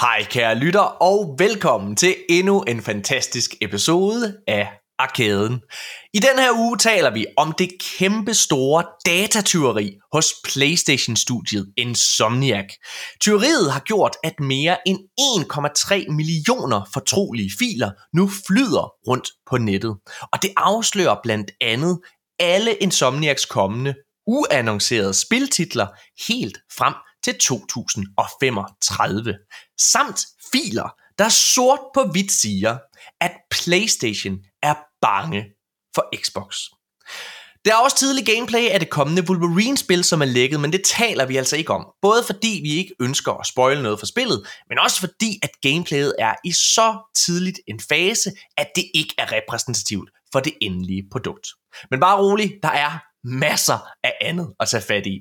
Hej 0.00 0.24
kære 0.30 0.54
lytter, 0.54 0.80
og 0.80 1.34
velkommen 1.38 1.96
til 1.96 2.16
endnu 2.28 2.62
en 2.62 2.82
fantastisk 2.82 3.54
episode 3.60 4.36
af 4.46 4.68
Arkaden. 4.98 5.60
I 6.14 6.18
den 6.18 6.38
her 6.38 6.52
uge 6.58 6.78
taler 6.78 7.10
vi 7.10 7.26
om 7.36 7.52
det 7.52 7.68
kæmpe 7.98 8.34
store 8.34 8.84
datatyveri 9.06 9.98
hos 10.12 10.34
PlayStation-studiet 10.44 11.72
Insomniac. 11.76 12.66
Tyveriet 13.20 13.72
har 13.72 13.80
gjort, 13.80 14.16
at 14.24 14.40
mere 14.40 14.76
end 14.88 14.98
1,3 15.20 16.12
millioner 16.12 16.88
fortrolige 16.92 17.50
filer 17.58 17.90
nu 18.16 18.30
flyder 18.46 18.92
rundt 19.08 19.28
på 19.50 19.58
nettet. 19.58 19.96
Og 20.32 20.42
det 20.42 20.50
afslører 20.56 21.16
blandt 21.22 21.50
andet 21.60 22.00
alle 22.40 22.74
Insomniacs 22.74 23.44
kommende 23.44 23.94
uannoncerede 24.26 25.14
spiltitler 25.14 25.86
helt 26.28 26.58
frem 26.78 26.94
til 27.26 27.34
2035, 27.38 29.34
samt 29.80 30.20
filer, 30.52 30.88
der 31.18 31.28
sort 31.28 31.80
på 31.94 32.04
hvidt 32.04 32.32
siger, 32.32 32.78
at 33.20 33.32
PlayStation 33.50 34.38
er 34.62 34.74
bange 35.00 35.44
for 35.94 36.04
Xbox. 36.16 36.56
Der 37.64 37.72
er 37.72 37.76
også 37.76 37.96
tidlig 37.96 38.26
gameplay 38.26 38.68
af 38.68 38.80
det 38.80 38.90
kommende 38.90 39.22
Wolverine-spil, 39.28 40.04
som 40.04 40.22
er 40.22 40.26
lækket, 40.26 40.60
men 40.60 40.72
det 40.72 40.84
taler 40.84 41.26
vi 41.26 41.36
altså 41.36 41.56
ikke 41.56 41.72
om. 41.72 41.86
Både 42.02 42.24
fordi 42.24 42.60
vi 42.62 42.70
ikke 42.74 42.94
ønsker 43.00 43.32
at 43.32 43.46
spoile 43.46 43.82
noget 43.82 43.98
for 43.98 44.06
spillet, 44.06 44.46
men 44.68 44.78
også 44.78 45.00
fordi, 45.00 45.38
at 45.42 45.50
gameplayet 45.62 46.14
er 46.18 46.34
i 46.44 46.52
så 46.52 46.98
tidligt 47.16 47.60
en 47.66 47.80
fase, 47.88 48.32
at 48.56 48.68
det 48.76 48.84
ikke 48.94 49.14
er 49.18 49.32
repræsentativt 49.32 50.10
for 50.32 50.40
det 50.40 50.52
endelige 50.60 51.04
produkt. 51.12 51.46
Men 51.90 52.00
bare 52.00 52.18
rolig, 52.18 52.52
der 52.62 52.68
er 52.68 52.98
masser 53.26 53.88
af 54.04 54.12
andet 54.20 54.54
at 54.60 54.68
tage 54.68 54.82
fat 54.82 55.06
i. 55.06 55.20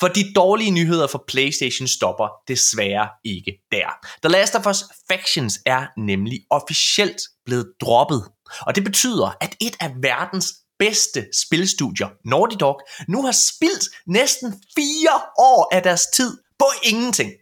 For 0.00 0.08
de 0.08 0.32
dårlige 0.32 0.70
nyheder 0.70 1.06
for 1.06 1.24
PlayStation 1.28 1.88
stopper 1.88 2.28
desværre 2.48 3.08
ikke 3.24 3.52
der. 3.72 3.88
The 4.22 4.32
Last 4.32 4.54
of 4.54 4.66
Us 4.66 4.84
Factions 5.10 5.58
er 5.66 5.86
nemlig 5.98 6.40
officielt 6.50 7.22
blevet 7.44 7.72
droppet. 7.80 8.24
Og 8.60 8.74
det 8.74 8.84
betyder, 8.84 9.36
at 9.40 9.56
et 9.60 9.76
af 9.80 9.90
verdens 10.02 10.54
bedste 10.78 11.26
spilstudier, 11.46 12.08
Naughty 12.24 12.56
Dog, 12.60 12.80
nu 13.08 13.22
har 13.22 13.32
spildt 13.32 13.84
næsten 14.06 14.52
fire 14.76 15.14
år 15.38 15.74
af 15.74 15.82
deres 15.82 16.06
tid 16.16 16.38
på 16.58 16.66
ingenting. 16.82 17.32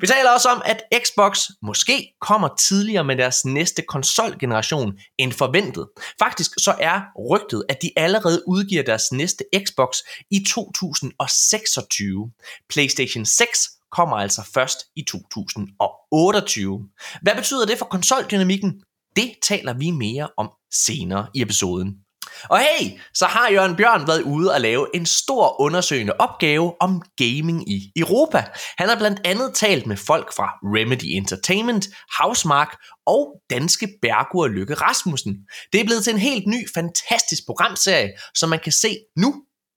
Vi 0.00 0.06
taler 0.06 0.30
også 0.30 0.48
om, 0.48 0.62
at 0.64 0.82
Xbox 1.04 1.40
måske 1.62 2.12
kommer 2.20 2.48
tidligere 2.68 3.04
med 3.04 3.16
deres 3.16 3.44
næste 3.44 3.82
konsolgeneration 3.82 4.92
end 5.18 5.32
forventet. 5.32 5.88
Faktisk 6.18 6.50
så 6.58 6.74
er 6.80 7.00
rygtet, 7.30 7.64
at 7.68 7.82
de 7.82 7.90
allerede 7.96 8.42
udgiver 8.48 8.82
deres 8.82 9.12
næste 9.12 9.44
Xbox 9.66 9.96
i 10.30 10.44
2026. 10.48 12.30
PlayStation 12.68 13.24
6 13.24 13.58
kommer 13.92 14.16
altså 14.16 14.42
først 14.54 14.78
i 14.96 15.02
2028. 15.02 16.88
Hvad 17.22 17.34
betyder 17.34 17.66
det 17.66 17.78
for 17.78 17.84
konsoldynamikken? 17.86 18.82
Det 19.16 19.34
taler 19.42 19.72
vi 19.72 19.90
mere 19.90 20.28
om 20.36 20.50
senere 20.72 21.26
i 21.34 21.42
episoden. 21.42 22.05
Og 22.48 22.58
hey, 22.58 23.00
så 23.14 23.26
har 23.26 23.50
Jørgen 23.50 23.76
Bjørn 23.76 24.06
været 24.06 24.22
ude 24.22 24.52
og 24.52 24.60
lave 24.60 24.86
en 24.94 25.06
stor 25.06 25.60
undersøgende 25.60 26.12
opgave 26.18 26.74
om 26.80 27.02
gaming 27.16 27.70
i 27.70 27.92
Europa. 27.96 28.44
Han 28.78 28.88
har 28.88 28.96
blandt 28.96 29.20
andet 29.24 29.54
talt 29.54 29.86
med 29.86 29.96
folk 29.96 30.34
fra 30.36 30.48
Remedy 30.62 31.16
Entertainment, 31.16 31.86
Housemark 32.20 32.76
og 33.06 33.40
danske 33.50 33.88
Bergur 34.02 34.48
Lykke 34.48 34.74
Rasmussen. 34.74 35.36
Det 35.72 35.80
er 35.80 35.84
blevet 35.84 36.04
til 36.04 36.12
en 36.12 36.18
helt 36.18 36.46
ny, 36.46 36.68
fantastisk 36.74 37.42
programserie, 37.46 38.10
som 38.34 38.48
man 38.48 38.58
kan 38.58 38.72
se 38.72 38.98
nu 39.16 39.34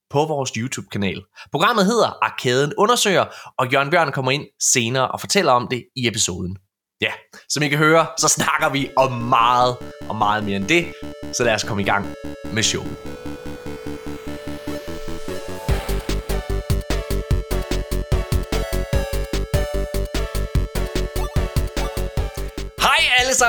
på 0.10 0.26
vores 0.26 0.50
YouTube-kanal. 0.50 1.22
Programmet 1.52 1.86
hedder 1.86 2.24
Arkaden 2.26 2.74
Undersøger, 2.78 3.26
og 3.58 3.72
Jørgen 3.72 3.90
Bjørn 3.90 4.12
kommer 4.12 4.32
ind 4.32 4.46
senere 4.74 5.08
og 5.12 5.20
fortæller 5.20 5.52
om 5.52 5.68
det 5.72 5.86
i 5.96 6.08
episoden. 6.08 6.58
Ja, 7.02 7.12
som 7.50 7.64
I 7.64 7.68
kan 7.68 7.78
høre, 7.78 8.08
så 8.18 8.28
snakker 8.28 8.70
vi 8.70 8.90
om 8.98 9.12
meget 9.12 9.78
og 10.10 10.16
meget 10.16 10.44
mere 10.44 10.56
end 10.56 10.68
det, 10.68 10.86
så 11.34 11.44
lad 11.44 11.54
os 11.54 11.64
komme 11.64 11.84
i 11.84 11.86
gang 11.86 12.06
med 12.54 12.64
showet. 12.64 12.98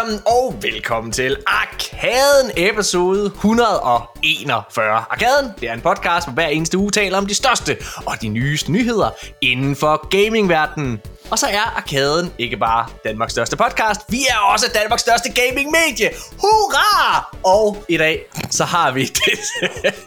Sammen, 0.00 0.20
og 0.26 0.58
velkommen 0.62 1.12
til 1.12 1.36
Arkaden 1.46 2.50
episode 2.56 3.24
141. 3.24 4.90
Arkaden, 5.10 5.50
det 5.60 5.68
er 5.68 5.72
en 5.72 5.80
podcast, 5.80 6.26
hvor 6.26 6.32
hver 6.32 6.46
eneste 6.46 6.78
uge 6.78 6.90
taler 6.90 7.18
om 7.18 7.26
de 7.26 7.34
største 7.34 7.76
og 8.06 8.14
de 8.22 8.28
nyeste 8.28 8.72
nyheder 8.72 9.10
inden 9.40 9.76
for 9.76 10.08
gamingverdenen. 10.08 11.00
Og 11.30 11.38
så 11.38 11.46
er 11.46 11.76
Arkaden 11.76 12.32
ikke 12.38 12.56
bare 12.56 12.86
Danmarks 13.04 13.32
største 13.32 13.56
podcast, 13.56 14.00
vi 14.08 14.20
er 14.30 14.38
også 14.52 14.66
Danmarks 14.74 15.02
største 15.02 15.32
gaming-medie. 15.32 16.10
Hurra! 16.32 17.36
Og 17.44 17.84
i 17.88 17.96
dag, 17.96 18.26
så 18.50 18.64
har 18.64 18.90
vi 18.90 19.04
det. 19.24 19.38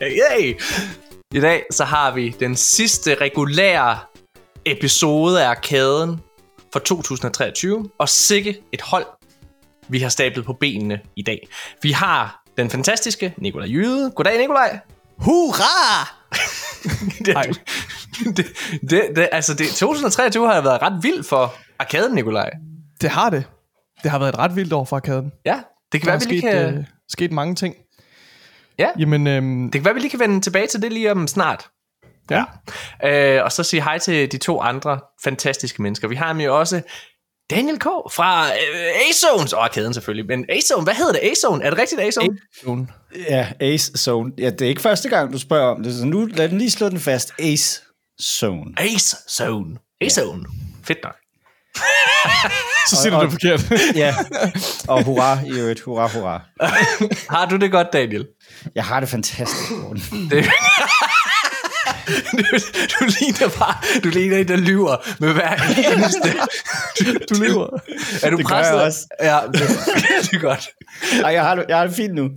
Yay! 0.02 0.62
I 1.34 1.40
dag, 1.40 1.64
så 1.72 1.84
har 1.84 2.12
vi 2.12 2.36
den 2.40 2.56
sidste 2.56 3.16
regulære 3.16 4.00
episode 4.66 5.44
af 5.44 5.50
Arkaden 5.50 6.20
for 6.74 6.80
2023. 6.80 7.90
Og 8.00 8.10
sikke 8.10 8.62
et 8.72 8.82
hold, 8.82 9.06
vi 9.94 10.00
har 10.00 10.10
stablet 10.10 10.46
på 10.46 10.54
benene 10.54 11.00
i 11.16 11.22
dag. 11.22 11.48
Vi 11.82 11.92
har 11.92 12.44
den 12.58 12.70
fantastiske 12.70 13.34
Nikolaj 13.38 13.68
Jyde. 13.68 14.12
Goddag, 14.16 14.38
Nikolaj. 14.38 14.80
Hurra! 15.18 16.10
det, 17.26 17.36
det, 18.38 18.46
det, 18.90 19.02
det, 19.16 19.30
altså 19.32 19.54
det, 19.54 19.68
2023 19.68 20.48
har 20.48 20.62
været 20.62 20.82
ret 20.82 21.04
vildt 21.04 21.28
for 21.28 21.56
arkaden, 21.80 22.16
Nikolaj. 22.16 22.50
Det 23.02 23.10
har 23.10 23.30
det. 23.30 23.44
Det 24.04 24.12
har 24.12 24.20
været 24.20 24.30
et 24.34 24.40
ret 24.40 24.56
vildt 24.56 24.74
år 24.74 24.86
for 24.86 24.96
arkaden. 24.96 25.32
Ja, 25.46 25.60
det 25.92 26.02
kan 26.02 26.06
Der 26.08 26.12
være, 26.12 26.20
vi 26.20 26.26
lige 26.30 26.42
sket, 26.42 26.52
kan... 26.52 26.78
øh, 26.78 26.86
sket 27.10 27.32
mange 27.32 27.56
ting. 27.56 27.76
Ja. 28.80 28.88
Jamen, 29.00 29.28
øhm, 29.28 29.64
Det 29.64 29.74
kan 29.74 29.86
være, 29.86 29.94
vi 29.94 30.00
lige 30.00 30.10
kan 30.12 30.20
vende 30.20 30.42
tilbage 30.42 30.68
til 30.68 30.82
det 30.82 30.92
lige 30.94 31.12
om 31.12 31.28
snart. 31.28 31.70
ja. 32.30 32.44
Øh, 33.38 33.44
og 33.44 33.52
så 33.52 33.64
sige 33.64 33.84
hej 33.84 33.98
til 33.98 34.32
de 34.32 34.38
to 34.38 34.62
andre 34.62 35.00
fantastiske 35.24 35.82
mennesker. 35.82 36.08
Vi 36.08 36.16
har 36.16 36.34
jo 36.42 36.60
også 36.60 36.82
Daniel 37.50 37.80
K. 37.80 37.84
fra 37.84 38.46
øh, 38.48 38.86
A-Zones. 39.10 39.54
Og 39.54 39.64
arkaden 39.64 39.94
selvfølgelig. 39.94 40.26
Men 40.28 40.46
A-Zone, 40.50 40.84
hvad 40.84 40.94
hedder 40.94 41.12
det? 41.12 41.20
A-Zone? 41.24 41.64
Er 41.66 41.70
det 41.70 41.80
rigtigt 41.80 42.02
A-Zone? 42.02 42.38
Zone. 42.64 42.88
Ja, 43.30 43.48
Ace 43.62 43.92
Zone. 43.98 44.32
Ja, 44.38 44.50
det 44.50 44.62
er 44.62 44.70
ikke 44.70 44.82
første 44.82 45.10
gang, 45.10 45.34
du 45.34 45.40
spørger 45.40 45.76
om 45.76 45.84
det, 45.84 45.96
så 45.96 46.06
nu 46.06 46.26
lad 46.26 46.50
den 46.50 46.58
lige 46.58 46.72
slå 46.72 46.90
den 46.90 47.00
fast. 47.00 47.34
Ace 47.40 47.82
Zone. 48.22 48.66
Ace-Zone. 48.80 49.98
A-Zone. 50.02 50.44
Fedt 50.84 51.00
nok. 51.04 51.16
Så 52.90 52.96
siger 52.96 53.10
du 53.12 53.18
og- 53.18 53.24
det 53.24 53.32
forkert. 53.32 53.72
Ja, 53.96 54.16
og 54.88 55.04
hurra 55.04 55.40
i 55.46 55.52
øvrigt. 55.60 55.80
Hurra, 55.82 56.08
hurra. 56.08 56.42
Har 57.30 57.46
du 57.46 57.56
det 57.58 57.72
godt, 57.72 57.88
Daniel? 57.94 58.28
Jeg 58.76 58.84
har 58.86 59.00
det 59.00 59.10
fantastisk. 59.10 59.70
Det... 60.32 60.46
du, 62.38 62.44
du 63.00 63.06
ligner 63.20 63.50
bare, 63.60 63.76
du 64.04 64.10
ligner 64.10 64.38
en, 64.38 64.48
der 64.48 64.56
lyver 64.56 64.96
med 65.20 65.34
hver 65.34 65.54
eneste. 65.94 66.30
Du 67.30 67.36
lever. 67.44 67.68
Er 68.24 68.30
du 68.30 68.38
Det 68.38 68.46
presset? 68.46 68.74
jeg 68.74 68.82
også. 68.86 69.08
Ja, 69.22 69.40
det, 69.48 69.60
det 70.22 70.34
er 70.34 70.40
godt. 70.40 70.70
Ej, 71.24 71.30
jeg 71.34 71.44
har 71.44 71.66
jeg 71.70 71.78
har 71.78 71.88
det 71.88 71.96
fint 71.96 72.14
nu. 72.14 72.24
du, 72.24 72.32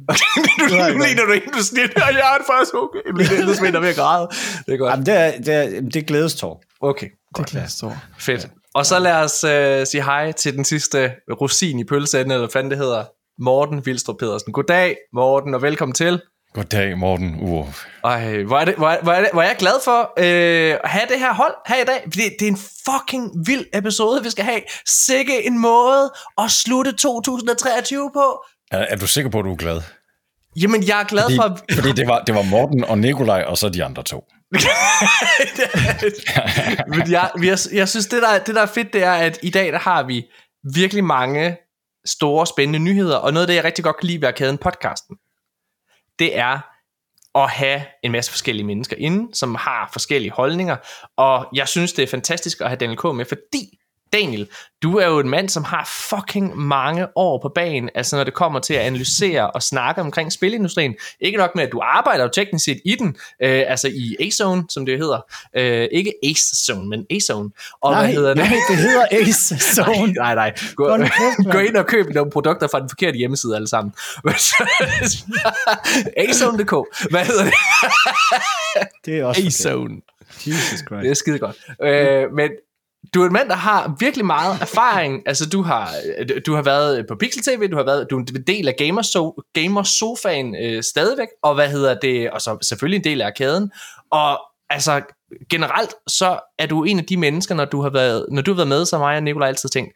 har 0.74 0.76
jeg 0.76 0.92
nu 0.92 0.98
godt. 0.98 1.08
ligner 1.08 1.24
du 1.24 1.32
en, 1.32 1.40
du 1.54 1.62
snit, 1.62 1.94
og 1.94 2.14
jeg 2.14 2.24
har 2.24 2.38
det 2.38 2.46
faktisk 2.52 2.74
okay. 2.74 2.98
Jeg 3.06 3.14
bliver 3.14 3.30
ellers 3.30 3.60
mindre 3.60 3.80
ved 3.82 3.88
at 3.88 3.96
græde. 3.96 4.28
Det 4.66 4.74
er 4.74 4.78
godt. 4.78 4.90
Jamen, 4.90 5.06
det 5.06 5.14
er, 5.14 5.30
det 5.38 5.54
er, 5.54 5.80
det 5.80 5.96
er 5.96 6.02
glædestår. 6.02 6.62
Okay, 6.80 7.06
Det 7.06 7.12
er 7.12 7.32
godt. 7.32 7.48
klasse 7.48 7.86
Fedt. 8.18 8.48
Og 8.74 8.86
så 8.86 8.98
lad 8.98 9.12
os 9.12 9.44
uh, 9.44 9.86
sige 9.86 10.02
hej 10.04 10.32
til 10.32 10.56
den 10.56 10.64
sidste 10.64 11.12
rosin 11.40 11.78
i 11.78 11.84
pølseenden, 11.84 12.30
eller 12.30 12.46
hvad 12.46 12.52
fanden 12.52 12.70
det 12.70 12.78
hedder. 12.78 13.04
Morten 13.38 13.86
Vildstrup 13.86 14.16
Pedersen. 14.18 14.52
Goddag, 14.52 14.96
Morten, 15.12 15.54
og 15.54 15.62
velkommen 15.62 15.94
til. 15.94 16.20
Goddag, 16.56 16.98
Morten 16.98 17.36
Ur. 17.40 17.74
Ej, 18.04 18.42
hvor 18.42 18.58
er, 18.58 18.64
det, 18.64 18.74
hvor, 18.74 18.88
er, 18.88 19.02
hvor, 19.02 19.12
er 19.12 19.20
det, 19.20 19.28
hvor 19.32 19.42
er 19.42 19.46
jeg 19.46 19.56
glad 19.58 19.72
for 19.84 20.12
øh, 20.18 20.78
at 20.84 20.90
have 20.90 21.06
det 21.08 21.18
her 21.18 21.34
hold 21.34 21.54
her 21.66 21.82
i 21.82 21.84
dag. 21.84 22.02
Det, 22.04 22.14
det 22.14 22.42
er 22.42 22.50
en 22.50 22.58
fucking 22.88 23.46
vild 23.46 23.66
episode, 23.74 24.22
vi 24.22 24.30
skal 24.30 24.44
have. 24.44 24.60
Sikke 24.86 25.46
en 25.46 25.58
måde 25.58 26.12
at 26.38 26.50
slutte 26.50 26.92
2023 26.92 28.10
på. 28.14 28.44
Er, 28.70 28.78
er 28.78 28.96
du 28.96 29.06
sikker 29.06 29.30
på, 29.30 29.38
at 29.38 29.44
du 29.44 29.52
er 29.52 29.56
glad? 29.56 29.80
Jamen, 30.62 30.88
jeg 30.88 31.00
er 31.00 31.04
glad 31.04 31.22
Fordi, 31.22 31.36
for... 31.36 31.58
fordi 31.74 31.92
det, 31.92 32.06
var, 32.06 32.20
det 32.20 32.34
var 32.34 32.42
Morten 32.42 32.84
og 32.84 32.98
Nikolaj, 32.98 33.44
og 33.46 33.58
så 33.58 33.68
de 33.68 33.84
andre 33.84 34.02
to. 34.02 34.24
Men 36.96 37.10
jeg, 37.10 37.30
jeg, 37.42 37.58
jeg 37.72 37.88
synes, 37.88 38.06
det 38.06 38.22
der, 38.22 38.38
det 38.38 38.54
der 38.54 38.62
er 38.62 38.66
fedt, 38.66 38.92
det 38.92 39.02
er, 39.02 39.12
at 39.12 39.38
i 39.42 39.50
dag 39.50 39.72
der 39.72 39.78
har 39.78 40.02
vi 40.02 40.24
virkelig 40.74 41.04
mange 41.04 41.56
store, 42.06 42.46
spændende 42.46 42.78
nyheder, 42.78 43.16
og 43.16 43.32
noget 43.32 43.44
af 43.44 43.46
det, 43.46 43.54
jeg 43.54 43.64
rigtig 43.64 43.84
godt 43.84 43.96
kan 44.00 44.06
lide 44.06 44.20
ved 44.20 44.28
Arkaden 44.28 44.58
podcasten, 44.58 45.16
det 46.18 46.38
er 46.38 46.60
at 47.34 47.50
have 47.50 47.82
en 48.02 48.12
masse 48.12 48.30
forskellige 48.30 48.66
mennesker 48.66 48.96
inde, 48.98 49.34
som 49.34 49.54
har 49.54 49.88
forskellige 49.92 50.32
holdninger, 50.32 50.76
og 51.16 51.48
jeg 51.54 51.68
synes, 51.68 51.92
det 51.92 52.02
er 52.02 52.06
fantastisk 52.06 52.60
at 52.60 52.68
have 52.68 52.76
Daniel 52.76 52.98
K. 52.98 53.04
med, 53.04 53.24
fordi 53.24 53.75
Daniel, 54.12 54.48
du 54.82 54.98
er 54.98 55.06
jo 55.06 55.18
en 55.18 55.28
mand, 55.28 55.48
som 55.48 55.64
har 55.64 55.90
fucking 56.10 56.56
mange 56.58 57.06
år 57.16 57.38
på 57.42 57.48
banen, 57.54 57.90
altså 57.94 58.16
når 58.16 58.24
det 58.24 58.34
kommer 58.34 58.60
til 58.60 58.74
at 58.74 58.80
analysere 58.80 59.50
og 59.50 59.62
snakke 59.62 60.00
omkring 60.00 60.32
spilindustrien. 60.32 60.94
Ikke 61.20 61.38
nok 61.38 61.50
med, 61.54 61.64
at 61.64 61.72
du 61.72 61.80
arbejder 61.84 62.24
jo 62.24 62.30
teknisk 62.34 62.64
set 62.64 62.80
i 62.84 62.94
den, 62.94 63.16
øh, 63.42 63.64
altså 63.66 63.88
i 63.88 64.16
A-Zone, 64.20 64.64
som 64.68 64.86
det 64.86 64.98
hedder. 64.98 65.20
Øh, 65.56 65.88
ikke 65.92 66.12
Ace-Zone, 66.26 66.88
men 66.88 67.06
A-Zone. 67.10 67.50
Og 67.82 67.92
Nej, 67.92 68.00
hvad 68.04 68.14
hedder 68.14 68.28
det? 68.28 68.36
nej, 68.36 68.58
det 68.68 68.76
hedder 68.76 69.06
Ace 69.20 69.58
Zone. 69.74 70.12
Nej, 70.12 70.34
nej. 70.34 70.54
Gå, 70.76 70.96
kæft, 70.96 71.52
gå 71.52 71.58
ind 71.58 71.76
og 71.76 71.86
køb 71.86 72.06
nogle 72.14 72.30
produkter 72.30 72.66
fra 72.68 72.80
den 72.80 72.88
forkerte 72.88 73.18
hjemmeside 73.18 73.56
alle 73.56 73.68
sammen. 73.68 73.92
A-Zone.dk. 76.16 76.74
Hvad 77.10 77.24
hedder 77.24 77.44
det? 77.44 77.54
Det 79.04 79.18
er 79.18 79.24
også. 79.24 79.42
A-Zone. 79.46 79.94
Jesus 80.46 80.70
Det 80.70 80.86
Christ. 80.88 81.10
er 81.10 81.14
skide 81.14 81.38
godt. 81.38 81.56
Øh, 81.82 82.32
men 82.32 82.50
du 83.14 83.22
er 83.22 83.26
en 83.26 83.32
mand, 83.32 83.48
der 83.48 83.54
har 83.54 83.96
virkelig 84.00 84.26
meget 84.26 84.60
erfaring. 84.60 85.22
Altså, 85.26 85.48
du 85.48 85.62
har, 85.62 85.90
du 86.46 86.54
har 86.54 86.62
været 86.62 87.06
på 87.08 87.14
Pixel 87.20 87.42
TV, 87.42 87.70
du 87.70 87.76
har 87.76 87.84
været 87.84 88.06
du 88.10 88.16
er 88.16 88.20
en 88.20 88.42
del 88.46 88.68
af 88.68 88.74
Gamerso- 88.80 89.52
Gamersofaen 89.54 90.56
øh, 90.56 90.82
stadigvæk, 90.82 91.28
og 91.42 91.54
hvad 91.54 91.70
hedder 91.70 92.00
det, 92.00 92.30
og 92.30 92.40
så 92.40 92.58
selvfølgelig 92.62 92.98
en 92.98 93.04
del 93.04 93.20
af 93.20 93.26
arkaden. 93.26 93.70
Og 94.10 94.40
altså, 94.70 95.02
generelt, 95.50 95.94
så 96.06 96.40
er 96.58 96.66
du 96.66 96.84
en 96.84 96.98
af 96.98 97.04
de 97.04 97.16
mennesker, 97.16 97.54
når 97.54 97.64
du 97.64 97.82
har 97.82 97.90
været, 97.90 98.26
når 98.30 98.42
du 98.42 98.50
har 98.50 98.56
været 98.56 98.68
med, 98.68 98.86
som 98.86 99.00
mig 99.00 99.16
og 99.16 99.22
Nicolaj 99.22 99.48
altid 99.48 99.68
tænkt, 99.68 99.92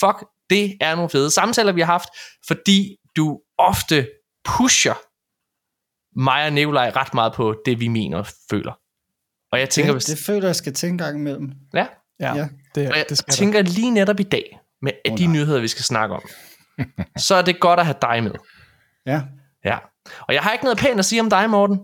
fuck, 0.00 0.24
det 0.50 0.76
er 0.80 0.94
nogle 0.94 1.10
fede 1.10 1.30
samtaler, 1.30 1.72
vi 1.72 1.80
har 1.80 1.86
haft, 1.86 2.08
fordi 2.46 2.96
du 3.16 3.40
ofte 3.58 4.08
pusher 4.44 4.94
mig 6.16 6.46
og 6.46 6.52
Nicolaj 6.52 6.92
ret 6.96 7.14
meget 7.14 7.32
på 7.32 7.54
det, 7.66 7.80
vi 7.80 7.88
mener 7.88 8.18
og 8.18 8.26
føler. 8.50 8.72
Og 9.52 9.60
jeg 9.60 9.70
tænker, 9.70 9.92
hvis... 9.92 10.04
det, 10.04 10.16
det 10.16 10.24
føler 10.24 10.48
jeg 10.48 10.56
skal 10.56 10.74
tænke 10.74 11.04
gang 11.04 11.18
imellem. 11.18 11.52
Ja, 11.74 11.86
Ja, 12.20 12.34
Ja. 12.36 12.46
det, 12.74 12.90
og 12.90 12.96
jeg 12.96 13.04
det 13.08 13.18
skal 13.18 13.32
der. 13.32 13.36
tænker 13.36 13.62
lige 13.62 13.90
netop 13.90 14.20
i 14.20 14.22
dag, 14.22 14.58
med 14.82 14.92
oh, 15.10 15.18
de 15.18 15.26
nej. 15.26 15.32
nyheder, 15.32 15.60
vi 15.60 15.68
skal 15.68 15.84
snakke 15.84 16.14
om, 16.14 16.22
så 17.26 17.34
er 17.34 17.42
det 17.42 17.60
godt 17.60 17.80
at 17.80 17.86
have 17.86 17.96
dig 18.02 18.22
med. 18.22 18.32
Ja. 19.06 19.20
Ja. 19.64 19.78
Og 20.20 20.34
jeg 20.34 20.42
har 20.42 20.52
ikke 20.52 20.64
noget 20.64 20.78
pænt 20.78 20.98
at 20.98 21.04
sige 21.04 21.20
om 21.20 21.30
dig, 21.30 21.50
Morten. 21.50 21.78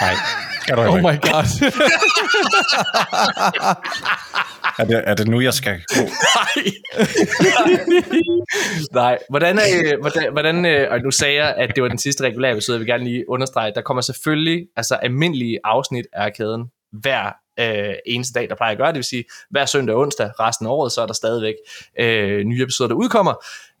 Nej, 0.00 0.14
skal 0.62 0.76
du 0.76 0.82
Oh 0.82 0.98
my 0.98 1.02
god. 1.02 1.44
Er 4.78 4.84
det, 4.84 5.02
er 5.06 5.14
det 5.14 5.28
nu, 5.28 5.40
jeg 5.40 5.54
skal 5.54 5.82
gå? 5.88 6.00
Nej. 6.02 6.64
Nej. 9.02 9.18
Hvordan, 9.30 9.58
er, 9.58 10.00
hvordan, 10.00 10.32
hvordan 10.32 10.66
øh, 10.66 10.90
og 10.90 11.00
nu 11.00 11.10
sagde 11.10 11.34
jeg, 11.34 11.54
at 11.58 11.72
det 11.74 11.82
var 11.82 11.88
den 11.88 11.98
sidste 11.98 12.24
regulære 12.24 12.52
episode, 12.52 12.74
jeg 12.76 12.80
vil 12.80 12.86
gerne 12.86 13.04
lige 13.04 13.24
understrege, 13.28 13.72
der 13.74 13.80
kommer 13.80 14.00
selvfølgelig 14.00 14.66
altså 14.76 14.94
almindelige 14.94 15.58
afsnit 15.64 16.06
af 16.12 16.32
kæden 16.34 16.64
hver 16.92 17.32
øh, 17.58 17.94
eneste 18.06 18.40
dag, 18.40 18.48
der 18.48 18.54
plejer 18.54 18.72
at 18.72 18.78
gøre. 18.78 18.88
Det 18.88 18.96
vil 18.96 19.04
sige, 19.04 19.24
hver 19.50 19.66
søndag 19.66 19.94
og 19.94 20.00
onsdag, 20.00 20.30
resten 20.40 20.66
af 20.66 20.70
året, 20.70 20.92
så 20.92 21.02
er 21.02 21.06
der 21.06 21.14
stadigvæk 21.14 21.54
øh, 21.98 22.44
nye 22.44 22.62
episoder, 22.62 22.88
der 22.88 22.94
udkommer. 22.94 23.34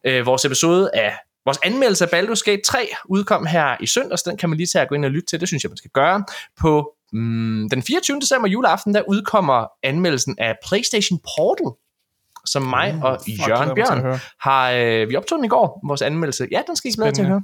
Øh, 0.04 0.26
vores 0.26 0.44
episode 0.44 0.90
af 0.94 1.12
Vores 1.46 1.58
anmeldelse 1.62 2.04
af 2.04 2.08
Baldur's 2.08 2.42
Gate 2.44 2.62
3 2.66 2.88
udkom 3.04 3.46
her 3.46 3.76
i 3.80 3.86
søndags. 3.86 4.22
Den 4.22 4.36
kan 4.36 4.48
man 4.48 4.56
lige 4.56 4.66
tage 4.66 4.82
og 4.82 4.88
gå 4.88 4.94
ind 4.94 5.04
og 5.04 5.10
lytte 5.10 5.26
til. 5.26 5.40
Det 5.40 5.48
synes 5.48 5.64
jeg, 5.64 5.70
man 5.70 5.76
skal 5.76 5.90
gøre. 5.90 6.24
På 6.60 6.94
mm, 7.12 7.68
den 7.70 7.82
24. 7.82 8.20
december 8.20 8.48
juleaften, 8.48 8.94
der 8.94 9.02
udkommer 9.08 9.66
anmeldelsen 9.82 10.34
af 10.38 10.54
PlayStation 10.68 11.18
Portal, 11.18 11.66
som 12.44 12.62
mig 12.62 13.00
og 13.02 13.18
Fuck, 13.20 13.48
Jørgen 13.48 13.74
Bjørn 13.74 14.20
har... 14.40 14.70
Øh, 14.70 15.08
vi 15.08 15.16
optog 15.16 15.38
den 15.38 15.44
i 15.44 15.48
går, 15.48 15.80
vores 15.88 16.02
anmeldelse. 16.02 16.48
Ja, 16.50 16.62
den 16.66 16.76
skal 16.76 16.90
I 16.90 16.94
glæde 16.94 17.12
til 17.12 17.22
at 17.22 17.28
høre. 17.28 17.42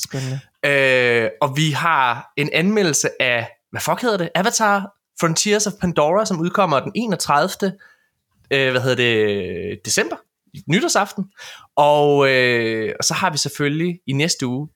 Spændende. 0.00 0.40
Øh, 0.64 1.30
og 1.40 1.56
vi 1.56 1.70
har 1.70 2.32
en 2.36 2.50
anmeldelse 2.52 3.22
af, 3.22 3.48
hvad 3.70 3.80
fuck 3.80 4.02
hedder 4.02 4.16
det? 4.16 4.30
Avatar 4.34 4.94
Frontiers 5.20 5.66
of 5.66 5.72
Pandora, 5.80 6.26
som 6.26 6.40
udkommer 6.40 6.80
den 6.80 6.92
31. 6.94 7.72
Øh, 8.50 8.70
hvad 8.70 8.80
hedder 8.80 8.96
det? 8.96 9.84
December. 9.84 10.16
Nytårsaften. 10.66 11.32
Og, 11.76 12.30
øh, 12.30 12.94
og 12.98 13.04
så 13.04 13.14
har 13.14 13.30
vi 13.30 13.38
selvfølgelig 13.38 14.00
i 14.06 14.12
næste 14.12 14.46
uge, 14.46 14.68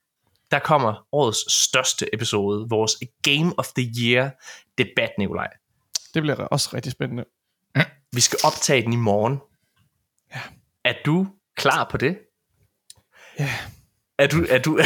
der 0.51 0.59
kommer 0.59 1.07
årets 1.11 1.53
største 1.53 2.13
episode, 2.13 2.69
vores 2.69 2.95
Game 3.21 3.53
of 3.57 3.67
the 3.77 3.93
Year 3.99 4.29
debat, 4.77 5.09
Nikolaj. 5.17 5.47
Det 6.13 6.21
bliver 6.21 6.35
også 6.35 6.69
rigtig 6.73 6.91
spændende. 6.91 7.25
Vi 8.11 8.21
skal 8.21 8.39
optage 8.43 8.81
den 8.81 8.93
i 8.93 8.95
morgen. 8.95 9.39
Ja. 10.35 10.41
Er 10.83 10.93
du 11.05 11.27
klar 11.55 11.87
på 11.91 11.97
det? 11.97 12.17
Ja. 13.39 13.53
Er 14.19 14.27
du, 14.27 14.45
er 14.49 14.57
du, 14.57 14.79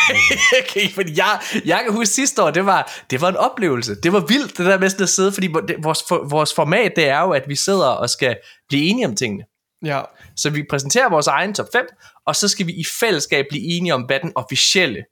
okay, 0.60 0.90
fordi 0.94 1.12
jeg, 1.16 1.40
jeg 1.64 1.80
kan 1.84 1.92
huske 1.92 2.06
sidste 2.06 2.42
år, 2.42 2.50
det 2.50 2.66
var, 2.66 2.92
det 3.10 3.20
var 3.20 3.28
en 3.28 3.36
oplevelse. 3.36 3.94
Det 4.02 4.12
var 4.12 4.20
vildt, 4.20 4.58
det 4.58 4.66
der 4.66 4.78
med 4.78 4.90
sådan 4.90 5.02
at 5.02 5.08
sidde, 5.08 5.32
fordi 5.32 5.48
vores, 5.78 6.04
for, 6.08 6.28
vores 6.28 6.54
format, 6.54 6.92
det 6.96 7.08
er 7.08 7.20
jo, 7.20 7.30
at 7.30 7.44
vi 7.48 7.56
sidder 7.56 7.86
og 7.86 8.10
skal 8.10 8.36
blive 8.68 8.82
enige 8.82 9.06
om 9.06 9.16
tingene. 9.16 9.44
Ja, 9.84 10.02
Så 10.36 10.50
vi 10.50 10.64
præsenterer 10.70 11.10
vores 11.10 11.26
egen 11.26 11.54
top 11.54 11.66
5, 11.72 11.86
og 12.26 12.36
så 12.36 12.48
skal 12.48 12.66
vi 12.66 12.72
i 12.72 12.84
fællesskab 13.00 13.46
blive 13.50 13.62
enige 13.62 13.94
om, 13.94 14.02
hvad 14.02 14.20
den 14.20 14.32
officielle 14.34 15.04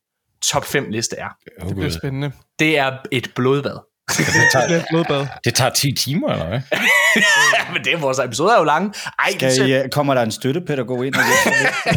top 0.42 0.64
5 0.64 0.90
liste 0.90 1.16
er. 1.16 1.28
Oh, 1.62 1.68
det 1.68 1.76
bliver 1.76 1.90
spændende. 1.90 2.32
Det 2.58 2.78
er 2.78 2.98
et 3.12 3.32
blodbad. 3.36 3.78
Det, 4.08 4.18
Det 4.18 4.26
tager, 4.52 5.26
det 5.44 5.54
tager 5.54 5.70
10 5.70 5.92
timer, 5.92 6.28
eller 6.28 6.48
hvad? 6.48 6.60
Ja, 7.16 7.22
men 7.72 7.84
det 7.84 7.92
er 7.92 7.98
vores 7.98 8.18
episoder 8.18 8.52
er 8.54 8.58
jo 8.58 8.64
lange. 8.64 8.92
Ej, 9.18 9.28
det 9.40 9.52
Skal 9.52 9.68
I, 9.68 9.72
jeg- 9.72 9.84
øh, 9.84 9.90
kommer 9.90 10.14
der 10.14 10.22
en 10.22 10.30
støttepædagog 10.32 11.06
ind 11.06 11.14
og? 11.14 11.20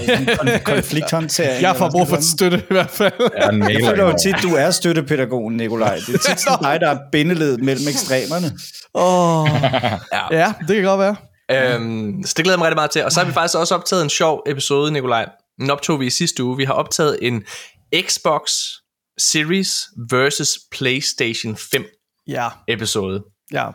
En 0.04 0.30
kon- 0.40 0.60
konflikthåndtering? 0.64 1.62
Jeg 1.62 1.76
får 1.76 1.90
brug 1.92 2.08
for 2.08 2.16
sådan 2.16 2.24
støtte 2.38 2.58
i 2.58 2.74
hvert 2.74 2.90
fald. 2.90 3.14
Jeg 3.20 3.30
er 3.46 3.50
en 3.50 3.62
Jeg 3.70 3.82
føler 3.90 4.04
jo 4.04 4.16
tit, 4.26 4.36
du 4.44 4.56
er 4.56 4.72
støttepædagogen, 4.72 5.58
Nikolaj. 5.58 5.96
Det 6.08 6.16
er 6.16 6.30
tit 6.30 6.40
sådan 6.40 6.60
dig, 6.64 6.80
der 6.82 6.90
er 6.90 6.98
bindeledet 7.12 7.64
mellem 7.64 7.88
ekstremerne. 7.88 8.52
Åh, 8.96 9.48
Ja. 10.32 10.40
ja, 10.40 10.54
det 10.68 10.76
kan 10.76 10.86
godt 10.86 11.00
være. 11.00 11.16
Øhm, 11.52 12.24
så 12.26 12.34
det 12.38 12.44
glæder 12.44 12.56
jeg 12.56 12.60
mig 12.60 12.66
rigtig 12.68 12.76
meget 12.78 12.92
til. 12.92 13.06
Og 13.06 13.12
så 13.12 13.20
har 13.20 13.28
vi 13.28 13.34
faktisk 13.34 13.56
også 13.58 13.76
optaget 13.76 14.04
en 14.04 14.10
sjov 14.10 14.44
episode, 14.48 14.92
Nikolaj. 14.92 15.26
Den 15.62 15.70
optog 15.70 16.00
vi 16.00 16.06
i 16.06 16.10
sidste 16.10 16.44
uge. 16.44 16.58
Vi 16.58 16.64
har 16.66 16.74
optaget 16.74 17.18
en 17.22 17.44
Xbox 18.08 18.42
Series 19.20 19.72
versus 20.12 20.50
PlayStation 20.72 21.58
5 21.72 21.86
Ja, 22.28 22.50
episode. 22.68 23.24
ja. 23.52 23.68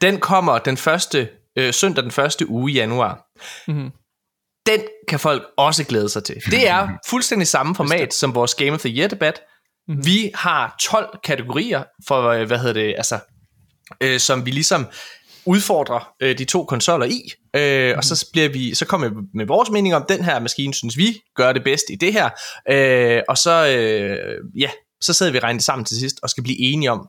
Den 0.00 0.20
kommer 0.20 0.58
den 0.58 0.76
første 0.76 1.28
øh, 1.56 1.74
søndag 1.74 2.04
den 2.04 2.10
første 2.10 2.48
uge 2.48 2.72
i 2.72 2.74
januar. 2.74 3.26
Mhm. 3.68 3.90
Den 4.66 4.80
kan 5.08 5.20
folk 5.20 5.42
også 5.56 5.84
glæde 5.84 6.08
sig 6.08 6.24
til. 6.24 6.36
Det 6.50 6.68
er 6.68 6.88
fuldstændig 7.10 7.48
samme 7.48 7.74
format 7.74 8.14
som 8.14 8.34
vores 8.34 8.54
Game 8.54 8.72
of 8.72 8.80
the 8.80 8.98
Year 8.98 9.08
debat. 9.08 9.40
Mhm. 9.88 10.06
Vi 10.06 10.30
har 10.34 10.76
12 10.82 11.18
kategorier 11.24 11.84
for 12.08 12.28
øh, 12.28 12.46
hvad 12.46 12.58
hedder 12.58 12.72
det, 12.72 12.94
altså 12.96 13.18
øh, 14.00 14.20
som 14.20 14.46
vi 14.46 14.50
ligesom 14.50 14.86
udfordrer 15.46 16.12
øh, 16.22 16.38
de 16.38 16.44
to 16.44 16.64
konsoller 16.64 17.06
i, 17.06 17.22
øh, 17.56 17.96
og 17.96 18.04
så 18.04 18.28
bliver 18.32 18.48
vi 18.48 18.74
så 18.74 18.86
kommer 18.86 19.08
vi 19.08 19.14
med 19.34 19.46
vores 19.46 19.70
mening 19.70 19.94
om 19.94 20.04
den 20.08 20.24
her 20.24 20.38
maskine 20.40 20.74
synes 20.74 20.96
vi 20.96 21.20
gør 21.34 21.52
det 21.52 21.64
bedst 21.64 21.84
i 21.90 21.94
det 21.94 22.12
her, 22.12 22.30
øh, 22.70 23.22
og 23.28 23.38
så 23.38 23.66
øh, 23.66 24.60
ja, 24.60 24.70
så 25.00 25.12
sidder 25.12 25.32
vi 25.32 25.38
det 25.38 25.62
sammen 25.62 25.84
til 25.84 25.96
sidst 25.96 26.16
og 26.22 26.30
skal 26.30 26.42
blive 26.42 26.58
enige 26.58 26.90
om 26.90 27.08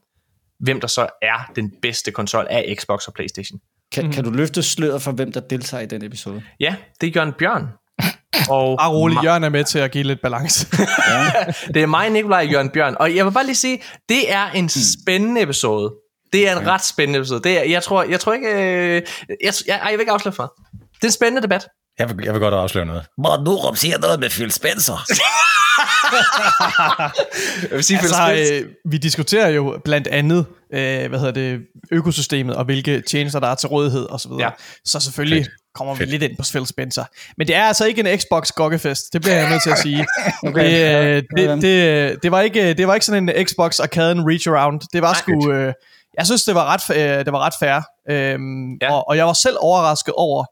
hvem 0.60 0.80
der 0.80 0.88
så 0.88 1.08
er 1.22 1.52
den 1.56 1.72
bedste 1.82 2.12
konsol 2.12 2.48
af 2.50 2.76
Xbox 2.80 3.08
og 3.08 3.14
PlayStation. 3.14 3.60
Kan, 3.92 4.06
mm. 4.06 4.12
kan 4.12 4.24
du 4.24 4.30
løfte 4.30 4.64
sløret 4.64 5.02
for, 5.02 5.12
hvem 5.12 5.32
der 5.32 5.40
deltager 5.40 5.82
i 5.82 5.86
den 5.86 6.04
episode? 6.04 6.44
Ja, 6.60 6.76
det 7.02 7.08
er 7.08 7.12
Jørgen 7.16 7.34
Bjørn. 7.40 7.68
Og 8.50 8.78
Bare 8.78 8.90
rolig, 8.92 9.16
mig- 9.16 9.24
Jørgen 9.24 9.44
er 9.44 9.50
med 9.50 9.64
til 9.64 9.80
at 9.80 9.92
give 9.92 10.04
lidt 10.04 10.22
balance. 10.22 10.68
det 11.74 11.82
er 11.84 11.86
mig, 11.86 12.10
Nikolaj 12.10 12.40
og 12.46 12.52
Jørgen 12.52 12.70
Bjørn. 12.70 12.96
Og 13.00 13.16
jeg 13.16 13.26
vil 13.26 13.32
bare 13.32 13.46
lige 13.46 13.56
sige, 13.56 13.82
det 14.10 14.32
er 14.34 14.50
en 14.50 14.70
spændende 14.70 15.42
episode. 15.42 15.94
Det 16.34 16.50
er 16.50 16.60
en 16.60 16.68
ret 16.68 16.86
spændende 16.86 17.20
episode. 17.20 17.42
Det 17.44 17.60
er, 17.60 17.64
jeg, 17.64 17.84
tror, 17.84 18.04
jeg 18.04 18.20
tror 18.20 18.34
ikke... 18.34 18.48
Øh, 18.48 19.02
jeg, 19.44 19.54
jeg, 19.68 19.80
jeg 19.84 19.92
vil 19.92 20.00
ikke 20.00 20.12
afsløre 20.12 20.34
for. 20.34 20.54
Det 20.96 21.04
er 21.04 21.08
en 21.08 21.12
spændende 21.12 21.42
debat. 21.42 21.68
Jeg 22.00 22.10
vil, 22.10 22.26
jeg 22.26 22.34
vil 22.34 22.42
godt 22.42 22.54
afsløre 22.54 22.86
noget. 22.86 23.06
Morten 23.18 23.44
Norup 23.44 23.78
siger 23.78 23.98
noget 23.98 24.20
med 24.20 24.30
Phil 24.30 24.52
Spencer. 24.52 25.06
Jeg 27.70 27.76
vil 27.76 27.84
sige, 27.84 28.00
altså, 28.00 28.56
øh, 28.64 28.70
vi 28.86 28.98
diskuterer 28.98 29.50
jo 29.50 29.80
blandt 29.86 30.08
andet, 30.08 30.46
øh, 30.74 31.10
hvad 31.10 31.20
hedder 31.20 31.32
det, 31.32 31.60
økosystemet 31.92 32.56
og 32.56 32.66
hvilke 32.66 33.02
tjenester 33.02 33.40
der 33.40 33.48
er 33.48 33.56
til 33.56 33.70
rådighed 33.70 34.04
og 34.06 34.20
så 34.20 34.30
videre. 34.30 34.44
Ja. 34.44 34.50
Så 34.86 35.00
selvfølgelig 35.00 35.46
Fedt. 35.46 35.50
kommer 35.76 35.94
vi 35.94 35.98
Fedt. 35.98 36.10
lidt 36.10 36.24
ind 36.24 36.38
på 36.38 36.44
Phil 36.52 36.68
Spencer. 36.68 37.04
Men 37.38 37.48
det 37.48 37.56
er 37.56 37.64
altså 37.64 37.86
ikke 37.86 38.10
en 38.12 38.20
Xbox 38.20 38.52
gokkefest. 38.52 39.14
Det 39.14 39.22
bliver 39.22 39.36
jeg 39.36 39.50
nødt 39.50 39.64
til 39.64 39.70
at 39.70 39.78
sige. 39.80 40.06
Okay. 40.44 40.64
det, 40.66 41.18
øh, 41.18 41.24
det, 41.38 41.62
det, 41.62 42.24
det, 42.24 42.32
var 42.32 42.42
ikke, 42.42 42.74
det 42.74 42.88
var 42.88 42.94
ikke 42.94 43.06
sådan 43.06 43.30
en 43.30 43.48
Xbox 43.48 43.80
Arcade 43.80 44.24
Reach 44.28 44.50
Around. 44.50 44.82
Det 44.94 45.02
var 45.02 45.14
sgu... 45.14 45.52
Øh, 45.52 45.74
jeg 46.18 46.26
synes, 46.26 46.44
det 46.44 46.56
var 46.56 46.66
ret, 46.74 46.98
øh, 46.98 47.26
det 47.26 47.34
var 47.34 47.40
ret 47.40 47.54
fair. 47.60 47.82
Øhm, 48.10 48.74
Ja. 48.74 48.78
ja. 48.88 48.94
og, 48.94 49.08
og 49.08 49.18
jeg 49.18 49.26
var 49.26 49.34
selv 49.34 49.56
overrasket 49.60 50.14
over, 50.18 50.46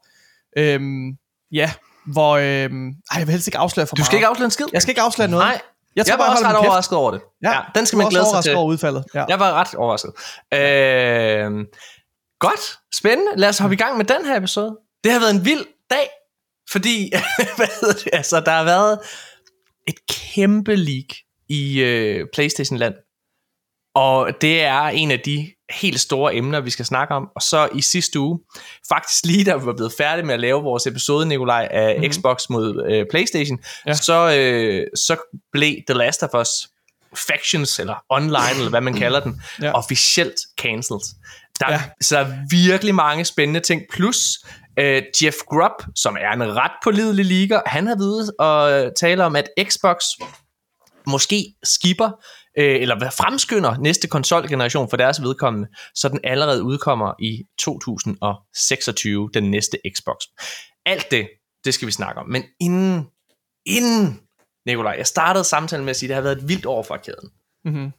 øhm, 0.56 1.12
ja, 1.52 1.72
hvor... 2.06 2.36
Øhm, 2.36 2.88
ej, 2.88 3.18
jeg 3.18 3.26
vil 3.26 3.32
helst 3.32 3.46
ikke 3.46 3.58
afsløre 3.58 3.86
for 3.86 3.96
du 3.96 4.04
skal 4.04 4.14
meget. 4.14 4.18
ikke 4.18 4.26
afsløre 4.26 4.44
en 4.44 4.50
skid. 4.50 4.66
Jeg 4.72 4.82
skal 4.82 4.90
ikke 4.90 5.00
afsløre 5.00 5.28
noget. 5.28 5.44
Nej, 5.44 5.60
jeg, 5.96 6.08
jeg 6.08 6.18
var 6.18 6.24
bare, 6.24 6.32
også 6.32 6.44
ret 6.44 6.56
overrasket 6.56 6.98
over 6.98 7.10
det. 7.10 7.20
Ja, 7.42 7.50
ja 7.50 7.60
den 7.74 7.86
skal 7.86 7.96
man 7.96 8.08
glæde 8.08 8.26
sig 8.34 8.42
til. 8.42 8.54
over 8.54 8.66
udfaldet. 8.66 9.04
Ja. 9.14 9.24
Jeg 9.28 9.40
var 9.40 9.52
ret 9.52 9.74
overrasket. 9.74 10.12
Øh, 10.54 11.66
godt, 12.40 12.78
spændende. 12.94 13.32
Lad 13.36 13.48
os 13.48 13.58
hoppe 13.58 13.74
i 13.74 13.78
gang 13.78 13.96
med 13.96 14.04
den 14.04 14.24
her 14.24 14.36
episode. 14.36 14.76
Det 15.04 15.12
har 15.12 15.20
været 15.20 15.34
en 15.34 15.44
vild 15.44 15.64
dag, 15.90 16.08
fordi 16.70 17.12
hvad 17.56 17.80
hedder 17.80 17.94
det, 17.94 18.08
altså, 18.12 18.40
der 18.40 18.50
har 18.50 18.64
været 18.64 18.98
et 19.88 20.06
kæmpe 20.08 20.76
leak 20.76 21.16
i 21.48 21.80
øh, 21.80 22.26
PlayStation-land 22.34 22.94
Og 23.98 24.30
det 24.40 24.62
er 24.62 24.82
en 24.82 25.10
af 25.10 25.20
de 25.20 25.50
helt 25.70 26.00
store 26.00 26.34
emner, 26.34 26.60
vi 26.60 26.70
skal 26.70 26.84
snakke 26.84 27.14
om. 27.14 27.28
Og 27.36 27.42
så 27.42 27.68
i 27.74 27.82
sidste 27.82 28.20
uge, 28.20 28.38
faktisk 28.88 29.24
lige 29.24 29.44
da 29.44 29.56
vi 29.56 29.66
var 29.66 29.72
blevet 29.72 29.92
færdige 29.98 30.26
med 30.26 30.34
at 30.34 30.40
lave 30.40 30.62
vores 30.62 30.86
episode, 30.86 31.26
Nikolaj, 31.26 31.68
af 31.70 31.94
mm-hmm. 31.96 32.12
Xbox 32.12 32.48
mod 32.50 32.86
øh, 32.90 33.06
Playstation, 33.10 33.58
ja. 33.86 33.94
Så, 33.94 34.36
øh, 34.38 34.86
så 34.94 35.16
blev 35.52 35.74
The 35.88 35.98
Last 35.98 36.22
of 36.22 36.40
Us 36.40 36.48
Factions, 37.16 37.78
eller 37.78 37.94
online, 38.08 38.54
eller 38.56 38.70
hvad 38.70 38.80
man 38.80 38.94
kalder 39.02 39.20
den, 39.20 39.42
ja. 39.62 39.72
Officielt 39.72 40.36
cancelled. 40.60 41.14
Der. 41.60 41.72
Ja. 41.72 41.82
Så 42.00 42.16
der 42.16 42.24
er 42.24 42.32
virkelig 42.50 42.94
mange 42.94 43.24
spændende 43.24 43.60
ting. 43.60 43.82
Plus 43.92 44.38
øh, 44.78 45.02
Jeff 45.22 45.36
Grubb, 45.46 45.82
som 45.94 46.16
er 46.20 46.32
en 46.32 46.56
ret 46.56 46.72
pålidelig 46.84 47.24
liga, 47.24 47.60
han 47.66 47.86
har 47.86 47.96
videt 47.96 48.30
og 48.38 48.90
tale 49.00 49.24
om, 49.24 49.36
at 49.36 49.48
Xbox 49.62 49.96
måske 51.06 51.54
skipper 51.62 52.10
øh, 52.58 52.82
eller 52.82 52.98
hvad 52.98 53.10
fremskynder 53.10 53.76
næste 53.76 54.08
konsolgeneration 54.08 54.90
for 54.90 54.96
deres 54.96 55.22
vedkommende, 55.22 55.68
så 55.94 56.08
den 56.08 56.20
allerede 56.24 56.62
udkommer 56.62 57.12
i 57.18 57.44
2026, 57.58 59.30
den 59.34 59.50
næste 59.50 59.78
Xbox. 59.96 60.16
Alt 60.86 61.10
det, 61.10 61.28
det 61.64 61.74
skal 61.74 61.86
vi 61.86 61.92
snakke 61.92 62.20
om. 62.20 62.28
Men 62.28 62.42
inden, 62.60 63.06
inden 63.66 64.20
Nikolaj, 64.66 64.94
jeg 64.98 65.06
startede 65.06 65.44
samtalen 65.44 65.84
med 65.84 65.90
at 65.90 65.96
sige, 65.96 66.06
at 66.06 66.08
det 66.08 66.14
har 66.14 66.22
været 66.22 66.38
et 66.38 66.48
vildt 66.48 66.66
år 66.66 66.82
for 66.82 66.94
arkaden. 66.94 67.30
Mm-hmm. 67.64 67.92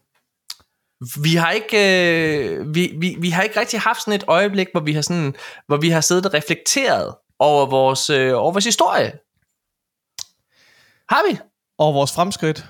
Vi 1.23 1.35
har 1.35 1.51
ikke 1.51 1.77
øh, 1.77 2.75
vi, 2.75 2.93
vi, 2.97 3.15
vi 3.19 3.29
har 3.29 3.43
ikke 3.43 3.59
rigtig 3.59 3.79
haft 3.79 4.01
sådan 4.01 4.13
et 4.13 4.23
øjeblik, 4.27 4.67
hvor 4.71 4.81
vi 4.81 4.93
har 4.93 5.01
sådan 5.01 5.35
hvor 5.67 5.77
vi 5.77 5.89
har 5.89 6.01
siddet 6.01 6.25
og 6.25 6.33
reflekteret 6.33 7.15
over 7.39 7.65
vores 7.65 8.09
øh, 8.09 8.33
over 8.33 8.51
vores 8.51 8.65
historie. 8.65 9.11
Har 11.09 11.31
vi? 11.31 11.37
Og 11.77 11.93
vores 11.93 12.13
fremskridt. 12.15 12.65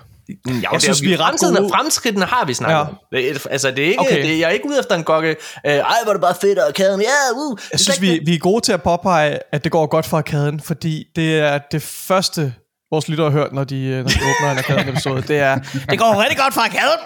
Ja, 0.62 0.72
Jeg 0.72 0.82
synes, 0.82 1.02
vi 1.02 1.12
er 1.12 1.20
ret 1.20 1.40
gode. 1.40 1.60
og 1.60 1.70
fremskridtene 1.74 2.24
har 2.26 2.44
vi 2.44 2.54
snakket 2.54 2.74
Ja. 2.74 2.80
ja. 2.80 2.88
om. 2.88 2.96
Det, 3.12 3.46
altså, 3.50 3.70
det 3.70 3.84
er 3.84 3.88
ikke, 3.88 4.00
Okay. 4.00 4.22
det, 4.26 4.38
jeg 4.38 4.46
er 4.46 4.50
ikke 4.50 4.68
ude 4.68 4.78
efter 4.78 4.94
en 4.94 5.04
gokke. 5.04 5.28
Øh, 5.66 5.72
Ej, 5.72 5.82
hvor 6.02 6.10
er 6.10 6.14
det 6.14 6.20
bare 6.20 6.34
fedt, 6.40 6.58
og 6.58 6.66
arkaden, 6.66 7.00
ja, 7.00 7.06
uh. 7.36 7.56
Det 7.56 7.62
er 7.64 7.68
Jeg 7.72 7.80
synes, 7.80 8.00
vi, 8.00 8.20
vi 8.26 8.34
er 8.34 8.38
gode 8.38 8.60
til 8.64 8.72
at 8.72 8.82
påpege, 8.82 9.38
at 9.52 9.64
det 9.64 9.72
går 9.72 9.86
godt 9.86 10.06
for 10.06 10.16
arkaden, 10.16 10.60
fordi 10.60 11.04
det 11.16 11.38
er 11.38 11.58
det 11.72 11.82
første, 11.82 12.54
vores 12.92 13.08
lyttere 13.08 13.30
har 13.30 13.38
hørt, 13.38 13.52
når 13.52 13.64
de, 13.64 13.84
øh, 13.84 13.96
når 13.98 14.08
de 14.08 14.20
åbner 14.22 14.50
en 14.52 14.58
arkaden-episode. 14.58 15.22
Det 15.22 15.38
er, 15.38 15.58
det 15.90 15.98
går 15.98 16.22
rigtig 16.22 16.38
godt 16.38 16.54
for 16.54 16.60
arkaden. 16.60 16.98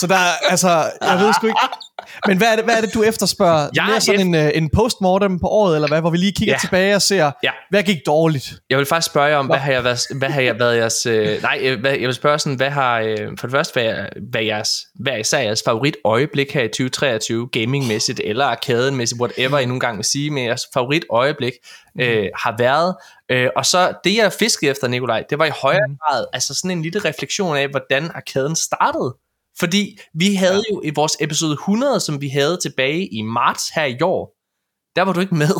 Så 0.00 0.06
der 0.06 0.14
er, 0.14 0.32
altså, 0.50 0.68
jeg 1.02 1.18
ved 1.18 1.32
sgu 1.32 1.46
ikke. 1.46 1.58
Men 2.26 2.38
hvad 2.38 2.48
er 2.48 2.56
det, 2.56 2.64
hvad 2.64 2.74
er 2.76 2.80
det 2.80 2.94
du 2.94 3.02
efterspørger? 3.02 3.68
Jeg 3.74 3.90
er 3.90 3.94
er 3.94 3.98
sådan 3.98 4.20
en, 4.20 4.34
øh, 4.34 4.50
en 4.54 4.70
postmortem 4.74 5.38
på 5.38 5.46
året, 5.48 5.74
eller 5.74 5.88
hvad? 5.88 6.00
Hvor 6.00 6.10
vi 6.10 6.16
lige 6.16 6.32
kigger 6.32 6.54
Ja. 6.54 6.58
tilbage 6.58 6.94
og 6.94 7.02
ser, 7.02 7.30
Ja. 7.42 7.50
hvad 7.70 7.82
gik 7.82 7.96
dårligt? 8.06 8.52
Jeg 8.70 8.78
vil 8.78 8.86
faktisk 8.86 9.06
spørge 9.12 9.26
jer 9.28 9.36
om, 9.36 9.46
hvad 9.46 9.56
har 9.58 9.72
jeg 9.72 9.84
været, 9.84 10.00
hvad 10.16 10.28
har 10.28 10.40
jeg 10.40 10.58
været 10.58 10.76
jeres... 10.76 11.06
Øh, 11.06 11.42
nej, 11.42 11.58
øh, 11.62 11.80
hvad, 11.80 11.90
jeg 11.92 12.00
vil 12.06 12.14
spørge 12.14 12.38
sådan, 12.38 12.56
hvad 12.56 12.70
har... 12.70 12.98
Øh, 13.00 13.16
for 13.40 13.46
det 13.46 13.50
første, 13.50 13.72
hvad, 13.80 13.94
hvad, 14.30 14.40
er 14.40 14.44
jeres, 14.44 14.72
hvad 14.94 15.12
er 15.12 15.16
især 15.16 15.38
jeres 15.38 15.62
favorit 15.64 15.96
øjeblik 16.04 16.52
her 16.52 16.62
i 16.62 16.68
2023, 16.68 17.48
gamingmæssigt 17.52 18.20
eller 18.24 18.44
arkadenmæssigt, 18.44 19.20
whatever 19.20 19.58
I 19.58 19.64
nogle 19.66 19.80
gange 19.80 19.96
vil 19.96 20.04
sige, 20.04 20.30
men 20.30 20.44
jeres 20.44 20.62
favorit 20.74 21.04
øjeblik 21.10 21.52
øh, 22.00 22.26
har 22.42 22.54
været. 22.58 22.94
Øh, 23.30 23.48
og 23.56 23.66
så 23.66 23.92
det, 24.04 24.16
jeg 24.16 24.32
fiskede 24.32 24.70
efter, 24.70 24.88
Nikolaj, 24.88 25.24
det 25.30 25.38
var 25.38 25.44
i 25.44 25.50
højere 25.62 25.96
grad 26.08 26.24
altså 26.32 26.54
sådan 26.54 26.70
en 26.70 26.82
lille 26.82 27.00
refleksion 27.04 27.56
af, 27.56 27.68
hvordan 27.68 28.10
arkaden 28.14 28.56
startede. 28.56 29.14
Fordi 29.58 29.98
vi 30.14 30.34
havde 30.34 30.62
ja. 30.70 30.74
jo 30.74 30.82
i 30.84 30.90
vores 30.94 31.16
episode 31.20 31.52
100, 31.52 32.00
som 32.00 32.20
vi 32.20 32.28
havde 32.28 32.58
tilbage 32.62 33.14
i 33.14 33.22
marts 33.22 33.64
her 33.74 33.84
i 33.84 34.02
år, 34.02 34.34
der 34.96 35.02
var 35.02 35.12
du 35.12 35.20
ikke 35.20 35.34
med. 35.34 35.54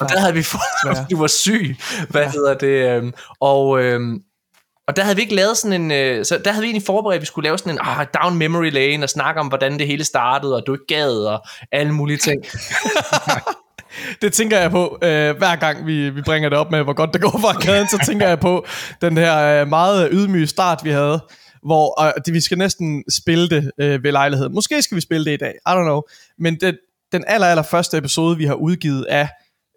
Og 0.00 0.08
der 0.08 0.18
havde 0.20 0.34
vi 0.34 0.42
fået, 0.42 0.62
Desværre. 0.84 1.06
du 1.10 1.18
var 1.18 1.26
syg, 1.26 1.76
hvad 2.10 2.22
ja. 2.22 2.30
hedder 2.30 2.54
det, 2.54 2.96
øhm, 2.96 3.12
og, 3.40 3.82
øhm, 3.82 4.18
og 4.88 4.96
der 4.96 5.02
havde 5.02 5.16
vi 5.16 5.22
ikke 5.22 5.34
lavet 5.34 5.56
sådan 5.56 5.82
en, 5.82 5.90
øh, 5.90 6.24
så 6.24 6.40
der 6.44 6.50
havde 6.52 6.62
vi 6.62 6.66
egentlig 6.66 6.86
forberedt, 6.86 7.16
at 7.16 7.20
vi 7.20 7.26
skulle 7.26 7.46
lave 7.46 7.58
sådan 7.58 7.72
en 7.72 7.78
ah, 7.82 8.06
down 8.22 8.36
memory 8.36 8.70
lane, 8.70 9.04
og 9.04 9.10
snakke 9.10 9.40
om, 9.40 9.46
hvordan 9.48 9.78
det 9.78 9.86
hele 9.86 10.04
startede, 10.04 10.56
og 10.56 10.62
du 10.66 10.72
ikke 10.72 10.86
gad, 10.88 11.12
og 11.12 11.44
alle 11.72 11.92
mulige 11.92 12.18
ting. 12.18 12.44
Det 14.22 14.32
tænker 14.32 14.58
jeg 14.58 14.70
på, 14.70 14.98
øh, 15.02 15.36
hver 15.36 15.56
gang 15.56 15.86
vi, 15.86 16.10
vi 16.10 16.22
bringer 16.22 16.48
det 16.48 16.58
op 16.58 16.70
med, 16.70 16.82
hvor 16.82 16.92
godt 16.92 17.12
det 17.12 17.20
går 17.20 17.38
for 17.40 17.48
arkaden, 17.48 17.88
så 17.88 17.98
tænker 18.06 18.28
jeg 18.28 18.40
på 18.40 18.66
den 19.00 19.16
her 19.16 19.60
øh, 19.60 19.68
meget 19.68 20.08
ydmyge 20.12 20.46
start, 20.46 20.80
vi 20.84 20.90
havde, 20.90 21.20
hvor 21.66 22.02
øh, 22.06 22.12
det, 22.26 22.34
vi 22.34 22.40
skal 22.40 22.58
næsten 22.58 23.04
spille 23.10 23.48
det 23.48 23.70
øh, 23.78 24.04
ved 24.04 24.12
lejligheden. 24.12 24.54
Måske 24.54 24.82
skal 24.82 24.96
vi 24.96 25.00
spille 25.00 25.24
det 25.24 25.32
i 25.32 25.36
dag, 25.36 25.52
I 25.66 25.70
don't 25.70 25.82
know. 25.82 26.02
Men 26.38 26.60
det, 26.60 26.78
den 27.12 27.24
aller, 27.26 27.46
aller 27.46 27.62
første 27.62 27.96
episode, 27.98 28.36
vi 28.36 28.44
har 28.44 28.54
udgivet 28.54 29.04
af 29.04 29.28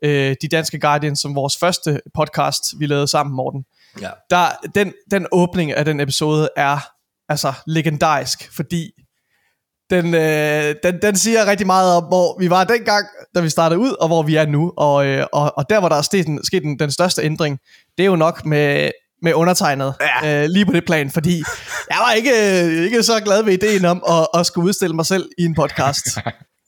øh, 0.04 0.36
De 0.42 0.48
Danske 0.48 0.80
Guardians, 0.80 1.20
som 1.20 1.36
vores 1.36 1.58
første 1.58 2.00
podcast, 2.16 2.74
vi 2.80 2.86
lavede 2.86 3.08
sammen, 3.08 3.36
Morten, 3.36 3.66
Ja. 4.02 4.10
der, 4.30 4.46
den, 4.76 4.94
den 5.12 5.28
åbning 5.32 5.72
af 5.72 5.86
den 5.86 6.00
episode 6.00 6.50
er 6.58 6.78
altså 7.30 7.54
legendarisk, 7.68 8.56
fordi 8.56 8.92
den, 9.90 10.14
øh, 10.16 10.76
den, 10.84 11.02
den 11.02 11.16
siger 11.16 11.46
rigtig 11.46 11.68
meget 11.68 11.96
om, 11.98 12.04
hvor 12.04 12.40
vi 12.40 12.50
var 12.50 12.64
dengang, 12.64 13.06
da 13.36 13.40
vi 13.42 13.50
startede 13.50 13.80
ud, 13.80 13.92
og 14.02 14.08
hvor 14.08 14.24
vi 14.24 14.36
er 14.36 14.46
nu. 14.46 14.74
Og, 14.78 15.06
øh, 15.06 15.26
og, 15.34 15.58
og 15.58 15.70
der, 15.70 15.80
hvor 15.80 15.90
der 15.90 15.96
er 15.96 16.02
sket, 16.02 16.26
den, 16.26 16.46
sket 16.46 16.64
den, 16.64 16.80
den 16.80 16.92
største 16.92 17.22
ændring, 17.22 17.60
det 17.98 18.04
er 18.04 18.08
jo 18.08 18.16
nok 18.16 18.46
med, 18.46 18.92
med 19.22 19.34
undertegnet. 19.34 19.94
Ja. 20.24 20.44
Øh, 20.44 20.50
lige 20.50 20.66
på 20.66 20.72
det 20.72 20.86
plan, 20.86 21.12
fordi 21.12 21.44
jeg 21.90 21.98
var 22.00 22.12
ikke, 22.12 22.32
øh, 22.32 22.84
ikke 22.84 23.04
så 23.04 23.22
glad 23.26 23.44
ved 23.44 23.54
ideen 23.54 23.86
om 23.86 24.04
at, 24.10 24.28
at 24.40 24.46
skulle 24.46 24.68
udstille 24.68 24.96
mig 24.96 25.06
selv 25.06 25.30
i 25.38 25.46
en 25.46 25.56
podcast. 25.56 26.06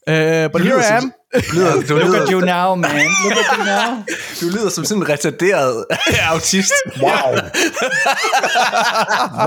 Uh, 0.09 0.13
but 0.53 0.61
here 0.61 0.79
I 0.79 0.87
am. 0.91 1.13
Du 1.35 1.39
lyder, 1.53 1.73
du, 1.73 1.93
Look 1.93 2.03
at 2.03 2.09
lyder, 2.09 2.31
you 2.31 2.39
now, 2.39 2.75
man. 2.75 2.91
Look 3.23 3.37
at 3.37 3.57
you 3.57 3.63
now. 3.65 4.03
du 4.41 4.45
lyder 4.45 4.69
som 4.69 4.85
sådan 4.85 5.03
en 5.03 5.09
retarderet 5.09 5.85
autist. 6.31 6.73
Wow. 7.01 7.33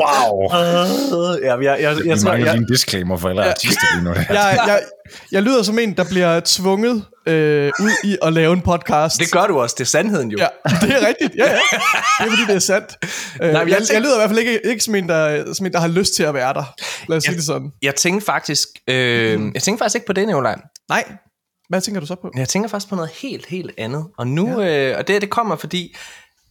wow. 0.00 0.50
ja, 1.42 1.56
jeg, 1.56 1.62
jeg, 1.62 1.82
jeg, 1.82 1.96
Vi 1.96 2.08
jeg, 2.08 2.18
tror, 2.18 2.28
mangler 2.28 2.46
jeg, 2.46 2.54
lige 2.54 2.62
en 2.62 2.66
disclaimer 2.72 3.16
for 3.16 3.28
alle 3.28 3.44
artister 3.44 3.87
lige 3.94 4.04
nu. 4.04 4.10
Jeg, 4.28 4.58
jeg, 4.66 4.80
jeg 5.32 5.42
lyder 5.42 5.62
som 5.62 5.78
en, 5.78 5.96
der 5.96 6.04
bliver 6.04 6.40
tvunget 6.44 7.04
øh, 7.26 7.72
ud 7.80 7.90
i 8.04 8.16
at 8.22 8.32
lave 8.32 8.52
en 8.52 8.60
podcast. 8.60 9.18
det 9.18 9.30
gør 9.30 9.46
du 9.46 9.60
også, 9.60 9.75
det 9.78 9.84
er 9.84 9.88
sandheden 9.88 10.30
jo. 10.30 10.38
Ja, 10.38 10.46
det 10.80 10.90
er 11.02 11.06
rigtigt. 11.08 11.32
Ja, 11.37 11.50
ja. 11.50 11.58
Det 12.18 12.26
er 12.26 12.30
fordi, 12.30 12.42
det 12.46 12.54
er 12.54 12.58
sandt. 12.58 12.96
Øh, 13.42 13.52
Nej, 13.52 13.60
jeg 13.60 13.70
jeg, 13.70 13.82
jeg 13.92 14.00
lyder 14.00 14.14
i 14.14 14.18
hvert 14.18 14.30
fald 14.30 14.38
ikke, 14.38 14.66
ikke 14.66 14.84
som, 14.84 14.94
en, 14.94 15.08
der, 15.08 15.54
som 15.54 15.66
en, 15.66 15.72
der 15.72 15.80
har 15.80 15.88
lyst 15.88 16.14
til 16.14 16.22
at 16.22 16.34
være 16.34 16.54
der. 16.54 16.75
Lad 17.08 17.16
os 17.16 17.25
sige 17.25 17.37
det 17.37 17.44
sådan. 17.44 17.70
Jeg 17.82 17.94
tænkte 17.94 18.26
faktisk, 18.26 18.68
øh, 18.88 19.40
jeg 19.54 19.62
tænkte 19.62 19.78
faktisk 19.82 19.94
ikke 19.94 20.06
på 20.06 20.12
det, 20.12 20.26
Nikolaj. 20.26 20.56
Nej. 20.88 21.04
Hvad 21.70 21.80
tænker 21.80 22.00
du 22.00 22.06
så 22.06 22.14
på? 22.14 22.30
Jeg 22.36 22.48
tænker 22.48 22.68
faktisk 22.68 22.88
på 22.88 22.94
noget 22.94 23.10
helt, 23.10 23.46
helt 23.46 23.70
andet. 23.78 24.10
Og 24.18 24.26
nu, 24.26 24.60
ja. 24.60 24.90
øh, 24.90 24.98
og 24.98 25.08
det, 25.08 25.22
det 25.22 25.30
kommer, 25.30 25.56
fordi 25.56 25.96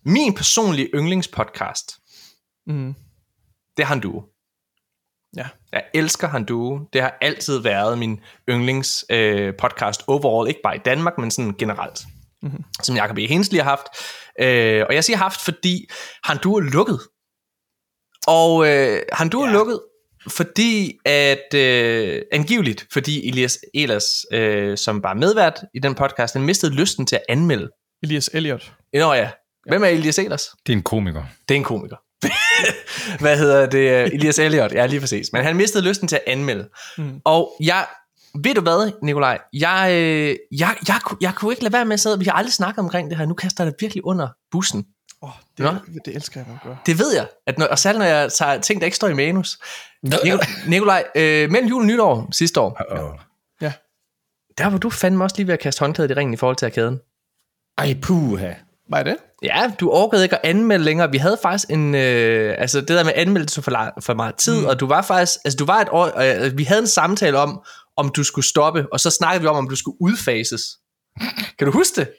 min 0.05 0.33
personlige 0.33 0.89
yndlingspodcast, 0.95 1.91
Mm. 2.67 2.93
det 3.77 3.83
er 3.83 3.87
Handuo. 3.87 4.23
Ja. 5.37 5.47
Jeg 5.71 5.83
elsker 5.93 6.27
Handuo. 6.27 6.79
Det 6.93 7.01
har 7.01 7.17
altid 7.21 7.57
været 7.59 7.97
min 7.97 8.19
yndlings 8.49 9.05
øh, 9.09 9.53
podcast 9.57 10.03
overall, 10.07 10.49
ikke 10.49 10.61
bare 10.63 10.75
i 10.75 10.79
Danmark, 10.85 11.17
men 11.17 11.31
sådan 11.31 11.53
generelt. 11.57 11.99
Mm-hmm. 12.41 12.63
Som 12.83 12.95
Jacob 12.95 13.17
E. 13.17 13.27
Hensley 13.27 13.59
har 13.59 13.69
haft. 13.69 13.87
Øh, 14.39 14.85
og 14.89 14.95
jeg 14.95 15.03
siger 15.03 15.17
haft, 15.17 15.41
fordi 15.41 15.89
Handuo 16.23 16.55
er 16.55 16.61
lukket. 16.61 16.99
Og 18.27 18.67
øh, 18.67 19.01
Handuo 19.13 19.41
ja. 19.43 19.47
er 19.49 19.53
lukket, 19.53 19.79
fordi 20.29 20.97
at 21.05 21.53
øh, 21.55 22.21
angiveligt, 22.31 22.87
fordi 22.93 23.27
Elias 23.29 23.59
Ehlers, 23.73 24.25
øh, 24.33 24.77
som 24.77 25.03
var 25.03 25.13
medvært 25.13 25.59
i 25.73 25.79
den 25.79 25.95
podcast, 25.95 26.33
han 26.33 26.43
mistede 26.43 26.73
lysten 26.75 27.05
til 27.05 27.15
at 27.15 27.21
anmelde. 27.29 27.69
Elias 28.03 28.29
Elliot. 28.33 28.73
Nå 28.93 29.13
ja, 29.13 29.29
hvem 29.69 29.83
er 29.83 29.87
Elias 29.87 30.19
Ehlers? 30.19 30.43
Det 30.67 30.73
er 30.73 30.77
en 30.77 30.83
komiker. 30.83 31.23
Det 31.49 31.55
er 31.55 31.59
en 31.59 31.63
komiker. 31.63 31.95
Hvad 33.21 33.37
hedder 33.37 33.65
det? 33.65 34.03
Elias 34.13 34.39
Elliot, 34.39 34.71
ja 34.73 34.85
lige 34.85 34.99
præcis. 34.99 35.27
Men 35.33 35.43
han 35.43 35.55
mistede 35.55 35.83
lysten 35.87 36.07
til 36.07 36.15
at 36.15 36.21
anmelde. 36.27 36.69
Mm. 36.97 37.19
Og 37.25 37.51
jeg, 37.63 37.85
ved 38.43 38.53
du 38.55 38.61
hvad, 38.61 38.91
Nikolaj? 39.03 39.39
Jeg, 39.53 39.89
øh, 39.93 40.35
jeg, 40.59 40.75
jeg, 40.87 40.99
kunne- 41.05 41.17
jeg 41.21 41.33
kunne 41.35 41.53
ikke 41.53 41.63
lade 41.63 41.73
være 41.73 41.85
med 41.85 41.93
at 41.93 41.99
sidde, 41.99 42.19
vi 42.19 42.25
har 42.25 42.31
aldrig 42.31 42.53
snakket 42.53 42.79
omkring 42.79 43.09
det 43.09 43.17
her, 43.17 43.25
nu 43.25 43.33
kaster 43.33 43.63
jeg 43.63 43.71
det 43.73 43.81
virkelig 43.81 44.05
under 44.05 44.27
bussen. 44.51 44.85
Oh, 45.21 45.29
Nå. 45.57 45.71
det, 45.71 46.05
det 46.05 46.15
elsker 46.15 46.39
jeg, 46.39 46.47
at 46.53 46.63
gøre. 46.63 46.77
Det 46.85 46.99
ved 46.99 47.13
jeg, 47.13 47.27
at 47.47 47.57
når, 47.57 47.65
og 47.65 47.79
særligt 47.79 47.99
når 47.99 48.05
jeg 48.05 48.31
tager 48.31 48.61
ting, 48.61 48.81
der 48.81 48.85
ikke 48.85 48.95
står 48.95 49.07
i 49.07 49.13
manus. 49.13 49.59
Nikolaj, 50.03 50.45
Nikolaj 50.67 51.03
øh, 51.15 51.51
mellem 51.51 51.69
jul 51.69 51.81
og 51.81 51.87
nytår 51.87 52.29
sidste 52.31 52.59
år, 52.59 52.81
Uh-oh. 52.81 53.25
der 54.57 54.67
var 54.67 54.77
du 54.77 54.89
fandme 54.89 55.23
også 55.23 55.35
lige 55.37 55.47
ved 55.47 55.53
at 55.53 55.59
kaste 55.59 55.79
håndklædet 55.79 56.11
i 56.11 56.13
ringen 56.13 56.33
i 56.33 56.37
forhold 56.37 56.55
til 56.55 56.65
arkaden. 56.65 56.99
Ej, 57.77 57.95
puha. 58.01 58.53
Var 58.89 59.03
det? 59.03 59.17
Ja, 59.43 59.71
du 59.79 59.91
orkede 59.91 60.23
ikke 60.23 60.35
at 60.35 60.41
anmelde 60.43 60.85
længere. 60.85 61.11
Vi 61.11 61.17
havde 61.17 61.37
faktisk 61.41 61.69
en... 61.69 61.95
Øh, 61.95 62.55
altså 62.57 62.79
det 62.79 62.89
der 62.89 63.03
med 63.03 63.13
anmeldelse 63.15 63.61
for, 63.61 63.71
la- 63.71 63.99
for 63.99 64.13
meget 64.13 64.35
tid, 64.35 64.59
mm. 64.59 64.65
og 64.65 64.79
du 64.79 64.87
var 64.87 65.01
faktisk... 65.01 65.39
Altså 65.45 65.57
du 65.57 65.65
var 65.65 65.81
et 65.81 65.87
år... 65.91 66.19
Øh, 66.19 66.57
vi 66.57 66.63
havde 66.63 66.81
en 66.81 66.87
samtale 66.87 67.37
om, 67.37 67.61
om 67.97 68.09
du 68.09 68.23
skulle 68.23 68.45
stoppe, 68.45 68.87
og 68.91 68.99
så 68.99 69.09
snakkede 69.09 69.41
vi 69.41 69.47
om, 69.47 69.55
om 69.55 69.69
du 69.69 69.75
skulle 69.75 70.01
udfases. 70.01 70.61
Kan 71.57 71.65
du 71.67 71.71
huske 71.71 71.95
det? 71.95 72.09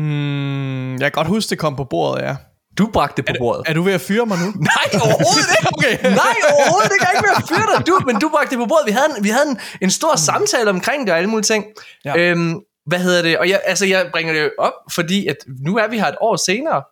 Mm, 0.00 0.92
jeg 0.92 1.00
kan 1.00 1.10
godt 1.12 1.26
huske, 1.28 1.50
det 1.50 1.58
kom 1.58 1.76
på 1.76 1.84
bordet, 1.84 2.22
ja. 2.24 2.36
Du 2.78 2.90
bragte 2.92 3.22
det 3.22 3.24
på 3.28 3.34
bordet. 3.38 3.62
Er 3.66 3.72
du 3.74 3.82
ved 3.82 3.92
at 3.92 4.00
fyre 4.00 4.26
mig 4.26 4.38
nu? 4.38 4.44
Nej, 4.72 4.86
overhovedet 4.94 5.48
ikke. 5.58 5.68
Okay. 5.76 5.94
Nej, 6.22 6.34
overhovedet 6.56 6.90
ikke. 6.94 7.04
Jeg 7.04 7.10
er 7.12 7.16
ikke 7.16 7.28
ved 7.28 7.36
at 7.36 7.48
fyre 7.48 7.76
dig. 7.76 7.86
Du, 7.86 8.00
men 8.06 8.20
du 8.20 8.28
bragte 8.28 8.50
det 8.50 8.58
på 8.58 8.66
bordet. 8.66 8.86
Vi 8.86 8.92
havde 8.92 9.06
en, 9.18 9.24
vi 9.24 9.28
havde 9.28 9.48
en, 9.50 9.58
en 9.80 9.90
stor 9.90 10.16
samtale 10.16 10.70
omkring 10.70 11.00
det 11.06 11.10
og 11.12 11.16
alle 11.18 11.30
mulige 11.30 11.44
ting. 11.44 11.64
Ja. 12.04 12.16
Øhm, 12.16 12.54
hvad 12.86 12.98
hedder 12.98 13.22
det? 13.22 13.38
Og 13.38 13.48
jeg, 13.48 13.60
altså, 13.64 13.86
jeg 13.86 14.06
bringer 14.12 14.32
det 14.32 14.50
op, 14.58 14.72
fordi 14.92 15.26
at 15.26 15.36
nu 15.66 15.76
er 15.76 15.88
vi 15.88 15.98
her 15.98 16.06
et 16.06 16.16
år 16.20 16.36
senere. 16.46 16.82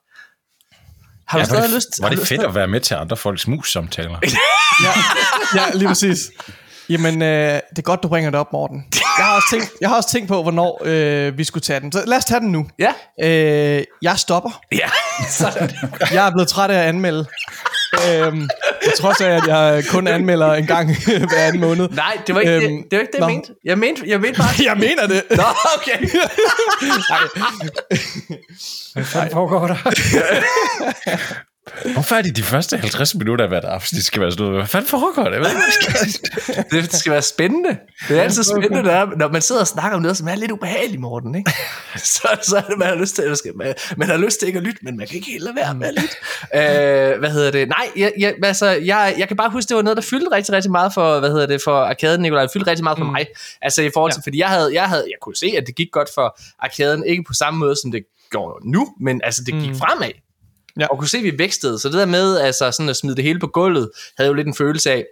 Har 1.29 1.39
du 1.39 1.39
Ja, 1.39 1.39
var, 1.39 1.45
stadig 1.45 1.63
det, 1.69 1.75
lyst? 1.77 1.89
var 2.03 2.09
det 2.09 2.19
du 2.19 2.25
fedt 2.25 2.43
at 2.43 2.55
være 2.55 2.69
med 2.69 2.81
til 2.81 2.95
andre 2.95 3.17
folks 3.17 3.47
mus-samtaler? 3.47 4.19
ja, 4.85 4.93
ja, 5.55 5.65
lige 5.75 5.89
præcis. 5.89 6.19
Jamen, 6.89 7.23
øh, 7.23 7.29
det 7.71 7.79
er 7.79 7.83
godt, 7.83 8.03
du 8.03 8.09
bringer 8.09 8.31
det 8.31 8.41
op, 8.41 8.53
Morten. 8.53 8.85
Jeg 9.19 9.25
har 9.27 9.37
også 9.37 9.47
tænkt, 9.51 9.71
jeg 9.81 9.89
har 9.89 9.97
også 9.97 10.09
tænkt 10.11 10.29
på, 10.29 10.43
hvornår 10.43 10.83
øh, 10.85 11.39
vi 11.39 11.45
skulle 11.45 11.63
tage 11.63 11.81
den. 11.81 11.93
Så 11.93 12.03
lad 12.07 12.19
os 12.19 12.25
tage 12.25 12.41
den 12.41 12.53
nu. 12.53 12.67
Ja. 12.79 12.93
Øh, 13.23 13.85
jeg 14.03 14.19
stopper. 14.19 14.61
Ja, 14.73 14.89
sådan. 15.41 15.71
Jeg 16.13 16.27
er 16.27 16.31
blevet 16.31 16.49
træt 16.49 16.71
af 16.71 16.79
at 16.79 16.85
anmelde. 16.89 17.27
øhm, 18.11 18.49
på 18.85 18.91
trods 18.99 19.21
af, 19.21 19.31
at 19.31 19.47
jeg 19.47 19.85
kun 19.91 20.07
anmelder 20.09 20.55
en 20.55 20.67
gang 20.67 20.97
hver 21.07 21.39
anden 21.47 21.61
måned. 21.61 21.89
Nej, 21.89 22.19
det 22.27 22.35
var 22.35 22.41
ikke 22.41 22.55
det, 22.57 22.63
Øhm, 22.63 22.83
det, 22.91 22.97
var 22.97 23.01
ikke 23.01 23.13
det 23.13 23.19
jeg 23.19 23.27
nå. 23.29 23.35
mente. 23.35 23.53
Jeg 23.65 23.79
mente, 23.79 24.03
jeg 24.07 24.21
mente 24.21 24.39
bare... 24.39 24.49
Jeg 24.71 24.77
mener 24.77 25.07
det. 25.07 25.23
Nå, 25.31 25.43
okay. 25.77 26.09
Hvad 28.95 29.05
fanden 29.05 29.31
foregår 29.33 29.67
der? 29.67 29.77
Hvorfor 31.93 32.15
er 32.15 32.23
det 32.23 32.37
de 32.37 32.43
første 32.43 32.77
50 32.77 33.15
minutter 33.15 33.45
af 33.45 33.49
hvert 33.49 33.65
afsnit 33.65 34.05
skal 34.05 34.21
være 34.23 34.31
sådan 34.31 34.45
noget? 34.45 34.61
Hvad 34.61 34.67
fanden 34.69 34.89
foregår 34.89 35.25
det? 35.25 35.37
Ikke. 35.37 36.81
Det 36.91 36.95
skal 36.95 37.13
være 37.13 37.23
spændende. 37.23 37.79
Det 38.09 38.19
er 38.19 38.23
altid 38.23 38.43
spændende, 38.45 38.83
når, 38.83 38.91
er- 38.91 39.17
når 39.17 39.29
man 39.29 39.43
sidder 39.43 39.61
og 39.61 39.67
snakker 39.67 39.97
om 39.97 40.03
noget, 40.03 40.17
som 40.17 40.29
er 40.29 40.35
lidt 40.35 40.51
ubehageligt, 40.51 41.01
Morten. 41.01 41.35
Ikke? 41.35 41.53
Så, 41.97 42.29
så 42.43 42.57
er 42.57 42.61
det, 42.61 42.79
man 42.79 42.89
har 42.89 42.95
lyst 42.95 43.15
til, 43.15 43.25
eller 43.25 43.37
skal, 43.37 43.53
man, 43.57 43.75
man 43.97 44.09
har 44.09 44.17
lyst 44.17 44.39
til 44.39 44.47
ikke 44.47 44.57
at 44.59 44.63
lytte, 44.63 44.79
men 44.83 44.97
man 44.97 45.07
kan 45.07 45.17
ikke 45.17 45.31
helt 45.31 45.43
lade 45.45 45.57
være 45.57 45.75
med 45.75 45.87
at 45.89 45.95
lytte. 45.95 46.17
Øh, 47.13 47.19
hvad 47.19 47.31
hedder 47.31 47.51
det? 47.51 47.69
Nej, 47.69 47.89
jeg, 47.97 48.13
jeg, 48.19 48.35
altså, 48.43 48.67
jeg, 48.67 49.15
jeg 49.19 49.29
kan 49.29 49.37
bare 49.37 49.51
huske, 49.51 49.69
det 49.69 49.77
var 49.77 49.83
noget, 49.83 49.97
der 49.97 50.03
fyldte 50.03 50.31
rigtig, 50.33 50.55
rigtig 50.55 50.71
meget 50.71 50.95
for, 50.95 51.21
hvad 51.21 51.31
hedder 51.31 51.47
det, 51.47 51.61
for 51.65 51.77
arkaden, 51.77 52.21
Nikolaj. 52.23 52.43
Det 52.43 52.51
fyldte 52.53 52.71
rigtig 52.71 52.85
meget 52.85 52.99
for 52.99 53.05
mm. 53.05 53.13
mig. 53.13 53.27
Altså 53.63 53.83
i 53.83 53.91
forhold 53.95 54.13
til, 54.13 54.21
ja. 54.21 54.29
fordi 54.29 54.39
jeg 54.39 54.49
havde, 54.49 54.75
jeg 54.75 54.85
havde, 54.89 55.05
jeg 55.07 55.17
kunne 55.23 55.37
se, 55.37 55.55
at 55.59 55.67
det 55.67 55.75
gik 55.75 55.89
godt 55.93 56.09
for 56.15 56.39
arkaden, 56.59 57.05
ikke 57.07 57.25
på 57.27 57.35
samme 57.35 57.59
måde, 57.59 57.75
som 57.83 57.93
det 57.93 58.03
går 58.31 58.61
nu, 58.65 58.89
men 59.01 59.21
altså 59.25 59.43
det 59.47 59.55
gik 59.55 59.71
mm. 59.71 59.77
fremad. 59.79 60.11
Ja. 60.81 60.87
Og 60.87 60.99
kunne 60.99 61.09
se, 61.09 61.19
at 61.19 61.25
vi 61.25 61.39
vækstede. 61.39 61.79
Så 61.79 61.89
det 61.89 61.99
der 61.99 62.07
med 62.07 62.39
altså, 62.39 62.71
sådan 62.71 62.89
at 62.89 62.97
smide 62.97 63.17
det 63.17 63.25
hele 63.25 63.39
på 63.39 63.47
gulvet, 63.47 63.91
havde 64.17 64.29
jo 64.29 64.35
lidt 64.35 64.47
en 64.47 64.55
følelse 64.55 64.93
af, 64.93 65.07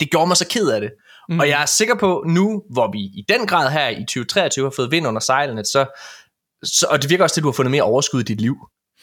det 0.00 0.10
gjorde 0.10 0.26
mig 0.26 0.36
så 0.36 0.46
ked 0.50 0.68
af 0.68 0.80
det. 0.80 0.90
Mm. 1.28 1.40
Og 1.40 1.48
jeg 1.48 1.62
er 1.62 1.66
sikker 1.66 1.94
på 1.94 2.24
nu, 2.26 2.62
hvor 2.70 2.90
vi 2.92 2.98
i 2.98 3.24
den 3.28 3.46
grad 3.46 3.70
her 3.70 3.88
i 3.88 4.00
2023 4.00 4.64
har 4.64 4.72
fået 4.76 4.90
vind 4.90 5.06
under 5.06 5.20
sejlene, 5.20 5.64
så, 5.64 5.98
så, 6.62 6.86
og 6.90 7.02
det 7.02 7.10
virker 7.10 7.24
også 7.24 7.34
til, 7.34 7.40
at 7.40 7.42
du 7.42 7.48
har 7.48 7.52
fundet 7.52 7.70
mere 7.70 7.82
overskud 7.82 8.20
i 8.20 8.24
dit 8.24 8.40
liv. 8.40 8.56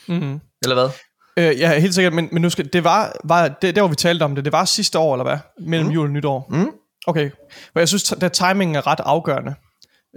Mm-hmm. 0.07 0.39
Eller 0.63 0.75
hvad? 0.75 0.89
Øh, 1.37 1.59
ja, 1.59 1.79
helt 1.79 1.95
sikkert, 1.95 2.13
men, 2.13 2.29
men 2.31 2.41
nu 2.41 2.49
skal, 2.49 2.73
det 2.73 2.83
var, 2.83 3.15
var 3.23 3.47
det, 3.47 3.75
der 3.75 3.81
hvor 3.81 3.89
vi 3.89 3.95
talte 3.95 4.23
om 4.23 4.35
det, 4.35 4.45
det 4.45 4.53
var 4.53 4.65
sidste 4.65 4.99
år, 4.99 5.15
eller 5.15 5.23
hvad? 5.23 5.37
Mellem 5.59 5.87
mm. 5.87 5.93
jul 5.93 6.07
og 6.07 6.11
nytår. 6.11 6.47
Mm. 6.49 6.71
Okay, 7.07 7.29
for 7.73 7.79
jeg 7.79 7.87
synes, 7.87 8.11
at 8.11 8.31
timingen 8.31 8.75
er 8.75 8.87
ret 8.87 8.99
afgørende 8.99 9.55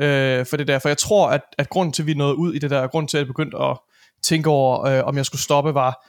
øh, 0.01 0.47
for 0.47 0.57
det 0.57 0.69
der, 0.69 0.79
for 0.79 0.89
jeg 0.89 0.99
tror, 0.99 1.29
at, 1.29 1.43
at 1.59 1.69
grunden 1.69 1.93
til, 1.93 2.03
at 2.03 2.07
vi 2.07 2.15
nåede 2.15 2.37
ud 2.37 2.55
i 2.55 2.59
det 2.59 2.71
der, 2.71 2.87
grund 2.87 3.09
til, 3.09 3.17
at 3.17 3.19
jeg 3.19 3.27
begyndte 3.27 3.59
at 3.59 3.79
tænke 4.27 4.51
over, 4.51 4.85
øh, 4.85 5.05
om 5.05 5.17
jeg 5.17 5.27
skulle 5.27 5.43
stoppe, 5.43 5.75
var, 5.75 6.07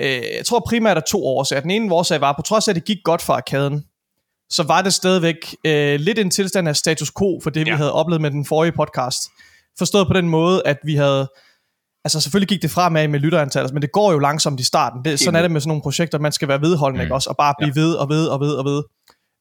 øh, 0.00 0.22
jeg 0.36 0.46
tror 0.46 0.62
primært, 0.68 0.96
at 0.96 1.04
to 1.04 1.26
årsager. 1.26 1.60
Den 1.60 1.70
ene 1.70 1.94
årsag 1.94 2.20
var, 2.20 2.32
på 2.32 2.42
trods 2.42 2.68
af, 2.68 2.72
at 2.72 2.76
det 2.76 2.84
gik 2.84 2.98
godt 3.04 3.22
for 3.22 3.32
arkaden, 3.32 3.84
så 4.50 4.62
var 4.62 4.82
det 4.82 4.94
stadigvæk 4.94 5.56
øh, 5.64 6.00
lidt 6.00 6.18
en 6.18 6.30
tilstand 6.30 6.68
af 6.68 6.76
status 6.76 7.12
quo 7.18 7.40
for 7.42 7.50
det, 7.50 7.66
ja. 7.66 7.72
Vi 7.72 7.76
havde 7.76 7.92
oplevet 7.92 8.20
med 8.20 8.30
den 8.30 8.44
forrige 8.44 8.72
podcast. 8.72 9.22
Forstået 9.78 10.06
på 10.06 10.12
den 10.12 10.28
måde, 10.28 10.62
at 10.64 10.78
vi 10.84 10.94
havde 10.94 11.28
altså 12.04 12.20
selvfølgelig 12.20 12.48
gik 12.48 12.62
det 12.62 12.70
fremad 12.70 13.08
med 13.08 13.20
lytterantal, 13.20 13.72
men 13.72 13.82
det 13.82 13.92
går 13.92 14.12
jo 14.12 14.18
langsomt 14.18 14.60
i 14.60 14.64
starten. 14.64 15.04
Det, 15.04 15.20
sådan 15.20 15.34
er 15.34 15.42
det 15.42 15.50
med 15.50 15.60
sådan 15.60 15.68
nogle 15.68 15.82
projekter, 15.82 16.18
man 16.18 16.32
skal 16.32 16.48
være 16.48 16.60
vedholdende, 16.60 17.02
mm. 17.02 17.06
ikke 17.06 17.14
også? 17.14 17.30
Og 17.30 17.36
bare 17.36 17.54
blive 17.58 17.72
ja. 17.76 17.80
ved 17.80 17.94
og 17.94 18.08
ved 18.08 18.26
og 18.26 18.40
ved 18.40 18.54
og 18.54 18.64
ved. 18.64 18.82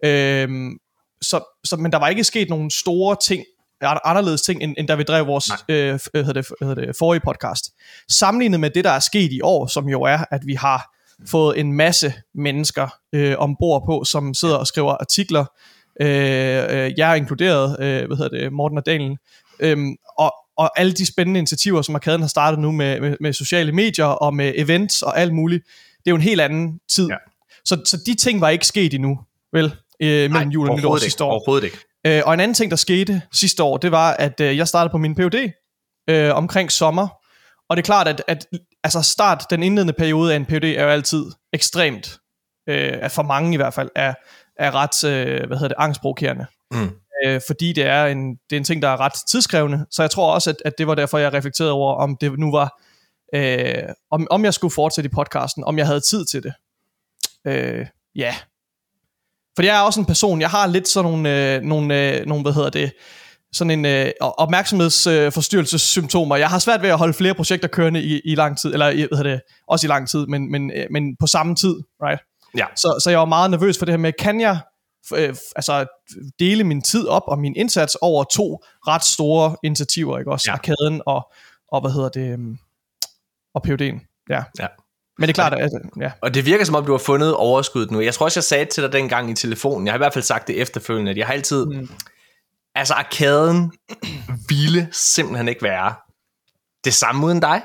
Øhm, 0.05 0.77
så, 1.21 1.59
så, 1.63 1.75
men 1.75 1.91
der 1.91 1.97
var 1.97 2.07
ikke 2.07 2.23
sket 2.23 2.49
nogle 2.49 2.71
store 2.71 3.15
ting, 3.23 3.43
anderledes 3.81 4.41
ting, 4.41 4.63
end, 4.63 4.75
end 4.77 4.87
da 4.87 4.95
vi 4.95 5.03
drev 5.03 5.27
vores 5.27 5.51
øh, 5.69 5.99
hvad 6.11 6.23
hedder 6.23 6.41
det, 6.41 6.47
hvad 6.59 6.67
hedder 6.67 6.85
det, 6.85 6.95
forrige 6.99 7.21
podcast. 7.25 7.71
Sammenlignet 8.09 8.59
med 8.59 8.69
det, 8.69 8.83
der 8.83 8.91
er 8.91 8.99
sket 8.99 9.31
i 9.31 9.41
år, 9.41 9.67
som 9.67 9.89
jo 9.89 10.01
er, 10.01 10.17
at 10.31 10.41
vi 10.45 10.53
har 10.53 10.95
fået 11.27 11.59
en 11.59 11.73
masse 11.73 12.13
mennesker 12.35 12.87
øh, 13.13 13.35
ombord 13.37 13.83
på, 13.85 14.03
som 14.03 14.33
sidder 14.33 14.55
og 14.55 14.67
skriver 14.67 14.91
artikler, 14.91 15.45
øh, 16.01 16.07
øh, 16.07 16.93
jeg 16.97 17.11
er 17.11 17.15
inkluderet, 17.15 17.77
øh, 17.79 18.07
hvad 18.07 18.17
hedder 18.17 18.37
det, 18.37 18.53
Morten 18.53 18.77
og 18.77 18.85
Daniel, 18.85 19.17
øhm, 19.59 19.95
og, 20.17 20.33
og 20.57 20.79
alle 20.79 20.91
de 20.91 21.05
spændende 21.05 21.37
initiativer, 21.37 21.81
som 21.81 21.95
Arkaden 21.95 22.21
har 22.21 22.27
startet 22.27 22.59
nu 22.59 22.71
med, 22.71 23.01
med, 23.01 23.17
med 23.19 23.33
sociale 23.33 23.71
medier 23.71 24.05
og 24.05 24.33
med 24.33 24.53
events 24.55 25.01
og 25.01 25.19
alt 25.19 25.33
muligt, 25.33 25.63
det 25.97 26.07
er 26.07 26.11
jo 26.11 26.15
en 26.15 26.21
helt 26.21 26.41
anden 26.41 26.79
tid. 26.89 27.07
Ja. 27.07 27.15
Så, 27.65 27.81
så 27.85 27.97
de 28.05 28.15
ting 28.15 28.41
var 28.41 28.49
ikke 28.49 28.67
sket 28.67 28.93
endnu, 28.93 29.19
vel, 29.53 29.75
øh, 29.99 30.31
mellem 30.31 30.49
jul 30.49 30.69
og 30.69 30.77
nytår 30.77 30.97
sidste 30.97 31.23
år. 31.23 31.31
Overhovedet 31.31 31.65
ikke. 31.65 31.77
Øh, 32.05 32.21
og 32.25 32.33
en 32.33 32.39
anden 32.39 32.55
ting, 32.55 32.71
der 32.71 32.77
skete 32.77 33.21
sidste 33.33 33.63
år, 33.63 33.77
det 33.77 33.91
var, 33.91 34.13
at 34.13 34.41
øh, 34.41 34.57
jeg 34.57 34.67
startede 34.67 34.91
på 34.91 34.97
min 34.97 35.15
PhD 35.15 35.51
øh, 36.09 36.35
omkring 36.35 36.71
sommer. 36.71 37.07
Og 37.69 37.77
det 37.77 37.83
er 37.83 37.85
klart, 37.85 38.07
at, 38.07 38.23
at 38.27 38.47
altså 38.83 39.01
start, 39.01 39.45
den 39.49 39.63
indledende 39.63 39.93
periode 39.93 40.33
af 40.33 40.35
en 40.35 40.45
PhD 40.45 40.63
er 40.63 40.83
jo 40.83 40.89
altid 40.89 41.25
ekstremt, 41.53 42.19
øh, 42.69 43.09
for 43.09 43.21
mange 43.21 43.53
i 43.53 43.57
hvert 43.57 43.73
fald, 43.73 43.89
er, 43.95 44.13
er 44.59 44.75
ret, 44.75 45.03
øh, 45.03 45.47
hvad 45.47 45.57
hedder 45.57 45.67
det, 45.67 45.75
angstprovokerende. 45.77 46.45
Mm. 46.71 46.89
Øh, 47.25 47.41
fordi 47.47 47.73
det 47.73 47.85
er, 47.85 48.05
en, 48.05 48.35
det 48.49 48.55
er 48.55 48.57
en 48.57 48.63
ting, 48.63 48.81
der 48.81 48.87
er 48.87 48.99
ret 48.99 49.13
tidskrævende. 49.31 49.85
Så 49.91 50.03
jeg 50.03 50.11
tror 50.11 50.33
også, 50.33 50.49
at, 50.49 50.55
at 50.65 50.73
det 50.77 50.87
var 50.87 50.95
derfor, 50.95 51.17
jeg 51.17 51.33
reflekterede 51.33 51.71
over, 51.71 51.95
om 51.95 52.17
det 52.21 52.39
nu 52.39 52.51
var, 52.51 52.81
øh, 53.35 53.83
om, 54.11 54.27
om 54.29 54.45
jeg 54.45 54.53
skulle 54.53 54.73
fortsætte 54.73 55.09
i 55.09 55.15
podcasten, 55.15 55.63
om 55.63 55.77
jeg 55.77 55.85
havde 55.85 55.99
tid 55.99 56.25
til 56.25 56.43
det. 56.43 56.53
Øh, 57.47 57.85
ja, 58.15 58.35
fordi 59.55 59.67
jeg 59.67 59.77
er 59.77 59.81
også 59.81 59.99
en 59.99 60.05
person, 60.05 60.41
jeg 60.41 60.49
har 60.49 60.67
lidt 60.67 60.87
sådan 60.87 61.11
nogle, 61.11 61.53
øh, 61.55 61.61
nogle, 61.61 62.17
øh, 62.19 62.25
nogle 62.25 62.43
hvad 62.43 62.53
hedder 62.53 62.69
det, 62.69 62.91
sådan 63.53 63.71
en 63.71 63.85
øh, 63.85 64.11
opmærksomhedsforstyrrelsessymptomer. 64.21 66.35
Jeg 66.35 66.49
har 66.49 66.59
svært 66.59 66.81
ved 66.81 66.89
at 66.89 66.97
holde 66.97 67.13
flere 67.13 67.33
projekter 67.33 67.67
kørende 67.67 68.03
i, 68.03 68.21
i 68.25 68.35
lang 68.35 68.57
tid, 68.59 68.73
eller 68.73 68.89
i- 68.89 68.95
hvad 69.09 69.17
hedder 69.17 69.31
det, 69.31 69.41
også 69.67 69.87
i 69.87 69.89
lang 69.89 70.09
tid, 70.09 70.25
men, 70.27 70.51
men, 70.51 70.71
øh, 70.75 70.85
men 70.91 71.15
på 71.19 71.27
samme 71.27 71.55
tid, 71.55 71.75
right? 72.03 72.21
Ja. 72.57 72.65
Så, 72.75 72.99
så 73.03 73.09
jeg 73.09 73.19
var 73.19 73.25
meget 73.25 73.51
nervøs 73.51 73.77
for 73.77 73.85
det 73.85 73.93
her 73.93 73.97
med, 73.97 74.13
kan 74.19 74.41
jeg 74.41 74.59
øh, 75.15 75.35
altså 75.55 75.85
dele 76.39 76.63
min 76.63 76.81
tid 76.81 77.07
op 77.07 77.23
og 77.27 77.39
min 77.39 77.55
indsats 77.55 77.95
over 78.01 78.23
to 78.23 78.63
ret 78.87 79.03
store 79.03 79.55
initiativer, 79.63 80.19
ikke 80.19 80.31
også? 80.31 80.45
Ja. 80.49 80.53
Arkaden 80.53 81.01
og, 81.05 81.31
og 81.71 81.81
hvad 81.81 81.91
hedder 81.91 82.09
det, 82.09 82.31
øhm, 82.33 82.57
og 83.55 83.61
PUD'en. 83.67 84.25
Ja. 84.29 84.43
Ja. 84.59 84.67
Men 85.17 85.27
det 85.27 85.29
er 85.29 85.33
klart, 85.33 85.53
at 85.53 85.71
ja. 85.99 86.11
Og 86.21 86.33
det 86.33 86.45
virker 86.45 86.65
som 86.65 86.75
om, 86.75 86.85
du 86.85 86.91
har 86.91 86.99
fundet 86.99 87.35
overskuddet 87.35 87.91
nu. 87.91 88.01
Jeg 88.01 88.13
tror 88.13 88.25
også, 88.25 88.39
jeg 88.39 88.43
sagde 88.43 88.65
til 88.65 88.83
dig 88.83 88.91
dengang 88.91 89.31
i 89.31 89.35
telefonen. 89.35 89.87
Jeg 89.87 89.93
har 89.93 89.97
i 89.97 90.03
hvert 90.03 90.13
fald 90.13 90.23
sagt 90.23 90.47
det 90.47 90.61
efterfølgende, 90.61 91.11
at 91.11 91.17
jeg 91.17 91.25
har 91.25 91.33
altid... 91.33 91.65
Mm. 91.65 91.89
Altså, 92.75 92.93
arkaden 92.93 93.71
ville 94.49 94.87
simpelthen 94.91 95.47
ikke 95.47 95.63
være 95.63 95.93
det 96.85 96.93
samme 96.93 97.25
uden 97.25 97.39
dig. 97.39 97.61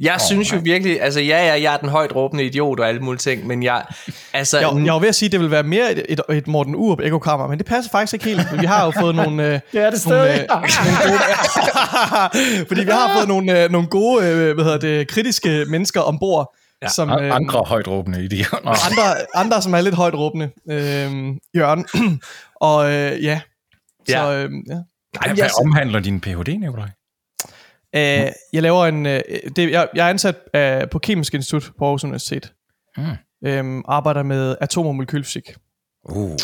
Jeg 0.00 0.14
oh, 0.14 0.20
synes 0.20 0.52
jo 0.52 0.58
virkelig, 0.62 1.02
altså 1.02 1.20
ja, 1.20 1.46
ja, 1.46 1.62
jeg 1.62 1.74
er 1.74 1.76
den 1.76 1.88
højt 1.88 2.16
råbende 2.16 2.44
idiot 2.44 2.80
og 2.80 2.88
alle 2.88 3.00
mulige 3.00 3.18
ting, 3.18 3.46
men 3.46 3.62
jeg, 3.62 3.84
altså... 4.32 4.58
Jeg, 4.58 4.84
jeg 4.84 4.92
var 4.92 4.98
ved 4.98 5.08
at 5.08 5.14
sige, 5.14 5.26
at 5.26 5.32
det 5.32 5.40
vil 5.40 5.50
være 5.50 5.62
mere 5.62 5.92
et, 5.92 6.02
et, 6.08 6.20
et 6.30 6.48
Morten 6.48 6.74
Urup 6.76 7.00
ekokammer, 7.00 7.46
men 7.46 7.58
det 7.58 7.66
passer 7.66 7.90
faktisk 7.90 8.12
ikke 8.12 8.24
helt. 8.24 8.60
Vi 8.60 8.66
har 8.66 8.84
jo 8.84 8.92
fået 9.00 9.14
nogle... 9.14 9.46
Øh, 9.46 9.52
Ja, 9.74 9.78
det 9.78 9.78
er 9.78 9.82
nogle, 9.82 9.98
stadig. 9.98 10.40
øh, 10.40 10.46
nogle 10.48 10.68
gode, 11.06 12.66
Fordi 12.68 12.84
vi 12.84 12.90
har 12.90 13.16
fået 13.16 13.28
nogle, 13.28 13.64
øh, 13.64 13.70
nogle 13.70 13.88
gode, 13.88 14.26
øh, 14.26 14.54
hvad 14.54 14.64
hedder 14.64 14.78
det, 14.78 15.08
kritiske 15.08 15.64
mennesker 15.68 16.00
ombord, 16.00 16.56
ja, 16.82 16.88
som... 16.88 17.10
Øh, 17.10 17.34
Andre 17.34 17.62
højt 17.66 17.88
råbende 17.88 18.24
idioter. 18.24 18.56
andre, 18.90 19.02
andre, 19.34 19.62
som 19.62 19.74
er 19.74 19.80
lidt 19.80 19.94
højt 19.94 20.14
råbende. 20.14 20.50
Øh, 20.70 21.36
Jørgen. 21.56 21.86
og 22.70 22.92
øh, 22.92 23.24
ja. 23.24 23.40
Så, 24.08 24.32
øh, 24.32 24.50
ja. 24.68 24.78
Nej, 25.14 25.34
hvad 25.34 25.60
omhandler 25.60 26.00
din 26.00 26.20
Ph.D., 26.20 26.48
Nikolaj? 26.48 26.88
Øh, 27.96 28.26
jeg 28.52 28.62
laver 28.62 28.86
en... 28.86 29.06
Øh, 29.06 29.20
det, 29.56 29.70
jeg, 29.70 29.88
jeg 29.94 30.06
er 30.06 30.10
ansat 30.10 30.36
øh, 30.54 30.88
på 30.90 30.98
Kemisk 30.98 31.34
Institut 31.34 31.70
på 31.78 31.84
Aarhus 31.84 32.04
Universitet. 32.04 32.52
Mm. 32.96 33.04
Øh, 33.46 33.82
arbejder 33.88 34.22
med 34.22 34.56
atom- 34.60 34.86
og 34.86 34.94
molekylfysik. 34.94 35.54
Uh. 36.08 36.36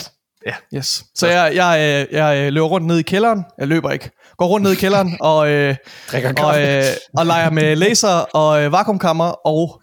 Yes. 0.75 1.05
Så 1.15 1.27
jeg, 1.27 1.53
jeg, 1.55 2.07
øh, 2.11 2.15
jeg 2.15 2.39
øh, 2.47 2.53
løber 2.53 2.67
rundt 2.67 2.87
ned 2.87 2.99
i 2.99 3.03
kælderen. 3.03 3.45
Jeg 3.59 3.69
løber 3.69 3.91
ikke. 3.91 4.11
Går 4.37 4.47
rundt 4.47 4.65
ned 4.65 4.73
i 4.73 4.77
kælderen 4.77 5.17
og, 5.31 5.51
øh, 5.51 5.77
Drikker 6.13 6.29
og, 6.29 6.35
kaffe. 6.35 6.61
øh, 6.61 6.83
og 7.19 7.27
leger 7.27 7.51
med 7.51 7.77
laser 7.77 8.09
og 8.09 8.63
øh, 8.63 8.73
vakuumkammer 8.73 9.47
og 9.47 9.83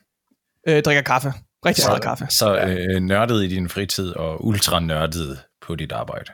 øh, 0.67 0.83
drikker 0.83 1.01
kaffe. 1.01 1.33
Rigtig 1.65 1.83
meget 1.87 2.01
kaffe. 2.03 2.27
Så 2.29 2.55
øh, 2.57 3.01
nørdet 3.01 3.43
i 3.43 3.47
din 3.47 3.69
fritid 3.69 4.09
og 4.15 4.45
ultra 4.45 4.79
nørdet 4.79 5.39
på 5.61 5.75
dit 5.75 5.91
arbejde. 5.91 6.31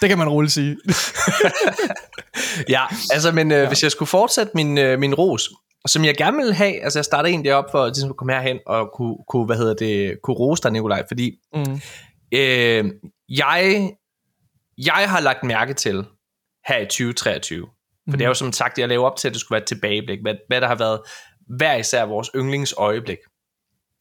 Det 0.00 0.08
kan 0.08 0.18
man 0.18 0.28
roligt 0.28 0.52
sige. 0.52 0.76
Ja, 2.68 2.82
altså, 3.12 3.32
men 3.32 3.52
øh, 3.52 3.58
ja. 3.58 3.68
hvis 3.68 3.82
jeg 3.82 3.90
skulle 3.90 4.08
fortsætte 4.08 4.52
min, 4.54 4.78
øh, 4.78 4.98
min 4.98 5.14
ros, 5.14 5.50
som 5.86 6.04
jeg 6.04 6.16
gerne 6.16 6.36
ville 6.36 6.54
have, 6.54 6.82
altså 6.84 6.98
jeg 6.98 7.04
starter 7.04 7.28
egentlig 7.28 7.54
op 7.54 7.64
for 7.70 7.86
ligesom, 7.86 8.10
at 8.10 8.16
komme 8.16 8.32
herhen 8.32 8.58
og 8.66 8.90
kunne, 8.94 9.16
kunne, 9.28 9.46
hvad 9.46 9.56
hedder 9.56 9.74
det, 9.74 10.18
kunne 10.22 10.36
rose 10.36 10.62
dig, 10.62 10.70
Nikolaj, 10.72 11.02
fordi 11.08 11.32
Mm. 11.54 11.80
øh, 12.34 12.84
jeg, 13.28 13.90
jeg 14.78 15.04
har 15.10 15.20
lagt 15.20 15.44
mærke 15.44 15.74
til 15.74 16.04
her 16.66 16.78
i 16.78 16.84
2023, 16.84 17.66
for 18.10 18.16
det 18.16 18.24
er 18.24 18.28
jo 18.28 18.34
som 18.34 18.52
sagt, 18.52 18.78
jeg 18.78 18.88
laver 18.88 19.06
op 19.10 19.16
til, 19.16 19.28
at 19.28 19.32
det 19.34 19.40
skulle 19.40 19.56
være 19.56 19.62
et 19.62 19.68
tilbageblik, 19.68 20.18
hvad, 20.22 20.34
hvad 20.48 20.60
der 20.60 20.66
har 20.68 20.74
været 20.74 21.00
hver 21.56 21.76
især 21.76 22.04
vores 22.04 22.30
yndlingsøjeblik. 22.36 23.18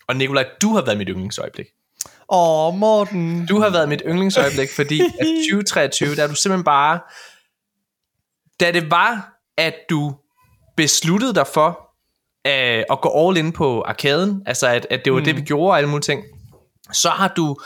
Og 0.07 0.15
Nikolaj, 0.15 0.45
du 0.61 0.75
har 0.75 0.81
været 0.85 0.97
mit 0.97 1.07
yndlingsøjeblik. 1.11 1.65
Åh, 2.29 2.73
Morten. 2.75 3.45
Du 3.45 3.59
har 3.59 3.69
været 3.69 3.89
mit 3.89 4.01
yndlingsøjeblik, 4.05 4.69
fordi 4.75 5.01
at 5.01 5.27
2023, 5.51 6.15
der 6.15 6.23
er 6.23 6.27
du 6.27 6.35
simpelthen 6.35 6.63
bare... 6.63 6.99
Da 8.61 8.71
det 8.71 8.91
var, 8.91 9.33
at 9.57 9.73
du 9.89 10.15
besluttede 10.77 11.35
dig 11.35 11.47
for 11.47 11.91
øh, 12.47 12.83
at 12.91 13.01
gå 13.01 13.27
all 13.27 13.37
in 13.37 13.51
på 13.51 13.81
arkaden, 13.81 14.43
altså 14.45 14.67
at, 14.67 14.87
at 14.89 15.05
det 15.05 15.13
var 15.13 15.19
mm. 15.19 15.25
det, 15.25 15.35
vi 15.35 15.41
gjorde 15.41 15.71
og 15.71 15.77
alle 15.77 15.89
mulige 15.89 16.01
ting, 16.01 16.23
så 16.93 17.09
har 17.09 17.27
du 17.27 17.57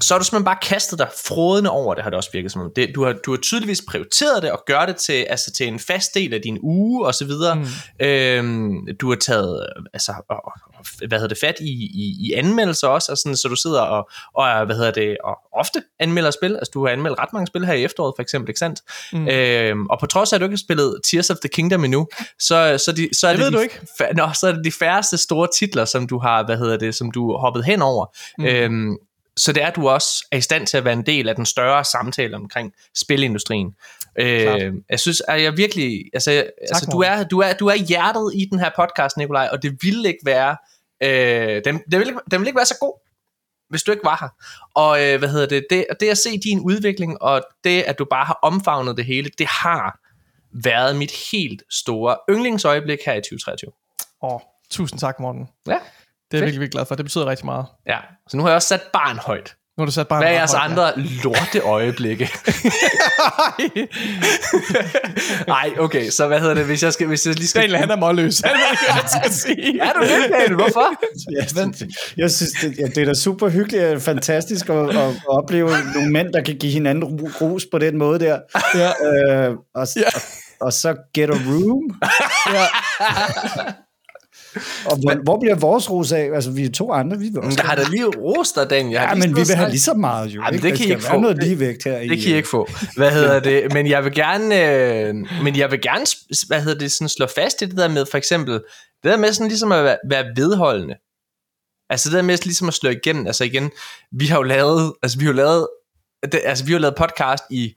så 0.00 0.14
har 0.14 0.18
du 0.18 0.24
simpelthen 0.24 0.44
bare 0.44 0.58
kastet 0.62 0.98
dig 0.98 1.08
frodende 1.26 1.70
over 1.70 1.94
det, 1.94 2.02
har 2.02 2.10
det 2.10 2.16
også 2.16 2.30
virket 2.32 2.52
som 2.52 2.62
om. 2.62 2.72
Det, 2.76 2.92
du, 2.94 3.04
har, 3.04 3.12
du 3.12 3.30
har 3.30 3.38
tydeligvis 3.38 3.82
prioriteret 3.88 4.42
det 4.42 4.52
og 4.52 4.62
gør 4.66 4.86
det 4.86 4.96
til, 4.96 5.12
altså 5.12 5.52
til 5.52 5.68
en 5.68 5.78
fast 5.78 6.14
del 6.14 6.34
af 6.34 6.40
din 6.42 6.58
uge 6.62 7.06
og 7.06 7.14
så 7.14 7.24
videre. 7.24 7.54
Mm. 7.54 8.06
Øhm, 8.06 8.96
du 9.00 9.08
har 9.08 9.16
taget 9.16 9.66
altså, 9.92 10.12
og, 10.28 10.52
hvad 10.98 11.18
hedder 11.18 11.28
det, 11.28 11.38
fat 11.38 11.54
i, 11.60 11.72
i, 11.72 12.16
i 12.20 12.32
anmeldelser 12.32 12.88
også, 12.88 13.12
og 13.12 13.18
sådan, 13.18 13.36
så 13.36 13.48
du 13.48 13.56
sidder 13.56 13.80
og, 13.80 14.10
og, 14.34 14.66
hvad 14.66 14.76
hedder 14.76 14.90
det, 14.90 15.16
og 15.24 15.38
ofte 15.52 15.82
anmelder 16.00 16.30
spil. 16.30 16.56
Altså 16.56 16.70
du 16.74 16.86
har 16.86 16.92
anmeldt 16.92 17.18
ret 17.18 17.32
mange 17.32 17.46
spil 17.46 17.66
her 17.66 17.74
i 17.74 17.84
efteråret 17.84 18.12
for 18.16 18.22
eksempel, 18.22 18.50
ikke 18.50 18.58
sandt? 18.58 18.80
Mm. 19.12 19.28
Øhm, 19.28 19.86
og 19.86 20.00
på 20.00 20.06
trods 20.06 20.32
af, 20.32 20.36
at 20.36 20.40
du 20.40 20.44
ikke 20.44 20.52
har 20.52 20.58
spillet 20.58 21.00
Tears 21.10 21.30
of 21.30 21.36
the 21.36 21.48
Kingdom 21.48 21.84
endnu, 21.84 22.08
så, 22.38 22.78
så, 22.84 22.92
de, 22.92 23.08
så 23.12 23.28
er 23.28 23.32
Det 23.32 23.38
det, 23.38 23.44
ved 23.44 23.52
de, 23.52 23.56
du 23.56 23.62
ikke. 23.62 23.80
Fa- 24.02 24.12
nå, 24.12 24.28
så 24.40 24.48
er 24.48 24.52
det 24.52 24.64
de 24.64 24.72
færreste 24.72 25.18
store 25.18 25.48
titler, 25.58 25.84
som 25.84 26.06
du 26.06 26.18
har, 26.18 26.44
hvad 26.44 26.58
hedder 26.58 26.76
det, 26.76 26.94
som 26.94 27.10
du 27.10 27.36
hoppet 27.36 27.64
hen 27.64 27.82
over. 27.82 28.06
Mm. 28.38 28.44
Øhm, 28.44 28.96
så 29.36 29.52
det 29.52 29.62
er, 29.62 29.66
at 29.66 29.76
du 29.76 29.88
også 29.88 30.26
er 30.32 30.36
i 30.36 30.40
stand 30.40 30.66
til 30.66 30.76
at 30.76 30.84
være 30.84 30.92
en 30.92 31.06
del 31.06 31.28
af 31.28 31.36
den 31.36 31.46
større 31.46 31.84
samtale 31.84 32.36
omkring 32.36 32.72
spilindustrien. 32.94 33.74
Øh, 34.18 34.72
jeg 34.90 35.00
synes, 35.00 35.22
at 35.28 35.42
jeg 35.42 35.56
virkelig, 35.56 36.04
altså, 36.12 36.30
tak, 36.30 36.44
altså 36.60 36.88
du, 36.92 37.00
er, 37.00 37.24
du, 37.24 37.38
er, 37.40 37.52
du 37.52 37.66
er 37.66 37.74
hjertet 37.74 38.32
i 38.34 38.44
den 38.50 38.58
her 38.58 38.70
podcast, 38.76 39.16
Nikolaj, 39.16 39.48
og 39.52 39.62
det 39.62 39.78
ville 39.82 40.08
ikke 40.08 40.20
være, 40.24 40.56
øh, 41.00 41.62
den, 41.64 41.82
den, 41.92 42.00
ikke- 42.02 42.20
den 42.30 42.40
ville 42.40 42.46
ikke 42.48 42.56
være 42.56 42.66
så 42.66 42.76
god, 42.80 43.00
hvis 43.68 43.82
du 43.82 43.90
ikke 43.92 44.04
var 44.04 44.16
her. 44.20 44.28
Og 44.74 45.04
øh, 45.04 45.18
hvad 45.18 45.28
hedder 45.28 45.46
det, 45.46 45.66
det, 45.70 45.86
det 46.00 46.08
at 46.08 46.18
se 46.18 46.38
din 46.38 46.60
udvikling, 46.60 47.22
og 47.22 47.42
det, 47.64 47.82
at 47.82 47.98
du 47.98 48.04
bare 48.04 48.24
har 48.24 48.38
omfavnet 48.42 48.96
det 48.96 49.04
hele, 49.04 49.30
det 49.38 49.46
har 49.46 49.98
været 50.52 50.96
mit 50.96 51.12
helt 51.32 51.62
store 51.70 52.16
yndlingsøjeblik 52.30 52.98
her 53.06 53.12
i 53.12 53.20
2023. 53.20 53.70
Åh, 54.22 54.40
tusind 54.70 55.00
tak, 55.00 55.20
Morten. 55.20 55.48
Ja, 55.66 55.72
Det 55.72 55.78
er 55.78 55.78
jeg 56.32 56.40
virkelig, 56.40 56.60
virkelig 56.60 56.70
glad 56.72 56.86
for. 56.86 56.94
Det 56.94 57.04
betyder 57.04 57.26
rigtig 57.26 57.46
meget. 57.46 57.66
ja. 57.86 57.98
Så 58.28 58.36
nu 58.36 58.42
har 58.42 58.50
jeg 58.50 58.54
også 58.56 58.68
sat 58.68 58.82
barn 58.92 59.18
højt. 59.18 59.56
Nu 59.76 59.82
har 59.82 59.86
du 59.86 59.92
sat 59.92 60.08
bare 60.08 60.20
Hvad 60.20 60.28
er 60.28 60.32
jeres 60.32 60.54
andre 60.54 60.92
lorte 60.98 61.60
øjeblikke? 61.60 62.24
Nej, 65.46 65.70
okay, 65.78 66.10
så 66.10 66.26
hvad 66.26 66.40
hedder 66.40 66.54
det, 66.54 66.64
hvis 66.64 66.82
jeg, 66.82 66.92
skal, 66.92 67.06
hvis 67.06 67.26
jeg 67.26 67.34
lige 67.34 67.48
skal... 67.48 67.62
Daniel, 67.62 67.78
han 67.78 67.90
er 67.90 67.96
målløs. 67.96 68.40
Han 68.44 68.52
ved 68.52 68.58
hvad 68.58 68.94
han 68.94 69.08
skal 69.08 69.32
sige. 69.32 69.80
Er 69.80 69.92
du 69.92 70.00
det, 70.00 70.30
Daniel? 70.32 70.54
Hvorfor? 70.54 70.94
Jeg, 71.40 71.48
synes, 71.48 71.82
jeg 72.16 72.30
synes, 72.30 72.52
det, 72.52 72.78
ja, 72.78 72.84
det 72.86 72.98
er 72.98 73.04
da 73.04 73.14
super 73.14 73.48
hyggeligt 73.48 73.84
og 73.84 74.02
fantastisk 74.02 74.68
at, 74.68 74.96
at, 74.96 75.14
opleve 75.28 75.70
nogle 75.94 76.12
mænd, 76.12 76.32
der 76.32 76.42
kan 76.42 76.56
give 76.58 76.72
hinanden 76.72 77.04
ru- 77.04 77.38
ros 77.40 77.66
på 77.72 77.78
den 77.78 77.98
måde 77.98 78.18
der. 78.18 78.38
Ja. 78.74 78.88
Øh, 78.88 79.56
og, 79.74 79.86
ja. 79.96 80.02
og, 80.14 80.20
og 80.60 80.72
så 80.72 80.96
get 81.14 81.30
a 81.30 81.32
room. 81.32 82.00
Ja. 82.52 82.66
Og 84.86 84.96
hvor, 85.00 85.22
hvor 85.24 85.38
bliver 85.40 85.54
vores 85.54 85.90
ros 85.90 86.12
af? 86.12 86.30
Altså, 86.34 86.50
vi 86.50 86.64
er 86.64 86.70
to 86.70 86.92
andre, 86.92 87.18
vi 87.18 87.24
vil 87.28 87.38
også. 87.40 87.58
Jeg 87.62 87.68
har 87.68 87.76
da 87.76 87.82
lige 87.90 88.06
rost 88.06 88.54
dig, 88.56 88.70
Daniel. 88.70 88.92
Jeg 88.92 89.00
har 89.00 89.08
Ja, 89.08 89.14
men 89.14 89.36
vi 89.36 89.42
vil 89.46 89.54
have 89.56 89.70
lige 89.70 89.80
så 89.80 89.94
meget, 89.94 90.28
jo. 90.28 90.42
Jamen, 90.42 90.54
ikke? 90.54 90.62
det 90.68 90.72
Der 90.72 90.76
kan 90.78 90.86
I 90.88 90.90
ikke 90.90 91.04
få. 91.04 91.20
noget 91.20 91.36
Det- 91.36 91.44
ligevægt 91.44 91.84
her. 91.84 91.98
i, 91.98 92.08
Det 92.08 92.18
kan 92.22 92.30
I 92.32 92.34
ikke 92.34 92.48
få. 92.48 92.68
Hvad 92.96 93.10
hedder 93.10 93.40
det? 93.40 93.72
Men 93.72 93.86
jeg 93.86 94.04
vil 94.04 94.12
gerne, 94.14 94.70
øh, 94.70 95.14
men 95.42 95.56
jeg 95.56 95.70
vil 95.70 95.80
gerne, 95.82 96.06
hvad 96.46 96.60
hedder 96.62 96.78
det, 96.78 96.92
sådan 96.92 97.08
slå 97.08 97.26
fast 97.34 97.62
i 97.62 97.64
det 97.64 97.76
der 97.76 97.88
med, 97.88 98.06
for 98.10 98.18
eksempel, 98.18 98.52
det 98.54 98.62
der 99.12 99.16
med 99.16 99.32
sådan 99.32 99.48
ligesom 99.48 99.72
at 99.72 99.84
være, 99.84 99.96
være 100.10 100.24
vedholdende. 100.36 100.94
Altså 101.90 102.08
det 102.08 102.16
der 102.16 102.22
med 102.22 102.38
ligesom 102.44 102.68
at 102.68 102.74
slå 102.74 102.90
igennem. 102.90 103.26
Altså 103.26 103.44
igen, 103.44 103.70
vi 104.12 104.26
har 104.26 104.36
jo 104.36 104.42
lavet, 104.42 104.92
altså 105.02 105.18
vi 105.18 105.24
har 105.24 105.32
jo 105.32 105.36
lavet, 105.36 105.66
det, 106.32 106.40
altså 106.44 106.64
vi 106.64 106.72
har 106.72 106.78
jo 106.78 106.82
lavet 106.82 106.96
podcast 106.96 107.44
i 107.50 107.74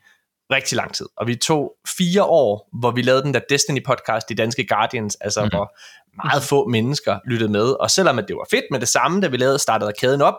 rigtig 0.51 0.75
lang 0.75 0.93
tid. 0.93 1.05
Og 1.17 1.27
vi 1.27 1.35
tog 1.35 1.75
fire 1.97 2.23
år, 2.23 2.69
hvor 2.79 2.91
vi 2.91 3.01
lavede 3.01 3.23
den 3.23 3.33
der 3.33 3.39
Destiny 3.49 3.83
podcast, 3.85 4.29
de 4.29 4.35
danske 4.35 4.67
Guardians, 4.67 5.15
altså 5.15 5.41
mm-hmm. 5.41 5.57
hvor 5.57 5.77
meget 6.23 6.43
få 6.43 6.67
mennesker 6.67 7.19
lyttede 7.27 7.51
med. 7.51 7.65
Og 7.79 7.91
selvom 7.91 8.19
at 8.19 8.25
det 8.27 8.35
var 8.35 8.47
fedt 8.51 8.65
med 8.71 8.79
det 8.79 8.87
samme, 8.87 9.21
da 9.21 9.27
vi 9.27 9.37
lavede, 9.37 9.59
startede 9.59 9.93
kæden 9.99 10.21
op, 10.21 10.35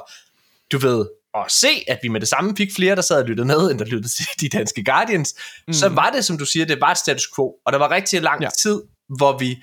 du 0.73 0.79
ved, 0.79 1.07
at 1.35 1.45
se, 1.53 1.69
at 1.89 1.99
vi 2.03 2.09
med 2.09 2.21
det 2.21 2.29
samme 2.29 2.57
fik 2.57 2.69
flere, 2.77 2.97
der 2.97 3.03
sad 3.03 3.23
og 3.23 3.29
lyttede 3.29 3.47
med, 3.47 3.71
end 3.71 3.79
der 3.79 3.85
lyttede 3.85 4.09
til 4.09 4.27
de 4.41 4.49
danske 4.49 4.85
Guardians, 4.85 5.35
mm. 5.67 5.73
så 5.73 5.89
var 5.89 6.11
det, 6.11 6.25
som 6.25 6.39
du 6.39 6.45
siger, 6.45 6.67
det 6.67 6.81
var 6.81 6.91
et 6.91 6.99
status 6.99 7.29
quo. 7.37 7.55
Og 7.67 7.73
der 7.73 7.79
var 7.79 7.91
rigtig 7.91 8.23
lang 8.23 8.43
ja. 8.43 8.49
tid, 8.63 8.83
hvor 9.19 9.39
vi 9.39 9.63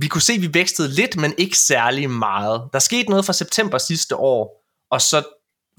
vi 0.00 0.06
kunne 0.06 0.22
se, 0.22 0.32
at 0.32 0.42
vi 0.42 0.54
vækstede 0.54 0.88
lidt, 0.88 1.16
men 1.16 1.34
ikke 1.38 1.58
særlig 1.58 2.10
meget. 2.10 2.68
Der 2.72 2.78
skete 2.78 3.10
noget 3.10 3.24
fra 3.24 3.32
september 3.32 3.78
sidste 3.78 4.16
år, 4.16 4.64
og 4.90 5.00
så 5.00 5.22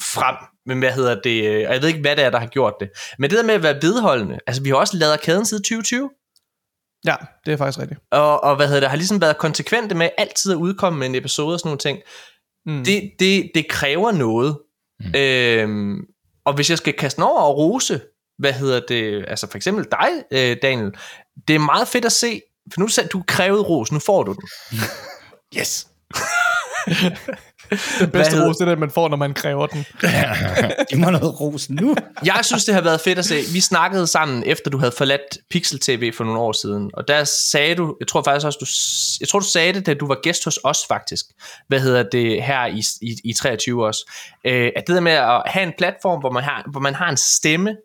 frem, 0.01 0.35
men 0.65 0.79
hvad 0.79 0.91
hedder 0.91 1.21
det, 1.21 1.45
øh, 1.45 1.67
og 1.67 1.73
jeg 1.73 1.81
ved 1.81 1.89
ikke, 1.89 2.01
hvad 2.01 2.15
det 2.15 2.23
er, 2.23 2.29
der 2.29 2.39
har 2.39 2.47
gjort 2.47 2.73
det. 2.79 2.89
Men 3.19 3.29
det 3.29 3.37
der 3.37 3.45
med 3.45 3.53
at 3.53 3.63
være 3.63 3.81
vedholdende, 3.81 4.39
altså 4.47 4.63
vi 4.63 4.69
har 4.69 4.75
også 4.75 4.97
lavet 4.97 5.21
kæden 5.21 5.45
siden 5.45 5.63
2020, 5.63 6.09
ja, 7.05 7.15
det 7.45 7.53
er 7.53 7.57
faktisk 7.57 7.79
rigtigt. 7.79 7.99
og, 8.11 8.43
og 8.43 8.55
hvad 8.55 8.67
hedder 8.67 8.79
det, 8.79 8.89
har 8.89 8.97
ligesom 8.97 9.21
været 9.21 9.37
konsekvente 9.37 9.95
med 9.95 10.09
altid 10.17 10.51
at 10.51 10.57
udkomme 10.57 10.99
med 10.99 11.07
en 11.07 11.15
episode 11.15 11.53
og 11.53 11.59
sådan 11.59 11.67
nogle 11.69 11.79
ting. 11.79 11.99
Mm. 12.65 12.83
Det, 12.83 13.11
det, 13.19 13.51
det 13.55 13.67
kræver 13.67 14.11
noget. 14.11 14.57
Mm. 14.99 15.15
Øhm, 15.15 15.97
og 16.45 16.53
hvis 16.53 16.69
jeg 16.69 16.77
skal 16.77 16.93
kaste 16.93 17.23
over 17.23 17.41
og 17.41 17.57
rose, 17.57 18.01
hvad 18.39 18.53
hedder 18.53 18.81
det, 18.87 19.25
altså 19.27 19.47
for 19.51 19.57
eksempel 19.57 19.85
dig, 19.91 20.09
øh, 20.31 20.57
Daniel, 20.61 20.91
det 21.47 21.55
er 21.55 21.59
meget 21.59 21.87
fedt 21.87 22.05
at 22.05 22.11
se, 22.11 22.41
for 22.73 22.81
nu 22.81 22.87
sagde 22.87 23.09
du 23.09 23.23
krævede 23.27 23.61
ros, 23.61 23.91
nu 23.91 23.99
får 23.99 24.23
du 24.23 24.33
den. 24.33 24.49
Yes. 25.57 25.87
Den 27.99 28.09
bedste 28.11 28.47
ros, 28.47 28.57
det 28.57 28.65
er 28.65 28.69
det, 28.69 28.79
man 28.79 28.91
får, 28.91 29.09
når 29.09 29.17
man 29.17 29.33
kræver 29.33 29.67
den. 29.67 29.85
Giv 30.89 30.99
mig 30.99 31.11
noget 31.11 31.41
ros 31.41 31.69
nu. 31.69 31.95
Jeg 32.25 32.39
synes, 32.43 32.65
det 32.65 32.73
har 32.73 32.81
været 32.81 33.01
fedt 33.01 33.19
at 33.19 33.25
se. 33.25 33.35
Vi 33.53 33.59
snakkede 33.59 34.07
sammen, 34.07 34.43
efter 34.45 34.71
du 34.71 34.77
havde 34.77 34.91
forladt 34.97 35.37
Pixel 35.49 35.79
TV 35.79 36.13
for 36.13 36.23
nogle 36.23 36.39
år 36.39 36.51
siden, 36.51 36.91
og 36.93 37.07
der 37.07 37.23
sagde 37.23 37.75
du, 37.75 37.95
jeg 37.99 38.07
tror 38.07 38.23
faktisk 38.23 38.45
også, 38.45 38.59
du, 38.59 38.65
jeg 39.21 39.29
tror, 39.29 39.39
du 39.39 39.45
sagde 39.45 39.73
det, 39.73 39.85
da 39.85 39.93
du 39.93 40.07
var 40.07 40.17
gæst 40.23 40.45
hos 40.45 40.59
os 40.63 40.79
faktisk, 40.87 41.25
hvad 41.67 41.79
hedder 41.79 42.03
det, 42.03 42.43
her 42.43 42.65
i, 42.65 42.83
i, 43.01 43.15
i 43.23 43.33
23 43.33 43.85
også, 43.85 44.11
øh, 44.45 44.71
at 44.75 44.83
det 44.87 44.95
der 44.95 45.01
med 45.01 45.11
at 45.11 45.41
have 45.45 45.63
en 45.63 45.73
platform, 45.77 46.19
hvor 46.19 46.31
man 46.31 46.43
har, 46.43 46.67
hvor 46.71 46.79
man 46.79 46.95
har 46.95 47.09
en 47.09 47.17
stemme, 47.17 47.75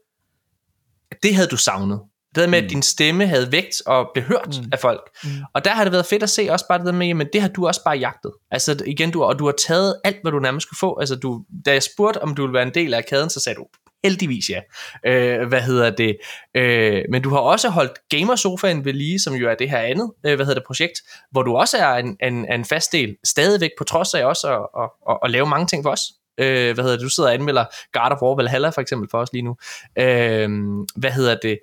det 1.22 1.34
havde 1.34 1.48
du 1.48 1.56
savnet. 1.56 2.00
Det 2.34 2.48
med, 2.50 2.64
at 2.64 2.70
din 2.70 2.82
stemme 2.82 3.26
havde 3.26 3.52
vægt 3.52 3.82
og 3.86 4.10
blev 4.14 4.24
hørt 4.24 4.60
mm. 4.62 4.68
af 4.72 4.78
folk. 4.78 5.10
Mm. 5.24 5.30
Og 5.54 5.64
der 5.64 5.70
har 5.70 5.84
det 5.84 5.92
været 5.92 6.06
fedt 6.06 6.22
at 6.22 6.30
se 6.30 6.48
også 6.50 6.64
bare 6.68 6.78
det 6.78 6.86
der 6.86 6.92
med, 6.92 7.14
men 7.14 7.26
det 7.32 7.40
har 7.40 7.48
du 7.48 7.66
også 7.66 7.84
bare 7.84 7.96
jagtet. 7.96 8.32
Altså 8.50 8.82
igen, 8.86 9.10
du, 9.10 9.22
og 9.22 9.38
du 9.38 9.44
har 9.44 9.54
taget 9.66 10.00
alt, 10.04 10.16
hvad 10.22 10.32
du 10.32 10.38
nærmest 10.38 10.66
skulle 10.66 10.78
få. 10.78 10.98
Altså 11.00 11.16
du, 11.16 11.44
da 11.66 11.72
jeg 11.72 11.82
spurgte, 11.82 12.22
om 12.22 12.34
du 12.34 12.42
ville 12.42 12.54
være 12.54 12.62
en 12.62 12.74
del 12.74 12.94
af 12.94 13.06
kæden, 13.06 13.30
så 13.30 13.40
sagde 13.40 13.56
du, 13.56 13.66
heldigvis 14.04 14.50
ja. 14.50 14.60
Øh, 15.06 15.48
hvad 15.48 15.60
hedder 15.60 15.90
det? 15.90 16.16
Øh, 16.54 17.04
men 17.10 17.22
du 17.22 17.30
har 17.30 17.38
også 17.38 17.68
holdt 17.68 17.92
Gamersofaen 18.08 18.84
ved 18.84 18.92
lige, 18.92 19.20
som 19.20 19.34
jo 19.34 19.48
er 19.50 19.54
det 19.54 19.70
her 19.70 19.78
andet, 19.78 20.12
øh, 20.26 20.36
hvad 20.36 20.46
hedder 20.46 20.60
det, 20.60 20.66
projekt, 20.66 21.00
hvor 21.30 21.42
du 21.42 21.56
også 21.56 21.76
er 21.78 21.94
en, 21.94 22.16
en, 22.22 22.52
en 22.52 22.64
fast 22.64 22.92
del, 22.92 23.16
stadigvæk 23.24 23.70
på 23.78 23.84
trods 23.84 24.14
af 24.14 24.24
også 24.24 24.48
at, 24.48 24.82
at, 24.82 24.90
at, 25.10 25.18
at 25.24 25.30
lave 25.30 25.46
mange 25.46 25.66
ting 25.66 25.84
for 25.84 25.90
os. 25.90 26.00
Øh, 26.38 26.74
hvad 26.74 26.84
hedder 26.84 26.96
det? 26.96 27.04
Du 27.04 27.08
sidder 27.08 27.28
og 27.28 27.34
anmelder 27.34 27.64
God 27.92 28.10
of 28.10 28.22
War 28.22 28.34
Valhalla 28.34 28.68
for 28.68 28.80
eksempel 28.80 29.08
for 29.10 29.18
os 29.18 29.32
lige 29.32 29.42
nu. 29.42 29.56
Øh, 29.98 30.48
hvad 30.96 31.10
hedder 31.10 31.36
det? 31.42 31.58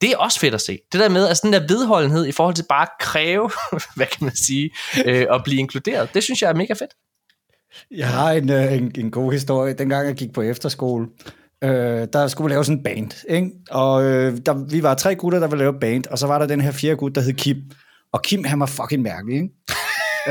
Det 0.00 0.12
er 0.12 0.16
også 0.16 0.40
fedt 0.40 0.54
at 0.54 0.60
se. 0.60 0.78
Det 0.92 1.00
der 1.00 1.08
med, 1.08 1.26
altså 1.26 1.40
den 1.44 1.52
der 1.52 1.60
vedholdenhed 1.68 2.26
i 2.26 2.32
forhold 2.32 2.54
til 2.54 2.64
bare 2.68 2.82
at 2.82 2.92
kræve, 3.00 3.50
hvad 3.96 4.06
kan 4.06 4.24
man 4.24 4.36
sige, 4.36 4.70
øh, 5.06 5.26
at 5.30 5.40
blive 5.44 5.58
inkluderet, 5.58 6.14
det 6.14 6.22
synes 6.22 6.42
jeg 6.42 6.50
er 6.50 6.54
mega 6.54 6.72
fedt. 6.72 6.90
Jeg 7.90 8.08
har 8.08 8.32
en, 8.32 8.50
øh, 8.50 8.72
en, 8.72 8.92
en 8.98 9.10
god 9.10 9.32
historie. 9.32 9.74
Dengang 9.74 10.06
jeg 10.06 10.14
gik 10.14 10.32
på 10.32 10.42
efterskole, 10.42 11.06
øh, 11.64 12.08
der 12.12 12.28
skulle 12.28 12.48
vi 12.48 12.54
lave 12.54 12.64
sådan 12.64 12.78
en 12.78 12.82
band. 12.84 13.24
Ikke? 13.28 13.50
Og 13.70 14.04
øh, 14.04 14.38
der, 14.46 14.70
vi 14.70 14.82
var 14.82 14.94
tre 14.94 15.14
gutter, 15.14 15.38
der 15.38 15.48
ville 15.48 15.64
lave 15.64 15.80
band, 15.80 16.04
og 16.10 16.18
så 16.18 16.26
var 16.26 16.38
der 16.38 16.46
den 16.46 16.60
her 16.60 16.72
fjerde 16.72 16.96
gut, 16.96 17.14
der 17.14 17.20
hed 17.20 17.32
Kim. 17.32 17.56
Og 18.12 18.22
Kim, 18.22 18.44
han 18.44 18.60
var 18.60 18.66
fucking 18.66 19.02
mærkelig. 19.02 19.36
Ikke? 19.36 19.54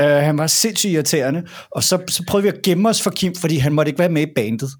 uh, 0.00 0.22
han 0.28 0.38
var 0.38 0.46
sindssygt 0.46 0.92
irriterende. 0.92 1.42
Og 1.70 1.82
så, 1.82 2.02
så 2.08 2.24
prøvede 2.28 2.42
vi 2.42 2.58
at 2.58 2.62
gemme 2.62 2.88
os 2.88 3.02
for 3.02 3.10
Kim, 3.10 3.34
fordi 3.34 3.56
han 3.56 3.72
måtte 3.72 3.88
ikke 3.90 3.98
være 3.98 4.08
med 4.08 4.22
i 4.22 4.32
bandet. 4.36 4.70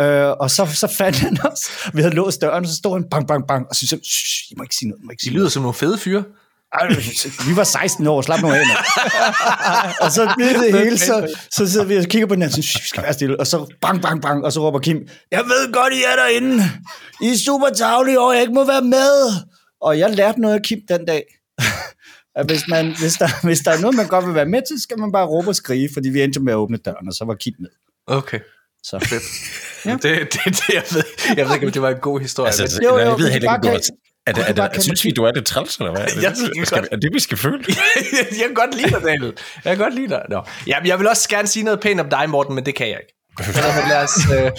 Uh, 0.00 0.30
og 0.40 0.50
så, 0.50 0.66
så 0.74 0.86
fandt 0.98 1.18
han 1.18 1.38
os. 1.52 1.60
Vi 1.94 2.00
havde 2.02 2.14
låst 2.14 2.40
døren, 2.40 2.64
og 2.64 2.70
så 2.70 2.76
stod 2.76 2.92
han 2.92 3.04
bang, 3.10 3.28
bang, 3.28 3.46
bang. 3.48 3.66
Og 3.70 3.76
så 3.76 3.86
sagde 3.86 4.02
I 4.50 4.54
må 4.56 4.62
ikke 4.62 4.74
sige 4.74 4.88
noget, 4.88 5.02
I 5.02 5.04
må 5.04 5.10
ikke 5.10 5.22
sige 5.22 5.32
lyder 5.32 5.48
som 5.48 5.62
nogle 5.62 5.74
fede 5.74 5.98
fyre. 5.98 6.24
ej, 6.72 6.88
vi 7.48 7.56
var 7.56 7.64
16 7.64 8.06
år, 8.06 8.22
slap 8.22 8.40
nu 8.40 8.50
af, 8.50 8.60
og 10.04 10.12
så 10.12 10.32
bliver 10.36 10.62
det 10.62 10.72
hele, 10.72 10.98
så, 10.98 11.34
så 11.50 11.70
sidder 11.70 11.86
vi 11.86 11.96
og 11.96 12.04
kigger 12.04 12.26
på 12.26 12.34
den 12.34 12.42
anden, 12.42 12.62
så 12.62 12.78
vi 12.80 12.88
skal 12.88 13.02
være 13.02 13.12
stille, 13.12 13.40
og 13.40 13.46
så 13.46 13.66
bang, 13.80 14.02
bang, 14.02 14.22
bang, 14.22 14.44
og 14.44 14.52
så 14.52 14.60
råber 14.60 14.78
Kim, 14.78 15.08
jeg 15.30 15.44
ved 15.44 15.72
godt, 15.72 15.92
I 15.92 16.02
er 16.02 16.16
derinde. 16.16 16.64
I 17.22 17.28
er 17.28 17.36
super 17.46 17.68
tavlige, 17.68 18.20
og 18.20 18.34
jeg 18.34 18.40
ikke 18.40 18.54
må 18.54 18.66
være 18.66 18.82
med. 18.82 19.32
Og 19.80 19.98
jeg 19.98 20.10
lærte 20.10 20.40
noget 20.40 20.54
af 20.54 20.62
Kim 20.62 20.78
den 20.88 21.06
dag. 21.06 21.24
at 22.38 22.46
hvis, 22.46 22.68
man, 22.68 22.96
hvis, 23.00 23.14
der, 23.14 23.46
hvis 23.46 23.58
der 23.58 23.70
er 23.70 23.80
noget, 23.80 23.96
man 23.96 24.06
godt 24.06 24.26
vil 24.26 24.34
være 24.34 24.46
med 24.46 24.62
til, 24.68 24.78
så 24.78 24.82
skal 24.82 24.98
man 24.98 25.12
bare 25.12 25.26
råbe 25.26 25.48
og 25.48 25.56
skrige, 25.56 25.88
fordi 25.92 26.08
vi 26.08 26.22
endte 26.22 26.40
med 26.40 26.52
at 26.52 26.56
åbne 26.56 26.76
døren, 26.76 27.08
og 27.08 27.14
så 27.14 27.24
var 27.24 27.34
Kim 27.34 27.54
med. 27.58 27.70
Okay. 28.06 28.40
Så 28.82 28.98
Fedt. 29.08 29.22
ja. 29.86 29.90
det, 29.92 30.02
det, 30.32 30.44
det, 30.44 30.68
jeg, 30.74 30.82
ved, 30.92 31.02
jeg 31.36 31.46
ved 31.46 31.54
ikke, 31.54 31.66
om 31.66 31.72
det 31.72 31.82
var 31.82 31.90
en 31.90 31.96
god 32.00 32.20
historie. 32.20 32.46
Altså, 32.46 32.62
men- 32.62 32.64
altså, 32.64 32.80
Jo, 32.82 32.88
jo, 32.98 32.98
jeg 32.98 33.18
ved 33.18 33.30
heller 33.30 33.52
ikke, 33.54 33.62
du 33.62 33.68
kan- 33.68 33.72
har... 33.72 33.80
Er 34.26 34.32
det, 34.32 34.44
er 34.48 34.52
det, 34.52 34.72
kan- 34.72 34.82
synes 34.82 35.04
vi, 35.04 35.10
du 35.10 35.24
er 35.24 35.32
lidt 35.34 35.46
træls, 35.46 35.76
eller 35.76 35.90
hvad? 35.92 36.02
Er 36.02 36.06
det, 36.14 36.22
Jeg 36.22 36.30
det, 36.30 36.66
skal, 36.68 36.78
godt. 36.80 36.88
er 36.92 36.96
det, 36.96 37.10
vi 37.14 37.20
skal 37.20 37.38
føle? 37.38 37.64
jeg 38.40 38.46
kan 38.46 38.54
godt 38.54 38.74
lide 38.76 38.90
dig, 38.90 39.02
Daniel. 39.02 39.32
Jeg 39.64 39.76
kan 39.76 39.84
godt 39.84 39.94
lide 39.94 40.08
dig. 40.08 40.22
Nå. 40.28 40.42
Ja, 40.66 40.76
jeg 40.84 40.98
vil 40.98 41.08
også 41.08 41.28
gerne 41.28 41.48
sige 41.48 41.62
noget 41.64 41.80
pænt 41.80 42.00
om 42.00 42.10
dig, 42.10 42.30
Morten, 42.30 42.54
men 42.54 42.66
det 42.66 42.74
kan 42.74 42.88
jeg 42.88 42.98
ikke. 43.00 43.14
Så 43.52 43.60
lad 43.88 44.02
os, 44.02 44.10
øh, 44.26 44.32
Jeg, 44.36 44.50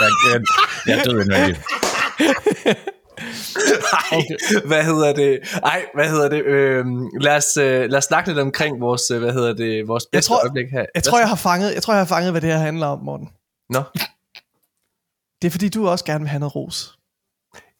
jeg, 0.00 0.10
jeg, 0.32 0.40
jeg 0.86 0.98
er 0.98 1.02
død 1.04 1.20
indvendigt. 1.20 1.60
Ej, 3.18 4.18
okay. 4.18 4.66
hvad 4.66 4.84
hedder 4.84 5.12
det? 5.12 5.38
Ej, 5.64 5.84
hvad 5.94 6.08
hedder 6.08 6.28
det? 6.28 6.44
Øhm, 6.44 7.08
lad, 7.20 7.36
os, 7.36 7.56
øh, 7.56 7.90
lad 7.90 7.98
os 7.98 8.04
snakke 8.04 8.28
lidt 8.30 8.38
omkring 8.38 8.80
vores, 8.80 9.10
øh, 9.10 9.18
hvad 9.18 9.32
hedder 9.32 9.52
det, 9.54 9.88
vores 9.88 10.04
bedste 10.12 10.28
tror- 10.28 10.40
øjeblik 10.40 10.66
her. 10.72 10.84
Jeg 10.94 11.02
tror, 11.02 11.18
jeg 11.18 11.28
har 11.28 11.36
fanget, 11.36 11.74
jeg 11.74 11.82
tror, 11.82 11.94
jeg 11.94 12.00
har 12.00 12.06
fanget, 12.06 12.30
hvad 12.30 12.40
det 12.40 12.50
her 12.50 12.58
handler 12.58 12.86
om, 12.86 12.98
Morten. 13.04 13.28
Nå. 13.70 13.82
Det 15.42 15.48
er 15.48 15.50
fordi, 15.50 15.68
du 15.68 15.88
også 15.88 16.04
gerne 16.04 16.20
vil 16.20 16.28
have 16.28 16.40
noget 16.40 16.56
ros. 16.56 16.92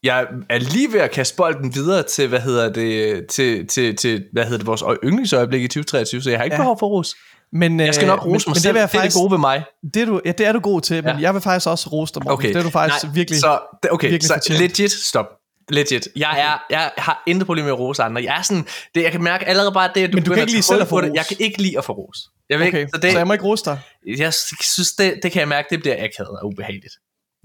Jeg 0.03 0.27
er 0.49 0.57
lige 0.59 0.93
ved 0.93 0.99
at 0.99 1.11
kaste 1.11 1.35
bolden 1.35 1.75
videre 1.75 2.03
til, 2.03 2.27
hvad 2.27 2.39
hedder 2.39 2.73
det, 2.73 3.27
til, 3.27 3.67
til, 3.67 3.95
til 3.95 4.25
hvad 4.33 4.43
hedder 4.43 4.57
det, 4.57 4.67
vores 4.67 4.83
yndlingsøjeblik 5.03 5.61
i 5.63 5.67
2023, 5.67 6.21
så 6.21 6.29
jeg 6.29 6.39
har 6.39 6.43
ikke 6.43 6.55
ja. 6.55 6.61
behov 6.61 6.79
for 6.79 6.87
ros. 6.87 7.15
Men, 7.53 7.79
Jeg 7.79 7.95
skal 7.95 8.05
øh, 8.05 8.07
nok 8.07 8.25
rose 8.25 8.29
men, 8.29 8.33
mig 8.33 8.41
men 8.47 8.55
selv, 8.61 8.73
det, 8.73 8.79
jeg 8.79 8.89
det 8.89 8.95
er 8.95 8.99
faktisk, 9.01 9.15
det 9.15 9.21
gode 9.21 9.31
ved 9.31 9.37
mig. 9.37 9.63
Det 9.93 10.01
er, 10.01 10.05
du, 10.05 10.21
ja, 10.25 10.31
det 10.31 10.45
er 10.47 10.51
du 10.51 10.59
god 10.59 10.81
til, 10.81 11.03
men 11.03 11.15
Ja. 11.15 11.21
jeg 11.21 11.33
vil 11.33 11.41
faktisk 11.41 11.67
også 11.67 11.89
rose 11.89 12.13
dig, 12.13 12.21
Morten. 12.23 12.33
Okay. 12.33 12.47
Det 12.49 12.55
er 12.55 12.63
du 12.63 12.69
faktisk 12.69 13.03
Nej, 13.03 13.13
virkelig... 13.13 13.39
Så, 13.39 13.59
okay, 13.91 14.09
virkelig 14.09 14.27
så 14.27 14.33
fortjent. 14.33 14.59
legit, 14.59 14.91
stop. 14.91 15.25
Legit. 15.69 16.07
Jeg, 16.15 16.39
er, 16.39 16.73
jeg 16.75 16.91
har 16.97 17.23
intet 17.27 17.45
problem 17.45 17.63
med 17.65 17.73
at 17.73 17.79
rose 17.79 18.03
andre. 18.03 18.23
Jeg 18.23 18.37
er 18.37 18.41
sådan, 18.41 18.65
det, 18.95 19.03
jeg 19.03 19.11
kan 19.11 19.23
mærke 19.23 19.45
allerede 19.45 19.71
bare 19.71 19.89
det, 19.95 20.03
at 20.03 20.09
du 20.11 20.15
Men 20.17 20.23
du 20.23 20.31
kan 20.33 20.41
ikke 20.41 20.51
lide 20.51 20.63
selv 20.63 20.81
at 20.81 20.87
få 20.87 21.01
det. 21.01 21.11
Jeg 21.13 21.25
kan 21.25 21.37
ikke 21.39 21.61
lide 21.61 21.77
at 21.77 21.85
få 21.85 21.93
ros. 21.93 22.17
Jeg 22.49 22.59
vil 22.59 22.67
okay, 22.67 22.79
ikke, 22.79 22.91
så 22.93 22.99
det, 23.01 23.11
så 23.11 23.17
jeg 23.17 23.27
må 23.27 23.33
ikke 23.33 23.45
rose 23.45 23.65
dig. 23.65 23.79
jeg 24.17 24.33
synes, 24.33 24.91
det, 24.97 25.19
det 25.23 25.31
kan 25.31 25.39
jeg 25.39 25.47
mærke, 25.47 25.67
det 25.69 25.79
bliver 25.79 25.95
akavet 26.03 26.39
og 26.41 26.47
ubehageligt. 26.47 26.93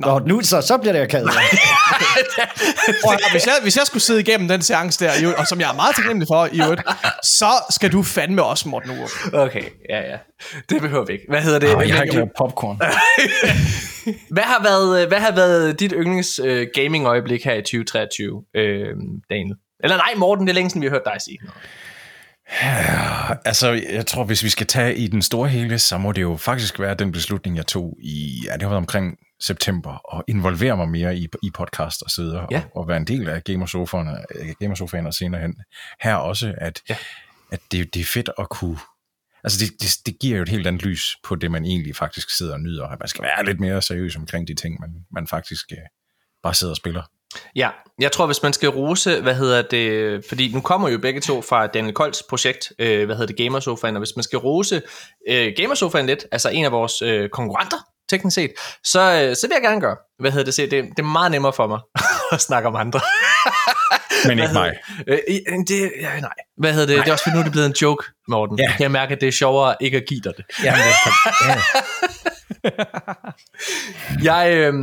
Nå, 0.07 0.19
nu, 0.19 0.43
så, 0.43 0.61
så 0.61 0.79
bliver 0.79 0.93
det 0.97 1.01
akavet. 1.01 1.31
Høre, 1.31 3.19
hvis, 3.33 3.47
jeg, 3.47 3.55
hvis 3.63 3.77
jeg 3.77 3.87
skulle 3.87 4.03
sidde 4.03 4.21
igennem 4.21 4.49
den 4.49 4.63
seance 4.63 5.05
der, 5.05 5.35
og 5.37 5.47
som 5.47 5.61
jeg 5.61 5.71
er 5.71 5.75
meget 5.75 5.97
taknemmelig 5.97 6.29
for, 6.29 6.49
i 6.53 6.63
øvrigt, 6.63 6.83
så 7.23 7.51
skal 7.71 7.93
du 7.93 8.03
fandme 8.03 8.43
også, 8.43 8.69
Morten 8.69 8.91
Urup. 8.91 9.11
Okay, 9.33 9.65
ja, 9.91 10.01
ja. 10.01 10.17
Det 10.69 10.81
behøver 10.81 11.05
vi 11.05 11.13
ikke. 11.13 11.25
Hvad 11.29 11.43
hedder 11.43 11.59
det? 11.59 11.69
Jeg 11.89 11.97
har 11.97 12.03
ikke 12.03 12.29
popcorn. 12.39 12.81
Hvad 14.31 14.43
har 14.43 14.63
været, 14.63 15.09
hvad 15.09 15.19
har 15.19 15.35
været 15.35 15.81
dit 15.81 15.93
yndlings 15.97 16.41
øh, 16.45 16.67
gaming 16.75 17.07
øjeblik 17.07 17.45
her 17.45 17.55
i 17.55 17.63
2023, 17.63 18.43
øh, 18.57 18.87
Daniel? 19.31 19.57
Eller 19.85 19.97
nej, 19.97 20.15
Morten, 20.17 20.47
det 20.47 20.53
er 20.53 20.55
længe 20.55 20.71
siden, 20.71 20.83
vi 20.83 20.87
har 20.87 20.91
hørt 20.91 21.03
dig 21.05 21.21
sige 21.21 21.39
noget. 21.43 21.55
Altså, 23.45 23.81
jeg 23.93 24.07
tror, 24.07 24.25
hvis 24.25 24.45
vi 24.45 24.49
skal 24.49 24.67
tage 24.67 24.97
i 24.97 25.07
den 25.07 25.23
store 25.23 25.49
hele, 25.49 25.79
så 25.79 25.99
må 25.99 26.13
det 26.13 26.23
jo 26.23 26.37
faktisk 26.37 26.81
være 26.81 26.95
den 26.95 27.13
beslutning, 27.13 27.57
jeg 27.57 27.67
tog 27.67 27.97
i, 28.03 28.45
ja, 28.47 28.53
det 28.53 28.63
har 28.63 28.69
været 28.69 28.77
omkring 28.77 29.17
september, 29.47 29.91
og 29.93 30.25
involvere 30.29 30.77
mig 30.77 30.89
mere 30.89 31.17
i, 31.17 31.29
i 31.43 31.51
podcast 31.55 32.03
og 32.03 32.11
sidde 32.11 32.47
Ja. 32.51 32.57
og, 32.57 32.77
og 32.77 32.89
være 32.89 32.97
en 32.97 33.07
del 33.07 33.29
af 33.29 33.45
Gamersofaen, 33.45 34.09
øh, 34.35 34.47
Gamersofaen 34.61 35.07
og 35.07 35.15
senere 35.15 35.41
hen. 35.41 35.55
Her 36.01 36.15
også, 36.15 36.55
at, 36.59 36.83
Ja. 36.89 36.97
at 37.53 37.61
det, 37.73 37.95
det 37.95 38.01
er 38.01 38.05
fedt 38.05 38.31
at 38.39 38.49
kunne 38.49 38.79
Altså 39.45 39.59
det, 39.65 39.73
det, 39.83 39.97
det 40.07 40.19
giver 40.21 40.37
jo 40.37 40.43
et 40.43 40.49
helt 40.49 40.67
andet 40.67 40.83
lys 40.83 41.17
på 41.25 41.35
det, 41.35 41.51
man 41.51 41.65
egentlig 41.65 41.97
faktisk 41.97 42.37
sidder 42.37 42.53
og 42.53 42.61
nyder. 42.61 42.87
At 42.87 42.99
man 43.01 43.09
skal 43.09 43.23
være 43.25 43.45
lidt 43.45 43.61
mere 43.61 43.83
seriøs 43.83 44.17
omkring 44.17 44.49
de 44.49 44.55
ting, 44.55 44.81
man, 44.81 44.91
man 45.13 45.27
faktisk 45.27 45.67
øh, 45.73 45.79
bare 46.43 46.55
sidder 46.55 46.73
og 46.73 46.77
spiller. 46.77 47.03
Ja, 47.57 47.71
jeg 48.01 48.13
tror, 48.13 48.27
hvis 48.27 48.43
man 48.43 48.53
skal 48.53 48.69
rose, 48.69 49.21
hvad 49.21 49.35
hedder 49.35 49.63
det, 49.63 50.25
fordi 50.29 50.53
nu 50.55 50.61
kommer 50.61 50.89
jo 50.89 50.99
begge 50.99 51.21
to 51.21 51.43
fra 51.43 51.67
Daniel 51.67 51.95
Kolds 51.95 52.23
projekt, 52.29 52.73
øh, 52.79 53.05
hvad 53.07 53.17
hedder 53.17 53.27
det, 53.27 53.37
Gamersofaen, 53.37 53.97
og 53.97 54.01
hvis 54.01 54.17
man 54.17 54.23
skal 54.23 54.39
rose 54.39 54.83
øh, 55.29 55.53
Gamersofaen 55.57 56.07
lidt, 56.07 56.27
altså 56.33 56.49
en 56.51 56.65
af 56.65 56.73
vores 56.73 57.03
øh, 57.03 57.29
konkurrenter, 57.29 57.77
teknisk 58.17 58.35
set, 58.35 58.53
så, 58.85 59.01
øh, 59.01 59.37
så 59.37 59.47
vil 59.49 59.55
jeg 59.55 59.63
gerne 59.63 59.81
gøre. 59.81 59.97
Hvad 60.19 60.31
hedder 60.31 60.45
det, 60.45 60.55
se, 60.55 60.63
det, 60.63 60.85
det 60.85 60.99
er 60.99 61.03
meget 61.03 61.31
nemmere 61.31 61.53
for 61.53 61.67
mig 61.67 61.81
at 62.33 62.41
snakke 62.41 62.69
om 62.69 62.77
andre. 62.77 63.01
Men 64.29 64.39
ikke 64.39 64.53
mig. 64.53 64.73
Øh, 65.07 65.19
i- 65.29 65.41
det, 65.69 65.93
ja, 66.01 66.21
nej. 66.21 66.33
Hvad 66.57 66.73
hedder 66.73 66.87
det? 66.87 66.97
Det 67.05 67.09
er 67.09 67.13
også 67.13 67.25
fordi, 67.25 67.35
nu 67.35 67.39
er 67.41 67.43
det 67.45 67.53
blevet 67.53 67.67
en 67.67 67.73
joke, 67.83 68.05
Morten. 68.29 68.59
Ja. 68.59 68.65
Ja. 68.65 68.75
Jeg 68.81 68.91
mærker, 68.91 69.15
at 69.15 69.21
det 69.21 69.29
er 69.29 69.33
sjovere 69.33 69.75
ikke 69.81 69.97
at 69.97 70.03
give 70.09 70.21
dig 70.25 70.33
det. 70.37 70.45
Jamen, 70.65 70.81
det, 70.81 70.95
ja. 71.49 71.61
Jeg, 74.23 74.53
øh, 74.57 74.75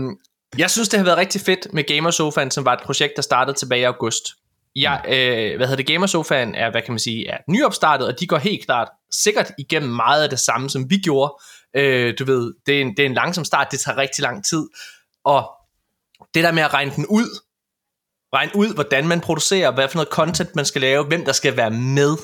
jeg 0.58 0.70
synes, 0.72 0.90
det 0.90 1.00
har 1.00 1.06
været 1.06 1.18
rigtig 1.18 1.42
fedt 1.42 1.68
med 1.74 1.84
Gamersofaen, 1.84 2.52
som 2.52 2.66
var 2.66 2.74
et 2.74 2.80
projekt, 2.86 3.14
der 3.16 3.22
startede 3.22 3.58
tilbage 3.58 3.82
i 3.82 3.84
august. 3.84 4.24
Jeg, 4.76 5.02
øh, 5.08 5.58
hvad 5.58 5.68
hedder 5.68 5.76
det, 5.76 5.88
Gamersofaen 5.88 6.56
er, 6.56 6.72
hvad 6.72 6.82
kan 6.82 6.92
man 6.94 7.00
sige, 7.00 7.28
er 7.30 7.38
nyopstartet, 7.50 8.08
og 8.08 8.20
de 8.20 8.28
går 8.28 8.38
helt 8.38 8.66
klart 8.66 8.88
sikkert 9.14 9.52
igennem 9.58 9.92
meget 9.92 10.24
af 10.24 10.30
det 10.30 10.40
samme, 10.40 10.70
som 10.70 10.90
vi 10.90 10.98
gjorde. 10.98 11.34
Øh, 11.76 12.14
du 12.20 12.26
ved, 12.26 12.54
det 12.66 12.78
er, 12.78 12.82
en, 12.82 12.98
det 12.98 13.00
er 13.00 13.06
en 13.06 13.14
langsom 13.14 13.46
start, 13.46 13.68
det 13.72 13.80
tager 13.80 13.98
rigtig 13.98 14.22
lang 14.22 14.46
tid. 14.46 14.68
Og 15.24 15.52
det 16.34 16.44
der 16.44 16.52
med 16.52 16.64
at 16.64 16.74
regne 16.74 16.92
den 16.96 17.06
ud, 17.06 17.40
regne 18.34 18.52
ud, 18.56 18.74
hvordan 18.74 19.08
man 19.08 19.22
producerer, 19.22 19.72
hvad 19.72 19.90
for 19.90 19.96
noget 19.96 20.10
content 20.10 20.56
man 20.56 20.66
skal 20.66 20.82
lave, 20.82 21.06
hvem 21.06 21.26
der 21.26 21.32
skal 21.32 21.58
være 21.58 21.72
med 21.72 22.18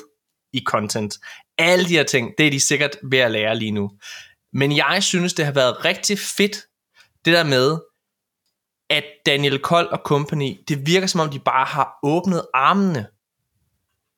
i 0.52 0.62
content. 0.66 1.18
Alle 1.58 1.84
de 1.84 1.96
her 1.96 2.02
ting, 2.02 2.32
det 2.38 2.46
er 2.46 2.50
de 2.50 2.60
sikkert 2.60 2.96
ved 3.10 3.18
at 3.18 3.30
lære 3.30 3.56
lige 3.56 3.70
nu. 3.70 3.90
Men 4.52 4.76
jeg 4.76 5.02
synes, 5.02 5.34
det 5.34 5.44
har 5.44 5.52
været 5.52 5.84
rigtig 5.84 6.18
fedt, 6.18 6.56
det 7.24 7.32
der 7.34 7.44
med, 7.44 7.78
at 8.90 9.04
Daniel 9.26 9.58
Kold 9.58 9.86
og 9.86 9.98
company, 10.04 10.56
det 10.68 10.86
virker 10.86 11.06
som 11.06 11.20
om, 11.20 11.30
de 11.30 11.38
bare 11.38 11.64
har 11.66 11.98
åbnet 12.02 12.46
armene 12.54 13.06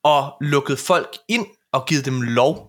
og 0.03 0.33
lukket 0.41 0.79
folk 0.79 1.17
ind 1.27 1.45
og 1.71 1.85
givet 1.87 2.05
dem 2.05 2.21
lov. 2.21 2.68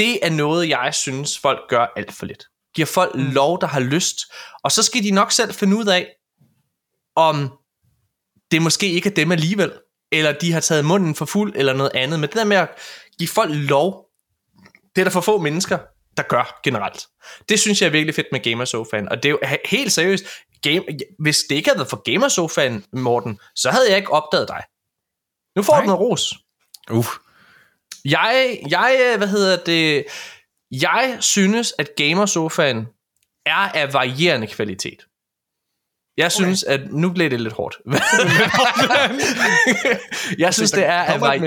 Det 0.00 0.26
er 0.26 0.30
noget, 0.30 0.68
jeg 0.68 0.94
synes, 0.94 1.38
folk 1.38 1.58
gør 1.68 1.86
alt 1.96 2.12
for 2.12 2.26
lidt. 2.26 2.44
Giver 2.74 2.86
folk 2.86 3.12
lov, 3.14 3.60
der 3.60 3.66
har 3.66 3.80
lyst, 3.80 4.18
og 4.64 4.72
så 4.72 4.82
skal 4.82 5.02
de 5.02 5.10
nok 5.10 5.32
selv 5.32 5.52
finde 5.54 5.76
ud 5.76 5.86
af, 5.86 6.08
om 7.16 7.58
det 8.50 8.62
måske 8.62 8.86
ikke 8.92 9.08
er 9.08 9.14
dem 9.14 9.32
alligevel, 9.32 9.72
eller 10.12 10.32
de 10.32 10.52
har 10.52 10.60
taget 10.60 10.84
munden 10.84 11.14
for 11.14 11.24
fuld, 11.24 11.52
eller 11.56 11.72
noget 11.72 11.90
andet. 11.94 12.20
Men 12.20 12.28
det 12.28 12.36
der 12.36 12.44
med 12.44 12.56
at 12.56 12.68
give 13.18 13.28
folk 13.28 13.50
lov, 13.54 14.06
det 14.94 15.00
er 15.00 15.04
der 15.04 15.10
for 15.10 15.20
få 15.20 15.38
mennesker, 15.38 15.78
der 16.16 16.22
gør 16.22 16.60
generelt. 16.64 17.06
Det 17.48 17.60
synes 17.60 17.80
jeg 17.80 17.86
er 17.86 17.90
virkelig 17.90 18.14
fedt 18.14 18.26
med 18.32 18.40
Gamersofaen, 18.40 19.08
og 19.08 19.16
det 19.22 19.24
er 19.24 19.30
jo 19.30 19.38
he- 19.44 19.68
helt 19.68 19.92
seriøst, 19.92 20.24
game, 20.62 20.84
hvis 21.18 21.38
det 21.48 21.54
ikke 21.56 21.68
havde 21.68 21.78
været 21.78 21.90
for 21.90 22.02
Gamersofaen, 22.12 22.84
Morten, 22.92 23.38
så 23.56 23.70
havde 23.70 23.88
jeg 23.88 23.96
ikke 23.96 24.12
opdaget 24.12 24.48
dig. 24.48 24.62
Nu 25.56 25.62
får 25.62 25.72
Nej. 25.72 25.80
du 25.80 25.86
noget 25.86 26.00
ros. 26.00 26.34
Uh, 26.90 27.06
Jeg, 28.04 28.58
jeg, 28.70 29.14
hvad 29.18 29.28
hedder 29.28 29.56
det, 29.56 30.04
jeg 30.70 31.16
synes, 31.20 31.74
at 31.78 31.90
Gamersofaen 31.96 32.86
er 33.46 33.54
af 33.74 33.92
varierende 33.92 34.46
kvalitet. 34.46 35.06
Jeg 36.16 36.32
synes, 36.32 36.64
at 36.64 36.80
nu 36.92 37.12
blev 37.12 37.30
det 37.30 37.40
lidt 37.40 37.54
hårdt. 37.54 37.76
jeg 40.38 40.54
synes, 40.54 40.70
det 40.70 40.84
er 40.86 40.92
af 41.02 41.20
vari- 41.20 41.38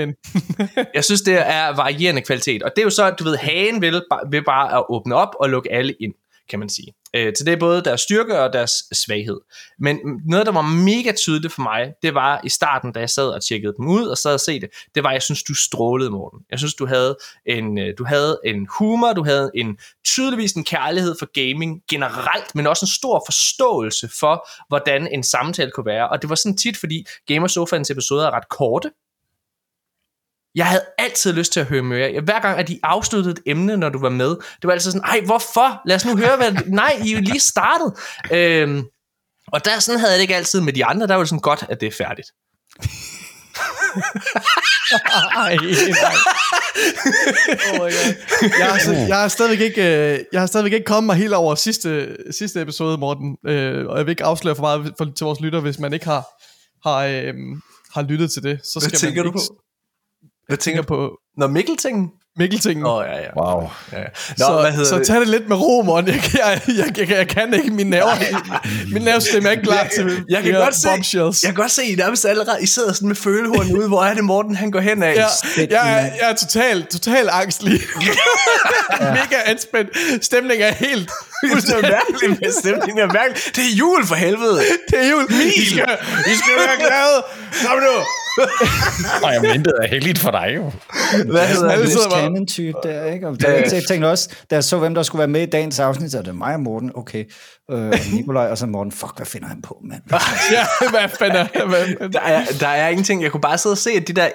jeg 0.94 1.04
synes, 1.04 1.22
det 1.22 1.34
er 1.48 1.76
varierende 1.76 2.22
kvalitet. 2.22 2.62
Og 2.62 2.70
det 2.76 2.82
er 2.82 2.84
jo 2.84 2.90
så, 2.90 3.10
du 3.10 3.24
ved, 3.24 3.36
hagen 3.36 3.80
vil, 3.80 4.02
vil 4.30 4.44
bare 4.44 4.78
at 4.78 4.84
åbne 4.88 5.14
op 5.14 5.28
og 5.40 5.50
lukke 5.50 5.72
alle 5.72 5.94
ind, 6.00 6.14
kan 6.50 6.58
man 6.58 6.68
sige. 6.68 6.92
Øh, 7.14 7.32
så 7.38 7.44
det 7.44 7.52
er 7.52 7.56
både 7.56 7.82
deres 7.82 8.00
styrke 8.00 8.40
og 8.40 8.52
deres 8.52 8.72
svaghed. 8.92 9.40
Men 9.78 10.00
noget, 10.26 10.46
der 10.46 10.52
var 10.52 10.62
mega 10.62 11.12
tydeligt 11.12 11.52
for 11.52 11.62
mig, 11.62 11.92
det 12.02 12.14
var 12.14 12.40
i 12.44 12.48
starten, 12.48 12.92
da 12.92 13.00
jeg 13.00 13.10
sad 13.10 13.28
og 13.28 13.44
tjekkede 13.44 13.74
dem 13.76 13.88
ud 13.88 14.06
og 14.06 14.18
sad 14.18 14.34
og 14.34 14.40
se 14.40 14.60
det, 14.60 14.68
det 14.94 15.02
var, 15.02 15.08
at 15.08 15.14
jeg 15.14 15.22
synes, 15.22 15.42
du 15.42 15.54
strålede, 15.54 16.10
Morten. 16.10 16.38
Jeg 16.50 16.58
synes, 16.58 16.74
du 16.74 16.86
havde 16.86 17.16
en, 17.46 17.78
øh, 17.78 17.94
du 17.98 18.04
havde 18.04 18.40
en 18.44 18.66
humor, 18.78 19.12
du 19.12 19.24
havde 19.24 19.50
en 19.54 19.78
tydeligvis 20.04 20.52
en 20.52 20.64
kærlighed 20.64 21.14
for 21.18 21.26
gaming 21.32 21.82
generelt, 21.90 22.54
men 22.54 22.66
også 22.66 22.84
en 22.84 22.88
stor 22.88 23.22
forståelse 23.26 24.08
for, 24.20 24.48
hvordan 24.68 25.08
en 25.12 25.22
samtale 25.22 25.70
kunne 25.70 25.86
være. 25.86 26.08
Og 26.08 26.22
det 26.22 26.30
var 26.30 26.36
sådan 26.36 26.56
tit, 26.56 26.76
fordi 26.76 27.06
Gamersofaens 27.26 27.90
episoder 27.90 28.26
er 28.26 28.30
ret 28.30 28.48
korte, 28.48 28.90
jeg 30.54 30.66
havde 30.66 30.82
altid 30.98 31.32
lyst 31.32 31.52
til 31.52 31.60
at 31.60 31.66
høre 31.66 31.82
mere. 31.82 32.20
Hver 32.20 32.40
gang, 32.40 32.58
at 32.58 32.68
de 32.68 32.80
afsluttede 32.82 33.32
et 33.32 33.42
emne, 33.46 33.76
når 33.76 33.88
du 33.88 33.98
var 33.98 34.08
med, 34.08 34.28
det 34.28 34.64
var 34.64 34.72
altid 34.72 34.90
sådan, 34.90 35.04
ej, 35.04 35.20
hvorfor? 35.20 35.80
Lad 35.86 35.96
os 35.96 36.04
nu 36.04 36.16
høre, 36.16 36.36
hvad... 36.36 36.52
Nej, 36.82 37.00
I 37.04 37.12
er 37.12 37.16
jo 37.16 37.20
lige 37.20 37.40
startet. 37.40 37.92
Øhm, 38.32 38.84
og 39.52 39.64
der 39.64 39.78
sådan 39.78 39.98
havde 40.00 40.12
jeg 40.12 40.18
det 40.18 40.22
ikke 40.22 40.36
altid 40.36 40.60
med 40.60 40.72
de 40.72 40.84
andre. 40.84 41.06
Der 41.06 41.14
var 41.14 41.22
det 41.22 41.28
sådan 41.28 41.40
godt, 41.40 41.64
at 41.68 41.80
det 41.80 41.86
er 41.86 41.92
færdigt. 41.98 42.28
Ej, 45.36 45.56
nej. 45.56 46.16
Oh 47.70 47.74
my 47.74 47.78
God. 47.78 48.14
Jeg 48.58 48.66
har, 48.66 48.78
så, 48.78 48.92
jeg 48.92 49.16
har 49.16 49.28
stadigvæk 49.28 49.60
ikke, 49.60 50.12
øh, 50.14 50.20
jeg 50.32 50.40
har 50.40 50.46
stadigvæk 50.46 50.72
ikke 50.72 50.84
kommet 50.84 51.06
mig 51.06 51.16
helt 51.16 51.34
over 51.34 51.54
sidste, 51.54 52.16
sidste 52.30 52.62
episode, 52.62 52.98
Morten. 52.98 53.36
Øh, 53.46 53.86
og 53.86 53.98
jeg 53.98 54.06
vil 54.06 54.10
ikke 54.10 54.24
afsløre 54.24 54.56
for 54.56 54.62
meget 54.62 54.94
for, 54.98 55.04
til 55.04 55.24
vores 55.24 55.40
lytter, 55.40 55.60
hvis 55.60 55.78
man 55.78 55.92
ikke 55.92 56.04
har, 56.04 56.24
har, 56.88 57.04
øh, 57.04 57.34
har 57.94 58.02
lyttet 58.02 58.30
til 58.32 58.42
det. 58.42 58.60
Så 58.64 58.80
skal 58.80 58.90
Hvad 58.90 58.98
tænker 58.98 59.22
man 59.22 59.32
du 59.32 59.38
ikke, 59.38 59.48
på? 59.50 59.63
Hvad 60.48 60.56
tænker 60.56 60.82
på 60.82 61.18
Når 61.36 61.46
Mikkelting? 61.46 62.10
Mikkeltingen. 62.36 62.86
Åh, 62.86 62.94
oh, 62.94 63.04
ja, 63.06 63.16
ja. 63.16 63.28
wow. 63.36 63.70
ja. 63.92 63.98
Nå, 63.98 64.04
så, 64.36 64.58
hvad 64.60 64.72
hedder 64.72 64.88
så 64.88 64.98
det? 64.98 65.06
tag 65.06 65.20
det 65.20 65.28
lidt 65.28 65.48
med 65.48 65.56
ro, 65.56 65.82
Morten. 65.82 66.08
Jeg, 66.10 66.22
jeg, 66.34 66.60
jeg, 66.68 66.98
jeg, 66.98 67.10
jeg 67.10 67.28
kan 67.28 67.54
ikke. 67.54 67.70
Min 67.70 67.86
nerver, 67.86 68.12
min 68.92 69.02
nervesystem 69.02 69.46
er 69.46 69.50
ikke 69.50 69.62
klar 69.62 69.86
til 69.94 70.24
Jeg 70.28 70.42
kan 70.42 70.52
de 70.52 70.56
her 70.56 70.64
godt 70.64 70.74
se, 70.74 70.88
bombshells. 70.88 71.42
jeg 71.42 71.48
kan 71.48 71.62
godt 71.62 71.70
se, 71.70 71.84
I 71.84 71.94
nærmest 71.94 72.24
allerede, 72.24 72.62
I 72.62 72.66
sidder 72.66 72.92
sådan 72.92 73.08
med 73.08 73.16
følehorn 73.16 73.76
ude, 73.78 73.88
hvor 73.88 74.04
er 74.04 74.14
det 74.14 74.24
Morten, 74.24 74.54
han 74.54 74.70
går 74.70 74.80
hen 74.80 75.02
af. 75.02 75.14
Ja, 75.14 75.26
jeg, 75.56 75.66
er, 75.70 76.00
jeg 76.20 76.30
er 76.30 76.34
total, 76.34 76.86
total 76.86 77.28
angst 77.32 77.62
lige. 77.62 77.80
Mega 79.18 79.36
anspændt. 79.44 79.90
Stemningen 80.24 80.68
er 80.68 80.72
helt... 80.72 81.10
Det 81.42 81.70
er 81.70 81.82
mærkeligt 81.82 82.40
med 82.40 82.52
stemningen 82.52 82.98
er 82.98 83.12
mærkeligt. 83.12 83.56
Det 83.56 83.64
er 83.64 83.74
jul 83.76 84.06
for 84.06 84.14
helvede. 84.14 84.58
Det 84.90 85.04
er 85.04 85.10
jul. 85.10 85.26
I 85.56 85.64
skal, 85.64 85.86
I 86.32 86.34
skal 86.40 86.54
være 86.56 86.76
glade. 86.78 87.16
Kom 87.66 87.78
nu. 87.78 87.96
Og 89.22 89.32
jeg 89.32 89.42
mente, 89.42 89.70
det 89.70 89.78
er 89.82 89.86
heldigt 89.88 90.18
for 90.18 90.30
dig 90.30 90.52
jo. 90.56 90.62
Hvad 91.30 91.46
hedder 91.46 91.76
det? 91.76 91.88
sidder 91.92 92.10
bare- 92.10 92.20
Cannon 92.22 92.46
type 92.46 92.78
der, 92.82 93.04
ikke? 93.04 93.28
Og 93.28 93.40
der, 93.40 93.50
jeg 93.52 93.82
tænkte 93.88 94.06
også, 94.10 94.28
da 94.50 94.54
jeg 94.54 94.64
så, 94.64 94.78
hvem 94.78 94.94
der 94.94 95.02
skulle 95.02 95.20
være 95.20 95.28
med 95.28 95.42
i 95.42 95.46
dagens 95.46 95.78
afsnit, 95.80 96.10
så 96.12 96.18
er 96.18 96.22
det 96.22 96.34
mig 96.34 96.54
og 96.54 96.60
Morten, 96.60 96.92
okay, 96.94 97.24
øh, 97.70 97.92
Nikolaj, 98.12 98.50
og 98.50 98.58
så 98.58 98.66
Morten, 98.66 98.92
fuck, 98.92 99.16
hvad 99.16 99.26
finder 99.26 99.48
han 99.48 99.62
på, 99.62 99.78
mand? 99.84 100.02
ja, 100.52 100.66
hvad 100.90 101.08
fanden 101.18 101.46
er 101.54 101.66
hvad, 101.66 102.10
Der 102.12 102.20
er, 102.20 102.44
der 102.60 102.68
er 102.68 102.88
ingenting, 102.88 103.22
jeg 103.22 103.30
kunne 103.30 103.40
bare 103.40 103.58
sidde 103.58 103.72
og 103.74 103.78
se, 103.78 103.90
at 103.90 104.08
de 104.08 104.12
der, 104.12 104.28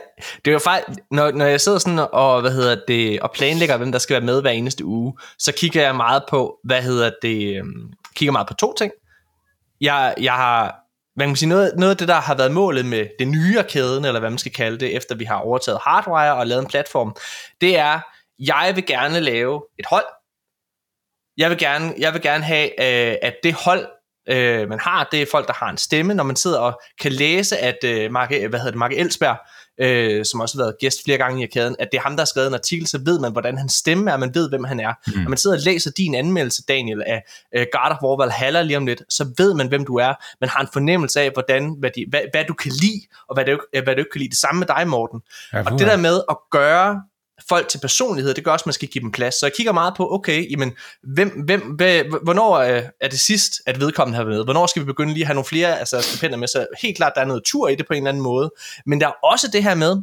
det 0.46 0.48
er 0.48 0.52
jo 0.52 0.60
faktisk, 0.60 1.00
når, 1.12 1.32
når 1.32 1.46
jeg 1.46 1.62
sidder 1.62 1.78
sådan 1.78 2.00
og, 2.14 2.42
hvad 2.42 2.52
hedder 2.52 2.76
det, 2.88 3.20
og 3.20 3.32
planlægger, 3.36 3.78
hvem 3.78 3.92
der 3.92 4.00
skal 4.00 4.14
være 4.14 4.26
med 4.26 4.42
hver 4.42 4.52
eneste 4.52 4.86
uge, 4.86 5.14
så 5.40 5.52
kigger 5.58 5.82
jeg 5.82 5.96
meget 5.96 6.24
på, 6.30 6.56
hvad 6.64 6.82
hedder 6.82 7.12
det, 7.22 7.58
øhm, 7.58 7.88
kigger 8.16 8.32
meget 8.32 8.48
på 8.48 8.54
to 8.54 8.74
ting. 8.78 8.92
Jeg, 9.82 10.14
jeg 10.22 10.34
har, 10.34 10.76
hvad 11.20 11.28
kan 11.28 11.36
sige, 11.36 11.50
noget, 11.50 11.74
noget 11.78 11.92
af 11.92 11.98
det, 11.98 12.08
der 12.08 12.14
har 12.14 12.36
været 12.36 12.52
målet 12.52 12.86
med 12.86 13.08
det 13.20 13.28
nye 13.28 13.64
kæden, 13.70 14.06
eller 14.06 14.20
hvad 14.20 14.30
man 14.30 14.38
skal 14.38 14.52
kalde 14.52 14.78
det, 14.78 14.96
efter 14.96 15.16
vi 15.16 15.26
har 15.26 15.36
overtaget 15.36 15.80
Hardwire 15.84 16.36
og 16.36 16.48
lavet 16.48 16.62
en 16.62 16.68
platform, 16.68 17.16
det 17.62 17.78
er, 17.78 18.00
jeg 18.40 18.72
vil 18.76 18.86
gerne 18.86 19.20
lave 19.20 19.64
et 19.80 19.86
hold. 19.86 20.06
Jeg 21.38 21.50
vil 21.50 21.58
gerne, 21.58 21.94
jeg 21.98 22.14
vil 22.14 22.22
gerne 22.22 22.44
have, 22.44 22.68
øh, 22.68 23.18
at 23.22 23.36
det 23.44 23.54
hold, 23.54 23.88
øh, 24.30 24.70
man 24.70 24.80
har, 24.80 25.08
det 25.12 25.22
er 25.22 25.26
folk, 25.32 25.48
der 25.48 25.54
har 25.54 25.70
en 25.70 25.78
stemme, 25.78 26.14
når 26.14 26.24
man 26.24 26.36
sidder 26.36 26.60
og 26.60 26.82
kan 27.02 27.12
læse, 27.12 27.58
at 27.58 27.78
øh, 27.86 28.12
Mark, 28.12 28.30
hvad 28.30 28.60
hedder 28.60 28.72
det, 28.72 28.76
Mark 28.76 28.92
Elsberg, 28.94 29.38
øh, 29.82 30.26
som 30.26 30.40
også 30.40 30.58
har 30.58 30.64
været 30.64 30.76
gæst 30.80 31.04
flere 31.04 31.18
gange 31.18 31.42
i 31.42 31.44
arkaden, 31.44 31.76
at 31.80 31.88
det 31.92 31.98
er 31.98 32.02
ham, 32.02 32.12
der 32.12 32.22
har 32.22 32.26
skrevet 32.26 32.48
en 32.48 32.54
artikel, 32.54 32.88
så 32.88 33.00
ved 33.06 33.20
man, 33.20 33.32
hvordan 33.32 33.58
hans 33.58 33.74
stemme 33.74 34.12
er, 34.12 34.18
man 34.18 34.36
ved, 34.36 34.50
hvem 34.50 34.64
han 34.64 34.80
er. 34.80 34.94
Mm. 35.08 35.14
Når 35.22 35.30
man 35.30 35.38
sidder 35.38 35.56
og 35.58 35.62
læser 35.66 35.92
din 35.92 36.16
anmeldelse, 36.16 36.64
Daniel, 36.68 37.04
af 37.08 37.24
øh, 37.56 37.66
God 37.72 37.92
of 37.92 37.98
War 38.04 38.18
Valhalla 38.24 38.62
lige 38.62 38.78
om 38.78 38.86
lidt, 38.86 39.02
så 39.10 39.34
ved 39.38 39.54
man, 39.54 39.68
hvem 39.68 39.86
du 39.86 39.96
er. 39.96 40.14
Man 40.42 40.50
har 40.50 40.62
en 40.62 40.68
fornemmelse 40.74 41.22
af, 41.22 41.32
hvordan, 41.34 41.76
hvad, 41.80 41.90
de, 41.96 42.06
hvad, 42.10 42.22
hvad 42.34 42.46
du 42.46 42.54
kan 42.54 42.72
lide, 42.82 43.02
og 43.28 43.34
hvad 43.36 43.46
du, 43.46 43.52
ikke- 43.52 43.84
hvad 43.84 43.96
du 43.96 44.00
ikke 44.00 44.12
kan 44.12 44.20
lide. 44.20 44.30
Det 44.30 44.38
samme 44.38 44.60
med 44.60 44.68
dig, 44.68 44.88
Morten. 44.88 45.22
Ja, 45.54 45.60
Og 45.60 45.72
det 45.80 45.88
der 45.88 45.98
med 45.98 46.22
at 46.30 46.38
gøre 46.52 47.02
folk 47.50 47.68
til 47.68 47.78
personlighed, 47.78 48.34
det 48.34 48.44
gør 48.44 48.52
også, 48.52 48.64
at 48.64 48.68
man 48.68 48.74
skal 48.74 48.88
give 48.88 49.02
dem 49.02 49.12
plads. 49.12 49.36
Så 49.36 49.46
jeg 49.46 49.54
kigger 49.54 49.72
meget 49.72 49.94
på, 49.98 50.14
okay, 50.14 50.52
jamen, 50.52 50.74
hvem, 51.04 51.30
hvem, 51.46 51.62
hvad, 51.62 52.04
hvornår 52.24 52.54
øh, 52.58 52.84
er 53.02 53.08
det 53.08 53.20
sidst, 53.20 53.54
at 53.66 53.80
vedkommende 53.80 54.18
har 54.18 54.24
været 54.24 54.38
med? 54.38 54.44
Hvornår 54.44 54.68
skal 54.68 54.82
vi 54.82 54.86
begynde 54.86 55.14
lige 55.14 55.24
at 55.24 55.28
have 55.28 55.36
nogle 55.36 55.46
flere 55.46 55.80
altså, 55.80 56.02
stipendier 56.02 56.38
med? 56.38 56.48
Så 56.48 56.68
helt 56.82 56.98
klart, 56.98 57.12
der 57.16 57.22
er 57.22 57.26
noget 57.26 57.44
tur 57.46 57.68
i 57.68 57.76
det 57.76 57.88
på 57.88 57.94
en 57.94 57.98
eller 57.98 58.10
anden 58.10 58.24
måde. 58.24 58.52
Men 58.86 59.02
der 59.02 59.08
er 59.08 59.14
også 59.24 59.48
det 59.54 59.64
her 59.64 59.76
med, 59.76 59.98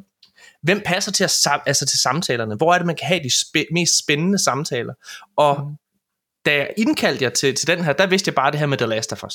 hvem 0.63 0.83
passer 0.85 1.13
til, 1.13 1.25
at, 1.25 1.31
sam- 1.31 1.63
altså 1.67 1.87
til 1.87 1.99
samtalerne? 1.99 2.55
Hvor 2.55 2.75
er 2.75 2.79
det, 2.79 2.87
man 2.87 2.97
kan 2.97 3.07
have 3.07 3.21
de 3.21 3.31
spæ- 3.33 3.73
mest 3.73 3.99
spændende 3.99 4.39
samtaler? 4.39 4.95
Og 5.37 5.73
da 6.47 6.55
jeg 6.55 6.71
indkaldte 6.77 7.25
jer 7.25 7.31
til, 7.31 7.55
til 7.55 7.67
den 7.67 7.85
her, 7.85 7.93
der 7.93 8.07
vidste 8.07 8.29
jeg 8.29 8.35
bare 8.35 8.51
det 8.51 8.59
her 8.59 8.67
med 8.67 8.79
The 8.79 8.87
Last 8.87 9.13
of 9.13 9.25
Us. 9.25 9.35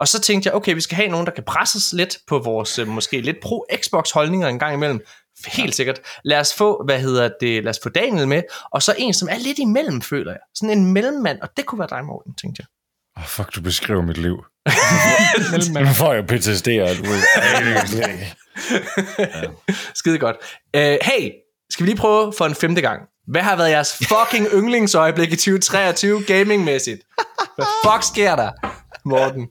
Og 0.00 0.08
så 0.08 0.20
tænkte 0.20 0.46
jeg, 0.46 0.54
okay, 0.54 0.74
vi 0.74 0.80
skal 0.80 0.96
have 0.96 1.08
nogen, 1.08 1.26
der 1.26 1.32
kan 1.32 1.44
presses 1.44 1.92
lidt 1.92 2.18
på 2.26 2.38
vores 2.38 2.78
øh, 2.78 2.88
måske 2.88 3.20
lidt 3.20 3.36
pro-Xbox 3.44 4.12
holdninger 4.14 4.48
en 4.48 4.58
gang 4.58 4.74
imellem. 4.74 5.00
Helt 5.46 5.74
sikkert. 5.74 6.00
Lad 6.24 6.40
os 6.40 6.54
få, 6.54 6.84
hvad 6.84 7.00
hedder 7.00 7.30
det, 7.40 7.64
lad 7.64 7.70
os 7.70 7.78
få 7.82 7.88
Daniel 7.88 8.28
med, 8.28 8.42
og 8.72 8.82
så 8.82 8.94
en, 8.98 9.14
som 9.14 9.28
er 9.30 9.38
lidt 9.38 9.58
imellem, 9.58 10.02
føler 10.02 10.32
jeg. 10.32 10.40
Sådan 10.54 10.78
en 10.78 10.92
mellemmand, 10.92 11.40
og 11.40 11.48
det 11.56 11.66
kunne 11.66 11.78
være 11.78 11.88
dig, 11.90 12.04
Morten, 12.04 12.34
tænkte 12.34 12.60
jeg. 12.60 12.66
Oh, 13.22 13.28
fuck, 13.28 13.54
du 13.54 13.60
beskriver 13.60 14.02
mit 14.02 14.18
liv. 14.18 14.44
mellemmand? 15.52 15.86
Nu 15.86 15.92
får 15.92 16.12
jeg 16.12 16.26
PTSD 16.26 16.68
og 16.68 16.88
alt. 16.88 17.00
Skide 19.98 20.18
godt. 20.18 20.36
Uh, 20.76 20.82
hey, 20.82 21.30
skal 21.70 21.86
vi 21.86 21.90
lige 21.90 21.96
prøve 21.96 22.32
for 22.38 22.46
en 22.46 22.54
femte 22.54 22.80
gang. 22.80 23.02
Hvad 23.26 23.42
har 23.42 23.56
været 23.56 23.70
jeres 23.70 23.96
fucking 23.96 24.46
yndlingsøjeblik 24.58 25.32
i 25.32 25.36
2023 25.36 26.24
gamingmæssigt? 26.24 27.00
Hvad 27.54 27.66
fuck 27.84 28.14
sker 28.14 28.36
der, 28.36 28.50
Morten? 29.04 29.48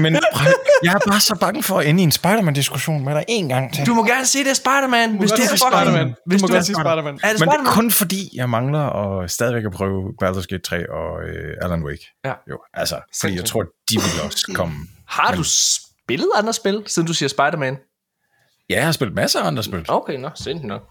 Men 0.00 0.16
prøv, 0.34 0.52
jeg 0.82 0.92
er 0.94 0.98
bare 1.10 1.20
så 1.20 1.34
bange 1.34 1.62
for 1.62 1.78
at 1.78 1.86
ende 1.86 2.00
i 2.02 2.04
en 2.04 2.12
Spider-Man-diskussion 2.12 3.04
med 3.04 3.14
dig 3.14 3.24
en 3.28 3.48
gang 3.48 3.74
til. 3.74 3.86
Du 3.86 3.94
må 3.94 4.04
gerne 4.06 4.26
sige 4.26 4.44
det 4.44 4.50
er 4.50 4.54
Spider-Man, 4.54 5.10
hvis 5.18 5.30
må 5.30 5.34
er 5.34 5.38
godt 5.38 5.48
sige 5.48 5.58
fucking... 5.58 5.72
Spider-Man. 5.72 6.14
Hvis 6.26 6.42
Du 6.42 6.46
du 6.48 6.54
er 6.54 6.60
Spider-Man. 6.62 6.86
Er 6.96 7.00
det 7.02 7.22
Men 7.22 7.30
det 7.30 7.38
Spider-Man? 7.38 7.66
er 7.66 7.70
kun 7.72 7.90
fordi, 7.90 8.30
jeg 8.34 8.48
mangler 8.50 8.80
at 9.22 9.30
stadigvæk 9.30 9.64
at 9.64 9.72
prøve 9.72 10.12
Baldur's 10.24 10.46
Gate 10.46 10.58
3 10.62 10.90
og 10.90 11.22
øh, 11.28 11.54
Alan 11.62 11.82
Wake. 11.84 12.04
Ja. 12.24 12.32
Jo, 12.50 12.58
altså, 12.74 13.00
fordi 13.20 13.34
jeg 13.36 13.44
tror, 13.44 13.62
de 13.90 13.94
vil 13.94 14.22
også 14.24 14.52
komme. 14.58 14.74
Har 15.08 15.34
du 15.34 15.42
spillet 15.44 16.28
andre 16.36 16.52
spil, 16.52 16.82
siden 16.86 17.06
du 17.08 17.12
siger 17.14 17.28
Spider-Man? 17.28 17.76
Ja, 18.70 18.74
jeg 18.76 18.84
har 18.84 18.92
spillet 18.92 19.14
masser 19.14 19.40
af 19.40 19.46
andre 19.46 19.62
spil. 19.62 19.84
Okay, 19.88 20.18
nå, 20.18 20.30
sindssygt 20.34 20.68
nok. 20.68 20.82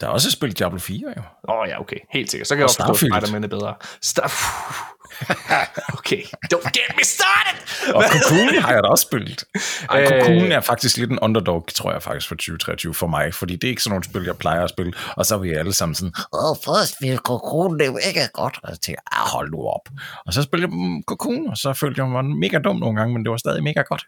Der 0.00 0.06
er 0.06 0.10
også 0.10 0.30
spillet 0.30 0.58
Diablo 0.58 0.78
4, 0.78 0.98
jo. 1.16 1.22
Åh 1.48 1.54
oh, 1.60 1.68
ja, 1.68 1.80
okay, 1.80 1.96
helt 2.12 2.30
sikkert. 2.30 2.48
Så 2.48 2.54
kan 2.54 2.58
jeg 2.58 2.64
Og 2.64 2.68
også 2.68 2.82
forstå, 2.86 3.06
at. 3.16 3.22
Spider-Man 3.22 3.44
er 3.44 3.48
bedre. 3.48 3.74
Star- 4.04 4.96
okay, 5.98 6.22
don't 6.54 6.70
get 6.78 6.90
me 6.96 7.04
started! 7.04 7.56
Og 7.94 8.02
Cocoon 8.04 8.62
har 8.62 8.72
jeg 8.72 8.82
da 8.82 8.88
også 8.88 9.02
spillet. 9.02 9.44
Ej, 9.90 10.02
Øh. 10.02 10.08
Cocoon 10.08 10.52
er 10.52 10.60
faktisk 10.60 10.96
lidt 10.96 11.10
en 11.10 11.18
underdog, 11.18 11.64
tror 11.74 11.92
jeg 11.92 12.02
faktisk, 12.02 12.28
for 12.28 12.34
2023 12.34 12.94
for 12.94 13.06
mig, 13.06 13.34
fordi 13.34 13.56
det 13.56 13.64
er 13.64 13.68
ikke 13.68 13.82
sådan 13.82 13.90
nogle 13.92 14.04
spil, 14.04 14.22
jeg 14.24 14.36
plejer 14.36 14.64
at 14.64 14.70
spille, 14.70 14.92
og 15.16 15.26
så 15.26 15.34
er 15.34 15.38
vi 15.38 15.50
alle 15.52 15.72
sammen 15.72 15.94
sådan, 15.94 16.12
Åh, 16.32 16.56
først 16.64 16.94
vil 17.00 17.16
Cocoon, 17.18 17.78
det 17.78 17.82
er 17.82 17.86
jo 17.90 17.98
ikke 18.06 18.28
godt. 18.34 18.58
og 18.62 18.70
jeg 18.70 18.78
tænker, 18.80 19.00
ah, 19.12 19.28
hold 19.28 19.50
nu 19.50 19.58
op. 19.58 19.88
Og 20.26 20.32
så 20.32 20.42
spillede 20.42 20.72
jeg 20.72 21.02
Cocoon, 21.06 21.50
og 21.50 21.56
så 21.56 21.72
følte 21.72 22.00
jeg 22.02 22.08
mig 22.08 22.24
mega 22.24 22.58
dum 22.58 22.76
nogle 22.76 22.96
gange, 22.98 23.14
men 23.14 23.24
det 23.24 23.30
var 23.30 23.36
stadig 23.36 23.62
mega 23.62 23.82
godt. 23.82 24.04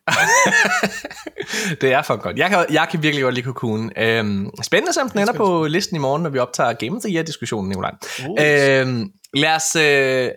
det 1.81 1.93
er 1.93 2.03
for 2.03 2.17
godt. 2.17 2.37
Jeg 2.38 2.51
kan, 2.51 2.67
jeg 2.71 2.87
kan 2.91 3.03
virkelig 3.03 3.23
godt 3.23 3.35
lide 3.35 3.47
Cocoon. 3.47 3.91
Øhm, 3.97 4.51
spændende, 4.62 4.93
som 4.93 5.11
den 5.11 5.21
ender 5.21 5.33
på 5.33 5.67
listen 5.67 5.97
i 5.97 5.99
morgen, 5.99 6.23
når 6.23 6.31
vi 6.31 6.38
optager 6.38 6.73
Game 6.73 6.97
of 6.97 7.03
the 7.03 7.15
Year-diskussionen, 7.15 7.69
Nicolaj. 7.69 7.91
Uh. 8.29 8.37
Øhm, 8.41 9.05
lad 9.35 9.55
os... 9.57 9.77
Øh, 9.77 10.31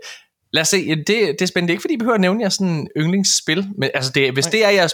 Lad 0.55 0.61
os 0.61 0.67
se, 0.67 0.95
det, 0.95 1.07
det 1.07 1.41
er 1.41 1.45
spændende. 1.45 1.67
Det 1.67 1.73
er 1.73 1.75
ikke, 1.75 1.81
fordi 1.81 1.93
I 1.93 1.97
behøver 1.97 2.15
at 2.15 2.21
nævne 2.21 2.41
jeres 2.41 2.53
sådan, 2.53 2.87
yndlingsspil, 2.97 3.67
men 3.77 3.89
altså 3.93 4.11
det, 4.15 4.33
hvis 4.33 4.45
det 4.45 4.65
er 4.65 4.69
jeres 4.69 4.93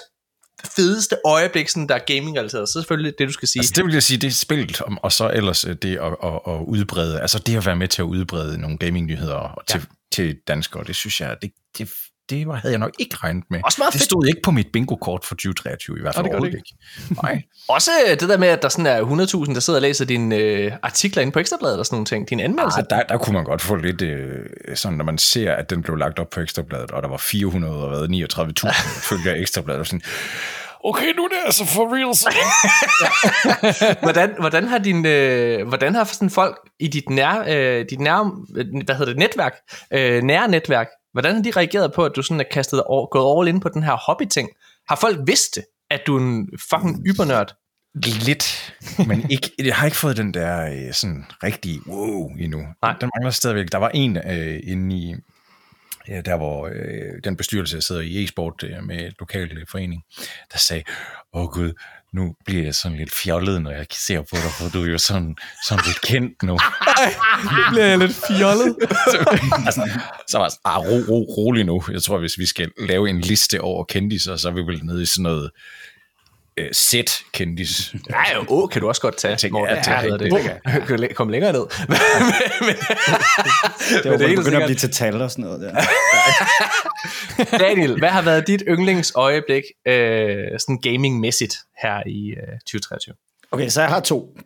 fedeste 0.75 1.15
øjeblik, 1.25 1.69
sådan, 1.69 1.87
der 1.87 1.95
er 1.95 1.99
gaming-relateret, 1.99 2.69
så 2.69 2.77
er 2.77 2.79
det 2.79 2.83
selvfølgelig 2.83 3.13
det, 3.19 3.27
du 3.27 3.33
skal 3.33 3.47
sige. 3.47 3.59
Altså 3.59 3.73
det 3.75 3.85
vil 3.85 3.93
jeg 3.93 4.03
sige, 4.03 4.17
det 4.17 4.27
er 4.27 4.31
spillet, 4.31 4.81
og 4.81 5.11
så 5.11 5.31
ellers 5.33 5.65
øh, 5.65 5.75
det 5.75 5.97
at, 5.97 6.15
at, 6.23 6.39
at 6.47 6.59
udbrede, 6.67 7.21
altså 7.21 7.39
det 7.39 7.57
at 7.57 7.65
være 7.65 7.75
med 7.75 7.87
til 7.87 8.01
at 8.01 8.05
udbrede 8.05 8.57
nogle 8.61 8.77
gaming-nyheder 8.77 9.63
til, 9.67 9.79
ja. 9.79 9.85
til 10.11 10.37
danskere, 10.47 10.83
det 10.83 10.95
synes 10.95 11.21
jeg, 11.21 11.37
det, 11.41 11.51
det, 11.77 11.89
det 12.31 12.47
var- 12.47 12.55
havde 12.55 12.71
jeg 12.73 12.79
nok 12.79 12.91
ikke 12.99 13.15
regnet 13.15 13.43
med. 13.49 13.59
Også 13.63 13.75
meget 13.81 13.93
det 13.93 13.99
fedt. 14.01 14.09
stod 14.09 14.27
ikke 14.27 14.41
på 14.43 14.51
mit 14.51 14.67
bingo-kort 14.73 15.25
for 15.25 15.35
2023 15.35 15.97
i 15.97 16.01
hvert 16.01 16.15
fald 16.15 16.23
det 16.23 16.31
gør 16.31 16.39
det 16.39 16.43
overhovedet 16.43 16.57
ikke. 17.09 17.21
Nej. 17.23 17.41
Også 17.75 17.91
øh, 18.09 18.19
det 18.19 18.29
der 18.29 18.37
med, 18.37 18.47
at 18.47 18.61
der 18.61 18.69
sådan 18.69 18.85
er 18.85 19.01
100.000, 19.47 19.53
der 19.53 19.59
sidder 19.59 19.77
og 19.77 19.81
læser 19.81 20.05
dine 20.05 20.35
øh, 20.35 20.71
artikler 20.83 21.21
inde 21.21 21.31
på 21.33 21.39
Ekstrabladet 21.39 21.79
og 21.79 21.85
sådan 21.85 21.95
nogle 21.95 22.05
ting. 22.05 22.29
Dine 22.29 22.43
anmeldelser. 22.43 22.79
Ah, 22.79 22.85
der, 22.89 23.03
der 23.03 23.17
kunne 23.17 23.33
man 23.33 23.43
godt 23.43 23.61
få 23.61 23.75
lidt, 23.75 24.01
øh, 24.01 24.45
sådan 24.75 24.97
når 24.97 25.05
man 25.05 25.17
ser, 25.17 25.53
at 25.53 25.69
den 25.69 25.81
blev 25.83 25.95
lagt 25.95 26.19
op 26.19 26.29
på 26.29 26.39
Ekstrabladet, 26.39 26.91
og 26.91 27.03
der 27.03 27.09
var 27.09 27.17
400 27.17 27.73
og 27.83 27.89
hvad, 27.89 28.09
39.000 28.09 29.09
følger 29.09 29.35
Ekstrabladet, 29.41 29.79
og 29.79 29.85
sådan, 29.85 30.01
okay, 30.83 31.13
nu 31.17 31.23
er 31.23 31.27
det 31.27 31.37
altså 31.45 31.65
for 31.65 31.95
real. 31.95 32.13
Hvordan, 34.03 34.29
hvordan 34.39 34.67
har 34.67 34.77
din, 34.77 35.05
øh, 35.05 35.67
hvordan 35.67 35.95
har 35.95 36.03
sådan 36.03 36.29
folk 36.29 36.57
i 36.79 36.87
dit 36.87 37.09
nær, 37.09 37.43
øh, 37.47 37.85
dit 37.89 37.99
nær, 37.99 38.43
øh, 38.57 38.65
hvad 38.85 38.95
hedder 38.95 39.11
det, 39.11 39.17
netværk, 39.17 39.53
øh, 39.93 40.23
nære 40.23 40.47
netværk, 40.47 40.87
hvordan 41.11 41.35
har 41.35 41.41
de 41.41 41.51
reageret 41.51 41.93
på, 41.93 42.05
at 42.05 42.11
du 42.15 42.21
sådan 42.21 42.39
er 42.39 42.45
kastet 42.51 42.83
over, 42.83 43.07
gået 43.07 43.39
all 43.39 43.55
in 43.55 43.59
på 43.59 43.69
den 43.69 43.83
her 43.83 43.95
hobby-ting? 44.07 44.49
Har 44.89 44.95
folk 44.95 45.19
vidst 45.25 45.59
at 45.91 46.01
du 46.07 46.15
er 46.15 46.21
en 46.21 46.49
fucking 46.69 47.07
ybernørd? 47.07 47.55
Lidt, 48.25 48.75
men 49.07 49.31
ikke, 49.31 49.51
jeg 49.67 49.75
har 49.75 49.85
ikke 49.85 49.97
fået 49.97 50.17
den 50.17 50.33
der 50.33 50.65
øh, 50.65 50.93
sådan 50.93 51.25
rigtig 51.43 51.79
wow 51.87 52.29
endnu. 52.39 52.65
Nej. 52.81 52.95
Den 53.01 53.09
mangler 53.15 53.31
stadigvæk. 53.31 53.71
Der 53.71 53.77
var 53.77 53.89
en 53.89 54.17
øh, 54.17 54.59
inde 54.63 54.95
i, 54.95 55.15
ja, 56.07 56.21
der 56.21 56.37
hvor 56.37 56.67
øh, 56.67 57.23
den 57.23 57.37
bestyrelse, 57.37 57.75
jeg 57.75 57.83
sidder 57.83 58.01
i 58.01 58.23
e-sport 58.23 58.63
øh, 58.63 58.83
med 58.83 59.11
lokal 59.19 59.57
øh, 59.57 59.65
forening, 59.71 60.03
der 60.51 60.57
sagde, 60.57 60.83
åh 61.33 61.47
gud, 61.47 61.73
nu 62.13 62.35
bliver 62.45 62.63
jeg 62.63 62.75
sådan 62.75 62.97
lidt 62.97 63.13
fjollet, 63.23 63.61
når 63.61 63.71
jeg 63.71 63.85
ser 63.91 64.21
på 64.21 64.35
dig, 64.35 64.51
for 64.59 64.69
du 64.69 64.83
er 64.83 64.91
jo 64.91 64.97
sådan, 64.97 65.35
sådan 65.67 65.83
lidt 65.87 66.01
kendt 66.01 66.43
nu. 66.43 66.53
Nu 66.53 66.59
bliver 67.71 67.85
jeg 67.85 67.97
lidt 67.97 68.17
fjollet. 68.27 68.75
altså, 69.67 69.89
så 70.27 70.37
var 70.37 70.45
jeg 70.45 70.51
sådan, 70.51 70.61
ah, 70.65 70.79
ro, 70.79 70.97
ro, 71.09 71.19
rolig 71.37 71.65
nu. 71.65 71.83
Jeg 71.91 72.03
tror, 72.03 72.19
hvis 72.19 72.37
vi 72.37 72.45
skal 72.45 72.71
lave 72.79 73.09
en 73.09 73.21
liste 73.21 73.61
over 73.61 73.83
kendiser, 73.83 74.35
så 74.35 74.49
er 74.49 74.53
vi 74.53 74.61
vel 74.61 74.85
nede 74.85 75.01
i 75.01 75.05
sådan 75.05 75.23
noget 75.23 75.51
øh, 76.57 76.67
set 76.71 77.11
kendis. 77.33 77.93
Nej, 78.09 78.31
jo, 78.35 78.45
åh, 78.49 78.69
kan 78.69 78.81
du 78.81 78.87
også 78.87 79.01
godt 79.01 79.17
tage. 79.17 79.35
tænker, 79.35 79.59
Morten. 79.59 79.77
ja, 79.87 80.01
Hvad 80.01 80.11
det- 80.11 80.19
det- 80.19 80.31
det. 80.65 80.81
Du 80.81 80.85
kan 80.85 80.99
læ- 80.99 81.13
komme 81.13 81.31
længere 81.31 81.53
ned. 81.53 81.61
men, 81.89 81.97
men, 82.61 82.75
Det 84.03 84.11
var, 84.11 84.17
men 84.17 84.29
det 84.29 84.37
begynder 84.37 84.59
at 84.59 84.65
blive 84.65 84.77
til 84.77 84.91
tal 84.91 85.21
og 85.21 85.31
sådan 85.31 85.45
noget 85.45 85.61
der. 85.61 85.81
Daniel, 87.59 87.97
hvad 87.99 88.09
har 88.09 88.21
været 88.21 88.47
dit 88.47 88.63
yndlingsøjeblik 88.67 89.63
øh, 89.87 90.35
sådan 90.59 90.79
gaming-mæssigt 90.87 91.55
her 91.81 92.03
i 92.07 92.29
øh, 92.29 92.59
2023? 92.67 93.15
Okay, 93.51 93.69
så 93.69 93.81
jeg 93.81 93.89
har 93.89 93.99
to. 93.99 94.37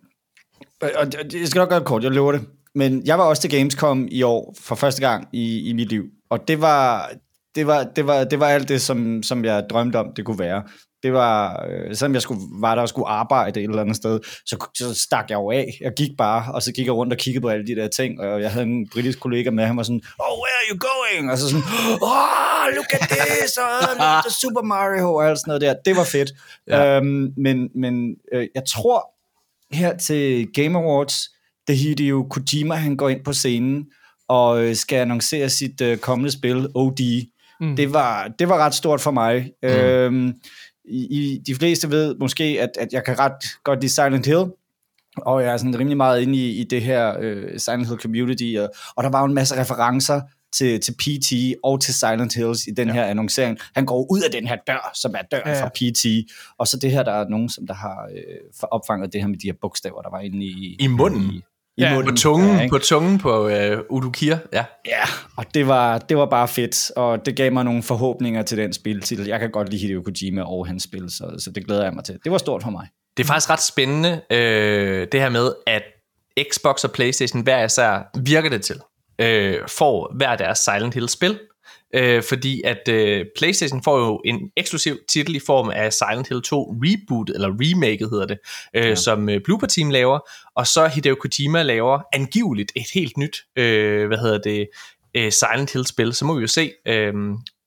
Og 0.96 1.06
det- 1.12 1.34
jeg 1.39 1.48
skal 1.48 1.60
nok 1.60 1.70
gøre 1.70 1.80
det 1.80 1.88
kort, 1.88 2.04
jeg 2.04 2.12
lover 2.12 2.32
det. 2.32 2.41
Men 2.76 3.02
jeg 3.06 3.18
var 3.18 3.24
også 3.24 3.41
til 3.41 3.52
Gamescom 3.52 4.08
i 4.12 4.22
år 4.24 4.56
for 4.62 4.76
første 4.76 5.02
gang 5.02 5.28
i, 5.34 5.70
i 5.70 5.74
mit 5.74 5.89
liv. 5.89 6.04
Og 6.30 6.48
det 6.48 6.62
var, 6.62 7.12
det 7.56 7.68
var, 7.68 7.84
det 7.84 8.08
var, 8.08 8.24
det 8.24 8.39
var 8.39 8.48
alt 8.48 8.70
det, 8.70 8.82
som, 8.82 9.24
som 9.24 9.46
jeg 9.46 9.63
drømte 9.70 9.96
om, 9.98 10.08
det 10.15 10.26
kunne 10.26 10.39
være. 10.39 10.63
Det 11.04 11.13
var, 11.13 11.65
øh, 11.70 11.96
selvom 11.96 12.13
jeg 12.13 12.22
skulle, 12.22 12.41
var 12.60 12.76
der 12.76 12.82
og 12.82 12.89
skulle 12.89 13.08
arbejde 13.08 13.60
et 13.60 13.70
eller 13.70 13.82
andet 13.82 13.96
sted, 13.96 14.20
så, 14.46 14.68
så 14.78 14.94
stak 14.94 15.30
jeg 15.30 15.36
jo 15.36 15.52
af. 15.52 15.78
Jeg 15.82 15.91
gik 15.98 16.10
bare, 16.18 16.54
og 16.54 16.62
så 16.62 16.74
gik 16.74 16.86
jeg 16.86 16.94
rundt 16.94 17.13
og 17.13 17.20
kiggede 17.20 17.41
på 17.41 17.50
alle 17.50 17.68
de 17.68 17.76
der 17.76 17.88
ting, 17.88 18.20
og 18.20 18.41
jeg 18.41 18.52
havde 18.52 18.65
en 18.65 18.89
britisk 18.89 19.20
kollega 19.20 19.50
med, 19.50 19.65
han 19.65 19.78
var 19.78 19.84
sådan, 19.84 20.02
oh, 20.20 20.38
where 20.43 20.56
are 20.62 20.68
you 20.72 20.78
going? 20.89 21.32
Og 21.32 21.38
så 21.38 21.49
sådan, 21.49 21.64
oh, 22.01 22.76
look 22.76 22.93
at 22.93 23.10
this, 23.10 23.58
og 23.58 23.66
look 23.97 24.26
at 24.26 24.32
Super 24.32 24.62
Mario, 24.62 25.16
og 25.16 25.30
alt 25.30 25.39
sådan 25.39 25.49
noget 25.49 25.62
der. 25.62 25.74
Det 25.86 25.95
var 25.95 26.03
fedt. 26.03 26.32
Ja. 26.68 26.97
Øhm, 26.97 27.34
men 27.38 27.70
men 27.76 28.16
øh, 28.34 28.47
jeg 28.56 28.64
tror, 28.68 29.16
her 29.72 29.97
til 29.97 30.47
Game 30.53 30.80
Awards, 30.80 31.16
da 31.68 31.74
Hideo 31.74 32.28
Kojima, 32.30 32.76
han 32.76 32.97
går 32.97 33.10
ind 33.10 33.24
på 33.24 33.34
scenen, 33.34 33.86
og 34.28 34.64
øh, 34.64 34.76
skal 34.76 34.97
annoncere 34.97 35.49
sit 35.49 35.82
øh, 35.82 35.97
kommende 35.97 36.32
spil, 36.32 36.68
OD. 36.76 37.26
Mm. 37.62 37.76
Det, 37.76 37.93
var, 37.93 38.28
det 38.39 38.49
var 38.49 38.58
ret 38.58 38.74
stort 38.74 39.01
for 39.01 39.12
mig. 39.12 39.51
Mm. 39.64 39.70
Øhm, 39.70 40.34
i, 40.86 41.08
i, 41.10 41.41
de 41.47 41.56
fleste 41.56 41.91
ved 41.91 42.16
måske, 42.20 42.43
at, 42.43 42.70
at 42.80 42.93
jeg 42.93 43.03
kan 43.03 43.20
ret 43.20 43.45
godt 43.64 43.82
lide 43.82 43.91
Silent 43.91 44.26
Hill, 44.26 44.45
og 45.18 45.43
jeg 45.43 45.53
er 45.53 45.58
sådan 45.58 45.80
rimelig 45.80 45.97
meget 45.97 46.22
inde 46.22 46.38
i, 46.38 46.62
i 46.62 46.64
det 46.64 46.82
her 46.82 47.16
øh, 47.20 47.60
Silent 47.60 47.88
Hill 47.88 47.99
community, 47.99 48.56
og, 48.60 48.70
og 48.95 49.03
der 49.03 49.10
var 49.10 49.20
jo 49.20 49.26
en 49.26 49.34
masse 49.34 49.62
referencer 49.62 50.22
til, 50.53 50.80
til 50.80 50.91
PT 50.91 51.58
og 51.64 51.82
til 51.82 51.93
Silent 51.93 52.36
Hills 52.36 52.68
i 52.68 52.72
den 52.72 52.88
ja. 52.88 52.93
her 52.93 53.06
annoncering. 53.06 53.58
Han 53.76 53.86
går 53.86 54.12
ud 54.12 54.22
af 54.22 54.32
den 54.32 54.47
her 54.47 54.58
dør, 54.68 54.91
som 54.93 55.16
er 55.16 55.22
døren 55.32 55.56
ja. 55.56 55.64
fra 55.64 55.70
PT, 55.70 56.32
og 56.58 56.68
så 56.68 56.78
det 56.78 56.91
her, 56.91 57.03
der 57.03 57.12
er 57.12 57.28
nogen, 57.30 57.49
som 57.49 57.68
der 57.68 57.74
har 57.74 58.10
øh, 58.16 58.68
opfanget 58.72 59.14
det 59.14 59.22
her 59.22 59.28
med 59.28 59.38
de 59.38 59.47
her 59.47 59.56
bogstaver, 59.62 60.01
der 60.01 60.10
var 60.10 60.20
inde 60.20 60.45
i... 60.45 60.76
I 60.80 60.88
munden? 60.88 61.22
I, 61.22 61.41
i 61.78 61.82
Ja. 61.82 62.01
På 62.01 62.11
tungen, 62.17 62.59
ja, 62.59 62.67
på 62.69 62.78
tungen 62.78 63.17
på 63.19 63.47
øh, 63.47 63.80
Udukir, 63.89 64.36
ja. 64.53 64.65
Ja, 64.86 65.03
og 65.38 65.45
det 65.53 65.67
var, 65.67 65.97
det 65.97 66.17
var 66.17 66.26
bare 66.26 66.47
fedt, 66.47 66.91
og 66.95 67.26
det 67.26 67.36
gav 67.36 67.53
mig 67.53 67.63
nogle 67.63 67.84
forhåbninger 67.84 68.41
til 68.41 68.57
den 68.57 68.73
spiltitel. 68.73 69.28
Jeg 69.28 69.39
kan 69.39 69.51
godt 69.51 69.69
lide 69.69 69.82
Hideo 69.82 70.01
Kojima 70.01 70.41
og 70.41 70.67
hans 70.67 70.84
spil, 70.84 71.09
så, 71.09 71.36
så 71.39 71.51
det 71.51 71.65
glæder 71.65 71.84
jeg 71.84 71.93
mig 71.93 72.03
til. 72.03 72.19
Det 72.23 72.32
var 72.32 72.38
stort 72.38 72.63
for 72.63 72.69
mig. 72.69 72.88
Det 73.17 73.23
er 73.23 73.28
faktisk 73.28 73.49
ret 73.49 73.61
spændende, 73.61 74.21
øh, 74.32 75.07
det 75.11 75.19
her 75.19 75.30
med, 75.30 75.51
at 75.67 75.84
Xbox 76.51 76.84
og 76.84 76.91
Playstation 76.91 77.41
hver 77.41 77.65
især 77.65 78.19
virker 78.19 78.49
det 78.49 78.61
til, 78.61 78.80
øh, 79.19 79.55
får 79.67 80.15
hver 80.17 80.36
deres 80.36 80.59
Silent 80.59 80.93
Hill-spil. 80.93 81.39
Øh, 81.96 82.24
fordi 82.24 82.62
at 82.66 82.88
øh, 82.89 83.26
Playstation 83.38 83.84
får 83.84 83.98
jo 84.00 84.22
en 84.26 84.39
eksklusiv 84.58 84.98
titel 85.10 85.36
i 85.36 85.39
form 85.46 85.70
af 85.70 85.93
Silent 85.93 86.28
Hill 86.30 86.41
2 86.41 86.64
Reboot, 86.84 87.30
eller 87.30 87.48
Remaket 87.50 88.10
hedder 88.10 88.26
det, 88.26 88.38
øh, 88.76 88.84
ja. 88.86 88.96
som 88.96 89.30
øh, 89.30 89.41
Blooper 89.43 89.68
Team 89.68 89.89
laver, 89.89 90.20
og 90.56 90.68
så 90.68 90.88
Hideo 90.88 91.16
Kojima 91.16 91.62
laver 91.64 92.00
angiveligt 92.14 92.72
et 92.76 92.86
helt 92.93 93.18
nyt, 93.18 93.38
øh, 93.56 94.08
hvad 94.08 94.18
hedder 94.18 94.38
det, 94.38 94.68
øh, 95.18 95.32
Silent 95.32 95.74
Hill-spil. 95.74 96.14
Så 96.14 96.26
må 96.26 96.34
vi 96.36 96.41
jo 96.41 96.48
se, 96.48 96.72
øh, 96.88 97.14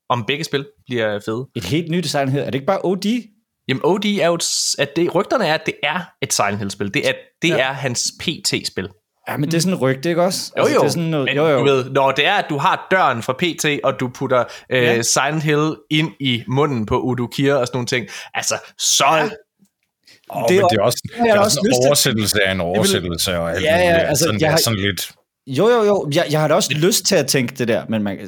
om 0.08 0.24
begge 0.26 0.44
spil 0.44 0.66
bliver 0.86 1.20
fede. 1.24 1.46
Et 1.54 1.64
helt 1.64 1.90
nyt 1.90 2.06
Silent 2.06 2.30
Hill. 2.30 2.42
Er 2.42 2.46
det 2.46 2.54
ikke 2.54 2.66
bare 2.66 2.80
OD? 2.84 3.22
Jamen 3.68 3.80
OD 3.84 4.04
er 4.04 4.26
jo, 4.26 4.34
et- 4.34 4.74
at 4.78 4.96
det, 4.96 5.14
rygterne 5.14 5.46
er, 5.46 5.54
at 5.54 5.66
det 5.66 5.74
er 5.82 6.00
et 6.22 6.32
Silent 6.32 6.58
Hill-spil. 6.58 6.94
Det 6.94 7.08
er, 7.08 7.12
det 7.42 7.48
ja. 7.48 7.58
er 7.58 7.72
hans 7.72 8.12
PT-spil. 8.20 8.88
Ja, 9.28 9.36
men 9.36 9.50
det 9.50 9.56
er 9.56 9.60
sådan 9.60 9.74
en 9.74 9.80
rygte, 9.80 10.08
ikke 10.08 10.22
også? 10.22 10.52
Jo 10.58 10.62
jo, 10.62 10.66
Altså, 10.66 10.80
det 10.80 10.86
er 10.86 10.90
sådan 10.90 11.08
noget, 11.08 11.24
men 11.24 11.36
jo, 11.36 11.46
jo. 11.48 11.58
du 11.58 11.64
ved, 11.64 11.90
når 11.90 12.10
det 12.10 12.26
er, 12.26 12.34
at 12.34 12.44
du 12.50 12.58
har 12.58 12.86
døren 12.90 13.22
fra 13.22 13.32
PT, 13.32 13.80
og 13.84 14.00
du 14.00 14.08
putter 14.14 14.44
øh, 14.70 14.82
Ja. 14.82 15.02
Silent 15.02 15.42
Hill 15.42 15.74
ind 15.90 16.10
i 16.20 16.42
munden 16.48 16.86
på 16.86 17.00
Udukir 17.00 17.54
og 17.54 17.66
sådan 17.66 17.76
nogle 17.76 17.86
ting, 17.86 18.06
altså, 18.34 18.54
så... 18.78 19.04
Ja. 19.16 19.28
Oh, 20.30 20.42
Det 20.42 20.48
det, 20.48 20.56
er 20.56 20.60
men 20.62 20.68
det 20.70 20.78
er 20.78 20.82
også, 20.82 20.98
det 21.22 21.30
er 21.30 21.38
også 21.38 21.60
også 21.60 21.60
en 21.80 21.86
oversættelse 21.86 22.42
af 22.46 22.52
en 22.52 22.60
oversættelse 22.60 23.38
og 23.38 23.50
alt 23.54 23.64
Ja, 23.64 23.76
ja, 23.76 23.92
muligt. 23.92 24.08
altså, 24.08 24.24
sådan, 24.24 24.40
jeg 24.40 24.46
det 24.46 24.50
har- 24.50 24.56
sådan 24.56 24.78
lidt... 24.78 25.12
Jo, 25.46 25.68
jo, 25.68 25.82
jo. 25.84 26.10
Jeg, 26.14 26.24
jeg 26.30 26.40
har 26.40 26.48
da 26.48 26.54
også 26.54 26.72
lyst 26.74 27.04
til 27.04 27.16
at 27.16 27.26
tænke 27.26 27.54
det 27.54 27.68
der, 27.68 27.84
men 27.88 28.02
man, 28.02 28.18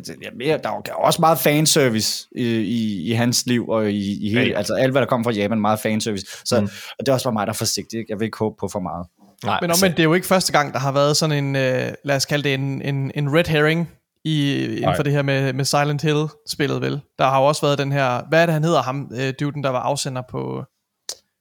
ja, 0.41 0.57
der 0.63 0.69
er 0.71 0.83
jo 0.89 0.95
også 0.99 1.21
meget 1.21 1.39
fanservice 1.39 2.27
i, 2.37 2.45
i, 2.57 3.09
i 3.11 3.13
hans 3.13 3.47
liv, 3.47 3.69
og 3.69 3.91
i, 3.91 4.27
i 4.27 4.29
hele, 4.29 4.41
Ja, 4.41 4.47
ja. 4.49 4.57
altså 4.59 4.75
alt, 4.75 4.91
hvad 4.93 5.01
der 5.03 5.07
kommer 5.09 5.25
fra 5.25 5.33
Japan, 5.33 5.61
meget 5.61 5.81
fanservice. 5.81 6.27
Så 6.45 6.57
Mm. 6.61 6.63
mm. 6.63 6.69
og 6.99 7.07
det 7.07 7.09
er 7.09 7.13
også 7.13 7.25
bare 7.25 7.33
mig, 7.33 7.47
der 7.47 7.53
er 7.53 7.57
forsigtig. 7.57 7.99
ikke? 7.99 8.07
Jeg 8.13 8.19
vil 8.21 8.25
ikke 8.27 8.39
håbe 8.39 8.57
på 8.61 8.69
for 8.73 8.81
meget. 8.81 9.07
Nej, 9.45 9.59
Men 9.61 9.71
omvendt, 9.71 9.97
det 9.97 10.03
er 10.03 10.05
jo 10.05 10.15
ikke 10.15 10.27
første 10.27 10.53
gang, 10.53 10.73
der 10.73 10.79
har 10.79 10.93
været 10.93 11.17
sådan 11.17 11.45
en, 11.45 11.57
øh, 11.57 11.93
lad 12.05 12.17
os 12.17 12.27
kalde 12.27 12.45
det 12.45 12.55
en, 12.55 12.83
en, 12.83 13.13
en 13.15 13.37
red 13.37 13.45
herring 13.45 13.91
i, 14.25 14.65
inden 14.65 14.81
Nej. 14.81 14.97
for 14.97 15.03
det 15.03 15.13
her 15.13 15.23
med, 15.23 15.53
med 15.53 15.65
Silent 15.65 16.03
Hill-spillet, 16.03 16.81
vel? 16.81 17.01
Der 17.19 17.25
har 17.25 17.41
jo 17.41 17.45
også 17.45 17.67
været 17.67 17.79
den 17.79 17.93
her, 17.93 18.23
hvad 18.29 18.43
er 18.43 18.47
det, 18.47 18.53
han 18.53 18.65
hedder 18.65 18.83
ham, 18.83 19.11
øh, 19.15 19.35
duden, 19.41 19.65
der 19.65 19.71
var 19.71 19.81
afsender 19.81 20.23
på, 20.31 20.65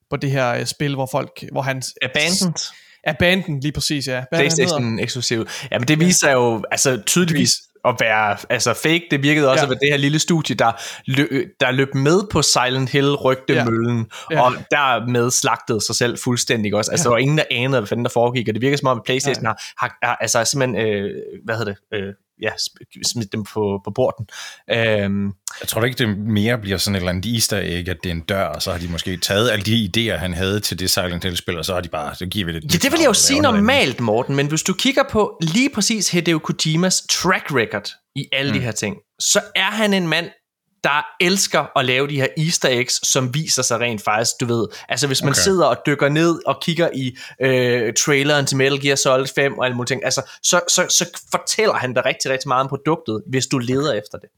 på 0.10 0.18
det 0.18 0.32
her 0.32 0.54
øh, 0.54 0.66
spil, 0.66 0.96
hvor 0.96 1.08
folk, 1.12 1.44
hvor 1.52 1.62
han... 1.62 1.84
Abandoned, 2.02 2.54
Abandoned, 3.04 3.62
lige 3.62 3.72
præcis, 3.72 4.08
ja. 4.08 4.12
Hvad 4.12 4.20
er 4.20 4.24
det, 4.24 4.32
han 4.32 4.42
hedder? 4.42 4.56
PlayStation 4.56 5.00
eksklusiv. 5.00 5.48
Jamen 5.72 5.88
det 5.88 6.00
viser 6.00 6.32
jo 6.32 6.64
altså, 6.72 7.02
tydeligvis 7.06 7.52
at 7.86 7.96
være 8.00 8.38
altså, 8.50 8.74
fake. 8.74 9.08
Det 9.12 9.24
virkede 9.24 9.50
også 9.52 9.62
Ja. 9.62 9.66
ja. 9.66 9.70
ved 9.70 9.78
det 9.82 9.90
her 9.92 9.98
lille 9.98 10.20
studie, 10.20 10.56
der, 10.56 10.72
lø, 11.06 11.44
der 11.60 11.72
løb 11.72 11.96
med 11.96 12.22
på 12.32 12.42
Silent 12.42 12.90
Hill 12.90 13.16
rygtemøllen, 13.16 14.06
Ja. 14.32 14.36
ja. 14.38 14.42
og 14.42 14.54
dermed 14.72 15.32
slagtede 15.32 15.82
sig 15.82 15.96
selv 15.96 16.18
fuldstændig 16.24 16.76
også. 16.76 16.92
Altså 16.92 17.04
Ja. 17.04 17.10
der 17.10 17.14
var 17.16 17.18
ingen, 17.18 17.38
der 17.38 17.44
anede, 17.52 17.80
hvad 17.80 17.88
fanden 17.88 18.06
der 18.06 18.12
foregik, 18.12 18.48
og 18.48 18.54
det 18.54 18.62
virker 18.62 18.78
som 18.78 18.88
om, 18.88 18.98
at 18.98 19.04
Playstation 19.06 19.46
har, 19.46 19.62
har, 19.78 19.98
har 20.04 20.16
altså 20.16 20.44
simpelthen, 20.46 20.88
øh, 20.88 21.12
hvad 21.46 21.56
hedder 21.58 21.74
det, 21.92 22.00
øh, 22.00 22.14
ja, 22.42 22.50
sm- 22.50 23.04
smidt 23.12 23.32
dem 23.34 23.44
på, 23.44 23.82
på 23.86 23.92
porten. 23.96 24.28
Øhm, 24.72 25.26
Jeg 25.62 25.68
tror 25.68 25.84
ikke, 25.84 25.98
det 25.98 26.18
mere 26.18 26.58
bliver 26.58 26.78
sådan 26.78 26.96
et 26.96 27.00
eller 27.00 27.12
andet 27.12 27.34
easter 27.34 27.58
egg, 27.58 27.90
at 27.90 27.98
det 28.04 28.10
er 28.10 28.14
en 28.14 28.22
dør, 28.22 28.44
og 28.44 28.62
så 28.62 28.72
har 28.72 28.80
de 28.80 28.88
måske 28.88 29.18
taget 29.18 29.50
alle 29.52 29.64
de 29.66 29.90
idéer, 29.98 30.18
han 30.18 30.34
havde 30.34 30.60
til 30.60 30.80
det 30.80 30.90
Silent 30.90 31.24
Hill-spil, 31.24 31.58
og 31.58 31.66
så 31.66 31.74
har 31.74 31.82
de 31.82 31.90
bare, 31.90 32.16
så 32.16 32.26
giver 32.26 32.46
vi 32.46 32.54
det. 32.54 32.64
et 32.66 32.74
Ja, 32.74 32.78
det 32.78 32.92
vil 32.92 33.00
jeg 33.00 33.08
jo 33.08 33.14
sige 33.14 33.40
normalt, 33.40 34.00
Morten, 34.00 34.36
men 34.36 34.48
hvis 34.48 34.64
du 34.64 34.74
kigger 34.74 35.04
på 35.12 35.38
lige 35.42 35.70
præcis 35.70 36.12
Hideo 36.12 36.40
Kojimas 36.40 37.02
track 37.10 37.46
record 37.52 37.90
i 38.16 38.26
alle 38.34 38.52
mm. 38.52 38.58
de 38.58 38.64
her 38.64 38.72
ting, 38.72 38.96
så 39.20 39.42
er 39.56 39.72
han 39.72 39.94
en 39.94 40.08
mand, 40.08 40.30
der 40.84 41.06
elsker 41.20 41.78
at 41.78 41.86
lave 41.86 42.08
de 42.08 42.16
her 42.16 42.28
easter 42.38 42.70
eggs, 42.72 43.08
som 43.08 43.34
viser 43.34 43.62
sig 43.62 43.80
rent 43.80 44.04
faktisk, 44.04 44.32
du 44.42 44.46
ved. 44.46 44.68
Altså 44.90 45.08
hvis 45.08 45.24
man 45.24 45.30
Okay. 45.30 45.40
sidder 45.42 45.66
og 45.66 45.78
dykker 45.86 46.10
ned 46.10 46.40
og 46.46 46.62
kigger 46.62 46.90
i 46.94 47.18
øh, 47.42 47.94
traileren 48.06 48.46
til 48.46 48.58
Metal 48.58 48.82
Gear 48.82 48.96
Solid 48.96 49.28
5 49.36 49.58
og 49.58 49.66
alle 49.66 49.76
mulige 49.78 49.88
ting, 49.88 50.06
altså 50.06 50.22
så, 50.44 50.62
så, 50.68 50.86
så 50.90 51.20
fortæller 51.32 51.74
han 51.74 51.94
dig 51.94 52.06
rigtig, 52.06 52.32
rigtig 52.32 52.48
meget 52.48 52.62
om 52.62 52.70
produktet, 52.70 53.22
hvis 53.30 53.48
du 53.48 53.58
leder 53.58 53.94
efter 53.94 54.18
det. 54.18 54.30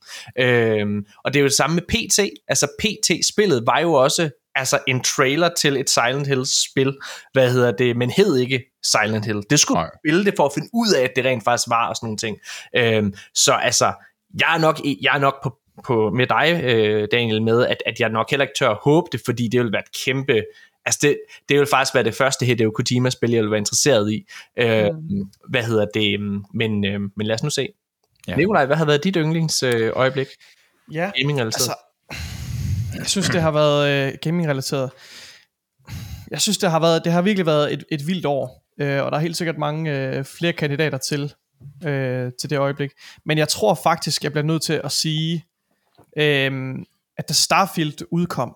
Øhm, 0.44 1.06
og 1.26 1.34
det 1.34 1.40
er 1.40 1.42
jo 1.42 1.48
det 1.48 1.56
samme 1.56 1.74
med 1.74 1.84
PT. 1.84 2.20
Altså 2.48 2.68
PT-spillet 2.80 3.64
var 3.66 3.80
jo 3.80 3.94
også 3.94 4.30
altså 4.56 4.80
en 4.88 5.04
trailer 5.04 5.50
til 5.58 5.78
et 5.78 5.90
Silent 5.90 6.28
Hill-spil, 6.28 6.98
hvad 7.34 7.52
hedder 7.52 7.72
det, 7.72 7.98
men 7.98 8.10
hed 8.10 8.38
ikke 8.38 8.64
Silent 8.84 9.26
Hill. 9.26 9.42
Det 9.50 9.60
skulle 9.60 9.90
spille 10.06 10.26
det 10.26 10.34
for 10.38 10.46
at 10.46 10.52
finde 10.54 10.70
ud 10.74 10.94
af, 10.94 11.04
at 11.04 11.12
det 11.16 11.26
rent 11.26 11.44
faktisk 11.44 11.70
var 11.70 11.88
og 11.90 11.96
sådan 11.96 12.08
nogle 12.08 12.18
ting. 12.18 12.38
Øhm, 12.76 13.14
så 13.36 13.54
altså, 13.54 13.94
jeg 14.40 14.56
er 14.56 14.60
nok, 14.60 14.80
jeg 15.02 15.16
er 15.16 15.20
nok 15.20 15.44
på, 15.44 15.54
på 15.86 16.10
med 16.10 16.28
dig, 16.28 16.62
øh, 16.64 17.08
Daniel, 17.12 17.42
med, 17.42 17.66
at, 17.66 17.84
at 17.86 18.00
jeg 18.00 18.10
nok 18.10 18.30
heller 18.30 18.44
ikke 18.44 18.56
tør 18.60 18.70
at 18.70 18.78
håbe 18.82 19.08
det, 19.12 19.22
fordi 19.26 19.48
det 19.48 19.60
vil 19.60 19.72
være 19.72 19.82
et 19.82 20.04
kæmpe... 20.06 20.44
Altså 20.86 21.00
det, 21.02 21.18
det 21.50 21.60
vil 21.60 21.68
faktisk 21.68 21.96
være 21.96 22.04
det 22.04 22.16
første 22.16 22.46
Hideo 22.46 22.72
Kojima-spil, 22.72 23.32
jeg 23.32 23.44
vil 23.44 23.52
være 23.52 23.58
interesseret 23.58 24.12
i. 24.12 24.26
Øh, 24.58 24.86
mm. 24.86 25.32
Hvad 25.50 25.64
hedder 25.64 25.86
det? 25.94 26.20
Men, 26.54 26.86
øh, 26.86 27.00
men 27.18 27.28
lad 27.28 27.36
os 27.36 27.44
nu 27.44 27.50
se. 27.50 27.68
Ja. 28.28 28.36
Nikolaj, 28.36 28.66
hvad 28.66 28.76
har 28.76 28.86
været 28.86 29.04
dit 29.04 29.16
yndlings 29.16 29.64
øh, 29.64 29.92
øjeblik? 29.96 30.28
Ja, 30.92 31.12
Gaming-relateret? 31.22 31.54
altså, 31.56 31.74
jeg 32.96 33.08
synes, 33.08 33.30
det 33.30 33.42
har 33.42 33.52
været 33.52 34.08
øh, 34.08 34.14
gaming-relateret. 34.22 34.92
Jeg 36.32 36.42
synes, 36.42 36.58
det 36.58 36.72
har, 36.72 36.80
været, 36.80 37.04
det 37.04 37.12
har 37.12 37.22
virkelig 37.22 37.46
været 37.46 37.74
et, 37.74 37.84
et 37.92 38.08
vildt 38.08 38.26
år, 38.26 38.66
øh, 38.80 39.04
og 39.04 39.12
der 39.12 39.18
er 39.18 39.22
helt 39.22 39.38
sikkert 39.38 39.58
mange 39.58 39.98
øh, 39.98 40.26
flere 40.26 40.54
kandidater 40.54 40.98
til, 40.98 41.34
øh, 41.86 42.32
til 42.42 42.50
det 42.50 42.58
øjeblik. 42.58 42.92
Men 43.26 43.38
jeg 43.38 43.48
tror 43.48 43.74
faktisk, 43.74 44.24
jeg 44.24 44.32
bliver 44.32 44.46
nødt 44.46 44.62
til 44.62 44.82
at 44.84 44.92
sige, 44.92 45.46
øh, 46.18 46.76
at 47.18 47.30
da 47.30 47.34
Starfield 47.34 48.08
udkom, 48.12 48.56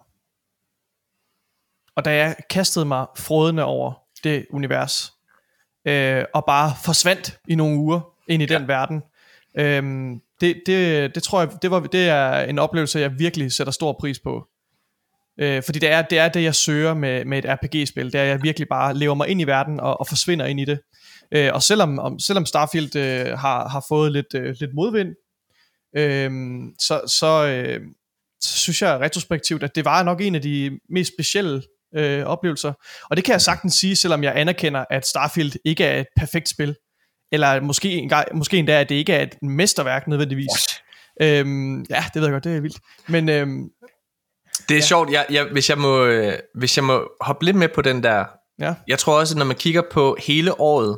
og 1.95 2.05
da 2.05 2.15
jeg 2.15 2.35
kastede 2.49 2.85
mig 2.85 3.05
frådende 3.17 3.63
over 3.63 3.93
det 4.23 4.45
univers, 4.49 5.13
øh, 5.87 6.23
og 6.33 6.43
bare 6.47 6.73
forsvandt 6.83 7.39
i 7.47 7.55
nogle 7.55 7.77
uger 7.77 8.01
ind 8.27 8.43
i 8.43 8.45
den 8.45 8.67
verden, 8.67 9.01
øh, 9.57 9.83
det, 10.41 10.61
det, 10.65 11.15
det 11.15 11.23
tror 11.23 11.39
jeg, 11.39 11.49
det, 11.61 11.71
var, 11.71 11.79
det 11.79 12.09
er 12.09 12.39
en 12.39 12.59
oplevelse, 12.59 12.99
jeg 12.99 13.19
virkelig 13.19 13.51
sætter 13.51 13.73
stor 13.73 13.97
pris 13.99 14.19
på. 14.19 14.47
Øh, 15.39 15.63
fordi 15.63 15.79
det 15.79 15.91
er, 15.91 16.01
det 16.01 16.17
er 16.17 16.29
det, 16.29 16.43
jeg 16.43 16.55
søger 16.55 16.93
med, 16.93 17.25
med 17.25 17.37
et 17.37 17.45
RPG-spil. 17.45 18.05
Det 18.05 18.15
er, 18.15 18.23
at 18.23 18.29
jeg 18.29 18.43
virkelig 18.43 18.67
bare 18.67 18.93
lever 18.93 19.13
mig 19.13 19.27
ind 19.27 19.41
i 19.41 19.43
verden 19.43 19.79
og, 19.79 19.99
og 19.99 20.07
forsvinder 20.07 20.45
ind 20.45 20.59
i 20.59 20.65
det. 20.65 20.79
Øh, 21.31 21.49
og 21.53 21.63
selvom, 21.63 21.99
om, 21.99 22.19
selvom 22.19 22.45
Starfield 22.45 22.95
øh, 22.95 23.37
har, 23.37 23.67
har 23.67 23.85
fået 23.89 24.11
lidt, 24.11 24.33
øh, 24.35 24.55
lidt 24.59 24.73
modvind, 24.73 25.15
øh, 25.97 26.31
så, 26.79 27.01
så, 27.19 27.45
øh, 27.47 27.81
så 28.41 28.57
synes 28.57 28.81
jeg 28.81 28.99
retrospektivt, 28.99 29.63
at 29.63 29.75
det 29.75 29.85
var 29.85 30.03
nok 30.03 30.21
en 30.21 30.35
af 30.35 30.41
de 30.41 30.79
mest 30.89 31.13
specielle 31.13 31.63
øh, 31.95 32.25
oplevelser. 32.25 32.73
Og 33.09 33.17
det 33.17 33.25
kan 33.25 33.31
jeg 33.31 33.41
sagtens 33.41 33.73
sige, 33.73 33.95
selvom 33.95 34.23
jeg 34.23 34.33
anerkender, 34.35 34.85
at 34.89 35.07
Starfield 35.07 35.53
ikke 35.65 35.83
er 35.83 35.99
et 35.99 36.07
perfekt 36.17 36.49
spil. 36.49 36.75
Eller 37.31 37.61
måske, 37.61 37.91
engang, 37.91 38.27
måske 38.37 38.57
endda, 38.57 38.79
at 38.81 38.89
det 38.89 38.95
ikke 38.95 39.13
er 39.13 39.23
et 39.23 39.35
mesterværk 39.41 40.07
nødvendigvis. 40.07 40.49
Øhm, 41.21 41.81
ja, 41.89 42.03
det 42.13 42.21
ved 42.21 42.23
jeg 42.23 42.31
godt, 42.31 42.43
det 42.43 42.55
er 42.55 42.59
vildt. 42.59 42.79
Men 43.07 43.29
øhm, 43.29 43.69
Det 44.69 44.75
er 44.75 44.79
ja. 44.79 44.81
sjovt, 44.81 45.11
jeg, 45.11 45.25
jeg, 45.29 45.47
hvis, 45.51 45.69
jeg 45.69 45.77
må, 45.77 46.05
øh, 46.05 46.33
hvis 46.55 46.77
jeg 46.77 46.83
må 46.83 47.11
hoppe 47.21 47.45
lidt 47.45 47.55
med 47.55 47.69
på 47.69 47.81
den 47.81 48.03
der. 48.03 48.25
ja, 48.59 48.73
Jeg 48.87 48.99
tror 48.99 49.19
også, 49.19 49.33
at 49.33 49.37
når 49.37 49.45
man 49.45 49.55
kigger 49.55 49.81
på 49.91 50.17
hele 50.27 50.59
året, 50.61 50.97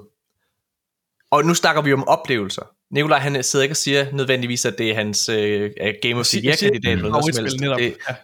og 1.32 1.46
nu 1.46 1.54
snakker 1.54 1.82
vi 1.82 1.94
om 1.94 2.08
oplevelser, 2.08 2.64
Nikolaj 2.94 3.20
han 3.20 3.44
sidder 3.44 3.64
ikke 3.64 3.74
og 3.74 3.78
siger 3.78 4.06
nødvendigvis, 4.12 4.66
at 4.66 4.78
det 4.78 4.90
er 4.92 4.96
hans 4.96 5.30
øh, 5.30 5.72
Game 6.02 6.20
of 6.20 6.26
the 6.28 6.42
Year-kandidat. 6.48 6.92
eller 6.92 7.10
noget 7.10 7.36
som 7.36 7.44
helst. 7.44 7.60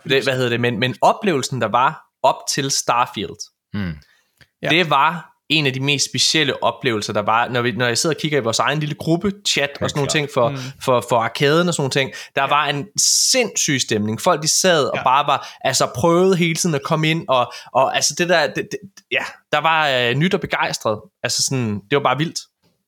det, 0.10 0.24
hvad 0.24 0.36
hedder 0.36 0.50
det? 0.50 0.60
Men, 0.62 0.80
men 0.80 0.96
oplevelsen, 1.02 1.62
der 1.62 1.68
var 1.68 2.02
op 2.24 2.38
til 2.54 2.72
Starfield, 2.72 3.50
Mm. 3.74 3.94
Ja. 4.62 4.70
det 4.70 4.90
var 4.90 5.30
en 5.50 5.66
af 5.68 5.74
de 5.74 5.80
mest 5.80 6.06
specielle 6.10 6.64
oplevelser, 6.64 7.14
der 7.14 7.22
var, 7.22 7.48
når, 7.48 7.62
vi, 7.62 7.72
når 7.72 7.88
jeg 7.88 7.98
sidder 7.98 8.16
og 8.16 8.22
kigger 8.22 8.38
i 8.38 8.44
vores 8.44 8.60
egen 8.60 8.80
lille 8.80 8.96
gruppe, 8.96 9.32
chat 9.48 9.70
og 9.82 9.90
sådan 9.90 10.00
nogle 10.00 10.12
ting 10.12 10.30
for, 10.34 10.50
mm. 10.50 10.58
for, 10.82 11.06
for 11.10 11.18
arkaden 11.18 11.68
og 11.68 11.74
sådan 11.74 11.82
nogle 11.82 11.92
ting, 11.92 12.12
der 12.36 12.42
ja. 12.42 12.48
var 12.50 12.66
en 12.66 12.86
sindssyg 13.32 13.82
stemning. 13.82 14.22
Folk 14.22 14.42
de 14.44 14.48
sad 14.48 14.86
og 14.86 14.98
Ja. 14.98 15.04
bare 15.04 15.28
var, 15.28 15.50
altså 15.62 15.92
prøvede 15.96 16.36
hele 16.36 16.56
tiden 16.56 16.76
at 16.76 16.84
komme 16.84 17.10
ind, 17.10 17.26
og, 17.28 17.54
og 17.74 17.96
altså 17.96 18.16
det 18.18 18.30
der, 18.30 18.48
det, 18.48 18.56
det, 18.72 18.80
ja, 19.12 19.24
der 19.52 19.58
var 19.62 19.90
øh, 19.90 20.14
nyt 20.16 20.34
og 20.34 20.40
begejstret. 20.42 21.00
Altså 21.24 21.44
sådan, 21.44 21.74
det 21.90 21.96
var 21.96 22.04
bare 22.04 22.18
vildt. 22.18 22.40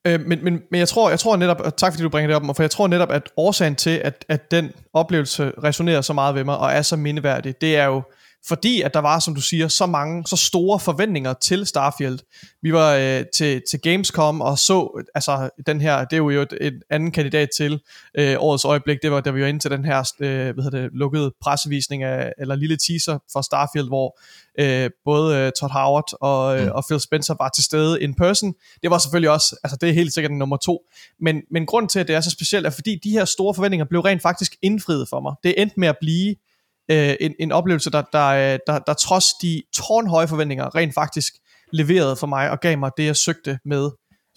Øh, 0.06 0.20
men, 0.28 0.43
men, 0.43 0.62
men 0.72 0.80
jeg 0.80 0.88
tror, 0.88 1.10
jeg 1.10 1.20
tror 1.20 1.36
netop, 1.36 1.60
og 1.60 1.78
tak 1.78 1.93
fordi 1.93 2.03
du 2.03 2.10
bringer 2.10 2.28
det 2.28 2.36
op, 2.49 2.56
for 2.56 2.64
jeg 2.64 2.72
tror 2.72 2.88
netop, 2.88 3.12
at 3.12 3.30
årsagen 3.38 3.76
til, 3.76 4.01
at, 4.03 4.26
at 4.30 4.51
den 4.51 4.72
oplevelse 4.93 5.51
resonerer 5.64 6.01
så 6.01 6.14
meget 6.14 6.36
ved 6.36 6.43
mig, 6.43 6.58
og 6.58 6.72
er 6.72 6.82
så 6.82 6.95
mindeværdig, 6.95 7.62
det 7.62 7.78
er 7.78 7.86
jo, 7.86 8.03
fordi 8.47 8.82
at 8.82 8.93
der 8.93 8.99
var, 8.99 9.20
som 9.20 9.36
du 9.36 9.41
siger, 9.41 9.68
så 9.68 9.86
mange, 9.86 10.28
så 10.28 10.36
store 10.36 10.80
forventninger 10.80 11.34
til 11.34 11.66
Starfield. 11.66 12.20
Vi 12.62 12.74
var 12.74 12.95
øh, 12.95 13.24
til, 13.36 13.62
til 13.70 13.80
Gamescom 13.82 14.41
og 14.41 14.60
så, 14.60 15.03
altså 15.16 15.49
den 15.68 15.82
her, 15.82 16.06
det 16.06 16.14
er 16.14 16.18
jo 16.18 16.30
et, 16.30 16.53
et 16.62 16.82
anden 16.89 17.12
kandidat 17.12 17.49
til 17.58 17.80
øh, 18.18 18.36
årets 18.39 18.66
øjeblik, 18.66 18.97
det 19.01 19.12
var, 19.12 19.22
da 19.22 19.32
vi 19.32 19.41
var 19.41 19.47
inde 19.47 19.60
til 19.60 19.72
den 19.72 19.86
her, 19.86 20.12
øh, 20.20 20.53
hvad 20.53 20.64
hedder 20.64 20.82
det, 20.82 20.89
lukkede 20.93 21.34
pressevisning 21.41 22.03
af, 22.03 22.34
eller 22.38 22.56
lille 22.56 22.78
teaser 22.88 23.20
for 23.34 23.41
Starfield, 23.41 23.88
hvor 23.88 24.20
øh, 24.60 24.89
både 25.06 25.38
øh, 25.38 25.51
Todd 25.60 25.72
Howard 25.72 26.18
og, 26.22 26.60
øh, 26.60 26.66
mm. 26.66 26.72
og 26.72 26.84
Phil 26.89 26.99
Spencer 26.99 27.36
var 27.39 27.49
til 27.49 27.64
stede 27.64 28.01
in 28.01 28.16
person. 28.16 28.53
Det 28.82 28.91
var 28.91 28.97
selvfølgelig 28.97 29.30
også, 29.30 29.56
altså 29.64 29.78
det 29.82 29.89
er 29.89 29.93
helt 29.93 30.14
sikkert 30.14 30.32
nummer 30.32 30.58
to. 30.58 30.80
Men, 31.20 31.41
men 31.51 31.66
grund 31.66 31.89
til, 31.89 31.99
at 31.99 32.08
det 32.08 32.16
er 32.16 32.22
så 32.22 32.30
specielt, 32.30 32.66
er 32.66 32.70
fordi 32.70 32.99
de 33.03 33.12
her 33.12 33.26
store 33.26 33.53
forventninger 33.53 33.86
blev 33.86 34.01
rent 34.01 34.22
faktisk 34.22 34.56
indfriet 34.62 35.10
for 35.10 35.20
mig. 35.20 35.36
Det 35.43 35.62
endte 35.62 35.80
med 35.80 35.88
at 35.88 35.97
blive 36.01 36.36
øh, 36.91 37.16
en, 37.20 37.34
en 37.39 37.51
oplevelse, 37.51 37.91
der, 37.91 38.03
der, 38.14 38.28
øh, 38.28 38.60
der, 38.68 38.80
der 38.80 38.93
trods 38.93 39.26
de 39.41 39.64
tårnhøje 39.76 40.28
forventninger 40.28 40.76
rent 40.76 40.93
faktisk 40.93 41.34
leverede 41.74 42.16
for 42.16 42.28
mig 42.28 42.51
og 42.51 42.60
gav 42.60 42.78
mig 42.78 42.91
det, 42.97 43.06
jeg 43.06 43.16
søgte 43.16 43.60
med, 43.66 43.89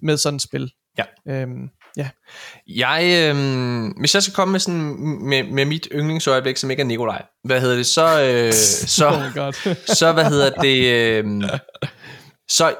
med 0.02 0.16
sådan 0.16 0.36
et 0.36 0.42
spil. 0.42 0.70
Ja. 0.98 1.04
Øhm, 1.32 1.68
ja. 1.98 2.08
Jeg, 2.66 3.02
øh, 3.04 3.36
hvis 4.00 4.14
jeg 4.14 4.22
skal 4.22 4.34
komme 4.34 4.52
med, 4.52 4.60
sådan, 4.60 4.96
med, 5.28 5.42
med 5.42 5.64
mit 5.64 5.88
yndlingsøjeblik, 5.92 6.56
som 6.56 6.70
ikke 6.70 6.80
er 6.80 6.86
Nikolaj, 6.86 7.22
hvad 7.44 7.60
hedder 7.60 7.76
det, 7.76 7.86
så, 7.86 8.22
øh, 8.22 8.52
så, 8.98 9.08
Oh 9.08 9.54
så 9.98 10.12
hvad 10.12 10.24
hedder 10.24 10.50
det, 10.50 10.84
øh, 10.84 11.42
så 12.48 12.74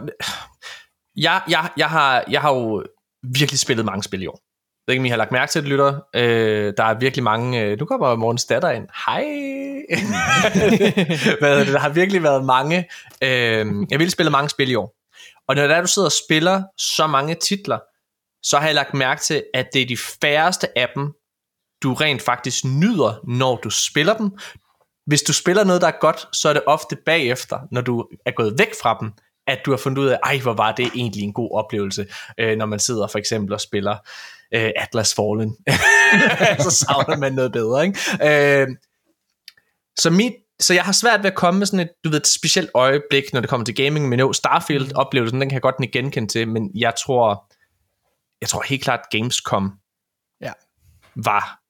jeg, 1.16 1.42
jeg, 1.48 1.68
jeg, 1.76 1.90
har, 1.90 2.24
jeg 2.30 2.40
har 2.40 2.54
jo 2.54 2.84
virkelig 3.34 3.58
spillet 3.58 3.86
mange 3.86 4.02
spil 4.02 4.22
i 4.22 4.26
år. 4.26 4.40
Jeg 4.86 4.92
ved 4.92 4.94
ikke, 4.94 5.02
om 5.02 5.06
I 5.06 5.08
har 5.08 5.16
lagt 5.16 5.32
mærke 5.32 5.50
til 5.52 5.62
det, 5.62 5.70
lytter. 5.70 6.00
Øh, 6.14 6.72
der 6.76 6.84
er 6.84 6.98
virkelig 6.98 7.22
mange... 7.22 7.60
Øh, 7.60 7.78
nu 7.78 7.86
kommer 7.86 8.16
Morgens 8.16 8.44
datter 8.44 8.70
ind. 8.70 8.86
Hej! 9.06 9.24
Hvad 11.40 11.58
det? 11.58 11.66
Der 11.66 11.78
har 11.78 11.88
virkelig 11.88 12.22
været 12.22 12.44
mange... 12.44 12.78
Øh, 13.22 13.28
jeg 13.30 13.66
har 13.66 13.86
virkelig 13.88 14.12
spillet 14.12 14.32
mange 14.32 14.48
spil 14.48 14.70
i 14.70 14.74
år. 14.74 14.94
Og 15.48 15.54
når 15.54 15.66
det 15.66 15.76
er, 15.76 15.80
du 15.80 15.86
sidder 15.86 16.08
og 16.08 16.12
spiller 16.26 16.62
så 16.78 17.06
mange 17.06 17.34
titler, 17.34 17.78
så 18.42 18.58
har 18.58 18.66
jeg 18.66 18.74
lagt 18.74 18.94
mærke 18.94 19.20
til, 19.20 19.44
at 19.54 19.66
det 19.72 19.82
er 19.82 19.86
de 19.86 19.96
færreste 19.96 20.78
af 20.78 20.88
dem, 20.94 21.12
du 21.82 21.94
rent 21.94 22.22
faktisk 22.22 22.64
nyder, 22.64 23.20
når 23.28 23.56
du 23.56 23.70
spiller 23.70 24.16
dem. 24.16 24.30
Hvis 25.06 25.22
du 25.22 25.32
spiller 25.32 25.64
noget, 25.64 25.82
der 25.82 25.88
er 25.88 26.00
godt, 26.00 26.36
så 26.36 26.48
er 26.48 26.52
det 26.52 26.62
ofte 26.66 26.96
bagefter, 27.06 27.58
når 27.72 27.80
du 27.80 28.06
er 28.26 28.30
gået 28.30 28.58
væk 28.58 28.72
fra 28.82 28.96
dem, 29.00 29.12
at 29.46 29.58
du 29.66 29.70
har 29.70 29.78
fundet 29.78 30.02
ud 30.02 30.06
af, 30.06 30.18
ej, 30.24 30.38
hvor 30.38 30.52
var 30.52 30.72
det 30.72 30.90
egentlig 30.94 31.22
en 31.22 31.32
god 31.32 31.50
oplevelse, 31.54 32.06
øh, 32.40 32.56
når 32.56 32.66
man 32.66 32.78
sidder 32.78 33.06
for 33.06 33.18
eksempel 33.18 33.54
og 33.54 33.60
spiller 33.60 33.96
øh, 34.54 34.70
Atlas 34.76 35.14
Fallen. 35.14 35.56
så 36.64 36.70
savner 36.70 37.16
man 37.16 37.32
noget 37.32 37.52
bedre, 37.52 37.86
ikke? 37.86 38.60
Øh, 38.62 38.68
så, 39.98 40.10
mit, 40.10 40.32
så 40.60 40.74
jeg 40.74 40.84
har 40.84 40.92
svært 40.92 41.22
ved 41.22 41.30
at 41.30 41.36
komme 41.36 41.58
med 41.58 41.66
sådan 41.66 41.80
et, 41.80 41.90
du 42.04 42.08
ved, 42.08 42.20
et 42.20 42.26
specielt 42.26 42.70
øjeblik, 42.74 43.32
når 43.32 43.40
det 43.40 43.50
kommer 43.50 43.64
til 43.64 43.74
gaming, 43.74 44.08
men 44.08 44.18
jo, 44.18 44.32
Starfield-oplevelsen, 44.32 45.40
den 45.40 45.48
kan 45.48 45.54
jeg 45.54 45.62
godt 45.62 45.90
genkende 45.92 46.28
til, 46.28 46.48
men 46.48 46.70
jeg 46.74 46.92
tror, 47.04 47.47
jeg 48.40 48.48
tror 48.48 48.62
helt 48.62 48.82
klart, 48.82 49.00
Gamescom 49.10 49.78
Ja. 50.40 50.52
var, 51.14 51.60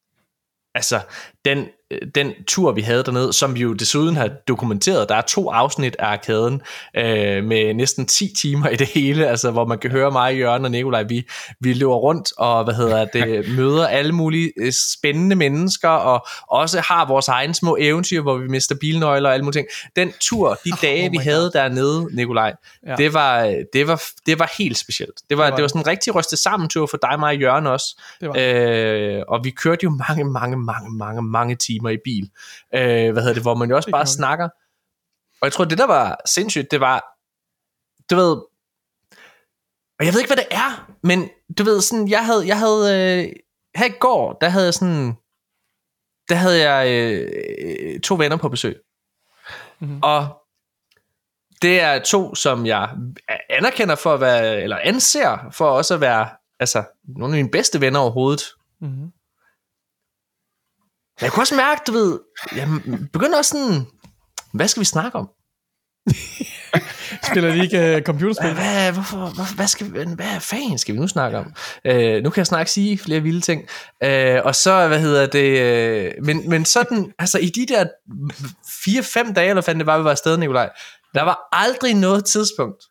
altså, 0.75 1.01
den, 1.45 1.69
den 2.15 2.33
tur, 2.47 2.73
vi 2.73 2.81
havde 2.81 3.03
dernede, 3.03 3.33
som 3.33 3.55
vi 3.55 3.61
jo 3.61 3.73
desuden 3.73 4.17
har 4.17 4.29
dokumenteret, 4.49 5.09
der 5.09 5.15
er 5.15 5.21
to 5.21 5.51
afsnit 5.51 5.97
af 5.99 6.07
arkaden, 6.07 6.63
øh, 6.97 7.45
med 7.45 7.75
næsten 7.75 8.07
10 8.07 8.33
timer 8.41 8.69
i 8.69 8.77
det 8.77 8.87
hele, 8.87 9.27
altså, 9.29 9.51
hvor 9.51 9.65
man 9.67 9.79
kan 9.79 9.91
høre 9.91 10.11
mig, 10.11 10.39
Jørgen 10.39 10.65
og 10.65 10.71
Nikolaj, 10.71 11.03
vi, 11.03 11.29
vi 11.61 11.73
løber 11.73 11.95
rundt, 11.95 12.33
og 12.39 12.65
hvad 12.65 12.75
hedder 12.75 13.05
det, 13.05 13.49
møder 13.57 13.87
alle 13.87 14.13
mulige 14.13 14.53
øh, 14.57 14.73
spændende 14.73 15.37
mennesker, 15.37 15.89
og 15.89 16.27
også 16.49 16.81
har 16.81 17.07
vores 17.07 17.29
egne 17.29 17.55
små 17.55 17.77
eventyr, 17.81 18.23
hvor 18.23 18.37
vi 18.37 18.49
mister 18.49 18.75
bilnøgler 18.81 19.29
og 19.29 19.35
alle 19.35 19.45
mulige 19.45 19.59
ting. 19.59 19.69
Den 19.97 20.13
tur, 20.21 20.59
de 20.65 20.71
dage, 20.83 21.07
oh 21.07 21.13
vi 21.13 21.17
havde 21.17 21.51
dernede, 21.55 22.09
Nikolaj, 22.13 22.55
Ja. 22.87 22.95
det, 22.95 23.15
var, 23.15 23.55
det, 23.73 23.87
var, 23.87 24.03
det 24.27 24.39
var 24.39 24.53
helt 24.59 24.79
specielt. 24.79 25.13
Det 25.31 25.39
var, 25.39 25.45
det 25.45 25.51
var 25.51 25.57
det 25.57 25.63
var 25.63 25.69
sådan 25.69 25.81
en 25.81 25.87
rigtig 25.87 26.15
rystet 26.15 26.39
sammen 26.39 26.69
tur 26.69 26.87
for 26.87 26.97
dig, 26.97 27.21
mig 27.21 27.29
og 27.29 27.37
Jørgen 27.37 27.67
også. 27.67 28.01
Det 28.21 28.29
var. 28.29 28.35
Øh, 28.39 29.23
og 29.29 29.45
vi 29.45 29.51
kørte 29.51 29.85
jo 29.85 29.91
mange, 30.09 30.25
mange, 30.25 30.57
mange, 30.57 30.91
mange, 30.91 31.23
mange 31.23 31.55
timer 31.55 31.78
i 31.87 31.99
bil. 32.05 32.31
Øh, 32.75 33.13
hvad 33.13 33.23
hedder 33.23 33.35
det, 33.35 33.43
hvor 33.43 33.55
man 33.55 33.71
jo 33.71 33.77
også 33.77 33.91
bare 33.91 34.07
snakker. 34.07 34.49
Og 35.41 35.45
jeg 35.45 35.53
tror, 35.53 35.65
det 35.65 35.79
der 35.79 35.87
var 35.87 36.21
sindssygt, 36.27 36.71
det 36.71 36.81
var, 36.81 37.05
du 38.11 38.17
ved, 38.17 38.37
og 39.99 40.05
jeg 40.07 40.13
ved 40.13 40.21
ikke, 40.21 40.35
hvad 40.35 40.45
det 40.45 40.47
er, 40.51 40.91
men 41.03 41.31
du 41.59 41.65
ved, 41.65 41.81
sådan, 41.81 42.09
jeg 42.09 42.27
havde, 42.27 42.47
jeg 42.47 42.59
havde, 42.59 42.83
øh, 42.95 43.33
her 43.75 43.87
i 43.87 43.99
går, 44.01 44.39
der 44.41 44.49
havde 44.49 44.65
jeg 44.65 44.75
sådan, 44.75 45.15
der 46.29 46.35
havde 46.35 46.71
jeg 46.71 46.89
øh, 46.91 48.01
to 48.01 48.15
venner 48.15 48.37
på 48.37 48.49
besøg. 48.49 48.81
Mhm. 49.81 50.01
Og 50.03 50.29
det 51.63 51.81
er 51.81 51.99
to, 51.99 52.35
som 52.35 52.67
jeg 52.67 52.91
anerkender 53.51 53.95
for 53.95 54.15
at 54.15 54.21
være, 54.21 54.63
eller 54.63 54.79
anser 54.83 55.49
for 55.53 55.71
også 55.71 55.95
at 55.95 56.01
være, 56.01 56.29
altså, 56.61 56.85
nogle 57.05 57.35
af 57.35 57.39
mine 57.39 57.51
bedste 57.51 57.81
venner 57.81 58.01
overhovedet. 58.01 58.43
Mm-hmm. 58.81 59.13
Jeg 61.21 61.33
kunne 61.33 61.43
også 61.43 61.55
mærke, 61.57 61.81
du 61.87 61.93
ved, 61.93 62.19
jeg 62.57 62.69
begynder 63.13 63.39
også 63.39 63.49
sådan, 63.51 63.87
hvad 64.55 64.69
skal 64.69 64.81
vi 64.81 64.85
snakke 64.85 65.19
om? 65.19 65.29
Spiller 67.31 67.53
de 67.53 67.63
ikke 67.63 67.97
uh, 67.97 68.03
computerspil? 68.03 68.53
Hvad, 68.55 68.65
hvad, 68.65 68.93
hvorfor, 68.93 69.55
hvad, 69.55 69.67
skal, 69.67 69.93
vi- 69.93 70.15
hvad 70.15 70.41
fanden 70.41 70.79
skal 70.79 70.95
vi 70.95 71.01
nu 71.01 71.09
snakke 71.09 71.39
om? 71.39 71.53
Øh, 71.85 72.23
nu 72.23 72.31
kan 72.31 72.41
jeg 72.41 72.47
snart 72.47 72.71
sige 72.71 72.99
flere 72.99 73.21
vilde 73.21 73.41
ting. 73.41 73.63
Øh, 74.05 74.41
og 74.45 74.55
så, 74.55 74.89
hvad 74.89 75.01
hedder 75.01 75.27
det, 75.27 75.59
øh, 75.61 76.13
men, 76.25 76.49
men 76.49 76.65
sådan, 76.65 77.13
altså 77.19 77.39
i 77.39 77.47
de 77.49 77.67
der 77.67 77.85
4-5 79.29 79.33
dage, 79.33 79.49
eller 79.49 79.63
fanden 79.63 79.79
det 79.81 79.87
var, 79.87 79.99
vi 79.99 80.05
var 80.05 80.11
afsted, 80.11 80.37
Nikolaj, 80.37 80.71
der 81.15 81.23
var 81.23 81.49
aldrig 81.53 81.95
noget 81.95 82.25
tidspunkt, 82.25 82.85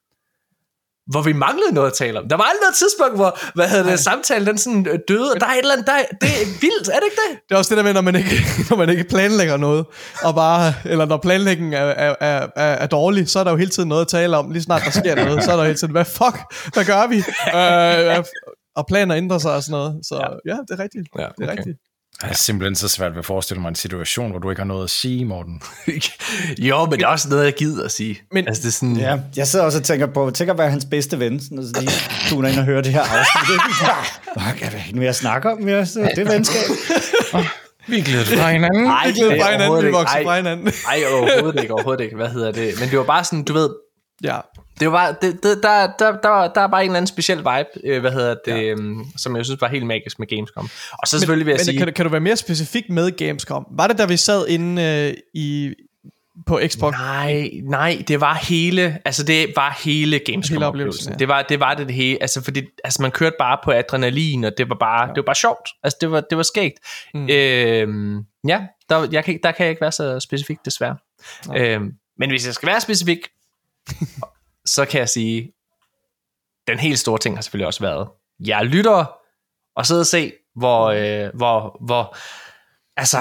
hvor 1.08 1.22
vi 1.22 1.34
manglede 1.34 1.74
noget 1.74 1.88
at 1.88 1.94
tale 1.94 2.20
om. 2.20 2.30
Der 2.30 2.38
var 2.38 2.44
aldrig 2.44 2.62
noget 2.62 2.76
tidspunkt, 2.76 3.16
hvor 3.16 3.40
hvad 3.56 3.68
hedder 3.70 3.90
det, 3.90 4.00
samtalen 4.00 4.48
den 4.48 4.58
sådan 4.58 4.88
øh, 4.88 5.00
døde, 5.08 5.32
og 5.34 5.40
der 5.40 5.48
er 5.48 5.52
et 5.52 5.58
eller 5.58 5.74
andet, 5.74 5.88
der, 5.88 5.98
det 6.22 6.30
er 6.42 6.46
vildt, 6.62 6.88
er 6.88 7.00
det 7.02 7.08
ikke 7.10 7.22
det? 7.26 7.40
Det 7.50 7.56
er 7.56 7.58
også 7.58 7.70
det 7.70 7.78
der 7.78 7.84
med, 7.84 7.94
når 7.94 8.02
man 8.02 8.16
ikke, 8.16 8.36
når 8.70 8.78
man 8.78 8.90
ikke 8.90 9.04
planlægger 9.04 9.58
noget, 9.58 9.86
og 10.24 10.36
bare, 10.36 10.74
eller 10.86 11.06
når 11.06 11.18
planlægningen 11.18 11.74
er, 11.74 11.86
er, 11.86 12.16
er, 12.22 12.48
er, 12.56 12.88
dårlig, 12.88 13.30
så 13.30 13.40
er 13.40 13.44
der 13.44 13.52
jo 13.52 13.58
hele 13.58 13.72
tiden 13.72 13.90
noget 13.90 14.02
at 14.02 14.08
tale 14.08 14.38
om. 14.38 14.52
Lige 14.52 14.64
snart 14.64 14.82
der 14.86 14.92
sker 14.92 15.16
noget, 15.16 15.44
så 15.44 15.52
er 15.52 15.56
der 15.56 15.64
hele 15.64 15.78
tiden, 15.78 15.92
hvad 15.92 16.06
fuck, 16.06 16.38
hvad 16.74 16.86
gør 16.86 17.08
vi? 17.08 17.18
Øh, 18.18 18.24
og 18.76 18.88
planer 18.88 19.18
ændrer 19.18 19.38
sig 19.38 19.54
og 19.56 19.64
sådan 19.64 19.78
noget. 19.80 20.00
Så 20.04 20.16
ja, 20.16 20.54
ja 20.54 20.58
det 20.68 20.80
er 20.80 20.84
rigtigt. 20.84 21.08
Ja, 21.20 21.22
Det 21.22 21.30
er 21.40 21.44
okay. 21.44 21.58
rigtigt. 21.58 21.78
Jeg 22.22 22.30
er 22.30 22.34
simpelthen 22.34 22.76
så 22.76 22.88
svært 22.88 23.12
ved 23.12 23.20
at 23.20 23.26
forestille 23.26 23.62
mig 23.62 23.70
en 23.70 23.76
situation, 23.76 24.30
hvor 24.32 24.40
du 24.40 24.50
ikke 24.50 24.60
har 24.60 24.68
noget 24.68 24.84
at 24.84 24.90
sige, 24.90 25.26
Morten. 25.26 25.62
jo, 26.58 26.86
men 26.86 26.92
det 26.92 27.02
er 27.02 27.08
også 27.08 27.30
noget, 27.30 27.46
jeg 27.46 27.54
gider 27.54 27.86
at 27.86 27.92
sige. 27.92 28.22
Men- 28.32 28.48
altså, 28.48 28.62
det 28.62 28.68
er 28.68 28.72
sådan, 28.72 28.98
Ja, 28.98 29.18
jeg 29.36 29.48
sidder 29.48 29.66
også 29.66 29.78
og 29.80 29.84
tænker 29.84 30.06
på, 30.08 30.32
tænk 30.32 30.50
at 30.50 30.58
være 30.58 30.70
hans 30.70 30.86
bedste 30.86 31.20
ven, 31.20 31.40
sådan, 31.40 31.64
så 31.64 31.82
de 31.82 31.88
tuner 32.30 32.50
ind 32.50 32.60
og 32.60 32.66
hører 32.66 32.82
det 32.82 32.92
her 32.94 33.02
afsnit. 33.02 33.60
Hvad 34.44 34.54
kan 34.60 34.72
der 34.72 34.86
ikke 34.88 35.00
mere 35.00 35.10
at 35.10 35.16
snakke 35.16 35.52
om? 35.52 35.70
Ja, 35.70 35.86
så 35.86 36.12
det 36.16 36.28
er 36.28 36.32
venskab. 36.32 36.62
Vi 37.90 38.02
glæder 38.02 38.26
fra 38.26 38.52
hinanden. 38.52 38.86
Ej, 38.88 39.08
Vi 39.08 39.14
glæder 39.14 39.42
fra 39.44 39.52
hinanden, 39.52 39.86
vi 39.86 39.92
vokser 39.92 40.24
fra 40.24 40.36
hinanden. 40.36 40.68
Ej, 40.88 41.02
overhovedet 41.14 41.62
ikke, 41.62 41.74
overhovedet 41.74 42.04
ikke. 42.04 42.16
Hvad 42.16 42.30
hedder 42.30 42.52
det? 42.52 42.74
Men 42.80 42.90
det 42.90 42.98
var 42.98 43.04
bare 43.04 43.24
sådan, 43.24 43.44
du 43.44 43.54
ved, 43.54 43.70
Ja, 44.24 44.40
det 44.80 44.92
var 44.92 44.98
bare, 44.98 45.16
det, 45.22 45.44
det, 45.44 45.64
der, 45.64 45.88
der, 46.00 46.12
der, 46.12 46.48
der 46.54 46.62
er 46.62 46.68
bare 46.68 46.84
en 46.84 46.90
eller 46.90 46.98
anden 46.98 47.08
speciel 47.08 47.38
vibe, 47.38 47.68
øh, 47.84 48.02
hvad 48.02 48.12
hedder 48.12 48.36
det, 48.46 48.68
ja. 48.68 48.76
som 49.18 49.36
jeg 49.36 49.46
synes 49.46 49.62
var 49.62 49.68
helt 49.68 49.86
magisk 49.86 50.20
med 50.20 50.28
Gamescom. 50.28 50.70
Og 50.92 51.08
så 51.08 51.20
selvfølgelig 51.20 51.46
vil 51.46 51.52
jeg 51.52 51.58
men 51.60 51.66
sige, 51.66 51.78
kan, 51.78 51.88
du- 51.88 51.94
kan 51.94 52.06
du 52.06 52.12
være 52.12 52.22
mere 52.22 52.36
specifik 52.36 52.90
med 52.90 53.12
Gamescom? 53.18 53.66
Var 53.72 53.88
det, 53.88 53.98
da 53.98 54.06
vi 54.06 54.18
sad 54.18 54.48
inde 54.48 54.84
øh, 54.84 55.14
i, 55.34 55.74
på 56.46 56.60
Xbox? 56.68 56.92
nej, 56.94 57.50
nej, 57.64 58.04
det 58.08 58.22
var 58.22 58.34
hele, 58.34 59.00
altså 59.06 59.24
det 59.24 59.54
var 59.56 59.80
hele 59.84 60.20
Gamescom 60.20 60.54
Hele 60.56 60.66
oplevelsen, 60.66 61.12
ja. 61.12 61.18
Det 61.18 61.28
var 61.28 61.42
det 61.42 61.60
var 61.60 61.74
det, 61.74 61.88
det 61.88 61.96
hele, 61.96 62.18
altså 62.22 62.44
fordi 62.44 62.62
altså 62.84 63.02
man 63.02 63.12
kørte 63.12 63.36
bare 63.40 63.58
på 63.64 63.72
adrenalin, 63.72 64.44
og 64.44 64.52
det 64.58 64.70
var 64.70 64.76
bare, 64.80 65.02
ja. 65.02 65.08
det 65.08 65.18
var 65.18 65.24
bare 65.26 65.36
sjovt. 65.36 65.70
Altså 65.84 65.98
det 66.02 66.12
var 66.12 66.22
det 66.30 66.38
var 66.38 66.44
skægt. 66.44 66.78
Mm. 67.14 67.30
Øhm, 67.30 68.20
ja, 68.48 68.62
der, 68.90 69.08
jeg 69.12 69.24
kan, 69.24 69.40
der 69.44 69.52
kan 69.52 69.64
jeg 69.64 69.70
ikke 69.70 69.82
være 69.82 69.92
så 69.92 70.20
specifik 70.20 70.58
desværre. 70.66 70.96
Øhm, 71.56 71.92
men 72.20 72.30
hvis 72.30 72.46
jeg 72.46 72.54
skal 72.54 72.68
være 72.70 72.82
specifik, 72.82 73.20
så 74.76 74.86
kan 74.86 75.00
jeg 75.00 75.10
sige, 75.10 75.54
den 76.68 76.80
helt 76.80 77.00
store 77.00 77.18
ting 77.20 77.38
har 77.38 77.42
selvfølgelig 77.42 77.68
også 77.68 77.84
været, 77.84 78.08
jeg 78.40 78.66
lytter, 78.66 79.06
og 79.76 79.86
sidde 79.86 80.02
og 80.02 80.06
se, 80.06 80.34
hvor, 80.56 80.86
øh, 80.86 81.36
hvor, 81.36 81.78
hvor, 81.86 82.18
altså, 83.00 83.18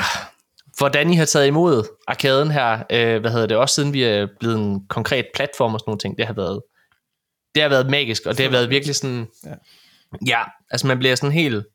hvordan 0.78 1.12
I 1.12 1.16
har 1.16 1.24
taget 1.24 1.46
imod 1.46 1.84
arkaden 2.06 2.50
her, 2.50 2.72
øh, 2.90 3.20
hvad 3.20 3.30
hedder 3.30 3.46
det, 3.46 3.56
også 3.56 3.74
siden 3.74 3.92
vi 3.92 4.02
er 4.02 4.26
blevet 4.40 4.58
en 4.58 4.86
konkret 4.88 5.26
platform 5.34 5.74
og 5.74 5.80
sådan 5.80 5.90
nogle 5.90 5.98
ting, 5.98 6.18
det 6.18 6.26
har 6.26 6.34
været, 6.34 6.62
det 7.54 7.62
har 7.62 7.68
været 7.68 7.90
magisk, 7.90 8.26
og 8.26 8.36
det 8.36 8.44
har 8.44 8.50
været 8.50 8.70
virkelig 8.70 8.94
sådan, 8.96 9.26
Ja. 9.44 9.54
ja, 10.26 10.42
altså 10.70 10.86
man 10.86 10.98
bliver 10.98 11.14
sådan 11.14 11.32
helt, 11.32 11.66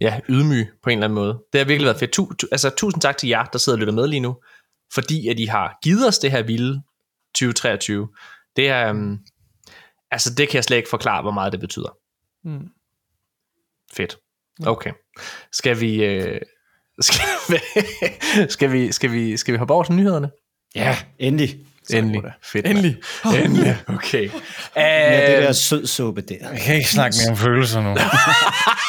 ja, 0.00 0.20
ydmyg 0.28 0.68
på 0.82 0.90
en 0.90 0.98
eller 0.98 1.04
anden 1.04 1.14
måde. 1.14 1.38
Det 1.52 1.58
har 1.60 1.64
virkelig 1.64 1.86
været 1.86 1.98
fedt. 1.98 2.12
Tu, 2.12 2.34
tu, 2.34 2.46
altså 2.52 2.70
tusind 2.70 3.02
tak 3.02 3.16
til 3.16 3.28
jer, 3.28 3.44
der 3.44 3.58
sidder 3.58 3.76
og 3.76 3.80
lytter 3.80 3.94
med 3.94 4.08
lige 4.08 4.20
nu, 4.20 4.36
fordi 4.94 5.28
at 5.28 5.40
I 5.40 5.44
har 5.44 5.78
givet 5.82 6.08
os 6.08 6.18
det 6.18 6.30
her 6.30 6.42
vilde 6.42 6.82
2023. 7.36 8.08
Det 8.56 8.68
er, 8.68 8.90
um, 8.90 9.18
altså 10.10 10.34
det 10.34 10.48
kan 10.48 10.56
jeg 10.56 10.64
slet 10.64 10.76
ikke 10.76 10.88
forklare, 10.88 11.22
hvor 11.22 11.30
meget 11.30 11.52
det 11.52 11.60
betyder. 11.60 11.96
Mm. 12.44 12.68
Fedt. 13.94 14.18
Okay. 14.66 14.92
Skal 15.52 15.80
vi, 15.80 16.04
øh, 16.04 16.40
skal, 17.00 17.24
vi, 17.50 17.58
skal, 18.48 18.72
vi, 18.72 18.92
skal, 18.92 19.12
vi, 19.12 19.36
skal 19.36 19.52
vi 19.52 19.58
hoppe 19.58 19.74
over 19.74 19.84
til 19.84 19.94
nyhederne? 19.94 20.30
Ja, 20.74 20.96
endelig. 21.18 21.66
Endelig. 21.90 22.22
Fedt. 22.42 22.66
Endelig. 22.66 22.96
Endelig. 23.44 23.76
Okay. 23.86 24.30
Ja, 24.76 25.26
det 25.26 25.36
Øh, 25.36 25.42
der 25.42 25.52
sød 25.52 25.86
suppe 25.86 26.20
der. 26.20 26.50
Jeg 26.50 26.60
kan 26.60 26.74
ikke 26.74 26.90
snakke 26.90 27.16
mere 27.22 27.30
om 27.30 27.36
følelser 27.36 27.82
nu. 27.82 27.90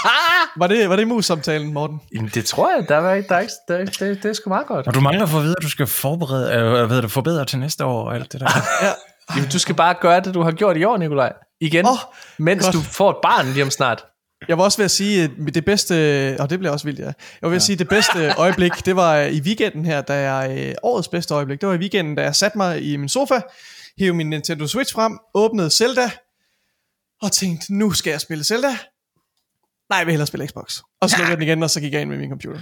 Var 0.60 0.68
det, 0.68 0.90
var 0.90 0.96
det 0.96 1.08
mus-samtalen, 1.08 1.74
Morten? 1.74 2.02
Jamen, 2.16 2.32
det 2.34 2.46
tror 2.46 2.70
jeg, 2.78 2.90
der 2.90 2.96
er, 2.98 3.14
ikke- 3.16 3.30
der 3.30 3.36
er, 3.36 3.40
ikke- 3.40 3.54
der 3.68 3.76
er, 3.78 3.86
det, 3.86 4.24
det 4.24 4.26
er 4.30 4.34
sgu 4.34 4.50
meget 4.50 4.68
godt. 4.68 4.88
Og 4.88 4.94
du 4.94 5.00
mangler 5.00 5.26
for 5.26 5.38
at 5.38 5.44
vide, 5.44 5.56
at 5.58 5.64
du 5.64 5.70
skal 5.70 5.88
forberede, 5.88 6.54
øh, 6.56 6.86
hvad 6.86 7.02
du 7.02 7.08
forbedre 7.08 7.46
til 7.46 7.60
næste 7.60 7.86
år 7.86 8.04
og 8.08 8.16
alt 8.16 8.32
det 8.32 8.42
der. 8.42 8.48
Jamen, 9.36 9.50
du 9.50 9.60
skal 9.60 9.76
bare 9.76 9.96
gøre 10.02 10.20
det, 10.20 10.34
du 10.34 10.42
har 10.42 10.52
gjort 10.52 10.78
i 10.78 10.84
år, 10.84 10.98
Nikolaj. 10.98 11.34
Igen. 11.62 11.86
Oh, 11.86 11.98
mens 12.40 12.64
godt. 12.66 12.74
du 12.76 12.82
får 12.82 13.10
et 13.10 13.18
barn 13.24 13.48
lige 13.48 13.64
om 13.64 13.72
snart. 13.72 14.06
Jeg 14.48 14.58
var 14.58 14.64
også 14.64 14.78
ved 14.78 14.86
at 14.86 14.92
sige, 14.92 15.24
at 15.24 15.32
det 15.54 15.66
bedste, 15.66 15.94
og 16.40 16.50
det 16.50 16.60
bliver 16.60 16.72
også 16.72 16.86
vildt, 16.86 17.00
ja. 17.00 17.06
Jeg 17.06 17.14
var 17.42 17.50
ved 17.50 17.56
at 17.56 17.62
sige, 17.62 17.74
at 17.74 17.80
det 17.80 17.88
bedste 17.90 18.34
øjeblik, 18.38 18.86
det 18.86 18.96
var 18.96 19.16
i 19.18 19.40
weekenden 19.42 19.86
her, 19.86 20.02
da 20.02 20.32
jeg, 20.34 20.58
øh, 20.60 20.74
årets 20.84 21.08
bedste 21.08 21.34
øjeblik, 21.34 21.62
det 21.62 21.70
var 21.70 21.76
i 21.76 21.78
weekenden, 21.78 22.16
da 22.16 22.24
jeg 22.24 22.36
satte 22.36 22.58
mig 22.58 22.82
i 22.92 22.98
min 22.98 23.10
sofa, 23.10 23.42
hævde 24.00 24.14
min 24.14 24.30
Nintendo 24.30 24.68
Switch 24.68 24.94
frem, 24.94 25.18
åbnede 25.34 25.70
Zelda, 25.70 26.10
og 27.22 27.32
tænkte, 27.32 27.74
nu 27.74 27.92
skal 27.94 28.12
jeg 28.12 28.22
spille 28.22 28.44
Zelda. 28.44 28.78
Nej, 29.90 29.98
jeg 29.98 30.06
vil 30.06 30.12
hellere 30.12 30.28
spille 30.28 30.48
Xbox. 30.48 30.80
Og 31.02 31.10
så 31.10 31.16
slukkede 31.16 31.30
jeg 31.32 31.38
den 31.38 31.48
igen, 31.48 31.64
og 31.64 31.70
så 31.70 31.80
gik 31.82 31.94
jeg 31.94 32.02
ind 32.02 32.10
med 32.10 32.18
min 32.18 32.30
computer. 32.30 32.60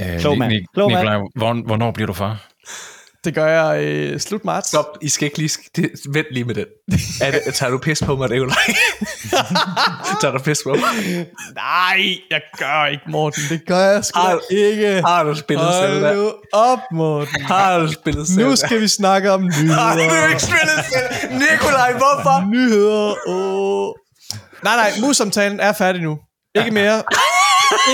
Øh, 0.00 0.20
Klog 0.20 0.38
mand. 0.38 0.52
Klog 0.74 0.90
mand. 0.92 1.00
Nikolaj, 1.00 1.18
hvor, 1.36 1.66
hvornår 1.66 1.90
bliver 1.90 2.06
du 2.06 2.12
far? 2.12 2.46
Det 3.24 3.34
gør 3.34 3.46
jeg 3.46 3.84
øh, 3.84 4.20
slut 4.20 4.44
marts. 4.44 4.68
Stop, 4.68 4.84
I 5.02 5.08
skal 5.08 5.26
ikke 5.26 5.38
lige... 5.38 5.50
Det, 5.76 5.90
vent 6.12 6.26
lige 6.30 6.44
med 6.44 6.54
den. 6.54 6.64
Er 7.20 7.30
det, 7.30 7.54
tager 7.54 7.70
du 7.70 7.78
pis 7.78 8.02
på 8.02 8.16
mig, 8.16 8.28
Nikolaj? 8.30 8.56
tager 10.20 10.32
du 10.32 10.38
pis 10.38 10.60
på 10.64 10.68
mig? 10.74 11.26
Nej, 11.54 12.16
jeg 12.30 12.40
gør 12.58 12.86
ikke, 12.86 13.02
Morten. 13.08 13.42
Det 13.48 13.66
gør 13.66 13.78
jeg 13.92 14.04
sgu 14.04 14.20
Har- 14.20 14.40
ikke. 14.50 15.02
Har 15.06 15.22
du 15.24 15.34
spillet 15.34 15.66
Hold 15.66 15.92
Zelda? 15.94 16.14
nu 16.14 16.32
op, 16.52 16.78
Morten. 16.92 17.42
Har 17.42 17.78
du 17.78 17.92
spillet 17.92 18.28
Zelda? 18.28 18.42
Nu 18.48 18.56
skal 18.56 18.80
vi 18.80 18.88
snakke 18.88 19.32
om 19.32 19.42
Har 19.42 19.50
du 19.50 19.98
nyheder. 19.98 20.28
ikke 20.28 20.42
spillet 20.42 20.84
Zelda? 20.92 21.38
Nikolaj, 21.52 21.92
hvorfor? 21.92 22.46
Nyheder. 22.50 23.14
Oh. 23.26 23.94
Nej, 24.66 24.76
nej, 24.76 24.90
mus-samtalen 25.00 25.60
er 25.60 25.72
færdig 25.72 26.02
nu. 26.02 26.18
Ikke 26.54 26.70
mere. 26.70 27.02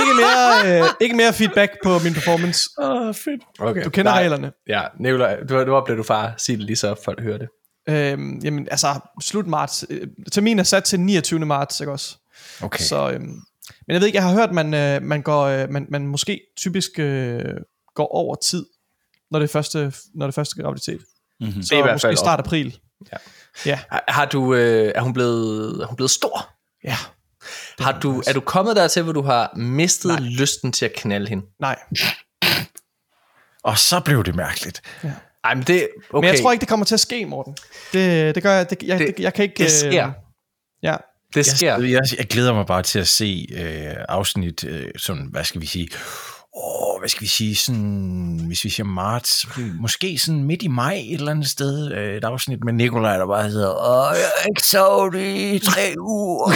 Ikke 0.01 0.15
mere, 0.15 0.81
øh, 0.81 0.89
ikke 1.01 1.17
mere 1.17 1.33
feedback 1.33 1.73
på 1.85 1.99
min 1.99 2.15
performance. 2.15 2.61
Åh, 2.79 2.91
oh, 2.91 3.15
fedt. 3.15 3.43
Okay. 3.59 3.85
Du 3.85 3.91
kender 3.91 4.13
Nej. 4.13 4.21
reglerne. 4.21 4.53
Ja, 4.69 4.83
Nikolaj, 5.01 5.37
du, 5.49 5.65
nu 5.65 5.81
blev 5.85 5.97
du 5.97 6.03
far. 6.03 6.35
Sig 6.39 6.59
det 6.59 6.65
lige 6.65 6.77
så, 6.77 6.95
folk 7.05 7.23
hører 7.23 7.39
det. 7.39 7.49
Øhm, 7.89 8.39
jamen, 8.45 8.69
altså, 8.71 9.01
slut 9.23 9.47
marts. 9.47 9.85
Øh, 9.91 10.07
terminen 10.33 10.59
er 10.59 10.63
sat 10.63 10.85
til 10.85 11.01
29. 11.01 11.47
marts, 11.47 11.81
ikke 11.81 11.93
også? 11.93 12.17
Okay. 12.63 12.83
Så, 12.85 13.11
øhm, 13.11 13.23
men 13.87 13.95
jeg 13.95 14.01
ved 14.01 14.07
ikke, 14.07 14.17
jeg 14.17 14.25
har 14.25 14.35
hørt, 14.35 14.53
man, 14.53 14.75
øh, 14.75 15.03
man, 15.03 15.23
går, 15.23 15.43
øh, 15.43 15.71
man, 15.71 15.87
man 15.89 16.07
måske 16.07 16.41
typisk 16.57 16.91
øh, 16.99 17.45
går 17.95 18.07
over 18.07 18.35
tid, 18.35 18.67
når 19.31 19.39
det 19.39 19.49
er 19.49 19.53
første, 19.53 19.93
når 20.15 20.27
det 20.27 20.33
er 20.33 20.41
første 20.41 20.63
graviditet. 20.63 21.01
Mm-hmm. 21.41 21.63
Så 21.63 21.69
Det 21.71 21.73
er 21.73 21.79
i 21.79 21.83
hvert 21.83 21.95
måske 21.95 22.07
fald 22.07 22.17
start 22.17 22.39
april. 22.39 22.79
Ja. 23.13 23.17
Ja. 23.67 23.79
Har, 23.91 24.05
har 24.09 24.25
du, 24.25 24.55
øh, 24.55 24.93
er, 24.95 25.01
hun 25.01 25.13
blevet, 25.13 25.83
er 25.83 25.87
hun 25.87 25.97
blevet 25.97 26.11
stor? 26.11 26.52
Ja. 26.85 26.97
Har 27.81 28.01
du, 28.01 28.23
er 28.27 28.33
du 28.33 28.41
kommet 28.41 28.77
dertil, 28.77 29.03
hvor 29.03 29.13
du 29.13 29.23
har 29.23 29.53
mistet 29.57 30.09
Nej. 30.21 30.21
lysten 30.21 30.73
til 30.73 30.85
at 30.85 30.93
knalde 30.97 31.29
hende? 31.29 31.45
Nej. 31.61 31.79
Og 33.65 33.79
så 33.79 34.01
blev 34.01 34.25
det 34.25 34.35
mærkeligt. 34.35 34.83
Ej, 35.45 35.55
men 35.55 35.65
det, 35.65 35.89
okay. 36.11 36.27
Men 36.27 36.35
jeg 36.35 36.43
tror 36.43 36.53
ikke, 36.53 36.61
det 36.61 36.69
kommer 36.69 36.87
til 36.87 36.95
at 36.95 37.01
ske, 37.01 37.27
Morten. 37.27 37.57
Det, 37.93 38.35
det 38.35 38.43
gør 38.43 38.53
jeg. 38.55 38.71
Det, 38.71 38.83
jeg, 38.83 38.99
Det- 38.99 39.17
det, 39.17 39.23
jeg 39.23 39.35
kan 39.35 39.43
ikke... 39.43 39.63
det 39.63 39.73
sker. 39.73 40.07
Øh, 40.09 40.13
ja. 40.83 40.97
det 41.35 41.47
sker. 41.47 41.79
Jeg, 41.79 41.91
jeg, 41.91 42.01
jeg 42.19 42.27
glæder 42.27 42.55
mig 42.55 42.67
bare 42.67 42.83
til 42.83 42.99
at 42.99 43.09
se 43.09 43.47
øh, 43.53 43.97
afsnit, 44.09 44.65
øh, 44.65 44.91
sådan, 44.97 45.29
hvad 45.31 45.45
skal 45.45 45.61
vi 45.61 45.67
sige, 45.67 45.89
åh, 46.57 47.01
hvad 47.01 47.09
skal 47.09 47.21
vi 47.23 47.27
sige, 47.27 47.57
sådan, 47.57 48.41
hvis 48.47 48.65
vi 48.65 48.71
siger 48.71 48.87
marts, 48.87 49.47
måske 49.81 50.19
sådan 50.19 50.45
midt 50.45 50.63
i 50.63 50.69
maj 50.69 50.95
et 50.95 51.15
eller 51.15 51.31
andet 51.31 51.49
sted, 51.51 51.93
øh, 51.93 52.17
et 52.17 52.25
afsnit 52.25 52.65
med 52.65 52.73
Nikolaj, 52.73 53.17
der 53.17 53.27
bare 53.27 53.49
hedder, 53.49 53.69
åh, 53.71 54.15
jeg 54.17 54.31
har 54.41 54.49
ikke 54.49 54.63
sovet 54.63 55.15
i 55.15 55.59
tre 55.59 55.95
uger. 56.09 56.51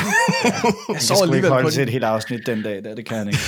Jeg 0.44 0.52
Jeg 0.92 1.02
så 1.02 1.06
skal 1.06 1.16
alligevel 1.22 1.36
ikke 1.38 1.48
holde 1.48 1.70
til 1.70 1.82
et 1.82 1.90
helt 1.90 2.04
afsnit 2.04 2.40
den 2.46 2.62
dag, 2.62 2.80
der. 2.84 2.94
det 2.94 3.06
kan 3.06 3.16
han 3.16 3.28
ikke. 3.28 3.40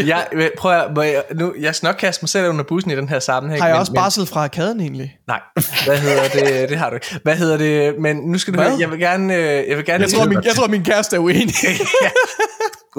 jeg, 0.12 0.26
men 0.32 0.48
prøv 0.58 0.72
at, 0.72 0.94
må 0.94 1.02
jeg, 1.02 1.22
nu, 1.34 1.54
jeg 1.60 1.74
skal 1.74 1.86
nok 1.86 1.96
kaste 1.96 2.22
mig 2.22 2.28
selv 2.28 2.48
under 2.48 2.64
bussen 2.64 2.90
i 2.90 2.96
den 2.96 3.08
her 3.08 3.18
sammenhæng. 3.18 3.62
Har 3.62 3.68
jeg 3.68 3.74
men, 3.74 3.80
også 3.80 3.92
barsel 3.92 4.26
fra 4.26 4.42
arkaden 4.44 4.80
egentlig? 4.80 5.16
Nej, 5.26 5.40
hvad 5.86 5.98
hedder 5.98 6.28
det? 6.28 6.68
Det 6.68 6.78
har 6.78 6.90
du 6.90 6.94
ikke. 6.96 7.18
Hvad 7.22 7.36
hedder 7.36 7.56
det? 7.56 7.94
Men 8.00 8.16
nu 8.16 8.38
skal 8.38 8.54
du 8.54 8.58
Hvad? 8.58 8.70
høre, 8.70 8.80
jeg 8.80 8.90
vil 8.90 8.98
gerne... 8.98 9.34
øh, 9.34 9.68
Jeg 9.68 9.76
vil 9.76 9.84
gerne 9.84 10.02
Jeg 10.04 10.10
tror, 10.12 10.24
min, 10.26 10.38
jeg 10.44 10.54
tror, 10.54 10.66
min 10.68 10.84
kæreste 10.84 11.16
er 11.16 11.20
uenig. 11.20 11.54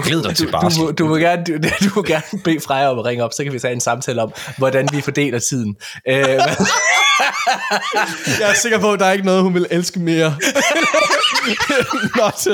Glæd 0.03 0.23
dig 0.23 0.35
til 0.35 0.47
du, 0.47 0.51
barsel. 0.51 0.81
du, 0.81 0.91
du, 0.91 1.13
vil 1.13 1.21
gerne, 1.21 1.43
du, 1.43 1.53
du 1.85 1.89
må 1.95 2.03
gerne 2.03 2.23
bede 2.43 2.59
Freja 2.59 2.91
om 2.91 2.99
at 2.99 3.05
ringe 3.05 3.23
op, 3.23 3.33
så 3.33 3.43
kan 3.43 3.53
vi 3.53 3.59
tage 3.59 3.73
en 3.73 3.81
samtale 3.81 4.21
om, 4.21 4.33
hvordan 4.57 4.89
vi 4.91 5.01
fordeler 5.01 5.39
tiden. 5.39 5.75
Øh, 6.07 6.15
jeg 8.39 8.49
er 8.49 8.53
sikker 8.53 8.79
på, 8.79 8.91
at 8.91 8.99
der 8.99 9.05
er 9.05 9.11
ikke 9.11 9.25
noget, 9.25 9.43
hun 9.43 9.53
vil 9.53 9.67
elske 9.71 9.99
mere. 9.99 10.27
Not, 12.17 12.47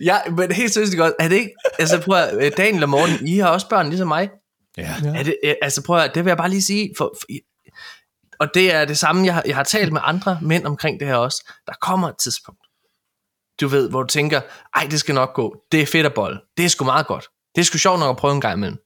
ja, 0.00 0.16
men 0.36 0.52
helt 0.52 0.74
seriøst 0.74 0.96
godt. 0.96 1.14
Er 1.18 1.28
det 1.28 1.36
ikke... 1.36 1.50
Altså 1.78 2.00
prøv 2.00 2.18
at, 2.18 2.44
øh, 2.44 2.52
Daniel 2.56 2.82
og 2.82 2.88
Morten, 2.88 3.28
I 3.28 3.38
har 3.38 3.48
også 3.48 3.68
børn 3.68 3.88
ligesom 3.88 4.08
mig. 4.08 4.30
Ja. 4.76 4.94
Er 5.14 5.22
det, 5.22 5.36
øh, 5.44 5.54
altså 5.62 5.82
prøv 5.82 5.98
at, 5.98 6.10
det 6.14 6.24
vil 6.24 6.30
jeg 6.30 6.36
bare 6.36 6.50
lige 6.50 6.62
sige, 6.62 6.90
for, 6.98 7.14
for, 7.20 7.26
og 8.40 8.48
det 8.54 8.74
er 8.74 8.84
det 8.84 8.98
samme, 8.98 9.26
jeg 9.26 9.34
har, 9.34 9.42
jeg 9.46 9.56
har 9.56 9.62
talt 9.62 9.92
med 9.92 10.00
andre 10.04 10.38
mænd 10.42 10.66
omkring 10.66 11.00
det 11.00 11.08
her 11.08 11.14
også. 11.14 11.52
Der 11.66 11.72
kommer 11.82 12.08
et 12.08 12.16
tidspunkt, 12.22 12.60
du 13.60 13.68
ved, 13.68 13.90
hvor 13.90 14.02
du 14.02 14.08
tænker, 14.08 14.40
ej, 14.74 14.86
det 14.90 15.00
skal 15.00 15.14
nok 15.14 15.34
gå, 15.34 15.56
det 15.72 15.82
er 15.82 15.86
fedt 15.86 16.06
at 16.06 16.14
bolle, 16.14 16.40
det 16.56 16.64
er 16.64 16.68
sgu 16.68 16.84
meget 16.84 17.06
godt, 17.06 17.28
det 17.54 17.60
er 17.60 17.64
sgu 17.64 17.78
sjovt 17.78 17.98
nok 17.98 18.10
at 18.10 18.16
prøve 18.16 18.34
en 18.34 18.40
gang 18.40 18.56
imellem. 18.56 18.78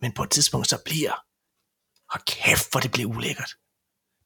Men 0.00 0.12
på 0.12 0.22
et 0.22 0.30
tidspunkt, 0.30 0.68
så 0.68 0.78
bliver, 0.84 1.12
og 2.12 2.20
kæft, 2.26 2.70
hvor 2.70 2.80
det 2.80 2.92
bliver 2.92 3.10
ulækkert. 3.10 3.50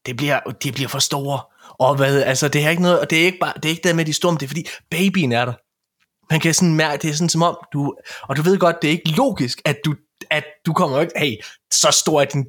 Det 0.05 0.17
bliver, 0.17 0.39
de 0.39 0.71
bliver 0.71 0.89
for 0.89 0.99
store. 0.99 1.41
Og 1.79 1.95
hvad, 1.95 2.23
altså, 2.23 2.47
det 2.47 2.65
er 2.65 2.69
ikke 2.69 2.81
noget, 2.81 2.99
og 2.99 3.09
det 3.09 3.21
er 3.21 3.25
ikke 3.25 3.39
bare, 3.39 3.53
det 3.55 3.65
er 3.65 3.69
ikke 3.69 3.87
det 3.87 3.95
med 3.95 4.05
de 4.05 4.13
store, 4.13 4.33
det 4.33 4.43
er 4.43 4.47
fordi, 4.47 4.67
babyen 4.91 5.31
er 5.31 5.45
der. 5.45 5.53
Man 6.33 6.39
kan 6.39 6.53
sådan 6.53 6.75
mærke, 6.75 7.01
det 7.01 7.09
er 7.09 7.13
sådan 7.13 7.29
som 7.29 7.41
om, 7.41 7.57
du, 7.73 7.95
og 8.21 8.37
du 8.37 8.41
ved 8.41 8.57
godt, 8.57 8.81
det 8.81 8.87
er 8.87 8.91
ikke 8.91 9.11
logisk, 9.11 9.61
at 9.65 9.77
du, 9.85 9.95
at 10.29 10.43
du 10.65 10.73
kommer 10.73 11.01
ikke, 11.01 11.13
hey, 11.17 11.35
så 11.71 11.91
stor 11.91 12.21
er 12.21 12.25
din 12.25 12.45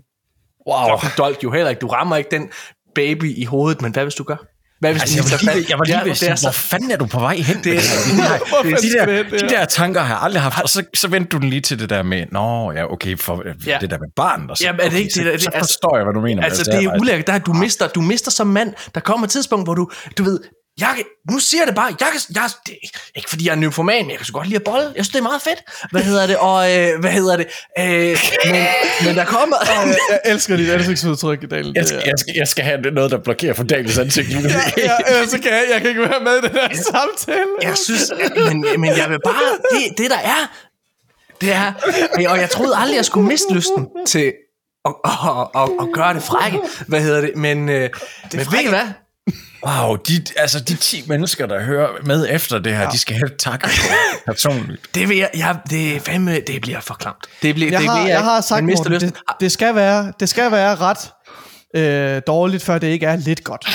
wow. 0.68 0.98
dolk 1.18 1.44
jo 1.44 1.52
heller 1.52 1.70
ikke. 1.70 1.80
Du 1.80 1.86
rammer 1.86 2.16
ikke 2.16 2.30
den 2.30 2.50
baby 2.94 3.36
i 3.36 3.44
hovedet, 3.44 3.82
men 3.82 3.92
hvad 3.92 4.02
hvis 4.02 4.14
du 4.14 4.24
gør? 4.24 4.36
Hvad 4.80 4.92
hvis 4.92 5.02
Altså, 5.02 5.16
jeg 5.16 5.24
var 5.46 5.54
lige, 5.54 5.66
jeg 5.70 5.78
var 5.78 5.84
lige 5.84 5.96
Ja, 5.96 6.02
ved 6.02 6.10
at 6.10 6.14
det 6.14 6.18
sige, 6.18 6.36
så- 6.36 6.46
hvor 6.46 6.52
fanden 6.52 6.90
er 6.90 6.96
du 6.96 7.06
på 7.06 7.20
vej 7.20 7.36
hen? 7.36 7.56
Det 7.64 7.72
er- 7.72 7.80
det 7.80 8.82
de, 8.82 8.92
der, 8.98 9.06
det 9.06 9.24
hen, 9.30 9.48
de 9.48 9.48
der 9.54 9.64
tanker 9.64 10.00
har 10.00 10.14
jeg 10.14 10.22
aldrig 10.22 10.42
haft, 10.42 10.62
og 10.62 10.68
så, 10.68 10.82
så 10.94 11.08
vendte 11.08 11.28
du 11.28 11.38
den 11.38 11.50
lige 11.50 11.60
til 11.60 11.78
det 11.78 11.90
der 11.90 12.02
med, 12.02 12.24
nå 12.32 12.72
ja, 12.72 12.92
okay, 12.92 13.18
for 13.18 13.42
Ja. 13.66 13.78
det 13.80 13.90
der 13.90 13.98
med 13.98 14.08
barn, 14.16 14.50
og 14.50 14.56
så, 14.56 14.64
Jamen, 14.64 14.80
er 14.80 14.84
det 14.84 14.92
okay, 14.92 14.98
ikke 14.98 15.06
det 15.08 15.14
så, 15.14 15.22
der- 15.24 15.30
det- 15.32 15.42
så 15.42 15.50
altså- 15.54 15.68
forstår 15.72 15.96
jeg, 15.96 16.04
hvad 16.04 16.14
du 16.14 16.20
mener. 16.20 16.42
Altså, 16.44 16.70
med 16.72 16.80
det 16.80 16.86
er 16.86 17.00
ulækkert. 17.00 17.26
Der, 17.26 17.38
du, 17.38 17.52
mister, 17.52 17.88
du 17.88 18.00
mister 18.00 18.30
som 18.30 18.46
mand. 18.46 18.72
Der 18.94 19.00
kommer 19.00 19.24
et 19.26 19.30
tidspunkt, 19.30 19.66
hvor 19.66 19.74
du, 19.74 19.90
du 20.18 20.22
ved, 20.22 20.40
jeg, 20.80 20.92
kan- 20.96 21.04
nu 21.30 21.38
siger 21.38 21.60
jeg 21.60 21.66
det 21.66 21.74
bare, 21.74 21.86
jeg, 21.86 22.08
kan, 22.12 22.20
jeg 22.34 22.42
det, 22.66 22.74
ikke 23.16 23.28
fordi 23.30 23.46
jeg 23.46 23.52
er 23.52 23.56
nymfoman, 23.56 24.02
men 24.04 24.10
jeg 24.10 24.18
kan 24.18 24.26
så 24.26 24.32
godt 24.32 24.46
lide 24.46 24.56
at 24.56 24.62
bolle. 24.64 24.84
Jeg 24.84 24.92
synes, 25.04 25.08
det 25.08 25.18
er 25.18 25.22
meget 25.22 25.42
fedt. 25.42 25.60
Hvad 25.90 26.02
hedder 26.02 26.26
det? 26.26 26.36
Og 26.36 26.78
øh, 26.78 27.00
hvad 27.00 27.10
hedder 27.10 27.36
det? 27.36 27.46
Øh, 27.78 28.18
men, 28.52 28.64
men 29.04 29.16
der 29.16 29.24
kommer... 29.24 29.56
jeg, 29.70 29.96
jeg 30.10 30.20
elsker 30.32 30.56
dit 30.56 30.70
ansigtsudtryk, 30.70 31.50
Daniel. 31.50 31.72
Jeg 31.74 31.86
skal, 31.86 32.02
jeg, 32.06 32.14
skal, 32.18 32.34
jeg 32.36 32.48
skal 32.48 32.64
have 32.64 32.80
noget, 32.80 33.10
der 33.10 33.18
blokerer 33.18 33.54
for 33.54 33.62
Daniels 33.64 33.98
ansigt. 33.98 34.28
ja, 34.76 34.94
ja, 35.08 35.26
så 35.26 35.38
kan 35.42 35.52
jeg, 35.52 35.64
jeg 35.72 35.80
kan 35.80 35.88
ikke 35.88 36.02
være 36.02 36.20
med 36.20 36.32
i 36.32 36.40
den 36.40 36.50
her 36.52 36.68
samtale. 36.92 37.46
Jeg 37.62 37.76
synes, 37.76 38.12
men, 38.48 38.64
men 38.80 38.96
jeg 38.96 39.10
vil 39.10 39.18
bare, 39.24 39.42
det, 39.72 39.98
det 39.98 40.10
der 40.10 40.18
er, 40.18 40.42
det 41.40 41.52
er, 41.52 41.72
og 42.30 42.38
jeg 42.38 42.50
troede 42.50 42.76
aldrig, 42.76 42.96
jeg 42.96 43.04
skulle 43.04 43.28
miste 43.28 43.54
lysten 43.54 43.86
til 44.06 44.32
at, 44.84 44.94
at, 45.04 45.12
at, 45.54 45.68
at 45.80 45.86
gøre 45.94 46.14
det 46.14 46.22
frække. 46.22 46.58
Hvad 46.86 47.00
hedder 47.00 47.20
det? 47.20 47.32
Men, 47.36 47.68
øh, 47.68 47.90
men 48.32 48.46
ved 48.52 48.58
I 48.64 48.68
hvad? 48.68 48.86
Wow, 49.66 49.96
de, 49.96 50.24
altså 50.36 50.60
de 50.60 50.74
10 50.76 51.04
mennesker, 51.08 51.46
der 51.46 51.60
hører 51.60 51.88
med 52.04 52.26
efter 52.30 52.58
det 52.58 52.76
her, 52.76 52.82
ja. 52.82 52.88
de 52.90 52.98
skal 52.98 53.16
have 53.16 53.30
tak 53.38 53.68
personligt. 54.26 54.94
Det 54.94 55.08
vil 55.08 55.16
jeg, 55.16 55.30
jeg 55.34 55.58
det, 55.70 55.96
er 55.96 56.00
fandme, 56.00 56.40
det 56.40 56.60
bliver 56.62 56.80
for 56.80 56.94
klamt. 56.94 57.26
Det 57.42 57.54
bliver, 57.54 57.70
Jeg 57.70 57.80
det 57.80 57.88
har, 57.88 57.96
bliver 58.02 58.14
jeg 58.14 58.24
har 58.24 58.40
sagt, 58.40 58.64
Morten, 58.64 58.92
lysten. 58.92 59.10
det, 59.10 59.18
det, 59.40 59.52
skal 59.52 59.74
være, 59.74 60.12
det 60.20 60.28
skal 60.28 60.52
være 60.52 60.76
ret 60.76 61.10
øh, 61.76 62.22
dårligt, 62.26 62.62
før 62.62 62.78
det 62.78 62.86
ikke 62.86 63.06
er 63.06 63.16
lidt 63.16 63.44
godt. 63.44 63.66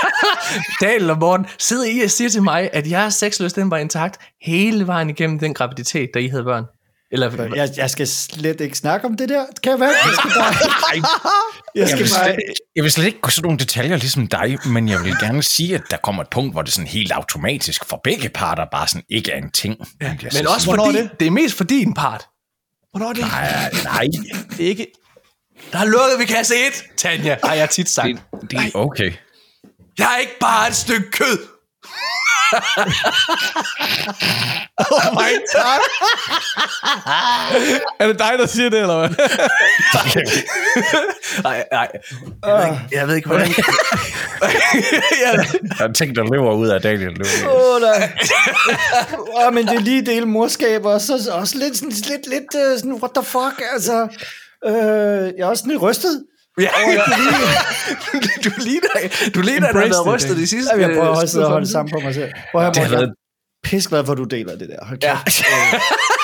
Daniel 0.80 1.10
og 1.10 1.18
Morten, 1.18 1.46
sidder 1.58 1.84
I 1.84 2.00
og 2.04 2.10
siger 2.10 2.30
til 2.30 2.42
mig, 2.42 2.70
at 2.72 2.90
jeres 2.90 3.14
sexlyst 3.14 3.56
den 3.56 3.70
var 3.70 3.76
intakt 3.76 4.20
hele 4.42 4.86
vejen 4.86 5.10
igennem 5.10 5.38
den 5.38 5.54
graviditet, 5.54 6.10
da 6.14 6.18
I 6.18 6.28
havde 6.28 6.44
børn? 6.44 6.64
Eller, 7.12 7.54
Jeg, 7.54 7.68
jeg 7.76 7.90
skal 7.90 8.06
slet 8.08 8.60
ikke 8.60 8.78
snakke 8.78 9.06
om 9.06 9.16
det 9.16 9.28
der. 9.28 9.44
Kan 9.62 9.70
jeg 9.72 9.80
være? 9.80 9.88
Jeg 9.88 10.14
skal 10.18 10.30
bare... 10.30 10.54
Jeg 11.74 11.80
Jeg 11.80 11.88
skal 11.88 11.98
vil, 12.04 12.10
bare... 12.16 12.24
slet, 12.34 12.38
jeg 12.76 12.84
vil 12.84 12.92
slet 12.92 13.06
ikke 13.06 13.20
gå 13.20 13.30
sådan 13.30 13.46
nogle 13.46 13.58
detaljer 13.58 13.96
ligesom 13.96 14.26
dig, 14.26 14.58
men 14.66 14.88
jeg 14.88 15.00
vil 15.04 15.14
gerne 15.20 15.42
sige, 15.42 15.74
at 15.74 15.82
der 15.90 15.96
kommer 15.96 16.22
et 16.22 16.28
punkt, 16.30 16.54
hvor 16.54 16.62
det 16.62 16.72
sådan 16.72 16.86
helt 16.88 17.12
automatisk 17.12 17.84
for 17.88 18.00
begge 18.04 18.28
parter 18.28 18.64
bare 18.72 18.88
sådan 18.88 19.02
ikke 19.10 19.30
er 19.32 19.38
en 19.38 19.50
ting. 19.50 19.76
Ja, 20.00 20.16
men 20.32 20.46
også 20.46 20.66
Hvornår 20.66 20.84
fordi, 20.84 20.98
det? 20.98 21.10
det? 21.10 21.20
det 21.20 21.26
er 21.26 21.30
mest 21.30 21.56
for 21.56 21.64
din 21.64 21.94
part. 21.94 22.26
Hvornår 22.90 23.08
er 23.08 23.12
det? 23.12 23.22
Nej, 23.22 23.70
nej, 23.84 24.04
Det 24.56 24.64
er 24.64 24.68
ikke... 24.68 24.86
Der 25.72 25.78
er 25.78 25.84
lukket 25.84 26.18
ved 26.18 26.26
kasse 26.26 26.54
1, 26.54 26.84
Tanja, 26.96 27.36
har 27.44 27.54
jeg 27.54 27.70
tit 27.70 27.88
sagt. 27.88 28.08
det, 28.40 28.50
det 28.50 28.58
er 28.58 28.70
okay. 28.74 29.12
Jeg 29.98 30.14
er 30.14 30.18
ikke 30.18 30.38
bare 30.40 30.68
et 30.68 30.74
stykke 30.76 31.10
kød. 31.10 31.38
Oh 34.78 35.06
my 35.12 35.32
god. 35.54 35.80
er 37.98 38.06
det 38.06 38.18
dig, 38.18 38.32
der 38.38 38.46
siger 38.46 38.70
det, 38.70 38.80
eller 38.80 38.98
hvad? 38.98 39.08
Nej, 41.42 41.64
nej. 41.72 41.88
Jeg 42.44 42.58
ved 42.58 42.66
ikke, 42.66 42.88
jeg 42.92 43.08
ved 43.08 43.16
ikke 43.16 43.28
hvordan... 43.28 43.48
jeg, 45.22 45.44
har 45.78 45.92
tænkt 45.92 46.18
at 46.18 46.28
løbe 46.32 46.54
ud 46.54 46.68
af 46.68 46.80
Daniel. 46.82 47.12
Løber. 47.12 47.50
Åh, 47.50 47.80
nej. 47.80 48.12
Åh, 49.46 49.54
men 49.54 49.66
det 49.66 49.74
er 49.74 49.80
lige 49.80 50.06
del 50.06 50.26
morskab, 50.26 50.84
og 50.84 51.00
så 51.00 51.30
også 51.32 51.58
lidt, 51.58 51.76
sådan, 51.76 51.90
lidt, 51.90 52.26
lidt 52.26 52.54
uh, 52.54 52.78
sådan, 52.78 52.92
what 52.92 53.10
the 53.14 53.24
fuck, 53.24 53.62
altså. 53.72 54.08
Øh, 54.66 55.32
jeg 55.38 55.44
er 55.44 55.46
også 55.46 55.64
lidt 55.66 55.82
rystet. 55.82 56.24
Ja, 56.60 56.68
du 58.44 58.50
ligner, 58.58 58.88
du 59.34 59.40
ligner, 59.40 59.66
at 59.68 59.74
du 59.74 59.78
har 59.78 59.84
Embrace 59.84 59.90
været 59.90 60.06
det, 60.06 60.14
rystet 60.14 60.28
Daniel. 60.28 60.42
de 60.42 60.46
sidste... 60.46 60.76
Jeg 60.76 60.90
prøver 60.90 61.06
også 61.06 61.40
at 61.40 61.48
holde 61.48 61.70
sammen 61.70 61.92
på 61.92 61.98
mig 62.00 62.14
selv. 62.14 62.32
Prøv 62.52 62.66
at 62.66 62.74
Det 62.74 62.82
høre, 62.82 62.90
været 62.90 63.00
jeg 63.00 63.08
er 63.08 63.12
pisseglad 63.64 64.04
for, 64.04 64.12
at 64.12 64.18
du 64.18 64.24
deler 64.24 64.56
det 64.56 64.68
der. 64.68 64.84
Hold 64.84 64.98
Ja. 65.02 65.08
Ja. 65.10 65.18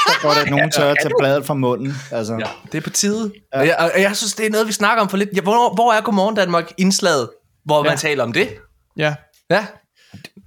Så 0.09 0.19
godt, 0.23 0.39
at 0.39 0.51
nogen 0.51 0.71
tør 0.71 0.91
at 0.91 0.97
tage 1.03 1.13
bladet 1.19 1.47
fra 1.47 1.55
munden. 1.55 1.95
Altså. 2.13 2.35
Ja, 2.35 2.47
det 2.73 2.79
er 2.79 2.83
på 2.83 2.91
tide. 2.91 3.33
Ja. 3.55 3.61
Og, 3.61 3.67
jeg, 3.67 3.91
og 3.95 4.03
jeg 4.03 4.17
synes, 4.17 4.35
det 4.35 4.47
er 4.47 4.51
noget, 4.51 4.67
vi 4.67 4.73
snakker 4.73 5.03
om 5.03 5.09
for 5.09 5.17
lidt. 5.17 5.31
Ja, 5.37 5.41
hvor, 5.41 5.75
hvor 5.75 5.93
er 5.93 6.01
Godmorgen 6.01 6.37
Danmark 6.37 6.73
indslaget, 6.79 7.31
hvor 7.65 7.83
man 7.83 7.99
taler 7.99 8.25
om 8.25 8.33
det? 8.33 8.49
Ja. 8.97 9.15
Ja, 9.51 9.67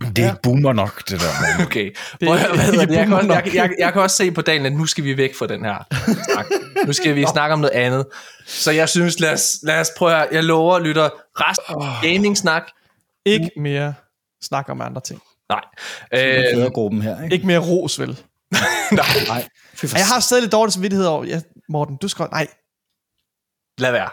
Det 0.01 0.19
er 0.19 0.29
ikke 0.29 0.41
boomer 0.43 0.73
nok, 0.73 1.09
det 1.09 1.19
der. 1.19 1.25
okay. 1.65 1.95
Det 2.19 2.29
er 2.29 2.55
hvad 2.55 2.87
det? 2.87 2.95
Jeg, 2.95 3.05
kan 3.05 3.13
også, 3.13 3.33
jeg, 3.33 3.51
jeg, 3.53 3.75
jeg 3.79 3.93
kan 3.93 4.01
også 4.01 4.15
se 4.15 4.31
på 4.31 4.41
dagen, 4.41 4.65
at 4.65 4.73
nu 4.73 4.85
skal 4.85 5.03
vi 5.03 5.17
væk 5.17 5.35
fra 5.35 5.47
den 5.47 5.65
her 5.65 5.77
snak. 6.33 6.45
Nu 6.85 6.93
skal 6.93 7.15
vi 7.15 7.25
snakke 7.31 7.53
om 7.53 7.59
noget 7.59 7.73
andet. 7.73 8.05
Så 8.45 8.71
jeg 8.71 8.89
synes, 8.89 9.19
lad 9.19 9.33
os, 9.33 9.55
lad 9.63 9.79
os 9.79 9.89
prøve 9.97 10.15
at, 10.15 10.27
Jeg 10.31 10.43
lover, 10.43 10.79
lytter, 10.79 11.09
resten 11.35 11.75
oh. 11.75 12.01
gaming-snak. 12.01 12.63
Ikke 13.25 13.49
mere 13.57 13.93
snak 14.41 14.69
om 14.69 14.81
andre 14.81 15.01
ting. 15.01 15.21
Nej. 15.49 15.61
Øh, 16.13 16.71
gruppen 16.71 17.01
her, 17.01 17.23
ikke? 17.23 17.33
Ikke 17.33 17.47
mere 17.47 17.59
ros, 17.59 17.99
vel? 17.99 18.09
Nej. 19.27 19.47
Og 19.81 19.97
jeg 19.97 20.07
har 20.07 20.19
stadig 20.19 20.43
lidt 20.43 20.51
dårlig 20.51 20.73
samvittighed 20.73 21.05
over... 21.05 21.25
Ja, 21.25 21.41
Morten, 21.69 21.97
du 21.97 22.07
skal... 22.07 22.25
Nej, 22.31 22.47
lad 23.77 23.91
være. 23.91 24.09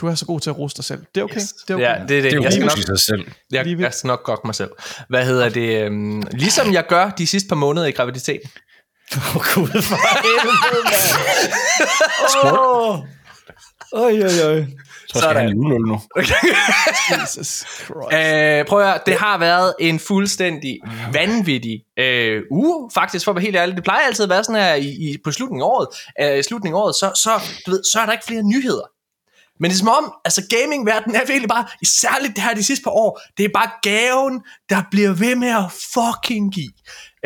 Du 0.00 0.06
er 0.06 0.14
så 0.14 0.26
god 0.26 0.40
til 0.40 0.50
at 0.50 0.58
rose 0.58 0.76
dig 0.76 0.84
selv. 0.84 1.04
Det 1.14 1.20
er 1.20 1.24
okay. 1.24 1.36
Yes. 1.36 1.52
Det 1.52 1.70
er 1.70 1.74
okay. 1.74 1.84
Ja, 1.84 2.06
det 2.08 2.18
er 2.18 2.22
det. 2.22 2.32
Det 2.32 2.38
er 2.38 2.42
jeg, 2.42 2.52
skal 2.52 2.64
nok, 2.64 2.78
sig 2.86 2.98
selv. 2.98 3.26
jeg, 3.52 3.80
jeg 3.80 3.92
skal 3.94 4.08
nok 4.08 4.22
gokke 4.22 4.46
mig 4.46 4.54
selv. 4.54 4.70
Hvad 5.08 5.24
hedder 5.24 5.48
det? 5.48 5.82
Øhm, 5.82 6.22
ligesom 6.32 6.72
jeg 6.72 6.86
gør 6.86 7.10
de 7.10 7.26
sidste 7.26 7.48
par 7.48 7.56
måneder 7.56 7.86
i 7.86 7.90
graviditeten. 7.90 8.50
Åh, 9.16 9.34
Gud, 9.54 9.82
for 9.82 10.22
helvede, 10.22 10.84
mand. 10.84 12.58
Åh. 12.58 12.98
Oj, 13.92 14.22
oj, 14.22 14.54
oj. 14.54 14.66
Jeg 15.14 15.22
tror, 15.22 15.32
jeg 15.32 15.48
skal 15.48 15.56
nu. 15.56 16.00
Jesus 17.10 17.46
Christ. 17.46 17.64
Øh, 18.12 18.66
prøv 18.66 18.80
at 18.80 18.86
høre, 18.86 18.98
det 19.06 19.14
har 19.14 19.38
været 19.38 19.74
en 19.80 19.98
fuldstændig 19.98 20.78
vanvittig 21.12 21.80
øh, 21.98 22.42
uge, 22.50 22.90
faktisk 22.94 23.24
for 23.24 23.32
at 23.32 23.36
være 23.36 23.42
helt 23.42 23.56
ærlig. 23.56 23.76
Det 23.76 23.84
plejer 23.84 24.06
altid 24.06 24.22
at 24.22 24.30
være 24.30 24.44
sådan 24.44 24.62
her 24.62 24.74
i, 24.74 24.88
i, 24.88 25.16
på 25.24 25.32
slutningen 25.32 25.62
af 25.62 25.66
året. 25.66 25.88
Øh, 26.20 26.38
i 26.38 26.42
slutningen 26.42 26.76
af 26.76 26.80
året, 26.82 26.94
så, 26.94 27.12
så, 27.24 27.30
du 27.66 27.70
ved, 27.70 27.82
så 27.92 28.00
er 28.00 28.06
der 28.06 28.12
ikke 28.12 28.24
flere 28.26 28.42
nyheder. 28.42 28.86
Men 29.60 29.70
det 29.70 29.76
er 29.76 29.78
som 29.78 29.88
om, 29.88 30.12
altså 30.24 30.42
gamingverdenen 30.50 31.16
er 31.16 31.24
virkelig 31.26 31.48
bare, 31.48 31.66
særligt 31.84 32.36
det 32.36 32.44
her 32.44 32.54
de 32.54 32.64
sidste 32.64 32.82
par 32.82 32.90
år, 32.90 33.20
det 33.36 33.44
er 33.44 33.48
bare 33.54 33.70
gaven, 33.82 34.42
der 34.68 34.82
bliver 34.90 35.12
ved 35.12 35.36
med 35.36 35.48
at 35.48 35.72
fucking 35.94 36.52
give. 36.52 36.72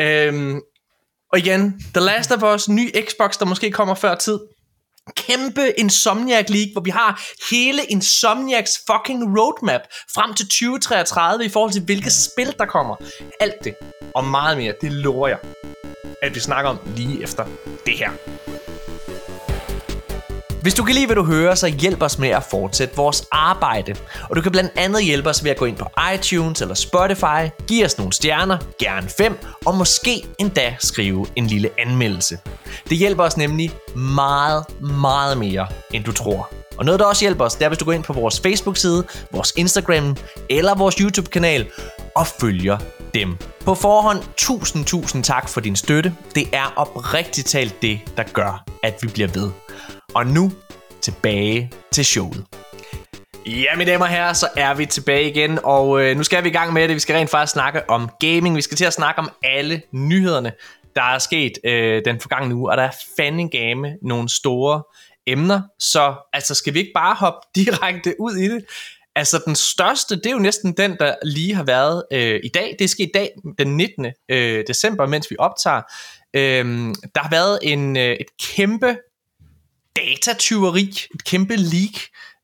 Øhm, 0.01 0.61
og 1.31 1.39
igen, 1.39 1.81
The 1.93 2.05
Last 2.05 2.31
of 2.31 2.43
Us, 2.43 2.69
ny 2.69 2.91
Xbox, 3.07 3.37
der 3.37 3.45
måske 3.45 3.71
kommer 3.71 3.95
før 3.95 4.15
tid. 4.15 4.39
Kæmpe 5.15 5.73
Insomniac 5.77 6.45
League, 6.49 6.71
hvor 6.71 6.81
vi 6.81 6.89
har 6.89 7.21
hele 7.51 7.83
Insomniacs 7.83 8.71
fucking 8.91 9.39
roadmap 9.39 9.81
frem 10.13 10.33
til 10.33 10.45
2033 10.45 11.45
i 11.45 11.49
forhold 11.49 11.71
til 11.71 11.81
hvilke 11.81 12.11
spil 12.11 12.55
der 12.57 12.65
kommer. 12.65 12.95
Alt 13.39 13.63
det 13.63 13.75
og 14.15 14.25
meget 14.25 14.57
mere, 14.57 14.73
det 14.81 14.91
lover 14.91 15.27
jeg, 15.27 15.37
at 16.21 16.35
vi 16.35 16.39
snakker 16.39 16.69
om 16.71 16.77
lige 16.95 17.23
efter 17.23 17.45
det 17.85 17.97
her. 17.97 18.11
Hvis 20.61 20.73
du 20.73 20.83
kan 20.83 20.95
lide, 20.95 21.05
hvad 21.05 21.15
du 21.15 21.23
hører, 21.23 21.55
så 21.55 21.67
hjælp 21.67 22.01
os 22.01 22.19
med 22.19 22.29
at 22.29 22.43
fortsætte 22.43 22.95
vores 22.95 23.27
arbejde. 23.31 23.95
Og 24.29 24.35
du 24.35 24.41
kan 24.41 24.51
blandt 24.51 24.71
andet 24.75 25.03
hjælpe 25.03 25.29
os 25.29 25.43
ved 25.43 25.51
at 25.51 25.57
gå 25.57 25.65
ind 25.65 25.77
på 25.77 25.85
iTunes 26.15 26.61
eller 26.61 26.75
Spotify, 26.75 27.65
give 27.67 27.85
os 27.85 27.97
nogle 27.97 28.13
stjerner, 28.13 28.57
gerne 28.79 29.09
fem, 29.17 29.37
og 29.65 29.75
måske 29.75 30.25
endda 30.39 30.75
skrive 30.79 31.25
en 31.35 31.47
lille 31.47 31.69
anmeldelse. 31.77 32.37
Det 32.89 32.97
hjælper 32.97 33.23
os 33.23 33.37
nemlig 33.37 33.71
meget, 33.95 34.65
meget 34.81 35.37
mere, 35.37 35.67
end 35.93 36.03
du 36.03 36.11
tror. 36.11 36.49
Og 36.77 36.85
noget, 36.85 36.99
der 36.99 37.05
også 37.05 37.21
hjælper 37.21 37.45
os, 37.45 37.55
det 37.55 37.65
er, 37.65 37.69
hvis 37.69 37.77
du 37.77 37.85
går 37.85 37.91
ind 37.91 38.03
på 38.03 38.13
vores 38.13 38.39
Facebook-side, 38.39 39.03
vores 39.31 39.53
Instagram 39.57 40.17
eller 40.49 40.75
vores 40.75 40.95
YouTube-kanal 40.95 41.67
og 42.15 42.27
følger 42.27 42.77
dem. 43.13 43.37
På 43.65 43.75
forhånd, 43.75 44.23
tusind, 44.37 44.85
tusind 44.85 45.23
tak 45.23 45.49
for 45.49 45.61
din 45.61 45.75
støtte. 45.75 46.15
Det 46.35 46.47
er 46.53 46.73
oprigtigt 46.75 47.47
talt 47.47 47.81
det, 47.81 47.99
der 48.17 48.23
gør, 48.23 48.63
at 48.83 48.97
vi 49.01 49.07
bliver 49.07 49.27
ved. 49.27 49.51
Og 50.15 50.27
nu 50.27 50.51
tilbage 51.01 51.71
til 51.91 52.05
showet. 52.05 52.45
Ja, 53.45 53.75
mine 53.77 53.91
damer 53.91 54.05
og 54.05 54.11
herrer, 54.11 54.33
så 54.33 54.47
er 54.57 54.73
vi 54.73 54.85
tilbage 54.85 55.29
igen, 55.29 55.59
og 55.63 56.01
øh, 56.01 56.17
nu 56.17 56.23
skal 56.23 56.43
vi 56.43 56.49
i 56.49 56.51
gang 56.51 56.73
med 56.73 56.87
det. 56.87 56.95
Vi 56.95 56.99
skal 56.99 57.15
rent 57.15 57.29
faktisk 57.29 57.53
snakke 57.53 57.89
om 57.89 58.09
gaming. 58.19 58.55
Vi 58.55 58.61
skal 58.61 58.77
til 58.77 58.85
at 58.85 58.93
snakke 58.93 59.19
om 59.19 59.29
alle 59.43 59.81
nyhederne, 59.91 60.51
der 60.95 61.01
er 61.01 61.19
sket 61.19 61.51
øh, 61.63 62.01
den 62.05 62.19
forgangne 62.19 62.55
uge, 62.55 62.71
og 62.71 62.77
der 62.77 62.83
er 62.83 62.91
fandme 63.17 63.49
game 63.49 63.97
nogle 64.01 64.29
store 64.29 64.83
emner. 65.27 65.61
Så 65.79 66.15
altså, 66.33 66.55
skal 66.55 66.73
vi 66.73 66.79
ikke 66.79 66.91
bare 66.95 67.15
hoppe 67.15 67.39
direkte 67.55 68.15
ud 68.19 68.35
i 68.35 68.47
det? 68.47 68.65
Altså, 69.15 69.41
den 69.45 69.55
største, 69.55 70.15
det 70.15 70.25
er 70.25 70.31
jo 70.31 70.39
næsten 70.39 70.73
den, 70.73 70.97
der 70.99 71.15
lige 71.23 71.55
har 71.55 71.63
været 71.63 72.03
øh, 72.13 72.39
i 72.43 72.49
dag. 72.53 72.75
Det 72.79 72.85
er 72.85 72.89
sket 72.89 73.07
i 73.07 73.11
dag, 73.13 73.31
den 73.57 73.77
19. 73.77 74.05
Øh, 74.29 74.63
december, 74.67 75.05
mens 75.05 75.31
vi 75.31 75.35
optager. 75.39 75.81
Øh, 76.33 76.65
der 77.15 77.21
har 77.21 77.29
været 77.29 77.59
en, 77.61 77.97
øh, 77.97 78.13
et 78.13 78.27
kæmpe 78.55 78.97
datatyveri, 79.99 80.81
et 81.15 81.23
kæmpe 81.25 81.55
leak 81.55 81.95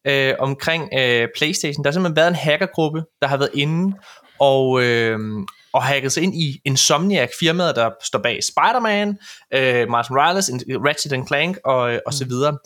øh, 0.08 0.36
omkring 0.39 0.89
øh, 0.93 1.28
PlayStation. 1.38 1.84
Der 1.84 1.89
har 1.89 1.93
simpelthen 1.93 2.16
været 2.16 2.28
en 2.28 2.36
hackergruppe, 2.36 3.03
der 3.22 3.28
har 3.28 3.38
været 3.38 3.51
inde 3.53 3.97
og, 4.39 4.84
øh, 4.84 5.20
og 5.74 5.84
hacket 5.84 6.12
sig 6.12 6.24
ind 6.24 6.36
i 6.36 6.62
Insomniac, 6.66 7.30
firmaet, 7.39 7.76
der 7.76 7.91
står 8.03 8.20
bag 8.20 8.39
Spider-Man, 8.43 9.18
øh, 9.53 9.89
Miles 9.89 10.10
Morales, 10.10 10.49
Ratchet 10.70 11.28
Clank 11.28 11.58
og, 11.66 11.93
øh, 11.93 11.99
og 12.06 12.14
så 12.14 12.26
videre. 12.26 12.58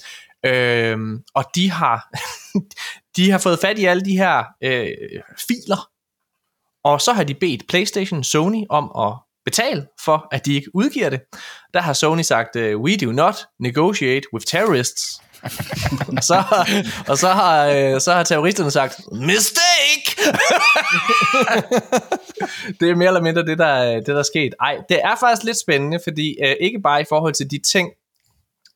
Øh, 0.45 0.97
og 1.35 1.45
de 1.55 1.71
har, 1.71 2.09
de 3.15 3.31
har 3.31 3.37
fået 3.37 3.59
fat 3.59 3.79
i 3.79 3.85
alle 3.85 4.05
de 4.05 4.17
her 4.17 4.43
øh, 4.63 4.87
filer, 5.47 5.89
og 6.83 7.01
så 7.01 7.13
har 7.13 7.23
de 7.23 7.33
bedt 7.33 7.67
PlayStation 7.67 8.23
Sony 8.23 8.63
om 8.69 8.91
at 9.07 9.13
betale 9.45 9.87
for, 10.05 10.27
at 10.31 10.45
de 10.45 10.53
ikke 10.53 10.75
udgiver 10.75 11.09
det. 11.09 11.21
Der 11.73 11.79
har 11.79 11.93
Sony 11.93 12.21
sagt, 12.21 12.55
uh, 12.55 12.81
we 12.81 12.97
do 12.97 13.11
not 13.11 13.35
negotiate 13.59 14.33
with 14.33 14.45
terrorists. 14.45 15.21
og, 16.17 16.23
så, 16.23 16.43
og 17.07 17.17
så 17.17 17.27
har, 17.27 17.65
øh, 17.65 18.01
så 18.01 18.13
har 18.13 18.23
terroristerne 18.23 18.71
sagt, 18.71 18.99
mistake! 19.11 20.31
det 22.79 22.89
er 22.89 22.95
mere 22.95 23.07
eller 23.07 23.21
mindre 23.21 23.45
det, 23.45 23.57
der, 23.57 23.93
det, 23.93 24.07
der 24.07 24.19
er 24.19 24.23
sket. 24.23 24.53
Ej, 24.59 24.77
det 24.89 24.99
er 25.03 25.15
faktisk 25.19 25.43
lidt 25.43 25.59
spændende, 25.59 25.99
fordi 26.03 26.37
øh, 26.43 26.55
ikke 26.59 26.79
bare 26.79 27.01
i 27.01 27.05
forhold 27.09 27.33
til 27.33 27.51
de 27.51 27.59
ting, 27.59 27.91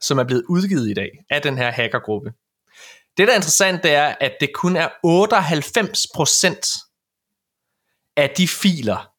som 0.02 0.18
er 0.18 0.24
blevet 0.24 0.44
udgivet 0.50 0.90
i 0.90 0.94
dag 0.94 1.10
af 1.30 1.42
den 1.42 1.58
her 1.58 1.72
hackergruppe. 1.72 2.34
Det, 3.18 3.28
der 3.28 3.34
er 3.34 3.36
interessant, 3.36 3.84
det 3.84 3.94
er, 3.94 4.16
at 4.20 4.34
det 4.40 4.54
kun 4.54 4.76
er 4.76 4.88
98% 4.88 6.90
af 8.18 8.30
de 8.30 8.48
filer, 8.48 9.12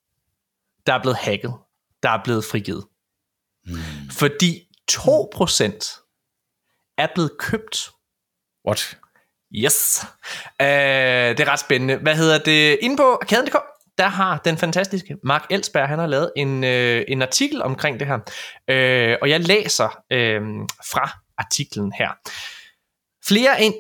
der 0.87 0.95
er 0.95 1.03
blevet 1.03 1.17
hacket, 1.17 1.55
der 2.03 2.11
er 2.11 2.21
blevet 2.25 2.45
frigivet. 2.45 2.85
Mm. 3.67 3.77
Fordi 4.11 4.63
2% 4.91 4.97
er 6.99 7.09
blevet 7.15 7.39
købt. 7.39 7.91
What? 8.67 8.99
Yes. 9.57 10.07
Uh, 10.61 10.67
det 11.37 11.41
er 11.41 11.53
ret 11.53 11.61
spændende. 11.61 11.97
Hvad 11.97 12.17
hedder 12.17 12.39
det? 12.39 12.79
Inde 12.83 12.97
på 12.97 13.19
arkaden.dk, 13.23 13.57
der 13.99 14.09
har 14.09 14.39
den 14.45 14.59
fantastiske 14.59 15.17
Mark 15.25 15.47
Elsberg, 15.51 15.89
han 15.89 15.99
har 15.99 16.07
lavet 16.07 16.33
en, 16.37 16.65
øh, 16.65 17.05
en 17.09 17.23
artikel 17.23 17.63
omkring 17.63 18.01
det 18.01 18.07
her. 18.07 18.19
Øh, 18.71 19.17
og 19.23 19.31
jeg 19.31 19.41
læser 19.41 20.03
øh, 20.13 20.41
fra 20.93 21.11
artiklen 21.39 21.93
her. 21.93 22.09
Flere 23.29 23.63
end 23.63 23.75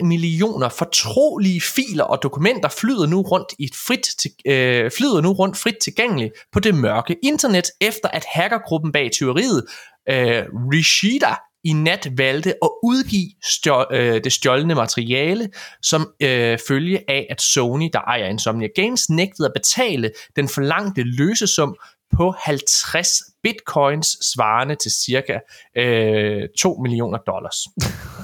1,3 0.00 0.04
millioner 0.04 0.68
fortrolige 0.68 1.60
filer 1.60 2.04
og 2.04 2.22
dokumenter 2.22 2.68
flyder 2.68 3.06
nu 3.06 3.22
rundt 3.22 3.48
i 3.58 3.64
et 3.64 3.74
frit 3.86 4.08
til, 4.18 4.30
øh, 4.46 4.90
flyder 4.90 5.20
nu 5.20 5.32
rundt 5.32 5.56
frit 5.56 5.76
tilgængeligt 5.82 6.34
på 6.52 6.60
det 6.60 6.74
mørke 6.74 7.16
internet, 7.22 7.70
efter 7.80 8.08
at 8.08 8.24
hackergruppen 8.34 8.92
bag 8.92 9.10
tyveriet, 9.12 9.64
øh, 10.08 10.42
Rishida, 10.72 11.34
i 11.64 11.72
nat 11.72 12.08
valgte 12.16 12.50
at 12.50 12.70
udgive 12.82 13.30
stjål, 13.44 13.86
øh, 13.90 14.24
det 14.24 14.32
stjålne 14.32 14.74
materiale, 14.74 15.48
som 15.82 16.12
øh, 16.22 16.58
følge 16.68 17.00
af, 17.08 17.26
at 17.30 17.42
Sony, 17.42 17.90
der 17.92 18.00
ejer 18.00 18.26
Insomnia 18.26 18.68
Games, 18.74 19.10
nægtede 19.10 19.46
at 19.46 19.52
betale 19.54 20.10
den 20.36 20.48
forlangte 20.48 21.02
løsesum 21.02 21.76
på 22.16 22.34
50 22.38 23.08
bitcoins, 23.42 24.08
svarende 24.34 24.74
til 24.74 24.90
cirka 24.90 25.38
øh, 25.76 26.48
2 26.60 26.78
millioner 26.82 27.18
dollars. 27.18 27.56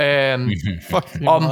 øhm, 0.00 0.50
om, 1.26 1.44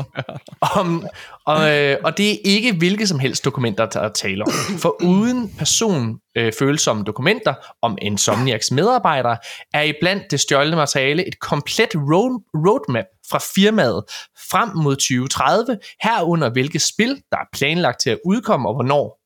om, 0.76 1.06
og, 1.46 1.70
øh, 1.70 1.96
og 2.04 2.18
det 2.18 2.32
er 2.32 2.36
ikke 2.44 2.72
hvilke 2.72 3.06
som 3.06 3.18
helst 3.18 3.44
dokumenter, 3.44 3.86
der 3.86 4.00
er 4.00 4.08
tale 4.08 4.44
om. 4.44 4.78
For 4.78 5.02
uden 5.02 5.54
personfølsomme 5.58 7.04
dokumenter 7.04 7.54
om 7.82 7.98
Insomniacs 8.02 8.70
medarbejdere, 8.70 9.36
er 9.74 9.82
i 9.82 9.92
blandt 10.00 10.30
det 10.30 10.40
stjålne 10.40 10.76
materiale 10.76 11.28
et 11.28 11.40
komplet 11.40 11.94
road, 11.94 12.42
roadmap 12.54 13.04
fra 13.30 13.38
firmaet 13.54 14.04
frem 14.50 14.68
mod 14.76 14.96
2030, 14.96 15.78
herunder 16.02 16.50
hvilke 16.50 16.78
spil, 16.78 17.22
der 17.30 17.36
er 17.36 17.48
planlagt 17.52 18.00
til 18.00 18.10
at 18.10 18.18
udkomme 18.24 18.68
og 18.68 18.74
hvornår. 18.74 19.21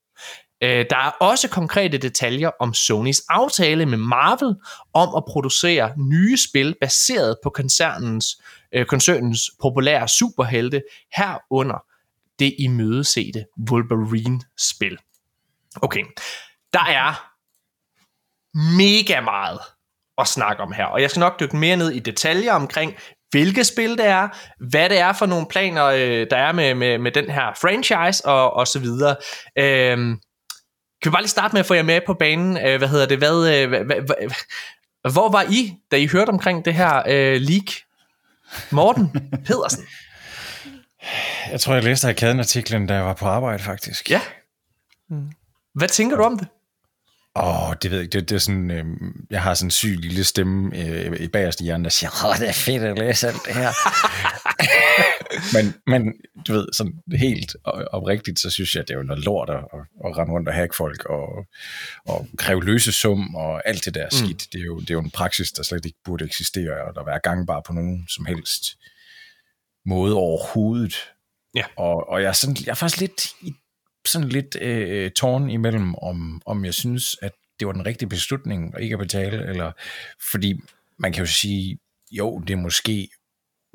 Øh, 0.63 0.85
Der 0.89 0.97
er 0.97 1.09
også 1.09 1.49
konkrete 1.49 1.97
detaljer 1.97 2.51
om 2.59 2.73
Sonys 2.73 3.21
aftale 3.29 3.85
med 3.85 3.97
Marvel 3.97 4.55
om 4.93 5.15
at 5.15 5.23
producere 5.25 5.93
nye 5.97 6.37
spil 6.37 6.75
baseret 6.81 7.37
på 7.43 7.49
koncernens, 7.49 8.25
øh, 8.71 8.85
koncernens 8.85 9.51
populære 9.61 10.07
superhelte, 10.07 10.81
herunder 11.15 11.83
det 12.39 12.55
imødesete 12.59 13.45
Wolverine-spil. 13.71 14.97
Okay, 15.81 16.03
der 16.73 16.85
er 16.85 17.31
mega 18.77 19.21
meget 19.21 19.59
at 20.17 20.27
snakke 20.27 20.63
om 20.63 20.71
her, 20.71 20.85
og 20.85 21.01
jeg 21.01 21.09
skal 21.09 21.19
nok 21.19 21.39
dykke 21.39 21.57
mere 21.57 21.77
ned 21.77 21.91
i 21.91 21.99
detaljer 21.99 22.53
omkring, 22.53 22.95
hvilke 23.29 23.63
spil 23.63 23.97
det 23.97 24.05
er, 24.05 24.27
hvad 24.69 24.89
det 24.89 24.97
er 24.97 25.13
for 25.13 25.25
nogle 25.25 25.47
planer, 25.49 25.85
øh, 25.85 26.27
der 26.29 26.37
er 26.37 26.51
med, 26.51 26.73
med, 26.75 26.97
med 26.97 27.11
den 27.11 27.29
her 27.29 27.53
franchise, 27.61 28.25
og, 28.25 28.53
og 28.53 28.67
så 28.67 28.79
videre. 28.79 29.15
Øhm, 29.59 30.19
kan 31.01 31.11
vi 31.11 31.13
bare 31.13 31.21
lige 31.21 31.29
starte 31.29 31.53
med 31.53 31.59
at 31.59 31.65
få 31.65 31.73
jer 31.73 31.83
med 31.83 32.01
på 32.05 32.13
banen? 32.13 32.57
Øh, 32.57 32.77
hvad 32.77 32.87
hedder 32.87 33.05
det? 33.05 33.17
Hvad, 33.17 33.55
øh, 33.55 33.69
hvad, 33.69 33.83
hvad, 33.83 33.95
hvad, 34.05 35.11
hvor 35.11 35.31
var 35.31 35.45
I, 35.49 35.73
da 35.91 35.95
I 35.95 36.07
hørte 36.07 36.29
omkring 36.29 36.65
det 36.65 36.73
her 36.73 37.03
øh, 37.07 37.41
leak? 37.41 37.63
Morten 38.71 39.11
Pedersen. 39.45 39.85
Jeg 41.51 41.59
tror, 41.59 41.73
jeg 41.73 41.83
læste 41.83 42.07
arkaden-artiklen, 42.07 42.87
da 42.87 42.93
jeg 42.93 43.05
var 43.05 43.13
på 43.13 43.25
arbejde, 43.25 43.63
faktisk. 43.63 44.09
Ja. 44.09 44.21
Hvad 45.75 45.87
tænker 45.87 46.17
du 46.17 46.23
om 46.23 46.39
det? 46.39 46.47
Åh, 47.35 47.73
det 47.81 47.91
ved 47.91 47.97
jeg 47.97 48.03
ikke. 48.03 48.19
Det, 48.19 48.29
det 48.29 48.35
er 48.35 48.39
sådan, 48.39 48.71
øh, 48.71 48.85
jeg 49.29 49.41
har 49.41 49.53
sådan 49.53 49.67
en 49.67 49.71
syg 49.71 49.97
lille 49.99 50.23
stemme 50.23 50.77
øh, 50.77 51.19
i 51.19 51.27
bagerste 51.27 51.63
hjerne, 51.63 51.83
der 51.83 51.89
siger, 51.89 52.25
Åh, 52.25 52.37
det 52.39 52.49
er 52.49 52.53
fedt 52.53 52.83
at 52.83 52.97
læse 52.97 53.27
alt 53.27 53.45
det 53.45 53.55
her. 53.55 53.71
men, 55.53 55.73
men 55.87 56.13
du 56.47 56.53
ved, 56.53 56.67
sådan 56.73 56.93
helt 57.17 57.55
oprigtigt, 57.91 58.39
så 58.39 58.49
synes 58.49 58.75
jeg, 58.75 58.81
at 58.81 58.87
det 58.87 58.93
er 58.93 58.97
jo 58.97 59.03
noget 59.03 59.23
lort 59.23 59.49
at, 59.49 59.63
at, 60.05 60.17
rende 60.17 60.33
rundt 60.33 60.47
og 60.47 60.53
hacke 60.53 60.75
folk 60.75 61.05
og, 61.05 61.45
og 62.05 62.27
kræve 62.37 62.63
løsesum 62.63 63.35
og 63.35 63.67
alt 63.67 63.85
det 63.85 63.93
der 63.93 64.05
Mm. 64.05 64.11
skidt. 64.11 64.53
Det 64.53 64.61
er, 64.61 64.65
jo, 64.65 64.79
det 64.79 64.89
er 64.89 64.93
jo 64.93 64.99
en 64.99 65.11
praksis, 65.11 65.51
der 65.51 65.63
slet 65.63 65.85
ikke 65.85 65.97
burde 66.05 66.25
eksistere, 66.25 66.85
og 66.87 66.95
der 66.95 67.05
være 67.05 67.19
gangbar 67.23 67.61
på 67.67 67.73
nogen 67.73 68.07
som 68.09 68.25
helst 68.25 68.77
måde 69.85 70.15
overhovedet. 70.15 70.95
Ja. 71.55 71.63
Og, 71.75 72.09
og 72.09 72.21
jeg, 72.21 72.27
er 72.27 72.33
sådan, 72.33 72.57
jeg 72.65 72.71
er 72.71 72.75
faktisk 72.75 73.01
lidt, 73.01 73.27
i, 73.41 73.53
sådan 74.05 74.29
lidt 74.29 74.57
øh, 74.61 75.11
tårn 75.11 75.49
imellem, 75.49 75.95
om, 75.95 76.41
om 76.45 76.65
jeg 76.65 76.73
synes, 76.73 77.15
at 77.21 77.31
det 77.59 77.67
var 77.67 77.73
den 77.73 77.85
rigtige 77.85 78.09
beslutning 78.09 78.75
at 78.75 78.83
ikke 78.83 78.93
at 78.93 78.99
betale, 78.99 79.49
eller 79.49 79.71
fordi 80.31 80.59
man 80.99 81.13
kan 81.13 81.21
jo 81.23 81.31
sige, 81.31 81.79
jo, 82.11 82.39
det 82.39 82.53
er 82.53 82.57
måske 82.57 83.09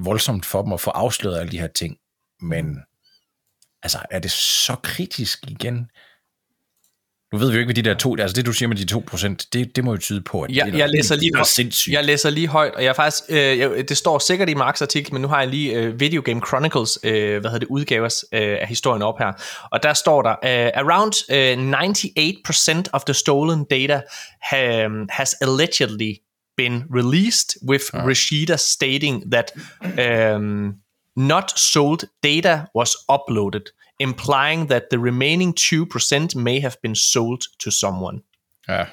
voldsomt 0.04 0.46
for 0.46 0.62
dem 0.62 0.72
at 0.72 0.80
få 0.80 0.90
afsløret 0.90 1.40
alle 1.40 1.52
de 1.52 1.60
her 1.60 1.66
ting, 1.68 1.96
men 2.40 2.78
altså, 3.82 3.98
er 4.10 4.18
det 4.18 4.30
så 4.30 4.76
kritisk 4.82 5.38
igen? 5.50 5.86
Nu 7.32 7.38
ved 7.38 7.48
vi 7.50 7.54
jo 7.54 7.58
ikke, 7.60 7.66
hvad 7.72 7.82
de 7.82 7.90
der 7.90 7.94
to, 7.96 8.16
altså 8.16 8.34
det 8.34 8.46
du 8.46 8.52
siger 8.52 8.68
med 8.68 8.76
de 8.76 8.94
2%, 8.94 9.48
det, 9.52 9.76
det 9.76 9.84
må 9.84 9.92
jo 9.92 9.98
tyde 9.98 10.20
på, 10.22 10.42
at 10.42 10.50
Jeg, 10.50 10.66
det 10.66 10.74
er 10.74 10.78
jeg, 10.78 10.88
læser 10.88 11.14
det 11.14 11.20
lige, 11.22 11.28
er 11.30 11.32
da 11.32 11.38
højt- 11.38 11.46
sindssygt. 11.46 11.92
jeg 11.94 12.04
læser 12.04 12.30
lige 12.30 12.48
højt, 12.48 12.74
og 12.74 12.82
jeg 12.82 12.88
er 12.88 12.92
faktisk, 12.92 13.24
øh, 13.28 13.58
jeg, 13.58 13.88
det 13.88 13.96
står 13.96 14.18
sikkert 14.18 14.48
i 14.48 14.54
Marks 14.54 14.82
artikel, 14.82 15.12
men 15.12 15.22
nu 15.22 15.28
har 15.28 15.38
jeg 15.40 15.48
lige 15.48 15.72
øh, 15.74 16.00
Video 16.00 16.22
Game 16.24 16.40
Chronicles, 16.48 16.98
øh, 17.04 17.12
hvad 17.40 17.50
hedder 17.50 17.58
det, 17.58 17.68
udgavers 17.68 18.24
øh, 18.32 18.40
af 18.60 18.66
historien 18.68 19.02
op 19.02 19.18
her. 19.18 19.32
Og 19.72 19.82
der 19.82 19.94
står 19.94 20.22
der, 20.22 20.30
øh, 20.30 20.70
around 20.74 21.12
øh, 21.30 22.82
98% 22.86 22.90
of 22.92 23.04
the 23.04 23.14
stolen 23.14 23.64
data 23.70 24.02
ha, 24.42 24.88
has 25.10 25.34
allegedly 25.40 26.12
been 26.56 26.84
released, 26.90 27.56
with 27.68 27.90
Rashida 27.92 28.58
stating 28.58 29.30
that 29.30 29.52
um, 29.98 30.82
not 31.16 31.50
sold 31.56 32.04
data 32.22 32.66
was 32.74 32.96
uploaded, 33.08 33.72
implying 33.98 34.68
that 34.68 34.90
the 34.90 34.98
remaining 34.98 35.54
2% 35.54 36.36
may 36.36 36.60
have 36.60 36.76
been 36.82 36.94
sold 36.94 37.42
to 37.58 37.70
someone. 37.70 38.22
Ja. 38.68 38.84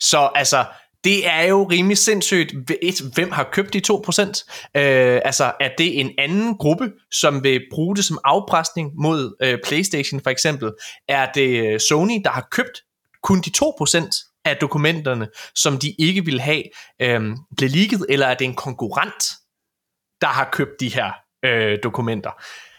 Så 0.00 0.30
altså, 0.34 0.64
det 1.04 1.26
er 1.26 1.42
jo 1.42 1.64
rimelig 1.64 1.98
sindssygt. 1.98 2.54
Et, 2.82 3.00
hvem 3.14 3.30
har 3.30 3.48
købt 3.52 3.72
de 3.72 3.82
2%? 3.92 4.22
Øh, 4.76 5.20
altså, 5.24 5.52
er 5.60 5.70
det 5.78 6.00
en 6.00 6.10
anden 6.18 6.56
gruppe, 6.58 6.92
som 7.12 7.44
vil 7.44 7.60
bruge 7.70 7.96
det 7.96 8.04
som 8.04 8.18
afpresning 8.24 8.90
mod 8.94 9.36
øh, 9.42 9.58
PlayStation 9.64 10.20
for 10.20 10.30
eksempel? 10.30 10.72
Er 11.08 11.32
det 11.32 11.66
øh, 11.66 11.80
Sony, 11.80 12.20
der 12.24 12.30
har 12.30 12.48
købt 12.50 12.82
kun 13.22 13.40
de 13.40 13.50
2% 13.64 14.31
af 14.44 14.56
dokumenterne, 14.56 15.28
som 15.54 15.78
de 15.78 15.94
ikke 15.98 16.24
vil 16.24 16.40
have 16.40 16.62
øh, 17.02 17.20
blev 17.56 17.70
leaget, 17.70 18.06
eller 18.08 18.26
er 18.26 18.34
det 18.34 18.44
en 18.44 18.54
konkurrent, 18.54 19.24
der 20.20 20.26
har 20.26 20.48
købt 20.52 20.70
de 20.80 20.88
her 20.88 21.12
øh, 21.44 21.78
dokumenter? 21.82 22.30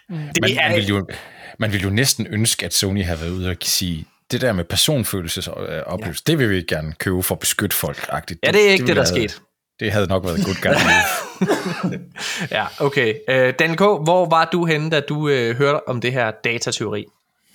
Det 0.10 0.18
Man, 0.42 0.52
er, 0.58 0.68
man, 0.70 0.78
vil 0.78 0.88
jo, 0.88 1.08
man 1.60 1.72
vil 1.74 1.82
jo 1.82 1.90
næsten 1.90 2.28
ønske, 2.28 2.66
at 2.66 2.74
Sony 2.74 3.04
havde 3.04 3.20
været 3.22 3.32
ude 3.32 3.50
og 3.50 3.56
sige, 3.62 4.06
det 4.32 4.42
der 4.42 4.54
med 4.54 4.64
personfølelsesoplevelse, 4.64 6.24
ja. 6.28 6.32
det 6.32 6.40
vil 6.40 6.50
vi 6.50 6.62
gerne 6.62 6.94
købe 6.94 7.24
for 7.24 7.36
at 7.36 7.40
beskytte 7.40 7.76
folk. 7.76 7.98
-agtigt. 7.98 8.38
ja, 8.44 8.52
det 8.52 8.68
er 8.68 8.72
ikke 8.72 8.88
det, 8.88 8.96
der 8.96 9.02
er 9.02 9.08
have- 9.16 9.30
sket. 9.30 9.42
Det 9.80 9.92
havde 9.92 10.08
nok 10.08 10.24
været 10.26 10.40
guy 10.46 10.70
move. 10.70 12.00
Ja, 12.52 12.66
okay. 12.80 13.16
Øh, 13.30 13.54
Daniel 13.60 13.78
K., 13.78 13.82
hvor 13.82 14.30
var 14.30 14.46
du 14.52 14.66
henne, 14.66 14.90
da 14.90 15.00
du 15.00 15.30
øh, 15.30 15.56
hørte 15.58 15.88
om 15.88 16.02
det 16.02 16.14
her 16.14 16.32
datateori? 16.44 17.06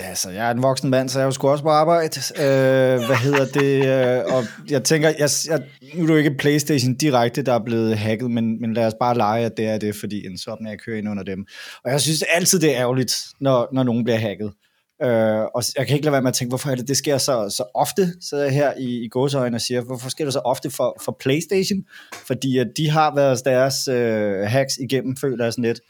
Altså, 0.01 0.31
jeg 0.31 0.47
er 0.47 0.51
en 0.51 0.63
voksen 0.63 0.91
mand, 0.91 1.09
så 1.09 1.21
jeg 1.21 1.33
skulle 1.33 1.53
også 1.53 1.65
på 1.65 1.71
arbejde. 1.71 2.21
Øh, 2.37 3.07
hvad 3.07 3.17
hedder 3.17 3.45
det? 3.47 3.87
Øh, 3.87 4.35
og 4.35 4.45
jeg 4.71 4.85
tænker, 4.85 5.09
jeg, 5.09 5.29
jeg, 5.49 5.63
nu 5.95 6.03
er 6.03 6.07
det 6.07 6.13
jo 6.13 6.19
ikke 6.19 6.35
PlayStation 6.39 6.95
direkte, 6.95 7.43
der 7.43 7.53
er 7.53 7.65
blevet 7.65 7.99
hacket, 7.99 8.31
men, 8.31 8.61
men 8.61 8.75
lad 8.75 8.87
os 8.87 8.95
bare 9.01 9.17
lege, 9.17 9.45
at 9.45 9.57
det 9.57 9.67
er 9.67 9.79
det, 9.79 9.97
fordi 9.97 10.27
en 10.27 10.39
sådan 10.39 10.67
jeg 10.67 10.79
kører 10.79 10.99
ind 10.99 11.09
under 11.09 11.23
dem. 11.23 11.47
Og 11.85 11.91
jeg 11.91 12.01
synes 12.01 12.23
altid, 12.23 12.61
det 12.61 12.75
er 12.75 12.81
ærgerligt, 12.81 13.17
når, 13.41 13.69
når 13.73 13.83
nogen 13.83 14.05
bliver 14.05 14.19
hacket. 14.19 14.53
Øh, 15.03 15.45
og 15.55 15.63
jeg 15.79 15.87
kan 15.87 15.95
ikke 15.95 16.05
lade 16.05 16.13
være 16.13 16.23
med 16.23 16.29
at 16.29 16.35
tænke, 16.35 16.51
hvorfor 16.51 16.71
er 16.71 16.75
det, 16.75 16.89
det 16.89 16.97
sker 16.97 17.19
så, 17.19 17.55
så 17.57 17.65
ofte, 17.75 18.13
sidder 18.21 18.45
jeg 18.45 18.53
her 18.53 18.73
i, 18.79 19.05
i 19.05 19.09
gåseøjne 19.09 19.57
og 19.57 19.61
siger, 19.61 19.81
hvorfor 19.81 20.11
sker 20.11 20.25
det 20.25 20.33
så 20.33 20.39
ofte 20.39 20.71
for, 20.71 20.97
for 21.05 21.17
PlayStation? 21.21 21.85
Fordi 22.27 22.59
at 22.59 22.67
de 22.77 22.91
har 22.91 23.15
været 23.15 23.45
deres 23.45 23.89
øh, 23.89 24.41
hacks 24.41 24.77
igennem, 24.77 25.17
føler 25.17 25.45
jeg 25.45 25.53
sådan 25.53 25.65
lidt. 25.65 25.81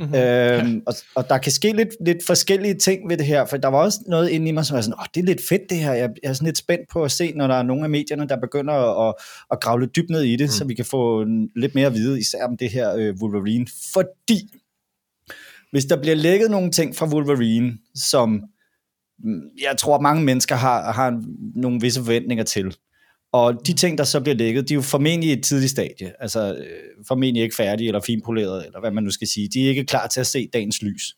Mm. 0.00 0.14
Øhm, 0.14 0.82
og, 0.86 0.94
og 1.14 1.28
der 1.28 1.38
kan 1.38 1.52
ske 1.52 1.72
lidt, 1.72 1.88
lidt 2.06 2.26
forskellige 2.26 2.74
ting 2.74 3.10
ved 3.10 3.16
det 3.16 3.26
her, 3.26 3.44
for 3.44 3.56
der 3.56 3.68
var 3.68 3.78
også 3.78 3.98
noget 4.06 4.28
inde 4.28 4.48
i 4.48 4.52
mig, 4.52 4.66
som 4.66 4.76
er 4.76 4.80
sådan, 4.80 4.98
åh, 4.98 5.06
det 5.14 5.20
er 5.20 5.24
lidt 5.24 5.40
fedt 5.48 5.62
det 5.70 5.78
her, 5.78 5.92
jeg, 5.92 6.10
jeg 6.22 6.28
er 6.28 6.32
sådan 6.32 6.46
lidt 6.46 6.58
spændt 6.58 6.88
på 6.92 7.04
at 7.04 7.10
se, 7.10 7.32
når 7.32 7.46
der 7.46 7.54
er 7.54 7.62
nogle 7.62 7.84
af 7.84 7.90
medierne, 7.90 8.28
der 8.28 8.40
begynder 8.40 9.08
at, 9.08 9.14
at 9.52 9.60
grave 9.60 9.80
lidt 9.80 9.96
dybt 9.96 10.10
ned 10.10 10.22
i 10.22 10.36
det, 10.36 10.46
mm. 10.46 10.52
så 10.52 10.64
vi 10.64 10.74
kan 10.74 10.84
få 10.84 11.24
lidt 11.56 11.74
mere 11.74 11.86
at 11.86 11.94
vide, 11.94 12.20
især 12.20 12.46
om 12.46 12.56
det 12.56 12.70
her 12.70 12.94
øh, 12.94 13.14
Wolverine, 13.22 13.66
fordi 13.92 14.50
hvis 15.70 15.84
der 15.84 16.00
bliver 16.00 16.16
lækket 16.16 16.50
nogle 16.50 16.70
ting 16.70 16.96
fra 16.96 17.06
Wolverine, 17.06 17.78
som 17.94 18.30
mm, 19.18 19.40
jeg 19.62 19.76
tror, 19.78 20.00
mange 20.00 20.24
mennesker 20.24 20.54
har, 20.54 20.92
har 20.92 21.22
nogle 21.54 21.80
visse 21.80 22.00
forventninger 22.00 22.44
til, 22.44 22.76
og 23.32 23.66
de 23.66 23.72
ting, 23.72 23.98
der 23.98 24.04
så 24.04 24.20
bliver 24.20 24.34
lækket, 24.34 24.68
de 24.68 24.74
er 24.74 24.76
jo 24.76 24.82
formentlig 24.82 25.30
i 25.30 25.32
et 25.32 25.44
tidligt 25.44 25.70
stadie. 25.70 26.22
Altså 26.22 26.54
øh, 26.54 27.04
formentlig 27.08 27.42
ikke 27.42 27.56
færdige 27.56 27.88
eller 27.88 28.00
finpolerede, 28.00 28.66
eller 28.66 28.80
hvad 28.80 28.90
man 28.90 29.04
nu 29.04 29.10
skal 29.10 29.28
sige. 29.28 29.48
De 29.48 29.64
er 29.64 29.68
ikke 29.68 29.84
klar 29.84 30.06
til 30.06 30.20
at 30.20 30.26
se 30.26 30.48
dagens 30.52 30.82
lys. 30.82 31.16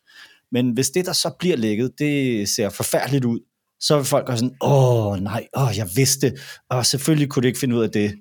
Men 0.53 0.71
hvis 0.71 0.91
det, 0.91 1.07
der 1.07 1.13
så 1.13 1.31
bliver 1.39 1.57
lækket, 1.57 1.93
det 1.99 2.49
ser 2.49 2.69
forfærdeligt 2.69 3.25
ud, 3.25 3.41
så 3.81 3.97
vil 3.97 4.05
folk 4.05 4.29
også 4.29 4.45
sådan, 4.45 4.57
åh 4.61 5.19
nej, 5.19 5.47
åh, 5.57 5.69
jeg 5.77 5.89
vidste, 5.97 6.33
og 6.71 6.87
selvfølgelig 6.87 7.29
kunne 7.29 7.43
du 7.43 7.47
ikke 7.47 7.59
finde 7.59 7.77
ud 7.77 7.83
af 7.83 7.91
det. 7.91 8.15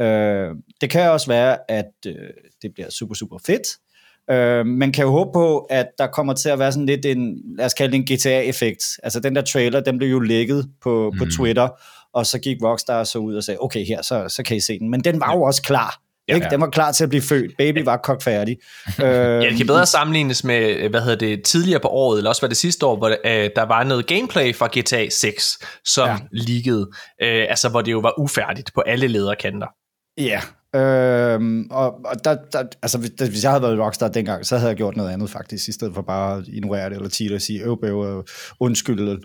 Øh, 0.00 0.48
det 0.80 0.90
kan 0.90 1.10
også 1.10 1.26
være, 1.26 1.70
at 1.70 1.92
øh, 2.06 2.14
det 2.62 2.74
bliver 2.74 2.90
super, 2.90 3.14
super 3.14 3.38
fedt. 3.46 3.68
Øh, 4.30 4.66
man 4.66 4.92
kan 4.92 5.04
jo 5.04 5.10
håbe 5.10 5.30
på, 5.32 5.58
at 5.58 5.86
der 5.98 6.06
kommer 6.06 6.32
til 6.32 6.48
at 6.48 6.58
være 6.58 6.72
sådan 6.72 6.86
lidt 6.86 7.06
en, 7.06 7.36
lad 7.58 7.66
os 7.66 7.74
kalde 7.74 7.92
det 7.92 8.10
en 8.10 8.16
GTA-effekt. 8.16 8.84
Altså 9.02 9.20
den 9.20 9.36
der 9.36 9.42
trailer, 9.42 9.80
den 9.80 9.98
blev 9.98 10.10
jo 10.10 10.20
lækket 10.20 10.68
på, 10.82 11.10
mm. 11.12 11.18
på 11.18 11.24
Twitter, 11.24 11.68
og 12.14 12.26
så 12.26 12.38
gik 12.38 12.56
Rockstar 12.62 13.04
så 13.04 13.18
ud 13.18 13.34
og 13.34 13.44
sagde, 13.44 13.58
okay 13.60 13.86
her, 13.86 14.02
så, 14.02 14.28
så 14.28 14.42
kan 14.42 14.56
I 14.56 14.60
se 14.60 14.78
den. 14.78 14.90
Men 14.90 15.00
den 15.00 15.20
var 15.20 15.32
jo 15.36 15.42
også 15.42 15.62
klar 15.62 16.02
Ja, 16.28 16.34
ikke? 16.34 16.46
Den 16.50 16.60
var 16.60 16.70
klar 16.70 16.92
til 16.92 17.04
at 17.04 17.10
blive 17.10 17.22
født. 17.22 17.56
Baby 17.58 17.78
var 17.84 17.96
kogt 17.96 18.22
færdig. 18.22 18.58
øh, 19.00 19.04
Ja, 19.04 19.40
det 19.40 19.56
kan 19.56 19.66
bedre 19.66 19.86
sammenlignes 19.86 20.44
med, 20.44 20.88
hvad 20.88 21.00
hedder 21.00 21.16
det, 21.16 21.42
tidligere 21.42 21.80
på 21.80 21.88
året, 21.88 22.18
eller 22.18 22.28
også 22.28 22.42
var 22.42 22.48
det 22.48 22.56
sidste 22.56 22.86
år, 22.86 22.96
hvor 22.96 23.08
øh, 23.08 23.50
der 23.56 23.62
var 23.62 23.84
noget 23.84 24.06
gameplay 24.06 24.54
fra 24.54 24.68
GTA 24.78 25.08
6, 25.08 25.58
som 25.84 26.08
ja. 26.08 26.12
Ja. 26.12 26.18
liggede, 26.32 26.90
øh, 27.22 27.46
altså 27.48 27.68
hvor 27.68 27.80
det 27.80 27.92
jo 27.92 27.98
var 27.98 28.20
ufærdigt 28.20 28.70
på 28.74 28.80
alle 28.80 29.08
lederkanter. 29.08 29.66
Ja, 30.18 30.40
øhm, 30.74 31.66
og, 31.70 32.00
og 32.04 32.24
der, 32.24 32.36
der, 32.52 32.62
altså 32.82 32.98
hvis, 32.98 33.10
hvis 33.18 33.42
jeg 33.42 33.50
havde 33.50 33.62
været 33.62 33.78
Rockstar 33.78 34.08
dengang, 34.08 34.46
så 34.46 34.56
havde 34.56 34.68
jeg 34.68 34.76
gjort 34.76 34.96
noget 34.96 35.10
andet 35.10 35.30
faktisk, 35.30 35.68
i 35.68 35.72
stedet 35.72 35.94
for 35.94 36.02
bare 36.02 36.38
at 36.38 36.44
ignorere 36.48 36.88
det, 36.88 36.96
eller 36.96 37.08
tige 37.08 37.34
og 37.34 37.42
sige, 37.42 37.62
øv, 37.62 37.78
øh, 37.84 38.24
undskyld. 38.60 39.18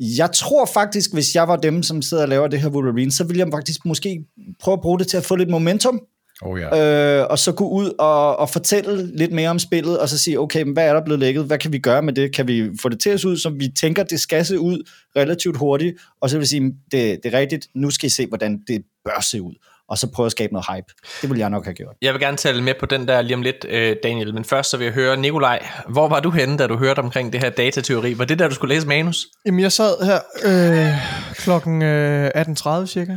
Jeg 0.00 0.32
tror 0.32 0.66
faktisk, 0.66 1.12
hvis 1.12 1.34
jeg 1.34 1.48
var 1.48 1.56
dem, 1.56 1.82
som 1.82 2.02
sidder 2.02 2.22
og 2.22 2.28
laver 2.28 2.48
det 2.48 2.60
her 2.60 2.68
Wolverine, 2.68 3.12
så 3.12 3.24
ville 3.24 3.40
jeg 3.40 3.48
faktisk 3.52 3.84
måske 3.84 4.24
prøve 4.60 4.72
at 4.72 4.80
bruge 4.80 4.98
det 4.98 5.08
til 5.08 5.16
at 5.16 5.24
få 5.24 5.36
lidt 5.36 5.50
momentum, 5.50 6.00
Oh, 6.42 6.60
ja. 6.60 7.20
øh, 7.20 7.26
og 7.30 7.38
så 7.38 7.52
gå 7.52 7.68
ud 7.68 7.92
og, 7.98 8.36
og 8.36 8.50
fortælle 8.50 9.16
lidt 9.16 9.32
mere 9.32 9.50
om 9.50 9.58
spillet, 9.58 9.98
og 9.98 10.08
så 10.08 10.18
sige, 10.18 10.40
okay, 10.40 10.62
men 10.62 10.72
hvad 10.72 10.88
er 10.88 10.92
der 10.92 11.04
blevet 11.04 11.20
lækket? 11.20 11.44
Hvad 11.44 11.58
kan 11.58 11.72
vi 11.72 11.78
gøre 11.78 12.02
med 12.02 12.12
det? 12.12 12.34
Kan 12.34 12.48
vi 12.48 12.70
få 12.82 12.88
det 12.88 13.00
til 13.00 13.10
at 13.10 13.20
se 13.20 13.28
ud, 13.28 13.36
som 13.36 13.60
vi 13.60 13.68
tænker, 13.80 14.02
det 14.02 14.20
skal 14.20 14.44
se 14.44 14.60
ud 14.60 14.88
relativt 15.16 15.56
hurtigt? 15.56 15.96
Og 16.20 16.30
så 16.30 16.36
vil 16.36 16.42
jeg 16.42 16.48
sige, 16.48 16.74
det, 16.92 17.20
det 17.22 17.34
er 17.34 17.38
rigtigt, 17.38 17.66
nu 17.74 17.90
skal 17.90 18.06
I 18.06 18.10
se, 18.10 18.26
hvordan 18.26 18.60
det 18.68 18.82
bør 19.04 19.20
se 19.30 19.42
ud. 19.42 19.54
Og 19.90 19.98
så 19.98 20.06
prøve 20.06 20.26
at 20.26 20.32
skabe 20.32 20.52
noget 20.52 20.66
hype. 20.74 20.94
Det 21.22 21.30
vil 21.30 21.38
jeg 21.38 21.50
nok 21.50 21.64
have 21.64 21.74
gjort. 21.74 21.94
Jeg 22.02 22.12
vil 22.12 22.20
gerne 22.20 22.36
tale 22.36 22.62
med 22.62 22.74
på 22.80 22.86
den 22.86 23.08
der 23.08 23.22
lige 23.22 23.34
om 23.34 23.42
lidt, 23.42 23.66
øh, 23.68 23.96
Daniel, 24.02 24.34
men 24.34 24.44
først 24.44 24.70
så 24.70 24.76
vil 24.76 24.84
jeg 24.84 24.94
høre, 24.94 25.16
Nikolaj, 25.16 25.66
hvor 25.88 26.08
var 26.08 26.20
du 26.20 26.30
henne, 26.30 26.58
da 26.58 26.66
du 26.66 26.76
hørte 26.76 26.98
omkring 26.98 27.32
det 27.32 27.40
her 27.40 27.50
datateori? 27.50 28.18
Var 28.18 28.24
det 28.24 28.38
der, 28.38 28.48
du 28.48 28.54
skulle 28.54 28.74
læse 28.74 28.86
manus? 28.86 29.26
Jamen, 29.46 29.60
jeg 29.60 29.72
sad 29.72 30.04
her 30.04 30.18
øh, 30.44 30.94
klokken 31.34 31.82
øh, 31.82 32.30
18.30 32.36 32.86
cirka, 32.86 33.16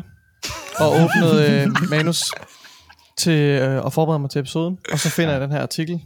og 0.75 0.91
åbnede 0.91 1.51
øh, 1.51 1.89
manus 1.89 2.31
til 3.17 3.39
øh, 3.39 3.85
at 3.85 3.93
forberede 3.93 4.19
mig 4.19 4.29
til 4.29 4.39
episoden, 4.39 4.77
og 4.91 4.99
så 4.99 5.09
finder 5.09 5.31
jeg 5.31 5.41
den 5.41 5.51
her 5.51 5.61
artikel. 5.61 6.01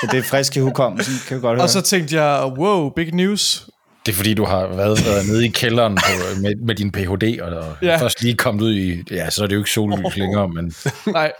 Så 0.00 0.08
det 0.10 0.18
er 0.18 0.22
frisk 0.22 0.56
i 0.56 0.60
hukommelsen, 0.60 1.14
kan 1.28 1.36
vi 1.36 1.40
godt 1.40 1.56
høre. 1.56 1.64
Og 1.64 1.70
så 1.70 1.80
tænkte 1.80 2.22
jeg, 2.22 2.52
wow, 2.58 2.90
big 2.90 3.14
news. 3.14 3.68
Det 4.06 4.12
er 4.12 4.16
fordi, 4.16 4.34
du 4.34 4.44
har 4.44 4.66
været, 4.66 5.04
været 5.06 5.26
nede 5.26 5.44
i 5.46 5.48
kælderen 5.48 5.94
på, 5.96 6.40
med, 6.40 6.54
med 6.66 6.74
din 6.74 6.92
Ph.D., 6.92 7.40
og, 7.42 7.56
og 7.58 7.76
Ja. 7.82 7.96
først 7.96 8.22
lige 8.22 8.34
kommet 8.36 8.62
ud 8.62 8.74
i... 8.74 9.02
Ja, 9.10 9.30
så 9.30 9.42
er 9.42 9.46
det 9.46 9.54
jo 9.54 9.60
ikke 9.60 9.70
sollys 9.70 10.16
længere, 10.16 10.48
men 10.48 10.74
Nej, 11.06 11.32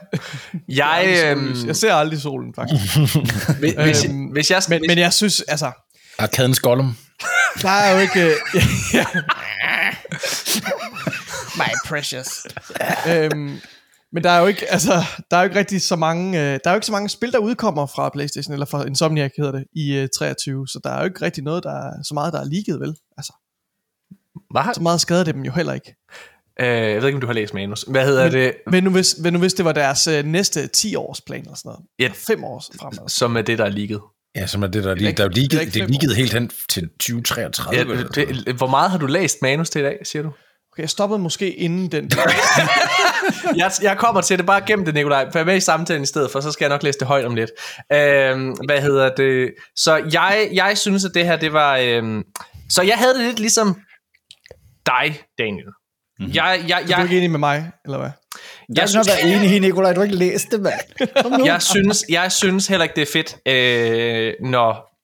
Jeg, 0.68 0.86
aldrig 0.86 1.24
øh, 1.24 1.36
sollys. 1.36 1.64
jeg 1.66 1.76
ser 1.76 1.94
aldrig 1.94 2.20
solen, 2.20 2.54
faktisk. 2.54 2.96
hvis, 3.60 3.74
hvis, 3.74 4.04
Øhm, 4.04 4.24
hvis 4.24 4.50
jeg, 4.50 4.62
Men, 4.68 4.78
hvis, 4.78 4.88
men 4.88 4.98
jeg 4.98 5.12
synes, 5.12 5.40
altså, 5.48 5.70
Arkadens 6.18 6.60
Gollum. 6.60 6.96
der 7.62 7.68
er 7.70 7.94
jo 7.94 7.98
ikke... 8.00 8.26
Øh, 8.26 8.32
My 11.58 11.72
precious. 11.88 12.46
øhm, 13.08 13.60
men 14.12 14.24
der 14.24 14.30
er 14.30 14.40
jo 14.40 14.46
ikke, 14.46 14.66
altså, 14.72 14.92
der 15.30 15.36
er 15.36 15.40
jo 15.40 15.44
ikke 15.44 15.58
rigtig 15.58 15.82
så 15.82 15.96
mange, 15.96 16.38
øh, 16.38 16.44
der 16.44 16.60
er 16.64 16.70
jo 16.70 16.74
ikke 16.74 16.86
så 16.86 16.92
mange 16.92 17.08
spil, 17.08 17.32
der 17.32 17.38
udkommer 17.38 17.86
fra 17.86 18.08
Playstation, 18.08 18.52
eller 18.52 18.66
fra 18.66 18.84
Insomniac 18.86 19.30
hedder 19.36 19.52
det, 19.52 19.64
i 19.76 19.96
øh, 19.96 20.08
23, 20.18 20.68
så 20.68 20.80
der 20.84 20.90
er 20.90 20.98
jo 20.98 21.04
ikke 21.04 21.22
rigtig 21.24 21.44
noget, 21.44 21.62
der 21.64 21.70
er, 21.72 22.02
så 22.02 22.14
meget, 22.14 22.32
der 22.32 22.40
er 22.40 22.44
leaget, 22.44 22.80
vel? 22.80 22.96
Altså, 23.16 23.32
Hvad? 24.50 24.74
så 24.74 24.82
meget 24.82 25.00
skader 25.00 25.24
det 25.24 25.34
dem 25.34 25.42
jo 25.44 25.52
heller 25.52 25.72
ikke. 25.72 25.96
Øh, 26.60 26.66
jeg 26.66 27.00
ved 27.00 27.06
ikke, 27.06 27.16
om 27.16 27.20
du 27.20 27.26
har 27.26 27.34
læst 27.34 27.54
manus. 27.54 27.82
Hvad 27.88 28.04
hedder 28.06 28.24
Men, 28.24 28.32
det, 28.32 28.54
men, 28.66 28.84
nu 28.84 28.90
hvis, 28.90 29.16
men 29.22 29.32
nu 29.32 29.38
hvis 29.38 29.54
det 29.54 29.64
var 29.64 29.72
deres 29.72 30.06
øh, 30.06 30.24
næste 30.24 30.66
10 30.66 30.94
års 30.94 31.20
plan 31.20 31.40
eller 31.40 31.54
sådan 31.54 31.68
noget, 31.68 31.80
Ja. 31.98 32.04
ja. 32.04 32.12
5 32.34 32.44
år 32.44 32.64
fremad. 32.80 33.08
som 33.08 33.36
er 33.36 33.42
det, 33.42 33.58
der 33.58 33.64
er 33.64 33.68
ligget? 33.68 34.00
Ja, 34.36 34.46
som 34.46 34.62
er 34.62 34.66
det, 34.66 34.84
der, 34.84 34.90
er 34.90 34.94
ikke- 34.94 35.12
der 35.12 35.24
er 35.24 35.28
er 35.28 35.32
ligget, 35.32 35.74
det 35.74 35.82
er 35.82 35.86
ligget 35.86 36.16
helt 36.16 36.32
hen 36.32 36.50
til 36.68 36.88
2033. 37.00 37.96
Ja, 37.96 38.02
det, 38.14 38.56
hvor 38.56 38.66
meget 38.66 38.90
har 38.90 38.98
du 38.98 39.06
læst 39.06 39.38
manus 39.42 39.70
til 39.70 39.80
i 39.80 39.84
dag, 39.84 39.98
siger 40.04 40.22
du? 40.22 40.30
Okay, 40.78 40.82
jeg 40.82 40.90
stoppede 40.90 41.18
måske 41.18 41.50
inden 41.50 41.92
den. 41.92 42.10
jeg, 43.56 43.70
jeg 43.82 43.96
kommer 43.98 44.20
til 44.20 44.38
det, 44.38 44.46
bare 44.46 44.60
gennem 44.66 44.84
det, 44.84 44.94
Nikolaj. 44.94 45.30
Vær 45.34 45.44
med 45.44 45.56
i 45.56 45.60
samtalen 45.60 46.02
i 46.02 46.06
stedet, 46.06 46.30
for 46.30 46.40
så 46.40 46.52
skal 46.52 46.64
jeg 46.64 46.68
nok 46.70 46.82
læse 46.82 46.98
det 46.98 47.06
højt 47.06 47.24
om 47.24 47.34
lidt. 47.34 47.50
Øhm, 47.92 48.50
hvad 48.66 48.80
hedder 48.80 49.14
det? 49.14 49.54
Så 49.76 49.96
jeg, 50.12 50.48
jeg 50.52 50.78
synes, 50.78 51.04
at 51.04 51.10
det 51.14 51.24
her, 51.26 51.36
det 51.36 51.52
var... 51.52 51.76
Øhm, 51.76 52.22
så 52.70 52.82
jeg 52.82 52.96
havde 52.96 53.14
det 53.14 53.24
lidt 53.24 53.40
ligesom 53.40 53.76
dig, 54.86 55.20
Daniel. 55.38 55.66
Mm-hmm. 55.66 56.34
Jeg, 56.34 56.64
jeg, 56.68 56.80
Er 56.80 56.96
du 56.96 57.02
ikke 57.02 57.14
jeg, 57.14 57.18
enig 57.18 57.30
med 57.30 57.38
mig, 57.38 57.70
eller 57.84 57.98
hvad? 57.98 58.10
jeg 58.68 58.76
jeg 58.76 58.88
synes, 58.88 59.08
jeg 59.08 59.36
enig 59.36 59.56
i, 59.56 59.58
Nikolaj. 59.58 59.92
Du 59.92 60.00
har 60.00 60.04
ikke 60.04 60.16
læst 60.16 60.50
det, 60.50 60.60
mand. 60.60 61.08
Kom 61.22 61.32
nu. 61.32 61.44
jeg, 61.44 61.62
synes, 61.62 62.04
jeg 62.08 62.32
synes 62.32 62.66
heller 62.66 62.84
ikke, 62.84 62.96
det 62.96 63.02
er 63.02 63.12
fedt, 63.12 63.36
øh, 63.46 64.50
når 64.50 64.97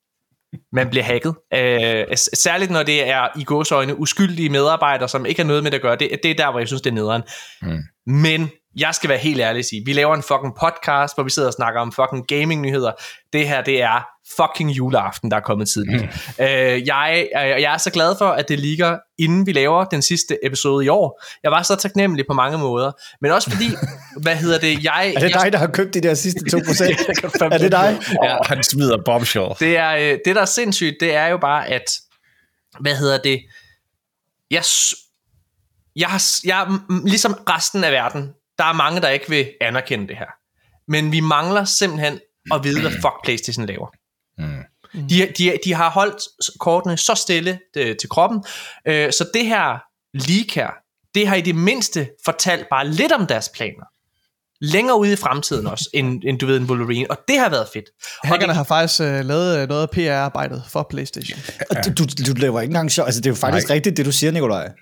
man 0.73 0.91
bliver 0.91 1.05
hacket. 1.05 1.35
Øh, 1.55 2.17
særligt 2.35 2.71
når 2.71 2.83
det 2.83 3.09
er 3.09 3.39
i 3.39 3.45
gåsøjne 3.45 3.99
uskyldige 3.99 4.49
medarbejdere, 4.49 5.09
som 5.09 5.27
ikke 5.27 5.41
har 5.41 5.47
noget 5.47 5.63
med 5.63 5.71
det 5.71 5.77
at 5.77 5.83
gøre. 5.83 5.97
Det, 5.97 6.11
det 6.23 6.31
er 6.31 6.35
der, 6.35 6.51
hvor 6.51 6.59
jeg 6.61 6.67
synes, 6.67 6.83
det 6.83 6.91
er 6.91 6.95
nederen. 6.95 7.23
Mm. 7.63 7.79
Men 8.07 8.51
jeg 8.77 8.95
skal 8.95 9.11
være 9.11 9.19
helt 9.19 9.41
ærlig 9.41 9.59
og 9.59 9.65
sige, 9.65 9.83
vi 9.87 9.93
laver 9.93 10.15
en 10.15 10.23
fucking 10.23 10.55
podcast, 10.61 11.17
hvor 11.17 11.23
vi 11.23 11.31
sidder 11.31 11.49
og 11.49 11.55
snakker 11.55 11.81
om 11.81 11.93
fucking 11.93 12.27
gaming-nyheder. 12.29 12.93
Det 13.33 13.49
her, 13.49 13.63
det 13.63 13.83
er 13.83 14.07
fucking 14.37 14.71
juleaften, 14.71 15.31
der 15.31 15.37
er 15.37 15.41
kommet 15.41 15.69
tidligt. 15.69 16.03
Mm. 16.03 16.45
Øh, 16.45 16.87
jeg, 16.87 17.29
øh, 17.37 17.49
jeg 17.49 17.75
er 17.75 17.79
så 17.79 17.91
glad 17.91 18.15
for, 18.19 18.29
at 18.29 18.49
det 18.49 18.61
ligger, 18.61 18.99
inden 19.19 19.47
vi 19.47 19.53
laver 19.53 19.85
den 19.85 20.03
sidste 20.03 20.39
episode 20.47 20.85
i 20.85 20.89
år. 20.89 21.23
Jeg 21.43 21.51
var 21.51 21.63
så 21.63 21.77
taknemmelig 21.77 22.25
på 22.29 22.35
mange 22.35 22.59
måder. 22.59 22.93
Men 23.21 23.31
også 23.31 23.51
fordi, 23.51 23.71
hvad 24.25 24.37
hedder 24.37 24.59
det, 24.59 24.85
jeg... 24.85 25.13
Er 25.17 25.21
det 25.21 25.31
jeg, 25.31 25.41
dig, 25.43 25.53
der 25.53 25.59
har 25.59 25.67
købt 25.67 25.95
de 25.95 26.01
der 26.01 26.15
sidste 26.15 26.41
2%? 26.57 27.45
er 27.55 27.59
det 27.59 27.73
dig? 27.73 28.01
Ja. 28.23 28.37
Og 28.37 28.47
han 28.47 28.63
smider 28.63 29.03
bombshell. 29.05 29.49
Det, 29.61 29.77
er, 29.77 29.95
øh, 29.95 30.19
det, 30.25 30.37
der 30.37 30.41
er 30.41 30.45
sindssygt, 30.45 30.97
det 31.01 31.15
er 31.15 31.27
jo 31.27 31.37
bare, 31.37 31.69
at, 31.69 31.85
hvad 32.81 32.97
hedder 32.97 33.19
det, 33.19 33.41
jeg, 34.51 34.63
jeg, 35.97 36.09
har, 36.09 36.23
jeg, 36.45 36.79
ligesom 37.05 37.33
resten 37.49 37.85
af 37.85 37.93
verden, 37.93 38.33
der 38.59 38.65
er 38.65 38.73
mange, 38.73 39.01
der 39.01 39.09
ikke 39.09 39.29
vil 39.29 39.51
anerkende 39.61 40.09
det 40.09 40.17
her. 40.17 40.27
Men 40.89 41.13
vi 41.13 41.21
mangler 41.21 41.65
simpelthen 41.65 42.21
at 42.55 42.65
vide, 42.65 42.81
hvad 42.81 42.91
fuck 42.91 43.25
PlayStation 43.25 43.67
laver. 43.67 43.89
Mm. 44.39 44.65
De, 45.09 45.33
de, 45.39 45.59
de 45.65 45.75
har 45.75 45.91
holdt 45.91 46.23
kortene 46.61 46.97
så 46.97 47.15
stille 47.15 47.59
øh, 47.77 47.97
til 47.97 48.09
kroppen, 48.09 48.45
øh, 48.89 49.13
så 49.13 49.29
det 49.35 49.47
her 49.47 49.79
leak 50.15 50.51
her, 50.55 50.71
det 51.15 51.29
har 51.29 51.37
i 51.37 51.41
det 51.41 51.55
mindste 51.55 52.09
fortalt 52.25 52.67
bare 52.71 52.89
lidt 52.89 53.13
om 53.13 53.27
deres 53.27 53.49
planer. 53.55 53.85
Længere 54.61 54.99
ude 54.99 55.13
i 55.13 55.17
fremtiden 55.17 55.67
også, 55.67 55.91
end, 55.95 56.23
end 56.27 56.39
du 56.39 56.47
ved 56.47 56.57
en 56.57 56.65
Wolverine, 56.65 57.11
og 57.11 57.19
det 57.29 57.39
har 57.39 57.49
været 57.49 57.69
fedt. 57.73 57.85
Og 58.23 58.29
Hackerne 58.29 58.49
det, 58.49 58.57
har 58.57 58.65
faktisk 58.65 59.01
øh, 59.01 59.25
lavet 59.25 59.59
øh, 59.59 59.69
noget 59.69 59.83
af 59.83 59.91
PR-arbejdet 59.91 60.63
for 60.69 60.87
Playstation. 60.91 61.39
Og 61.71 61.77
Du, 61.85 62.05
du, 62.05 62.33
du 62.33 62.41
laver 62.41 62.61
ikke 62.61 62.71
engang 62.71 62.93
sjov. 62.93 63.07
Altså, 63.07 63.21
det 63.21 63.27
er 63.27 63.31
jo 63.31 63.35
faktisk 63.35 63.69
Nej. 63.69 63.75
rigtigt, 63.75 63.97
det 63.97 64.07
du 64.07 64.13
siger, 64.13 64.33
Nikolaj. 64.33 64.73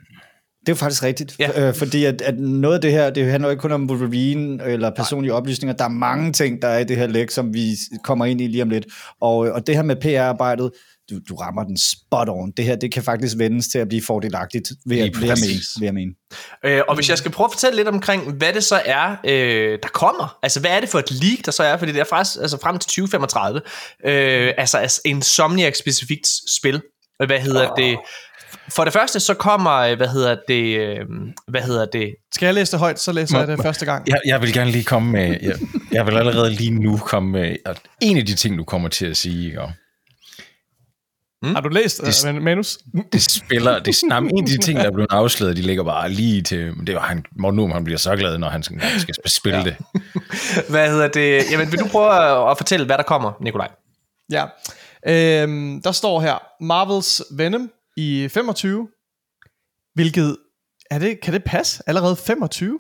Det 0.63 0.69
er 0.69 0.73
jo 0.73 0.77
faktisk 0.77 1.03
rigtigt. 1.03 1.37
Ja. 1.39 1.69
Øh, 1.69 1.75
fordi 1.75 2.05
at, 2.05 2.23
at 2.23 2.39
noget 2.39 2.75
af 2.75 2.81
det 2.81 2.93
her, 2.93 3.11
det 3.11 3.31
handler 3.31 3.49
jo 3.49 3.51
ikke 3.51 3.61
kun 3.61 3.73
om 3.73 3.91
Wolverine 3.91 4.65
eller 4.65 4.91
personlige 4.91 5.35
oplysninger. 5.35 5.77
Der 5.77 5.85
er 5.85 5.89
mange 5.89 6.33
ting, 6.33 6.63
der 6.63 6.69
er 6.69 6.79
i 6.79 6.85
det 6.85 6.97
her 6.97 7.07
læk, 7.07 7.31
som 7.31 7.55
vi 7.55 7.77
kommer 8.05 8.25
ind 8.25 8.41
i 8.41 8.47
lige 8.47 8.63
om 8.63 8.71
lidt. 8.71 8.87
Og, 9.21 9.37
og 9.37 9.67
det 9.67 9.75
her 9.75 9.83
med 9.83 9.97
PR-arbejdet, 9.97 10.71
du, 11.11 11.21
du 11.29 11.35
rammer 11.35 11.65
den 11.65 11.79
spot 11.79 12.29
on. 12.29 12.53
Det 12.57 12.65
her, 12.65 12.77
det 12.77 12.93
kan 12.93 13.03
faktisk 13.03 13.39
vendes 13.39 13.69
til 13.69 13.79
at 13.79 13.89
blive 13.89 14.03
fordelagtigt, 14.03 14.69
jeg, 14.87 14.97
Lige 14.97 15.19
vil 15.19 15.27
jeg 15.27 15.37
mene. 15.41 15.61
Vil 15.79 15.85
jeg 15.85 15.95
mene. 15.95 16.13
Øh, 16.65 16.83
og 16.89 16.95
hvis 16.95 17.09
jeg 17.09 17.19
skal 17.19 17.31
prøve 17.31 17.45
at 17.45 17.53
fortælle 17.53 17.77
lidt 17.77 17.89
omkring, 17.89 18.33
hvad 18.33 18.53
det 18.53 18.65
så 18.65 18.83
er, 18.85 19.17
øh, 19.25 19.79
der 19.83 19.89
kommer. 19.89 20.39
Altså, 20.43 20.61
hvad 20.61 20.71
er 20.71 20.81
det 20.81 20.89
for 20.89 20.99
et 20.99 21.11
leak, 21.11 21.39
der 21.45 21.51
så 21.53 21.63
er? 21.63 21.77
Fordi 21.77 21.93
det 21.93 22.01
er 22.01 22.05
faktisk 22.05 22.39
altså, 22.41 22.59
frem 22.63 22.79
til 22.79 22.89
2035. 22.89 23.61
Øh, 24.07 24.53
altså, 24.59 24.79
altså 24.79 25.01
en 25.05 25.23
Somniac-specifikt 25.23 26.29
spil. 26.59 26.83
Hvad 27.27 27.41
hedder 27.41 27.71
oh. 27.71 27.77
det? 27.77 27.99
For 28.69 28.85
det 28.85 28.93
første, 28.93 29.21
så 29.21 29.35
kommer, 29.35 29.73
øh, 29.73 29.97
hvad 29.97 30.09
hedder 30.09 30.37
det, 30.49 30.79
øh, 30.79 30.97
hvad 31.49 31.61
hedder 31.63 31.85
det? 31.87 32.15
Skal 32.35 32.47
jeg 32.47 32.55
læse 32.55 32.73
det 32.73 32.79
højt, 32.81 33.01
så 33.01 33.13
læser 33.13 33.39
jeg 33.39 33.49
det 33.49 33.63
første 33.63 33.85
gang. 33.87 34.09
Jeg, 34.09 34.21
jeg 34.27 34.41
vil 34.43 34.53
gerne 34.53 34.71
lige 34.71 34.85
komme 34.85 35.13
med... 35.13 35.37
Jeg, 35.43 35.55
jeg 35.93 36.07
vil 36.07 36.17
allerede 36.17 36.51
lige 36.51 36.71
nu 36.71 36.97
komme 36.97 37.31
med... 37.31 37.57
at 37.67 37.81
En 38.01 38.19
af 38.19 38.27
de 38.27 38.35
ting, 38.35 38.59
du 38.59 38.65
kommer 38.65 38.89
til 38.89 39.07
at 39.07 39.17
sige, 39.17 39.61
og 39.61 39.73
Har 41.45 41.61
du 41.61 41.69
læst 41.69 42.01
Det- 42.01 42.35
uh, 42.37 42.43
manus? 42.43 42.79
det 43.13 43.23
spiller... 43.23 43.79
Det, 43.79 43.97
men 44.03 44.13
en 44.13 44.45
af 44.45 44.47
de 44.47 44.59
ting, 44.59 44.79
der 44.79 44.85
er 44.85 44.91
blevet 44.91 45.13
afsløret, 45.13 45.57
de 45.57 45.63
ligger 45.63 45.85
bare 45.85 46.09
lige 46.11 46.43
til... 46.43 46.73
Det 46.87 46.95
var 46.95 47.01
han, 47.01 47.25
Morten 47.39 47.57
Nuum, 47.57 47.71
han 47.71 47.85
bliver 47.85 47.99
så 47.99 48.17
glad, 48.17 48.39
når 48.39 48.49
han 48.49 48.63
skal, 48.63 48.81
spille 49.27 49.59
ja. 49.59 49.65
det. 49.65 49.77
Hvad 50.71 50.91
hedder 50.91 51.09
det? 51.09 51.43
Jamen, 51.51 51.73
vil 51.73 51.79
du 51.81 51.89
prøve 51.89 52.15
at, 52.15 52.51
at 52.51 52.57
fortælle, 52.57 52.87
hvad 52.87 52.97
der 52.99 53.03
kommer, 53.05 53.33
Nikolaj? 53.41 53.69
Ja. 54.33 54.45
Øhm, 55.07 55.83
der 55.83 55.93
står 55.93 56.21
her, 56.21 56.43
Marvels 56.61 57.23
Venom 57.31 57.71
i 57.97 58.29
25, 58.29 58.89
hvilket, 59.95 60.37
er 60.91 60.99
det, 60.99 61.21
kan 61.21 61.33
det 61.35 61.45
passe? 61.45 61.83
Allerede 61.87 62.17
25? 62.17 62.79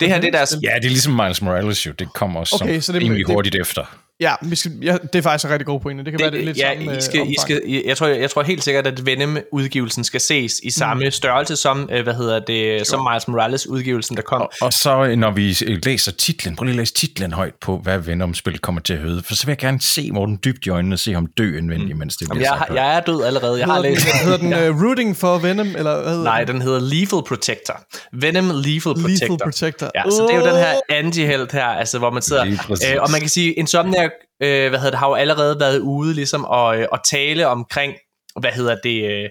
Det 0.00 0.08
her, 0.08 0.20
det 0.20 0.28
er 0.28 0.32
deres... 0.32 0.54
Ja, 0.62 0.74
det 0.76 0.84
er 0.84 0.88
ligesom 0.88 1.12
Miles 1.12 1.42
Morales 1.42 1.86
jo. 1.86 1.92
Det 1.92 2.12
kommer 2.12 2.40
også 2.40 2.58
Okay, 2.62 2.80
så 2.80 2.92
det, 2.92 3.02
rimelig 3.02 3.26
det- 3.26 3.34
hurtigt 3.34 3.54
efter. 3.54 4.02
Ja, 4.20 4.34
vi 4.42 4.56
skal, 4.56 4.72
ja, 4.82 4.96
det 5.12 5.18
er 5.18 5.22
faktisk 5.22 5.44
en 5.44 5.50
rigtig 5.50 5.66
god 5.66 5.80
pointe. 5.80 6.04
Det 6.04 6.12
kan 6.12 6.18
det, 6.18 6.24
være, 6.24 6.34
det 6.36 6.44
lidt 6.44 6.58
ja, 6.58 6.74
samme 6.74 6.96
I 6.98 7.00
skal, 7.00 7.20
øh, 7.20 7.28
I 7.28 7.34
skal, 7.40 7.62
I, 7.64 7.82
jeg, 7.86 7.96
tror, 7.96 8.06
jeg, 8.06 8.20
jeg 8.20 8.30
tror 8.30 8.42
helt 8.42 8.64
sikkert, 8.64 8.86
at 8.86 9.06
Venom-udgivelsen 9.06 10.04
skal 10.04 10.20
ses 10.20 10.60
i 10.62 10.70
samme 10.70 11.04
mm. 11.04 11.10
størrelse 11.10 11.56
som, 11.56 11.88
øh, 11.92 12.02
hvad 12.02 12.14
hedder 12.14 12.38
det, 12.38 12.86
som 12.86 13.08
Miles 13.10 13.28
Morales-udgivelsen, 13.28 14.16
der 14.16 14.22
kom. 14.22 14.40
Og, 14.40 14.50
og 14.60 14.72
så 14.72 15.14
når 15.16 15.30
vi 15.30 15.56
læser 15.84 16.12
titlen, 16.12 16.56
prøv 16.56 16.64
lige 16.64 16.72
at 16.72 16.76
læse 16.76 16.94
titlen 16.94 17.32
højt 17.32 17.54
på, 17.60 17.78
hvad 17.78 17.98
Venom-spillet 17.98 18.62
kommer 18.62 18.80
til 18.80 18.94
at 18.94 19.00
hedde, 19.00 19.22
for 19.22 19.34
så 19.34 19.46
vil 19.46 19.50
jeg 19.50 19.58
gerne 19.58 19.80
se 19.80 20.10
Morten 20.12 20.38
dybt 20.44 20.66
i 20.66 20.70
øjnene 20.70 20.94
og 20.94 20.98
se 20.98 21.12
ham 21.14 21.26
dø 21.38 21.58
indvendigt, 21.58 21.92
mm. 21.92 21.98
mens 21.98 22.16
det 22.16 22.28
Jamen, 22.28 22.38
bliver 22.38 22.50
jeg, 22.52 22.58
sagt 22.58 22.68
har- 22.68 22.74
jeg 22.76 22.96
er 22.96 23.00
død 23.00 23.24
allerede. 23.24 23.58
Jeg 23.58 23.66
har 23.66 23.74
Hedder 23.74 23.88
den, 23.88 23.94
læst 23.94 24.22
hedder 24.22 24.38
den 24.38 24.52
uh, 24.76 24.82
Rooting 24.84 25.16
for 25.16 25.38
Venom, 25.38 25.66
eller 25.66 26.02
hvad 26.02 26.10
hedder 26.10 26.24
Nej, 26.24 26.44
den? 26.44 26.54
den 26.54 26.62
hedder 26.62 26.80
Lethal 26.80 27.22
Protector. 27.28 27.80
Venom 28.12 28.44
Lethal 28.44 28.80
Protector. 28.82 29.08
Lethal 29.08 29.38
Protector. 29.44 29.90
Ja, 29.94 30.02
så 30.10 30.26
det 30.28 30.34
er 30.34 30.40
jo 30.40 30.46
den 30.46 30.56
her 30.56 30.74
anti-held 30.90 31.52
her, 31.52 31.66
altså 31.66 31.98
hvor 31.98 32.10
man 32.10 32.22
sidder... 32.22 32.44
Øh, 32.70 33.02
og 33.02 33.10
man 33.10 33.20
kan 33.20 33.28
sige, 33.28 33.52
Insomniac 33.52 34.05
øh, 34.42 34.68
hvad 34.68 34.78
hedder 34.78 34.90
det, 34.90 34.98
har 34.98 35.08
jo 35.08 35.14
allerede 35.14 35.60
været 35.60 35.78
ude 35.78 36.14
ligesom 36.14 36.44
og, 36.44 36.78
øh, 36.80 36.86
og 36.92 36.98
tale 37.10 37.46
omkring, 37.48 37.92
hvad 38.40 38.50
hedder 38.50 38.76
det... 38.84 39.10
Øh, 39.10 39.28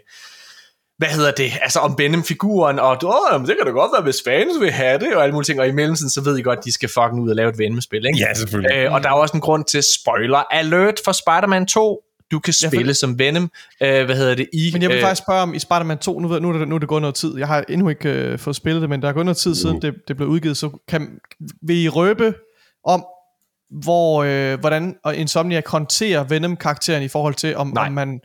hvad 0.98 1.08
hedder 1.08 1.32
det, 1.32 1.52
altså 1.62 1.80
om 1.80 1.96
Venom-figuren, 1.98 2.80
og 2.80 2.98
åh, 3.04 3.14
jamen, 3.32 3.48
det 3.48 3.56
kan 3.58 3.66
da 3.66 3.72
godt 3.72 3.92
være, 3.94 4.04
hvis 4.04 4.22
fans 4.28 4.60
vil 4.62 4.72
have 4.72 5.00
det, 5.00 5.16
og 5.16 5.24
alle 5.24 5.34
mulige 5.34 5.46
ting, 5.46 5.60
og 5.60 5.68
i 5.68 5.72
mellemtiden, 5.72 6.10
så 6.10 6.22
ved 6.24 6.38
I 6.38 6.42
godt, 6.42 6.60
at 6.60 6.66
de 6.66 6.74
skal 6.74 6.90
fucking 6.90 7.22
ud 7.24 7.30
og 7.30 7.36
lave 7.36 7.50
et 7.50 7.58
Venom-spil, 7.58 8.06
ikke? 8.06 8.20
Ja, 8.20 8.34
selvfølgelig. 8.34 8.78
Øh, 8.78 8.94
og 8.94 9.04
der 9.04 9.10
er 9.10 9.14
også 9.14 9.34
en 9.38 9.42
grund 9.42 9.66
til 9.66 9.84
spoiler 10.00 10.38
alert 10.54 11.02
for 11.06 11.12
Spider-Man 11.12 11.66
2. 11.68 12.02
Du 12.32 12.40
kan 12.40 12.54
Ja, 12.62 12.68
for- 12.68 12.72
spille 12.76 12.94
som 12.94 13.20
Venom, 13.20 13.52
øh, 13.84 14.06
hvad 14.06 14.16
hedder 14.16 14.36
det, 14.36 14.48
i... 14.54 14.70
Men 14.74 14.82
jeg 14.82 14.90
vil 14.90 14.98
øh, 14.98 15.04
faktisk 15.04 15.22
spørge 15.24 15.42
om 15.42 15.54
i 15.54 15.60
Spider-Man 15.60 15.98
2, 15.98 16.20
nu, 16.20 16.28
ved, 16.28 16.40
nu, 16.40 16.50
er 16.50 16.58
det, 16.58 16.68
nu 16.68 16.76
er 16.76 16.80
det 16.80 16.88
gået 16.90 17.02
noget 17.02 17.16
tid, 17.16 17.38
jeg 17.38 17.48
har 17.48 17.64
endnu 17.70 17.90
ikke 17.90 18.10
øh, 18.10 18.40
fået 18.40 18.56
spillet 18.56 18.82
det, 18.82 18.90
men 18.90 19.02
der 19.02 19.08
er 19.10 19.14
gået 19.14 19.26
noget 19.26 19.38
tid 19.38 19.56
siden 19.56 19.82
det, 19.82 19.94
det 20.08 20.18
blev 20.18 20.30
udgivet, 20.30 20.58
så 20.58 20.70
kan, 20.88 21.10
vil 21.62 21.84
I 21.84 21.90
røbe 21.90 22.34
om, 22.86 23.06
hvor, 23.70 24.24
øh, 24.24 24.60
hvordan 24.60 24.96
Insomniac 25.14 25.64
håndterer 25.68 26.24
Venom-karakteren 26.24 27.04
i 27.04 27.08
forhold 27.08 27.34
til, 27.34 27.56
om, 27.56 27.68
Nej. 27.68 27.88
om 27.88 27.94
man... 27.94 28.22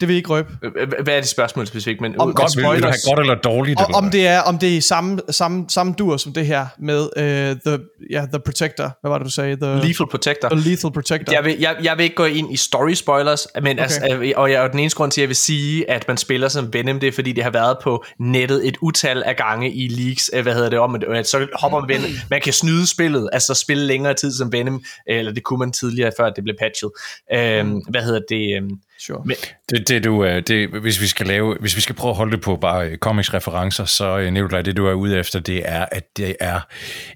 Det 0.00 0.08
vil 0.08 0.14
I 0.14 0.16
ikke 0.16 0.28
røbe. 0.28 0.48
øh, 0.62 0.88
Hvad 1.02 1.14
er 1.14 1.20
det 1.20 1.28
spørgsmål 1.28 1.66
specifikt? 1.66 2.00
Men, 2.00 2.20
Om- 2.20 2.34
Godt, 2.34 2.56
vil, 2.56 2.64
vil 2.64 2.82
du 2.82 2.86
have 2.86 2.94
godt 3.08 3.20
eller 3.20 3.34
dårligt? 3.34 3.78
Og, 3.80 3.86
eller 3.88 3.98
om 3.98 4.10
det 4.10 4.26
er 4.26 4.40
om 4.40 4.58
det 4.58 4.76
er 4.76 4.80
samme, 4.80 5.20
samme, 5.30 5.64
samme 5.68 5.94
dur 5.98 6.16
som 6.16 6.32
det 6.32 6.46
her 6.46 6.66
med 6.78 7.08
øh, 7.16 7.24
the, 7.66 7.78
ja, 8.10 8.20
the 8.32 8.40
Protector. 8.44 8.98
Hvad 9.00 9.08
var 9.10 9.18
det, 9.18 9.24
du 9.24 9.30
sagde? 9.30 9.56
The, 9.56 9.74
Lethal 9.86 10.06
Protector. 10.10 10.48
the 10.48 10.60
Lethal 10.70 10.92
Protector. 10.92 11.32
Jeg 11.32 11.44
vil, 11.44 11.56
jeg, 11.60 11.76
jeg 11.82 11.96
vil 11.96 12.04
ikke 12.04 12.16
gå 12.16 12.24
ind 12.24 12.52
i 12.52 12.56
story 12.56 12.92
spoilers, 12.92 13.46
men 13.62 13.66
okay. 13.66 13.82
altså, 13.82 14.18
øh, 14.22 14.32
og, 14.36 14.50
jeg, 14.52 14.60
og 14.60 14.70
den 14.72 14.78
eneste 14.78 14.96
grund 14.96 15.10
til, 15.10 15.20
at 15.20 15.22
jeg 15.22 15.28
vil 15.28 15.36
sige, 15.36 15.90
at 15.90 16.08
man 16.08 16.16
spiller 16.16 16.48
som 16.48 16.72
Venom, 16.72 17.00
det 17.00 17.06
er 17.08 17.12
fordi, 17.12 17.32
det 17.32 17.44
har 17.44 17.50
været 17.50 17.76
på 17.82 18.04
nettet 18.20 18.68
et 18.68 18.76
utal 18.80 19.22
af 19.22 19.36
gange 19.36 19.72
i 19.72 19.88
leaks, 19.88 20.30
øh, 20.34 20.42
hvad 20.42 20.54
hedder 20.54 20.70
det 20.70 20.78
om, 20.78 20.94
at 21.14 21.26
så 21.28 21.46
hopper 21.54 21.80
man 21.80 21.88
Venom. 21.88 22.10
Man 22.30 22.40
kan 22.40 22.52
snyde 22.52 22.86
spillet, 22.86 23.28
altså 23.32 23.54
spille 23.54 23.86
længere 23.86 24.14
tid 24.14 24.32
som 24.32 24.52
Venom, 24.52 24.82
øh, 25.10 25.18
eller 25.18 25.32
det 25.32 25.42
kunne 25.42 25.58
man 25.58 25.72
tidligere, 25.72 26.12
før 26.18 26.30
det 26.30 26.44
blev 26.44 26.56
patchet. 26.60 26.90
Øh, 27.34 27.66
hvad 27.90 28.02
hedder 28.02 28.20
det? 28.28 28.56
Øh, 28.62 28.70
Sure. 29.06 29.22
men, 29.24 29.36
Det, 29.70 29.88
det 29.88 30.04
du 30.04 30.20
er, 30.20 30.40
det, 30.40 30.68
hvis 30.68 31.00
vi 31.00 31.06
skal 31.06 31.26
lave, 31.26 31.56
hvis 31.60 31.76
vi 31.76 31.80
skal 31.80 31.94
prøve 31.94 32.10
at 32.10 32.16
holde 32.16 32.32
det 32.32 32.40
på 32.40 32.56
bare 32.56 32.88
øh, 32.88 32.98
comics 32.98 33.34
referencer, 33.34 33.84
så 33.84 34.18
øh, 34.18 34.32
Nikolaj, 34.32 34.62
det 34.62 34.76
du 34.76 34.86
er 34.86 34.92
ude 34.92 35.18
efter, 35.18 35.40
det 35.40 35.68
er, 35.68 35.86
at 35.92 36.16
det 36.16 36.36
er 36.40 36.60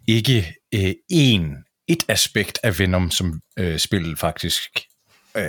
ikke 0.09 0.55
øh, 0.74 0.93
en, 1.11 1.57
et 1.89 2.03
aspekt 2.09 2.59
af 2.62 2.78
Venom, 2.78 3.11
som 3.11 3.41
øh, 3.59 3.78
spillet 3.78 4.18
faktisk 4.18 4.62
øh, 5.37 5.45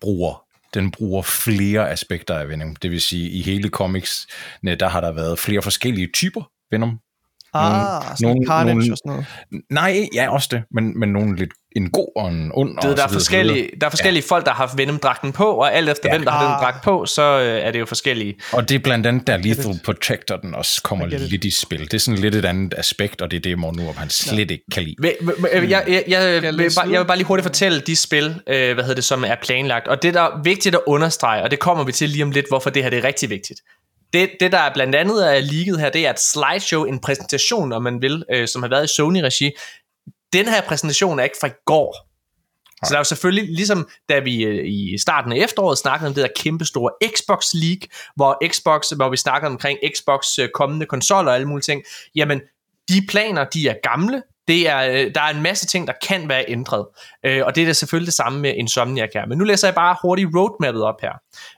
bruger. 0.00 0.42
Den 0.74 0.90
bruger 0.90 1.22
flere 1.22 1.90
aspekter 1.90 2.34
af 2.34 2.48
Venom. 2.48 2.76
Det 2.76 2.90
vil 2.90 3.00
sige, 3.00 3.30
i 3.30 3.42
hele 3.42 3.68
comics, 3.68 4.26
der 4.64 4.88
har 4.88 5.00
der 5.00 5.12
været 5.12 5.38
flere 5.38 5.62
forskellige 5.62 6.08
typer 6.14 6.50
Venom. 6.70 6.98
Ah, 7.54 8.02
sådan 8.02 8.16
nogle- 8.20 8.46
Carnage 8.46 8.74
nogle- 8.78 8.92
og 8.92 8.98
sådan 8.98 9.24
noget. 9.50 9.64
Nej, 9.70 10.08
ja, 10.14 10.30
også 10.32 10.48
det, 10.52 10.62
men, 10.70 10.98
men 10.98 11.08
nogle 11.12 11.36
lidt 11.36 11.52
en 11.76 11.90
god 11.90 12.12
og 12.16 12.28
en 12.28 12.50
ond. 12.54 12.76
og 12.76 12.82
det, 12.82 12.96
der, 12.96 13.04
er 13.04 13.08
forskellige, 13.08 13.68
der 13.80 13.86
er 13.86 13.90
forskellige 13.90 14.24
ja. 14.30 14.34
folk, 14.34 14.44
der 14.44 14.50
har 14.52 14.66
haft 14.66 14.78
Venom-dragten 14.78 15.32
på, 15.32 15.44
og 15.44 15.74
alt 15.74 15.88
efter 15.88 16.08
ja. 16.08 16.16
hvem, 16.16 16.24
der 16.24 16.32
har 16.32 16.52
den 16.52 16.64
dragt 16.64 16.84
på, 16.84 17.06
så 17.06 17.22
øh, 17.22 17.66
er 17.66 17.70
det 17.70 17.80
jo 17.80 17.86
forskellige. 17.86 18.34
Og 18.52 18.68
det 18.68 18.74
er 18.74 18.78
blandt 18.78 19.06
andet, 19.06 19.26
der 19.26 19.36
Lethal 19.36 19.80
Protector, 19.84 20.36
den 20.36 20.54
også 20.54 20.82
kommer 20.82 21.06
lidt 21.06 21.44
i 21.44 21.50
spil. 21.50 21.80
Det 21.80 21.94
er 21.94 21.98
sådan 21.98 22.20
lidt 22.20 22.34
et 22.34 22.44
andet 22.44 22.74
aspekt, 22.76 23.22
og 23.22 23.30
det 23.30 23.36
er 23.36 23.40
det, 23.40 23.58
Morten 23.58 23.80
Nurup, 23.80 23.96
han 23.96 24.10
slet 24.10 24.50
ikke 24.50 24.64
kan 24.72 24.82
lide. 24.82 24.96
Jeg, 25.52 25.84
jeg, 25.88 26.04
jeg, 26.08 26.42
vil 26.42 26.54
læse 26.54 26.76
bare, 26.76 26.90
jeg 26.90 27.00
vil 27.00 27.06
bare 27.06 27.16
lige 27.16 27.26
hurtigt 27.26 27.44
fortælle 27.46 27.80
de 27.80 27.96
spil, 27.96 28.40
øh, 28.46 28.74
hvad 28.74 28.84
hedder 28.84 28.94
det, 28.94 29.04
som 29.04 29.24
er 29.24 29.36
planlagt. 29.42 29.88
Og 29.88 30.02
det, 30.02 30.14
der 30.14 30.20
er 30.20 30.42
vigtigt 30.42 30.74
at 30.74 30.80
understrege, 30.86 31.42
og 31.42 31.50
det 31.50 31.58
kommer 31.58 31.84
vi 31.84 31.92
til 31.92 32.08
lige 32.08 32.22
om 32.22 32.30
lidt, 32.30 32.46
hvorfor 32.48 32.70
det 32.70 32.82
her 32.82 32.90
det 32.90 32.98
er 32.98 33.04
rigtig 33.04 33.30
vigtigt. 33.30 33.60
Det, 34.12 34.30
det 34.40 34.52
der 34.52 34.58
er 34.58 34.74
blandt 34.74 34.94
andet 34.94 35.36
er 35.36 35.40
leaget 35.40 35.80
her, 35.80 35.90
det 35.90 36.06
er 36.06 36.10
et 36.10 36.20
slideshow, 36.20 36.84
en 36.84 37.00
præsentation, 37.00 37.72
om 37.72 37.82
man 37.82 38.02
vil, 38.02 38.24
øh, 38.32 38.48
som 38.48 38.62
har 38.62 38.68
været 38.68 38.84
i 38.84 38.94
Sony-regi. 38.94 39.50
Den 40.32 40.48
her 40.48 40.62
præsentation 40.62 41.18
er 41.18 41.24
ikke 41.24 41.36
fra 41.40 41.48
i 41.48 41.52
går. 41.66 42.10
Så 42.84 42.88
der 42.90 42.94
er 42.96 43.00
jo 43.00 43.04
selvfølgelig, 43.04 43.44
ligesom 43.44 43.88
da 44.08 44.18
vi 44.18 44.44
øh, 44.44 44.64
i 44.66 44.98
starten 44.98 45.32
af 45.32 45.36
efteråret 45.36 45.78
snakkede 45.78 46.08
om 46.08 46.14
det 46.14 46.22
der 46.22 46.28
kæmpe 46.36 46.64
store 46.64 46.90
Xbox 47.16 47.44
League, 47.54 47.88
hvor 48.16 48.48
Xbox, 48.52 48.90
hvor 48.96 49.08
vi 49.08 49.16
snakkede 49.16 49.50
omkring 49.50 49.78
Xbox 49.96 50.38
øh, 50.38 50.48
kommende 50.54 50.86
konsoller 50.86 51.30
og 51.30 51.34
alle 51.34 51.48
mulige 51.48 51.62
ting, 51.62 51.82
jamen 52.14 52.40
de 52.88 53.06
planer, 53.08 53.44
de 53.44 53.68
er 53.68 53.74
gamle, 53.82 54.22
det 54.48 54.68
er, 54.68 54.78
øh, 54.78 55.14
der 55.14 55.20
er 55.20 55.34
en 55.34 55.42
masse 55.42 55.66
ting, 55.66 55.86
der 55.86 55.92
kan 56.08 56.28
være 56.28 56.44
ændret, 56.48 56.86
øh, 57.26 57.42
og 57.46 57.54
det 57.54 57.62
er 57.62 57.66
da 57.66 57.72
selvfølgelig 57.72 58.06
det 58.06 58.14
samme 58.14 58.40
med 58.40 58.54
Insomniac 58.56 59.08
her. 59.14 59.26
Men 59.26 59.38
nu 59.38 59.44
læser 59.44 59.68
jeg 59.68 59.74
bare 59.74 59.96
hurtigt 60.02 60.28
roadmappet 60.36 60.82
op 60.82 61.00
her. 61.00 61.12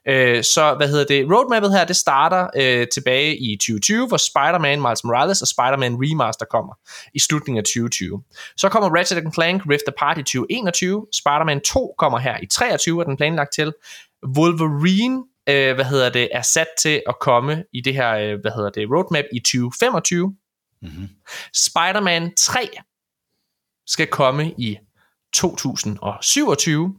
Øh, 0.09 0.43
så 0.43 0.75
hvad 0.77 0.89
hedder 0.89 1.05
det? 1.05 1.27
Roadmappet 1.33 1.73
her, 1.73 1.85
det 1.85 1.97
starter 1.97 2.47
øh, 2.57 2.87
tilbage 2.95 3.37
i 3.37 3.57
2020, 3.57 4.09
hvor 4.09 4.17
Spider-Man 4.17 4.81
Miles 4.83 5.05
Morales 5.05 5.43
og 5.43 5.49
Spider-Man 5.49 5.97
Remaster 6.01 6.47
kommer 6.51 6.75
i 7.15 7.19
slutningen 7.19 7.59
af 7.59 7.65
2020. 7.65 8.23
Så 8.57 8.69
kommer 8.69 8.99
Ratchet 8.99 9.35
Clank 9.35 9.63
Rift 9.71 9.89
Apart 9.89 10.19
i 10.19 10.23
2021, 10.23 11.07
Spider-Man 11.13 11.61
2 11.61 11.95
kommer 11.99 12.19
her 12.19 12.37
i 12.43 12.47
23, 12.47 13.01
er 13.01 13.05
den 13.05 13.17
planlagt 13.17 13.53
til. 13.55 13.73
Wolverine 14.37 15.23
øh, 15.49 15.75
hvad 15.75 15.85
hedder 15.85 16.11
det, 16.11 16.29
er 16.33 16.43
sat 16.43 16.67
til 16.79 17.03
at 17.09 17.15
komme 17.21 17.65
i 17.73 17.81
det 17.81 17.95
her, 17.95 18.11
øh, 18.15 18.41
hvad 18.41 18.53
hedder 18.57 18.71
det, 18.71 18.89
roadmap 18.91 19.25
i 19.33 19.39
2025. 19.39 20.37
Mhm. 20.83 21.09
Spider-Man 21.55 22.35
3 22.37 22.71
skal 23.87 24.07
komme 24.07 24.55
i 24.59 24.79
2027. 25.33 26.97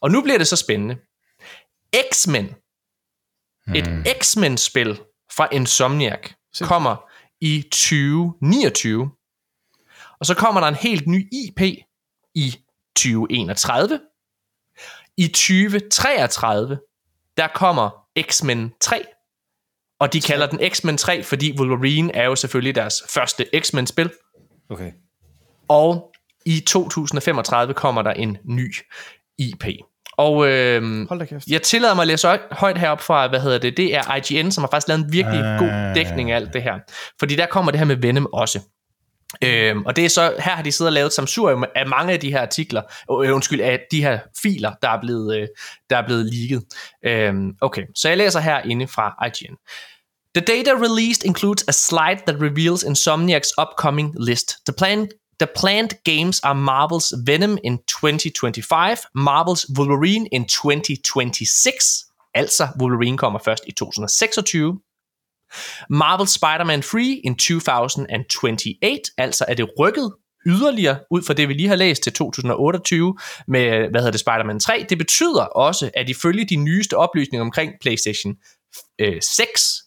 Og 0.00 0.10
nu 0.10 0.22
bliver 0.22 0.38
det 0.38 0.48
så 0.48 0.56
spændende. 0.56 0.96
X-Men, 2.12 2.54
et 3.76 4.06
X-Men-spil 4.22 5.00
fra 5.30 5.48
Insomniac, 5.52 6.30
kommer 6.60 7.10
i 7.40 7.62
2029. 7.62 9.10
Og 10.20 10.26
så 10.26 10.34
kommer 10.34 10.60
der 10.60 10.68
en 10.68 10.74
helt 10.74 11.06
ny 11.06 11.28
IP 11.32 11.60
i 12.34 12.58
2031. 12.96 14.00
I 15.16 15.28
2033, 15.28 16.80
der 17.36 17.48
kommer 17.54 18.06
X-Men 18.30 18.74
3. 18.80 19.04
Og 20.00 20.12
de 20.12 20.20
kalder 20.20 20.46
den 20.46 20.70
X-Men 20.72 20.96
3, 20.96 21.22
fordi 21.22 21.58
Wolverine 21.58 22.16
er 22.16 22.24
jo 22.24 22.36
selvfølgelig 22.36 22.74
deres 22.74 23.02
første 23.14 23.46
X-Men-spil. 23.60 24.10
Okay. 24.70 24.92
Og 25.68 26.10
i 26.46 26.60
2035 26.60 27.74
kommer 27.74 28.02
der 28.02 28.10
en 28.12 28.36
ny 28.44 28.74
IP. 29.38 29.64
Og 30.16 30.48
øhm, 30.48 31.06
Hold 31.08 31.18
da 31.20 31.24
kæft. 31.24 31.46
jeg 31.46 31.62
tillader 31.62 31.94
mig 31.94 32.02
at 32.02 32.08
læse 32.08 32.26
høj- 32.28 32.40
højt 32.50 32.78
herop 32.78 33.00
fra, 33.00 33.28
hvad 33.28 33.40
hedder 33.40 33.58
det, 33.58 33.76
det 33.76 33.94
er 33.96 34.14
IGN, 34.32 34.50
som 34.50 34.62
har 34.64 34.68
faktisk 34.68 34.88
lavet 34.88 35.04
en 35.04 35.12
virkelig 35.12 35.40
Ah. 35.40 35.58
god 35.58 35.94
dækning 35.94 36.30
af 36.30 36.36
alt 36.36 36.52
det 36.52 36.62
her. 36.62 36.74
Fordi 37.18 37.36
der 37.36 37.46
kommer 37.46 37.70
det 37.70 37.78
her 37.78 37.86
med 37.86 37.96
Venom 37.96 38.26
også. 38.32 38.60
Øhm, 39.44 39.86
og 39.86 39.96
det 39.96 40.04
er 40.04 40.08
så, 40.08 40.34
her 40.38 40.54
har 40.56 40.62
de 40.62 40.72
siddet 40.72 40.88
og 40.88 40.92
lavet 40.92 41.12
samsurium 41.12 41.64
af 41.74 41.86
mange 41.86 42.12
af 42.12 42.20
de 42.20 42.30
her 42.30 42.40
artikler, 42.40 42.82
øh, 43.10 43.34
undskyld, 43.34 43.60
af 43.60 43.80
de 43.90 44.02
her 44.02 44.18
filer, 44.42 44.72
der 44.82 44.88
er 44.88 45.00
blevet, 45.00 45.36
øh, 45.36 45.48
der 45.90 45.96
er 45.96 46.06
blevet 46.06 46.26
leaget. 46.34 46.64
Øhm, 47.04 47.54
okay, 47.60 47.82
så 47.94 48.08
jeg 48.08 48.18
læser 48.18 48.40
her 48.40 48.60
inde 48.62 48.88
fra 48.88 49.26
IGN. 49.26 49.54
The 50.36 50.44
data 50.44 50.70
released 50.70 51.24
includes 51.24 51.64
a 51.68 51.72
slide 51.72 52.20
that 52.26 52.42
reveals 52.42 52.84
Insomniac's 52.84 53.52
upcoming 53.62 54.14
list. 54.18 54.56
The 54.66 54.72
plan 54.78 55.08
the 55.40 55.46
planned 55.46 55.94
games 56.04 56.40
are 56.40 56.54
Marvel's 56.54 57.14
Venom 57.24 57.58
in 57.64 57.78
2025, 57.86 59.06
Marvel's 59.14 59.64
Wolverine 59.78 60.26
in 60.32 60.44
2026, 60.44 62.04
altså 62.34 62.68
Wolverine 62.80 63.18
kommer 63.18 63.38
først 63.44 63.64
i 63.66 63.72
2026, 63.72 64.80
Marvel 65.90 66.28
Spider-Man 66.28 66.82
3 66.82 67.20
in 67.24 67.36
2028, 67.36 69.00
altså 69.18 69.44
er 69.48 69.54
det 69.54 69.68
rykket 69.78 70.12
yderligere 70.46 70.98
ud 71.10 71.22
fra 71.22 71.34
det, 71.34 71.48
vi 71.48 71.54
lige 71.54 71.68
har 71.68 71.76
læst 71.76 72.02
til 72.02 72.12
2028 72.12 73.16
med, 73.48 73.70
hvad 73.70 74.00
hedder 74.00 74.10
det, 74.10 74.20
Spider-Man 74.20 74.60
3. 74.60 74.86
Det 74.88 74.98
betyder 74.98 75.42
også, 75.42 75.90
at 75.94 76.08
ifølge 76.08 76.44
de 76.44 76.56
nyeste 76.56 76.96
oplysninger 76.96 77.44
omkring 77.44 77.72
PlayStation 77.80 78.34
øh, 78.98 79.22
6, 79.22 79.82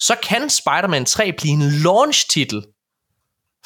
så 0.00 0.14
kan 0.22 0.50
Spider-Man 0.50 1.04
3 1.04 1.32
blive 1.32 1.52
en 1.52 1.62
launch-titel 1.62 2.62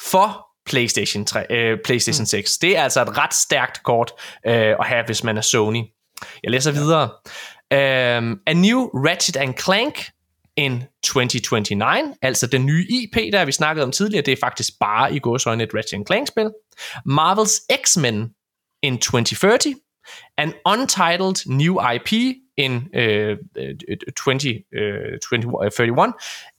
for 0.01 0.47
PlayStation, 0.65 1.25
3, 1.25 1.45
øh, 1.49 1.77
PlayStation 1.85 2.25
6. 2.25 2.57
Det 2.57 2.77
er 2.77 2.83
altså 2.83 3.01
et 3.01 3.17
ret 3.17 3.33
stærkt 3.33 3.83
kort 3.83 4.11
øh, 4.47 4.53
at 4.53 4.85
have, 4.85 5.05
hvis 5.05 5.23
man 5.23 5.37
er 5.37 5.41
Sony. 5.41 5.83
Jeg 6.43 6.51
læser 6.51 6.71
videre. 6.71 7.09
Um, 7.73 8.39
a 8.47 8.53
new 8.53 8.89
Ratchet 8.93 9.37
and 9.37 9.53
Clank 9.57 10.11
in 10.61 10.83
2029, 11.03 12.15
altså 12.21 12.47
den 12.47 12.65
nye 12.65 12.85
IP, 12.89 13.15
der 13.33 13.45
vi 13.45 13.51
snakkede 13.51 13.83
om 13.83 13.91
tidligere, 13.91 14.25
det 14.25 14.31
er 14.31 14.37
faktisk 14.39 14.79
bare 14.79 15.15
i 15.15 15.19
gåsøjne 15.19 15.63
et 15.63 15.69
Ratchet 15.73 16.07
Clank-spil. 16.07 16.51
Marvels 17.05 17.61
X-Men 17.83 18.29
in 18.81 18.97
2030, 18.97 19.75
an 20.37 20.53
untitled 20.65 21.35
new 21.47 21.79
IP 21.95 22.13
in 22.57 22.73
uh, 22.95 23.35
uh, 23.57 23.73
2031. 24.15 26.07
Uh, 26.07 26.13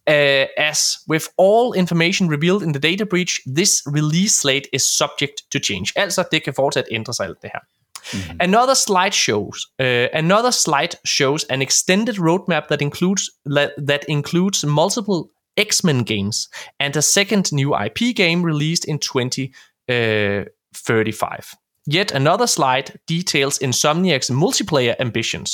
uh, 0.06 0.14
uh, 0.14 0.46
as 0.56 0.78
with 1.08 1.26
all 1.38 1.72
information 1.74 2.30
revealed 2.30 2.62
in 2.62 2.72
the 2.72 2.80
data 2.90 3.06
breach, 3.06 3.40
this 3.56 3.82
release 3.86 4.34
slate 4.40 4.68
is 4.72 4.82
subject 4.82 5.36
to 5.52 5.58
change. 5.58 5.92
Altså, 5.96 6.24
det 6.32 6.44
kan 6.44 6.54
fortsat 6.54 6.84
ændre 6.90 7.14
sig 7.14 7.26
alt 7.26 7.42
det 7.42 7.50
her. 7.54 7.60
Mm-hmm. 8.10 8.36
Another 8.40 8.74
slide 8.74 9.14
shows 9.14 9.66
uh, 9.80 10.08
another 10.18 10.52
slide 10.52 10.94
shows 11.04 11.44
an 11.50 11.62
extended 11.62 12.16
roadmap 12.16 12.66
that 12.68 12.82
includes 12.82 13.30
that 13.86 14.04
includes 14.08 14.64
multiple 14.64 15.24
X-Men 15.56 16.04
games 16.04 16.48
and 16.80 16.96
a 16.96 17.02
second 17.02 17.52
new 17.52 17.74
IP 17.84 18.16
game 18.16 18.42
released 18.46 18.84
in 18.88 18.98
2035. 18.98 21.54
Yet 21.92 22.12
another 22.12 22.46
slide 22.46 22.84
details 23.08 23.58
Insomniac's 23.62 24.30
multiplayer 24.30 24.94
ambitions, 25.00 25.50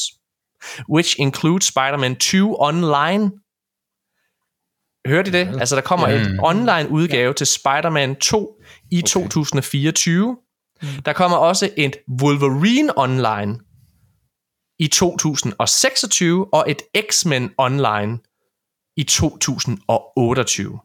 which 0.89 1.17
include 1.19 1.63
Spider-Man 1.65 2.17
2 2.17 2.57
Online. 2.59 3.31
Hørte 5.07 5.29
I 5.29 5.33
det? 5.33 5.61
Altså, 5.61 5.75
der 5.77 5.83
kommer 5.83 6.09
Ja. 6.09 6.21
en 6.21 6.41
online 6.41 6.89
udgave 6.91 7.35
til 7.35 7.47
Spider-Man 7.47 8.17
2 8.17 8.61
i 8.91 9.03
2024. 9.03 10.37
Der 11.05 11.13
kommer 11.13 11.37
også 11.37 11.71
et 11.77 11.97
Wolverine 12.23 12.99
Online 12.99 13.59
i 14.79 14.89
2026, 14.89 16.55
og 16.55 16.71
et 16.71 16.83
X-Men 17.11 17.51
Online 17.59 18.19
i 18.97 19.05
2028. 19.05 20.81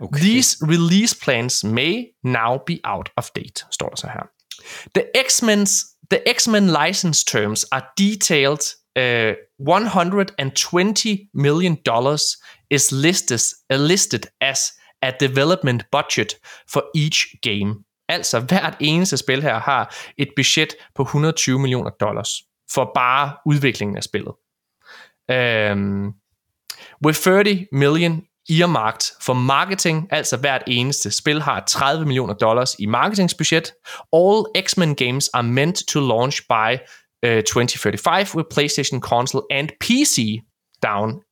Okay. 0.00 0.20
These 0.20 0.56
release 0.62 1.16
plans 1.22 1.64
may 1.64 2.04
now 2.24 2.58
be 2.66 2.78
out 2.84 3.10
of 3.16 3.30
date, 3.36 3.66
står 3.70 3.88
der 3.88 3.96
så 3.96 4.06
her. 4.06 4.26
The 4.94 5.04
X-Men's 5.26 5.90
the 6.10 6.20
X-Men 6.26 6.66
license 6.68 7.24
terms 7.24 7.64
are 7.72 7.84
detailed. 7.96 8.76
Uh, 8.96 9.34
120 9.58 11.28
million 11.32 11.76
dollars 11.84 12.36
is 12.70 12.90
listed, 12.90 13.40
uh, 13.70 13.76
listed 13.76 14.26
as 14.40 14.72
a 15.02 15.12
development 15.12 15.84
budget 15.92 16.34
for 16.66 16.82
each 16.94 17.40
game. 17.42 17.84
Altså 18.10 18.40
hvert 18.40 18.76
eneste 18.80 19.16
spil 19.16 19.42
her 19.42 19.58
har 19.58 19.94
et 20.18 20.28
budget 20.36 20.68
på 20.94 21.02
120 21.02 21.58
millioner 21.58 21.90
dollars 21.90 22.30
for 22.72 22.90
bare 22.94 23.32
udviklingen 23.46 23.96
af 23.96 24.02
spillet. 24.02 24.32
Um, 25.72 26.14
with 27.06 27.18
30 27.20 27.66
million 27.72 28.22
earmarked 28.50 29.12
for 29.22 29.32
marketing, 29.32 30.08
altså 30.10 30.36
hvert 30.36 30.62
eneste 30.66 31.10
spil 31.10 31.42
har 31.42 31.64
30 31.66 32.06
millioner 32.06 32.34
dollars 32.34 32.76
i 32.78 32.86
marketingsbudget. 32.86 33.72
All 34.12 34.64
X-Men 34.66 34.94
games 34.94 35.28
are 35.28 35.42
meant 35.42 35.76
to 35.88 36.00
launch 36.00 36.42
by 36.48 36.78
øh, 37.24 37.36
uh, 37.36 37.42
2035 37.42 38.34
with 38.34 38.48
PlayStation 38.54 39.00
console 39.00 39.42
and 39.50 39.68
PC 39.80 40.40
down 40.82 41.22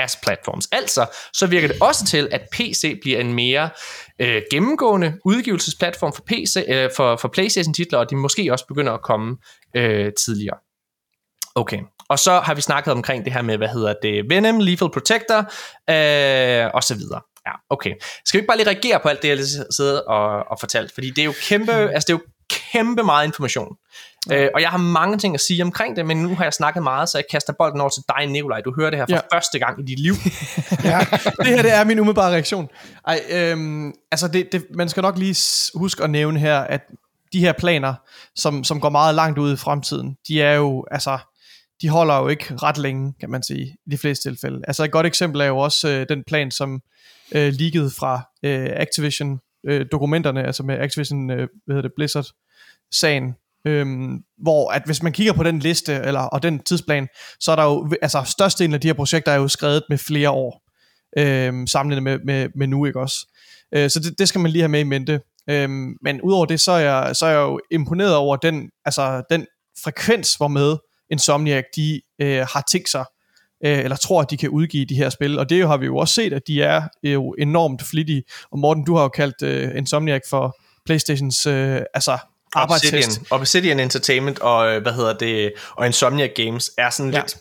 as 0.00 0.16
platforms. 0.22 0.68
Altså, 0.72 1.06
så 1.32 1.46
virker 1.46 1.68
det 1.68 1.76
også 1.80 2.06
til, 2.06 2.28
at 2.30 2.40
PC 2.52 3.00
bliver 3.00 3.20
en 3.20 3.34
mere 3.34 3.70
øh, 4.18 4.42
gennemgående 4.50 5.18
udgivelsesplatform 5.24 6.12
for, 6.12 6.22
PC, 6.22 6.64
øh, 6.68 6.90
for, 6.96 7.16
for 7.16 7.28
PlayStation-titler, 7.28 7.98
og 7.98 8.10
de 8.10 8.16
måske 8.16 8.52
også 8.52 8.66
begynder 8.66 8.92
at 8.92 9.02
komme 9.02 9.36
øh, 9.76 10.12
tidligere. 10.24 10.56
Okay, 11.54 11.78
og 12.08 12.18
så 12.18 12.40
har 12.40 12.54
vi 12.54 12.60
snakket 12.60 12.92
omkring 12.92 13.24
det 13.24 13.32
her 13.32 13.42
med, 13.42 13.56
hvad 13.56 13.68
hedder 13.68 13.94
det, 14.02 14.24
Venom, 14.28 14.58
Lethal 14.58 14.90
Protector, 14.90 15.38
øh, 15.90 16.70
og 16.74 16.82
så 16.82 16.94
videre. 16.94 17.20
Ja, 17.46 17.52
okay. 17.70 17.94
Skal 18.24 18.38
vi 18.38 18.40
ikke 18.40 18.46
bare 18.46 18.56
lige 18.56 18.68
reagere 18.68 19.00
på 19.00 19.08
alt 19.08 19.22
det, 19.22 19.28
jeg 19.28 19.36
lige 19.36 19.64
sidder 19.76 20.00
og, 20.00 20.50
og 20.50 20.56
fortalt? 20.60 20.92
Fordi 20.94 21.10
det 21.10 21.18
er 21.18 21.24
jo 21.24 21.34
kæmpe, 21.42 21.72
altså 21.72 22.06
det 22.06 22.12
er 22.12 22.18
jo 22.18 22.22
kæmpe 22.50 23.02
meget 23.02 23.26
information. 23.26 23.76
Øh, 24.32 24.48
og 24.54 24.60
jeg 24.60 24.68
har 24.70 24.78
mange 24.78 25.18
ting 25.18 25.34
at 25.34 25.40
sige 25.40 25.62
omkring 25.62 25.96
det, 25.96 26.06
men 26.06 26.16
nu 26.22 26.34
har 26.34 26.44
jeg 26.44 26.52
snakket 26.52 26.82
meget, 26.82 27.08
så 27.08 27.18
jeg 27.18 27.24
kaster 27.30 27.52
bolden 27.58 27.80
over 27.80 27.90
til 27.90 28.02
dig, 28.08 28.26
Nikolaj. 28.26 28.60
Du 28.60 28.74
hører 28.78 28.90
det 28.90 28.98
her 28.98 29.06
for 29.06 29.12
Ja. 29.14 29.36
første 29.36 29.58
gang 29.58 29.80
i 29.80 29.82
dit 29.82 29.98
liv. 29.98 30.12
ja, 30.84 30.98
det 31.38 31.46
her 31.46 31.62
det 31.62 31.74
er 31.74 31.84
min 31.84 31.98
umiddelbare 31.98 32.32
reaktion. 32.32 32.68
Ej, 33.06 33.20
øhm, 33.30 33.92
altså 34.10 34.28
det, 34.28 34.48
det, 34.52 34.64
man 34.74 34.88
skal 34.88 35.00
nok 35.02 35.18
lige 35.18 35.36
huske 35.78 36.02
at 36.04 36.10
nævne 36.10 36.40
her, 36.40 36.58
at 36.60 36.80
de 37.32 37.40
her 37.40 37.52
planer, 37.52 37.94
som, 38.36 38.64
som 38.64 38.80
går 38.80 38.88
meget 38.88 39.14
langt 39.14 39.38
ud 39.38 39.52
i 39.52 39.56
fremtiden, 39.56 40.16
de 40.28 40.42
er 40.42 40.54
jo, 40.54 40.84
altså, 40.90 41.18
de 41.82 41.88
holder 41.88 42.18
jo 42.18 42.28
ikke 42.28 42.56
ret 42.56 42.78
længe, 42.78 43.12
kan 43.20 43.30
man 43.30 43.42
sige, 43.42 43.76
i 43.86 43.90
de 43.90 43.98
fleste 43.98 44.30
tilfælde. 44.30 44.60
Altså 44.66 44.84
et 44.84 44.90
godt 44.90 45.06
eksempel 45.06 45.40
er 45.40 45.44
jo 45.46 45.58
også 45.58 45.88
øh, 45.88 46.06
den 46.08 46.24
plan, 46.26 46.50
som 46.50 46.80
øh, 47.32 47.52
leakede 47.52 47.90
fra 47.90 48.20
øh, 48.42 48.68
Activision 48.76 49.40
øh, 49.66 49.86
dokumenterne, 49.92 50.42
altså 50.46 50.62
med 50.62 50.78
Activision, 50.78 51.30
øh, 51.30 51.36
hvad 51.36 51.76
hedder 51.76 51.82
det, 51.82 51.92
Blizzard-sagen, 51.96 53.34
Øhm, 53.64 54.18
hvor 54.42 54.70
at 54.70 54.82
hvis 54.86 55.02
man 55.02 55.12
kigger 55.12 55.32
på 55.32 55.42
den 55.42 55.58
liste 55.58 55.94
eller, 55.94 56.20
og 56.20 56.42
den 56.42 56.58
tidsplan, 56.58 57.08
så 57.40 57.52
er 57.52 57.56
der 57.56 57.64
jo, 57.64 57.90
altså 58.02 58.22
størstedelen 58.26 58.74
af 58.74 58.80
de 58.80 58.88
her 58.88 58.94
projekter 58.94 59.32
er 59.32 59.36
jo 59.36 59.48
skrevet 59.48 59.82
med 59.88 59.98
flere 59.98 60.30
år, 60.30 60.62
øhm, 61.18 61.66
sammenlignet 61.66 62.02
med, 62.02 62.18
med, 62.24 62.48
med 62.54 62.66
nu, 62.66 62.86
ikke 62.86 63.00
også? 63.00 63.26
Øh, 63.74 63.90
så 63.90 64.00
det, 64.00 64.18
det 64.18 64.28
skal 64.28 64.40
man 64.40 64.50
lige 64.50 64.62
have 64.62 64.68
med 64.68 64.80
i 64.80 64.82
mente. 64.82 65.20
Øhm, 65.50 65.96
men 66.02 66.22
udover 66.22 66.46
det, 66.46 66.60
så 66.60 66.72
er, 66.72 66.78
jeg, 66.78 67.16
så 67.16 67.26
er 67.26 67.30
jeg 67.30 67.40
jo 67.40 67.60
imponeret 67.70 68.16
over 68.16 68.36
den, 68.36 68.70
altså 68.84 69.22
den 69.30 69.46
frekvens, 69.84 70.34
hvor 70.34 70.48
med 70.48 70.76
Insomniac, 71.10 71.64
de 71.76 72.00
øh, 72.20 72.46
har 72.52 72.64
tænkt 72.70 72.88
sig, 72.88 73.04
øh, 73.64 73.78
eller 73.78 73.96
tror, 73.96 74.22
at 74.22 74.30
de 74.30 74.36
kan 74.36 74.48
udgive 74.48 74.84
de 74.84 74.94
her 74.94 75.10
spil. 75.10 75.38
Og 75.38 75.50
det 75.50 75.66
har 75.66 75.76
vi 75.76 75.86
jo 75.86 75.96
også 75.96 76.14
set, 76.14 76.32
at 76.32 76.42
de 76.46 76.62
er 76.62 76.82
øh, 77.04 77.12
jo 77.12 77.34
enormt 77.38 77.82
flittige. 77.82 78.22
Og 78.52 78.58
Morten, 78.58 78.84
du 78.84 78.94
har 78.94 79.02
jo 79.02 79.08
kaldt 79.08 79.42
øh, 79.42 79.76
Insomniac 79.76 80.20
for 80.30 80.56
Playstations 80.86 81.46
øh, 81.46 81.80
altså. 81.94 82.18
Obsidian, 82.56 83.10
Obsidian 83.30 83.80
Entertainment 83.80 84.38
og, 84.38 84.74
øh, 84.74 84.82
hvad 84.82 84.92
hedder 84.92 85.18
det, 85.18 85.52
og 85.76 85.86
Insomniac 85.86 86.30
Games 86.36 86.70
er 86.78 86.90
sådan 86.90 87.12
Ja. 87.12 87.20
lidt 87.20 87.36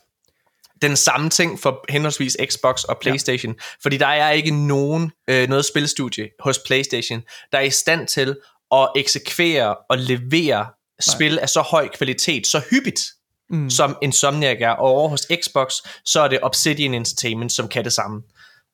den 0.82 0.96
samme 0.98 1.30
ting 1.30 1.60
for 1.60 1.86
henholdsvis 1.90 2.38
Xbox 2.46 2.84
og 2.84 2.98
PlayStation. 3.02 3.54
Ja. 3.54 3.64
Fordi 3.84 3.98
der 3.98 4.08
er 4.08 4.32
ikke 4.32 4.68
nogen 4.68 5.12
øh, 5.28 5.50
noget 5.50 5.66
spilstudie 5.66 6.30
hos 6.40 6.60
PlayStation, 6.66 7.24
der 7.52 7.58
er 7.58 7.62
i 7.62 7.70
stand 7.70 8.08
til 8.08 8.36
at 8.72 8.90
eksekvere 8.96 9.76
og 9.90 9.98
levere 9.98 10.66
spil 11.00 11.40
af 11.40 11.50
så 11.50 11.62
høj 11.62 11.88
kvalitet, 11.88 12.48
så 12.48 12.62
hyppigt, 12.72 13.02
mm. 13.50 13.70
som 13.70 13.98
Insomniac 14.02 14.58
er. 14.62 14.70
Og 14.70 14.88
over 14.88 15.10
hos 15.10 15.28
Xbox, 15.44 15.74
så 16.06 16.22
er 16.22 16.28
det 16.28 16.40
Obsidian 16.42 16.94
Entertainment, 16.94 17.52
som 17.52 17.68
kan 17.68 17.84
det 17.84 17.94
samme. 17.94 18.22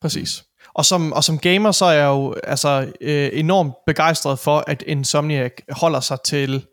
Præcis. 0.01 0.43
Og 0.75 0.85
som, 0.85 1.13
og 1.13 1.23
som 1.23 1.39
gamer, 1.39 1.71
så 1.71 1.85
er 1.85 1.91
jeg 1.91 2.05
jo 2.05 2.35
altså, 2.43 2.87
øh, 3.01 3.29
enormt 3.33 3.73
begejstret 3.87 4.39
for, 4.39 4.63
at 4.67 4.83
Insomniac 4.87 5.51
holder 5.71 5.99
sig 5.99 6.17
til 6.25 6.65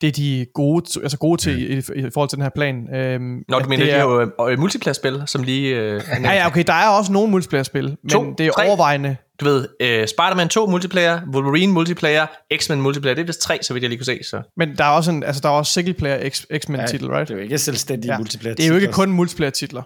det, 0.00 0.16
de 0.16 0.40
er 0.40 0.44
gode, 0.54 1.00
altså 1.02 1.18
gode 1.18 1.40
til 1.40 1.70
i, 1.72 1.74
i, 1.74 1.78
i 1.78 2.10
forhold 2.14 2.28
til 2.28 2.36
den 2.36 2.42
her 2.42 2.50
plan. 2.50 2.94
Øhm, 2.94 3.42
Når 3.48 3.58
at 3.58 3.64
du 3.64 3.68
mener, 3.68 3.84
det 3.84 3.92
det 3.92 4.00
er, 4.00 4.06
er 4.06 4.30
jo 4.40 4.48
øh, 4.48 4.58
multiplayer-spil, 4.58 5.22
som 5.26 5.42
lige... 5.42 5.76
Øh, 5.76 6.02
er 6.08 6.20
Ja, 6.20 6.32
ja, 6.32 6.46
okay, 6.46 6.64
der 6.66 6.72
er 6.72 6.88
også 6.88 7.12
nogle 7.12 7.30
multiplayer-spil, 7.30 7.84
men 8.02 8.10
To, 8.10 8.34
det 8.38 8.46
er 8.46 8.52
tre. 8.52 8.66
overvejende... 8.68 9.16
du 9.40 9.44
ved, 9.44 9.68
øh, 9.80 10.08
Spider-Man 10.08 10.48
2 10.48 10.66
multiplayer, 10.66 11.20
Wolverine 11.34 11.72
multiplayer, 11.72 12.26
X-Men 12.56 12.80
multiplayer, 12.80 13.14
det 13.14 13.22
er 13.22 13.26
vist 13.26 13.40
tre, 13.40 13.58
så 13.62 13.72
vidt 13.72 13.82
jeg 13.82 13.88
lige 13.88 13.98
kunne 13.98 14.04
se. 14.06 14.18
Så. 14.24 14.42
Men 14.56 14.76
der 14.76 14.84
er 14.84 14.88
også 14.90 15.10
en, 15.10 15.22
altså 15.22 15.40
der 15.42 15.48
er 15.48 15.52
også 15.52 15.72
single-player 15.72 16.28
X-Men-titel, 16.58 17.08
right? 17.10 17.28
Det 17.28 17.34
er 17.34 17.38
jo 17.38 17.42
ikke 17.42 17.58
selvstændige 17.58 18.12
Ja. 18.12 18.18
multiplayer 18.18 18.54
Det 18.54 18.64
er 18.64 18.68
jo 18.68 18.74
ikke 18.74 18.92
kun 18.92 19.10
multiplayer-titler, 19.10 19.82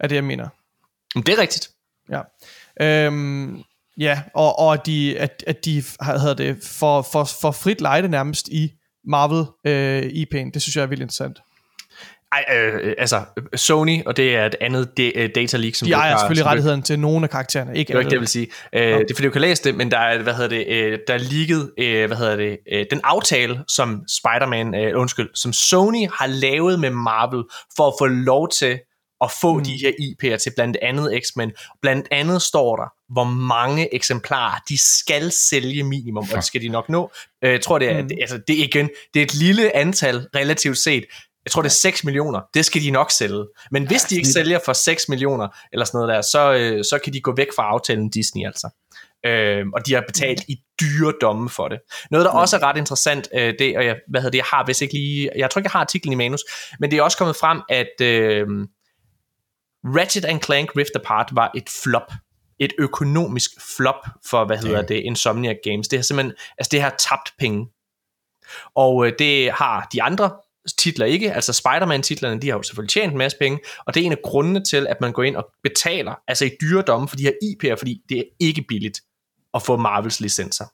er 0.00 0.08
det, 0.08 0.16
jeg 0.16 0.24
mener. 0.24 0.48
Men 1.14 1.22
det 1.22 1.34
er 1.34 1.38
rigtigt. 1.40 1.68
Øhm, 2.82 3.62
ja, 4.00 4.20
og, 4.34 4.58
og 4.58 4.72
at 4.74 4.86
de, 4.86 5.18
at, 5.18 5.44
at 5.46 5.64
de 5.64 5.82
har- 6.00 6.18
havde 6.18 6.34
det 6.34 6.56
for, 6.78 7.02
for, 7.12 7.28
for 7.40 7.50
frit 7.50 7.80
lejde 7.80 8.08
nærmest 8.08 8.48
i 8.48 8.70
Marvel 9.08 9.44
øh, 9.66 10.02
IP'en. 10.02 10.50
Det 10.54 10.62
synes 10.62 10.76
jeg 10.76 10.82
er 10.82 10.86
vildt 10.86 11.02
interessant. 11.02 11.38
Ej, 12.32 12.44
øh, 12.56 12.94
altså, 12.98 13.20
Sony, 13.56 14.04
og 14.06 14.16
det 14.16 14.36
er 14.36 14.46
et 14.46 14.54
andet 14.60 14.96
de, 14.96 15.16
øh, 15.18 15.30
data 15.34 15.56
leak, 15.56 15.74
som 15.74 15.86
De 15.86 15.92
ejer 15.92 16.10
har- 16.10 16.18
selvfølgelig 16.18 16.44
du- 16.44 16.48
rettigheden 16.48 16.82
til 16.82 16.98
nogle 16.98 17.24
af 17.24 17.30
karaktererne, 17.30 17.76
ikke 17.76 17.88
Det 17.88 17.94
er 17.94 17.98
ikke 18.00 18.08
det, 18.08 18.12
jeg 18.12 18.20
vil 18.20 18.28
sige. 18.28 18.46
Øh, 18.72 18.82
det 18.82 19.10
er 19.10 19.14
fordi, 19.14 19.26
du 19.26 19.32
kan 19.32 19.40
læse 19.40 19.64
det, 19.64 19.74
men 19.74 19.90
der 19.90 19.98
er, 19.98 20.22
hvad 20.22 20.34
hedder 20.34 20.48
det, 20.48 20.66
øh, 20.68 20.98
der 21.08 21.14
er 21.14 21.18
leaget, 21.18 21.70
øh, 21.78 22.06
hvad 22.06 22.16
hedder 22.16 22.36
det, 22.36 22.58
øh, 22.72 22.86
den 22.90 23.00
aftale, 23.04 23.60
som 23.68 24.02
Spider-Man, 24.20 24.74
øh, 24.74 25.00
undskyld, 25.00 25.28
som 25.34 25.52
Sony 25.52 26.06
har 26.18 26.26
lavet 26.26 26.80
med 26.80 26.90
Marvel, 26.90 27.44
for 27.76 27.86
at 27.86 27.92
få 28.00 28.06
lov 28.06 28.48
til 28.48 28.78
at 29.20 29.30
få 29.40 29.58
mm. 29.58 29.64
de 29.64 29.76
her 29.76 29.92
IP'er 30.00 30.36
til 30.36 30.52
blandt 30.56 30.76
andet 30.82 31.20
X-Men. 31.24 31.52
Blandt 31.82 32.08
andet 32.10 32.42
står 32.42 32.76
der, 32.76 33.12
hvor 33.12 33.24
mange 33.24 33.94
eksemplarer 33.94 34.58
de 34.68 34.78
skal 34.78 35.32
sælge 35.32 35.82
minimum, 35.82 36.24
og 36.30 36.36
det 36.36 36.44
skal 36.44 36.60
de 36.60 36.68
nok 36.68 36.88
nå. 36.88 37.10
Øh, 37.44 37.52
Jeg 37.52 37.60
tror, 37.60 37.78
det 37.78 37.90
er, 37.90 38.02
Mm. 38.02 38.08
det, 38.08 38.18
altså, 38.20 38.40
det 38.48 38.60
er 38.60 38.64
igen, 38.64 38.90
det 39.14 39.20
er 39.20 39.24
et 39.26 39.34
lille 39.34 39.76
antal 39.76 40.26
relativt 40.36 40.78
set. 40.78 41.04
Jeg 41.44 41.50
tror, 41.52 41.62
det 41.62 41.68
er 41.68 41.74
6 41.74 42.04
millioner. 42.04 42.40
Det 42.54 42.64
skal 42.64 42.82
de 42.82 42.90
nok 42.90 43.10
sælge. 43.10 43.44
Men 43.70 43.86
hvis 43.86 44.02
de 44.02 44.16
ikke 44.16 44.28
sælger 44.28 44.58
for 44.64 44.72
6 44.72 45.08
millioner, 45.08 45.48
eller 45.72 45.84
sådan 45.84 45.98
noget 45.98 46.14
der, 46.14 46.22
så, 46.22 46.52
øh, 46.52 46.84
så 46.84 46.98
kan 47.04 47.12
de 47.12 47.20
gå 47.20 47.34
væk 47.36 47.46
fra 47.56 47.62
aftalen 47.62 48.10
Disney 48.10 48.46
altså. 48.46 48.68
Øh, 49.26 49.64
og 49.74 49.86
de 49.86 49.94
har 49.94 50.04
betalt 50.06 50.44
i 50.48 50.56
dyre 50.80 51.12
domme 51.20 51.50
for 51.50 51.68
det. 51.68 51.78
Noget, 52.10 52.24
der 52.24 52.30
også 52.30 52.56
er 52.56 52.62
ret 52.62 52.76
interessant, 52.76 53.28
øh, 53.34 53.54
det, 53.58 53.76
og 53.76 53.84
jeg, 53.86 53.96
hvad 54.10 54.20
hedder 54.20 54.30
det, 54.30 54.38
jeg 54.38 54.44
har 54.52 54.64
hvis 54.64 54.80
ikke 54.82 54.94
lige, 54.94 55.30
jeg 55.36 55.50
tror 55.50 55.58
ikke, 55.58 55.66
jeg 55.66 55.72
har 55.72 55.80
artiklen 55.80 56.12
i 56.12 56.16
manus, 56.16 56.40
men 56.80 56.90
det 56.90 56.96
er 56.98 57.02
også 57.02 57.18
kommet 57.18 57.36
frem, 57.36 57.60
at 57.68 58.00
øh, 58.02 58.46
Ratchet 59.86 60.24
and 60.24 60.40
Clank 60.40 60.76
Rift 60.76 60.90
Apart 60.94 61.28
var 61.32 61.50
et 61.54 61.68
flop. 61.82 62.12
Et 62.58 62.72
økonomisk 62.78 63.50
flop 63.76 64.06
for, 64.30 64.44
hvad 64.44 64.58
hedder 64.58 64.82
det, 64.82 64.94
Insomniac 64.94 65.56
Games. 65.64 65.88
Det 65.88 65.98
har 65.98 66.02
simpelthen, 66.02 66.34
altså 66.58 66.68
det 66.72 66.82
har 66.82 66.94
tabt 66.98 67.32
penge. 67.38 67.68
Og 68.74 69.06
øh, 69.06 69.12
det 69.18 69.52
har 69.52 69.88
de 69.92 70.02
andre 70.02 70.30
titler 70.78 71.06
ikke, 71.06 71.32
altså 71.32 71.52
Spider-Man-titlerne, 71.52 72.40
de 72.40 72.48
har 72.48 72.56
jo 72.56 72.62
selvfølgelig 72.62 72.90
tjent 72.90 73.12
en 73.12 73.18
masse 73.18 73.38
penge, 73.38 73.60
og 73.86 73.94
det 73.94 74.00
er 74.00 74.06
en 74.06 74.12
af 74.12 74.18
grundene 74.24 74.64
til, 74.64 74.86
at 74.86 75.00
man 75.00 75.12
går 75.12 75.22
ind 75.22 75.36
og 75.36 75.48
betaler, 75.62 76.14
altså 76.28 76.44
i 76.44 76.50
dyre 76.60 76.82
domme 76.82 77.08
for 77.08 77.16
de 77.16 77.22
her 77.22 77.32
IP'er, 77.42 77.74
fordi 77.78 78.02
det 78.08 78.18
er 78.18 78.24
ikke 78.40 78.64
billigt 78.68 79.00
at 79.54 79.62
få 79.62 79.76
Marvels 79.76 80.20
licenser. 80.20 80.64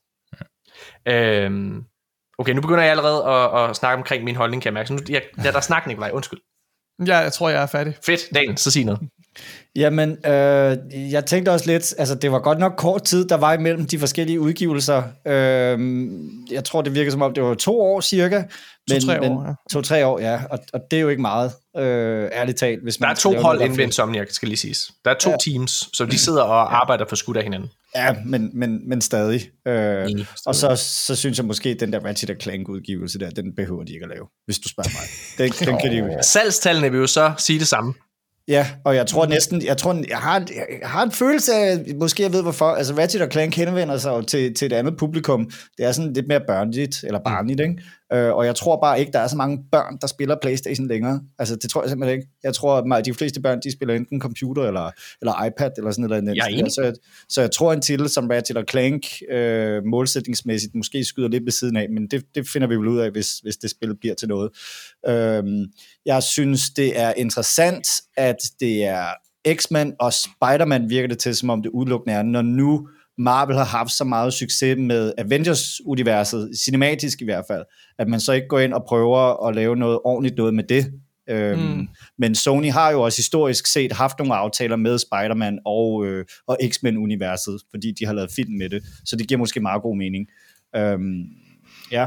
Øhm, 1.08 1.84
okay, 2.38 2.52
nu 2.52 2.60
begynder 2.60 2.82
jeg 2.82 2.90
allerede 2.90 3.24
at, 3.24 3.70
at 3.70 3.76
snakke 3.76 3.96
omkring 3.96 4.24
min 4.24 4.36
holdning, 4.36 4.62
kan 4.62 4.68
jeg 4.68 4.74
mærke. 4.74 4.86
Så 4.86 4.94
nu, 4.94 5.00
jeg, 5.08 5.22
der 5.36 5.48
er 5.48 5.52
der 5.52 5.60
snak, 5.60 5.86
Nikolaj, 5.86 6.10
undskyld. 6.12 6.40
Ja, 7.06 7.16
jeg 7.18 7.32
tror, 7.32 7.48
jeg 7.48 7.62
er 7.62 7.66
færdig. 7.66 7.96
Fedt, 8.06 8.20
Daniel, 8.34 8.58
så 8.58 8.70
sig 8.70 8.84
noget. 8.84 9.00
Jamen, 9.76 10.10
øh, 10.26 10.76
jeg 11.12 11.26
tænkte 11.26 11.50
også 11.50 11.66
lidt, 11.66 11.94
altså 11.98 12.14
det 12.14 12.32
var 12.32 12.38
godt 12.38 12.58
nok 12.58 12.72
kort 12.76 13.04
tid, 13.04 13.28
der 13.28 13.36
var 13.36 13.52
imellem 13.52 13.86
de 13.86 13.98
forskellige 13.98 14.40
udgivelser. 14.40 15.02
Øh, 15.26 16.08
jeg 16.50 16.64
tror, 16.64 16.82
det 16.82 16.94
virker 16.94 17.10
som 17.10 17.22
om, 17.22 17.34
det 17.34 17.42
var 17.42 17.54
to 17.54 17.80
år 17.80 18.00
cirka. 18.00 18.42
Men, 18.90 19.00
To-tre 19.00 19.20
år, 19.20 19.44
ja. 19.46 19.54
To-tre 19.72 20.06
år, 20.06 20.20
ja. 20.20 20.40
Og, 20.50 20.58
og 20.72 20.80
det 20.90 20.96
er 20.96 21.00
jo 21.00 21.08
ikke 21.08 21.22
meget, 21.22 21.52
øh, 21.76 22.30
ærligt 22.32 22.58
talt. 22.58 22.82
Hvis 22.82 22.96
Der 22.96 23.06
man 23.06 23.10
er 23.10 23.14
skal 23.14 23.32
to 23.32 23.40
hold 23.40 23.60
inden 23.60 23.70
der 23.70 23.76
ved 23.76 23.84
Insomniac, 23.84 24.26
skal 24.30 24.48
lige 24.48 24.58
siges. 24.58 24.90
Der 25.04 25.10
er 25.10 25.14
to 25.14 25.30
ja. 25.30 25.36
teams, 25.50 25.88
så 25.92 26.04
de 26.04 26.18
sidder 26.18 26.42
og 26.42 26.80
arbejder 26.80 27.04
for 27.08 27.16
skud 27.16 27.34
af 27.34 27.42
hinanden. 27.42 27.70
Ja, 27.96 28.14
men, 28.26 28.50
men, 28.54 28.88
men 28.88 29.00
stadig. 29.00 29.50
Øh, 29.68 30.10
Enig. 30.10 30.26
og 30.46 30.54
så, 30.54 30.76
så 30.76 31.16
synes 31.16 31.38
jeg 31.38 31.46
måske, 31.46 31.68
at 31.68 31.80
den 31.80 31.92
der 31.92 32.00
Ratchet 32.00 32.42
Clank 32.42 32.68
udgivelse 32.68 33.18
der, 33.18 33.30
den 33.30 33.54
behøver 33.56 33.84
de 33.84 33.92
ikke 33.92 34.04
at 34.04 34.10
lave, 34.10 34.26
hvis 34.44 34.58
du 34.58 34.68
spørger 34.68 34.90
mig. 34.90 35.08
Den, 35.38 35.54
den 35.68 35.80
kan 35.80 35.92
de 35.92 35.98
jo. 35.98 36.22
Salgstallene 36.22 36.90
vil 36.90 36.98
jo 37.00 37.06
så 37.06 37.32
sige 37.38 37.58
det 37.58 37.68
samme. 37.68 37.94
Ja, 38.48 38.66
og 38.84 38.96
jeg 38.96 39.06
tror 39.06 39.26
næsten, 39.26 39.64
jeg 39.64 39.76
tror, 39.76 40.04
jeg 40.08 40.18
har, 40.18 40.46
jeg 40.80 40.88
har 40.88 41.02
en 41.02 41.12
følelse 41.12 41.54
af, 41.54 41.94
måske 41.96 42.22
jeg 42.22 42.32
ved 42.32 42.42
hvorfor, 42.42 42.66
altså 42.66 42.94
Ratchet 42.98 43.32
Clank 43.32 43.54
henvender 43.54 43.98
sig 43.98 44.10
jo 44.10 44.22
til, 44.22 44.54
til 44.54 44.66
et 44.66 44.72
andet 44.72 44.96
publikum. 44.96 45.50
Det 45.78 45.86
er 45.86 45.92
sådan 45.92 46.12
lidt 46.12 46.28
mere 46.28 46.40
børnligt, 46.46 47.04
eller 47.04 47.20
barnligt, 47.24 47.60
ikke? 47.60 47.82
Øh, 48.12 48.34
og 48.34 48.46
jeg 48.46 48.54
tror 48.54 48.80
bare 48.80 49.00
ikke, 49.00 49.12
der 49.12 49.18
er 49.18 49.26
så 49.26 49.36
mange 49.36 49.64
børn, 49.72 49.98
der 50.00 50.06
spiller 50.06 50.36
Playstation 50.42 50.88
længere. 50.88 51.20
Altså, 51.38 51.56
det 51.56 51.70
tror 51.70 51.82
jeg 51.82 51.90
simpelthen 51.90 52.18
ikke. 52.18 52.30
Jeg 52.42 52.54
tror, 52.54 52.94
at 52.96 53.04
de 53.04 53.14
fleste 53.14 53.40
børn, 53.40 53.60
de 53.64 53.72
spiller 53.72 53.94
enten 53.94 54.20
computer 54.20 54.62
eller, 54.62 54.90
eller 55.20 55.44
iPad, 55.44 55.70
eller 55.76 55.90
sådan 55.90 56.08
noget. 56.08 56.36
Jeg 56.36 56.44
er 56.44 56.58
enig. 56.58 56.72
Så, 56.72 56.92
så 57.28 57.40
jeg 57.40 57.50
tror, 57.50 57.72
en 57.72 57.80
titel 57.80 58.08
som 58.08 58.28
Ratchet 58.28 58.70
Clank 58.70 59.06
øh, 59.30 59.84
målsætningsmæssigt 59.84 60.74
måske 60.74 61.04
skyder 61.04 61.28
lidt 61.28 61.44
ved 61.44 61.52
siden 61.52 61.76
af, 61.76 61.90
men 61.90 62.06
det, 62.06 62.24
det 62.34 62.48
finder 62.48 62.68
vi 62.68 62.76
vel 62.76 62.88
ud 62.88 62.98
af, 62.98 63.10
hvis, 63.10 63.38
hvis 63.38 63.56
det 63.56 63.70
spil 63.70 63.96
bliver 63.96 64.14
til 64.14 64.28
noget. 64.28 64.50
Øhm, 65.08 65.64
jeg 66.06 66.22
synes, 66.22 66.70
det 66.70 67.00
er 67.00 67.12
interessant, 67.16 67.88
at 68.16 68.36
det 68.60 68.84
er 68.84 69.06
X-Men 69.54 69.92
og 70.00 70.12
Spider-Man 70.12 70.90
virker 70.90 71.08
det 71.08 71.18
til, 71.18 71.36
som 71.36 71.50
om 71.50 71.62
det 71.62 71.70
udelukkende 71.70 72.14
er, 72.14 72.22
når 72.22 72.42
nu 72.42 72.88
Marvel 73.22 73.56
har 73.56 73.64
haft 73.64 73.92
så 73.92 74.04
meget 74.04 74.32
succes 74.32 74.78
med 74.78 75.12
Avengers-universet, 75.18 76.50
cinematisk 76.64 77.22
i 77.22 77.24
hvert 77.24 77.44
fald, 77.48 77.64
at 77.98 78.08
man 78.08 78.20
så 78.20 78.32
ikke 78.32 78.48
går 78.48 78.58
ind 78.58 78.72
og 78.72 78.84
prøver 78.88 79.46
at 79.48 79.54
lave 79.54 79.76
noget 79.76 79.98
ordentligt 80.04 80.36
noget 80.36 80.54
med 80.54 80.64
det. 80.64 80.92
Øhm, 81.30 81.60
mm. 81.60 81.88
Men 82.18 82.34
Sony 82.34 82.70
har 82.70 82.90
jo 82.90 83.02
også 83.02 83.18
historisk 83.18 83.66
set 83.66 83.92
haft 83.92 84.18
nogle 84.18 84.34
aftaler 84.34 84.76
med 84.76 84.98
Spider-Man 84.98 85.58
og, 85.66 86.06
øh, 86.06 86.24
og 86.48 86.58
X-Men-universet, 86.68 87.60
fordi 87.70 87.92
de 88.00 88.06
har 88.06 88.12
lavet 88.12 88.30
film 88.36 88.52
med 88.58 88.68
det, 88.68 88.82
så 89.04 89.16
det 89.16 89.28
giver 89.28 89.38
måske 89.38 89.60
meget 89.60 89.82
god 89.82 89.96
mening. 89.96 90.26
Øhm, 90.76 91.24
ja. 91.92 92.06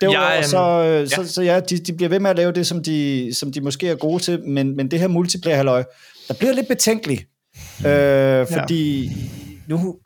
Derudover, 0.00 0.28
Jeg, 0.28 0.38
øhm, 0.38 0.48
så, 0.48 0.58
øh, 0.58 1.00
ja. 1.00 1.06
så, 1.06 1.32
så 1.32 1.42
ja, 1.42 1.60
de, 1.60 1.78
de 1.78 1.92
bliver 1.92 2.08
ved 2.08 2.20
med 2.20 2.30
at 2.30 2.36
lave 2.36 2.52
det, 2.52 2.66
som 2.66 2.82
de, 2.82 3.30
som 3.34 3.52
de 3.52 3.60
måske 3.60 3.88
er 3.88 3.94
gode 3.94 4.22
til, 4.22 4.48
men, 4.48 4.76
men 4.76 4.90
det 4.90 5.00
her 5.00 5.08
multiplayer-halløj, 5.08 5.84
der 6.28 6.34
bliver 6.34 6.52
lidt 6.52 6.68
betænkeligt, 6.68 7.26
øh, 7.86 8.46
fordi 8.46 9.10
nu, 9.68 9.96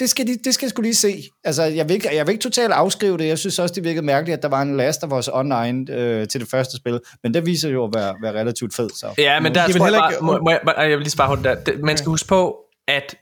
det 0.00 0.10
skal, 0.10 0.26
de, 0.26 0.38
det 0.44 0.54
skal 0.54 0.66
jeg 0.66 0.70
skulle 0.70 0.86
lige 0.86 0.94
se. 0.94 1.22
Altså, 1.44 1.62
jeg 1.62 1.88
vil, 1.88 1.94
ikke, 1.94 2.14
jeg 2.16 2.26
vil 2.26 2.32
ikke 2.32 2.42
totalt 2.42 2.72
afskrive 2.72 3.18
det. 3.18 3.26
Jeg 3.26 3.38
synes 3.38 3.58
også, 3.58 3.74
det 3.74 3.84
virkede 3.84 4.04
mærkeligt, 4.06 4.36
at 4.36 4.42
der 4.42 4.48
var 4.48 4.62
en 4.62 4.76
Last 4.76 5.04
of 5.04 5.12
Us 5.18 5.28
online 5.32 5.92
øh, 5.92 6.28
til 6.28 6.40
det 6.40 6.48
første 6.50 6.76
spil. 6.76 7.00
Men 7.22 7.34
det 7.34 7.46
viser 7.46 7.68
jo 7.68 7.84
at 7.84 7.90
være, 7.94 8.14
være 8.22 8.32
relativt 8.40 8.74
fed. 8.74 8.90
Så. 8.90 9.14
Ja, 9.18 9.40
men 9.40 9.54
der 9.54 9.60
Jamen, 9.62 9.76
tror 9.76 9.86
jeg 9.86 9.94
bare, 9.94 10.12
ikke- 10.12 10.24
må, 10.24 10.38
må 10.38 10.50
jeg, 10.50 10.60
må- 10.64 10.72
jeg 10.82 10.90
vil 10.90 10.98
lige 10.98 11.10
spare 11.10 11.42
der. 11.42 11.54
Det- 11.54 11.80
Man 11.80 11.96
skal 11.96 12.08
huske 12.08 12.28
på, 12.28 12.58
at 12.88 13.14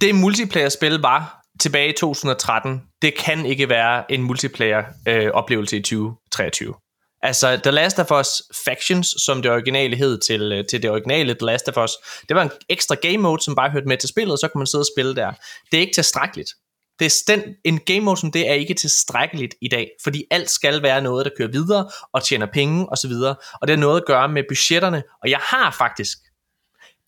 det 0.00 0.14
multiplayer-spil 0.14 0.92
var 0.98 1.38
tilbage 1.60 1.88
i 1.88 1.92
2013, 1.98 2.82
det 3.02 3.14
kan 3.18 3.46
ikke 3.46 3.68
være 3.68 4.12
en 4.12 4.22
multiplayer-oplevelse 4.22 5.76
i 5.76 5.82
2023. 5.82 6.74
Altså, 7.22 7.60
The 7.62 7.70
Last 7.70 7.98
of 7.98 8.10
Us 8.10 8.42
Factions, 8.64 9.14
som 9.26 9.42
det 9.42 9.50
originale 9.50 9.96
hed 9.96 10.18
til, 10.18 10.52
øh, 10.52 10.64
til 10.70 10.82
det 10.82 10.90
originale 10.90 11.34
The 11.34 11.46
Last 11.46 11.68
of 11.68 11.84
Us, 11.84 11.90
det 12.28 12.36
var 12.36 12.42
en 12.42 12.50
ekstra 12.68 12.94
game 12.94 13.18
mode, 13.18 13.42
som 13.42 13.54
bare 13.54 13.70
hørte 13.70 13.86
med 13.86 13.96
til 13.96 14.08
spillet, 14.08 14.32
og 14.32 14.38
så 14.38 14.48
kunne 14.48 14.60
man 14.60 14.66
sidde 14.66 14.82
og 14.82 14.86
spille 14.96 15.16
der. 15.16 15.32
Det 15.70 15.76
er 15.76 15.80
ikke 15.80 15.94
tilstrækkeligt. 15.94 16.50
Det 16.98 17.06
er 17.06 17.34
den, 17.34 17.54
en 17.64 17.80
game 17.80 18.00
mode 18.00 18.16
som 18.16 18.32
det 18.32 18.48
er 18.50 18.54
ikke 18.54 18.74
tilstrækkeligt 18.74 19.54
i 19.62 19.68
dag, 19.68 19.90
fordi 20.02 20.24
alt 20.30 20.50
skal 20.50 20.82
være 20.82 21.02
noget, 21.02 21.24
der 21.24 21.30
kører 21.38 21.48
videre 21.48 21.90
og 22.12 22.24
tjener 22.24 22.46
penge 22.46 22.92
osv., 22.92 23.12
og 23.60 23.68
det 23.68 23.70
har 23.70 23.76
noget 23.76 24.00
at 24.00 24.06
gøre 24.06 24.28
med 24.28 24.42
budgetterne, 24.48 25.02
og 25.22 25.30
jeg 25.30 25.38
har 25.42 25.74
faktisk 25.78 26.18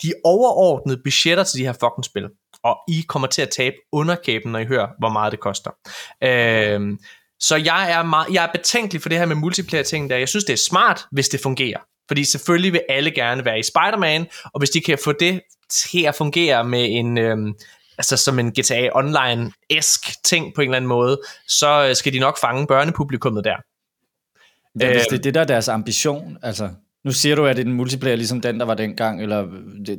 de 0.03 0.13
overordnede 0.25 1.01
budgetter 1.05 1.45
til 1.45 1.59
de 1.59 1.65
her 1.65 1.73
fucking 1.73 2.05
spil, 2.05 2.29
og 2.63 2.77
I 2.89 3.05
kommer 3.09 3.29
til 3.29 3.43
at 3.43 3.51
tabe 3.51 3.77
underkæben, 3.93 4.53
når 4.53 4.59
I 4.59 4.65
hører, 4.65 4.89
hvor 4.99 5.09
meget 5.09 5.33
det 5.33 5.41
koster. 5.41 5.71
Øh, 6.23 6.99
så 7.41 7.57
jeg 7.57 7.93
er, 7.93 8.03
meget, 8.03 8.27
jeg 8.33 8.45
er 8.45 8.53
betænkelig 8.53 9.03
for 9.03 9.09
det 9.09 9.19
her 9.19 9.27
med 9.27 9.37
multiplayer-ting 9.37 10.11
der. 10.11 10.17
Jeg 10.17 10.29
synes, 10.29 10.45
det 10.45 10.53
er 10.53 10.63
smart, 10.69 11.07
hvis 11.13 11.29
det 11.29 11.41
fungerer. 11.41 11.79
Fordi 12.09 12.25
selvfølgelig 12.25 12.73
vil 12.73 12.83
alle 12.89 13.11
gerne 13.11 13.45
være 13.45 13.59
i 13.59 13.63
Spider-Man, 13.63 14.27
og 14.45 14.59
hvis 14.59 14.71
de 14.71 14.81
kan 14.81 14.99
få 15.05 15.13
det 15.13 15.41
til 15.71 16.03
at 16.05 16.15
fungere 16.15 16.65
med 16.65 16.87
en... 16.91 17.19
Øhm, 17.19 17.55
altså 17.99 18.17
som 18.17 18.39
en 18.39 18.53
GTA 18.53 18.89
Online-esk 18.95 20.23
ting 20.25 20.55
på 20.55 20.61
en 20.61 20.69
eller 20.69 20.77
anden 20.77 20.89
måde, 20.89 21.21
så 21.49 21.87
øh, 21.89 21.97
skal 21.97 22.13
de 22.13 22.19
nok 22.19 22.41
fange 22.41 22.67
børnepublikummet 22.67 23.45
der. 23.45 23.57
Ja, 24.81 24.93
hvis 24.93 25.07
det 25.07 25.19
er 25.19 25.23
det, 25.23 25.35
der 25.35 25.41
er 25.41 25.45
deres 25.45 25.69
ambition, 25.69 26.39
altså... 26.43 26.71
Nu 27.05 27.13
siger 27.13 27.37
du, 27.37 27.47
at 27.47 27.57
det 27.57 27.63
er 27.63 27.67
en 27.67 27.73
multiplayer 27.77 28.17
ligesom 28.17 28.41
den, 28.41 28.61
der 28.61 28.67
var 28.67 28.75
dengang, 28.75 29.23
eller 29.23 29.47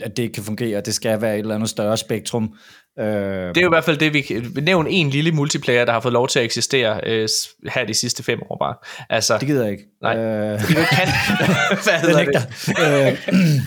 at 0.04 0.18
det 0.18 0.24
ikke 0.24 0.34
kan 0.34 0.44
fungere, 0.44 0.82
det 0.82 0.94
skal 0.94 1.22
være 1.22 1.34
et 1.36 1.40
eller 1.40 1.56
andet 1.56 1.70
større 1.70 1.98
spektrum. 1.98 2.54
Øh, 3.00 3.06
Det 3.06 3.58
er 3.58 3.62
jo 3.62 3.68
i 3.68 3.70
hvert 3.70 3.84
fald 3.84 3.98
det, 3.98 4.14
vi 4.14 4.22
kan 4.22 4.52
nævne 4.62 4.90
en 4.90 5.10
lille 5.10 5.32
multiplayer, 5.32 5.86
der 5.86 5.92
har 5.94 6.00
fået 6.00 6.14
lov 6.14 6.28
til 6.28 6.40
at 6.40 6.46
eksistere 6.46 7.00
øh, 7.06 7.30
her 7.74 7.86
de 7.86 7.94
sidste 7.94 8.24
fem 8.24 8.40
år 8.50 8.58
bare. 8.62 8.76
Altså, 9.10 9.38
det 9.38 9.48
gider 9.48 9.64
jeg 9.64 9.72
ikke. 9.72 9.84
Nej. 10.02 10.18
Øh, 10.18 10.60
fordi 10.60 10.74
du 10.74 10.80
kan. 10.90 11.08
Hvad 11.84 12.00
hedder 12.02 12.26
det? 12.26 13.28
Øh, 13.34 13.60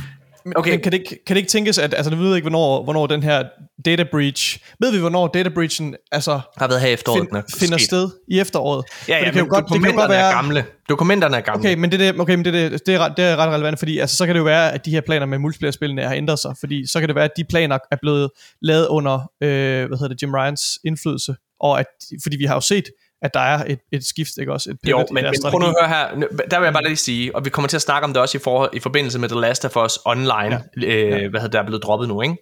Okay. 0.56 0.70
Men 0.70 0.80
kan 0.80 0.92
det, 0.92 0.98
ikke, 0.98 1.24
kan 1.26 1.36
det 1.36 1.36
ikke 1.36 1.50
tænkes, 1.50 1.78
at 1.78 1.94
altså, 1.94 2.10
vi 2.10 2.16
ved 2.22 2.36
ikke, 2.36 2.44
hvornår, 2.44 2.84
hvornår 2.84 3.06
den 3.06 3.22
her 3.22 3.44
data 3.84 4.04
breach, 4.10 4.60
ved 4.80 4.92
vi, 4.92 4.98
hvornår 4.98 5.26
data 5.28 5.48
breachen 5.48 5.94
altså, 6.12 6.40
Har 6.56 6.68
været 6.68 6.80
her 6.80 6.88
i 6.88 6.92
efteråret. 6.92 7.28
er 7.32 7.42
find, 7.50 7.60
finder 7.60 7.78
sket. 7.78 7.86
sted 7.86 8.10
i 8.28 8.40
efteråret? 8.40 8.84
Ja, 9.08 9.18
ja, 9.18 9.24
det 9.24 9.32
kan 9.32 9.38
jo 9.38 9.44
men 9.44 9.50
godt, 9.50 9.64
det 9.72 9.82
kan 9.82 9.94
godt 9.94 10.10
være, 10.10 10.28
er 10.28 10.34
gamle. 10.34 10.64
Dokumenterne 10.88 11.36
er 11.36 11.40
gamle. 11.40 11.60
Okay, 11.60 11.74
men 11.74 11.92
det, 11.92 12.00
det, 12.00 12.20
okay, 12.20 12.34
men 12.34 12.44
det, 12.44 12.52
det, 12.52 12.86
det, 12.86 12.94
er, 12.94 12.98
ret- 12.98 13.16
det 13.16 13.24
er 13.24 13.36
ret 13.36 13.54
relevant, 13.54 13.78
fordi 13.78 13.98
altså, 13.98 14.16
så 14.16 14.26
kan 14.26 14.34
det 14.34 14.38
jo 14.38 14.44
være, 14.44 14.72
at 14.72 14.84
de 14.84 14.90
her 14.90 15.00
planer 15.00 15.26
med 15.26 15.38
multiplayer-spillene 15.38 16.02
har 16.02 16.14
ændret 16.14 16.38
sig, 16.38 16.54
fordi 16.60 16.86
så 16.86 17.00
kan 17.00 17.08
det 17.08 17.14
være, 17.16 17.24
at 17.24 17.36
de 17.36 17.44
planer 17.44 17.78
er 17.90 17.96
blevet 18.02 18.30
lavet 18.62 18.86
under, 18.86 19.14
øh, 19.40 19.48
hvad 19.86 19.98
hedder 19.98 20.08
det, 20.08 20.22
Jim 20.22 20.34
Ryans 20.34 20.62
indflydelse, 20.84 21.34
og 21.60 21.80
at, 21.80 21.86
fordi 22.22 22.36
vi 22.36 22.44
har 22.44 22.54
jo 22.54 22.60
set, 22.60 22.84
at 23.22 23.34
der 23.34 23.40
er 23.40 23.64
et, 23.64 23.78
et 23.92 24.06
skift, 24.06 24.30
ikke 24.40 24.52
også? 24.52 24.70
Et 24.70 24.76
Jo, 24.90 24.96
pivot 24.96 25.10
i 25.10 25.12
men, 25.12 25.24
men 25.24 25.34
prøv 25.50 25.58
nu 25.58 25.66
at 25.66 25.74
høre 25.80 25.88
her. 25.88 26.28
Der 26.50 26.58
vil 26.58 26.66
jeg 26.66 26.72
bare 26.72 26.84
lige 26.84 26.96
sige, 26.96 27.36
og 27.36 27.44
vi 27.44 27.50
kommer 27.50 27.68
til 27.68 27.76
at 27.76 27.82
snakke 27.82 28.04
om 28.04 28.12
det 28.12 28.22
også 28.22 28.38
i, 28.38 28.40
forhold, 28.44 28.70
i 28.72 28.78
forbindelse 28.78 29.18
med 29.18 29.28
The 29.28 29.40
Last 29.40 29.64
of 29.64 29.76
Us 29.76 29.98
Online, 30.04 30.64
ja. 30.82 30.86
Øh, 30.86 31.30
hvad 31.30 31.40
hedder 31.40 31.48
der 31.48 31.60
er 31.60 31.66
blevet 31.66 31.82
droppet 31.82 32.08
nu, 32.08 32.22
ikke? 32.22 32.36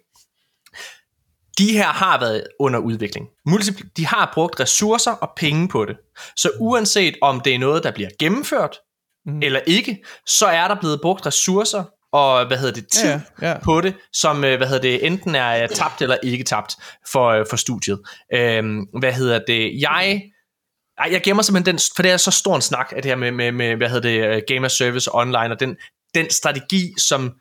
De 1.57 1.71
her 1.71 1.87
har 1.87 2.19
været 2.19 2.43
under 2.59 2.79
udvikling. 2.79 3.27
Multipl- 3.49 3.91
de 3.97 4.05
har 4.05 4.31
brugt 4.33 4.59
ressourcer 4.59 5.11
og 5.11 5.29
penge 5.37 5.67
på 5.67 5.85
det. 5.85 5.97
Så 6.35 6.51
uanset 6.59 7.15
om 7.21 7.41
det 7.41 7.55
er 7.55 7.59
noget, 7.59 7.83
der 7.83 7.91
bliver 7.91 8.09
gennemført, 8.19 8.77
mm. 9.25 9.39
eller 9.41 9.59
ikke, 9.67 10.03
så 10.27 10.45
er 10.45 10.67
der 10.67 10.75
blevet 10.75 11.01
brugt 11.01 11.25
ressourcer 11.25 11.83
og 12.11 12.47
hvad 12.47 12.57
hedder 12.57 12.73
det, 12.73 12.87
tid 12.87 13.09
Ja, 13.09 13.21
ja, 13.41 13.49
ja. 13.49 13.59
på 13.63 13.81
det, 13.81 13.95
som 14.13 14.43
øh, 14.43 14.57
hvad 14.57 14.67
hedder 14.67 14.81
det, 14.81 15.05
enten 15.05 15.35
er 15.35 15.63
øh, 15.63 15.69
tabt 15.69 16.01
eller 16.01 16.17
ikke 16.23 16.43
tabt 16.43 16.75
for, 17.11 17.27
øh, 17.27 17.45
for 17.49 17.57
studiet. 17.57 17.99
Øhm, 18.33 18.79
hvad 18.99 19.13
hedder 19.13 19.39
det? 19.47 19.81
Jeg 19.81 20.21
ej, 20.99 21.09
jeg 21.11 21.21
gemmer 21.23 21.43
simpelthen 21.43 21.75
den, 21.75 21.81
for 21.95 22.03
det 22.03 22.11
er 22.11 22.17
så 22.17 22.31
stor 22.31 22.55
en 22.55 22.61
snak, 22.61 22.93
at 22.95 23.03
det 23.03 23.11
her 23.11 23.15
med, 23.15 23.31
med, 23.31 23.51
med 23.51 23.75
hvad 23.75 23.89
hedder 23.89 24.09
det, 24.09 24.35
øh, 24.35 24.41
Game 24.47 24.65
as 24.65 24.71
Service 24.71 25.09
online, 25.13 25.51
og 25.51 25.59
den, 25.59 25.75
den 26.15 26.29
strategi, 26.29 26.93
som 26.97 27.33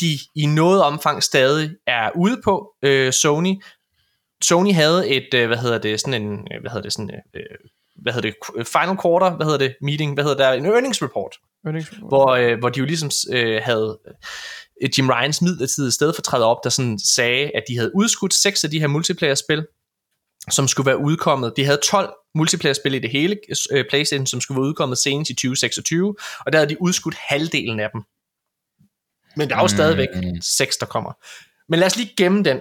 de 0.00 0.18
i 0.34 0.46
noget 0.46 0.82
omfang 0.82 1.22
stadig 1.22 1.70
er 1.86 2.10
ude 2.16 2.40
på, 2.44 2.74
øh, 2.82 3.12
Sony. 3.12 3.62
Sony 4.42 4.72
havde 4.72 5.08
et, 5.08 5.34
øh, 5.34 5.46
hvad 5.46 5.56
hedder 5.56 5.78
det, 5.78 6.00
sådan 6.00 6.22
en, 6.22 6.32
øh, 6.32 6.60
hvad 6.60 6.70
hedder 6.70 6.82
det, 6.82 6.92
sådan, 6.92 7.10
øh, 7.34 7.42
hvad 8.02 8.12
hedder 8.12 8.30
det, 8.30 8.66
final 8.66 8.96
quarter, 9.02 9.36
hvad 9.36 9.46
hedder 9.46 9.58
det, 9.58 9.74
meeting, 9.80 10.14
hvad 10.14 10.24
hedder 10.24 10.50
det, 10.50 10.58
en 10.58 10.66
earnings 10.66 11.02
report, 11.02 11.36
hvor, 12.08 12.30
øh, 12.30 12.58
hvor 12.58 12.68
de 12.68 12.78
jo 12.78 12.84
ligesom 12.84 13.10
øh, 13.32 13.60
havde 13.62 13.98
øh, 14.82 14.90
Jim 14.98 15.10
Ryans 15.10 15.42
midlertidige 15.42 15.92
stedfortræder 15.92 16.46
op, 16.46 16.64
der 16.64 16.70
sådan 16.70 16.98
sagde, 16.98 17.50
at 17.54 17.62
de 17.68 17.76
havde 17.76 17.96
udskudt 17.96 18.34
seks 18.34 18.64
af 18.64 18.70
de 18.70 18.80
her 18.80 18.86
multiplayer-spil, 18.86 19.66
som 20.50 20.68
skulle 20.68 20.86
være 20.86 20.98
udkommet. 20.98 21.52
De 21.56 21.64
havde 21.64 21.78
12 21.84 22.12
multiplayer-spil 22.34 22.94
i 22.94 22.98
det 22.98 23.10
hele 23.10 23.36
øh, 23.72 23.84
PlayStation, 23.90 24.26
som 24.26 24.40
skulle 24.40 24.60
være 24.60 24.68
udkommet 24.68 24.98
senest 24.98 25.30
i 25.30 25.34
2026, 25.34 26.16
og 26.46 26.52
der 26.52 26.58
havde 26.58 26.70
de 26.70 26.82
udskudt 26.82 27.14
halvdelen 27.18 27.80
af 27.80 27.88
dem. 27.92 28.02
Men 29.36 29.48
der 29.48 29.54
er 29.56 29.60
jo 29.60 29.64
Mm. 29.64 29.68
stadigvæk 29.68 30.08
seks, 30.40 30.76
der 30.76 30.86
kommer. 30.86 31.12
Men 31.68 31.78
lad 31.80 31.86
os 31.86 31.96
lige 31.96 32.14
gemme 32.16 32.42
den. 32.42 32.60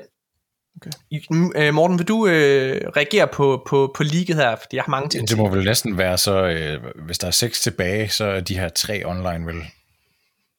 Okay. 0.82 1.72
Morten, 1.72 2.00
vil 2.00 2.08
du 2.08 2.28
øh, 2.28 2.82
reagere 2.98 3.28
på, 3.28 3.64
på, 3.68 3.92
på 3.96 4.04
leaget 4.04 4.36
her? 4.36 4.56
Fordi 4.56 4.76
jeg 4.76 4.84
har 4.84 4.90
mange 4.92 5.10
ting. 5.10 5.28
Det 5.28 5.38
må 5.38 5.50
vel 5.50 5.66
næsten 5.66 5.98
være 5.98 6.18
så, 6.18 6.44
øh, 6.44 6.84
hvis 7.06 7.18
der 7.18 7.28
er 7.28 7.32
seks 7.32 7.62
tilbage, 7.62 8.10
så 8.10 8.26
er 8.26 8.40
de 8.40 8.60
her 8.60 8.70
tre 8.70 9.02
online 9.06 9.46
vel 9.46 9.56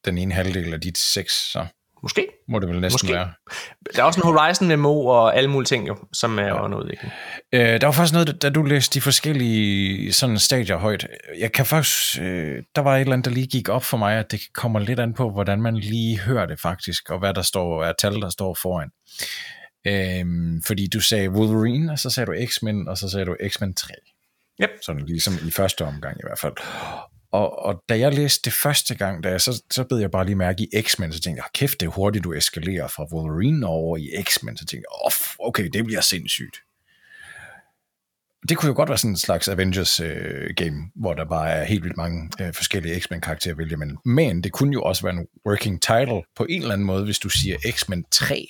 den 0.05 0.19
ene 0.19 0.35
halvdel 0.35 0.75
af 0.75 0.81
de 0.81 0.93
seks, 0.97 1.53
så 1.53 1.67
Måske. 2.05 2.27
må 2.49 2.59
det 2.59 2.69
vel 2.69 2.81
næsten 2.81 3.07
Måske. 3.07 3.15
være. 3.15 3.33
Der 3.97 4.03
er 4.03 4.07
også 4.07 4.21
en 4.21 4.25
Horizon 4.25 4.77
MMO 4.77 5.07
og 5.07 5.37
alle 5.37 5.51
mulige 5.51 5.67
ting, 5.67 5.89
jo, 5.89 5.97
som 6.13 6.39
er 6.39 6.43
ja. 6.43 6.65
under 6.65 6.79
udvikling. 6.79 7.13
Øh, 7.53 7.81
der 7.81 7.87
var 7.87 7.93
faktisk 7.93 8.13
noget, 8.13 8.43
da 8.43 8.51
du 8.51 8.63
læste 8.63 8.95
de 8.95 9.01
forskellige 9.01 10.13
sådan 10.13 10.39
stadier 10.39 10.77
højt. 10.77 11.07
Jeg 11.39 11.53
kan 11.53 11.67
faktisk, 11.67 12.21
øh, 12.21 12.63
der 12.77 12.81
var 12.83 12.97
et 12.97 13.01
eller 13.01 13.13
andet, 13.13 13.25
der 13.25 13.31
lige 13.31 13.47
gik 13.47 13.69
op 13.69 13.85
for 13.85 13.97
mig, 13.97 14.19
at 14.19 14.31
det 14.33 14.41
kommer 14.55 14.81
lidt 14.81 15.01
an 15.01 15.15
på, 15.15 15.31
hvordan 15.31 15.63
man 15.63 15.77
lige 15.77 16.19
hører 16.19 16.47
det 16.47 16.61
faktisk, 16.61 17.11
og 17.11 17.19
hvad 17.19 17.35
der 17.35 17.43
står, 17.43 17.85
er 17.85 17.93
tal, 17.99 18.21
der 18.21 18.31
står 18.31 18.55
foran. 18.63 18.91
Øhm, 19.87 20.63
fordi 20.63 20.87
du 20.87 21.01
sagde 21.01 21.31
Wolverine, 21.31 21.93
og 21.93 21.99
så 21.99 22.11
sagde 22.11 22.27
du 22.27 22.47
X-Men, 22.47 22.89
og 22.89 22.99
så 22.99 23.09
sagde 23.09 23.27
du 23.27 23.37
X-Men 23.49 23.75
3. 23.75 23.93
Yep. 24.63 24.71
Sådan 24.83 25.07
ligesom 25.07 25.35
i 25.47 25.51
første 25.51 25.85
omgang 25.85 26.17
i 26.17 26.23
hvert 26.27 26.39
fald. 26.39 26.55
Og, 27.35 27.65
og 27.65 27.83
da 27.89 27.99
jeg 27.99 28.15
læste 28.15 28.45
det 28.45 28.53
første 28.53 28.95
gang, 28.95 29.25
da 29.25 29.29
jeg, 29.29 29.41
så, 29.41 29.63
så 29.71 29.85
bed 29.85 29.99
jeg 29.99 30.11
bare 30.11 30.27
lige 30.27 30.37
mærke 30.37 30.63
i 30.63 30.83
X-Men, 30.83 31.13
så 31.13 31.21
tænkte 31.21 31.43
jeg, 31.43 31.51
kæft, 31.55 31.81
det 31.81 31.87
er 31.87 31.91
hurtigt, 31.91 32.25
du 32.25 32.33
eskalerer 32.33 32.89
fra 32.89 33.07
Wolverine 33.15 33.67
over 33.67 33.97
i 33.97 34.11
X-Men. 34.23 34.57
Så 34.57 34.67
tænkte 34.67 34.87
jeg, 34.91 35.05
oh, 35.05 35.49
okay, 35.49 35.69
det 35.73 35.85
bliver 35.85 36.01
sindssygt. 36.01 36.57
Det 38.49 38.57
kunne 38.57 38.69
jo 38.69 38.75
godt 38.77 38.89
være 38.89 38.99
sådan 38.99 39.11
en 39.11 39.17
slags 39.17 39.49
Avengers-game, 39.49 40.77
øh, 40.77 40.91
hvor 40.95 41.15
der 41.15 41.25
bare 41.25 41.51
er 41.51 41.65
helt 41.65 41.85
vildt 41.85 41.97
mange 41.97 42.31
øh, 42.41 42.55
forskellige 42.55 43.01
X-Men-karakterer 43.01 43.55
at 43.55 43.59
vælge 43.59 43.77
men, 43.77 43.99
men 44.05 44.43
det 44.43 44.53
kunne 44.53 44.73
jo 44.73 44.83
også 44.83 45.03
være 45.03 45.15
en 45.15 45.27
working 45.47 45.83
title 45.83 46.23
på 46.37 46.47
en 46.49 46.63
eller 46.63 46.75
anden 46.75 46.87
måde, 46.87 47.05
hvis 47.05 47.19
du 47.19 47.29
siger 47.29 47.57
X-Men 47.71 48.05
3, 48.11 48.47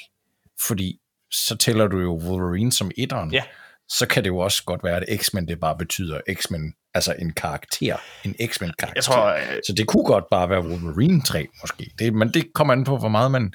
fordi 0.61 1.01
så 1.31 1.57
tæller 1.57 1.87
du 1.87 1.99
jo 1.99 2.21
Wolverine 2.25 2.73
som 2.73 2.91
etteren. 2.97 3.33
Ja. 3.33 3.43
Så 3.89 4.07
kan 4.07 4.25
det 4.25 4.31
jo 4.31 4.39
også 4.39 4.63
godt 4.67 4.85
være, 4.85 4.97
at 4.97 5.21
X-Men 5.21 5.49
det 5.49 5.61
bare 5.61 5.77
betyder 5.79 6.21
X-Men, 6.35 6.75
altså 6.95 7.15
en 7.19 7.33
karakter, 7.33 7.97
en 8.25 8.35
X-Men-karakter. 8.49 8.93
Jeg 8.97 9.05
tror, 9.05 9.27
øh, 9.27 9.41
Så 9.67 9.73
det 9.77 9.87
kunne 9.87 10.05
godt 10.05 10.25
bare 10.31 10.51
være 10.51 10.61
Wolverine 10.61 11.23
3, 11.23 11.47
måske. 11.63 11.91
Det, 11.99 12.15
men 12.15 12.29
det 12.35 12.45
kommer 12.55 12.73
an 12.75 12.85
på, 12.85 12.97
hvor 12.99 13.09
meget 13.09 13.31
man... 13.31 13.53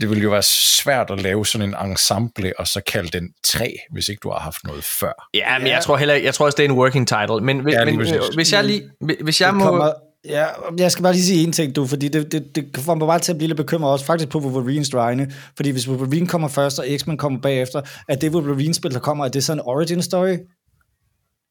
Det 0.00 0.08
ville 0.08 0.22
jo 0.22 0.30
være 0.30 0.42
svært 0.42 1.10
at 1.10 1.20
lave 1.22 1.46
sådan 1.46 1.68
en 1.68 1.90
ensemble, 1.90 2.52
og 2.58 2.66
så 2.68 2.80
kalde 2.86 3.08
den 3.18 3.28
3, 3.44 3.76
hvis 3.92 4.08
ikke 4.08 4.20
du 4.22 4.30
har 4.30 4.38
haft 4.40 4.64
noget 4.64 4.84
før. 4.84 5.28
Ja, 5.34 5.58
men 5.58 5.68
jeg 5.68 5.82
tror 5.82 5.96
heller 5.96 6.14
jeg 6.14 6.34
tror 6.34 6.46
også, 6.46 6.56
det 6.56 6.64
er 6.64 6.68
en 6.68 6.76
working 6.76 7.08
title. 7.08 7.40
Men, 7.40 7.68
Ja, 7.70 7.84
men 7.84 7.96
præcis. 7.98 8.14
øh, 8.14 8.20
hvis 8.34 8.52
jeg 8.52 8.64
lige, 8.64 8.90
hvis 9.22 9.40
jeg 9.40 9.48
Det 9.48 9.56
må... 9.56 9.64
kommer, 9.64 9.92
ja, 10.24 10.46
jeg 10.78 10.92
skal 10.92 11.02
bare 11.02 11.12
lige 11.12 11.24
sige 11.24 11.44
en 11.44 11.52
ting, 11.52 11.76
du, 11.76 11.86
fordi 11.86 12.08
det, 12.08 12.32
det, 12.32 12.56
det 12.56 12.78
får 12.78 12.94
mig 12.94 13.06
bare 13.06 13.18
til 13.18 13.32
at 13.32 13.38
blive 13.38 13.48
lidt 13.48 13.56
bekymret 13.56 13.92
også, 13.92 14.04
faktisk 14.04 14.28
på 14.28 14.38
Wolverines 14.38 14.94
vegne, 14.94 15.32
fordi 15.56 15.70
hvis 15.70 15.88
Wolverine 15.88 16.26
kommer 16.26 16.48
først, 16.48 16.78
og 16.78 16.86
X-Men 16.98 17.16
kommer 17.16 17.40
bagefter, 17.40 17.82
at 18.08 18.20
det 18.20 18.34
Wolverine-spil, 18.34 18.90
der 18.92 18.98
kommer, 18.98 19.24
er 19.24 19.28
det 19.28 19.44
sådan 19.44 19.58
en 19.58 19.62
origin 19.66 20.02
story? 20.02 20.36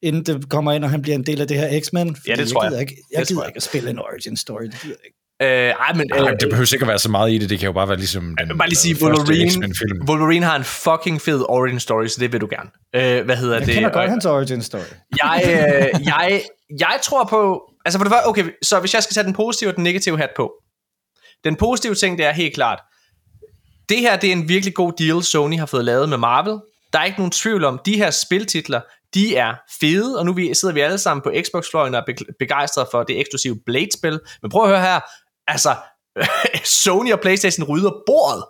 Inden 0.02 0.26
det 0.26 0.48
kommer 0.48 0.72
ind, 0.72 0.84
og 0.84 0.90
han 0.90 1.02
bliver 1.02 1.14
en 1.14 1.26
del 1.26 1.40
af 1.40 1.48
det 1.48 1.56
her 1.58 1.80
X-Men? 1.80 2.16
Ja, 2.26 2.34
det 2.36 2.48
tror 2.48 2.62
jeg. 2.62 2.70
gider 2.70 2.80
Ikke, 2.80 2.96
jeg 3.12 3.20
Det 3.20 3.28
gider 3.28 3.42
jeg. 3.42 3.48
ikke 3.48 3.56
at 3.56 3.62
spille 3.62 3.90
en 3.90 3.98
origin 3.98 4.36
story, 4.36 4.62
det 4.62 4.80
gider 4.82 4.96
jeg 4.98 5.06
ikke. 5.06 5.18
Øh, 5.42 5.48
ej, 5.48 5.92
men, 5.94 6.10
Øh, 6.14 6.20
øh, 6.22 6.30
det 6.40 6.48
behøver 6.50 6.74
ikke 6.74 6.84
at 6.84 6.88
være 6.88 6.98
så 6.98 7.10
meget 7.10 7.32
i 7.32 7.38
det, 7.38 7.50
det 7.50 7.58
kan 7.58 7.66
jo 7.66 7.72
bare 7.72 7.88
være 7.88 7.96
ligesom 7.98 8.22
den 8.24 8.34
jeg 8.38 8.48
vil 8.48 8.56
bare 8.58 8.68
lige 8.68 8.76
sige, 8.78 8.96
Wolverine, 9.04 9.50
X-Men-film. 9.50 10.08
Wolverine 10.08 10.46
har 10.46 10.56
en 10.56 10.64
fucking 10.64 11.20
fed 11.20 11.44
origin 11.48 11.80
story, 11.80 12.06
så 12.06 12.16
det 12.20 12.32
vil 12.32 12.40
du 12.40 12.48
gerne. 12.50 12.70
Øh, 13.18 13.24
hvad 13.24 13.36
hedder 13.36 13.56
Jeg 13.58 13.66
det? 13.66 13.74
kender 13.74 13.90
godt 13.90 14.10
hans 14.10 14.26
origin 14.26 14.62
story. 14.62 14.80
jeg, 15.22 15.42
øh, 15.94 16.06
jeg, 16.06 16.42
jeg 16.80 16.98
tror 17.02 17.24
på... 17.24 17.62
Altså 17.84 17.98
for 17.98 18.04
det 18.04 18.12
første, 18.12 18.26
okay, 18.28 18.44
så 18.62 18.80
hvis 18.80 18.94
jeg 18.94 19.02
skal 19.02 19.14
sætte 19.14 19.26
den 19.28 19.34
positive 19.36 19.70
og 19.70 19.76
den 19.76 19.84
negative 19.84 20.18
hat 20.18 20.30
på. 20.36 20.52
Den 21.44 21.56
positive 21.56 21.94
ting, 21.94 22.18
det 22.18 22.26
er 22.26 22.32
helt 22.32 22.54
klart, 22.54 22.78
det 23.88 23.98
her 24.00 24.16
det 24.16 24.28
er 24.28 24.32
en 24.32 24.48
virkelig 24.48 24.74
god 24.74 24.92
deal, 24.98 25.22
Sony 25.22 25.58
har 25.58 25.66
fået 25.66 25.84
lavet 25.84 26.08
med 26.08 26.18
Marvel. 26.18 26.58
Der 26.92 26.98
er 26.98 27.04
ikke 27.04 27.18
nogen 27.18 27.30
tvivl 27.30 27.64
om, 27.64 27.80
de 27.86 27.96
her 27.96 28.10
spiltitler, 28.10 28.80
de 29.14 29.36
er 29.36 29.54
fede, 29.80 30.18
og 30.18 30.26
nu 30.26 30.32
vi, 30.32 30.54
sidder 30.54 30.74
vi 30.74 30.80
alle 30.80 30.98
sammen 30.98 31.22
på 31.22 31.32
Xbox-fløjen 31.46 31.94
og 31.94 32.00
er 32.08 32.14
be- 32.14 32.32
begejstrede 32.38 32.88
for 32.90 33.02
det 33.02 33.20
eksklusive 33.20 33.56
Blade-spil. 33.66 34.20
Men 34.42 34.50
prøv 34.50 34.62
at 34.62 34.68
høre 34.68 34.80
her, 34.80 35.00
altså, 35.48 35.76
Sony 36.84 37.12
og 37.12 37.20
Playstation 37.20 37.66
rydder 37.68 37.92
bordet 38.06 38.44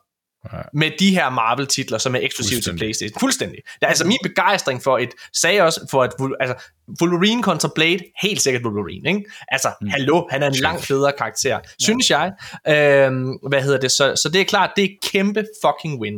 med 0.73 0.91
de 0.99 1.11
her 1.11 1.31
Marvel-titler, 1.31 1.99
som 1.99 2.15
er 2.15 2.21
eksklusive 2.23 2.61
til. 2.61 2.77
Playstation. 2.77 3.21
Fuldstændig. 3.21 3.59
Er 3.83 3.87
altså 3.87 4.07
min 4.07 4.19
begejstring 4.23 4.83
for 4.83 4.99
et, 4.99 5.11
sagde 5.33 5.63
også, 5.63 5.87
for 5.91 6.07
Wol- 6.07 6.37
altså, 6.41 6.65
Wolverine 7.03 7.43
kontra 7.43 7.71
Blade, 7.75 7.99
helt 8.23 8.43
sikkert 8.43 8.63
Wolverine, 8.65 9.09
ikke? 9.09 9.31
Altså, 9.49 9.73
mm. 9.81 9.89
hallo, 9.89 10.29
han 10.31 10.43
er 10.43 10.47
en 10.47 10.55
langt 10.55 10.85
federe 10.85 11.13
karakter, 11.19 11.61
synes 11.81 12.11
jeg. 12.11 12.33
Øhm, 12.69 13.39
hvad 13.49 13.63
hedder 13.63 13.81
det? 13.81 13.91
Så, 13.91 14.17
så 14.23 14.29
det 14.29 14.41
er 14.41 14.45
klart, 14.45 14.71
det 14.77 14.85
er 14.85 14.89
kæmpe 15.03 15.45
fucking 15.65 16.01
win. 16.01 16.15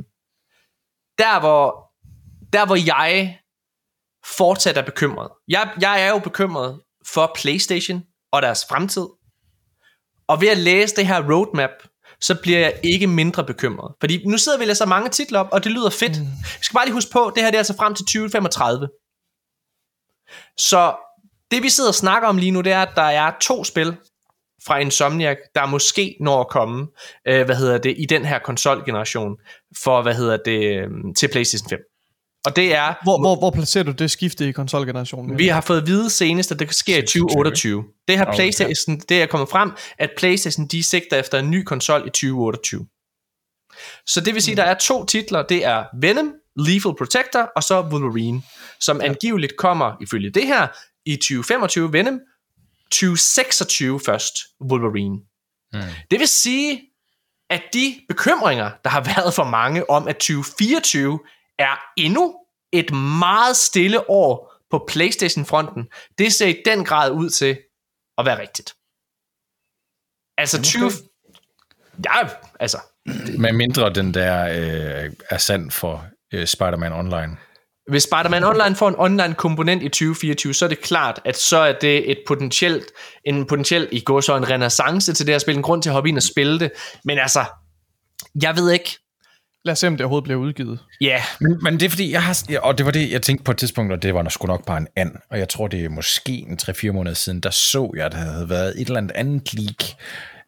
Der 1.18 1.40
hvor, 1.40 1.90
der 2.52 2.66
hvor 2.66 2.76
jeg 2.86 3.38
fortsat 4.36 4.76
er 4.78 4.82
bekymret. 4.82 5.30
Jeg, 5.48 5.70
jeg 5.80 6.02
er 6.02 6.08
jo 6.08 6.18
bekymret 6.18 6.80
for 7.06 7.32
Playstation 7.36 8.02
og 8.32 8.42
deres 8.42 8.66
fremtid. 8.68 9.06
Og 10.28 10.40
ved 10.40 10.48
at 10.48 10.58
læse 10.58 10.96
det 10.96 11.06
her 11.06 11.32
roadmap, 11.32 11.70
så 12.20 12.34
bliver 12.42 12.58
jeg 12.58 12.80
ikke 12.82 13.06
mindre 13.06 13.44
bekymret. 13.44 13.94
Fordi 14.00 14.26
nu 14.26 14.38
sidder 14.38 14.58
vi 14.58 14.64
og 14.64 14.68
læser 14.68 14.86
mange 14.86 15.08
titler 15.08 15.40
op, 15.40 15.48
og 15.52 15.64
det 15.64 15.72
lyder 15.72 15.90
fedt. 15.90 16.20
Mm. 16.20 16.26
Vi 16.42 16.64
skal 16.64 16.74
bare 16.74 16.86
lige 16.86 16.94
huske 16.94 17.12
på, 17.12 17.32
det 17.34 17.42
her 17.42 17.50
det 17.50 17.56
er 17.56 17.60
altså 17.60 17.76
frem 17.76 17.94
til 17.94 18.04
2035. 18.04 18.88
Så 20.58 20.96
det 21.50 21.62
vi 21.62 21.68
sidder 21.68 21.90
og 21.90 21.94
snakker 21.94 22.28
om 22.28 22.38
lige 22.38 22.50
nu, 22.50 22.60
det 22.60 22.72
er, 22.72 22.82
at 22.82 22.96
der 22.96 23.02
er 23.02 23.32
to 23.40 23.64
spil 23.64 23.96
fra 24.66 24.78
Insomniac, 24.78 25.36
der 25.54 25.66
måske 25.66 26.16
når 26.20 26.40
at 26.40 26.48
komme, 26.48 26.86
øh, 27.28 27.44
hvad 27.44 27.56
hedder 27.56 27.78
det, 27.78 27.94
i 27.98 28.06
den 28.06 28.24
her 28.24 28.38
konsolgeneration, 28.38 29.36
for, 29.82 30.02
hvad 30.02 30.14
hedder 30.14 30.36
det, 30.36 30.80
øh, 30.80 30.88
til 31.16 31.28
PlayStation 31.28 31.68
5. 31.68 31.93
Og 32.46 32.56
det 32.56 32.74
er, 32.74 32.94
Hvor, 33.02 33.20
hvor, 33.20 33.36
hvor 33.38 33.50
placerer 33.50 33.84
du 33.84 33.92
det 33.92 34.10
skifte 34.10 34.48
i 34.48 34.52
konsolgenerationen? 34.52 35.38
vi 35.38 35.48
har 35.48 35.60
fået 35.60 35.80
at 35.80 35.86
vide 35.86 36.10
senest, 36.10 36.52
at 36.52 36.58
det 36.58 36.74
sker 36.74 36.98
i 36.98 37.02
2028. 37.02 37.84
Det 38.08 38.16
har 38.18 38.24
Okay. 38.24 38.34
PlayStation, 38.34 39.00
det 39.08 39.22
er 39.22 39.26
kommet 39.26 39.48
frem, 39.48 39.70
at 39.98 40.10
PlayStation 40.18 40.66
de 40.66 40.82
sigter 40.82 41.16
efter 41.18 41.38
en 41.38 41.50
ny 41.50 41.64
konsol 41.64 42.00
i 42.00 42.10
2028. 42.10 42.86
Så 44.06 44.20
det 44.20 44.34
vil 44.34 44.42
sige, 44.42 44.52
at 44.52 44.56
der 44.56 44.62
er 44.64 44.74
to 44.74 45.04
titler. 45.04 45.42
Det 45.42 45.64
er 45.64 45.84
Venom, 46.00 46.32
Lethal 46.56 46.92
Protector, 46.98 47.50
og 47.56 47.62
så 47.62 47.80
Wolverine, 47.80 48.42
som 48.80 49.00
angiveligt 49.00 49.56
kommer, 49.56 49.92
ifølge 50.02 50.30
det 50.30 50.46
her, 50.46 50.66
i 51.06 51.16
2025 51.16 51.92
Venom, 51.92 52.20
2026 52.92 54.00
først 54.06 54.34
Wolverine. 54.70 55.16
Mm. 55.72 55.80
Det 56.10 56.20
vil 56.20 56.28
sige, 56.28 56.80
at 57.50 57.62
de 57.72 57.94
bekymringer, 58.08 58.70
der 58.84 58.90
har 58.90 59.00
været 59.00 59.34
for 59.34 59.44
mange 59.44 59.90
om, 59.90 60.08
at 60.08 60.16
2024 60.16 61.18
er 61.58 61.80
endnu 61.96 62.34
et 62.72 62.92
meget 63.20 63.56
stille 63.56 64.10
år 64.10 64.54
på 64.70 64.84
PlayStation-fronten, 64.88 65.88
det 66.18 66.32
ser 66.32 66.46
i 66.46 66.62
den 66.64 66.84
grad 66.84 67.10
ud 67.10 67.30
til 67.30 67.58
at 68.18 68.24
være 68.24 68.40
rigtigt. 68.40 68.74
Altså 70.38 70.62
20... 70.62 70.90
Ja, 72.04 72.28
altså... 72.60 72.78
Med 73.38 73.52
mindre 73.52 73.92
den 73.92 74.14
der 74.14 74.44
øh, 74.44 75.12
er 75.30 75.38
sand 75.38 75.70
for 75.70 76.06
øh, 76.34 76.46
Spider-Man 76.46 76.92
Online. 76.92 77.36
Hvis 77.90 78.02
Spider-Man 78.02 78.44
Online 78.44 78.76
får 78.76 78.88
en 78.88 78.94
online 78.98 79.34
komponent 79.34 79.82
i 79.82 79.88
2024, 79.88 80.54
så 80.54 80.64
er 80.64 80.68
det 80.68 80.80
klart, 80.80 81.20
at 81.24 81.36
så 81.36 81.58
er 81.58 81.72
det 81.72 82.10
et 82.10 82.18
potentielt, 82.26 82.84
en 83.24 83.46
potentiel, 83.46 83.88
i 83.92 84.00
går 84.00 84.20
så 84.20 84.36
en 84.36 84.50
renaissance 84.50 85.12
til 85.12 85.26
det 85.26 85.34
her 85.34 85.38
spil, 85.38 85.56
en 85.56 85.62
grund 85.62 85.82
til 85.82 85.90
at 85.90 85.94
hoppe 85.94 86.08
ind 86.08 86.16
og 86.16 86.22
spille 86.22 86.60
det. 86.60 86.72
Men 87.04 87.18
altså, 87.18 87.44
jeg 88.42 88.56
ved 88.56 88.70
ikke, 88.70 88.98
Lad 89.64 89.72
os 89.72 89.78
se, 89.78 89.86
om 89.86 89.96
det 89.96 90.00
overhovedet 90.00 90.24
bliver 90.24 90.40
udgivet. 90.40 90.78
ja, 91.00 91.06
yeah, 91.06 91.20
Men, 91.40 91.58
men 91.62 91.74
det 91.74 91.82
er 91.82 91.90
fordi, 91.90 92.12
jeg 92.12 92.22
har, 92.22 92.58
og 92.62 92.78
det 92.78 92.86
var 92.86 92.92
det, 92.92 93.12
jeg 93.12 93.22
tænkte 93.22 93.44
på 93.44 93.50
et 93.50 93.58
tidspunkt, 93.58 93.92
og 93.92 94.02
det 94.02 94.14
var 94.14 94.28
sgu 94.28 94.46
nok 94.46 94.66
bare 94.66 94.78
en 94.78 94.86
and, 94.96 95.12
og 95.30 95.38
jeg 95.38 95.48
tror, 95.48 95.68
det 95.68 95.84
er 95.84 95.88
måske 95.88 96.32
en 96.32 96.58
3-4 96.62 96.92
måneder 96.92 97.14
siden, 97.14 97.40
der 97.40 97.50
så 97.50 97.92
jeg, 97.96 98.06
at 98.06 98.12
der 98.12 98.18
havde 98.18 98.48
været 98.48 98.80
et 98.80 98.86
eller 98.86 98.98
andet 98.98 99.12
andet 99.14 99.54
leak, 99.54 99.84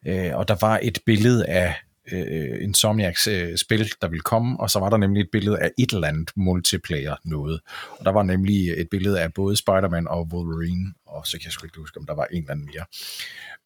øh, 0.07 0.37
og 0.37 0.47
der 0.47 0.55
var 0.61 0.79
et 0.81 0.99
billede 1.05 1.45
af 1.45 1.75
øh, 2.11 2.63
Insomniacs 2.63 3.27
øh, 3.27 3.57
spil, 3.57 3.91
der 4.01 4.07
ville 4.07 4.21
komme, 4.21 4.59
og 4.59 4.69
så 4.69 4.79
var 4.79 4.89
der 4.89 4.97
nemlig 4.97 5.21
et 5.21 5.29
billede 5.31 5.59
af 5.59 5.71
et 5.77 5.91
eller 5.93 6.07
andet 6.07 6.31
multiplayer 6.35 7.15
noget. 7.25 7.59
Og 7.99 8.05
der 8.05 8.11
var 8.11 8.23
nemlig 8.23 8.69
et 8.69 8.87
billede 8.91 9.21
af 9.21 9.33
både 9.33 9.57
Spider-Man 9.57 10.07
og 10.07 10.27
Wolverine, 10.33 10.93
og 11.07 11.27
så 11.27 11.31
kan 11.37 11.45
jeg 11.45 11.51
sgu 11.51 11.65
ikke 11.65 11.77
huske, 11.79 11.99
om 11.99 12.05
der 12.05 12.15
var 12.15 12.25
en 12.31 12.37
eller 12.37 12.51
anden 12.51 12.65
mere. 12.75 12.85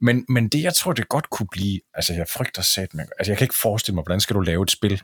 Men, 0.02 0.26
men 0.30 0.48
det, 0.48 0.64
jeg 0.64 0.74
tror, 0.76 0.94
det 0.94 1.10
godt 1.10 1.30
kunne 1.30 1.48
blive, 1.52 1.80
altså 1.94 2.14
jeg 2.14 2.26
frygter 2.34 2.62
sat, 2.62 2.94
men, 2.94 3.06
altså 3.20 3.32
jeg 3.32 3.38
kan 3.38 3.46
ikke 3.46 3.56
forestille 3.62 3.96
mig, 3.96 4.04
hvordan 4.04 4.20
skal 4.20 4.36
du 4.36 4.40
lave 4.42 4.64
et 4.64 4.72
spil, 4.72 5.02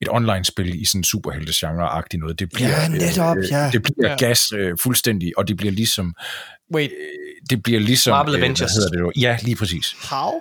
et 0.00 0.08
online-spil 0.10 0.82
i 0.82 0.84
sådan 0.84 0.98
en 1.00 1.04
superhelte-genre-agtigt 1.04 2.20
noget. 2.20 2.38
Det 2.38 2.48
bliver, 2.54 2.68
Ja, 2.70 2.88
netop, 2.88 3.36
øh, 3.38 3.44
ja. 3.50 3.70
Det 3.72 3.82
bliver 3.82 4.10
Ja. 4.10 4.16
gas 4.16 4.52
øh, 4.52 4.72
fuldstændig, 4.82 5.38
og 5.38 5.48
det 5.48 5.56
bliver 5.56 5.72
ligesom, 5.72 6.14
Wait, 6.74 6.90
det 7.50 7.62
bliver 7.62 7.80
ligesom, 7.80 8.10
Marvel 8.10 8.34
øh, 8.34 8.38
hvad 8.38 8.48
Avengers. 8.48 8.72
hedder 8.72 8.88
det 8.90 8.98
jo? 9.00 9.12
Ja, 9.16 9.38
lige 9.42 9.56
præcis. 9.56 9.92
how? 10.10 10.32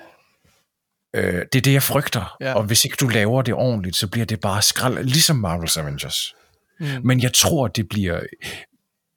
Øh, 1.15 1.45
det 1.53 1.55
er 1.55 1.61
det, 1.61 1.73
jeg 1.73 1.83
frygter. 1.83 2.35
Ja. 2.41 2.47
Ja. 2.47 2.53
Og 2.53 2.63
hvis 2.63 2.85
ikke 2.85 2.97
du 2.99 3.07
laver 3.07 3.41
det 3.41 3.53
ordentligt, 3.53 3.95
så 3.95 4.07
bliver 4.07 4.25
det 4.25 4.39
bare 4.39 4.61
skrald, 4.61 5.03
ligesom 5.03 5.45
Marvel's 5.45 5.79
Avengers. 5.79 6.35
Mm. 6.79 6.87
Men 7.03 7.21
jeg 7.21 7.33
tror, 7.33 7.67
det 7.67 7.89
bliver... 7.89 8.19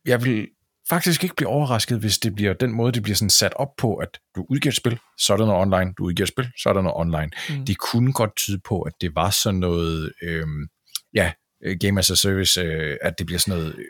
Jeg 0.05 0.25
vil 0.25 0.49
faktisk 0.89 1.23
ikke 1.23 1.37
blive 1.37 1.49
overrasket, 1.49 1.99
hvis 1.99 2.19
det 2.19 2.35
bliver 2.35 2.53
den 2.53 2.73
måde, 2.73 2.93
det 2.93 3.03
bliver 3.03 3.17
sådan 3.17 3.31
sat 3.31 3.53
op 3.57 3.77
på, 3.79 3.95
at 3.95 4.09
du 4.37 4.47
udgiver 4.49 4.71
et 4.71 4.77
spil, 4.77 4.99
så 5.19 5.33
er 5.33 5.37
der 5.37 5.47
noget 5.47 5.61
online, 5.61 5.93
du 5.99 6.05
udgiver 6.05 6.25
et 6.25 6.29
spil, 6.29 6.49
så 6.59 6.69
er 6.69 6.73
der 6.73 6.83
noget 6.83 6.97
online. 6.97 7.31
Mm. 7.49 7.67
Det 7.67 7.79
kunne 7.79 8.13
godt 8.13 8.37
tyde 8.37 8.61
på, 8.69 8.81
at 8.81 8.93
det 9.01 9.15
var 9.15 9.31
sådan 9.31 9.61
noget... 9.61 10.13
Øhm, 10.23 10.69
ja, 11.15 11.33
øh, 11.65 11.77
Game 11.81 11.99
as 11.99 12.11
a 12.11 12.15
Service, 12.15 12.61
øh, 12.61 12.97
at 13.03 13.15
det 13.19 13.27
bliver 13.27 13.39
sådan 13.39 13.59
noget 13.59 13.75
øh, 13.79 13.85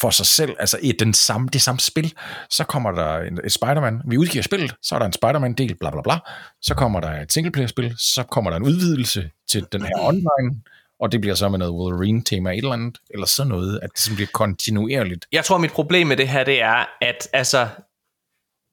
for 0.00 0.10
sig 0.10 0.26
selv, 0.26 0.56
altså 0.58 0.78
i 0.82 0.92
den 0.92 1.14
samme, 1.14 1.48
det 1.52 1.62
samme 1.62 1.80
spil, 1.80 2.14
så 2.50 2.64
kommer 2.64 2.90
der 2.92 3.18
en, 3.18 3.38
et 3.44 3.52
Spider-Man, 3.52 4.00
vi 4.08 4.16
udgiver 4.18 4.42
spillet, 4.42 4.74
så 4.82 4.94
er 4.94 4.98
der 4.98 5.06
en 5.06 5.12
Spider-Man-del, 5.12 5.74
bla 5.74 5.90
bla 5.90 6.02
bla, 6.02 6.18
så 6.62 6.74
kommer 6.74 7.00
der 7.00 7.20
et 7.22 7.32
singleplayer-spil, 7.32 7.94
så 7.98 8.22
kommer 8.22 8.50
der 8.50 8.56
en 8.56 8.62
udvidelse 8.62 9.30
til 9.50 9.66
den 9.72 9.82
her 9.82 9.92
online, 10.00 10.62
og 11.00 11.12
det 11.12 11.20
bliver 11.20 11.34
så 11.34 11.48
med 11.48 11.58
noget 11.58 11.74
Wolverine-tema, 11.74 12.50
et 12.50 12.58
eller 12.58 12.72
andet, 12.72 12.98
eller 13.10 13.26
sådan 13.26 13.48
noget, 13.48 13.80
at 13.82 13.90
det 13.90 13.98
sådan 13.98 14.16
bliver 14.16 14.28
kontinuerligt. 14.32 15.26
Jeg 15.32 15.44
tror, 15.44 15.58
mit 15.58 15.72
problem 15.72 16.06
med 16.06 16.16
det 16.16 16.28
her, 16.28 16.44
det 16.44 16.62
er, 16.62 16.84
at 17.00 17.28
altså, 17.32 17.68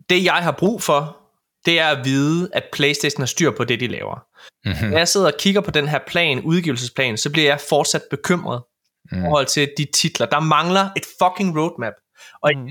det 0.09 0.23
jeg 0.23 0.33
har 0.33 0.51
brug 0.51 0.81
for, 0.81 1.17
det 1.65 1.79
er 1.79 1.87
at 1.87 2.05
vide, 2.05 2.49
at 2.53 2.63
Playstation 2.73 3.21
har 3.21 3.25
styr 3.25 3.51
på 3.51 3.63
det, 3.63 3.79
de 3.79 3.87
laver. 3.87 4.25
Mm-hmm. 4.65 4.89
Når 4.89 4.97
jeg 4.97 5.07
sidder 5.07 5.27
og 5.27 5.33
kigger 5.39 5.61
på 5.61 5.71
den 5.71 5.87
her 5.87 5.99
plan, 6.07 6.41
udgivelsesplan, 6.41 7.17
så 7.17 7.31
bliver 7.31 7.47
jeg 7.47 7.59
fortsat 7.69 8.01
bekymret 8.11 8.61
mm. 9.11 9.21
forhold 9.21 9.45
til 9.45 9.69
de 9.77 9.85
titler. 9.93 10.25
Der 10.25 10.39
mangler 10.39 10.89
et 10.95 11.03
fucking 11.21 11.59
roadmap. 11.59 11.93
Og 12.41 12.51
mm. 12.55 12.67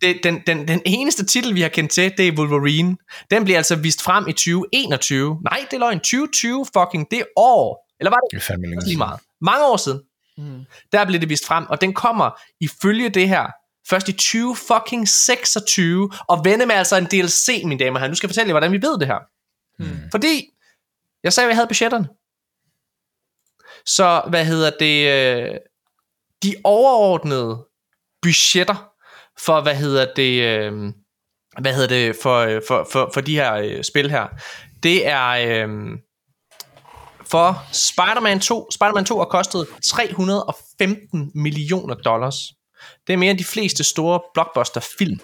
det, 0.00 0.20
den, 0.24 0.42
den, 0.46 0.68
den 0.68 0.82
eneste 0.86 1.26
titel, 1.26 1.54
vi 1.54 1.60
har 1.60 1.68
kendt 1.68 1.90
til, 1.90 2.12
det 2.18 2.28
er 2.28 2.32
Wolverine. 2.32 2.96
Den 3.30 3.44
bliver 3.44 3.56
altså 3.56 3.76
vist 3.76 4.02
frem 4.02 4.28
i 4.28 4.32
2021. 4.32 5.38
Nej, 5.44 5.66
det 5.70 5.76
er 5.76 5.78
løgn. 5.78 5.98
2020 5.98 6.66
fucking 6.76 7.10
det 7.10 7.24
år. 7.36 7.86
Eller 8.00 8.10
var 8.10 8.16
det? 8.16 8.30
Det 8.30 8.36
er 8.36 8.40
fandme 8.40 8.80
lige 8.86 8.96
meget. 8.96 9.20
Mange 9.40 9.66
år 9.66 9.76
siden. 9.76 10.00
Mm. 10.38 10.64
Der 10.92 11.04
blev 11.04 11.20
det 11.20 11.28
vist 11.28 11.46
frem, 11.46 11.66
og 11.66 11.80
den 11.80 11.94
kommer 11.94 12.30
ifølge 12.60 13.08
det 13.08 13.28
her 13.28 13.46
først 13.88 14.08
i 14.08 14.12
20 14.12 14.56
fucking 14.56 15.08
26, 15.08 16.10
og 16.28 16.44
vende 16.44 16.66
med 16.66 16.74
altså 16.74 16.96
en 16.96 17.04
DLC, 17.04 17.62
mine 17.64 17.84
damer 17.84 17.96
og 17.96 18.00
herrer. 18.00 18.08
Nu 18.08 18.14
skal 18.14 18.26
jeg 18.26 18.30
fortælle 18.30 18.48
jer, 18.48 18.52
hvordan 18.52 18.72
vi 18.72 18.82
ved 18.82 18.98
det 18.98 19.06
her. 19.06 19.18
Mm. 19.78 20.10
Fordi, 20.10 20.50
jeg 21.24 21.32
sagde, 21.32 21.46
at 21.46 21.48
jeg 21.48 21.56
havde 21.56 21.68
budgetterne. 21.68 22.08
Så, 23.86 24.22
hvad 24.28 24.44
hedder 24.44 24.70
det, 24.80 24.96
øh, 25.14 25.54
de 26.42 26.54
overordnede 26.64 27.66
budgetter 28.22 28.90
for, 29.44 29.60
hvad 29.60 29.74
hedder 29.74 30.06
det, 30.16 30.42
øh, 30.42 30.92
hvad 31.60 31.74
hedder 31.74 31.88
det, 31.88 32.16
for, 32.22 32.36
øh, 32.38 32.62
for, 32.68 32.88
for, 32.92 33.10
for 33.14 33.20
de 33.20 33.34
her 33.34 33.54
øh, 33.54 33.84
spil 33.84 34.10
her, 34.10 34.26
det 34.82 35.06
er, 35.06 35.26
øh, 35.28 35.68
for 37.26 37.62
Spider-Man 37.72 38.40
2, 38.40 38.70
Spider-Man 38.70 39.04
2 39.04 39.18
har 39.18 39.24
kostet 39.24 39.66
315 39.84 41.30
millioner 41.34 41.94
dollars. 41.94 42.34
Det 43.06 43.12
er 43.12 43.16
mere 43.16 43.30
end 43.30 43.38
de 43.38 43.44
fleste 43.44 43.84
store 43.84 44.20
blockbuster-film. 44.34 45.20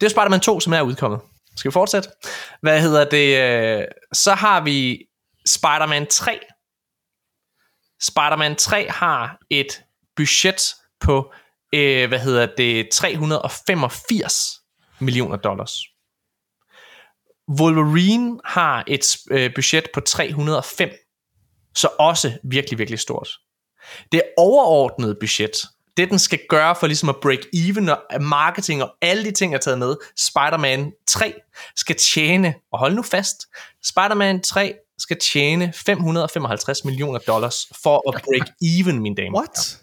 Det 0.00 0.06
er 0.06 0.10
Spider-Man 0.10 0.40
2, 0.40 0.60
som 0.60 0.72
er 0.72 0.82
udkommet. 0.82 1.20
Skal 1.56 1.70
vi 1.70 1.72
fortsætte? 1.72 2.08
Hvad 2.62 2.80
hedder 2.80 3.04
det? 3.04 3.36
øh, 3.80 3.84
Så 4.12 4.34
har 4.34 4.60
vi 4.60 4.98
Spider-Man 5.46 6.06
3. 6.06 6.38
Spider-Man 8.00 8.56
3 8.56 8.90
har 8.90 9.38
et 9.50 9.82
budget 10.16 10.74
på, 11.00 11.32
øh, 11.74 12.08
hvad 12.08 12.18
hedder 12.18 12.46
det, 12.56 12.88
385 12.88 14.60
millioner 14.98 15.36
dollars. 15.36 15.80
Wolverine 17.60 18.40
har 18.44 18.84
et 18.86 19.16
øh, 19.30 19.54
budget 19.54 19.86
på 19.94 20.00
305, 20.00 20.90
så 21.74 21.88
også 21.98 22.38
virkelig, 22.44 22.78
virkelig 22.78 22.98
stort. 22.98 23.28
Det 24.12 24.22
overordnede 24.36 25.16
budget, 25.20 25.56
det 25.96 26.10
den 26.10 26.18
skal 26.18 26.40
gøre 26.48 26.76
for 26.76 26.86
ligesom 26.86 27.08
at 27.08 27.16
break 27.22 27.38
even 27.52 27.88
og 27.88 28.02
marketing 28.20 28.82
og 28.82 28.90
alle 29.02 29.24
de 29.24 29.30
ting, 29.30 29.52
jeg 29.52 29.56
har 29.56 29.62
taget 29.62 29.78
med, 29.78 29.96
Spider-Man 30.16 30.92
3 31.06 31.34
skal 31.76 31.96
tjene, 31.96 32.54
og 32.72 32.78
hold 32.78 32.94
nu 32.94 33.02
fast, 33.02 33.46
Spider-Man 33.84 34.42
3 34.42 34.74
skal 35.00 35.18
tjene 35.32 35.72
555 35.72 36.84
millioner 36.84 37.18
dollars 37.18 37.66
for 37.82 38.08
at 38.08 38.22
break 38.22 38.48
even, 38.62 39.00
mine 39.00 39.16
damer. 39.16 39.38
What? 39.38 39.80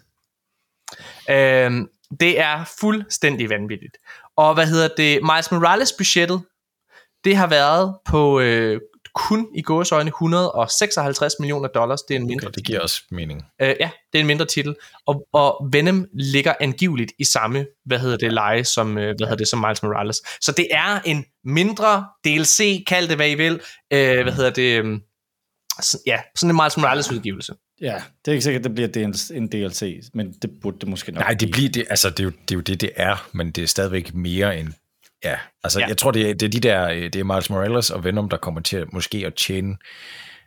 Øhm, 1.30 1.88
det 2.20 2.40
er 2.40 2.64
fuldstændig 2.80 3.50
vanvittigt. 3.50 3.96
Og 4.36 4.54
hvad 4.54 4.66
hedder 4.66 4.88
det? 4.96 5.20
Miles 5.22 5.50
Morales 5.50 5.92
budgettet, 5.92 6.42
det 7.24 7.36
har 7.36 7.46
været 7.46 7.96
på 8.04 8.40
øh, 8.40 8.80
kun 9.14 9.46
i 9.54 9.62
gåsøjne 9.62 10.08
156 10.08 11.34
millioner 11.40 11.68
dollars. 11.68 12.02
Det 12.02 12.14
er 12.14 12.20
en 12.20 12.26
mindre 12.26 12.46
Okay, 12.46 12.54
det 12.54 12.66
giver 12.66 12.80
også 12.80 13.02
mening. 13.10 13.44
Øh, 13.62 13.74
ja, 13.80 13.90
det 14.12 14.18
er 14.18 14.20
en 14.20 14.26
mindre 14.26 14.46
titel. 14.46 14.76
Og, 15.06 15.26
og 15.32 15.68
Venom 15.72 16.06
ligger 16.12 16.54
angiveligt 16.60 17.12
i 17.18 17.24
samme, 17.24 17.66
hvad 17.84 17.98
hedder 17.98 18.16
det, 18.16 18.32
leje 18.32 18.64
som, 18.64 18.98
øh, 18.98 19.04
hvad 19.04 19.26
hedder 19.26 19.36
det, 19.36 19.48
som 19.48 19.58
Miles 19.58 19.82
Morales. 19.82 20.22
Så 20.40 20.52
det 20.52 20.66
er 20.70 21.00
en 21.04 21.24
mindre 21.44 22.06
DLC, 22.24 22.84
kald 22.86 23.08
det 23.08 23.16
hvad 23.16 23.30
I 23.30 23.34
vil. 23.34 23.60
Øh, 23.92 24.22
hvad 24.22 24.32
hedder 24.32 24.50
det? 24.50 25.00
Så- 25.82 25.98
Ja, 26.06 26.18
sådan 26.36 26.50
en 26.50 26.56
Miles 26.56 26.76
Morales 26.76 27.12
udgivelse. 27.12 27.54
Ja, 27.80 28.02
det 28.24 28.30
er 28.30 28.32
ikke 28.32 28.42
sikkert, 28.44 28.60
at 28.60 28.64
det 28.64 28.74
bliver 28.92 29.06
en- 29.06 29.42
en 29.42 29.48
DLC, 29.48 30.08
men 30.14 30.32
det 30.32 30.50
burde 30.62 30.78
det 30.80 30.88
måske 30.88 31.12
nok 31.12 31.20
Nej, 31.20 31.30
det 31.30 31.38
blive. 31.38 31.52
bliver 31.52 31.68
det, 31.70 31.86
altså 31.90 32.10
det 32.10 32.20
er, 32.20 32.24
jo, 32.24 32.30
det 32.30 32.50
er 32.50 32.54
jo 32.54 32.60
det, 32.60 32.80
det 32.80 32.90
er, 32.96 33.28
men 33.32 33.50
det 33.50 33.62
er 33.62 33.66
stadigvæk 33.68 34.14
mere 34.14 34.58
end, 34.60 34.72
ja, 35.24 35.38
altså 35.64 35.80
Ja. 35.80 35.86
jeg 35.86 35.96
tror, 35.98 36.10
det 36.10 36.30
er, 36.30 36.34
det 36.34 36.42
er 36.42 36.50
de 36.50 36.60
der, 36.60 36.88
øh, 36.88 37.02
det 37.02 37.16
er 37.16 37.24
Miles 37.24 37.50
Morales 37.50 37.90
og 37.90 38.04
Venom, 38.04 38.28
der 38.28 38.36
kommer 38.36 38.60
til 38.60 38.76
at, 38.76 38.92
måske 38.92 39.26
at 39.26 39.34
tjene, 39.34 39.76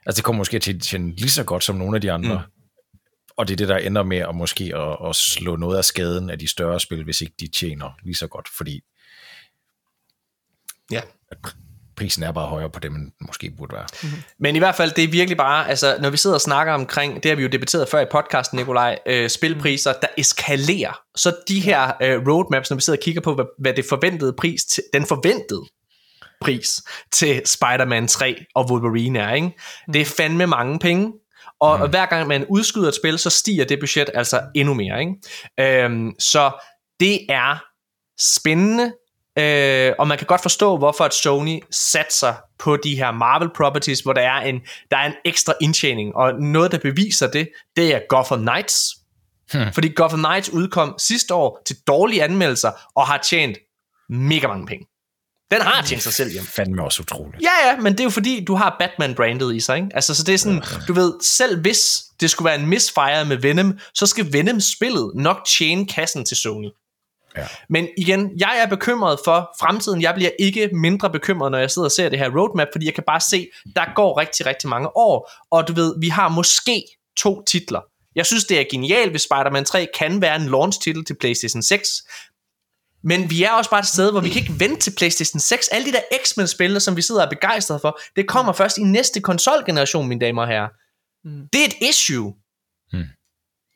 altså 0.05 0.17
det 0.19 0.23
kommer 0.25 0.37
måske 0.37 0.59
til 0.59 0.73
at 0.73 0.81
tjene 0.81 1.15
lige 1.15 1.29
så 1.29 1.43
godt 1.43 1.63
som 1.63 1.75
nogle 1.75 1.97
af 1.97 2.01
de 2.01 2.11
andre, 2.11 2.35
mm. 2.35 2.51
og 3.37 3.47
det 3.47 3.53
er 3.53 3.57
det, 3.57 3.67
der 3.67 3.77
ender 3.77 4.03
med 4.03 4.17
at 4.17 4.35
måske 4.35 4.63
at, 4.75 5.09
at 5.09 5.15
slå 5.15 5.55
noget 5.55 5.77
af 5.77 5.85
skaden 5.85 6.29
af 6.29 6.39
de 6.39 6.47
større 6.47 6.79
spil, 6.79 7.03
hvis 7.03 7.21
ikke 7.21 7.33
de 7.39 7.47
tjener 7.47 7.97
lige 8.03 8.15
så 8.15 8.27
godt, 8.27 8.47
fordi 8.57 8.81
Ja. 10.91 11.01
Prisen 11.97 12.23
er 12.23 12.31
bare 12.31 12.47
højere 12.47 12.69
på 12.69 12.79
det, 12.79 12.91
men 12.91 13.11
måske 13.21 13.51
burde 13.57 13.75
være. 13.75 13.85
Men 14.39 14.55
i 14.55 14.59
hvert 14.59 14.75
fald, 14.75 14.91
det 14.91 15.03
er 15.03 15.07
virkelig 15.07 15.37
bare, 15.37 15.69
altså 15.69 15.97
når 16.01 16.09
vi 16.09 16.17
sidder 16.17 16.33
og 16.33 16.41
snakker 16.41 16.73
omkring, 16.73 17.23
det 17.23 17.31
har 17.31 17.35
vi 17.35 17.41
jo 17.41 17.47
debatteret 17.47 17.89
før 17.89 17.99
i 18.01 18.05
podcasten, 18.11 18.57
Nikolaj, 18.57 18.99
øh, 19.05 19.29
spilpriser, 19.29 19.93
der 20.01 20.07
eskalerer. 20.17 21.01
Så 21.15 21.35
de 21.47 21.59
her 21.59 21.91
øh, 22.01 22.27
roadmaps, 22.27 22.69
når 22.69 22.75
vi 22.75 22.81
sidder 22.81 22.99
og 22.99 23.03
kigger 23.03 23.21
på, 23.21 23.35
hvad, 23.35 23.45
hvad 23.59 23.73
det 23.73 23.85
forventede 23.89 24.33
pris, 24.33 24.65
til, 24.65 24.83
den 24.93 25.05
forventede 25.05 25.63
pris 26.41 26.81
til 27.11 27.41
Spider-Man 27.45 28.07
3 28.07 28.45
og 28.55 28.71
Wolverine 28.71 29.19
er, 29.19 29.33
ikke? 29.33 29.59
Det 29.93 30.01
er 30.01 30.05
fandme 30.05 30.47
mange 30.47 30.79
penge. 30.79 31.13
Og 31.59 31.79
mm. 31.79 31.89
hver 31.89 32.05
gang 32.05 32.27
man 32.27 32.45
udskyder 32.49 32.87
et 32.87 32.95
spil, 32.95 33.19
så 33.19 33.29
stiger 33.29 33.65
det 33.65 33.79
budget 33.79 34.09
altså 34.13 34.41
endnu 34.55 34.73
mere, 34.73 34.99
ikke? 34.99 35.83
Øhm, 35.83 36.11
så 36.19 36.51
det 36.99 37.19
er 37.29 37.63
spændende, 38.19 38.93
Øh, 39.39 39.93
og 39.99 40.07
man 40.07 40.17
kan 40.17 40.27
godt 40.27 40.41
forstå, 40.41 40.77
hvorfor 40.77 41.03
at 41.03 41.13
Sony 41.13 41.59
satser 41.71 42.33
på 42.59 42.77
de 42.77 42.95
her 42.95 43.11
Marvel 43.11 43.49
properties, 43.55 43.99
hvor 43.99 44.13
der 44.13 44.21
er 44.21 44.41
en, 44.41 44.61
der 44.91 44.97
er 44.97 45.05
en 45.05 45.13
ekstra 45.25 45.53
indtjening. 45.61 46.15
Og 46.15 46.33
noget, 46.33 46.71
der 46.71 46.77
beviser 46.77 47.31
det, 47.31 47.49
det 47.75 47.95
er 47.95 47.99
Gotham 48.09 48.39
Knights. 48.39 48.77
Hmm. 49.53 49.73
Fordi 49.73 49.89
Gotham 49.89 50.19
Knights 50.19 50.49
udkom 50.49 50.95
sidste 50.99 51.33
år 51.33 51.61
til 51.65 51.75
dårlige 51.87 52.23
anmeldelser, 52.23 52.71
og 52.95 53.07
har 53.07 53.17
tjent 53.17 53.57
mega 54.09 54.47
mange 54.47 54.67
penge. 54.67 54.85
Den 55.51 55.61
har 55.61 55.83
tjent 55.83 56.03
sig 56.03 56.13
selv 56.13 56.31
hjem. 56.31 56.43
Fandme 56.43 56.83
også 56.83 57.01
utroligt. 57.01 57.43
Ja, 57.43 57.69
ja, 57.69 57.77
men 57.77 57.93
det 57.93 57.99
er 57.99 58.03
jo 58.03 58.09
fordi, 58.09 58.45
du 58.45 58.55
har 58.55 58.75
Batman-brandet 58.79 59.55
i 59.55 59.59
sig, 59.59 59.75
ikke? 59.75 59.87
Altså, 59.93 60.15
så 60.15 60.23
det 60.23 60.33
er 60.33 60.37
sådan, 60.37 60.63
du 60.87 60.93
ved, 60.93 61.13
selv 61.23 61.61
hvis 61.61 62.03
det 62.21 62.29
skulle 62.29 62.45
være 62.45 62.59
en 62.59 62.67
misfire 62.67 63.25
med 63.25 63.37
Venom, 63.37 63.79
så 63.93 64.05
skal 64.05 64.33
Venom-spillet 64.33 65.11
nok 65.15 65.37
tjene 65.57 65.87
kassen 65.87 66.25
til 66.25 66.37
Sony. 66.37 66.69
Ja. 67.37 67.47
Men 67.69 67.87
igen, 67.97 68.31
jeg 68.37 68.59
er 68.63 68.67
bekymret 68.67 69.19
for 69.25 69.55
fremtiden. 69.59 70.01
Jeg 70.01 70.13
bliver 70.13 70.31
ikke 70.39 70.69
mindre 70.73 71.09
bekymret, 71.09 71.51
når 71.51 71.57
jeg 71.57 71.71
sidder 71.71 71.85
og 71.85 71.91
ser 71.91 72.09
det 72.09 72.19
her 72.19 72.29
roadmap, 72.37 72.67
fordi 72.71 72.85
jeg 72.85 72.93
kan 72.93 73.03
bare 73.07 73.19
se, 73.19 73.47
der 73.75 73.85
går 73.95 74.19
rigtig, 74.19 74.45
rigtig 74.45 74.69
mange 74.69 74.97
år, 74.97 75.31
og 75.51 75.67
du 75.67 75.73
ved, 75.73 75.95
vi 75.99 76.07
har 76.07 76.29
måske 76.29 76.83
to 77.17 77.43
titler. 77.43 77.81
Jeg 78.15 78.25
synes, 78.25 78.45
det 78.45 78.59
er 78.59 78.65
genialt, 78.71 79.11
hvis 79.11 79.21
Spider-Man 79.21 79.65
3 79.65 79.87
kan 79.99 80.21
være 80.21 80.35
en 80.35 80.47
launch-titel 80.47 81.05
til 81.05 81.15
PlayStation 81.19 81.61
6, 81.61 81.89
men 83.03 83.29
vi 83.29 83.43
er 83.43 83.51
også 83.51 83.69
bare 83.69 83.79
et 83.79 83.87
sted, 83.87 84.11
hvor 84.11 84.19
vi 84.19 84.29
kan 84.29 84.41
ikke 84.41 84.59
vente 84.59 84.81
til 84.81 84.93
PlayStation 84.97 85.39
6. 85.39 85.67
Alle 85.67 85.87
de 85.87 85.91
der 85.91 86.01
X-Men-spil, 86.23 86.81
som 86.81 86.97
vi 86.97 87.01
sidder 87.01 87.21
og 87.21 87.25
er 87.25 87.29
begejstrede 87.29 87.79
for, 87.79 87.99
det 88.15 88.27
kommer 88.27 88.53
først 88.53 88.77
i 88.77 88.83
næste 88.83 89.21
konsolgeneration, 89.21 90.07
mine 90.07 90.21
damer 90.21 90.41
og 90.41 90.47
herrer. 90.47 90.67
Mm. 91.23 91.47
Det 91.53 91.61
er 91.61 91.65
et 91.65 91.89
issue. 91.89 92.33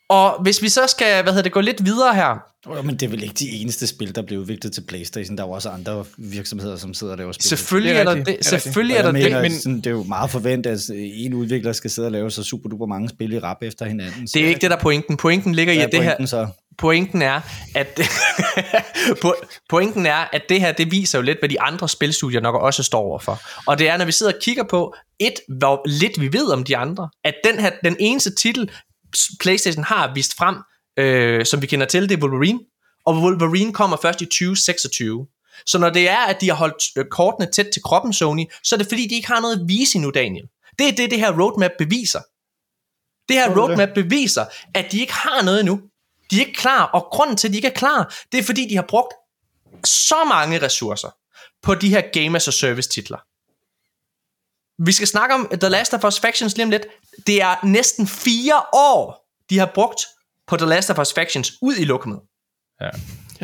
Og 0.09 0.41
hvis 0.41 0.61
vi 0.61 0.69
så 0.69 0.81
skal, 0.87 1.23
hvad 1.23 1.33
hedder 1.33 1.43
det, 1.43 1.51
gå 1.51 1.61
lidt 1.61 1.85
videre 1.85 2.15
her, 2.15 2.37
Oh, 2.67 2.85
men 2.85 2.95
det 2.95 3.05
er 3.05 3.09
vel 3.09 3.23
ikke 3.23 3.33
de 3.33 3.49
eneste 3.49 3.87
spil, 3.87 4.15
der 4.15 4.21
bliver 4.21 4.41
udviklet 4.41 4.73
til 4.73 4.81
Playstation. 4.87 5.37
Der 5.37 5.43
er 5.43 5.47
jo 5.47 5.53
også 5.53 5.69
andre 5.69 6.05
virksomheder, 6.17 6.75
som 6.75 6.93
sidder 6.93 7.13
og 7.13 7.17
laver 7.17 7.31
spil. 7.31 7.43
selvfølgelig 7.43 7.95
Det 7.95 8.01
er, 8.01 8.09
er 8.11 8.15
der 8.15 8.23
det, 8.23 8.45
selvfølgelig 8.45 8.97
er 8.97 9.01
der 9.01 9.11
det, 9.11 9.41
men 9.41 9.51
sådan, 9.51 9.77
det 9.77 9.87
er 9.87 9.91
jo 9.91 10.03
meget 10.03 10.29
forventet, 10.29 10.71
at 10.71 10.79
en 10.95 11.33
udvikler 11.33 11.73
skal 11.73 11.89
sidde 11.89 12.07
og 12.07 12.11
lave 12.11 12.31
så 12.31 12.43
super 12.43 12.69
duper 12.69 12.85
mange 12.85 13.09
spil 13.09 13.33
i 13.33 13.39
rap 13.39 13.57
efter 13.61 13.85
hinanden. 13.85 14.25
det 14.33 14.43
er 14.43 14.47
ikke 14.47 14.61
det, 14.61 14.69
der 14.69 14.77
er 14.77 14.81
pointen. 14.81 15.17
Pointen 15.17 15.55
ligger 15.55 15.73
i, 15.73 15.77
at 15.77 15.91
det 15.91 16.03
her, 16.03 16.25
Så. 16.25 16.47
pointen 16.77 17.21
er, 17.21 17.41
at 17.75 17.99
po- 19.25 19.61
pointen 19.69 20.05
er, 20.05 20.29
at 20.33 20.41
det 20.49 20.59
her, 20.59 20.71
det 20.71 20.91
viser 20.91 21.19
jo 21.19 21.21
lidt, 21.23 21.39
hvad 21.39 21.49
de 21.49 21.61
andre 21.61 21.89
spilstudier 21.89 22.41
nok 22.41 22.55
også 22.55 22.83
står 22.83 22.99
overfor. 23.01 23.41
Og 23.67 23.79
det 23.79 23.89
er, 23.89 23.97
når 23.97 24.05
vi 24.05 24.11
sidder 24.11 24.31
og 24.33 24.39
kigger 24.41 24.63
på, 24.63 24.95
et, 25.19 25.33
hvor 25.57 25.81
lidt 25.89 26.21
vi 26.21 26.33
ved 26.33 26.47
om 26.51 26.63
de 26.63 26.77
andre, 26.77 27.09
at 27.23 27.33
den 27.43 27.59
her, 27.59 27.71
den 27.83 27.95
eneste 27.99 28.35
titel, 28.35 28.69
PlayStation 29.39 29.83
har 29.83 30.13
vist 30.13 30.37
frem, 30.37 30.55
øh, 30.99 31.45
som 31.45 31.61
vi 31.61 31.67
kender 31.67 31.85
til, 31.85 32.09
det 32.09 32.17
er 32.17 32.21
Wolverine. 32.21 32.59
Og 33.05 33.15
Wolverine 33.15 33.73
kommer 33.73 33.97
først 34.01 34.21
i 34.21 34.25
2026. 34.25 35.27
Så 35.65 35.77
når 35.77 35.89
det 35.89 36.09
er, 36.09 36.17
at 36.17 36.41
de 36.41 36.49
har 36.49 36.55
holdt 36.55 36.83
øh, 36.97 37.05
kortene 37.11 37.51
tæt 37.51 37.67
til 37.73 37.81
kroppen, 37.81 38.13
Sony, 38.13 38.45
så 38.63 38.75
er 38.75 38.77
det 38.77 38.87
fordi, 38.87 39.07
de 39.07 39.15
ikke 39.15 39.27
har 39.27 39.41
noget 39.41 39.59
at 39.59 39.67
vise 39.67 39.95
endnu, 39.95 40.11
Daniel. 40.11 40.45
Det 40.79 40.87
er 40.87 40.91
det, 40.91 41.11
det 41.11 41.19
her 41.19 41.41
roadmap 41.41 41.71
beviser. 41.77 42.21
Det 43.29 43.35
her 43.35 43.57
roadmap 43.57 43.89
beviser, 43.95 44.45
at 44.73 44.91
de 44.91 44.99
ikke 44.99 45.13
har 45.13 45.41
noget 45.41 45.59
endnu. 45.59 45.81
De 46.31 46.35
er 46.35 46.39
ikke 46.39 46.59
klar, 46.59 46.83
og 46.83 47.07
grunden 47.11 47.37
til, 47.37 47.47
at 47.47 47.51
de 47.51 47.57
ikke 47.57 47.67
er 47.67 47.73
klar, 47.73 48.15
det 48.31 48.39
er 48.39 48.43
fordi, 48.43 48.69
de 48.69 48.75
har 48.75 48.85
brugt 48.89 49.13
så 49.85 50.23
mange 50.29 50.61
ressourcer 50.61 51.09
på 51.63 51.75
de 51.75 51.89
her 51.89 52.01
Game 52.13 52.35
as 52.35 52.47
a 52.47 52.51
Service 52.51 52.89
titler. 52.89 53.17
Vi 54.79 54.91
skal 54.91 55.07
snakke 55.07 55.35
om 55.35 55.49
The 55.61 55.69
Last 55.69 55.93
of 55.93 56.03
Us 56.03 56.19
Factions 56.19 56.55
lige 56.55 56.63
om 56.65 56.69
lidt. 56.69 56.85
Det 57.27 57.41
er 57.41 57.65
næsten 57.65 58.07
fire 58.07 58.61
år, 58.73 59.27
de 59.49 59.59
har 59.59 59.71
brugt 59.75 59.99
på 60.47 60.57
The 60.57 60.65
Last 60.65 60.89
of 60.89 60.99
Us 60.99 61.13
Factions 61.13 61.51
ud 61.61 61.75
i 61.75 61.83
lokummet. 61.85 62.19
Ja. 62.81 62.89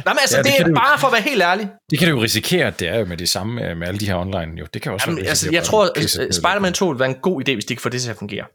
Jamen 0.05 0.19
altså, 0.21 0.37
Ja, 0.37 0.43
det 0.43 0.51
det, 0.51 0.59
er 0.61 0.67
du- 0.67 0.73
bare 0.73 0.99
for 0.99 1.07
at 1.07 1.13
være 1.13 1.21
helt 1.21 1.41
ærlig. 1.41 1.69
Det 1.89 1.99
kan 1.99 2.07
du 2.07 2.15
jo 2.15 2.23
risikere, 2.23 2.71
det 2.71 2.87
er 2.87 2.97
jo 2.99 3.05
med 3.05 3.17
det 3.17 3.29
samme 3.29 3.69
øh, 3.69 3.77
med 3.77 3.87
alle 3.87 3.99
de 3.99 4.05
her 4.05 4.15
online. 4.15 4.59
Jo. 4.59 4.67
Det 4.73 4.81
kan 4.81 4.91
også 4.91 5.09
Jamen, 5.09 5.25
altså, 5.25 5.49
jeg 5.51 5.63
tror, 5.63 5.83
at 5.95 6.09
Spider-Man 6.35 6.73
2 6.73 6.87
vil 6.87 6.99
være 6.99 7.09
en 7.09 7.15
god 7.21 7.41
idé, 7.49 7.53
hvis 7.53 7.65
de 7.65 7.73
ikke 7.73 7.81
får 7.81 7.89
det 7.89 8.01
til 8.01 8.09
at 8.09 8.17
fungere. 8.17 8.45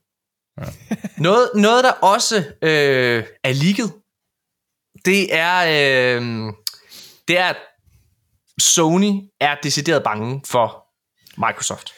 Ja. 0.61 0.65
Noget, 1.23 1.51
noget, 1.55 1.85
der 1.85 1.91
også 1.93 2.37
øh, 2.63 3.25
er 3.45 3.53
ligget, 3.53 3.93
det 5.05 5.35
er, 5.35 5.57
øh, 6.17 6.53
det 7.29 7.39
er, 7.39 7.45
at 7.45 7.57
Sony 8.61 9.13
er 9.41 9.55
decideret 9.63 10.03
bange 10.03 10.43
for 10.47 10.85
Microsoft. 11.47 11.93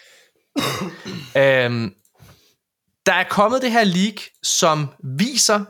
øhm, 1.42 1.92
der 3.06 3.12
er 3.12 3.24
kommet 3.30 3.62
det 3.62 3.72
her 3.72 3.84
leak, 3.84 4.14
som 4.42 4.88
viser, 5.18 5.64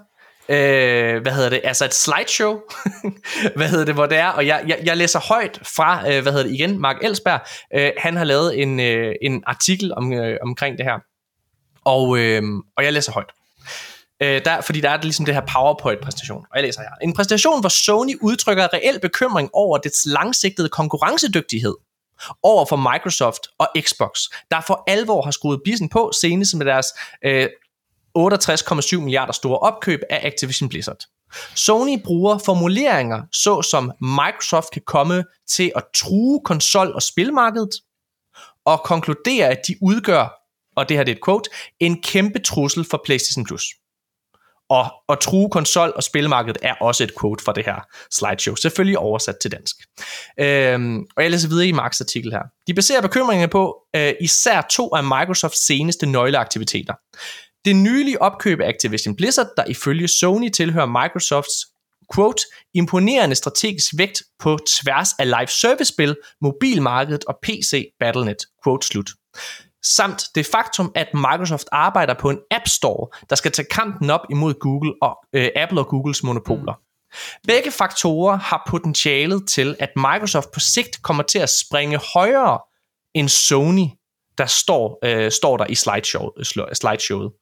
øh, 0.49 1.23
hvad 1.23 1.33
hedder 1.33 1.51
det, 1.51 1.61
altså 1.65 1.85
et 1.85 1.95
slideshow, 1.95 2.61
hvad 3.57 3.69
hedder 3.69 3.85
det, 3.85 3.95
hvor 3.95 4.07
det 4.07 4.19
er, 4.19 4.29
og 4.29 4.47
jeg, 4.47 4.65
jeg, 4.67 4.79
jeg 4.85 4.97
læser 4.97 5.21
højt 5.21 5.61
fra, 5.77 6.11
øh, 6.11 6.23
hvad 6.23 6.33
hedder 6.33 6.47
det 6.47 6.55
igen, 6.55 6.79
Mark 6.79 6.97
Elsberg, 7.03 7.41
øh, 7.75 7.93
han 7.99 8.17
har 8.17 8.25
lavet 8.25 8.63
en, 8.63 8.81
øh, 8.81 9.15
en 9.23 9.43
artikel 9.47 9.95
om, 9.95 10.13
øh, 10.13 10.39
omkring 10.43 10.79
det 10.79 10.87
her, 10.87 10.99
og, 11.85 12.19
øh, 12.19 12.43
og 12.77 12.85
jeg 12.85 12.93
læser 12.93 13.13
højt. 13.13 13.31
Øh, 14.23 14.45
der, 14.45 14.61
fordi 14.61 14.81
der 14.81 14.91
er 14.91 15.03
ligesom 15.03 15.25
det 15.25 15.35
her 15.35 15.43
PowerPoint-præsentation, 15.53 16.45
og 16.51 16.57
jeg 16.57 16.63
læser 16.63 16.81
her. 16.81 16.91
En 17.03 17.13
præsentation, 17.13 17.61
hvor 17.61 17.69
Sony 17.69 18.19
udtrykker 18.21 18.69
reel 18.75 19.01
bekymring 19.01 19.51
over 19.53 19.79
dets 19.79 20.07
langsigtede 20.07 20.69
konkurrencedygtighed 20.69 21.75
over 22.43 22.65
for 22.65 22.77
Microsoft 22.77 23.41
og 23.59 23.69
Xbox, 23.81 24.21
der 24.51 24.61
for 24.61 24.85
alvor 24.87 25.23
har 25.23 25.31
skruet 25.31 25.61
bissen 25.65 25.89
på 25.89 26.11
senest 26.21 26.57
med 26.57 26.67
deres 26.67 26.87
øh, 27.25 27.49
68,7 28.19 28.99
milliarder 28.99 29.33
store 29.33 29.59
opkøb 29.59 30.01
af 30.11 30.21
Activision 30.27 30.69
Blizzard. 30.69 31.05
Sony 31.55 32.03
bruger 32.05 32.39
formuleringer 32.39 33.23
såsom 33.33 33.93
Microsoft 34.01 34.71
kan 34.71 34.83
komme 34.87 35.25
til 35.49 35.73
at 35.77 35.85
true 35.97 36.41
konsol- 36.45 36.95
og 36.95 37.03
spilmarkedet, 37.03 37.75
og 38.65 38.83
konkluderer, 38.83 39.49
at 39.51 39.61
de 39.69 39.77
udgør, 39.83 40.29
og 40.77 40.89
det 40.89 40.97
her 40.97 41.05
det 41.05 41.13
er 41.13 41.17
et 41.17 41.25
quote, 41.25 41.51
en 41.81 42.03
kæmpe 42.03 42.39
trussel 42.39 42.85
for 42.85 43.01
PlayStation 43.05 43.45
Plus. 43.45 43.65
Og 44.71 44.91
at 45.09 45.19
true 45.19 45.49
konsol- 45.51 45.93
og 45.97 46.03
spilmarkedet 46.03 46.59
er 46.63 46.75
også 46.81 47.05
et 47.05 47.13
quote 47.21 47.45
fra 47.45 47.53
det 47.53 47.65
her 47.65 47.81
slideshow, 48.13 48.55
selvfølgelig 48.55 48.99
oversat 48.99 49.37
til 49.43 49.53
dansk. 49.53 49.77
Øhm, 50.41 51.07
og 51.17 51.23
jeg 51.23 51.31
læser 51.31 51.49
videre 51.49 51.67
i 51.67 51.73
Marks 51.73 52.01
artikel 52.01 52.33
her. 52.33 52.43
De 52.67 52.75
baserer 52.75 53.01
bekymringerne 53.01 53.51
på 53.51 53.77
øh, 53.97 54.13
især 54.21 54.61
to 54.71 54.89
af 54.95 55.05
Microsofts 55.05 55.67
seneste 55.67 56.07
nøgleaktiviteter. 56.07 56.95
Det 57.65 57.77
nylige 57.77 58.23
opkøb 58.23 58.61
af 58.61 58.69
Activision 58.69 59.17
Blizzard, 59.17 59.49
der 59.57 59.65
ifølge 59.65 60.09
Sony 60.09 60.49
tilhører 60.49 60.87
Microsofts 60.87 61.67
quote, 62.15 62.43
imponerende 62.75 63.35
strategisk 63.35 63.93
vægt 63.97 64.23
på 64.39 64.59
tværs 64.69 65.09
af 65.19 65.27
live 65.27 65.47
service 65.47 65.93
spil, 65.95 66.17
mobilmarkedet 66.41 67.25
og 67.25 67.39
PC 67.43 67.85
Battlenet, 68.01 68.39
quote 68.65 68.87
slut. 68.87 69.11
Samt 69.85 70.23
det 70.35 70.47
faktum, 70.47 70.93
at 70.95 71.09
Microsoft 71.15 71.67
arbejder 71.73 72.15
på 72.15 72.31
en 72.31 72.39
App 72.51 72.69
Store, 72.69 73.09
der 73.31 73.37
skal 73.37 73.53
tage 73.53 73.69
kampen 73.71 74.11
op 74.11 74.21
imod 74.31 74.55
Google 74.55 74.95
og 75.03 75.17
øh, 75.33 75.49
Apple 75.57 75.81
og 75.81 75.87
Googles 75.87 76.23
monopoler. 76.23 76.75
Begge 77.47 77.71
faktorer 77.71 78.37
har 78.37 78.63
potentialet 78.69 79.49
til, 79.49 79.77
at 79.79 79.91
Microsoft 79.97 80.51
på 80.55 80.61
sigt 80.61 81.03
kommer 81.03 81.23
til 81.23 81.39
at 81.39 81.51
springe 81.51 82.01
højere 82.15 82.59
end 83.15 83.29
Sony, 83.29 83.87
der 84.39 84.47
står, 84.47 84.99
øh, 85.05 85.33
står 85.33 85.57
der 85.57 85.67
i 85.67 85.75
slideshow, 85.75 86.29
sl- 86.29 86.75
slideshowet. 86.75 87.33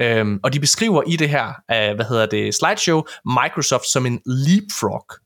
Øhm, 0.00 0.40
og 0.42 0.52
de 0.52 0.60
beskriver 0.60 1.02
i 1.06 1.16
det 1.16 1.28
her, 1.28 1.46
øh, 1.48 1.94
hvad 1.94 2.04
hedder 2.04 2.26
det, 2.26 2.54
slideshow, 2.54 3.02
Microsoft 3.24 3.86
som 3.86 4.06
en 4.06 4.20
leapfrog. 4.26 5.25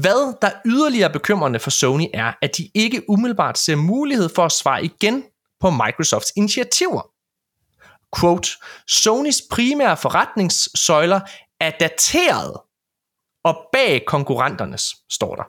Hvad 0.00 0.40
der 0.42 0.50
yderligere 0.66 1.12
bekymrende 1.12 1.58
for 1.58 1.70
Sony 1.70 2.06
er, 2.14 2.32
at 2.42 2.56
de 2.56 2.70
ikke 2.74 3.10
umiddelbart 3.10 3.58
ser 3.58 3.76
mulighed 3.76 4.28
for 4.34 4.44
at 4.44 4.52
svare 4.52 4.84
igen 4.84 5.24
på 5.60 5.70
Microsofts 5.70 6.32
initiativer. 6.36 7.02
Quote, 8.18 8.50
Sonys 8.88 9.42
primære 9.50 9.96
forretningssøjler 9.96 11.20
er 11.60 11.70
dateret 11.70 12.56
og 13.44 13.68
bag 13.72 14.04
konkurrenternes, 14.06 14.96
står 15.10 15.34
der. 15.34 15.44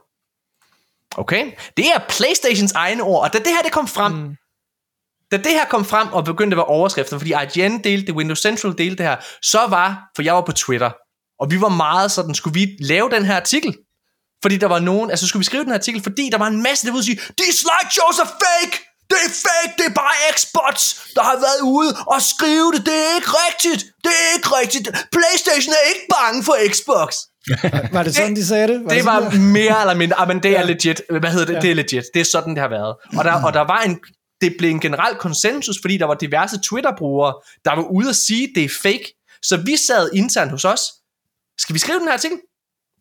Okay? 1.17 1.51
Det 1.77 1.85
er 1.85 1.99
Playstations 2.09 2.71
egne 2.71 3.03
ord, 3.03 3.23
og 3.23 3.33
da 3.33 3.37
det 3.37 3.47
her 3.47 3.61
det 3.61 3.71
kom 3.71 3.87
frem, 3.87 4.11
mm. 4.11 4.35
da 5.31 5.37
det 5.37 5.51
her 5.51 5.65
kom 5.65 5.85
frem 5.85 6.07
og 6.13 6.25
begyndte 6.25 6.55
at 6.55 6.57
være 6.57 6.65
overskrifter, 6.65 7.17
fordi 7.17 7.31
IGN 7.31 7.83
delte 7.83 8.07
det, 8.07 8.15
Windows 8.15 8.41
Central 8.41 8.77
delte 8.77 8.95
det 9.03 9.05
her, 9.05 9.17
så 9.41 9.67
var, 9.67 10.11
for 10.15 10.23
jeg 10.23 10.33
var 10.33 10.41
på 10.41 10.51
Twitter, 10.51 10.91
og 11.39 11.51
vi 11.51 11.61
var 11.61 11.69
meget 11.69 12.11
sådan, 12.11 12.35
skulle 12.35 12.59
vi 12.59 12.77
lave 12.79 13.09
den 13.09 13.25
her 13.25 13.35
artikel? 13.35 13.77
Fordi 14.41 14.57
der 14.57 14.67
var 14.67 14.79
nogen, 14.79 15.09
altså 15.11 15.27
skulle 15.27 15.41
vi 15.41 15.45
skrive 15.45 15.63
den 15.63 15.71
her 15.71 15.77
artikel, 15.77 16.03
fordi 16.03 16.29
der 16.31 16.37
var 16.37 16.47
en 16.47 16.61
masse, 16.63 16.85
der 16.87 16.91
ville 16.91 17.05
sige, 17.05 17.15
de 17.15 17.43
slideshows 17.61 18.17
er 18.19 18.29
fake! 18.45 18.75
Det 19.09 19.17
er 19.25 19.31
fake, 19.47 19.73
det 19.77 19.85
er 19.91 19.95
bare 20.03 20.15
Xbox, 20.37 20.75
der 21.15 21.23
har 21.23 21.35
været 21.47 21.61
ude 21.63 21.91
og 22.07 22.21
skrive 22.21 22.71
det. 22.73 22.85
Det 22.85 22.93
er 23.07 23.15
ikke 23.15 23.31
rigtigt. 23.47 23.81
Det 24.03 24.13
er 24.23 24.29
ikke 24.37 24.49
rigtigt. 24.61 24.87
Playstation 25.15 25.73
er 25.81 25.85
ikke 25.91 26.05
bange 26.17 26.43
for 26.43 26.55
Xbox. 26.73 27.09
Var 27.95 28.03
det 28.03 28.15
sådan, 28.15 28.35
de 28.35 28.45
sagde 28.45 28.67
det? 28.67 28.83
Var 28.83 28.89
Det 28.89 29.03
sådan, 29.03 29.23
var 29.25 29.37
mere 29.59 29.81
eller 29.81 29.93
mindre, 29.93 30.19
ah, 30.19 30.27
men 30.27 30.43
det 30.43 30.57
er 30.57 30.63
legit. 30.63 31.01
Hvad 31.09 31.31
hedder 31.31 31.45
det? 31.45 31.53
Ja. 31.53 31.59
Det 31.59 31.71
er 31.71 31.75
legit. 31.75 32.03
Det 32.13 32.19
er 32.19 32.25
sådan, 32.25 32.53
det 32.55 32.61
har 32.61 32.69
været. 32.69 32.95
Og 33.17 33.23
der, 33.25 33.43
og 33.45 33.53
der 33.53 33.61
var 33.61 33.81
en, 33.81 33.99
det 34.41 34.55
blev 34.59 34.69
en 34.71 34.79
generel 34.79 35.15
konsensus, 35.15 35.77
fordi 35.81 35.97
der 35.97 36.05
var 36.05 36.13
diverse 36.13 36.59
Twitter-brugere, 36.69 37.33
der 37.65 37.75
var 37.75 37.83
ude 37.97 38.09
at 38.09 38.15
sige, 38.15 38.49
det 38.55 38.63
er 38.63 38.69
fake. 38.83 39.05
Så 39.41 39.57
vi 39.57 39.75
sad 39.87 40.09
internt 40.13 40.51
hos 40.51 40.65
os. 40.65 40.81
Skal 41.59 41.73
vi 41.73 41.79
skrive 41.79 41.99
den 41.99 42.07
her 42.07 42.13
artikel? 42.13 42.37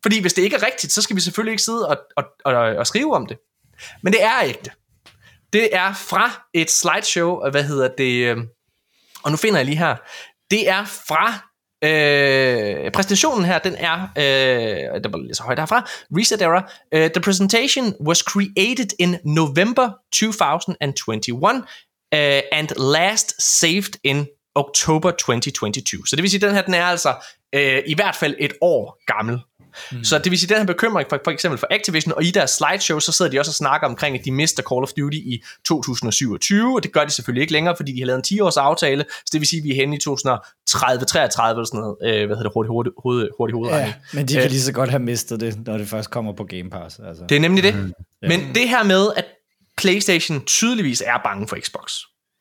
Fordi 0.03 0.21
hvis 0.21 0.33
det 0.33 0.41
ikke 0.41 0.55
er 0.55 0.65
rigtigt, 0.65 0.93
så 0.93 1.01
skal 1.01 1.15
vi 1.15 1.21
selvfølgelig 1.21 1.51
ikke 1.51 1.63
sidde 1.63 1.87
og, 1.87 1.97
og, 2.17 2.23
og, 2.45 2.55
og 2.55 2.87
skrive 2.87 3.15
om 3.15 3.25
det. 3.25 3.37
Men 4.03 4.13
det 4.13 4.23
er 4.23 4.41
ægte. 4.43 4.71
Det 5.53 5.75
er 5.75 5.93
fra 5.93 6.45
et 6.53 6.71
slideshow, 6.71 7.45
øh, 7.45 7.51
hvad 7.51 7.63
hedder 7.63 7.89
det, 7.97 8.25
øhm, 8.25 8.47
og 9.23 9.31
nu 9.31 9.37
finder 9.37 9.59
jeg 9.59 9.65
lige 9.65 9.77
her. 9.77 9.95
Det 10.51 10.69
er 10.69 10.85
fra 10.85 11.49
Øh, 11.83 12.91
præsentationen 12.91 13.45
her, 13.45 13.59
den 13.59 13.75
er, 13.75 14.01
øh, 14.17 15.03
der 15.03 15.09
var 15.09 15.17
lidt 15.17 15.37
så 15.37 15.43
højt 15.43 15.59
herfra, 15.59 15.89
Reset 16.17 16.41
Error. 16.41 16.71
Uh, 16.95 17.11
the 17.11 17.21
presentation 17.21 17.93
was 18.07 18.17
created 18.17 18.89
in 18.99 19.15
November 19.23 19.91
2021 20.13 21.35
uh, 21.37 21.53
øh, 22.13 22.41
and 22.51 22.93
last 22.93 23.59
saved 23.59 23.99
in 24.03 24.27
October 24.55 25.11
2022. 25.11 26.07
Så 26.07 26.15
det 26.15 26.23
vil 26.23 26.31
sige, 26.31 26.37
at 26.37 26.41
den 26.41 26.55
her, 26.55 26.61
den 26.61 26.73
er 26.73 26.85
altså 26.85 27.15
øh, 27.55 27.83
i 27.87 27.95
hvert 27.95 28.15
fald 28.15 28.35
et 28.39 28.53
år 28.61 28.99
gammel. 29.05 29.39
Mm. 29.91 30.03
Så 30.03 30.17
det 30.17 30.31
vil 30.31 30.39
sige, 30.39 30.49
den 30.49 30.57
her 30.57 30.65
bekymring 30.65 31.09
for, 31.09 31.19
for 31.23 31.31
eksempel 31.31 31.57
for 31.57 31.67
Activision, 31.71 32.13
og 32.13 32.23
i 32.23 32.31
deres 32.31 32.49
slideshow, 32.49 32.99
så 32.99 33.11
sidder 33.11 33.31
de 33.31 33.39
også 33.39 33.49
og 33.51 33.55
snakker 33.55 33.87
omkring, 33.87 34.19
at 34.19 34.25
de 34.25 34.31
mister 34.31 34.63
Call 34.63 34.83
of 34.83 34.89
Duty 34.97 35.17
i 35.17 35.43
2027, 35.65 36.75
og 36.75 36.83
det 36.83 36.91
gør 36.91 37.05
de 37.05 37.11
selvfølgelig 37.11 37.41
ikke 37.41 37.53
længere, 37.53 37.75
fordi 37.75 37.91
de 37.91 37.99
har 37.99 38.05
lavet 38.05 38.31
en 38.31 38.39
10-års 38.39 38.57
aftale, 38.57 39.05
så 39.09 39.29
det 39.31 39.41
vil 39.41 39.47
sige, 39.47 39.59
at 39.59 39.63
vi 39.63 39.71
er 39.71 39.75
henne 39.75 39.95
i 39.95 39.99
2030, 39.99 41.05
33 41.05 41.59
eller 41.59 41.65
sådan 41.65 41.79
noget, 41.79 41.97
øh, 42.03 42.27
hvad 42.27 42.37
hedder 42.37 42.49
det, 42.49 42.53
hurtigt, 42.53 42.71
hurtigt, 42.71 42.95
hurtigt, 43.03 43.31
hurtigt 43.37 43.55
hovedregning. 43.55 43.95
Ja, 44.13 44.17
men 44.17 44.27
de 44.27 44.33
kan 44.33 44.49
lige 44.49 44.61
så 44.61 44.73
godt 44.73 44.89
have 44.89 45.03
mistet 45.03 45.39
det, 45.39 45.65
når 45.65 45.77
det 45.77 45.87
først 45.87 46.09
kommer 46.09 46.33
på 46.33 46.43
Game 46.43 46.69
Pass. 46.69 46.99
Altså. 47.07 47.23
Det 47.29 47.35
er 47.35 47.39
nemlig 47.39 47.63
det. 47.63 47.75
Mm. 47.75 47.93
Men 48.21 48.55
det 48.55 48.69
her 48.69 48.83
med, 48.83 49.07
at 49.15 49.25
PlayStation 49.77 50.45
tydeligvis 50.45 51.03
er 51.05 51.17
bange 51.23 51.47
for 51.47 51.57
Xbox, 51.61 51.93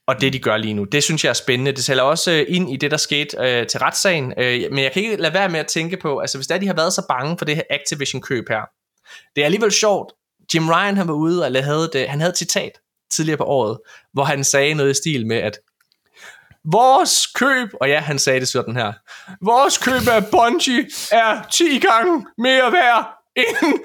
og 0.08 0.20
det 0.20 0.32
de 0.32 0.38
gør 0.38 0.56
lige 0.56 0.74
nu, 0.74 0.84
det 0.84 1.04
synes 1.04 1.24
jeg 1.24 1.30
er 1.30 1.34
spændende. 1.34 1.72
Det 1.72 1.84
taler 1.84 2.02
også 2.02 2.30
øh, 2.30 2.44
ind 2.48 2.70
i 2.70 2.76
det, 2.76 2.90
der 2.90 2.96
skete 2.96 3.36
øh, 3.40 3.66
til 3.66 3.80
retssagen, 3.80 4.32
øh, 4.38 4.60
men 4.70 4.78
jeg 4.78 4.92
kan 4.92 5.02
ikke 5.02 5.16
lade 5.16 5.34
være 5.34 5.48
med 5.48 5.60
at 5.60 5.66
tænke 5.66 5.96
på, 5.96 6.18
altså 6.18 6.38
hvis 6.38 6.46
der 6.46 6.58
de 6.58 6.66
har 6.66 6.74
været 6.74 6.92
så 6.92 7.06
bange 7.08 7.38
for 7.38 7.44
det 7.44 7.56
her 7.56 7.62
Activision-køb 7.70 8.48
her, 8.48 8.60
det 9.36 9.42
er 9.42 9.44
alligevel 9.44 9.72
sjovt. 9.72 10.12
Jim 10.54 10.68
Ryan 10.68 10.96
han 10.96 11.08
var 11.08 11.14
ude 11.14 11.46
og 11.46 11.64
havde 11.64 11.90
det, 11.92 12.08
han 12.08 12.20
havde 12.20 12.30
et 12.30 12.38
citat 12.38 12.72
tidligere 13.10 13.36
på 13.38 13.44
året, 13.44 13.78
hvor 14.12 14.24
han 14.24 14.44
sagde 14.44 14.74
noget 14.74 14.90
i 14.90 14.94
stil 14.94 15.26
med, 15.26 15.36
at 15.36 15.58
vores 16.64 17.26
køb, 17.26 17.68
og 17.80 17.88
ja, 17.88 18.00
han 18.00 18.18
sagde 18.18 18.40
det 18.40 18.48
sådan 18.48 18.76
her, 18.76 18.92
vores 19.44 19.78
køb 19.78 20.08
af 20.08 20.26
Bungie 20.30 20.86
er 21.12 21.42
10 21.52 21.78
gange 21.78 22.26
mere 22.38 22.72
værd 22.72 23.08
end 23.36 23.80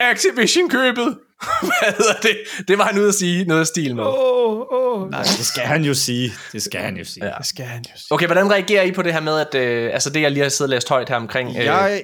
Activision-købet. 0.00 1.18
Hvad 1.60 1.92
hedder 1.96 2.20
det? 2.22 2.36
Det 2.68 2.78
var 2.78 2.84
han 2.84 2.98
ude 3.00 3.08
at 3.08 3.14
sige 3.14 3.44
noget 3.44 3.66
stil 3.66 3.96
med. 3.96 4.04
Åh, 4.04 4.60
åh. 4.72 5.10
Nej, 5.10 5.22
det 5.22 5.46
skal 5.46 5.62
han 5.62 5.84
jo 5.84 5.94
sige. 5.94 6.32
Det 6.52 6.62
skal 6.62 6.80
han 6.80 6.96
jo 6.96 7.04
sige. 7.04 7.26
Ja. 7.26 7.32
Det 7.38 7.46
skal 7.46 7.64
han 7.64 7.82
jo 7.82 7.90
sige. 7.96 8.06
Okay, 8.10 8.26
hvordan 8.26 8.50
reagerer 8.50 8.82
I 8.82 8.92
på 8.92 9.02
det 9.02 9.12
her 9.12 9.20
med, 9.20 9.38
at 9.38 9.54
øh, 9.54 9.90
altså 9.92 10.10
det, 10.10 10.20
jeg 10.20 10.30
lige 10.30 10.42
har 10.42 10.48
siddet 10.48 10.70
og 10.72 10.76
læst 10.76 10.88
højt 10.88 11.08
her 11.08 11.16
omkring? 11.16 11.48
Øh, 11.48 11.64
Jeg, 11.64 12.02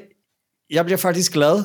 jeg 0.71 0.85
bliver 0.85 0.99
faktisk 0.99 1.33
glad 1.33 1.65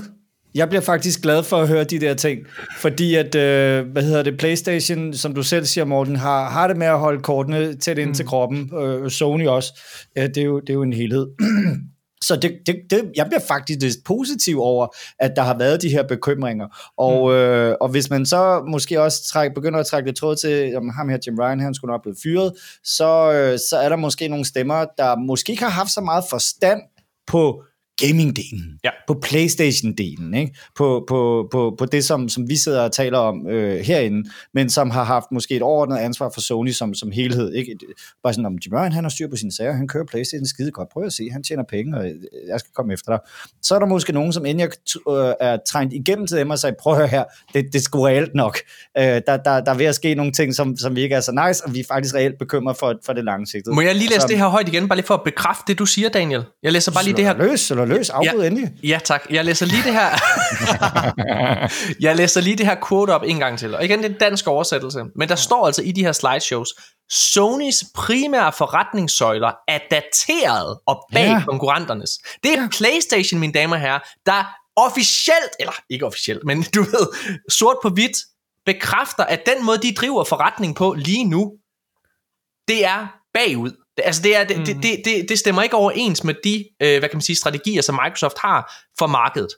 Jeg 0.56 0.70
bliver 0.70 0.82
faktisk 0.82 1.22
glad 1.22 1.44
for 1.44 1.58
at 1.58 1.68
høre 1.68 1.84
de 1.84 2.00
der 2.00 2.14
ting, 2.14 2.40
fordi 2.78 3.16
at, 3.16 3.36
øh, 3.36 3.86
hvad 3.92 4.04
hedder 4.04 4.24
det, 4.24 4.38
Playstation, 4.38 5.14
som 5.14 5.36
du 5.36 5.44
selv 5.44 5.66
siger, 5.66 5.86
Morten, 5.86 6.16
har, 6.16 6.50
har 6.50 6.68
det 6.68 6.78
med 6.78 6.88
at 6.88 7.00
holde 7.00 7.24
kortene 7.24 7.76
tæt 7.76 7.98
ind 7.98 8.08
mm. 8.10 8.14
til 8.14 8.26
kroppen. 8.26 8.72
Øh, 8.82 9.12
Sony 9.12 9.48
også. 9.48 9.82
Øh, 10.18 10.24
det, 10.24 10.38
er 10.38 10.44
jo, 10.44 10.60
det 10.60 10.70
er 10.70 10.74
jo 10.74 10.82
en 10.84 10.94
helhed. 10.94 11.28
Så 12.27 12.35
det, 12.35 12.52
det, 12.65 12.76
det, 12.89 13.11
jeg 13.15 13.26
bliver 13.26 13.41
faktisk 13.47 13.81
lidt 13.81 13.95
positiv 14.06 14.61
over, 14.61 14.88
at 15.19 15.31
der 15.35 15.41
har 15.41 15.57
været 15.57 15.81
de 15.81 15.89
her 15.89 16.03
bekymringer. 16.03 16.91
Og, 16.97 17.30
mm. 17.30 17.35
øh, 17.35 17.76
og 17.81 17.89
hvis 17.89 18.10
man 18.10 18.26
så 18.26 18.64
måske 18.68 19.02
også 19.02 19.27
træk, 19.27 19.53
begynder 19.53 19.80
at 19.80 19.85
trække 19.85 20.07
lidt 20.10 20.18
tråd 20.18 20.35
til, 20.35 20.77
om 20.77 20.89
ham 20.89 21.10
her 21.10 21.18
Jim 21.27 21.39
Ryan, 21.39 21.60
han 21.60 21.73
skulle 21.73 21.91
nok 21.91 22.02
blive 22.02 22.15
fyret, 22.23 22.53
så, 22.84 23.31
øh, 23.31 23.60
så 23.69 23.77
er 23.77 23.89
der 23.89 23.95
måske 23.95 24.27
nogle 24.27 24.45
stemmer, 24.45 24.85
der 24.97 25.18
måske 25.18 25.52
ikke 25.52 25.64
har 25.64 25.69
haft 25.69 25.91
så 25.91 26.02
meget 26.02 26.23
forstand 26.30 26.81
på 27.27 27.64
gaming-delen, 28.01 28.80
Ja. 28.84 28.89
på 29.07 29.13
Playstation-delen, 29.26 30.34
ikke? 30.38 30.55
På, 30.77 31.05
på, 31.07 31.47
på, 31.51 31.76
på 31.77 31.85
det, 31.85 32.05
som, 32.05 32.30
som 32.30 32.49
vi 32.49 32.55
sidder 32.55 32.81
og 32.81 32.91
taler 32.91 33.17
om 33.17 33.47
øh, 33.47 33.80
herinde, 33.80 34.30
men 34.53 34.69
som 34.69 34.89
har 34.89 35.03
haft 35.03 35.26
måske 35.31 35.55
et 35.55 35.61
overordnet 35.61 35.97
ansvar 35.97 36.31
for 36.34 36.41
Sony 36.41 36.72
som, 36.72 36.93
som 36.93 37.11
helhed. 37.11 37.53
Ikke? 37.53 37.76
Bare 38.23 38.34
sådan, 38.34 38.45
om 38.45 38.53
Jim 38.65 38.73
Ryan, 38.73 38.91
han 38.91 39.03
har 39.03 39.09
styr 39.09 39.27
på 39.30 39.35
sine 39.35 39.51
sager, 39.51 39.73
han 39.73 39.88
kører 39.88 40.05
Playstation 40.05 40.45
skide 40.45 40.72
godt, 40.72 40.89
prøv 40.93 41.03
at 41.03 41.13
se, 41.13 41.30
han 41.31 41.43
tjener 41.43 41.63
penge, 41.69 41.97
og 41.97 42.05
øh, 42.05 42.11
jeg 42.47 42.59
skal 42.59 42.72
komme 42.76 42.93
efter 42.93 43.11
dig. 43.11 43.19
Så 43.61 43.76
er 43.76 43.80
der 43.80 43.85
måske 43.85 44.13
nogen, 44.13 44.34
som 44.34 44.45
inden 44.45 44.59
jeg 44.59 44.69
øh, 45.09 45.34
er 45.39 45.57
trængt 45.72 45.93
igennem 45.93 46.27
til 46.27 46.38
dem 46.38 46.49
og 46.49 46.59
sagde, 46.59 46.76
prøv 46.81 46.93
at 46.93 46.99
høre 46.99 47.07
her, 47.07 47.23
det, 47.53 47.65
det 47.65 47.76
er 47.76 47.80
sgu 47.84 48.01
reelt 48.05 48.35
nok. 48.35 48.57
Øh, 48.97 49.03
der, 49.03 49.19
der, 49.27 49.38
der 49.61 49.72
er 49.72 49.77
ved 49.77 49.85
at 49.85 49.95
ske 49.95 50.15
nogle 50.15 50.31
ting, 50.31 50.55
som, 50.55 50.77
som 50.77 50.95
vi 50.95 51.01
ikke 51.01 51.15
er 51.15 51.22
så 51.22 51.45
nice, 51.47 51.65
og 51.65 51.73
vi 51.73 51.80
er 51.80 51.84
faktisk 51.88 52.15
reelt 52.15 52.35
bekymret 52.39 52.77
for, 52.77 52.95
for 53.05 53.13
det 53.13 53.23
langsigtede. 53.23 53.76
Må 53.76 53.81
jeg 53.81 53.95
lige 53.95 54.09
læse 54.09 54.22
Så- 54.22 54.27
det 54.27 54.38
her 54.38 54.47
højt 54.47 54.67
igen, 54.67 54.88
bare 54.88 54.97
lige 54.97 55.05
for 55.07 55.13
at 55.13 55.22
bekræfte 55.26 55.63
det, 55.67 55.80
du 55.80 55.85
siger, 55.85 56.09
Daniel? 56.09 56.43
Jeg 56.63 56.72
læser 56.72 56.91
bare 56.91 57.03
lige 57.03 57.15
det 57.17 57.26
her 57.26 57.38
Løs, 57.38 57.72
eller 57.86 57.98
løs, 57.98 58.10
afbryd 58.10 58.41
Ja. 58.41 58.48
endelig. 58.48 58.70
Ja, 58.84 58.99
tak. 59.03 59.22
Jeg 59.30 59.45
læser 59.45 59.66
lige 59.66 59.84
det 59.84 59.94
her. 59.94 60.10
jeg 62.06 62.16
læser 62.16 62.41
lige 62.41 62.56
det 62.56 62.66
her 62.66 62.76
quote 62.88 63.12
op 63.12 63.24
en 63.26 63.40
gang 63.40 63.60
til. 63.60 63.76
Og 63.76 63.86
igen, 63.86 63.99
det 63.99 64.06
er 64.06 64.10
en 64.14 64.20
dansk 64.20 64.48
oversættelse. 64.48 65.03
Men 65.16 65.30
der 65.30 65.36
står 65.36 65.66
altså 65.66 65.82
i 65.82 65.91
de 65.91 66.02
her 66.06 66.12
slideshows, 66.12 66.70
Sonys 67.10 67.84
primære 67.95 68.53
forretningssøjler 68.53 69.52
er 69.68 69.80
dateret 69.91 70.78
og 70.88 71.06
bag 71.14 71.26
ja. 71.28 71.44
konkurrenternes. 71.48 72.20
Det 72.44 72.53
er 72.53 72.68
PlayStation, 72.78 73.40
mine 73.40 73.53
damer 73.53 73.76
og 73.76 73.82
herrer, 73.82 73.99
der 74.26 74.44
officielt, 74.76 75.52
eller 75.60 75.74
ikke 75.90 76.06
officielt, 76.06 76.44
men 76.45 76.64
du 76.76 76.82
ved, 76.82 77.07
sort 77.49 77.78
på 77.82 77.90
hvidt, 77.90 78.18
bekræfter, 78.66 79.24
at 79.24 79.41
den 79.45 79.66
måde, 79.66 79.78
de 79.78 79.94
driver 79.94 80.24
forretning 80.24 80.76
på 80.76 80.94
lige 80.94 81.24
nu, 81.24 81.53
det 82.68 82.86
er 82.86 83.07
bagud. 83.34 83.85
Det- 83.97 84.03
Altså 84.05 84.22
det, 84.22 84.38
er, 84.38 84.43
det, 84.43 84.57
det, 84.57 84.76
det, 84.84 85.01
det, 85.05 85.26
det 85.30 85.39
stemmer 85.39 85.63
ikke 85.63 85.76
overens 85.76 86.23
med 86.23 86.34
de, 86.43 86.65
øh, 86.81 86.99
hvad 86.99 87.09
kan 87.09 87.15
man 87.17 87.22
sige, 87.22 87.35
strategier, 87.35 87.81
som 87.81 87.99
Microsoft 88.05 88.38
har 88.39 88.73
for 88.99 89.07
markedet. 89.07 89.49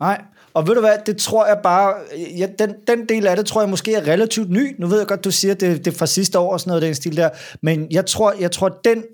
Nej, 0.00 0.20
og 0.54 0.66
ved 0.66 0.74
du 0.74 0.80
hvad, 0.80 0.96
det 1.06 1.16
tror 1.16 1.46
jeg 1.46 1.58
bare, 1.62 1.94
ja, 2.38 2.46
den, 2.58 2.74
den 2.86 3.08
del 3.08 3.26
af 3.26 3.36
det 3.36 3.46
tror 3.46 3.60
jeg 3.60 3.70
måske 3.70 3.94
er 3.94 4.06
relativt 4.06 4.50
ny. 4.50 4.74
Nu 4.80 4.86
ved 4.86 4.98
jeg 4.98 5.06
godt, 5.06 5.24
du 5.24 5.30
siger, 5.30 5.54
det, 5.54 5.84
det 5.84 5.92
er 5.94 5.98
fra 5.98 6.06
sidste 6.06 6.38
år 6.38 6.52
og 6.52 6.60
sådan 6.60 6.68
noget, 6.70 6.82
den 6.82 6.94
stil 6.94 7.16
der, 7.16 7.30
men 7.62 7.86
jeg 7.90 8.06
tror, 8.06 8.34
jeg 8.40 8.50
tror 8.52 8.68
den 8.84 9.04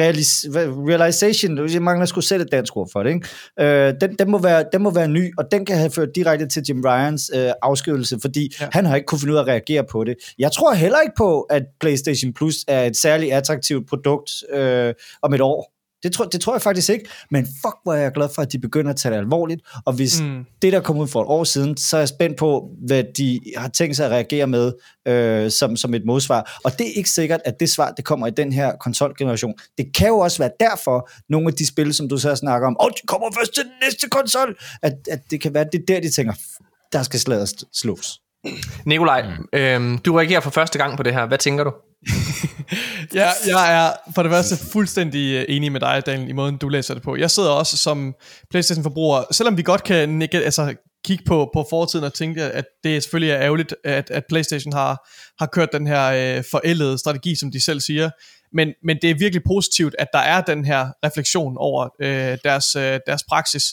realis, 0.00 0.42
hvad- 0.42 0.68
realization, 0.68 1.68
jeg 1.68 1.82
mangler 1.82 2.06
sgu 2.06 2.20
selv 2.20 2.42
et 2.42 2.52
dansk 2.52 2.76
ord 2.76 2.88
for 2.92 3.02
det, 3.02 3.14
ikke? 3.14 3.28
Øh, 3.60 3.94
den, 4.00 4.16
den, 4.18 4.30
må 4.30 4.38
være, 4.38 4.64
den 4.72 4.82
må 4.82 4.90
være 4.90 5.08
ny, 5.08 5.32
og 5.38 5.44
den 5.52 5.66
kan 5.66 5.76
have 5.76 5.90
ført 5.90 6.08
direkte 6.14 6.48
til 6.48 6.62
Jim 6.68 6.82
Ryans 6.84 7.30
øh, 7.34 7.50
afskedelse, 7.62 8.18
fordi 8.20 8.54
ja. 8.60 8.68
han 8.72 8.86
har 8.86 8.96
ikke 8.96 9.06
kunne 9.06 9.18
finde 9.18 9.32
ud 9.32 9.38
af 9.38 9.42
at 9.42 9.48
reagere 9.48 9.84
på 9.90 10.04
det. 10.04 10.14
Jeg 10.38 10.52
tror 10.52 10.74
heller 10.74 11.00
ikke 11.00 11.14
på, 11.16 11.40
at 11.40 11.62
PlayStation 11.80 12.32
Plus 12.32 12.54
er 12.68 12.84
et 12.84 12.96
særligt 12.96 13.32
attraktivt 13.32 13.88
produkt 13.88 14.30
øh, 14.52 14.94
om 15.22 15.34
et 15.34 15.40
år. 15.40 15.73
Det 16.04 16.12
tror, 16.12 16.24
det 16.24 16.40
tror 16.40 16.54
jeg 16.54 16.62
faktisk 16.62 16.90
ikke, 16.90 17.08
men 17.30 17.46
fuck, 17.46 17.76
hvor 17.82 17.94
er 17.94 18.00
jeg 18.00 18.12
glad 18.12 18.28
for, 18.34 18.42
at 18.42 18.52
de 18.52 18.58
begynder 18.58 18.90
at 18.90 18.96
tage 18.96 19.12
det 19.12 19.18
alvorligt, 19.18 19.60
og 19.84 19.92
hvis 19.92 20.20
mm. 20.20 20.44
det, 20.62 20.72
der 20.72 20.80
kom 20.80 20.98
ud 20.98 21.08
for 21.08 21.20
et 21.22 21.26
år 21.28 21.44
siden, 21.44 21.76
så 21.76 21.96
er 21.96 22.00
jeg 22.00 22.08
spændt 22.08 22.38
på, 22.38 22.68
hvad 22.86 23.04
de 23.16 23.40
har 23.56 23.68
tænkt 23.68 23.96
sig 23.96 24.06
at 24.06 24.12
reagere 24.12 24.46
med 24.46 24.72
øh, 25.08 25.50
som, 25.50 25.76
som 25.76 25.94
et 25.94 26.02
modsvar. 26.06 26.60
Og 26.64 26.78
det 26.78 26.86
er 26.86 26.92
ikke 26.96 27.10
sikkert, 27.10 27.40
at 27.44 27.60
det 27.60 27.70
svar, 27.70 27.90
det 27.90 28.04
kommer 28.04 28.26
i 28.26 28.30
den 28.30 28.52
her 28.52 28.72
konsolgeneration. 28.80 29.54
Det 29.78 29.86
kan 29.96 30.08
jo 30.08 30.18
også 30.18 30.38
være 30.38 30.50
derfor, 30.60 31.10
nogle 31.28 31.48
af 31.48 31.54
de 31.54 31.66
spil, 31.66 31.94
som 31.94 32.08
du 32.08 32.18
så 32.18 32.36
snakker 32.36 32.68
om, 32.68 32.76
åh, 32.80 32.86
oh, 32.86 32.90
de 32.90 33.06
kommer 33.06 33.28
først 33.38 33.54
til 33.54 33.62
den 33.62 33.72
næste 33.84 34.08
konsol, 34.08 34.56
at, 34.82 34.92
at 35.10 35.20
det 35.30 35.40
kan 35.40 35.54
være, 35.54 35.64
at 35.64 35.72
det 35.72 35.80
er 35.80 35.84
der, 35.86 36.00
de 36.00 36.10
tænker, 36.10 36.32
der 36.92 37.02
skal 37.02 37.20
slaget 37.20 37.50
slås. 37.72 38.20
Nikolaj, 38.84 39.22
mm. 39.22 39.58
øhm, 39.58 39.98
du 39.98 40.16
reagerer 40.16 40.40
for 40.40 40.50
første 40.50 40.78
gang 40.78 40.96
på 40.96 41.02
det 41.02 41.14
her. 41.14 41.26
Hvad 41.26 41.38
tænker 41.38 41.64
du? 41.64 41.72
Ja, 43.14 43.30
jeg 43.46 43.86
er 43.86 43.92
for 44.14 44.22
det 44.22 44.32
første 44.32 44.56
fuldstændig 44.72 45.34
øh, 45.34 45.44
enig 45.48 45.72
med 45.72 45.80
dig, 45.80 46.02
Daniel, 46.06 46.28
i 46.28 46.32
måden, 46.32 46.56
du 46.56 46.68
læser 46.68 46.94
det 46.94 47.02
på. 47.02 47.16
Jeg 47.16 47.30
sidder 47.30 47.50
også 47.50 47.76
som 47.76 48.14
Playstation-forbruger, 48.50 49.24
selvom 49.30 49.56
vi 49.56 49.62
godt 49.62 49.84
kan 49.84 50.08
nikke, 50.08 50.38
altså, 50.38 50.74
kigge 51.04 51.24
på, 51.24 51.50
på 51.54 51.66
fortiden 51.70 52.04
og 52.04 52.14
tænke, 52.14 52.42
at 52.42 52.64
det 52.84 53.02
selvfølgelig 53.02 53.32
er 53.32 53.40
ærgerligt, 53.40 53.74
at, 53.84 54.10
at 54.10 54.24
Playstation 54.28 54.72
har, 54.72 55.08
har 55.38 55.46
kørt 55.46 55.68
den 55.72 55.86
her 55.86 56.36
øh, 56.36 56.44
forældede 56.50 56.98
strategi, 56.98 57.34
som 57.34 57.50
de 57.50 57.64
selv 57.64 57.80
siger. 57.80 58.10
Men, 58.52 58.68
men 58.84 58.98
det 59.02 59.10
er 59.10 59.14
virkelig 59.14 59.42
positivt, 59.46 59.94
at 59.98 60.08
der 60.12 60.18
er 60.18 60.40
den 60.40 60.64
her 60.64 60.88
refleksion 61.04 61.56
over 61.58 61.88
øh, 62.02 62.38
deres, 62.44 62.76
øh, 62.76 63.00
deres 63.06 63.22
praksis. 63.28 63.64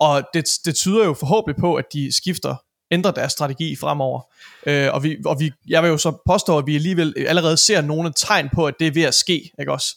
Og 0.00 0.22
det, 0.34 0.44
det 0.64 0.74
tyder 0.74 1.04
jo 1.04 1.14
forhåbentlig 1.14 1.60
på, 1.60 1.74
at 1.74 1.84
de 1.92 2.16
skifter 2.16 2.56
ændrer 2.90 3.10
deres 3.10 3.32
strategi 3.32 3.76
fremover. 3.76 4.20
Øh, 4.66 4.88
og 4.92 5.02
vi, 5.02 5.16
og 5.26 5.40
vi, 5.40 5.52
jeg 5.68 5.82
vil 5.82 5.88
jo 5.88 5.98
så 5.98 6.22
påstå, 6.26 6.58
at 6.58 6.66
vi 6.66 6.74
alligevel 6.74 7.14
allerede 7.26 7.56
ser 7.56 7.80
nogle 7.80 8.12
tegn 8.16 8.48
på, 8.54 8.66
at 8.66 8.74
det 8.80 8.86
er 8.86 8.92
ved 8.92 9.02
at 9.02 9.14
ske, 9.14 9.50
ikke 9.60 9.72
også? 9.72 9.96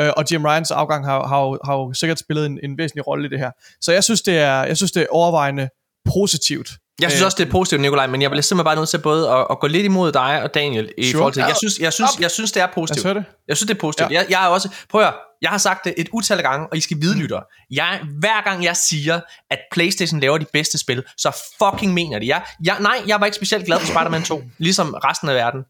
Øh, 0.00 0.10
og 0.16 0.24
Jim 0.32 0.44
Ryans 0.44 0.70
afgang 0.70 1.06
har, 1.06 1.26
har, 1.26 1.66
har 1.66 1.74
jo 1.74 1.92
sikkert 1.92 2.18
spillet 2.18 2.46
en, 2.46 2.58
en 2.62 2.78
væsentlig 2.78 3.06
rolle 3.06 3.26
i 3.26 3.28
det 3.28 3.38
her. 3.38 3.50
Så 3.80 3.92
jeg 3.92 4.04
synes, 4.04 4.22
det 4.22 4.38
er, 4.38 4.64
jeg 4.64 4.76
synes, 4.76 4.92
det 4.92 5.02
er 5.02 5.06
overvejende 5.10 5.68
positivt. 6.14 6.70
Jeg 7.00 7.10
synes 7.10 7.22
Øh, 7.22 7.26
også, 7.26 7.36
det 7.38 7.46
er 7.46 7.50
positivt, 7.50 7.80
Nikolaj, 7.80 8.06
men 8.06 8.22
jeg 8.22 8.30
bliver 8.30 8.42
simpelthen 8.42 8.64
bare 8.64 8.76
nødt 8.76 8.88
til 8.88 8.98
både 8.98 9.30
at, 9.30 9.46
at 9.50 9.60
gå 9.60 9.66
lidt 9.66 9.84
imod 9.84 10.12
dig 10.12 10.42
og 10.42 10.54
Daniel 10.54 10.92
i 10.98 11.10
Sure. 11.10 11.18
forhold 11.18 11.32
til. 11.32 11.40
Jeg 11.40 11.56
synes, 11.56 11.78
jeg 11.78 11.92
synes, 11.92 12.10
jeg 12.20 12.30
synes, 12.30 12.52
det 12.52 12.62
er 12.62 12.66
positivt. 12.74 13.04
høre 13.06 13.14
det. 13.14 13.24
Jeg 13.48 13.56
synes, 13.56 13.68
det 13.68 13.74
er 13.76 13.80
positivt. 13.80 14.10
Ja. 14.10 14.14
Jeg, 14.20 14.26
jeg 14.30 14.44
er 14.44 14.48
også, 14.48 14.68
prøv 14.90 15.00
at 15.00 15.06
høre, 15.06 15.14
jeg 15.42 15.50
har 15.50 15.58
sagt 15.58 15.84
det 15.84 15.94
et 15.96 16.08
utal 16.12 16.36
af 16.38 16.42
gange, 16.44 16.66
og 16.70 16.76
I 16.76 16.80
skal 16.80 16.96
vide, 17.00 17.18
lytter. 17.18 17.40
Jeg, 17.70 18.00
hver 18.20 18.42
gang 18.44 18.64
jeg 18.64 18.76
siger, 18.76 19.20
at 19.50 19.58
Playstation 19.72 20.20
laver 20.20 20.38
de 20.38 20.46
bedste 20.52 20.78
spil, 20.78 21.02
så 21.18 21.36
fucking 21.62 21.94
mener 21.94 22.18
det. 22.18 22.26
Jeg, 22.26 22.42
jeg, 22.64 22.76
nej, 22.80 23.02
jeg 23.06 23.20
var 23.20 23.26
ikke 23.26 23.36
specielt 23.36 23.66
glad 23.66 23.78
for 23.80 23.86
Spider-Man 23.86 24.22
2, 24.22 24.42
ligesom 24.58 24.94
resten 25.04 25.28
af 25.28 25.34
verden. 25.34 25.60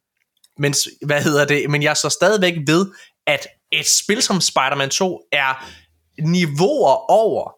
Men, 0.59 0.74
hvad 1.06 1.22
hedder 1.22 1.44
det? 1.44 1.70
Men 1.70 1.82
jeg 1.82 1.96
så 1.96 2.09
stadigvæk 2.09 2.54
ved, 2.66 2.86
at 3.26 3.46
et 3.72 3.86
spil 3.88 4.22
som 4.22 4.40
Spider-Man 4.40 4.90
2 4.90 5.20
er 5.32 5.64
niveauer 6.22 7.10
over 7.10 7.52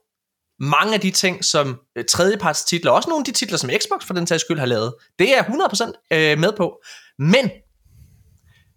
mange 0.60 0.94
af 0.94 1.00
de 1.00 1.10
ting, 1.10 1.44
som 1.44 1.80
øh, 1.96 2.04
tredjeparts 2.04 2.64
titler, 2.64 2.90
også 2.90 3.08
nogle 3.08 3.20
af 3.20 3.24
de 3.24 3.32
titler, 3.32 3.58
som 3.58 3.70
Xbox 3.70 4.06
for 4.06 4.14
den 4.14 4.26
sags 4.26 4.40
skyld 4.40 4.58
har 4.58 4.66
lavet, 4.66 4.94
det 5.18 5.32
er 5.32 5.36
jeg 5.36 5.46
100% 5.46 6.16
øh, 6.16 6.38
med 6.38 6.52
på. 6.56 6.82
Men 7.18 7.50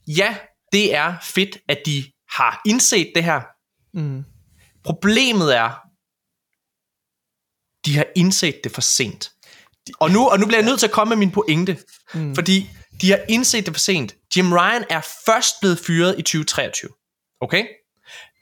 ja, 0.08 0.38
det 0.72 0.96
er 0.96 1.16
fedt, 1.22 1.58
at 1.68 1.80
de 1.86 2.04
har 2.30 2.62
indset 2.66 3.12
det 3.16 3.24
her. 3.24 3.42
Mm. 3.94 4.24
Problemet 4.84 5.56
er, 5.56 5.70
de 7.86 7.98
har 7.98 8.06
indset 8.16 8.56
det 8.64 8.72
for 8.72 8.82
sent. 8.82 9.32
Og 10.00 10.12
nu, 10.12 10.30
og 10.30 10.40
nu 10.40 10.46
bliver 10.46 10.60
jeg 10.60 10.66
nødt 10.66 10.80
til 10.80 10.88
at 10.88 10.94
komme 10.94 11.10
med 11.10 11.18
min 11.18 11.32
pointe, 11.32 11.78
mm. 12.14 12.36
fordi 12.36 12.70
de 13.02 13.12
har 13.12 13.20
indset 13.30 13.66
det 13.66 13.74
for 13.74 13.80
sent. 13.80 14.16
Jim 14.38 14.54
Ryan 14.54 14.84
er 14.90 15.02
først 15.26 15.56
blevet 15.62 15.80
fyret 15.80 16.16
i 16.20 16.22
2023. 16.22 16.90
Okay? 17.42 17.66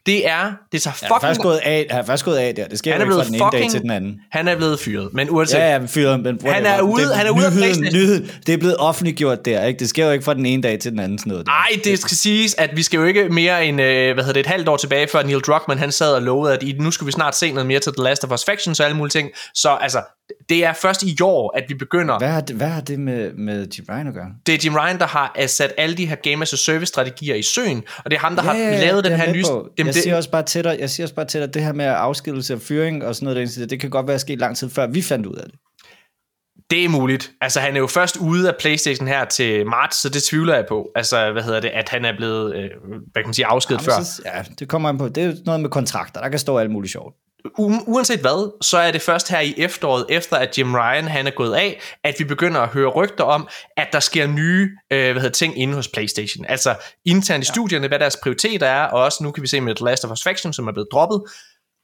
Det 0.05 0.27
er, 0.27 0.51
det 0.71 0.81
tager 0.81 0.95
Han 1.01 1.11
er 1.11 1.19
først 1.19 1.35
fucking... 1.37 1.43
gået 1.43 1.57
af, 1.57 1.85
han 1.91 1.99
er 2.01 2.05
først 2.05 2.25
gået 2.25 2.37
af 2.37 2.55
der. 2.55 2.67
Det 2.67 2.79
sker 2.79 2.91
Han 2.91 3.01
er 3.01 3.05
ikke 3.05 3.13
fra 3.15 3.23
blevet 3.23 3.27
den 3.27 3.35
ene 3.35 3.51
dag 3.51 3.61
fucking- 3.61 3.71
til 3.71 3.81
den 3.81 3.91
anden. 3.91 4.19
Han 4.31 4.47
er 4.47 4.55
blevet 4.55 4.79
fyret, 4.79 5.09
men 5.13 5.29
uanset... 5.29 5.57
Ja, 5.57 5.71
ja, 5.71 5.79
fyret, 5.87 6.19
men 6.19 6.39
Han 6.45 6.65
er 6.65 6.81
ude- 6.81 7.03
det, 7.03 7.15
han 7.15 7.27
er 7.27 7.31
ude 7.31 7.45
af 7.45 7.51
nyheden, 7.51 7.73
PlayStation. 7.73 7.93
nyheden, 8.01 8.31
det 8.47 8.53
er 8.53 8.57
blevet 8.57 8.77
offentliggjort 8.77 9.45
der, 9.45 9.63
ikke? 9.65 9.79
Det 9.79 9.89
sker 9.89 10.05
jo 10.05 10.11
ikke 10.11 10.25
fra 10.25 10.33
den 10.33 10.45
ene 10.45 10.63
dag 10.63 10.79
til 10.79 10.91
den 10.91 10.99
anden 10.99 11.19
sådan 11.19 11.29
noget 11.31 11.45
der. 11.45 11.51
Ej, 11.51 11.79
det 11.83 11.99
skal 11.99 12.17
siges, 12.17 12.55
at 12.57 12.69
vi 12.75 12.83
skal 12.83 12.97
jo 12.97 13.03
ikke 13.05 13.29
mere 13.29 13.65
end, 13.65 13.81
øh, 13.81 14.13
hvad 14.13 14.23
hedder 14.23 14.33
det, 14.33 14.39
et 14.39 14.45
halvt 14.51 14.67
år 14.69 14.77
tilbage, 14.77 15.07
før 15.11 15.23
Neil 15.23 15.39
Druckmann, 15.39 15.79
han 15.79 15.91
sad 15.91 16.13
og 16.13 16.21
lovede, 16.21 16.53
at 16.53 16.63
i, 16.63 16.75
nu 16.79 16.91
skal 16.91 17.07
vi 17.07 17.11
snart 17.11 17.35
se 17.35 17.51
noget 17.51 17.67
mere 17.67 17.79
til 17.79 17.91
The 17.97 18.03
Last 18.03 18.23
of 18.23 18.31
Us 18.31 18.45
Factions 18.45 18.79
og 18.79 18.85
alle 18.85 18.97
mulige 18.97 19.11
ting. 19.11 19.29
Så 19.53 19.69
altså, 19.81 19.99
det 20.49 20.65
er 20.65 20.73
først 20.73 21.03
i 21.03 21.17
år, 21.21 21.57
at 21.57 21.63
vi 21.67 21.73
begynder. 21.73 22.17
Hvad 22.17 22.27
har 22.27 22.41
det, 22.41 22.55
hvad 22.55 22.67
har 22.67 22.81
det 22.81 22.99
med, 22.99 23.33
med 23.33 23.67
Jim 23.77 23.85
Ryan 23.89 24.07
at 24.07 24.13
gøre? 24.13 24.27
Det 24.45 24.53
er 24.53 24.59
Jim 24.63 24.75
Ryan, 24.75 24.99
der 24.99 25.07
har 25.07 25.35
øh, 25.41 25.47
sat 25.47 25.73
alle 25.77 25.97
de 25.97 26.05
her 26.05 26.15
Game 26.15 26.41
as 26.41 26.53
a 26.53 26.55
Service 26.55 26.85
strategier 26.85 27.35
i 27.35 27.41
søen, 27.41 27.83
og 27.97 28.11
det 28.11 28.17
er 28.17 28.21
ham, 28.21 28.35
der 28.35 28.43
har 28.43 28.53
lavet 28.53 29.03
den 29.03 29.13
er 29.13 29.17
her 29.17 29.33
nye... 29.33 29.43
Jamen, 29.47 29.69
jeg, 29.77 29.85
det, 29.85 29.95
siger 29.95 30.15
også 30.15 30.31
bare 30.31 30.43
til 30.43 30.63
dig, 30.63 30.77
jeg 30.79 30.89
siger 30.89 31.05
også 31.05 31.15
bare 31.15 31.25
til 31.25 31.41
dig, 31.41 31.53
det 31.53 31.63
her 31.63 31.73
med 31.73 31.85
afskedelse 31.85 32.53
og 32.53 32.61
fyring 32.61 33.05
og 33.05 33.15
sådan 33.15 33.33
noget, 33.33 33.55
det, 33.55 33.69
det 33.69 33.79
kan 33.79 33.89
godt 33.89 34.07
være 34.07 34.19
sket 34.19 34.39
lang 34.39 34.57
tid 34.57 34.69
før 34.69 34.87
vi 34.87 35.01
fandt 35.01 35.25
ud 35.25 35.35
af 35.35 35.45
det. 35.45 35.55
det 36.69 36.85
er 36.85 36.89
muligt. 36.89 37.31
Altså, 37.41 37.59
han 37.59 37.75
er 37.75 37.79
jo 37.79 37.87
først 37.87 38.17
ude 38.17 38.49
af 38.49 38.55
Playstation 38.59 39.07
her 39.07 39.25
til 39.25 39.65
marts, 39.65 40.01
så 40.01 40.09
det 40.09 40.23
tvivler 40.23 40.55
jeg 40.55 40.65
på. 40.69 40.89
Altså, 40.95 41.31
hvad 41.31 41.43
hedder 41.43 41.59
det, 41.59 41.69
at 41.69 41.89
han 41.89 42.05
er 42.05 42.17
blevet, 42.17 42.55
øh, 42.55 42.69
hvad 43.11 43.23
kan 43.23 43.27
man 43.27 43.33
sige, 43.33 43.45
afskedet 43.45 43.81
før. 43.81 43.91
Jamen, 43.93 44.05
så, 44.05 44.21
ja, 44.25 44.43
det 44.59 44.67
kommer 44.67 44.89
an 44.89 44.97
på. 44.97 45.09
Det 45.09 45.23
er 45.23 45.33
noget 45.45 45.61
med 45.61 45.69
kontrakter. 45.69 46.21
Der 46.21 46.29
kan 46.29 46.39
stå 46.39 46.57
alt 46.57 46.71
muligt 46.71 46.91
sjovt. 46.91 47.15
Uanset 47.87 48.19
hvad, 48.19 48.63
så 48.63 48.77
er 48.77 48.91
det 48.91 49.01
først 49.01 49.29
her 49.29 49.39
i 49.39 49.53
efteråret, 49.57 50.05
efter 50.09 50.37
at 50.37 50.57
Jim 50.57 50.75
Ryan 50.75 51.07
han 51.07 51.27
er 51.27 51.31
gået 51.31 51.53
af, 51.55 51.81
at 52.03 52.15
vi 52.19 52.23
begynder 52.23 52.61
at 52.61 52.69
høre 52.69 52.89
rygter 52.89 53.23
om, 53.23 53.47
at 53.77 53.87
der 53.91 53.99
sker 53.99 54.27
nye 54.27 54.69
øh, 54.91 55.11
hvad 55.11 55.21
hedder, 55.21 55.29
ting 55.29 55.59
inde 55.59 55.73
hos 55.73 55.87
PlayStation. 55.87 56.45
Altså 56.45 56.75
internt 57.05 57.43
i 57.43 57.47
studierne, 57.47 57.87
hvad 57.87 57.99
deres 57.99 58.17
prioriteter 58.23 58.67
er, 58.67 58.83
og 58.83 59.03
også 59.03 59.23
nu 59.23 59.31
kan 59.31 59.41
vi 59.41 59.47
se 59.47 59.61
med 59.61 59.75
The 59.75 59.85
Last 59.85 60.05
of 60.05 60.11
Us 60.11 60.23
Faction, 60.23 60.53
som 60.53 60.67
er 60.67 60.71
blevet 60.71 60.87
droppet. 60.91 61.21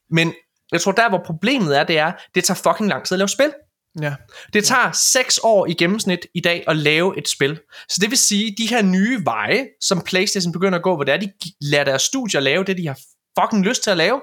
Men 0.09 0.33
Jeg 0.71 0.81
tror, 0.81 0.91
der 0.91 1.09
hvor 1.09 1.21
problemet 1.25 1.77
er, 1.79 1.83
det 1.83 1.97
er, 1.97 2.11
det 2.35 2.43
tager 2.43 2.61
fucking 2.63 2.89
lang 2.89 3.05
tid 3.05 3.15
at 3.15 3.19
lave 3.19 3.29
spil. 3.29 3.53
Ja. 4.01 4.15
Det 4.53 4.65
tager 4.65 4.91
6 4.91 5.39
år 5.43 5.65
i 5.65 5.73
gennemsnit 5.73 6.27
i 6.33 6.39
dag 6.39 6.63
at 6.67 6.77
lave 6.77 7.17
et 7.17 7.29
spil. 7.29 7.59
Så 7.89 7.97
det 8.01 8.09
vil 8.09 8.17
sige, 8.17 8.55
de 8.57 8.67
her 8.67 8.81
nye 8.81 9.21
veje, 9.25 9.67
som 9.81 10.01
PlayStation 10.01 10.53
begynder 10.53 10.77
at 10.77 10.83
gå, 10.83 10.95
hvor 10.95 11.03
det 11.03 11.13
er, 11.13 11.17
de 11.17 11.31
lader 11.61 11.83
deres 11.83 12.01
studier 12.01 12.41
lave 12.41 12.63
det, 12.63 12.77
de 12.77 12.87
har 12.87 12.99
fucking 13.39 13.65
lyst 13.65 13.83
til 13.83 13.91
at 13.91 13.97
lave, 13.97 14.21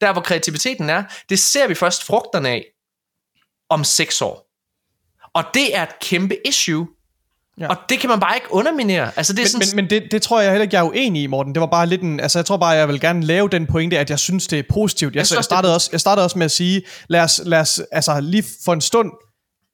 der 0.00 0.12
hvor 0.12 0.22
kreativiteten 0.22 0.90
er, 0.90 1.04
det 1.28 1.38
ser 1.38 1.68
vi 1.68 1.74
først 1.74 2.06
frugterne 2.06 2.48
af 2.48 2.64
om 3.70 3.84
6 3.84 4.22
år. 4.22 4.48
Og 5.34 5.44
det 5.54 5.76
er 5.76 5.82
et 5.82 5.98
kæmpe 6.00 6.36
issue. 6.46 6.88
Ja. 7.60 7.68
Og 7.68 7.76
det 7.88 8.00
kan 8.00 8.10
man 8.10 8.20
bare 8.20 8.36
ikke 8.36 8.46
underminere. 8.50 9.10
Altså 9.16 9.32
det 9.32 9.38
er 9.38 9.44
Men, 9.44 9.48
sådan, 9.66 9.76
men, 9.76 9.84
men 9.84 9.90
det, 9.90 10.12
det 10.12 10.22
tror 10.22 10.40
jeg 10.40 10.50
heller 10.50 10.62
ikke, 10.62 10.76
jeg 10.76 10.80
er 10.80 10.88
uenig 10.88 11.22
i, 11.22 11.26
Morten. 11.26 11.54
Det 11.54 11.60
var 11.60 11.66
bare 11.66 11.86
lidt 11.86 12.02
en... 12.02 12.20
Altså, 12.20 12.38
jeg 12.38 12.46
tror 12.46 12.56
bare, 12.56 12.68
jeg 12.68 12.88
vil 12.88 13.00
gerne 13.00 13.22
lave 13.24 13.48
den 13.48 13.66
pointe, 13.66 13.98
at 13.98 14.10
jeg 14.10 14.18
synes, 14.18 14.46
det 14.46 14.58
er 14.58 14.62
positivt. 14.70 15.14
Jeg, 15.14 15.18
Jeg 15.18 15.26
synes 15.26 15.36
jeg, 15.36 15.44
startede, 15.44 15.74
også, 15.74 15.88
jeg 15.92 16.00
startede 16.00 16.24
også 16.24 16.38
med 16.38 16.44
at 16.44 16.50
sige, 16.50 16.82
lad 17.08 17.20
os, 17.20 17.40
lad 17.44 17.60
os 17.60 17.80
altså, 17.92 18.20
lige 18.20 18.44
for 18.64 18.72
en 18.72 18.80
stund... 18.80 19.12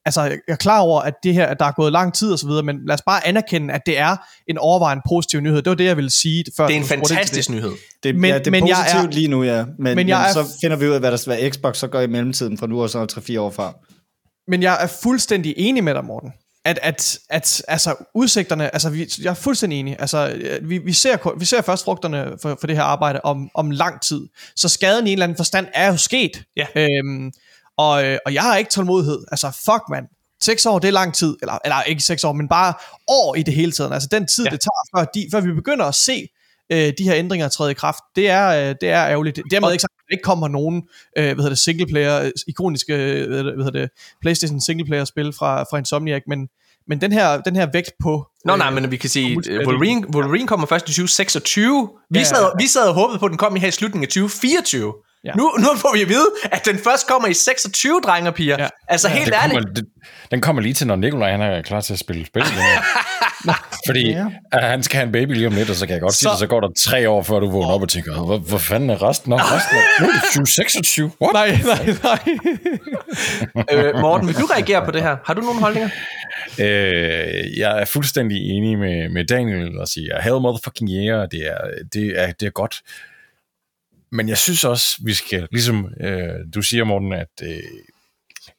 Altså, 0.06 0.22
jeg 0.22 0.38
er 0.48 0.56
klar 0.56 0.80
over, 0.80 1.00
at 1.00 1.14
det 1.22 1.34
her, 1.34 1.46
at 1.46 1.58
der 1.60 1.64
er 1.66 1.72
gået 1.72 1.92
lang 1.92 2.14
tid 2.14 2.32
og 2.32 2.38
så 2.38 2.46
videre, 2.46 2.62
men 2.62 2.76
lad 2.86 2.94
os 2.94 3.02
bare 3.06 3.26
anerkende, 3.26 3.74
at 3.74 3.80
det 3.86 3.98
er 3.98 4.16
en 4.48 4.58
overvejende 4.58 5.02
positiv 5.08 5.40
nyhed. 5.40 5.56
Det 5.62 5.70
var 5.70 5.74
det, 5.76 5.84
jeg 5.84 5.96
ville 5.96 6.10
sige 6.10 6.44
før. 6.56 6.66
det 6.66 6.76
er 6.76 6.80
en 6.80 6.86
fantastisk 6.86 7.48
det. 7.48 7.56
nyhed. 7.56 7.72
Det, 8.02 8.14
Men- 8.14 8.30
ja, 8.30 8.38
det 8.38 8.46
er 8.46 8.50
men 8.50 8.68
jeg 8.68 8.76
positivt 8.76 9.06
er- 9.06 9.10
lige 9.18 9.28
nu, 9.28 9.42
ja. 9.42 9.64
Men, 9.64 9.74
men, 9.78 9.96
men 9.96 10.08
jeg 10.08 10.28
er- 10.28 10.32
så 10.32 10.44
finder 10.60 10.76
vi 10.76 10.88
ud 10.88 10.92
af, 10.94 11.00
hvad 11.00 11.10
der 11.10 11.16
skal 11.16 11.30
være 11.30 11.50
Xbox, 11.50 11.76
så 11.76 11.88
gør 11.88 12.00
i 12.00 12.06
mellemtiden 12.06 12.58
fra 12.58 12.66
nu 12.66 12.82
og 12.82 12.90
så 12.90 13.06
3-4 13.32 13.40
år 13.40 13.50
fra. 13.50 13.74
Men 14.48 14.62
jeg 14.62 14.78
er 14.80 14.86
fuldstændig 15.02 15.54
enig 15.56 15.84
med 15.84 15.94
dig, 15.94 16.04
Morten. 16.04 16.30
At, 16.66 16.78
at, 16.82 17.18
at 17.30 17.62
altså, 17.68 17.94
udsigterne, 18.14 18.74
altså, 18.74 18.90
vi, 18.90 19.06
jeg 19.22 19.30
er 19.30 19.34
fuldstændig 19.34 19.80
enig. 19.80 19.96
Altså, 19.98 20.32
øh, 20.34 20.68
vi, 20.70 20.78
vi, 20.78 20.92
ser, 20.92 21.38
vi 21.38 21.44
ser 21.44 21.62
først 21.62 21.84
frugterne 21.84 22.32
for, 22.42 22.56
for 22.60 22.66
det 22.66 22.76
her 22.76 22.82
arbejde 22.82 23.20
om, 23.24 23.48
om 23.54 23.70
lang 23.70 24.00
tid. 24.02 24.20
Så 24.56 24.68
skaden 24.68 25.06
i 25.06 25.10
en 25.10 25.12
eller 25.12 25.24
anden 25.24 25.36
forstand 25.36 25.66
er 25.74 25.86
jo 25.90 25.96
sket. 25.96 26.42
Ja. 26.56 26.66
Øhm, 26.76 27.32
og, 27.76 28.04
øh, 28.04 28.18
og 28.26 28.34
jeg 28.34 28.42
har 28.42 28.56
ikke 28.56 28.70
tålmodighed. 28.70 29.24
Altså, 29.30 29.50
fuck, 29.64 29.82
mand. 29.90 30.06
6 30.40 30.66
år, 30.66 30.78
det 30.78 30.88
er 30.88 30.92
lang 30.92 31.14
tid. 31.14 31.36
Eller, 31.42 31.58
eller 31.64 31.82
ikke 31.82 32.02
6 32.02 32.24
år, 32.24 32.32
men 32.32 32.48
bare 32.48 32.74
år 33.08 33.34
i 33.34 33.42
det 33.42 33.54
hele 33.54 33.72
taget. 33.72 33.92
Altså, 33.92 34.08
den 34.12 34.26
tid, 34.26 34.44
Ja. 34.44 34.50
det 34.50 34.60
tager, 34.60 34.98
før, 34.98 35.04
de, 35.04 35.28
før 35.32 35.40
vi 35.40 35.52
begynder 35.52 35.84
at 35.84 35.94
se 35.94 36.28
øh, 36.72 36.92
de 36.98 37.04
her 37.04 37.14
ændringer 37.14 37.48
træde 37.48 37.70
i 37.70 37.74
kraft, 37.74 37.98
det 38.16 38.30
er, 38.30 38.48
øh, 38.48 38.74
det 38.80 38.90
er 38.90 39.06
ærgerligt. 39.06 39.40
Dermed 39.50 39.72
ikke 39.72 39.82
sagt, 39.82 39.92
at 39.92 40.04
der 40.08 40.14
ikke 40.14 40.22
kommer 40.22 40.48
nogen 40.48 40.82
øh, 41.18 41.24
hvad 41.24 41.34
hedder 41.34 41.48
det, 41.48 41.58
singleplayer, 41.58 42.20
øh, 42.22 42.30
ikoniske 42.48 42.94
øh, 42.94 43.30
hvad 43.30 43.64
hedder 43.64 43.70
det, 43.70 43.90
PlayStation 44.20 44.60
singleplayer 44.60 45.04
spil 45.04 45.32
fra, 45.32 45.62
fra 45.62 45.78
Insomniac, 45.78 46.22
men, 46.28 46.48
men 46.88 47.00
den, 47.00 47.12
her, 47.12 47.40
den 47.40 47.56
her 47.56 47.68
vægt 47.72 47.92
på... 48.02 48.26
Nå 48.44 48.52
øh, 48.52 48.58
nej, 48.58 48.70
men 48.70 48.90
vi 48.90 48.96
kan 48.96 49.10
sige, 49.10 49.36
Wolverine, 49.66 50.14
Wolverine 50.14 50.46
kommer 50.46 50.66
først 50.66 50.88
i 50.88 50.92
2026. 50.92 51.88
Vi, 52.10 52.18
ja, 52.18 52.24
sad, 52.24 52.42
ja. 52.42 52.48
vi 52.58 52.66
sad 52.66 52.88
og 52.88 52.94
håbede 52.94 53.18
på, 53.18 53.24
at 53.26 53.30
den 53.30 53.38
kom 53.38 53.56
i 53.56 53.58
her 53.58 53.68
i 53.68 53.70
slutningen 53.70 54.04
af 54.04 54.08
2024. 54.08 54.94
Ja. 55.24 55.32
Nu, 55.36 55.50
nu 55.58 55.66
får 55.76 55.92
vi 55.96 56.02
at 56.02 56.08
vide, 56.08 56.26
at 56.52 56.66
den 56.66 56.78
først 56.78 57.06
kommer 57.08 57.28
i 57.28 57.34
26, 57.34 58.00
drenge 58.00 58.30
og 58.30 58.34
piger. 58.34 58.56
Ja. 58.62 58.68
Altså 58.88 59.08
Ja, 59.08 59.14
helt 59.14 59.26
Det 59.26 59.34
ærligt. 59.42 59.58
kommer, 59.60 59.74
det, 59.74 59.84
den 60.30 60.40
kommer 60.40 60.62
lige 60.62 60.74
til, 60.74 60.86
når 60.86 60.96
Nikolaj 60.96 61.30
han 61.30 61.40
er 61.42 61.62
klar 61.62 61.80
til 61.80 61.92
at 61.92 61.98
spille 61.98 62.26
spil. 62.26 62.42
Fordi 63.86 64.10
Ja. 64.10 64.26
han 64.52 64.82
skal 64.82 64.96
have 64.96 65.06
en 65.06 65.12
baby 65.12 65.32
lige 65.32 65.46
om 65.46 65.52
lidt, 65.54 65.70
og 65.70 65.76
så 65.76 65.86
kan 65.86 65.92
jeg 65.92 66.00
godt 66.00 66.12
så... 66.12 66.18
sige 66.18 66.28
Så- 66.28 66.30
det, 66.32 66.38
så 66.38 66.46
går 66.46 66.60
der 66.60 66.68
tre 66.86 67.08
år, 67.08 67.22
før 67.22 67.38
du 67.40 67.50
vågner 67.50 67.68
op 67.68 67.82
og 67.82 67.88
tænker, 67.88 68.12
hvor, 68.24 68.38
hvor 68.38 68.58
fanden 68.58 68.90
er 68.90 69.02
resten? 69.08 69.30
Nå, 69.30 69.36
resten 69.36 69.76
er, 69.76 70.02
nu 70.02 70.08
er 70.08 70.12
det 70.12 70.22
2026. 70.22 71.10
What? 71.22 71.32
Nej, 71.32 71.58
nej, 71.64 71.96
nej. 72.02 73.84
øh, 73.94 74.00
Morten, 74.00 74.26
vil 74.28 74.34
du 74.36 74.46
reagere 74.46 74.84
på 74.84 74.90
det 74.90 75.02
her? 75.02 75.16
Har 75.26 75.34
du 75.34 75.40
nogle 75.40 75.60
holdninger? 75.60 75.88
Øh, 76.60 77.58
jeg 77.58 77.80
er 77.80 77.84
fuldstændig 77.84 78.38
enig 78.50 78.78
med, 78.78 79.08
med 79.08 79.24
Daniel 79.24 79.78
og 79.78 79.88
siger, 79.88 80.20
hell 80.22 80.40
motherfucking 80.40 80.90
yeah, 80.90 81.28
det 81.30 81.46
er, 81.46 81.58
det, 81.92 82.20
er, 82.22 82.32
det 82.32 82.46
er 82.46 82.50
godt. 82.50 82.76
Men 84.14 84.28
jeg 84.28 84.38
synes 84.38 84.64
også, 84.64 84.96
vi 85.04 85.14
skal, 85.14 85.48
ligesom 85.50 85.88
øh, 86.00 86.40
du 86.54 86.62
siger, 86.62 86.84
Morten, 86.84 87.12
at 87.12 87.42
øh, 87.42 87.62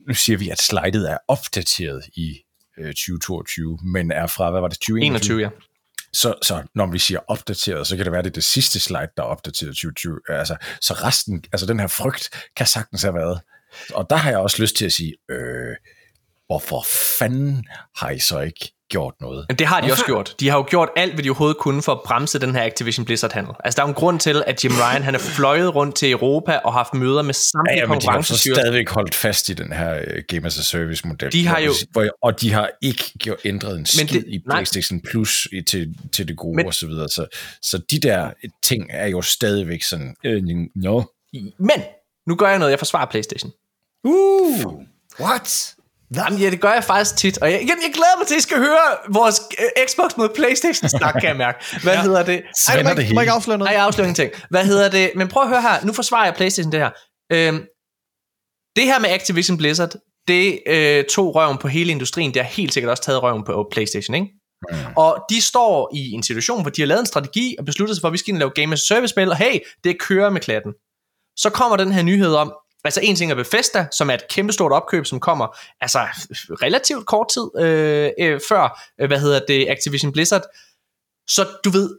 nu 0.07 0.14
siger 0.14 0.38
vi, 0.38 0.49
at 0.49 0.61
slidet 0.61 1.11
er 1.11 1.18
opdateret 1.27 2.06
i 2.14 2.38
øh, 2.77 2.88
2022, 2.88 3.80
men 3.84 4.11
er 4.11 4.27
fra, 4.27 4.52
hvad 4.52 4.61
var 4.61 4.68
det, 4.68 4.77
2021? 4.77 5.36
21, 5.36 5.41
ja. 5.41 5.49
Så, 6.14 6.36
så 6.44 6.64
når 6.76 6.86
vi 6.86 6.99
siger 6.99 7.19
opdateret, 7.27 7.88
så 7.88 7.95
kan 7.95 8.06
det 8.06 8.11
være, 8.11 8.22
det 8.22 8.30
er 8.30 8.34
det 8.34 8.44
sidste 8.44 8.80
slide, 8.80 9.10
der 9.18 9.23
er 9.23 9.27
opdateret 9.27 9.69
2020. 9.69 10.19
Altså, 10.30 10.57
så 10.82 10.94
resten, 10.94 11.44
altså 11.52 11.65
den 11.65 11.80
her 11.80 11.88
frygt, 11.88 12.30
kan 12.56 12.65
sagtens 12.65 13.02
have 13.02 13.15
været. 13.15 13.41
Og 13.94 14.10
der 14.10 14.15
har 14.15 14.30
jeg 14.30 14.40
også 14.40 14.61
lyst 14.61 14.76
til 14.76 14.86
at 14.86 14.94
sige, 14.94 15.14
øh, 15.30 15.76
hvorfor 16.48 16.86
fanden 17.19 17.65
har 17.95 18.10
I 18.10 18.19
så 18.19 18.40
ikke 18.40 18.74
gjort 18.90 19.14
noget? 19.22 19.45
Men 19.49 19.57
det 19.57 19.68
har 19.68 19.82
de 19.82 19.91
også 19.91 20.06
gjort. 20.06 20.36
De 20.40 20.49
har 20.49 20.57
jo 20.57 20.66
gjort 20.70 20.90
alt, 20.95 21.14
hvad 21.14 21.24
de 21.24 21.30
overhovedet 21.30 21.57
kunne 21.57 21.82
for 21.82 21.91
at 21.91 21.99
bremse 22.06 22.40
den 22.40 22.56
her 22.56 22.64
Activision 22.64 23.06
Blizzard-handel. 23.06 23.53
Altså, 23.64 23.76
der 23.76 23.84
er 23.84 23.88
jo 23.88 23.90
en 23.90 23.95
grund 23.95 24.20
til, 24.20 24.44
at 24.48 24.64
Jim 24.64 24.72
Ryan 24.72 25.03
han 25.03 25.16
er 25.16 25.20
fløjet 25.20 25.76
rundt 25.76 25.95
til 25.95 26.12
Europa 26.12 26.57
og 26.57 26.74
haft 26.74 26.94
møder 26.94 27.22
med 27.22 27.28
Ja, 27.28 27.34
samtlige 27.34 27.80
ja, 27.80 27.88
men 27.88 28.02
de 28.02 28.07
har 28.07 28.22
så 28.22 28.38
stadigvæk 28.38 28.90
holdt 28.90 29.16
fast 29.16 29.49
i 29.49 29.53
den 29.53 29.74
her 29.74 29.95
uh, 30.02 30.18
Game 30.28 30.48
as 30.48 30.60
a 30.60 30.64
Service 30.64 31.07
model. 31.07 31.32
De 31.32 31.48
har 31.48 31.60
jo- 31.60 31.74
Hvor, 31.91 32.07
og 32.22 32.41
de 32.41 32.52
har 32.52 32.70
ikke 32.82 33.03
gjort, 33.20 33.38
ændret 33.45 33.78
en 33.80 33.86
skid 33.86 34.07
det- 34.07 34.26
i 34.28 34.41
nej. 34.45 34.56
PlayStation 34.57 35.02
Plus 35.12 35.48
i, 35.52 35.62
til, 35.62 35.95
til 36.16 36.28
det 36.28 36.38
gode 36.38 36.56
Men- 36.56 36.66
og 36.66 36.74
så 36.74 36.88
videre. 36.88 37.10
Så, 37.10 37.26
så 37.62 37.78
de 37.78 37.99
der 37.99 38.32
ting 38.64 38.86
er 38.90 39.07
jo 39.07 39.22
stadigvæk 39.22 39.84
sådan, 39.84 40.16
øh, 40.24 40.44
no. 40.76 41.02
Men, 41.60 41.84
nu 42.28 42.36
gør 42.36 42.48
jeg 42.49 42.60
noget, 42.60 42.72
jeg 42.72 42.80
forsvarer 42.80 43.06
Playstation. 43.06 43.52
Uh, 44.03 44.84
what? 45.20 45.74
Jamen, 46.15 46.40
ja, 46.40 46.49
det 46.49 46.61
gør 46.61 46.73
jeg 46.73 46.84
faktisk 46.84 47.18
tit. 47.18 47.38
Og 47.38 47.52
jeg, 47.52 47.60
jeg, 47.61 47.77
jeg 47.84 47.94
glæder 47.94 48.18
mig 48.18 48.27
til, 48.27 48.36
at 48.36 48.40
I 48.40 48.41
skal 48.41 48.57
høre 48.57 49.14
vores 49.14 49.41
øh, 49.60 49.86
Xbox 49.88 50.18
mod 50.18 50.30
Playstation 50.36 50.90
snak, 50.90 51.14
kan 51.14 51.30
jeg 51.30 51.38
mærke. 51.38 51.65
Hvad 51.84 51.94
ja. 51.94 52.02
hedder 52.02 52.23
det? 52.23 52.41
Ej, 52.69 52.84
må, 52.84 52.90
det 52.90 53.14
må 53.14 53.22
ikke 53.22 53.34
afsløre 53.34 53.57
noget. 53.57 53.69
Nej, 53.69 53.77
jeg 53.77 53.86
afslører 53.86 54.07
ingenting. 54.07 54.32
Hvad 54.49 54.65
hedder 54.65 54.90
det? 54.90 55.11
Men 55.15 55.27
prøv 55.27 55.44
at 55.44 55.49
høre 55.49 55.61
her. 55.61 55.86
Nu 55.86 55.94
forsvarer 55.94 56.26
jeg 56.26 56.34
Playstation 56.36 56.72
det 56.72 56.80
her. 56.80 56.90
Øhm, 57.32 57.65
det 58.76 58.84
her 58.84 58.99
med 58.99 59.10
Activision 59.10 59.57
Blizzard, 59.57 59.94
det 60.27 60.60
øh, 60.68 61.03
tog 61.06 61.36
røven 61.36 61.57
på 61.57 61.68
hele 61.68 61.91
industrien. 61.91 62.34
Det 62.34 62.41
har 62.41 62.49
helt 62.49 62.73
sikkert 62.73 62.91
også 62.91 63.03
taget 63.03 63.23
røven 63.23 63.44
på 63.44 63.68
Playstation, 63.72 64.15
ikke? 64.15 64.27
Mm. 64.72 64.77
Og 64.95 65.26
de 65.30 65.41
står 65.41 65.91
i 65.95 66.11
en 66.11 66.23
situation, 66.23 66.61
hvor 66.61 66.72
de 66.72 66.82
har 66.82 66.88
lavet 66.88 66.99
en 66.99 67.06
strategi 67.06 67.56
og 67.60 67.65
besluttet 67.65 67.95
sig 67.98 68.02
for, 68.02 68.07
at 68.07 68.14
vi 68.14 68.18
skal 68.18 68.34
lave 68.34 68.52
Game 68.56 68.73
as 68.73 68.82
a 68.82 68.86
Service 68.94 69.11
spil, 69.11 69.30
og 69.30 69.38
hey, 69.38 69.60
det 69.84 69.99
kører 69.99 70.30
med 70.30 70.41
klatten. 70.41 70.73
Så 71.38 71.49
kommer 71.49 71.77
den 71.77 71.91
her 71.91 72.03
nyhed 72.03 72.36
om, 72.36 72.53
altså 72.86 72.99
en 73.03 73.16
ting 73.16 73.32
er 73.32 73.36
Bethesda, 73.36 73.88
som 73.91 74.10
er 74.10 74.14
et 74.14 74.28
kæmpestort 74.30 74.72
opkøb, 74.72 75.06
som 75.06 75.20
kommer 75.20 75.57
altså 75.82 75.99
relativt 76.62 77.06
kort 77.06 77.28
tid 77.34 77.64
øh, 77.66 78.12
øh, 78.20 78.40
før, 78.49 78.82
øh, 79.02 79.07
hvad 79.07 79.20
hedder 79.20 79.40
det, 79.48 79.70
Activision 79.70 80.12
Blizzard. 80.12 80.44
Så 81.28 81.48
du 81.66 81.70
ved, 81.70 81.90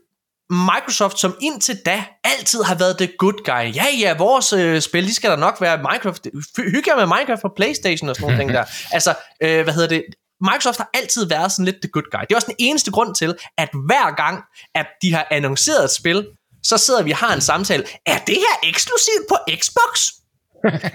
Microsoft, 0.51 1.19
som 1.19 1.37
indtil 1.41 1.79
da 1.87 2.05
altid 2.25 2.63
har 2.63 2.75
været 2.75 2.99
the 2.99 3.09
good 3.19 3.45
guy. 3.45 3.77
Ja, 3.77 3.87
ja, 4.01 4.17
vores 4.17 4.53
øh, 4.53 4.81
spil, 4.81 5.07
de 5.07 5.15
skal 5.15 5.31
der 5.31 5.37
nok 5.37 5.61
være 5.61 5.77
Minecraft. 5.77 6.27
Hygge 6.57 6.91
jer 6.91 6.97
med 6.97 7.17
Minecraft 7.17 7.43
på 7.43 7.53
Playstation 7.57 8.09
og 8.09 8.17
sådan 8.17 8.27
nogle 8.27 8.41
ting 8.41 8.53
der. 8.53 8.65
Altså, 8.97 9.15
øh, 9.43 9.65
hvad 9.65 9.75
hedder 9.75 9.89
det? 9.89 10.05
Microsoft 10.41 10.79
har 10.79 10.91
altid 10.95 11.29
været 11.29 11.53
sådan 11.53 11.65
lidt 11.65 11.77
the 11.83 11.91
good 11.91 12.11
guy. 12.11 12.21
Det 12.21 12.33
er 12.33 12.37
også 12.37 12.47
den 12.47 12.57
eneste 12.59 12.91
grund 12.91 13.15
til, 13.15 13.37
at 13.59 13.69
hver 13.87 14.15
gang, 14.17 14.45
at 14.75 14.87
de 15.03 15.15
har 15.15 15.27
annonceret 15.31 15.85
et 15.85 15.91
spil, 15.91 16.27
så 16.63 16.79
sidder 16.79 17.03
vi 17.03 17.11
og 17.11 17.17
har 17.17 17.35
en 17.35 17.41
samtale. 17.41 17.85
Er 18.07 18.19
det 18.19 18.37
her 18.37 18.69
eksklusivt 18.69 19.25
på 19.29 19.37
Xbox? 19.61 20.01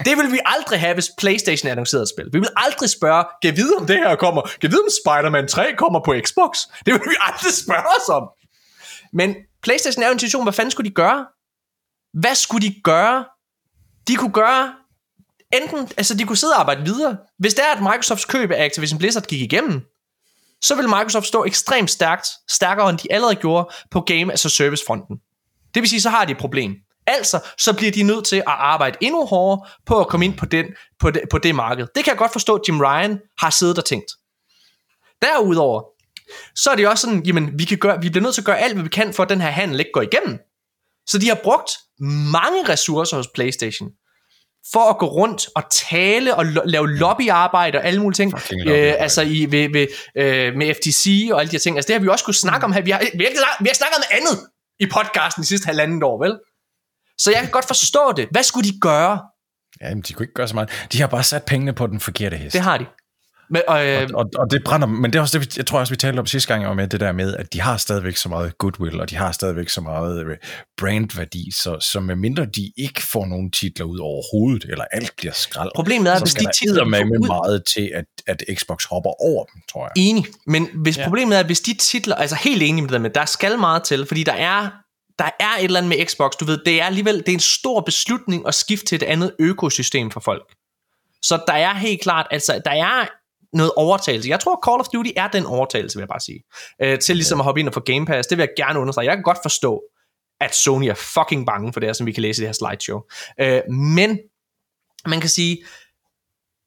Det 0.05 0.17
vil 0.17 0.31
vi 0.31 0.39
aldrig 0.45 0.79
have, 0.79 0.93
hvis 0.93 1.09
Playstation 1.17 1.71
annoncerede 1.71 2.03
et 2.03 2.09
spil. 2.09 2.25
Vi 2.33 2.39
vil 2.39 2.49
aldrig 2.55 2.89
spørge, 2.89 3.25
kan 3.41 3.55
vide 3.57 3.73
om 3.79 3.87
det 3.87 3.97
her 3.97 4.15
kommer? 4.15 4.41
Kan 4.61 4.71
vide 4.71 4.81
om 4.81 4.89
Spider-Man 5.05 5.47
3 5.47 5.73
kommer 5.77 5.99
på 6.05 6.15
Xbox? 6.25 6.57
Det 6.85 6.93
vil 6.93 7.01
vi 7.05 7.15
aldrig 7.19 7.53
spørge 7.53 7.87
os 7.99 8.09
om. 8.09 8.23
Men 9.13 9.35
Playstation 9.63 10.03
er 10.03 10.07
jo 10.07 10.13
en 10.13 10.19
situation, 10.19 10.43
hvad 10.43 10.53
fanden 10.53 10.71
skulle 10.71 10.89
de 10.89 10.95
gøre? 10.95 11.25
Hvad 12.13 12.35
skulle 12.35 12.67
de 12.67 12.75
gøre? 12.83 13.25
De 14.07 14.15
kunne 14.15 14.33
gøre 14.33 14.73
enten, 15.53 15.89
altså 15.97 16.13
de 16.17 16.23
kunne 16.23 16.37
sidde 16.37 16.53
og 16.53 16.59
arbejde 16.59 16.81
videre. 16.85 17.17
Hvis 17.39 17.53
det 17.53 17.63
er, 17.65 17.75
at 17.75 17.81
Microsofts 17.81 18.25
køb 18.25 18.51
af 18.51 18.65
Activision 18.65 18.99
Blizzard 18.99 19.23
gik 19.23 19.41
igennem, 19.41 19.81
så 20.61 20.75
vil 20.75 20.85
Microsoft 20.85 21.25
stå 21.25 21.45
ekstremt 21.45 21.91
stærkt, 21.91 22.27
stærkere 22.49 22.89
end 22.89 22.97
de 22.97 23.11
allerede 23.11 23.35
gjorde 23.35 23.69
på 23.91 24.01
Game 24.01 24.33
as 24.33 24.45
a 24.45 24.49
Service 24.49 24.83
fronten. 24.87 25.17
Det 25.73 25.81
vil 25.81 25.89
sige, 25.89 26.01
så 26.01 26.09
har 26.09 26.25
de 26.25 26.31
et 26.31 26.37
problem. 26.37 26.75
Altså, 27.07 27.39
så 27.57 27.73
bliver 27.73 27.91
de 27.91 28.03
nødt 28.03 28.25
til 28.25 28.35
at 28.35 28.43
arbejde 28.47 28.97
endnu 29.01 29.25
hårdere 29.25 29.67
på 29.85 29.99
at 29.99 30.07
komme 30.07 30.25
ind 30.25 30.37
på, 30.37 30.45
den, 30.45 30.65
på, 30.99 31.11
det, 31.11 31.21
på 31.31 31.37
det 31.37 31.55
marked. 31.55 31.87
Det 31.95 32.03
kan 32.03 32.11
jeg 32.11 32.17
godt 32.17 32.31
forstå, 32.31 32.55
at 32.55 32.61
Jim 32.67 32.81
Ryan 32.81 33.19
har 33.39 33.49
siddet 33.49 33.77
og 33.77 33.85
tænkt. 33.85 34.11
Derudover, 35.21 35.83
så 36.55 36.69
er 36.69 36.75
det 36.75 36.87
også 36.87 37.01
sådan, 37.01 37.25
jamen, 37.25 37.59
vi, 37.59 37.65
kan 37.65 37.77
gøre, 37.77 38.01
vi 38.01 38.09
bliver 38.09 38.23
nødt 38.23 38.33
til 38.35 38.41
at 38.41 38.45
gøre 38.45 38.59
alt, 38.59 38.73
hvad 38.73 38.83
vi 38.83 38.89
kan, 38.89 39.13
for 39.13 39.23
at 39.23 39.29
den 39.29 39.41
her 39.41 39.49
handel 39.49 39.79
ikke 39.79 39.91
går 39.93 40.01
igennem. 40.01 40.39
Så 41.07 41.17
de 41.17 41.27
har 41.27 41.39
brugt 41.43 41.71
mange 42.31 42.69
ressourcer 42.69 43.17
hos 43.17 43.27
PlayStation, 43.27 43.89
for 44.73 44.89
at 44.89 44.97
gå 44.97 45.05
rundt 45.05 45.49
og 45.55 45.63
tale 45.89 46.35
og 46.35 46.45
lo- 46.45 46.61
lave 46.65 46.87
lobbyarbejde 46.89 47.77
og 47.77 47.85
alle 47.85 48.01
mulige 48.01 48.15
ting. 48.15 48.33
Øh, 48.67 48.93
altså 48.99 49.21
i, 49.21 49.47
ved, 49.51 49.69
ved, 49.73 49.87
øh, 50.17 50.55
med 50.55 50.73
FTC 50.75 51.29
og 51.31 51.39
alle 51.39 51.51
de 51.51 51.55
her 51.55 51.59
ting. 51.59 51.75
Altså 51.77 51.87
det 51.87 51.95
har 51.95 51.99
vi 52.01 52.07
også 52.07 52.25
kunne 52.25 52.33
snakke 52.33 52.65
om 52.65 52.71
her. 52.73 52.81
Vi 52.81 52.91
har, 52.91 52.99
vi 53.17 53.23
har, 53.23 53.63
vi 53.63 53.67
har 53.69 53.73
snakket 53.75 53.97
om 53.97 54.03
andet 54.11 54.47
i 54.79 54.85
podcasten 54.85 55.41
de 55.43 55.47
sidste 55.47 55.65
halvandet 55.65 56.03
år, 56.03 56.23
vel? 56.23 56.39
Så 57.23 57.31
jeg 57.31 57.41
kan 57.41 57.49
godt 57.51 57.67
forstå 57.67 58.13
det. 58.17 58.27
Hvad 58.31 58.43
skulle 58.43 58.69
de 58.69 58.79
gøre? 58.79 59.19
Ja, 59.81 59.89
men 59.95 60.01
de 60.07 60.13
kunne 60.13 60.23
ikke 60.23 60.33
gøre 60.33 60.47
så 60.47 60.55
meget. 60.55 60.69
De 60.91 60.99
har 61.01 61.07
bare 61.07 61.23
sat 61.23 61.43
pengene 61.43 61.73
på 61.73 61.87
den 61.87 61.99
forkerte 61.99 62.37
hest. 62.37 62.53
Det 62.53 62.61
har 62.61 62.77
de. 62.77 62.85
Men, 63.49 63.61
øh, 63.69 64.09
Og, 64.13 64.25
og 64.37 64.51
det 64.51 64.61
brænder, 64.65 64.87
men 64.87 65.13
det 65.13 65.17
er 65.17 65.21
også 65.21 65.39
det, 65.39 65.57
jeg 65.57 65.65
tror 65.65 65.79
også, 65.79 65.93
vi 65.93 65.97
talte 65.97 66.19
om 66.19 66.25
sidste 66.25 66.53
gang, 66.53 66.67
om 66.67 66.75
med 66.75 66.87
det 66.87 66.99
der 66.99 67.11
med, 67.11 67.35
at 67.35 67.53
de 67.53 67.61
har 67.61 67.77
stadigvæk 67.77 68.15
så 68.17 68.29
meget 68.29 68.57
goodwill, 68.57 69.01
og 69.01 69.09
de 69.09 69.15
har 69.15 69.31
stadigvæk 69.31 69.69
så 69.69 69.81
meget 69.81 70.19
øh, 70.25 70.37
brandværdi, 70.77 71.51
så, 71.51 71.79
så 71.91 71.99
med 71.99 72.15
mindre 72.15 72.45
de 72.45 72.71
ikke 72.77 73.01
får 73.01 73.25
nogen 73.25 73.51
titler 73.51 73.85
ud 73.85 73.99
overhovedet, 73.99 74.63
eller 74.69 74.85
alt 74.91 75.13
bliver 75.17 75.33
skrald, 75.33 75.71
Problemet 75.75 76.07
er, 76.09 76.13
at 76.13 76.19
så 76.19 76.25
hvis 76.25 76.33
de 76.33 76.45
titler, 76.61 76.85
med 76.85 76.99
ud- 76.99 77.27
meget 77.27 77.63
til, 77.73 77.91
at, 77.95 78.05
at 78.27 78.43
Xbox 78.59 78.85
hopper 78.85 79.21
over 79.21 79.45
dem, 79.45 79.61
tror 79.71 79.83
jeg. 79.85 79.91
Enig, 79.95 80.25
men 80.47 80.67
hvis 80.75 80.97
ja. 80.97 81.03
problemet 81.03 81.35
er, 81.35 81.39
at 81.39 81.45
hvis 81.45 81.59
de 81.61 81.73
titler, 81.73 82.15
altså 82.15 82.35
helt 82.35 82.63
enig 82.63 82.83
med 82.83 82.89
det 82.89 82.93
der 82.93 82.99
med, 82.99 83.09
der 83.09 83.25
skal 83.25 83.59
meget 83.59 83.83
til, 83.83 84.05
fordi 84.05 84.23
der 84.23 84.33
er, 84.33 84.69
der 85.19 85.29
er 85.39 85.57
et 85.57 85.63
eller 85.63 85.79
andet 85.79 85.97
med 85.97 86.05
Xbox, 86.05 86.31
du 86.39 86.45
ved, 86.45 86.59
det 86.65 86.81
er 86.81 86.85
alligevel, 86.85 87.17
det 87.17 87.27
er 87.27 87.33
en 87.33 87.39
stor 87.39 87.81
beslutning 87.81 88.47
at 88.47 88.55
skifte 88.55 88.85
til 88.85 88.95
et 88.95 89.03
andet 89.03 89.35
økosystem 89.39 90.11
for 90.11 90.19
folk. 90.19 90.53
Så 91.21 91.43
der 91.47 91.53
er 91.53 91.73
helt 91.73 92.01
klart, 92.01 92.27
altså 92.31 92.61
der 92.65 92.71
er 92.71 93.07
noget 93.53 93.71
overtagelse. 93.75 94.29
Jeg 94.29 94.39
tror, 94.39 94.59
Call 94.65 94.79
of 94.79 94.87
Duty 94.87 95.09
er 95.15 95.27
den 95.27 95.45
overtagelse, 95.45 95.97
vil 95.97 96.01
jeg 96.01 96.07
bare 96.07 96.19
sige. 96.19 96.43
Øh, 96.81 96.99
til 96.99 97.15
ligesom 97.15 97.39
at 97.39 97.43
hoppe 97.43 97.59
ind 97.59 97.67
og 97.67 97.73
få 97.73 97.79
Game 97.79 98.05
Pass, 98.05 98.27
det 98.27 98.37
vil 98.37 98.43
jeg 98.43 98.65
gerne 98.65 98.79
understrege. 98.79 99.07
Jeg 99.07 99.15
kan 99.15 99.23
godt 99.23 99.39
forstå, 99.43 99.81
at 100.41 100.55
Sony 100.55 100.85
er 100.85 100.93
fucking 100.93 101.45
bange 101.45 101.73
for 101.73 101.79
det 101.79 101.87
her, 101.87 101.93
som 101.93 102.05
vi 102.05 102.11
kan 102.11 102.21
læse 102.21 102.41
i 102.41 102.45
det 102.45 102.47
her 102.47 102.53
slideshow. 102.53 103.01
Øh, 103.39 103.61
men 103.73 104.19
man 105.05 105.19
kan 105.19 105.29
sige, 105.29 105.63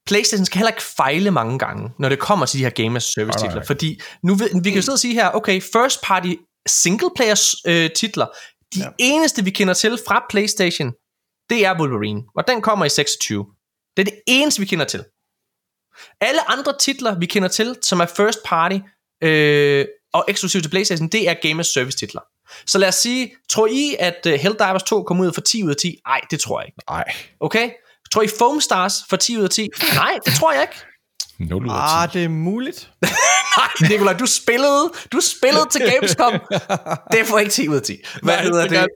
PlayStation 0.07 0.47
skal 0.47 0.59
heller 0.59 0.71
ikke 0.71 0.83
fejle 0.83 1.31
mange 1.31 1.59
gange, 1.59 1.91
når 1.99 2.09
det 2.09 2.19
kommer 2.19 2.47
til 2.47 2.59
de 2.59 2.65
her 2.65 2.71
Game 2.71 2.97
as 2.97 3.05
Service 3.05 3.39
titler, 3.39 3.65
fordi 3.65 4.01
nu 4.23 4.35
ved, 4.35 4.63
vi 4.63 4.71
kan 4.71 4.77
jo 4.77 4.83
sidde 4.83 4.95
og 4.95 4.99
sige 4.99 5.15
her, 5.15 5.31
okay, 5.31 5.61
first 5.61 6.03
party 6.03 6.35
single 6.67 7.11
player 7.17 7.57
øh, 7.67 7.91
titler, 7.91 8.27
de 8.75 8.81
ja. 8.81 8.89
eneste 8.99 9.45
vi 9.45 9.51
kender 9.51 9.75
til 9.75 9.99
fra 10.07 10.27
PlayStation, 10.31 10.93
det 11.51 11.65
er 11.65 11.79
Wolverine, 11.81 12.23
og 12.37 12.49
den 12.49 12.63
kommer 12.63 12.85
i 12.85 12.89
26. 12.89 13.47
Det 13.97 14.09
er 14.09 14.11
det 14.11 14.21
eneste 14.27 14.61
vi 14.61 14.67
kender 14.67 14.85
til. 14.85 15.05
Alle 16.21 16.51
andre 16.51 16.75
titler 16.81 17.19
vi 17.19 17.27
kender 17.27 17.49
til, 17.49 17.77
som 17.83 18.01
er 18.01 18.07
first 18.07 18.39
party 18.45 18.79
øh, 19.23 19.87
og 20.13 20.25
eksklusiv 20.29 20.63
til 20.63 20.69
PlayStation, 20.69 21.09
det 21.09 21.29
er 21.29 21.35
Game 21.43 21.61
as 21.61 21.67
Service 21.67 21.99
titler. 21.99 22.21
Så 22.67 22.79
lad 22.79 22.89
os 22.89 22.95
sige, 22.95 23.37
tror 23.49 23.67
I, 23.67 23.97
at 23.99 24.27
uh, 24.27 24.33
Helldivers 24.33 24.83
2 24.83 25.03
kommer 25.03 25.25
ud 25.25 25.33
for 25.33 25.41
10 25.41 25.63
ud 25.65 25.71
af 25.71 25.77
10? 25.77 25.97
Nej, 26.07 26.21
det 26.31 26.41
tror 26.41 26.61
jeg 26.61 26.69
ikke. 26.69 26.79
Nej, 26.91 27.05
Okay? 27.41 27.71
Tror 28.13 28.23
I 28.23 28.29
Foam 28.39 28.61
Stars 28.61 28.95
for 29.09 29.17
10 29.17 29.39
ud 29.39 29.43
af 29.43 29.51
10? 29.51 29.69
Nej, 29.95 30.19
det 30.25 30.35
tror 30.35 30.53
jeg 30.53 30.63
ikke. 30.63 30.75
0 31.39 31.65
ud 31.65 31.71
af 31.71 31.75
10. 31.75 32.09
Ah, 32.09 32.13
det 32.13 32.25
er 32.25 32.29
muligt. 32.29 32.91
Nej, 33.59 33.89
Nikolaj, 33.91 34.13
du 34.13 34.27
spillede, 34.27 34.93
du 35.13 35.21
spillede 35.21 35.67
til 35.73 35.81
Gamescom. 35.93 36.33
Det 37.13 37.27
får 37.27 37.39
ikke 37.39 37.51
10 37.53 37.69
ud 37.69 37.77
af 37.77 37.83
10. 37.83 37.97
Hvad 38.23 38.35
Nej, 38.35 38.43
hedder 38.43 38.63
det 38.69 38.71
det? 38.71 38.89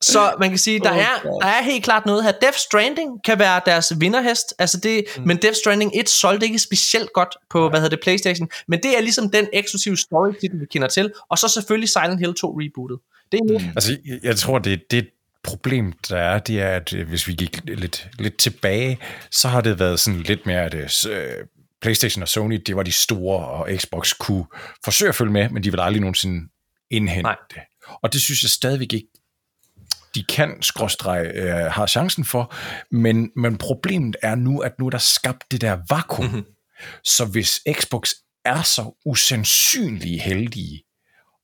Så 0.00 0.34
man 0.40 0.48
kan 0.48 0.58
sige, 0.58 0.78
der 0.80 0.90
Oh 0.90 0.96
er, 0.98 1.22
God. 1.22 1.40
der 1.42 1.48
er 1.48 1.62
helt 1.62 1.84
klart 1.84 2.06
noget 2.06 2.24
her. 2.24 2.32
Death 2.32 2.56
Stranding 2.58 3.10
kan 3.24 3.38
være 3.38 3.60
deres 3.66 3.92
vinderhest, 4.00 4.54
altså 4.58 4.80
det, 4.80 5.04
mm. 5.16 5.22
men 5.26 5.36
Death 5.36 5.56
Stranding 5.56 5.92
1 5.94 6.08
solgte 6.08 6.46
ikke 6.46 6.58
specielt 6.58 7.12
godt 7.14 7.36
på, 7.50 7.68
hvad 7.70 7.80
hedder 7.80 7.96
det, 7.96 8.02
Playstation, 8.04 8.48
men 8.68 8.82
det 8.82 8.96
er 8.96 9.00
ligesom 9.00 9.30
den 9.30 9.46
eksklusive 9.52 9.96
story 9.96 10.32
titel, 10.40 10.60
vi 10.60 10.66
kender 10.70 10.88
til, 10.88 11.12
og 11.30 11.38
så 11.38 11.48
selvfølgelig 11.48 11.88
Silent 11.88 12.20
Hill 12.20 12.34
2 12.34 12.48
rebootet. 12.60 12.98
Det 13.32 13.40
er 13.40 13.58
mm. 13.58 13.64
Altså, 13.76 13.96
jeg- 14.06 14.18
jeg 14.22 14.36
tror, 14.36 14.58
det, 14.58 14.80
det 14.90 15.06
problem, 15.46 15.92
der 16.08 16.18
er, 16.18 16.38
det 16.38 16.60
er, 16.60 16.76
at 16.76 16.92
øh, 16.92 17.08
hvis 17.08 17.28
vi 17.28 17.32
gik 17.32 17.60
lidt, 17.64 18.08
lidt 18.18 18.36
tilbage, 18.36 18.98
så 19.30 19.48
har 19.48 19.60
det 19.60 19.78
været 19.78 20.00
sådan 20.00 20.20
lidt 20.20 20.46
mere, 20.46 20.62
at 20.62 20.74
øh, 21.06 21.46
PlayStation 21.80 22.22
og 22.22 22.28
Sony, 22.28 22.62
det 22.66 22.76
var 22.76 22.82
de 22.82 22.92
store, 22.92 23.46
og 23.46 23.68
Xbox 23.76 24.12
kunne 24.18 24.46
forsøge 24.84 25.08
at 25.08 25.14
følge 25.14 25.32
med, 25.32 25.48
men 25.48 25.64
de 25.64 25.70
vil 25.70 25.80
aldrig 25.80 26.00
nogensinde 26.00 26.48
indhente 26.90 27.22
Nej. 27.22 27.36
det. 27.50 27.60
Og 28.02 28.12
det 28.12 28.20
synes 28.20 28.42
jeg 28.42 28.50
stadigvæk 28.50 28.92
ikke, 28.92 29.08
de 30.14 30.24
kan, 30.24 30.62
skråstreg, 30.62 31.30
øh, 31.34 31.72
har 31.72 31.86
chancen 31.86 32.24
for, 32.24 32.54
men, 32.90 33.30
men 33.36 33.58
problemet 33.58 34.16
er 34.22 34.34
nu, 34.34 34.58
at 34.58 34.78
nu 34.78 34.86
er 34.86 34.90
der 34.90 34.98
skabt 34.98 35.44
det 35.50 35.60
der 35.60 35.78
vakuum. 35.90 36.26
Mhm. 36.26 36.34
Mm-hmm. 36.34 36.52
Så 37.04 37.24
hvis 37.24 37.60
Xbox 37.72 38.10
er 38.44 38.62
så 38.62 39.02
usandsynlige 39.06 40.20
heldige 40.20 40.82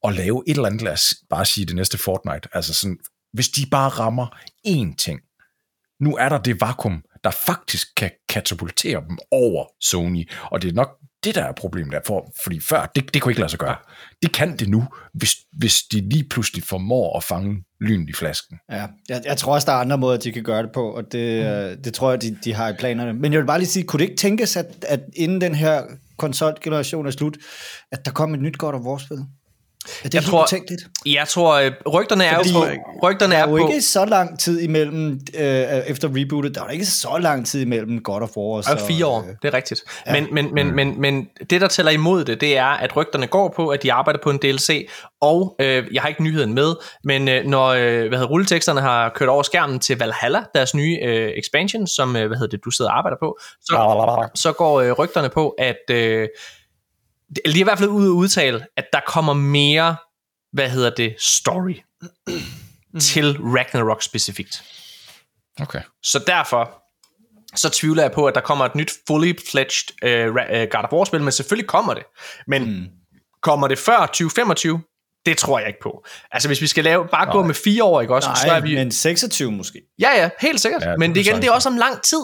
at 0.05 0.15
lave 0.15 0.43
et 0.47 0.55
eller 0.55 0.67
andet, 0.67 0.83
lad 0.83 0.93
os 0.93 1.15
bare 1.31 1.45
sige 1.45 1.67
det 1.67 1.77
næste 1.77 1.99
Fortnite, 1.99 2.49
altså 2.53 2.75
sådan, 2.75 2.99
hvis 3.33 3.49
de 3.49 3.67
bare 3.71 3.89
rammer 3.89 4.27
én 4.67 4.95
ting, 4.97 5.21
nu 6.01 6.17
er 6.17 6.29
der 6.29 6.39
det 6.39 6.61
vakuum, 6.61 7.03
der 7.25 7.31
faktisk 7.31 7.89
kan 7.97 8.11
katapultere 8.29 9.05
dem 9.09 9.19
over 9.31 9.65
Sony, 9.81 10.31
og 10.51 10.63
det 10.63 10.69
er 10.69 10.75
nok 10.75 10.89
det, 11.25 11.35
der 11.35 11.45
er 11.45 11.53
problemet 11.53 11.93
der, 11.93 12.01
for, 12.07 12.33
fordi 12.45 12.61
før, 12.61 12.87
det, 12.95 13.15
det 13.15 13.23
kunne 13.23 13.33
ikke 13.33 13.41
lade 13.41 13.51
sig 13.51 13.59
gøre. 13.59 13.77
Det 14.23 14.33
kan 14.33 14.57
det 14.57 14.69
nu, 14.69 14.85
hvis, 15.15 15.37
hvis 15.59 15.83
de 15.83 16.09
lige 16.09 16.25
pludselig 16.29 16.65
formår 16.65 17.17
at 17.17 17.25
fange 17.25 17.65
lyn 17.81 18.09
i 18.09 18.13
flasken. 18.13 18.59
Ja, 18.71 18.87
jeg, 19.09 19.23
jeg 19.25 19.37
tror 19.37 19.55
også, 19.55 19.67
der 19.67 19.73
er 19.73 19.77
andre 19.77 19.99
måder, 19.99 20.19
de 20.19 20.33
kan 20.33 20.43
gøre 20.43 20.63
det 20.63 20.73
på, 20.73 20.91
og 20.91 21.13
det, 21.13 21.45
mm. 21.77 21.83
det 21.83 21.95
tror 21.95 22.11
jeg, 22.11 22.23
de, 22.23 22.39
de 22.45 22.55
har 22.55 22.69
i 22.69 22.73
planerne. 22.79 23.13
Men 23.13 23.33
jeg 23.33 23.41
vil 23.41 23.47
bare 23.47 23.59
lige 23.59 23.69
sige, 23.69 23.85
kunne 23.85 24.01
det 24.01 24.05
ikke 24.05 24.21
tænkes, 24.21 24.57
at, 24.57 24.85
at 24.89 25.01
inden 25.17 25.41
den 25.41 25.55
her 25.55 25.83
konsolgeneration 26.19 27.07
er 27.07 27.11
slut, 27.11 27.37
at 27.93 28.05
der 28.05 28.11
kom 28.11 28.35
et 28.35 28.41
nyt 28.41 28.59
God 28.59 28.75
of 28.75 28.81
War-spil? 28.81 29.19
Er 29.85 30.03
det 30.03 30.15
Jeg 30.15 30.21
helt 30.21 30.31
tror- 30.31 30.43
utænkeligt? 30.43 30.83
Jeg 31.07 31.29
tror, 31.29 31.55
øh, 31.55 31.73
rygterne 31.93 32.25
er 32.25 32.35
Fordi 32.37 32.53
jo 32.53 32.59
på, 32.61 32.67
rygterne 33.09 33.33
Der 33.33 33.39
er 33.39 33.47
er 33.47 33.51
jo 33.51 33.57
på, 33.57 33.69
ikke 33.69 33.83
så 33.83 34.05
lang 34.05 34.39
tid 34.41 34.61
imellem, 34.61 35.21
øh, 35.39 35.45
efter 35.87 36.09
rebootet, 36.17 36.55
der 36.55 36.65
er 36.65 36.69
ikke 36.69 36.87
så 36.87 37.19
lang 37.21 37.47
tid 37.47 37.61
imellem 37.63 38.03
God 38.03 38.23
of 38.23 38.29
War 38.37 38.45
og 38.45 38.53
Og 38.53 38.65
så... 38.65 38.85
fire 38.89 39.07
år, 39.07 39.21
øh, 39.21 39.27
det 39.43 39.49
er 39.49 39.55
rigtigt. 39.55 39.81
Ja. 40.07 40.13
Men, 40.13 40.27
men, 40.35 40.55
men, 40.55 40.75
men, 40.77 41.01
men 41.01 41.29
det, 41.51 41.61
der 41.61 41.69
tæller 41.69 41.93
imod 41.93 42.25
det, 42.25 42.41
det 42.41 42.57
er, 42.57 42.65
at 42.67 42.97
rygterne 42.97 43.27
går 43.27 43.53
på, 43.57 43.69
at 43.69 43.83
de 43.83 43.93
arbejder 43.93 44.21
på 44.23 44.31
en 44.31 44.39
DLC, 44.39 44.89
og 45.21 45.57
øh, 45.61 45.85
jeg 45.93 46.03
har 46.03 46.09
ikke 46.09 46.23
nyheden 46.23 46.55
med, 46.55 46.75
men 47.05 47.29
øh, 47.29 47.45
når 47.45 47.67
øh, 47.69 47.81
hvad 48.09 48.19
hedder, 48.19 48.27
rulleteksterne 48.27 48.81
har 48.81 49.09
kørt 49.15 49.29
over 49.29 49.43
skærmen 49.43 49.81
til 49.81 49.99
Valhalla, 49.99 50.43
deres 50.55 50.75
nye 50.75 50.99
øh, 51.03 51.29
expansion, 51.37 51.87
som 51.87 52.17
øh, 52.17 52.27
hvad 52.27 52.37
hedder 52.39 52.57
det, 52.57 52.65
du 52.65 52.71
sidder 52.71 52.91
og 52.91 52.99
arbejder 52.99 53.17
på, 53.21 53.39
så, 53.61 54.29
så 54.35 54.53
går 54.53 54.81
øh, 54.81 54.93
rygterne 54.93 55.29
på, 55.29 55.49
at 55.59 55.91
øh, 55.91 56.29
de 57.37 57.41
er 57.45 57.61
i 57.61 57.63
hvert 57.63 57.79
fald 57.79 57.91
ude 57.91 58.07
at 58.07 58.11
udtale, 58.11 58.67
at 58.77 58.85
der 58.93 59.01
kommer 59.07 59.33
mere, 59.33 59.97
hvad 60.53 60.71
hedder 60.71 60.91
det, 60.91 61.15
story 61.19 61.75
til 63.01 63.39
Ragnarok 63.41 64.03
specifikt. 64.03 64.63
Okay. 65.61 65.81
Så 66.03 66.25
derfor, 66.27 66.83
så 67.57 67.71
tvivler 67.71 68.03
jeg 68.03 68.13
på, 68.13 68.27
at 68.27 68.35
der 68.35 68.41
kommer 68.41 68.65
et 68.65 68.75
nyt 68.75 68.93
fully 69.07 69.33
fledged 69.51 69.89
uh, 70.05 70.35
uh, 70.35 70.69
God 70.71 70.85
of 70.85 70.93
War-spil, 70.93 71.23
men 71.23 71.33
selvfølgelig 71.33 71.69
kommer 71.69 71.95
det. 71.95 72.05
Men 72.47 72.65
mm. 72.65 72.87
kommer 73.43 73.69
det 73.69 73.79
før 73.79 74.07
2025? 74.07 74.83
Det 75.27 75.39
tror 75.39 75.59
jeg 75.59 75.69
ikke 75.69 75.81
på. 75.83 76.05
Altså 76.33 76.49
hvis 76.49 76.61
vi 76.61 76.67
skal 76.67 76.85
lave, 76.85 77.09
bare 77.09 77.25
Nej. 77.25 77.33
gå 77.33 77.43
med 77.43 77.55
fire 77.55 77.85
år, 77.85 78.01
ikke 78.01 78.15
også? 78.15 78.31
så 78.37 78.47
Nej, 78.47 78.57
er 78.57 78.61
vi, 78.61 78.75
men 78.75 78.93
26 78.93 79.53
måske. 79.53 79.83
Ja, 79.99 80.11
ja, 80.17 80.31
helt 80.41 80.61
sikkert. 80.61 80.83
Ja, 80.85 80.91
det 80.91 80.99
men 80.99 81.15
det, 81.15 81.21
igen, 81.21 81.37
det 81.37 81.45
er 81.45 81.53
også 81.53 81.69
om 81.69 81.77
lang 81.77 82.03
tid. 82.03 82.21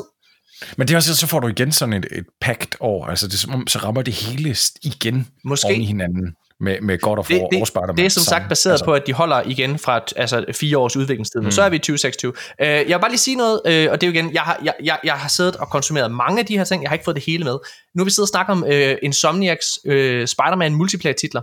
Men 0.77 0.89
det 0.89 0.95
er 0.95 0.97
også, 0.97 1.17
så 1.17 1.27
får 1.27 1.41
du 1.41 1.49
igen 1.49 1.73
sådan 1.73 1.93
et, 1.93 2.07
et 2.13 2.25
pagt 2.41 2.77
år, 2.81 3.07
altså 3.07 3.29
det 3.29 3.39
så 3.71 3.79
rammer 3.85 4.03
det 4.03 4.15
hele 4.15 4.57
igen 4.83 5.29
Måske. 5.45 5.67
oven 5.67 5.81
i 5.81 5.85
hinanden 5.85 6.35
med, 6.61 6.81
med 6.81 6.99
God 6.99 7.19
of 7.19 7.27
Det, 7.29 7.41
War 7.41 7.49
det, 7.49 7.61
og 7.61 7.67
Spider-Man. 7.67 7.97
det 7.97 8.05
er 8.05 8.09
som 8.09 8.23
sagt 8.23 8.49
baseret 8.49 8.73
altså, 8.73 8.85
på, 8.85 8.95
at 8.95 9.03
de 9.07 9.13
holder 9.13 9.43
igen 9.47 9.79
fra 9.79 10.01
altså, 10.17 10.45
fire 10.53 10.79
års 10.79 10.97
udviklingstid, 10.97 11.41
men 11.41 11.47
mm. 11.47 11.51
så 11.51 11.63
er 11.63 11.69
vi 11.69 11.77
i 11.77 11.79
2026. 11.79 12.33
Uh, 12.33 12.67
jeg 12.67 12.87
vil 12.87 12.99
bare 13.01 13.11
lige 13.11 13.19
sige 13.19 13.37
noget, 13.37 13.61
uh, 13.65 13.93
og 13.93 14.01
det 14.01 14.03
er 14.03 14.07
jo 14.07 14.13
igen, 14.13 14.35
jeg 14.35 14.43
har, 14.43 14.61
jeg, 14.65 14.75
jeg, 14.83 14.99
jeg 15.05 15.15
har 15.15 15.29
siddet 15.29 15.57
og 15.57 15.69
konsumeret 15.71 16.11
mange 16.11 16.41
af 16.41 16.47
de 16.47 16.59
her 16.59 16.65
ting, 16.65 16.83
jeg 16.83 16.91
har 16.91 16.95
ikke 16.95 17.05
fået 17.05 17.15
det 17.17 17.25
hele 17.25 17.45
med. 17.45 17.59
Nu 17.95 18.03
har 18.03 18.05
vi 18.05 18.11
siddet 18.11 18.25
og 18.25 18.29
snakket 18.29 18.53
om 18.53 18.63
uh, 18.63 18.99
Insomniacs 19.03 19.79
uh, 19.85 19.93
Spider-Man 20.35 20.75
multiplayer-titler. 20.75 21.43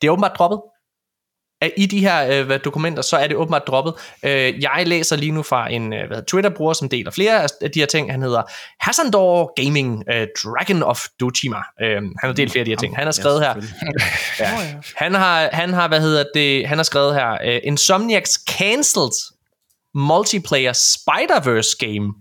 Det 0.00 0.06
er 0.06 0.10
åbenbart 0.10 0.36
droppet. 0.38 0.60
At 1.60 1.72
I 1.76 1.86
de 1.86 2.00
her 2.00 2.40
øh, 2.40 2.46
hvad, 2.46 2.58
dokumenter, 2.58 3.02
så 3.02 3.16
er 3.16 3.26
det 3.26 3.36
åbenbart 3.36 3.62
droppet. 3.66 3.94
Øh, 4.22 4.62
jeg 4.62 4.82
læser 4.86 5.16
lige 5.16 5.32
nu 5.32 5.42
fra 5.42 5.72
en 5.72 5.92
øh, 5.92 6.06
hvad 6.06 6.22
Twitter-bruger, 6.22 6.72
som 6.72 6.88
deler 6.88 7.10
flere 7.10 7.48
af 7.60 7.70
de 7.70 7.78
her 7.78 7.86
ting. 7.86 8.10
Han 8.10 8.22
hedder 8.22 8.42
Hassandor 8.80 9.64
Gaming 9.64 10.04
øh, 10.12 10.26
Dragon 10.44 10.82
of 10.82 11.00
Dojima. 11.20 11.62
Øh, 11.82 11.94
han 11.96 12.12
har 12.22 12.32
delt 12.32 12.52
flere 12.52 12.60
af 12.60 12.64
de 12.64 12.70
her 12.70 12.78
ting. 12.78 12.96
Han 12.96 13.04
har 13.06 13.12
skrevet 13.12 13.40
her, 13.40 13.54
Ja. 14.38 14.74
Han 14.96 15.14
har, 15.14 15.48
han 15.52 15.72
har, 15.72 15.88
hvad 15.88 16.00
hedder 16.00 16.24
det, 16.34 16.68
han 16.68 16.78
har 16.78 16.82
skrevet 16.82 17.14
her, 17.14 17.30
uh, 17.30 17.60
Insomniacs 17.64 18.30
cancelled 18.50 19.12
multiplayer 19.94 20.72
Spider-Verse 20.72 21.76
game 21.78 22.14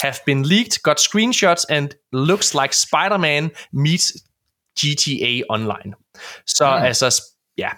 have 0.00 0.14
been 0.26 0.42
leaked, 0.42 0.82
got 0.82 1.00
screenshots 1.00 1.64
and 1.64 1.88
looks 2.12 2.54
like 2.54 2.76
Spider-Man 2.76 3.50
meets 3.72 4.12
GTA 4.80 5.42
Online. 5.48 5.94
Så 6.46 6.76
mm. 6.76 6.82
altså, 6.82 7.06
sp- 7.08 7.54
ja. 7.58 7.68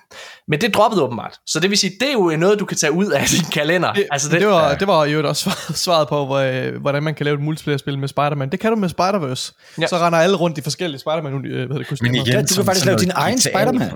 Men 0.49 0.61
det 0.61 0.75
droppede 0.75 1.03
åbenbart. 1.03 1.39
Så 1.47 1.61
det 1.61 1.71
vil 1.71 1.79
sige, 1.79 1.93
det 2.01 2.09
er 2.09 2.13
jo 2.13 2.37
noget, 2.39 2.59
du 2.61 2.65
kan 2.65 2.77
tage 2.77 2.93
ud 2.93 3.07
af 3.11 3.25
din 3.37 3.45
kalender. 3.53 3.93
Det, 3.93 4.07
altså, 4.11 4.29
det, 4.31 4.41
det, 4.41 4.49
var, 4.49 4.75
det 4.75 4.89
var 4.89 5.05
jo 5.05 5.29
også 5.29 5.51
svaret- 5.85 6.09
på, 6.09 6.39
øh, 6.41 6.81
hvordan 6.81 7.03
man 7.03 7.15
kan 7.15 7.25
lave 7.25 7.35
et 7.35 7.43
multiplayer-spil 7.43 7.99
med 7.99 8.09
Spider-Man. 8.09 8.51
Det 8.51 8.61
kan 8.61 8.71
du 8.71 8.77
med 8.77 8.89
Spider-Verse. 8.89 9.75
Ja. 9.81 9.87
Så 9.87 9.97
render 9.99 10.19
alle 10.19 10.37
rundt 10.37 10.59
i 10.59 10.61
forskellige 10.61 11.01
Spider-Man 11.01 11.47
øh, 11.47 11.67
hvad 11.69 11.79
det, 11.79 11.87
kostymer. 11.87 12.11
Men 12.13 12.15
igen, 12.21 12.27
Ja, 12.35 12.43
du 12.43 12.55
kan 12.55 12.65
faktisk 12.65 12.87
lave 12.87 12.99
din 12.99 13.11
egen. 13.15 13.41
Spider-Man. 13.41 13.91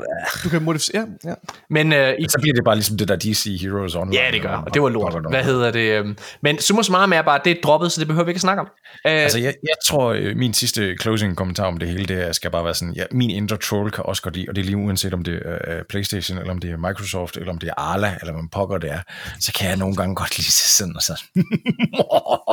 Du 0.45 0.49
kan 0.49 0.63
modificere. 0.63 1.07
Ja. 1.25 1.35
Men 1.71 1.93
øh, 1.93 2.15
i 2.19 2.25
Så 2.29 2.39
bliver 2.43 2.55
det 2.55 2.65
bare 2.65 2.75
ligesom 2.75 2.97
det 2.97 3.09
der 3.09 3.17
DC 3.17 3.59
Heroes 3.63 3.95
Online. 3.95 4.17
Ja, 4.23 4.31
det 4.33 4.43
gør, 4.43 4.49
og 4.67 4.75
det 4.75 4.83
var 4.83 4.89
lort. 4.89 5.15
Hvad 5.31 5.45
hedder 5.45 5.71
det? 5.71 5.81
øhm, 5.99 6.17
Men 6.43 6.59
summa 6.61 6.83
summarum 6.83 7.13
er 7.13 7.23
bare, 7.23 7.39
at 7.39 7.45
det 7.45 7.51
er 7.51 7.61
droppet, 7.63 7.93
så 7.93 8.01
det 8.01 8.07
behøver 8.09 8.25
vi 8.25 8.31
ikke 8.31 8.37
at 8.37 8.41
snakke 8.41 8.61
om. 8.61 8.67
Øh, 9.07 9.13
Altså, 9.13 9.39
jeg, 9.39 9.55
jeg 9.63 9.75
tror, 9.87 10.13
øh, 10.13 10.37
min 10.37 10.55
sidste 10.55 10.97
closing 11.03 11.37
kommentar 11.37 11.65
om 11.67 11.77
det 11.77 11.89
hele, 11.89 12.05
det 12.05 12.27
er, 12.29 12.33
skal 12.33 12.51
bare 12.51 12.65
være 12.65 12.75
sådan, 12.75 12.95
ja, 12.95 13.05
min 13.13 13.31
indre 13.31 13.57
troll 13.57 13.91
kan 13.91 14.05
også 14.07 14.23
godt 14.23 14.37
lide, 14.37 14.47
og 14.49 14.55
det 14.57 14.61
er 14.63 14.67
lige 14.67 14.77
uanset 14.77 15.15
om 15.15 15.25
det 15.25 15.33
øh, 15.33 15.83
Playstation, 15.89 16.39
eller 16.41 16.53
om 16.53 16.59
det 16.59 16.71
er 16.71 16.77
Microsoft, 16.77 17.37
eller 17.37 17.53
om 17.53 17.59
det 17.59 17.69
er 17.69 17.75
Arla, 17.77 18.17
eller 18.21 18.33
hvad 18.33 18.43
pokker 18.53 18.79
det 18.79 18.91
er, 18.91 19.01
så 19.41 19.53
kan 19.53 19.69
jeg 19.69 19.77
nogle 19.77 19.97
gange 19.97 20.15
godt 20.15 20.37
lide 20.39 20.51
sig 20.53 20.69
sådan 20.71 20.97
og 20.97 21.03
så 21.03 21.23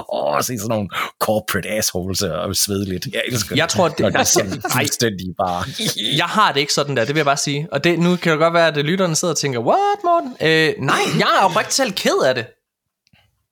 og 0.09 0.43
se 0.45 0.57
sådan 0.57 0.69
nogle 0.69 0.89
corporate 1.19 1.69
assholes 1.69 2.21
og 2.21 2.55
svede 2.55 2.85
lidt. 2.89 3.05
Jeg 3.13 3.21
elsker 3.27 3.55
Jeg 3.55 3.69
tror, 3.69 3.87
det- 3.87 3.97
det 3.97 4.15
er 4.15 4.23
sådan 4.23 4.61
fuldstændig 4.77 5.27
bare... 5.37 5.63
Jeg 6.21 6.25
har 6.25 6.51
det 6.51 6.59
ikke 6.59 6.73
sådan 6.73 6.97
der, 6.97 7.05
det 7.05 7.15
vil 7.15 7.19
jeg 7.19 7.25
bare 7.25 7.37
sige. 7.37 7.67
Og 7.71 7.83
det, 7.83 7.99
nu 7.99 8.15
kan 8.15 8.31
det 8.31 8.39
godt 8.39 8.53
være, 8.53 8.67
at 8.67 8.77
lytterne 8.77 9.15
sidder 9.15 9.33
og 9.33 9.37
tænker, 9.37 9.59
what, 9.59 9.97
Morten? 10.03 10.31
Øh, 10.41 10.73
nej, 10.79 10.99
jeg 11.19 11.27
er 11.41 11.45
oprigtigt 11.45 11.73
selv 11.75 11.91
ked 11.91 12.23
af 12.25 12.35
det. 12.35 12.45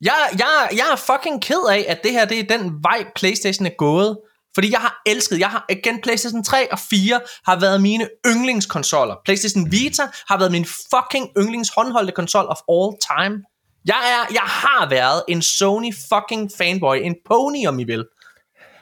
Jeg, 0.01 0.13
jeg, 0.39 0.47
jeg 0.71 0.85
er 0.91 0.95
fucking 0.95 1.41
ked 1.41 1.69
af, 1.71 1.85
at 1.87 2.03
det 2.03 2.11
her 2.11 2.25
det 2.25 2.39
er 2.39 2.57
den 2.57 2.73
vej, 2.83 3.05
Playstation 3.15 3.65
er 3.65 3.69
gået. 3.77 4.17
Fordi 4.55 4.71
jeg 4.71 4.79
har 4.79 5.01
elsket, 5.05 5.39
jeg 5.39 5.49
har 5.49 5.65
igen 5.69 6.01
Playstation 6.01 6.43
3 6.43 6.71
og 6.71 6.79
4 6.79 7.21
har 7.45 7.59
været 7.59 7.81
mine 7.81 8.09
yndlingskonsoller. 8.27 9.15
Playstation 9.25 9.71
Vita 9.71 10.07
har 10.27 10.37
været 10.37 10.51
min 10.51 10.65
fucking 10.65 11.29
yndlings 11.37 11.69
håndholdte 11.75 12.13
konsol 12.13 12.45
of 12.45 12.57
all 12.69 12.97
time. 13.01 13.43
Jeg, 13.85 14.01
er, 14.13 14.33
jeg 14.33 14.41
har 14.41 14.89
været 14.89 15.23
en 15.27 15.41
Sony 15.41 15.93
fucking 16.09 16.51
fanboy, 16.57 16.97
en 17.03 17.15
pony 17.25 17.67
om 17.67 17.79
I 17.79 17.83
vil. 17.83 18.05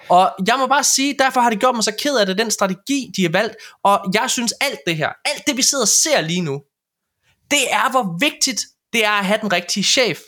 Og 0.10 0.32
jeg 0.48 0.56
må 0.58 0.68
bare 0.68 0.84
sige, 0.84 1.16
derfor 1.20 1.42
har 1.42 1.50
det 1.50 1.60
gjort 1.60 1.76
mig 1.76 1.84
så 1.84 1.96
ked 2.00 2.18
af 2.18 2.26
det, 2.26 2.38
den 2.38 2.52
strategi, 2.52 3.12
de 3.16 3.22
har 3.22 3.32
valgt. 3.32 3.56
Og 3.84 4.00
jeg 4.14 4.30
synes 4.30 4.54
alt 4.62 4.80
det 4.88 4.96
her, 4.96 5.10
alt 5.26 5.48
det 5.48 5.58
vi 5.58 5.62
sidder 5.62 5.84
og 5.84 5.88
ser 5.88 6.22
lige 6.22 6.42
nu, 6.42 6.62
det 7.52 7.72
er 7.72 7.92
hvor 7.92 8.18
vigtigt 8.20 8.62
det 8.94 9.06
er 9.06 9.12
at 9.12 9.26
have 9.26 9.40
den 9.42 9.54
rigtige 9.54 9.84
chef. 9.84 10.20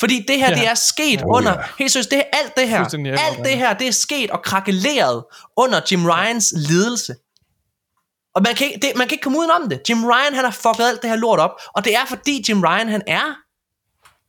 Fordi 0.00 0.24
det 0.28 0.38
her, 0.38 0.48
Ja. 0.50 0.54
det 0.54 0.66
er 0.68 0.74
sket 0.74 1.22
Oh, 1.22 1.36
under, 1.36 1.52
ja. 1.52 1.64
helt 1.78 1.92
seriøst, 1.92 2.10
det, 2.10 2.22
alt 2.32 2.56
det 2.56 2.68
her, 2.68 2.84
alt 3.18 3.38
det 3.44 3.56
her, 3.58 3.74
det 3.74 3.88
er 3.88 3.92
sket 3.92 4.30
og 4.30 4.42
krakeleret 4.42 5.24
under 5.56 5.80
Jim 5.92 6.06
Ryans 6.06 6.52
ledelse. 6.56 7.14
Og 8.34 8.42
man 8.42 8.54
kan, 8.54 8.66
ikke, 8.66 8.78
det, 8.86 8.92
man 8.96 9.08
kan 9.08 9.14
ikke 9.14 9.22
komme 9.22 9.38
udenom 9.38 9.68
det. 9.68 9.80
Jim 9.88 10.04
Ryan, 10.04 10.34
han 10.34 10.44
har 10.44 10.50
fucket 10.50 10.88
alt 10.88 11.02
det 11.02 11.10
her 11.10 11.16
lort 11.16 11.38
op, 11.38 11.50
og 11.74 11.84
det 11.84 11.94
er 11.96 12.04
fordi 12.08 12.44
Jim 12.48 12.62
Ryan, 12.62 12.88
han 12.88 13.02
er 13.06 13.34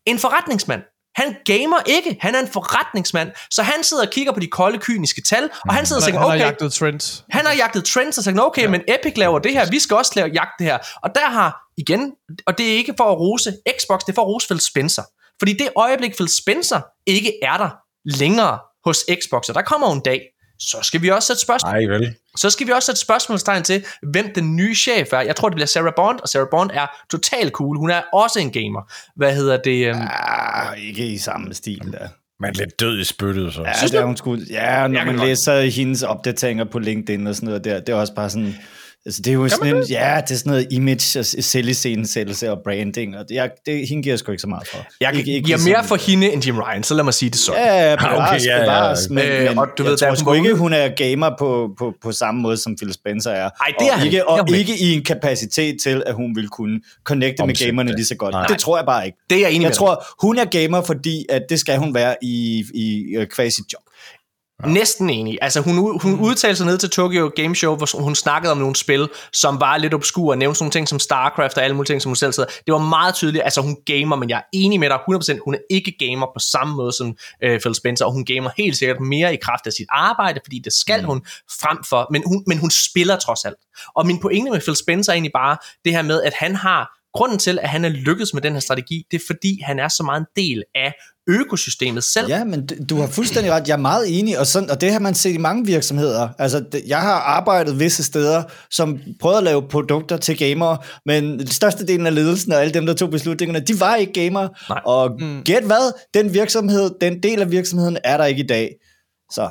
en 0.05 0.19
forretningsmand. 0.19 0.81
Han 1.15 1.35
gamer 1.45 1.77
ikke, 1.85 2.17
han 2.21 2.35
er 2.35 2.39
en 2.39 2.47
forretningsmand, 2.47 3.31
så 3.51 3.63
han 3.63 3.83
sidder 3.83 4.03
og 4.05 4.09
kigger 4.11 4.31
på 4.33 4.39
de 4.39 4.47
kolde, 4.47 4.77
kyniske 4.81 5.21
tal, 5.21 5.49
og 5.69 5.73
han 5.73 5.85
sidder 5.85 6.01
og 6.01 6.05
Han, 6.05 6.13
tænker, 6.13 6.19
han 6.19 6.29
har 6.29 6.35
okay, 6.35 6.45
jagtet 6.45 6.73
trends. 6.73 7.23
han 7.29 7.45
har 7.45 7.53
jagtet 7.53 7.85
trends 7.85 8.17
og 8.17 8.23
sagt, 8.23 8.39
okay, 8.39 8.61
ja. 8.61 8.69
men 8.69 8.81
Epic 8.87 9.13
laver 9.17 9.39
det 9.39 9.51
her, 9.51 9.69
vi 9.69 9.79
skal 9.79 9.97
også 9.97 10.11
lave 10.15 10.29
jagt 10.33 10.51
det 10.59 10.67
her. 10.67 10.77
Og 11.03 11.15
der 11.15 11.29
har, 11.29 11.57
igen, 11.77 12.11
og 12.47 12.57
det 12.57 12.71
er 12.71 12.75
ikke 12.77 12.93
for 12.97 13.11
at 13.11 13.17
rose 13.19 13.57
Xbox, 13.79 13.99
det 13.99 14.09
er 14.09 14.13
for 14.15 14.21
at 14.21 14.27
rose 14.27 14.47
Phil 14.47 14.59
Spencer. 14.59 15.03
Fordi 15.39 15.53
det 15.53 15.69
øjeblik, 15.75 16.15
Phil 16.15 16.27
Spencer 16.41 16.81
ikke 17.05 17.33
er 17.43 17.57
der 17.57 17.69
længere 18.19 18.59
hos 18.85 18.97
Xbox, 19.23 19.49
og 19.49 19.55
der 19.55 19.61
kommer 19.61 19.93
en 19.93 19.99
dag, 19.99 20.21
så 20.59 20.77
skal 20.83 21.01
vi 21.01 21.09
også 21.09 21.27
sætte 21.27 21.41
spørgsmål, 21.41 21.73
Ej, 21.73 21.85
vel. 21.85 22.15
så 22.37 22.49
skal 22.49 22.67
vi 22.67 22.71
også 22.71 22.85
sætte 22.85 23.01
spørgsmålstegn 23.01 23.63
til, 23.63 23.85
hvem 24.11 24.33
den 24.35 24.55
nye 24.55 24.75
chef 24.75 25.13
er. 25.13 25.19
Jeg 25.21 25.35
tror, 25.35 25.49
det 25.49 25.55
bliver 25.55 25.67
Sarah 25.67 25.93
Bond, 25.95 26.19
og 26.19 26.29
Sarah 26.29 26.47
Bond 26.51 26.69
er 26.73 26.87
totalt 27.11 27.53
cool. 27.53 27.77
Hun 27.77 27.89
er 27.89 28.01
også 28.13 28.39
en 28.39 28.51
gamer. 28.51 28.91
Hvad 29.15 29.35
hedder 29.35 29.57
det? 29.57 29.91
Um, 29.95 30.01
Ah, 30.01 30.77
ikke 30.87 31.07
i 31.07 31.17
samme 31.17 31.53
stil 31.53 31.81
der. 31.93 32.07
Man 32.39 32.49
er 32.49 32.53
lidt 32.53 32.79
død 32.79 32.99
i 32.99 33.03
spyttet, 33.03 33.53
så. 33.53 33.61
Ja, 33.61 33.71
det 33.87 33.93
er 33.93 34.05
hun 34.05 34.17
sgu, 34.17 34.37
ja, 34.49 34.87
når 34.87 35.05
man 35.05 35.15
godt. 35.15 35.27
læser 35.27 35.61
hendes 35.61 36.03
opdateringer 36.03 36.65
på 36.65 36.79
LinkedIn 36.79 37.27
og 37.27 37.35
sådan 37.35 37.47
noget 37.47 37.63
der, 37.63 37.79
det 37.79 37.89
er 37.89 37.95
også 37.95 38.13
bare 38.15 38.29
sådan, 38.29 38.55
altså 39.07 39.21
det 39.21 39.29
er 39.31 39.33
jo 39.33 39.49
sådan 39.49 39.75
en, 39.75 39.83
ja, 39.83 40.21
det 40.27 40.31
er 40.31 40.35
sådan 40.37 40.49
noget 40.49 40.67
image 40.71 41.19
og 41.19 41.25
selviscenesættelse 41.25 42.51
og 42.51 42.59
branding, 42.63 43.17
og 43.17 43.25
det, 43.29 43.35
jeg, 43.35 43.49
det, 43.65 43.87
hende 43.87 44.03
giver 44.03 44.13
jeg 44.13 44.19
sgu 44.19 44.31
ikke 44.31 44.41
så 44.41 44.47
meget 44.47 44.67
for. 44.67 44.77
jeg 45.01 45.15
ikke, 45.17 45.31
ikke 45.33 45.45
giver 45.45 45.57
ligesom- 45.57 45.71
mere 45.71 45.83
for 45.83 45.95
hende 45.95 46.33
end 46.33 46.45
Jim 46.45 46.57
Ryan, 46.59 46.83
så 46.83 46.93
lad 46.93 47.03
mig 47.03 47.13
sige 47.13 47.29
det 47.29 47.37
sådan. 47.39 47.61
Ja, 47.61 47.87
ja, 47.87 47.93
okay, 47.93 48.09
bevares, 48.09 48.45
ja, 48.45 48.87
ja. 48.87 48.93
men, 49.09 49.23
Øh, 49.25 49.49
men 49.49 49.57
og 49.57 49.67
du 49.77 49.83
jeg 49.83 49.89
ved, 49.91 49.97
tror 49.97 50.07
hun 50.07 50.17
sgu 50.17 50.33
ikke, 50.33 50.53
hun 50.55 50.73
er 50.73 50.89
gamer 50.95 51.29
på, 51.39 51.69
på, 51.79 51.93
på 52.03 52.11
samme 52.11 52.41
måde, 52.41 52.57
som 52.57 52.75
Phil 52.75 52.93
Spencer 52.93 53.31
er. 53.31 53.49
Ej, 53.49 53.73
det 53.79 53.87
er 53.87 53.91
og 53.91 53.97
han 53.97 54.07
ikke, 54.07 54.29
og 54.29 54.49
ikke 54.55 54.73
i 54.79 54.93
en 54.93 55.03
kapacitet 55.03 55.77
til, 55.83 56.03
at 56.05 56.13
hun 56.15 56.35
vil 56.35 56.47
kunne 56.47 56.79
connecte 57.03 57.43
med 57.43 57.49
Omsætte 57.49 57.65
gamerne 57.65 57.91
lige 57.95 58.05
så 58.05 58.15
godt. 58.15 58.33
Nej. 58.33 58.45
Det 58.47 58.57
tror 58.59 58.77
jeg 58.77 58.85
bare 58.85 59.05
ikke. 59.05 59.17
Det 59.29 59.35
er 59.35 59.39
jeg 59.41 59.49
enig 59.49 59.59
med 59.59 59.65
Jeg 59.65 59.71
dig. 59.71 59.77
tror, 59.77 60.05
hun 60.21 60.37
er 60.37 60.45
gamer, 60.45 60.81
fordi 60.81 61.25
at 61.29 61.41
det 61.49 61.59
skal 61.59 61.77
hun 61.77 61.93
være 61.93 62.15
i, 62.21 62.63
i 62.73 63.15
øh, 63.17 63.27
kvæg 63.27 63.51
sit 63.53 63.65
job. 64.63 64.71
Næsten 64.71 65.09
enig. 65.09 65.37
Altså, 65.41 65.61
hun, 65.61 65.99
hun 66.01 66.19
udtalte 66.19 66.55
sig 66.55 66.65
ned 66.65 66.77
til 66.77 66.89
Tokyo 66.89 67.31
Game 67.35 67.55
Show, 67.55 67.75
hvor 67.75 68.01
hun 68.03 68.15
snakkede 68.15 68.51
om 68.51 68.57
nogle 68.57 68.75
spil, 68.75 69.09
som 69.33 69.59
var 69.59 69.77
lidt 69.77 69.93
obskure, 69.93 70.33
og 70.33 70.37
nævnte 70.37 70.57
sådan 70.57 70.63
nogle 70.63 70.71
ting 70.71 70.87
som 70.87 70.99
StarCraft 70.99 71.57
og 71.57 71.63
alle 71.63 71.75
mulige 71.75 71.87
ting, 71.87 72.01
som 72.01 72.09
hun 72.09 72.15
selv 72.15 72.33
sidder. 72.33 72.49
Det 72.65 72.73
var 72.73 72.79
meget 72.79 73.15
tydeligt, 73.15 73.43
altså 73.43 73.61
hun 73.61 73.77
gamer, 73.85 74.15
men 74.15 74.29
jeg 74.29 74.37
er 74.37 74.43
enig 74.53 74.79
med 74.79 74.89
dig 74.89 74.99
100%, 75.35 75.39
hun 75.45 75.53
er 75.53 75.59
ikke 75.69 75.95
gamer 75.99 76.25
på 76.25 76.39
samme 76.39 76.75
måde 76.75 76.93
som 76.93 77.17
øh, 77.43 77.59
Phil 77.59 77.75
Spencer, 77.75 78.05
og 78.05 78.11
hun 78.11 78.25
gamer 78.25 78.49
helt 78.57 78.77
sikkert 78.77 78.99
mere 78.99 79.33
i 79.33 79.37
kraft 79.41 79.67
af 79.67 79.73
sit 79.73 79.87
arbejde, 79.89 80.39
fordi 80.43 80.59
det 80.59 80.73
skal 80.73 81.01
mm. 81.01 81.07
hun 81.07 81.25
frem 81.61 81.77
for, 81.89 82.07
men 82.11 82.23
hun, 82.25 82.43
men 82.47 82.57
hun 82.57 82.71
spiller 82.71 83.15
trods 83.15 83.45
alt. 83.45 83.57
Og 83.95 84.07
min 84.07 84.19
pointe 84.19 84.51
med 84.51 84.61
Phil 84.61 84.75
Spencer 84.75 85.11
er 85.11 85.13
egentlig 85.13 85.33
bare 85.33 85.57
det 85.85 85.93
her 85.93 86.01
med, 86.01 86.23
at 86.23 86.33
han 86.39 86.55
har 86.55 86.96
Grunden 87.13 87.39
til, 87.39 87.59
at 87.61 87.69
han 87.69 87.85
er 87.85 87.89
lykkedes 87.89 88.33
med 88.33 88.41
den 88.41 88.53
her 88.53 88.59
strategi, 88.59 89.05
det 89.11 89.17
er 89.17 89.23
fordi, 89.27 89.59
han 89.65 89.79
er 89.79 89.87
så 89.87 90.03
meget 90.03 90.19
en 90.19 90.25
del 90.35 90.63
af 90.75 90.93
økosystemet 91.29 92.03
selv. 92.03 92.27
Ja, 92.27 92.43
men 92.43 92.67
du- 92.67 92.95
har 92.99 93.07
fuldstændig 93.07 93.51
ret. 93.51 93.67
Jeg 93.67 93.73
er 93.73 93.77
meget 93.77 94.19
enig, 94.19 94.39
og, 94.39 94.47
sådan, 94.47 94.69
og 94.71 94.81
det 94.81 94.91
har 94.91 94.99
man 94.99 95.15
set 95.15 95.33
i 95.33 95.37
mange 95.37 95.65
virksomheder. 95.65 96.29
Altså, 96.39 96.65
jeg 96.87 97.01
har 97.01 97.13
arbejdet 97.13 97.79
visse 97.79 98.03
steder, 98.03 98.43
som 98.71 98.99
prøvede 99.19 99.37
at 99.37 99.43
lave 99.43 99.67
produkter 99.69 100.17
til 100.17 100.37
gamere, 100.37 100.77
men 101.05 101.39
den 101.39 101.47
største 101.47 101.85
delen 101.87 102.05
af 102.05 102.15
ledelsen 102.15 102.51
og 102.51 102.61
alle 102.61 102.73
dem, 102.73 102.85
der 102.85 102.93
tog 102.93 103.09
beslutningerne, 103.09 103.65
de 103.65 103.79
var 103.79 103.95
ikke 103.95 104.13
gamere. 104.13 104.49
Nej. 104.69 104.81
Og 104.85 105.17
mm. 105.19 105.43
gæt 105.43 105.63
hvad? 105.63 105.91
Den 106.13 106.33
virksomhed, 106.33 106.91
den 107.01 107.23
del 107.23 107.41
af 107.41 107.51
virksomheden 107.51 107.97
er 108.03 108.17
der 108.17 108.25
ikke 108.25 108.43
i 108.43 108.47
dag. 108.47 108.75
Så 109.31 109.49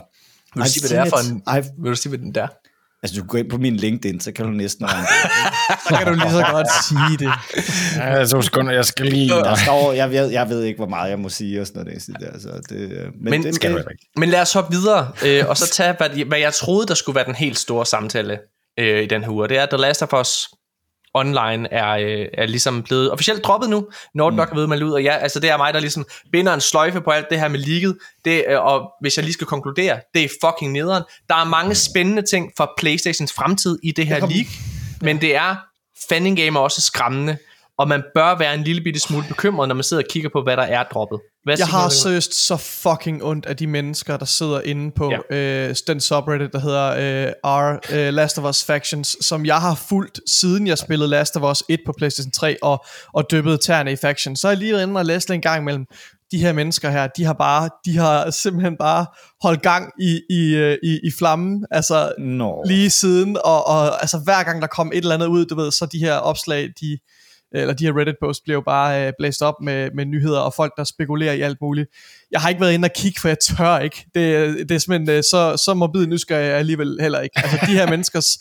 Vil 0.55 0.65
du 0.65 0.69
sige, 0.71 0.81
hvad 0.81 0.91
det 0.91 0.99
er 0.99 1.05
for 1.11 1.31
en... 1.31 1.43
I've, 1.49 1.83
Vil 1.83 1.91
du 1.91 1.97
sige, 1.97 2.11
hvad 2.11 2.19
den 2.19 2.35
der? 2.35 2.47
Altså, 3.07 3.21
du 3.21 3.23
kan 3.23 3.29
gå 3.29 3.39
ind 3.39 3.51
på 3.51 3.59
min 3.59 3.77
LinkedIn, 3.77 4.21
så 4.21 4.33
kan 4.33 4.45
du 4.45 4.51
næsten. 4.51 4.89
Så 5.89 5.97
kan 5.97 6.07
du 6.07 6.13
lige 6.13 6.31
så 6.31 6.47
godt 6.51 6.67
sige 6.89 7.17
det. 7.19 7.33
Ja, 7.97 8.27
to 8.27 8.43
sekunder, 8.43 8.73
jeg 8.73 8.85
skal 8.85 9.07
lige... 9.07 9.29
Der 9.29 9.55
står, 9.55 9.93
jeg 9.93 10.11
ved, 10.11 10.31
jeg 10.31 10.49
ved 10.49 10.63
ikke, 10.63 10.77
hvor 10.77 10.89
meget 10.89 11.11
jeg 11.11 11.19
må 11.19 11.29
sige 11.29 11.61
og 11.61 11.67
sådan 11.67 11.85
noget. 11.85 12.07
Der, 12.21 12.31
altså, 12.31 12.49
det, 12.69 12.93
øh, 12.93 13.05
men, 13.21 13.31
Men 13.31 13.43
det, 13.43 13.55
skal 13.55 13.75
det. 13.75 13.85
Men 14.17 14.29
lad 14.29 14.41
os 14.41 14.53
hoppe 14.53 14.77
videre, 14.77 15.11
øh, 15.27 15.49
og 15.49 15.57
så 15.57 15.71
tage, 15.71 15.95
hvad, 15.99 16.25
hvad 16.25 16.39
jeg 16.39 16.55
troede, 16.55 16.87
der 16.87 16.95
skulle 16.95 17.17
være 17.17 17.25
den 17.27 17.35
helt 17.35 17.59
store 17.59 17.87
samtale 17.87 18.39
øh, 18.79 19.03
i 19.03 19.07
den 19.07 19.25
her 19.25 19.31
uge. 19.31 19.49
Det 19.49 19.59
er, 19.59 19.67
The 19.67 19.77
Last 19.77 20.03
of 20.03 20.21
Us 20.21 20.49
Online 21.17 21.73
er, 21.73 21.91
øh, 21.91 22.27
er 22.35 22.47
ligesom 22.47 22.83
blevet 22.83 23.13
officielt 23.13 23.45
droppet 23.45 23.71
nu. 23.71 23.87
Norton 24.15 24.37
nok 24.37 24.51
er 24.51 24.55
ved 24.55 24.63
at 24.63 24.69
melde 24.69 24.87
ud, 24.87 24.91
og 24.93 25.03
ja, 25.03 25.17
altså 25.17 25.41
det 25.41 25.51
er 25.51 25.57
mig, 25.57 25.75
der 25.75 25.81
ligesom 25.81 26.07
binder 26.33 26.55
en 26.55 26.61
sløjfe 26.61 27.01
på 27.01 27.11
alt 27.11 27.27
det 27.31 27.41
her 27.41 27.49
med 27.49 27.59
leaget. 27.59 27.99
Det, 28.25 28.45
øh, 28.49 28.61
og 28.65 28.91
hvis 29.01 29.17
jeg 29.17 29.25
lige 29.25 29.33
skal 29.33 29.47
konkludere, 29.47 30.01
det 30.15 30.25
er 30.25 30.29
fucking 30.45 30.73
nederen. 30.73 31.03
Der 31.29 31.35
er 31.35 31.45
mange 31.45 31.75
spændende 31.75 32.23
ting 32.23 32.53
for 32.57 32.73
Playstations 32.79 33.33
fremtid 33.33 33.79
i 33.83 33.91
det 33.93 34.07
her 34.07 34.21
kom- 34.21 34.29
leak, 34.29 34.47
men 35.01 35.21
det 35.21 35.37
er 35.37 35.57
fanning 36.09 36.37
game 36.37 36.59
er 36.59 36.63
også 36.63 36.81
skræmmende, 36.81 37.37
og 37.79 37.89
man 37.89 38.03
bør 38.15 38.39
være 38.39 38.55
en 38.55 38.63
lille 38.65 38.83
bitte 38.83 39.01
smule 39.01 39.25
bekymret, 39.29 39.69
når 39.69 39.75
man 39.75 39.85
sidder 39.85 40.03
og 40.03 40.09
kigger 40.11 40.29
på, 40.33 40.43
hvad 40.43 40.57
der 40.57 40.63
er 40.63 40.83
droppet. 40.83 41.21
Hvad 41.45 41.55
Jeg 41.59 41.67
har 41.67 41.89
seriøst 41.89 42.35
så 42.47 42.57
fucking 42.57 43.25
ondt 43.25 43.47
af 43.47 43.57
de 43.57 43.67
mennesker, 43.67 44.17
der 44.17 44.25
sidder 44.25 44.61
inde 44.61 44.91
på 44.97 45.13
Ja. 45.31 45.37
øh, 45.37 45.75
den 45.87 46.01
subreddit, 46.01 46.53
der 46.53 46.59
hedder 46.59 46.87
øh, 47.27 47.33
R 47.45 47.79
øh, 47.93 48.13
Last 48.15 48.39
of 48.39 48.45
Us 48.45 48.65
Factions, 48.65 49.17
som 49.21 49.47
jeg 49.47 49.61
har 49.61 49.75
fulgt 49.89 50.21
siden 50.27 50.67
jeg 50.67 50.79
spillede 50.79 51.11
Last 51.11 51.37
of 51.37 51.51
Us 51.51 51.65
1 51.69 51.81
på 51.87 51.93
PlayStation 51.99 52.31
3 52.31 52.57
og, 52.63 52.85
og 53.15 53.31
dyppede 53.31 53.59
tæerne 53.59 53.93
i 53.93 53.97
Factions. 53.97 54.41
Så 54.41 54.49
er 54.49 54.53
jeg 54.53 54.59
lige 54.59 54.83
inde 54.83 54.99
og 54.99 55.05
læst 55.05 55.31
en 55.31 55.41
gang 55.41 55.63
imellem. 55.63 55.85
De 56.31 56.39
her 56.39 56.53
mennesker 56.53 56.91
her, 56.91 57.07
de 57.07 57.25
har 57.25 57.33
bare, 57.33 57.69
de 57.85 57.97
har 57.97 58.31
simpelthen 58.31 58.77
bare 58.77 59.07
holdt 59.43 59.63
gang 59.63 59.93
i, 60.01 60.21
i, 60.31 60.55
øh, 60.55 60.79
i, 60.83 61.01
i 61.05 61.11
flammen, 61.19 61.67
altså 61.71 62.13
Nå. 62.19 62.63
lige 62.67 62.91
siden, 62.91 63.37
og, 63.45 63.67
og 63.67 64.01
altså 64.01 64.19
hver 64.25 64.43
gang 64.43 64.63
der 64.63 64.69
kom 64.69 64.89
et 64.95 64.99
eller 64.99 65.15
andet 65.15 65.27
ud, 65.27 65.47
du 65.47 65.55
ved, 65.55 65.71
så 65.73 65.87
de 65.87 65.99
her 65.99 66.15
opslag, 66.15 66.69
de, 66.81 66.99
eller 67.53 67.75
de 67.75 67.85
her 67.85 67.99
Reddit 67.99 68.15
posts 68.23 68.41
bliver 68.41 68.55
jo 68.55 68.61
bare 68.61 69.07
øh, 69.07 69.13
blæst 69.19 69.43
op 69.43 69.55
med, 69.63 69.91
med 69.95 70.05
nyheder 70.05 70.41
og 70.41 70.55
folk, 70.55 70.73
der 70.77 70.85
spekulerer 70.85 71.33
i 71.33 71.41
alt 71.41 71.59
muligt. 71.61 71.91
Jeg 72.31 72.41
har 72.41 72.49
ikke 72.49 72.61
været 72.61 72.73
inde 72.73 72.87
og 72.87 72.93
kigge, 72.97 73.21
for 73.21 73.29
jeg 73.29 73.39
tør 73.39 73.79
ikke. 73.79 74.07
Det, 74.15 74.69
det 74.69 74.75
er 74.75 74.79
simpelthen 74.79 75.11
øh, 75.11 75.23
så, 75.23 75.63
så 75.65 75.75
morbid 75.75 76.07
nysgerrig 76.07 76.47
jeg 76.47 76.57
alligevel 76.57 76.99
heller 77.01 77.21
ikke. 77.21 77.39
Altså 77.39 77.59
de 77.67 77.73
her 77.73 77.91
menneskers 77.95 78.39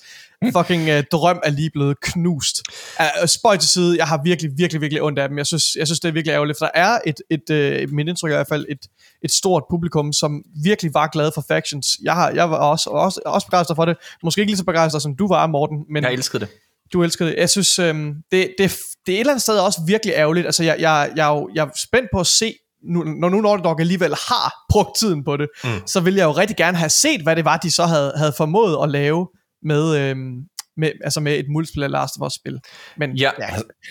fucking 0.52 0.90
øh, 0.90 1.04
drøm 1.12 1.40
er 1.44 1.50
lige 1.50 1.70
blevet 1.70 2.02
knust. 2.02 2.62
Uh, 3.00 3.28
spøj 3.28 3.58
til 3.58 3.70
side, 3.70 3.98
jeg 3.98 4.08
har 4.08 4.22
virkelig, 4.24 4.52
virkelig, 4.58 4.82
virkelig 4.82 5.02
ondt 5.04 5.20
af 5.20 5.30
dem. 5.30 5.38
Jeg 5.38 5.46
synes, 5.46 5.76
jeg 5.76 5.88
synes 5.88 6.00
det 6.00 6.10
er 6.10 6.14
virkelig 6.14 6.34
ærgerligt, 6.34 6.58
for 6.58 6.66
der 6.66 6.72
er 6.82 7.00
et, 7.06 7.16
et, 7.30 7.50
øh, 7.50 7.90
mit 7.92 8.08
indtryk 8.08 8.32
er 8.32 8.36
i 8.36 8.38
hvert 8.38 8.48
fald, 8.48 8.66
et, 8.70 8.88
et 9.22 9.32
stort 9.32 9.64
publikum, 9.70 10.14
som 10.14 10.44
virkelig 10.64 10.94
var 10.94 11.08
glad 11.08 11.32
for 11.34 11.46
Factions. 11.48 11.98
Jeg, 12.04 12.14
har, 12.14 12.32
jeg 12.32 12.50
var 12.50 12.58
også, 12.58 12.90
også, 12.90 13.22
også 13.26 13.48
begejstret 13.48 13.76
for 13.76 13.86
det. 13.86 13.98
Måske 14.24 14.42
ikke 14.42 14.52
lige 14.52 14.58
så 14.58 14.66
begejstret, 14.66 15.02
som 15.02 15.16
du 15.16 15.28
var, 15.28 15.48
Morten, 15.48 15.78
men 15.90 16.04
Jeg 16.04 16.14
elskede 16.14 16.46
det. 16.46 16.50
du 16.94 17.04
elsker 17.04 17.26
det. 17.26 17.36
Jeg 17.38 17.50
synes, 17.50 17.80
øhm, 17.80 18.16
det, 18.32 18.56
det, 18.58 18.78
det 19.06 19.12
er 19.12 19.16
et 19.18 19.20
eller 19.20 19.32
andet 19.34 19.42
sted 19.44 19.58
også 19.60 19.80
virkelig 19.88 20.14
ærgerligt. 20.16 20.46
Altså, 20.46 20.64
jeg, 20.64 20.76
jeg, 20.80 21.10
jeg, 21.16 21.30
er 21.30 21.34
jo- 21.36 21.50
jeg 21.56 21.64
er 21.66 21.70
spændt 21.76 22.10
på 22.14 22.20
at 22.20 22.28
se, 22.28 22.54
nu, 22.94 23.04
når 23.04 23.30
nu 23.30 23.42
Naughty 23.42 23.64
Dog 23.64 23.80
alligevel 23.80 24.10
har 24.30 24.54
brugt 24.72 24.90
tiden 25.00 25.24
på 25.24 25.38
det, 25.38 25.48
mm. 25.64 25.70
så 25.88 26.00
vil 26.00 26.16
jeg 26.16 26.24
jo 26.26 26.32
rigtig 26.32 26.58
gerne 26.58 26.78
have 26.78 26.90
set, 26.90 27.22
hvad 27.22 27.36
det 27.36 27.46
var, 27.46 27.58
de 27.58 27.72
så 27.72 27.86
havde, 27.86 28.14
havde 28.18 28.34
formået 28.38 28.78
at 28.84 28.90
lave 28.90 29.28
med, 29.64 29.98
øhm, 29.98 30.34
med, 30.78 30.92
altså 31.04 31.20
med 31.20 31.36
et 31.40 31.46
multiplayer 31.54 31.90
Last 31.90 32.14
of 32.22 32.28
Us-spil. 32.28 32.60
Men 32.98 33.18
Ja. 33.18 33.32
ja, 33.40 33.46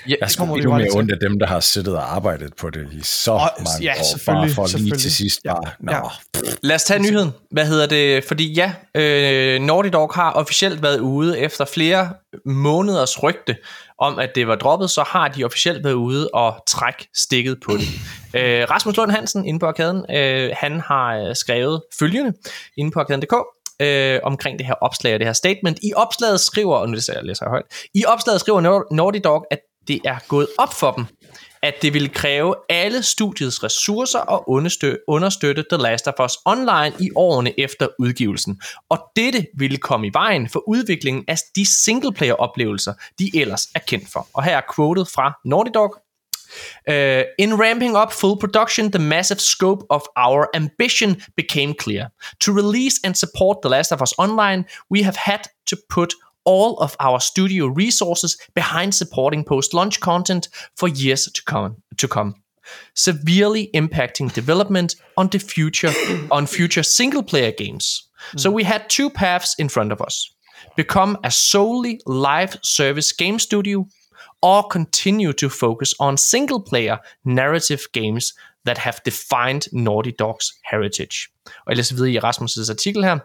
Ja, 0.08 0.14
Jeg 0.20 0.30
skulle 0.30 0.62
jo 0.62 0.76
mere 0.76 0.88
ondt 0.94 1.12
af 1.12 1.18
dem, 1.20 1.38
der 1.38 1.46
har 1.46 1.60
siddet 1.60 1.96
og 1.96 2.14
arbejdet 2.16 2.50
på 2.60 2.70
det 2.70 2.88
i 2.92 3.00
så 3.02 3.32
Og- 3.32 3.40
mange 3.58 3.70
ja, 3.82 3.90
år, 3.92 3.94
bare 3.96 4.04
selvfølgelig, 4.04 4.54
for 4.54 4.78
lige 4.78 4.96
til 4.96 5.14
sidst 5.14 5.40
Ja. 5.44 5.54
bare, 5.54 5.70
nå, 5.80 5.92
Ja. 5.92 6.00
Lad 6.62 6.74
os 6.76 6.84
tage 6.84 7.02
nyheden. 7.02 7.30
Hvad 7.50 7.66
hedder 7.66 7.86
det? 7.86 8.24
Fordi 8.24 8.52
ja, 8.54 8.72
øh, 8.94 9.60
Naughty 9.62 9.88
Dog 9.92 10.10
har 10.14 10.32
officielt 10.32 10.82
været 10.82 10.98
ude 11.00 11.38
efter 11.38 11.64
flere 11.64 12.10
måneders 12.46 13.22
rygte 13.22 13.56
om, 14.06 14.18
at 14.18 14.30
det 14.34 14.48
var 14.48 14.54
droppet, 14.54 14.90
så 14.90 15.02
har 15.02 15.28
de 15.28 15.44
officielt 15.44 15.84
været 15.84 15.94
ude 15.94 16.30
og 16.34 16.54
trække 16.66 17.08
stikket 17.14 17.58
på 17.66 17.72
det. 17.72 17.88
øh, 18.40 18.66
Rasmus 18.70 18.96
Lund 18.96 19.10
Hansen 19.10 19.44
inde 19.46 19.58
på 19.60 19.66
arkaden, 19.66 20.04
øh, 20.16 20.50
han 20.56 20.80
har 20.80 21.16
øh, 21.16 21.36
skrevet 21.36 21.82
følgende 21.98 22.32
inde 22.76 22.90
på 22.90 23.00
arkaden.dk 23.00 23.34
øh, 23.80 24.20
omkring 24.22 24.58
det 24.58 24.66
her 24.66 24.74
opslag 24.74 25.14
og 25.14 25.20
det 25.20 25.26
her 25.26 25.32
statement. 25.32 25.78
I 25.82 25.92
opslaget 25.96 26.40
skriver, 26.40 26.76
og 26.76 26.88
nu 26.88 26.96
det 26.96 27.08
jeg 27.08 27.24
læser 27.24 27.46
jeg 27.46 27.50
højt, 27.50 27.64
i 27.94 28.04
opslaget 28.04 28.40
skriver 28.40 28.60
Nau- 28.60 28.94
Naughty 28.96 29.18
Dog, 29.24 29.46
at 29.50 29.58
det 29.88 30.00
er 30.04 30.16
gået 30.28 30.46
op 30.58 30.72
for 30.72 30.90
dem, 30.90 31.04
at 31.64 31.74
det 31.82 31.94
ville 31.94 32.08
kræve 32.08 32.54
alle 32.68 33.02
studiets 33.02 33.64
ressourcer 33.64 34.32
at 34.32 34.40
understøtte, 34.46 34.98
understøtte 35.08 35.64
The 35.70 35.82
Last 35.82 36.08
of 36.08 36.14
Us 36.24 36.32
Online 36.44 36.92
i 37.00 37.10
årene 37.14 37.60
efter 37.60 37.88
udgivelsen. 37.98 38.60
Og 38.88 38.98
dette 39.16 39.46
ville 39.56 39.76
komme 39.76 40.06
i 40.06 40.10
vejen 40.12 40.48
for 40.48 40.68
udviklingen 40.68 41.24
af 41.28 41.36
de 41.56 41.66
singleplayer-oplevelser, 41.66 42.92
de 43.18 43.30
ellers 43.40 43.68
er 43.74 43.78
kendt 43.78 44.08
for. 44.12 44.28
Og 44.34 44.44
her 44.44 44.56
er 44.56 44.74
quoted 44.76 45.04
fra 45.04 45.32
Naughty 45.44 45.70
Dog. 45.74 45.96
Uh, 46.88 47.22
in 47.38 47.60
ramping 47.62 47.96
up 47.96 48.12
full 48.12 48.36
production, 48.40 48.92
the 48.92 49.02
massive 49.02 49.40
scope 49.40 49.84
of 49.90 50.02
our 50.16 50.46
ambition 50.54 51.22
became 51.36 51.74
clear. 51.74 52.04
To 52.40 52.52
release 52.52 53.00
and 53.04 53.14
support 53.14 53.56
The 53.62 53.70
Last 53.70 53.92
of 53.92 54.02
Us 54.02 54.12
Online, 54.18 54.64
we 54.92 55.02
have 55.02 55.16
had 55.16 55.40
to 55.70 55.76
put 55.94 56.14
all 56.44 56.76
of 56.78 56.96
our 57.00 57.20
studio 57.20 57.66
resources 57.66 58.38
behind 58.54 58.94
supporting 58.94 59.44
post-launch 59.44 60.00
content 60.00 60.48
for 60.76 60.88
years 60.88 61.24
to 61.32 61.42
come. 61.44 61.76
To 61.96 62.08
come 62.08 62.34
severely 62.94 63.70
impacting 63.74 64.32
development 64.32 64.96
on 65.16 65.28
the 65.28 65.38
future 65.38 65.92
on 66.30 66.46
future 66.46 66.82
single-player 66.82 67.52
games. 67.52 68.08
So 68.36 68.50
we 68.50 68.64
had 68.64 68.88
two 68.88 69.10
paths 69.10 69.54
in 69.58 69.68
front 69.68 69.92
of 69.92 70.00
us: 70.00 70.34
become 70.76 71.18
a 71.22 71.30
solely 71.30 72.00
live 72.06 72.56
service 72.62 73.12
game 73.12 73.38
studio, 73.38 73.86
or 74.40 74.68
continue 74.68 75.32
to 75.32 75.48
focus 75.48 75.94
on 75.98 76.16
single 76.16 76.60
player 76.60 76.98
narrative 77.24 77.86
games 77.92 78.34
that 78.64 78.78
have 78.78 79.02
defined 79.04 79.68
Naughty 79.72 80.12
Dogs 80.12 80.54
heritage. 80.62 81.28
Og 81.66 81.72
ellers 81.72 81.90
videre 81.90 82.16
i 82.16 82.18
Rasmus' 82.18 82.70
artikel 82.70 83.04
her. 83.04 83.20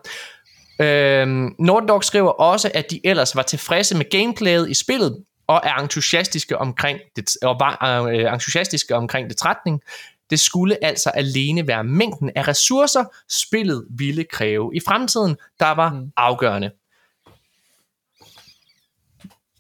Øhm, 0.82 1.56
Naughty 1.60 1.88
Dog 1.88 2.04
skriver 2.04 2.30
også, 2.30 2.72
at 2.74 2.92
de 2.92 3.00
ellers 3.04 3.36
var 3.36 3.42
tilfredse 3.42 3.98
med 3.98 4.10
gameplayet 4.10 4.70
i 4.70 4.74
spillet, 4.74 5.24
og 5.48 5.62
er 5.64 5.76
entusiastiske 5.76 6.58
omkring 6.58 7.00
det, 7.16 7.30
og 7.42 7.56
var 7.60 8.06
øh, 8.06 8.34
entusiastiske 8.34 8.96
omkring 8.96 9.30
det 9.30 9.38
trætning. 9.38 9.82
Det 10.30 10.40
skulle 10.40 10.86
altså 10.86 11.10
alene 11.10 11.68
være 11.68 11.84
mængden 11.84 12.32
af 12.36 12.48
ressourcer, 12.48 13.04
spillet 13.30 13.86
ville 13.90 14.24
kræve 14.24 14.76
i 14.76 14.80
fremtiden, 14.88 15.38
der 15.60 15.72
var 15.72 16.04
afgørende. 16.18 16.72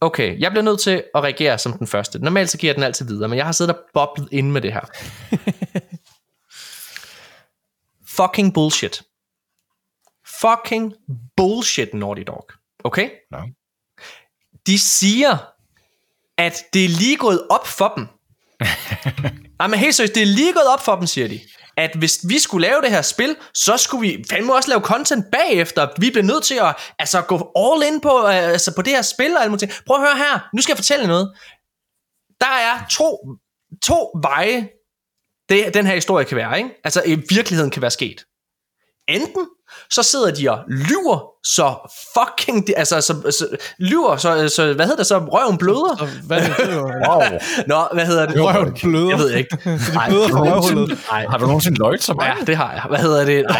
Okay, 0.01 0.39
jeg 0.39 0.51
bliver 0.51 0.63
nødt 0.63 0.79
til 0.79 1.03
at 1.15 1.23
reagere 1.23 1.57
som 1.57 1.73
den 1.73 1.87
første. 1.87 2.19
Normalt 2.19 2.49
så 2.49 2.57
giver 2.57 2.69
jeg 2.69 2.75
den 2.75 2.83
altid 2.83 3.05
videre, 3.05 3.29
men 3.29 3.37
jeg 3.37 3.45
har 3.45 3.51
siddet 3.51 3.75
og 3.75 3.81
boblet 3.93 4.27
inde 4.31 4.51
med 4.51 4.61
det 4.61 4.73
her. 4.73 4.81
Fucking 8.17 8.53
bullshit. 8.53 9.01
Fucking 10.41 10.93
bullshit, 11.37 11.93
Naughty 11.93 12.23
Dog. 12.27 12.45
Okay? 12.83 13.09
Nå. 13.31 13.37
De 14.67 14.79
siger, 14.79 15.37
at 16.37 16.65
det 16.73 16.85
er 16.85 16.89
lige 16.89 17.17
gået 17.17 17.47
op 17.49 17.67
for 17.67 17.93
dem. 17.95 18.07
Nej, 19.59 19.67
men 19.67 19.79
helt 19.79 19.95
seriøst, 19.95 20.15
det 20.15 20.21
er 20.21 20.27
lige 20.27 20.53
gået 20.53 20.67
op 20.67 20.81
for 20.81 20.95
dem, 20.95 21.07
siger 21.07 21.27
de. 21.27 21.39
At 21.77 21.95
hvis 21.95 22.19
vi 22.27 22.39
skulle 22.39 22.67
lave 22.67 22.81
det 22.81 22.89
her 22.89 23.01
spil, 23.01 23.37
så 23.53 23.77
skulle 23.77 24.07
vi 24.07 24.23
fandme 24.29 24.53
også 24.53 24.69
lave 24.69 24.81
content 24.81 25.25
bagefter. 25.31 25.87
Vi 25.99 26.09
bliver 26.09 26.23
nødt 26.23 26.43
til 26.43 26.55
at 26.55 26.75
altså, 26.99 27.21
gå 27.21 27.51
all 27.55 27.93
in 27.93 28.01
på, 28.01 28.17
øh, 28.17 28.35
altså, 28.35 28.75
på 28.75 28.81
det 28.81 28.93
her 28.93 29.01
spil 29.01 29.35
og 29.35 29.41
alle 29.41 29.49
mulige 29.49 29.67
ting. 29.67 29.85
Prøv 29.87 29.95
at 29.95 30.07
høre 30.07 30.17
her, 30.17 30.49
nu 30.55 30.61
skal 30.61 30.73
jeg 30.73 30.77
fortælle 30.77 31.07
noget. 31.07 31.35
Der 32.41 32.47
er 32.47 32.85
to, 32.91 33.37
to 33.83 34.19
veje, 34.21 34.69
det, 35.49 35.73
den 35.73 35.85
her 35.85 35.95
historie 35.95 36.25
kan 36.25 36.37
være, 36.37 36.57
ikke? 36.57 36.69
Altså 36.83 37.03
i 37.05 37.15
virkeligheden 37.15 37.71
kan 37.71 37.81
være 37.81 37.91
sket. 37.91 38.25
Enten 39.07 39.47
så 39.89 40.03
sidder 40.03 40.31
de 40.31 40.49
og 40.51 40.59
lyver 40.67 41.19
så 41.43 41.73
fucking, 42.17 42.65
altså 42.77 43.01
så, 43.01 43.13
så 43.31 43.47
lyver 43.79 44.17
så, 44.17 44.49
så, 44.55 44.73
hvad 44.73 44.85
hedder 44.85 44.97
det 44.97 45.05
så, 45.05 45.17
røven 45.17 45.57
bløder? 45.57 46.07
hvad 46.27 46.37
er 46.37 46.43
det? 46.43 46.75
Wow. 46.77 47.21
Nå, 47.67 47.87
hvad 47.93 48.05
hedder 48.05 48.25
det? 48.25 48.41
Røven 48.41 48.73
bløder. 48.81 49.09
Jeg 49.09 49.17
ved 49.19 49.31
ikke. 49.33 49.57
Nej, 49.93 50.09
bløder 50.09 50.27
fra 50.27 50.39
røvhullet. 50.53 50.99
Nej, 51.11 51.25
Har 51.29 51.37
du 51.37 51.45
nogensinde 51.45 51.77
løjet 51.79 52.03
så 52.03 52.13
meget? 52.13 52.33
ja, 52.39 52.45
det 52.45 52.55
har 52.57 52.71
jeg. 52.73 52.83
Hvad 52.89 52.99
hedder 52.99 53.25
det? 53.25 53.45
Nej. 53.49 53.59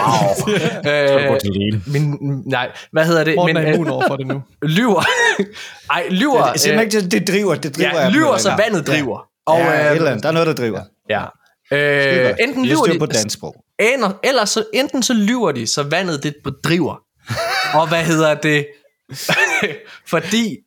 Du 0.84 0.90
Øh, 0.90 1.82
min, 1.94 2.18
nej, 2.46 2.72
hvad 2.92 3.06
hedder 3.06 3.24
det? 3.24 3.36
Morten 3.36 3.54
Men, 3.56 3.64
er 3.64 3.70
øh, 3.70 3.76
immun 3.76 3.88
over 3.90 4.04
for 4.08 4.16
det 4.16 4.28
nu. 4.28 4.42
lyver. 4.78 5.04
Ej, 5.92 6.08
lyver. 6.10 6.48
Jeg 6.48 6.60
siger 6.60 6.82
ikke, 6.82 7.02
det, 7.02 7.12
det 7.12 7.28
driver, 7.28 7.56
det 7.56 7.76
driver. 7.78 8.02
ja, 8.02 8.10
lyver, 8.10 8.38
så 8.38 8.54
vandet 8.58 8.88
driver. 8.88 9.20
Ja, 9.50 9.54
Og, 9.54 9.60
ja, 9.60 9.82
et 9.86 9.90
øh, 9.90 9.96
eller 9.96 10.10
andet. 10.12 10.24
Der 10.24 10.30
er 10.30 10.34
noget, 10.34 10.48
der 10.48 10.54
driver. 10.54 10.82
ja. 11.10 11.24
Øh, 11.72 12.34
enten 12.40 12.66
lyver 12.66 12.84
de, 12.86 13.00
på 13.00 13.06
dansk 13.06 13.34
sprog 13.38 13.56
aner, 13.80 14.12
ellers 14.24 14.50
så, 14.50 14.64
enten 14.74 15.04
så 15.04 15.14
lyver 15.14 15.52
de, 15.52 15.68
så 15.68 15.84
vandet 15.84 16.24
det 16.24 16.36
driver. 16.64 17.02
Og 17.74 17.88
hvad 17.88 18.04
hedder 18.04 18.34
det? 18.34 18.68
Fordi 20.12 20.58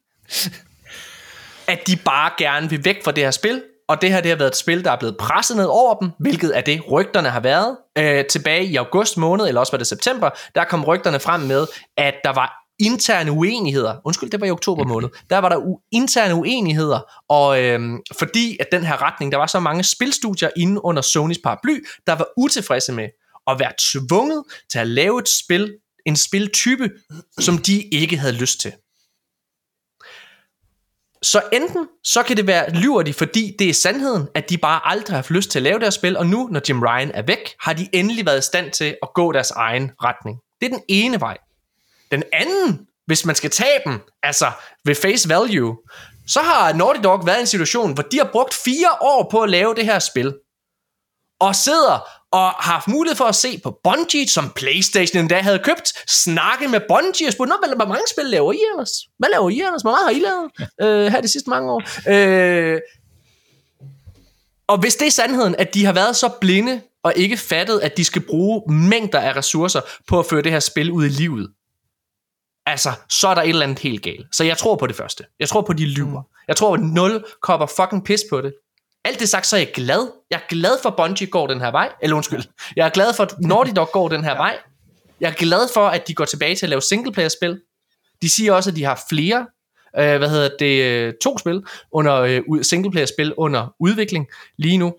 at 1.66 1.86
de 1.86 1.97
bare 1.97 2.30
gerne 2.39 2.70
vil 2.70 2.84
væk 2.84 3.05
fra 3.05 3.12
det 3.12 3.24
her 3.24 3.30
spil, 3.30 3.62
og 3.89 4.02
det 4.02 4.12
her 4.12 4.20
det 4.20 4.30
har 4.30 4.36
været 4.36 4.51
et 4.51 4.56
spil, 4.56 4.84
der 4.84 4.90
er 4.90 4.97
blevet 4.97 5.16
presset 5.16 5.56
ned 5.56 5.66
over 5.68 5.94
dem, 5.94 6.10
hvilket 6.18 6.56
er 6.56 6.60
det, 6.60 6.82
rygterne 6.90 7.28
har 7.28 7.40
været. 7.40 7.76
Øh, 7.98 8.24
tilbage 8.24 8.64
i 8.64 8.76
august 8.76 9.16
måned, 9.16 9.48
eller 9.48 9.60
også 9.60 9.72
var 9.72 9.78
det 9.78 9.86
september, 9.86 10.30
der 10.55 10.64
kom 10.64 10.84
rygterne 10.84 11.20
frem 11.20 11.40
med, 11.40 11.66
at 11.97 12.14
der 12.24 12.32
var 12.32 12.61
interne 12.82 13.32
uenigheder. 13.32 13.96
Undskyld, 14.04 14.30
det 14.30 14.40
var 14.40 14.46
i 14.46 14.50
oktober 14.50 14.84
måned. 14.84 15.09
Der 15.30 15.38
var 15.38 15.48
der 15.48 15.56
u- 15.56 15.88
interne 15.92 16.34
uenigheder, 16.34 17.00
og 17.28 17.62
øhm, 17.62 18.00
fordi 18.18 18.56
at 18.60 18.66
den 18.72 18.84
her 18.84 19.02
retning, 19.02 19.32
der 19.32 19.38
var 19.38 19.46
så 19.46 19.60
mange 19.60 19.82
spilstudier 19.82 20.50
inde 20.56 20.84
under 20.84 21.02
Sonys 21.02 21.38
paraply, 21.38 21.84
der 22.06 22.12
var 22.12 22.26
utilfredse 22.36 22.92
med 22.92 23.09
at 23.46 23.59
være 23.59 23.72
tvunget 23.92 24.44
til 24.70 24.78
at 24.78 24.86
lave 24.86 25.18
et 25.18 25.28
spil, 25.28 25.74
en 26.06 26.16
spiltype, 26.16 26.90
som 27.40 27.59
de 27.59 27.82
ikke 27.82 28.16
havde 28.16 28.34
lyst 28.34 28.60
til. 28.60 28.72
Så 31.22 31.42
enten 31.52 31.88
så 32.04 32.22
kan 32.22 32.36
det 32.36 32.46
være, 32.46 32.70
lyver 32.70 33.02
de, 33.02 33.12
fordi 33.12 33.56
det 33.59 33.68
er 33.68 33.74
sandheden, 33.74 34.28
at 34.34 34.50
de 34.50 34.59
bare 34.59 34.80
aldrig 34.84 35.09
har 35.12 35.16
haft 35.16 35.30
lyst 35.30 35.50
til 35.50 35.59
at 35.59 35.62
lave 35.62 35.78
deres 35.78 35.94
spil, 35.94 36.16
og 36.16 36.26
nu, 36.26 36.48
når 36.52 36.60
Jim 36.68 36.82
Ryan 36.82 37.10
er 37.14 37.22
væk, 37.22 37.54
har 37.60 37.72
de 37.72 37.88
endelig 37.92 38.26
været 38.26 38.38
i 38.38 38.42
stand 38.42 38.70
til 38.70 38.96
at 39.02 39.09
gå 39.14 39.32
deres 39.32 39.50
egen 39.50 39.90
retning. 40.04 40.38
Det 40.60 40.66
er 40.66 40.70
den 40.70 40.82
ene 40.88 41.20
vej. 41.20 41.38
Den 42.12 42.22
anden, 42.32 42.86
hvis 43.06 43.24
man 43.24 43.34
skal 43.34 43.51
tage 43.51 43.80
dem, 43.86 44.01
altså 44.22 44.51
ved 44.84 44.94
face 44.94 45.28
value, 45.28 45.76
så 46.26 46.40
har 46.40 46.72
Naughty 46.72 47.01
Dog 47.05 47.26
været 47.26 47.39
i 47.39 47.40
en 47.40 47.47
situation, 47.47 47.93
hvor 47.93 48.02
de 48.02 48.18
har 48.18 48.28
brugt 48.32 48.55
fire 48.55 48.89
år 49.01 49.28
på 49.30 49.40
at 49.40 49.51
lave 49.51 49.74
det 49.74 49.84
her 49.84 49.98
spil. 49.98 50.34
Og 51.40 51.56
sidder 51.56 52.09
og 52.32 52.51
har 52.51 52.72
haft 52.72 52.89
mulighed 52.89 53.16
for 53.16 53.24
at 53.24 53.34
se 53.34 53.59
på 53.59 53.78
Bungie, 53.84 54.28
som 54.28 54.51
Playstation 54.51 55.20
endda 55.20 55.40
havde 55.40 55.59
købt, 55.59 56.10
snakke 56.10 56.68
med 56.68 56.80
Bungie 56.89 57.28
og 57.28 57.32
spurgte, 57.32 57.52
hvor 57.76 57.86
mange 57.86 58.05
spil 58.10 58.24
laver 58.24 58.52
I 58.52 58.59
ellers? 58.72 58.90
Hvad 59.18 59.28
laver 59.32 59.51
I 59.51 59.60
ellers? 59.60 59.82
Hvor 59.82 59.90
meget 59.90 60.05
har 60.05 60.10
I 60.10 60.18
lavet 60.18 60.51
øh, 60.80 61.12
her 61.12 61.20
de 61.20 61.28
sidste 61.28 61.51
mange 61.51 61.72
år? 61.72 61.82
Øh, 62.10 62.80
og 64.66 64.78
hvis 64.78 64.94
det 64.94 65.06
er 65.06 65.10
sandheden, 65.10 65.55
at 65.59 65.74
de 65.74 65.84
har 65.84 65.93
været 65.93 66.16
så 66.16 66.28
blinde 66.40 66.80
og 67.05 67.12
ikke 67.16 67.36
fattet, 67.36 67.80
at 67.80 67.97
de 67.97 68.05
skal 68.05 68.22
bruge 68.22 68.72
mængder 68.72 69.20
af 69.20 69.36
ressourcer 69.36 69.80
på 70.09 70.18
at 70.18 70.26
føre 70.26 70.43
det 70.43 70.52
her 70.52 70.60
spil 70.60 70.90
ud 70.90 71.05
i 71.05 71.09
livet, 71.09 71.51
altså, 72.66 72.93
så 73.09 73.28
er 73.28 73.34
der 73.34 73.43
et 73.43 73.48
eller 73.48 73.62
andet 73.62 73.78
helt 73.78 74.02
galt. 74.02 74.26
Så 74.32 74.44
jeg 74.44 74.59
tror 74.59 74.76
på 74.76 74.86
det 74.86 74.97
første. 74.97 75.24
Jeg 75.40 75.48
tror 75.48 75.62
på, 75.62 75.72
de 75.72 75.86
lyver. 75.86 76.22
Jeg 76.48 76.56
tror, 76.56 76.74
at 76.74 76.80
nul 76.80 77.24
kopper 77.43 77.66
fucking 77.66 78.05
pis 78.05 78.20
på 78.30 78.40
det. 78.40 78.55
Alt 79.05 79.20
det 79.20 79.28
sagt, 79.28 79.47
så 79.47 79.56
er 79.56 79.60
jeg 79.60 79.72
glad. 79.74 80.10
Jeg 80.30 80.36
er 80.36 80.48
glad 80.48 80.78
for, 80.82 80.89
at 80.89 80.97
Bungie 80.97 81.26
går 81.26 81.47
den 81.47 81.60
her 81.60 81.70
vej. 81.70 81.93
Eller 82.02 82.16
undskyld. 82.16 82.43
Jeg 82.76 82.86
er 82.86 82.90
glad 82.90 83.14
for, 83.14 83.22
at 83.22 83.34
Naughty 83.40 83.72
Dog 83.76 83.89
går 83.93 84.09
den 84.09 84.24
her 84.24 84.36
vej. 84.36 84.59
Jeg 85.20 85.30
er 85.30 85.34
glad 85.34 85.68
for, 85.74 85.89
at 85.89 86.09
de 86.09 86.14
går 86.14 86.24
tilbage 86.24 86.56
til 86.56 86.66
at 86.66 86.70
lave 86.70 86.82
singleplayer-spil. 86.82 87.60
De 88.22 88.30
siger 88.30 88.52
også, 88.52 88.70
at 88.70 88.76
de 88.76 88.84
har 88.84 89.05
flere, 89.09 89.47
øh, 89.98 90.18
hvad 90.18 90.30
hedder 90.30 90.51
det, 90.59 90.84
øh, 90.84 91.14
to 91.22 91.39
spil, 91.39 91.64
under 91.90 92.16
øh, 92.20 92.43
singleplayer-spil 92.62 93.34
under 93.34 93.74
udvikling 93.78 94.26
lige 94.59 94.78
nu. 94.78 94.94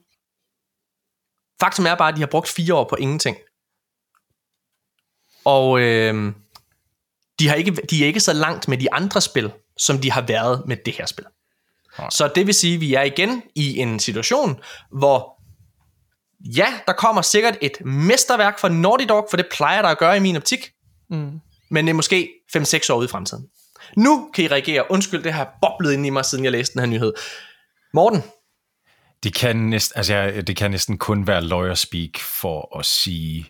Faktum 1.59 1.85
er 1.85 1.95
bare, 1.95 2.09
at 2.09 2.15
de 2.15 2.19
har 2.21 2.27
brugt 2.27 2.49
fire 2.49 2.73
år 2.75 2.83
på 2.83 2.95
ingenting. 2.95 3.37
Og 5.45 5.81
øh, 5.81 6.33
de, 7.43 7.47
har 7.49 7.55
ikke, 7.55 7.71
de 7.71 8.03
er 8.03 8.07
ikke 8.07 8.19
så 8.19 8.33
langt 8.33 8.67
med 8.67 8.77
de 8.77 8.93
andre 8.93 9.21
spil, 9.21 9.51
som 9.77 9.97
de 9.99 10.11
har 10.11 10.21
været 10.21 10.63
med 10.67 10.77
det 10.85 10.93
her 10.93 11.05
spil. 11.05 11.25
Så 12.11 12.31
det 12.35 12.45
vil 12.47 12.53
sige, 12.53 12.73
at 12.75 12.81
vi 12.81 12.93
er 12.93 13.01
igen 13.01 13.43
i 13.55 13.77
en 13.77 13.99
situation, 13.99 14.59
hvor 14.91 15.41
ja, 16.57 16.67
der 16.87 16.93
kommer 16.93 17.21
sikkert 17.21 17.57
et 17.61 17.85
mesterværk 17.85 18.59
fra 18.59 18.69
Naughty 18.69 19.05
Dog, 19.09 19.27
for 19.29 19.37
det 19.37 19.45
plejer 19.51 19.81
der 19.81 19.89
at 19.89 19.97
gøre 19.97 20.17
i 20.17 20.19
min 20.19 20.35
optik, 20.35 20.69
Mm. 21.09 21.39
men 21.71 21.85
det 21.85 21.89
er 21.89 21.95
måske 21.95 22.29
5-6 22.57 22.89
år 22.93 22.97
ude 22.97 23.05
i 23.05 23.07
fremtiden. 23.07 23.45
Nu 23.97 24.29
kan 24.33 24.43
I 24.43 24.47
reagere. 24.47 24.91
Undskyld, 24.91 25.23
det 25.23 25.33
har 25.33 25.57
boblet 25.61 25.93
ind 25.93 26.05
i 26.05 26.09
mig, 26.09 26.25
siden 26.25 26.43
jeg 26.43 26.51
læste 26.51 26.73
den 26.73 26.79
her 26.79 26.87
nyhed. 26.87 27.13
Morten, 27.93 28.23
Det 29.23 29.33
kan, 29.35 29.55
næsten, 29.55 29.97
altså, 29.97 30.43
det 30.47 30.55
kan 30.55 30.71
næsten 30.71 30.97
kun 30.97 31.27
være 31.27 31.41
lawyer 31.41 31.73
speak 31.73 32.19
for 32.19 32.79
at 32.79 32.85
sige, 32.85 33.47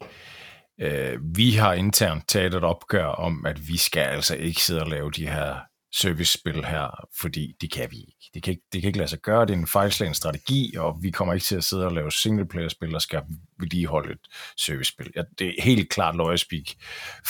øh, 0.82 1.20
vi 1.36 1.52
har 1.52 1.74
internt 1.74 2.28
taget 2.28 2.54
et 2.54 2.64
opgør 2.64 3.06
om, 3.06 3.45
at 3.45 3.68
vi 3.68 3.78
skal 3.78 4.02
altså 4.02 4.36
ikke 4.36 4.62
sidde 4.62 4.82
og 4.82 4.90
lave 4.90 5.12
de 5.12 5.28
her 5.28 5.60
service-spil 5.95 6.66
her, 6.66 7.08
fordi 7.20 7.54
det 7.62 7.72
kan 7.72 7.91
vi 7.91 7.98
ikke. 7.98 8.30
Det 8.34 8.44
kan 8.44 8.52
ikke, 8.52 8.64
det 8.74 8.82
kan 8.82 8.88
ikke 8.88 8.98
lade 8.98 9.10
sig 9.10 9.20
gøre, 9.20 9.45
det 9.45 9.54
er 9.54 9.58
en 9.58 9.68
fejlslagen 9.68 10.14
strategi, 10.14 10.76
og 10.78 10.98
vi 11.02 11.12
kommer 11.12 11.34
ikke 11.34 11.44
til 11.44 11.56
at 11.56 11.64
sidde 11.64 11.86
og 11.86 11.91
lave 11.91 12.12
singleplayer-spil, 12.12 12.95
og 12.95 13.02
skal 13.02 13.22
vedligeholde 13.60 14.12
et 14.12 14.28
service-spil. 14.58 15.12
Ja, 15.16 15.22
det 15.40 15.48
er 15.48 15.64
helt 15.64 15.90
klart 15.90 16.16
lawyer 16.16 16.36
speak 16.36 16.66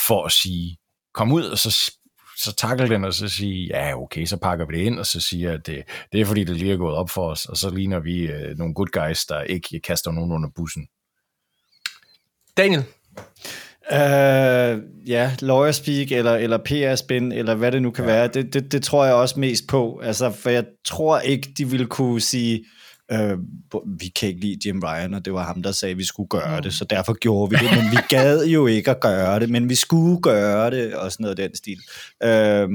for 0.07 0.25
at 0.25 0.31
sige, 0.31 0.77
kom 1.13 1.31
ud, 1.31 1.43
og 1.43 1.57
så 1.57 1.91
så 2.37 2.55
takle 2.55 2.89
den, 2.89 3.05
og 3.05 3.13
så 3.13 3.27
sige, 3.27 3.67
ja 3.67 3.97
okay, 3.97 4.25
så 4.25 4.37
pakker 4.37 4.65
vi 4.65 4.77
det 4.77 4.81
ind, 4.81 4.99
og 4.99 5.05
så 5.05 5.19
siger 5.19 5.53
at 5.53 5.67
det, 5.67 5.83
det 6.11 6.21
er 6.21 6.25
fordi, 6.25 6.43
det 6.43 6.55
lige 6.55 6.73
er 6.73 6.77
gået 6.77 6.95
op 6.95 7.09
for 7.09 7.29
os, 7.29 7.45
og 7.45 7.57
så 7.57 7.69
ligner 7.69 7.99
vi 7.99 8.21
øh, 8.21 8.57
nogle 8.57 8.73
good 8.73 8.87
guys, 8.87 9.25
der 9.25 9.41
ikke 9.41 9.79
kaster 9.79 10.11
nogen 10.11 10.31
under 10.31 10.49
bussen. 10.55 10.87
Daniel, 12.57 12.83
Øh, 13.91 14.79
ja, 15.07 15.31
lawyer 15.39 15.71
speak 15.71 16.11
eller, 16.11 16.35
eller 16.35 16.57
PR-spin, 16.57 17.31
eller 17.31 17.55
hvad 17.55 17.71
det 17.71 17.81
nu 17.81 17.91
kan 17.91 18.05
ja. 18.05 18.11
være, 18.11 18.27
det, 18.27 18.53
det, 18.53 18.71
det 18.71 18.83
tror 18.83 19.05
jeg 19.05 19.13
også 19.13 19.39
mest 19.39 19.67
på. 19.67 19.99
Altså, 20.03 20.31
for 20.31 20.49
jeg 20.49 20.65
tror 20.85 21.19
ikke, 21.19 21.49
de 21.57 21.69
ville 21.69 21.85
kunne 21.85 22.21
sige, 22.21 22.65
øh, 23.11 23.37
vi 23.99 24.07
kan 24.07 24.29
ikke 24.29 24.41
lide 24.41 24.59
Jim 24.65 24.79
Ryan, 24.79 25.13
og 25.13 25.25
det 25.25 25.33
var 25.33 25.43
ham, 25.43 25.63
der 25.63 25.71
sagde, 25.71 25.91
at 25.91 25.97
vi 25.97 26.03
skulle 26.03 26.29
gøre 26.29 26.61
det, 26.61 26.73
så 26.73 26.85
derfor 26.85 27.13
gjorde 27.13 27.49
vi 27.49 27.55
det, 27.55 27.77
men 27.77 27.91
vi 27.91 27.97
gad 28.09 28.45
jo 28.45 28.67
ikke 28.67 28.91
at 28.91 28.99
gøre 28.99 29.39
det, 29.39 29.49
men 29.49 29.69
vi 29.69 29.75
skulle 29.75 30.21
gøre 30.21 30.71
det, 30.71 30.95
og 30.95 31.11
sådan 31.11 31.23
noget 31.23 31.39
af 31.39 31.49
den 31.49 31.55
stil. 31.55 31.77
Øh, 32.23 32.69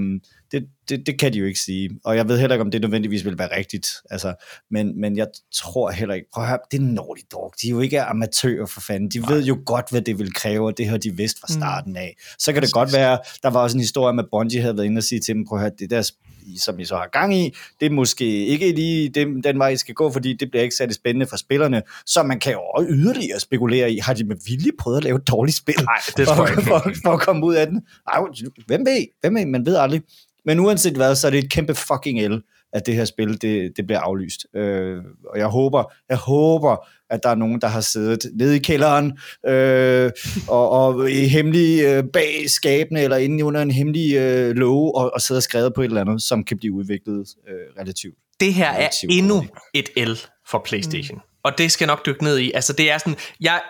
det, 0.52 0.66
det, 0.88 1.06
det 1.06 1.18
kan 1.18 1.32
de 1.32 1.38
jo 1.38 1.44
ikke 1.44 1.60
sige, 1.60 1.90
og 2.04 2.16
jeg 2.16 2.28
ved 2.28 2.38
heller 2.38 2.54
ikke, 2.54 2.64
om 2.64 2.70
det 2.70 2.80
nødvendigvis 2.80 3.24
vil 3.24 3.38
være 3.38 3.56
rigtigt, 3.56 3.88
altså, 4.10 4.34
men, 4.70 5.00
men 5.00 5.16
jeg 5.16 5.26
tror 5.54 5.90
heller 5.90 6.14
ikke, 6.14 6.26
prøv 6.34 6.44
at 6.44 6.48
høre, 6.48 6.58
det 6.70 6.80
er 6.80 6.82
Naughty 6.82 7.22
Dog, 7.32 7.54
de 7.62 7.66
er 7.66 7.70
jo 7.70 7.80
ikke 7.80 8.02
amatører 8.02 8.66
for 8.66 8.80
fanden, 8.80 9.08
de 9.08 9.18
Nej. 9.18 9.32
ved 9.32 9.44
jo 9.44 9.58
godt, 9.66 9.90
hvad 9.90 10.02
det 10.02 10.18
vil 10.18 10.34
kræve, 10.34 10.66
og 10.66 10.78
det 10.78 10.86
har 10.86 10.98
de 10.98 11.16
vidst 11.16 11.40
fra 11.40 11.52
starten 11.52 11.96
af. 11.96 12.16
Så 12.38 12.52
kan 12.52 12.62
det 12.62 12.72
godt 12.72 12.92
være, 12.92 13.18
der 13.42 13.50
var 13.50 13.60
også 13.60 13.76
en 13.76 13.80
historie 13.80 14.14
med 14.14 14.24
Bungie 14.30 14.60
havde 14.60 14.76
været 14.76 14.86
inde 14.86 14.98
og 14.98 15.04
sige 15.04 15.20
til 15.20 15.34
dem, 15.34 15.44
prøv 15.48 15.58
at 15.58 15.62
høre, 15.62 15.72
det 15.78 15.90
der 15.90 16.10
som 16.56 16.80
I 16.80 16.84
så 16.84 16.96
har 16.96 17.08
gang 17.12 17.34
i, 17.36 17.54
det 17.80 17.86
er 17.86 17.90
måske 17.90 18.46
ikke 18.46 18.72
lige 18.72 19.08
den, 19.08 19.42
den 19.44 19.58
vej, 19.58 19.68
I 19.68 19.76
skal 19.76 19.94
gå, 19.94 20.12
fordi 20.12 20.32
det 20.32 20.50
bliver 20.50 20.62
ikke 20.62 20.76
særlig 20.76 20.94
spændende 20.94 21.26
for 21.26 21.36
spillerne, 21.36 21.82
så 22.06 22.22
man 22.22 22.40
kan 22.40 22.52
jo 22.52 22.86
yderligere 22.88 23.40
spekulere 23.40 23.92
i, 23.92 23.98
har 23.98 24.14
de 24.14 24.24
med 24.24 24.36
vilje 24.46 24.70
prøvet 24.78 24.96
at 24.96 25.04
lave 25.04 25.16
et 25.16 25.28
dårligt 25.28 25.56
spil? 25.56 25.74
Nej, 25.84 25.94
det 26.16 26.26
tror 26.26 26.46
jeg 26.46 26.54
for, 26.54 26.60
ikke. 26.60 26.62
for, 26.68 26.92
for 27.04 27.12
at 27.12 27.20
komme 27.20 27.46
ud 27.46 27.54
af 27.54 27.66
den. 27.66 27.82
Ej, 28.12 28.20
hvem 28.66 28.86
ved? 28.86 29.06
Hvem 29.20 29.34
ved? 29.34 29.46
Man 29.46 29.66
ved 29.66 29.76
aldrig. 29.76 30.02
Men 30.48 30.60
uanset 30.60 30.96
hvad, 30.96 31.14
så 31.16 31.26
er 31.26 31.30
det 31.30 31.44
et 31.44 31.50
kæmpe 31.50 31.74
fucking 31.74 32.20
el, 32.20 32.42
at 32.72 32.86
det 32.86 32.94
her 32.94 33.04
spil, 33.04 33.42
det, 33.42 33.72
det 33.76 33.86
bliver 33.86 34.00
aflyst. 34.00 34.46
Øh, 34.54 34.96
og 35.32 35.38
jeg 35.38 35.46
håber, 35.46 35.92
jeg 36.08 36.16
håber, 36.16 36.76
at 37.10 37.20
der 37.22 37.28
er 37.28 37.34
nogen, 37.34 37.60
der 37.60 37.66
har 37.66 37.80
siddet 37.80 38.18
nede 38.34 38.56
i 38.56 38.58
kælderen, 38.58 39.18
øh, 39.46 40.10
og, 40.48 40.70
og 40.70 41.10
i 41.10 41.28
hemmelige 41.28 41.96
øh, 41.96 42.04
bag 42.12 42.44
skabene, 42.50 43.00
eller 43.00 43.16
inde 43.16 43.44
under 43.44 43.62
en 43.62 43.70
hemmelig 43.70 44.14
øh, 44.16 44.56
låge, 44.56 44.94
og, 44.94 45.10
og 45.14 45.20
sidder 45.20 45.38
og 45.38 45.42
skrevet 45.42 45.74
på 45.74 45.80
et 45.80 45.84
eller 45.84 46.00
andet, 46.00 46.22
som 46.22 46.44
kan 46.44 46.58
blive 46.58 46.72
udviklet 46.72 47.26
øh, 47.48 47.82
relativt. 47.82 48.14
det 48.40 48.54
her 48.54 48.68
er 48.70 48.76
Relativt 48.76 49.12
endnu 49.12 49.34
hurtigt. 49.34 49.90
et 49.96 50.08
L 50.08 50.12
for 50.50 50.62
PlayStation. 50.64 51.18
Mm. 51.18 51.22
Og 51.42 51.58
det 51.58 51.72
skal 51.72 51.84
jeg 51.84 51.94
nok 51.94 52.06
dykke 52.06 52.24
ned 52.24 52.38
i. 52.38 52.52
Altså, 52.52 52.72
det 52.72 52.90
er 52.90 52.98
sådan, 52.98 53.16
jeg... 53.40 53.60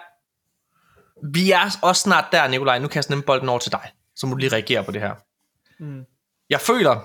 Vi 1.32 1.50
er 1.50 1.78
også 1.82 2.02
snart 2.02 2.24
der, 2.32 2.48
Nikolaj. 2.48 2.78
Nu 2.78 2.88
kan 2.88 2.96
jeg 2.96 3.04
sådan 3.04 3.22
bolden 3.22 3.48
over 3.48 3.58
til 3.58 3.72
dig. 3.72 3.90
Så 4.16 4.26
må 4.26 4.34
du 4.34 4.38
lige 4.38 4.52
reagere 4.52 4.84
på 4.84 4.92
det 4.92 5.00
her. 5.00 5.14
Mm. 5.80 6.00
Jeg 6.50 6.60
føler, 6.60 7.00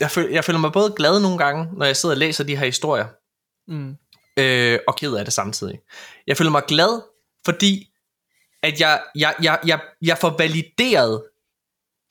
jeg 0.00 0.10
føler, 0.10 0.28
jeg 0.30 0.44
føler 0.44 0.58
mig 0.58 0.72
både 0.72 0.92
glad 0.96 1.20
nogle 1.20 1.38
gange, 1.38 1.68
når 1.78 1.86
jeg 1.86 1.96
sidder 1.96 2.14
og 2.14 2.18
læser 2.18 2.44
de 2.44 2.56
her 2.56 2.64
historier, 2.66 3.06
Mm. 3.68 3.96
øh, 4.36 4.78
og 4.88 4.96
ked 4.96 5.14
af 5.14 5.24
det 5.24 5.34
samtidig. 5.34 5.78
Jeg 6.26 6.36
føler 6.36 6.50
mig 6.50 6.62
glad, 6.68 7.02
fordi 7.44 7.86
at 8.62 8.80
jeg, 8.80 9.02
jeg, 9.14 9.34
jeg, 9.42 9.58
jeg, 9.66 9.80
jeg 10.02 10.18
får 10.18 10.34
valideret 10.38 11.22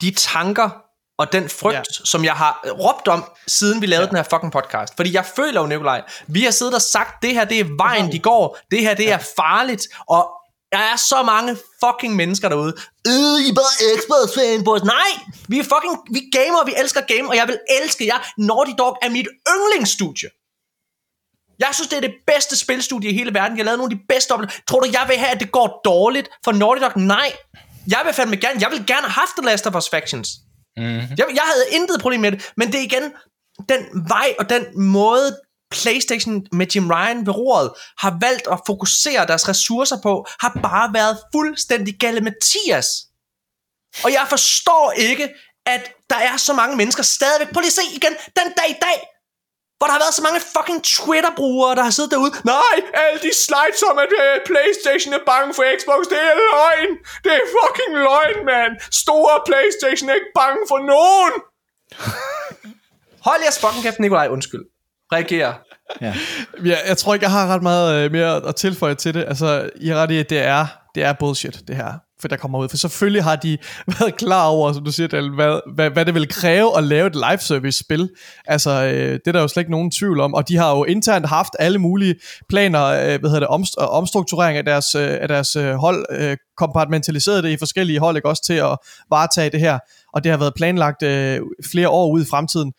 de 0.02 0.10
tanker 0.14 0.70
og 1.18 1.32
den 1.32 1.48
frygt, 1.48 1.74
Ja. 1.74 1.82
som 2.04 2.24
jeg 2.24 2.32
har 2.34 2.64
råbt 2.66 3.08
om, 3.08 3.24
siden 3.46 3.80
vi 3.82 3.86
lavede 3.86 4.04
ja. 4.04 4.08
den 4.08 4.16
her 4.16 4.22
fucking 4.22 4.52
podcast. 4.52 4.96
Fordi 4.96 5.12
jeg 5.14 5.24
føler 5.36 5.60
jo, 5.60 5.66
Nikolaj, 5.66 6.02
vi 6.26 6.40
har 6.44 6.50
siddet 6.50 6.74
og 6.74 6.82
sagt, 6.82 7.22
det 7.22 7.34
her 7.34 7.44
det 7.44 7.60
er 7.60 7.76
vejen, 7.76 8.12
de 8.12 8.18
går, 8.18 8.58
det 8.70 8.80
her 8.80 8.94
det 8.94 9.04
ja. 9.04 9.10
er 9.14 9.18
farligt, 9.36 9.88
og 10.08 10.30
der 10.72 10.78
er 10.78 10.96
så 10.96 11.22
mange 11.22 11.56
fucking 11.84 12.16
mennesker 12.16 12.48
derude. 12.48 12.74
Øh, 13.06 13.36
I 13.46 13.48
er 13.48 13.56
bare 13.60 13.74
Xbox 13.98 14.34
fanboys. 14.34 14.82
Nej, 14.82 15.10
vi 15.48 15.58
er 15.58 15.66
fucking, 15.72 15.94
vi 16.16 16.20
gamer, 16.38 16.64
vi 16.64 16.74
elsker 16.82 17.00
game, 17.00 17.28
og 17.28 17.36
jeg 17.36 17.46
vil 17.48 17.58
elske 17.80 18.06
jer. 18.06 18.18
Naughty 18.38 18.72
Dog 18.78 18.98
er 19.02 19.10
mit 19.10 19.28
yndlingsstudie. 19.54 20.28
Jeg 21.58 21.70
synes, 21.72 21.88
det 21.88 21.96
er 21.96 22.00
det 22.00 22.14
bedste 22.26 22.56
spilstudie 22.56 23.10
i 23.10 23.14
hele 23.14 23.34
verden. 23.34 23.56
Jeg 23.56 23.62
har 23.62 23.64
lavet 23.64 23.78
nogle 23.78 23.92
af 23.92 23.98
de 23.98 24.04
bedste 24.08 24.32
oplevelser. 24.32 24.60
Tror 24.68 24.80
du, 24.80 24.88
jeg 24.92 25.04
vil 25.08 25.16
have, 25.16 25.32
at 25.34 25.40
det 25.40 25.52
går 25.52 25.80
dårligt 25.84 26.28
for 26.44 26.52
Naughty 26.52 26.82
Dog? 26.82 26.92
Nej. 26.96 27.32
Jeg 27.88 28.00
vil 28.04 28.14
fandme 28.14 28.36
gerne, 28.36 28.60
jeg 28.60 28.70
vil 28.70 28.86
gerne 28.86 29.06
have 29.06 29.20
haft 29.22 29.32
The 29.38 29.46
Last 29.46 29.66
of 29.66 29.74
Us 29.74 29.88
Factions. 29.88 30.28
Mm-hmm. 30.76 31.16
Jeg, 31.18 31.26
jeg 31.40 31.46
havde 31.52 31.64
intet 31.72 32.00
problem 32.00 32.20
med 32.20 32.32
det, 32.32 32.52
men 32.56 32.66
det 32.72 32.78
er 32.80 32.84
igen 32.84 33.12
den 33.68 34.08
vej 34.08 34.34
og 34.38 34.50
den 34.50 34.64
måde, 34.74 35.38
PlayStation 35.70 36.46
med 36.52 36.66
Jim 36.66 36.90
Ryan 36.90 37.26
ved 37.26 37.34
roret 37.34 37.70
har 37.98 38.16
valgt 38.20 38.46
at 38.52 38.60
fokusere 38.66 39.26
deres 39.26 39.48
ressourcer 39.48 39.96
på, 40.02 40.26
har 40.40 40.58
bare 40.62 40.94
været 40.94 41.18
fuldstændig 41.34 41.94
gale 41.98 42.20
Mathias. 42.20 42.86
Og 44.04 44.12
jeg 44.12 44.26
forstår 44.28 44.92
ikke, 44.96 45.28
at 45.66 45.92
der 46.10 46.16
er 46.16 46.36
så 46.36 46.52
mange 46.52 46.76
mennesker 46.76 47.02
stadigvæk. 47.02 47.52
Prøv 47.52 47.60
lige 47.60 47.74
at 47.74 47.80
se 47.80 47.86
igen, 47.98 48.14
den 48.38 48.48
dag 48.58 48.70
i 48.70 48.78
dag, 48.86 48.98
hvor 49.78 49.86
der 49.86 49.94
har 49.96 50.02
været 50.04 50.18
så 50.18 50.24
mange 50.26 50.40
fucking 50.54 50.80
Twitter-brugere, 50.96 51.72
der 51.78 51.84
har 51.88 51.94
siddet 51.96 52.10
derude. 52.14 52.32
Nej, 52.54 52.76
alle 53.02 53.18
de 53.26 53.32
slides 53.44 53.82
om, 53.90 53.96
at 54.04 54.12
uh, 54.20 54.34
Playstation 54.48 55.12
er 55.18 55.22
bange 55.32 55.50
for 55.56 55.64
Xbox, 55.78 56.00
det 56.12 56.20
er 56.30 56.34
løgn. 56.46 56.92
Det 57.24 57.32
er 57.40 57.44
fucking 57.56 57.92
løgn, 58.06 58.38
mand. 58.50 58.72
Store 59.02 59.34
Playstation 59.48 60.06
er 60.10 60.16
ikke 60.20 60.34
bange 60.42 60.62
for 60.70 60.78
nogen. 60.92 61.34
Hold 63.28 63.40
jeres 63.46 63.58
fucking 63.62 63.82
kæft, 63.84 63.98
Nikolaj, 63.98 64.28
undskyld. 64.36 64.64
Reager. 65.12 65.52
Ja. 66.00 66.14
Ja, 66.64 66.76
jeg 66.88 66.96
tror 66.96 67.14
ikke, 67.14 67.24
jeg 67.24 67.32
har 67.32 67.46
ret 67.46 67.62
meget 67.62 68.04
øh, 68.04 68.12
mere 68.12 68.48
at 68.48 68.56
tilføje 68.56 68.94
til 68.94 69.14
det. 69.14 69.24
Altså, 69.28 69.70
I 69.80 69.88
er 69.88 69.96
ret 69.96 70.10
i, 70.10 70.18
at 70.18 70.30
det 70.30 70.38
er, 70.38 70.66
det 70.94 71.02
er 71.04 71.12
bullshit, 71.12 71.62
det 71.68 71.76
her. 71.76 71.92
For 72.20 72.28
der 72.28 72.36
kommer 72.36 72.58
ud. 72.58 72.68
For 72.68 72.76
selvfølgelig 72.76 73.24
har 73.24 73.36
de 73.36 73.58
været 73.98 74.16
klar 74.16 74.46
over, 74.46 74.72
som 74.72 74.84
du 74.84 74.92
siger, 74.92 75.08
Dal, 75.08 75.30
hvad, 75.30 75.60
hvad, 75.74 75.90
hvad 75.90 76.04
det 76.04 76.14
vil 76.14 76.28
kræve 76.28 76.78
at 76.78 76.84
lave 76.84 77.06
et 77.06 77.14
live 77.14 77.38
service 77.38 77.78
spil. 77.78 78.10
Altså, 78.46 78.70
øh, 78.70 79.12
det 79.12 79.26
er 79.26 79.32
der 79.32 79.40
jo 79.40 79.48
slet 79.48 79.60
ikke 79.60 79.70
nogen 79.70 79.90
tvivl 79.90 80.20
om. 80.20 80.34
Og 80.34 80.48
de 80.48 80.56
har 80.56 80.76
jo 80.76 80.84
internt 80.84 81.26
haft 81.26 81.50
alle 81.58 81.78
mulige 81.78 82.14
planer, 82.48 82.84
øh, 82.84 83.20
hvad 83.20 83.30
hedder 83.30 83.40
det, 83.40 83.48
omst- 83.48 83.76
omstrukturering 83.78 84.58
af 84.58 84.64
deres, 84.64 84.94
øh, 84.94 85.18
af 85.20 85.28
deres 85.28 85.56
øh, 85.56 85.74
hold, 85.74 86.06
øh, 86.10 86.36
kompartmentaliseret 86.56 87.44
det 87.44 87.50
i 87.50 87.56
forskellige 87.56 87.98
hold, 87.98 88.16
ikke 88.16 88.28
også 88.28 88.42
til 88.42 88.54
at 88.54 88.76
varetage 89.10 89.50
det 89.50 89.60
her. 89.60 89.78
Og 90.14 90.24
det 90.24 90.30
har 90.32 90.38
været 90.38 90.54
planlagt 90.54 91.02
øh, 91.02 91.40
flere 91.70 91.88
år 91.88 92.10
ud 92.12 92.22
i 92.22 92.26
fremtiden 92.30 92.72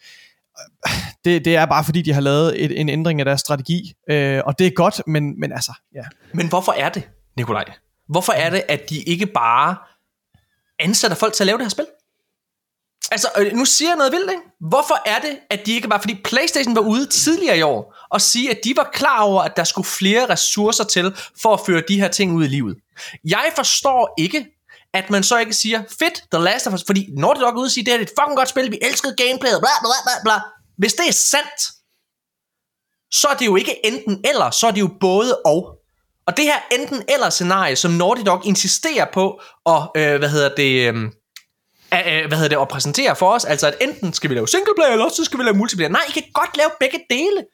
det, 1.25 1.45
det 1.45 1.55
er 1.55 1.65
bare 1.65 1.83
fordi, 1.83 2.01
de 2.01 2.13
har 2.13 2.21
lavet 2.21 2.63
et, 2.63 2.79
en 2.79 2.89
ændring 2.89 3.19
af 3.19 3.25
deres 3.25 3.39
strategi, 3.39 3.93
øh, 4.09 4.41
og 4.45 4.59
det 4.59 4.67
er 4.67 4.71
godt, 4.71 5.01
men, 5.07 5.39
men 5.39 5.51
altså, 5.51 5.73
ja. 5.95 6.03
Men 6.33 6.49
hvorfor 6.49 6.71
er 6.71 6.89
det, 6.89 7.09
Nikolaj? 7.37 7.65
Hvorfor 8.09 8.33
er 8.33 8.49
det, 8.49 8.63
at 8.69 8.89
de 8.89 9.01
ikke 9.01 9.25
bare 9.25 9.75
ansætter 10.79 11.17
folk 11.17 11.33
til 11.33 11.43
at 11.43 11.45
lave 11.45 11.57
det 11.57 11.65
her 11.65 11.69
spil? 11.69 11.85
Altså, 13.11 13.27
øh, 13.37 13.53
nu 13.53 13.65
siger 13.65 13.89
jeg 13.89 13.97
noget 13.97 14.11
vildt, 14.11 14.31
ikke? 14.31 14.43
Hvorfor 14.59 15.01
er 15.05 15.19
det, 15.19 15.37
at 15.49 15.65
de 15.65 15.71
ikke 15.71 15.87
bare... 15.87 15.99
Fordi 15.99 16.21
PlayStation 16.23 16.75
var 16.75 16.81
ude 16.81 17.05
tidligere 17.05 17.57
i 17.57 17.61
år 17.61 17.95
og 18.09 18.21
sige, 18.21 18.51
at 18.51 18.59
de 18.63 18.73
var 18.75 18.89
klar 18.93 19.21
over, 19.21 19.41
at 19.41 19.57
der 19.57 19.63
skulle 19.63 19.87
flere 19.87 20.29
ressourcer 20.29 20.83
til 20.83 21.13
for 21.41 21.53
at 21.53 21.59
føre 21.65 21.83
de 21.87 21.99
her 22.01 22.07
ting 22.07 22.33
ud 22.33 22.45
i 22.45 22.47
livet. 22.47 22.77
Jeg 23.25 23.51
forstår 23.55 24.13
ikke, 24.17 24.60
at 24.93 25.09
man 25.09 25.23
så 25.23 25.37
ikke 25.37 25.53
siger, 25.53 25.83
fedt, 25.99 26.23
The 26.33 26.43
Last 26.43 26.67
of 26.67 26.73
Us, 26.73 26.83
fordi 26.85 27.09
Naughty 27.17 27.41
Dog 27.41 27.49
er 27.49 27.57
ude 27.57 27.65
og 27.65 27.71
sige, 27.71 27.85
det 27.85 27.93
er 27.93 27.99
et 27.99 28.11
fucking 28.19 28.37
godt 28.37 28.49
spil, 28.49 28.71
vi 28.71 28.79
elskede 28.81 29.15
gameplayet, 29.15 29.59
bla 29.59 29.69
bla 29.81 29.97
bla 30.05 30.13
bla. 30.23 30.39
Hvis 30.77 30.93
det 30.93 31.07
er 31.07 31.11
sandt, 31.11 31.61
så 33.11 33.27
er 33.27 33.33
det 33.33 33.45
jo 33.45 33.55
ikke 33.55 33.85
enten 33.85 34.21
eller, 34.25 34.51
så 34.51 34.67
er 34.67 34.71
det 34.71 34.81
jo 34.81 34.89
både 34.99 35.41
og. 35.45 35.77
Og 36.27 36.37
det 36.37 36.45
her 36.45 36.59
enten 36.71 37.03
eller 37.09 37.29
scenarie, 37.29 37.75
som 37.75 37.91
Naughty 37.91 38.23
Dog 38.25 38.45
insisterer 38.45 39.05
på 39.13 39.41
at, 39.65 39.81
øh, 39.95 40.19
hvad 40.19 40.29
hedder 40.29 40.55
det, 40.55 40.87
øh, 40.87 40.95
øh, 41.93 42.27
hvad 42.27 42.37
hedder 42.37 42.49
det, 42.49 42.61
at 42.61 42.67
præsentere 42.67 43.15
for 43.15 43.31
os, 43.31 43.45
altså 43.45 43.67
at 43.67 43.77
enten 43.81 44.13
skal 44.13 44.29
vi 44.29 44.35
lave 44.35 44.47
singleplayer, 44.47 44.91
eller 44.91 45.05
også 45.05 45.17
så 45.17 45.25
skal 45.25 45.39
vi 45.39 45.43
lave 45.43 45.57
multiplayer. 45.57 45.89
Nej, 45.89 46.01
I 46.07 46.11
kan 46.11 46.23
godt 46.33 46.57
lave 46.57 46.69
begge 46.79 46.99
dele. 47.09 47.45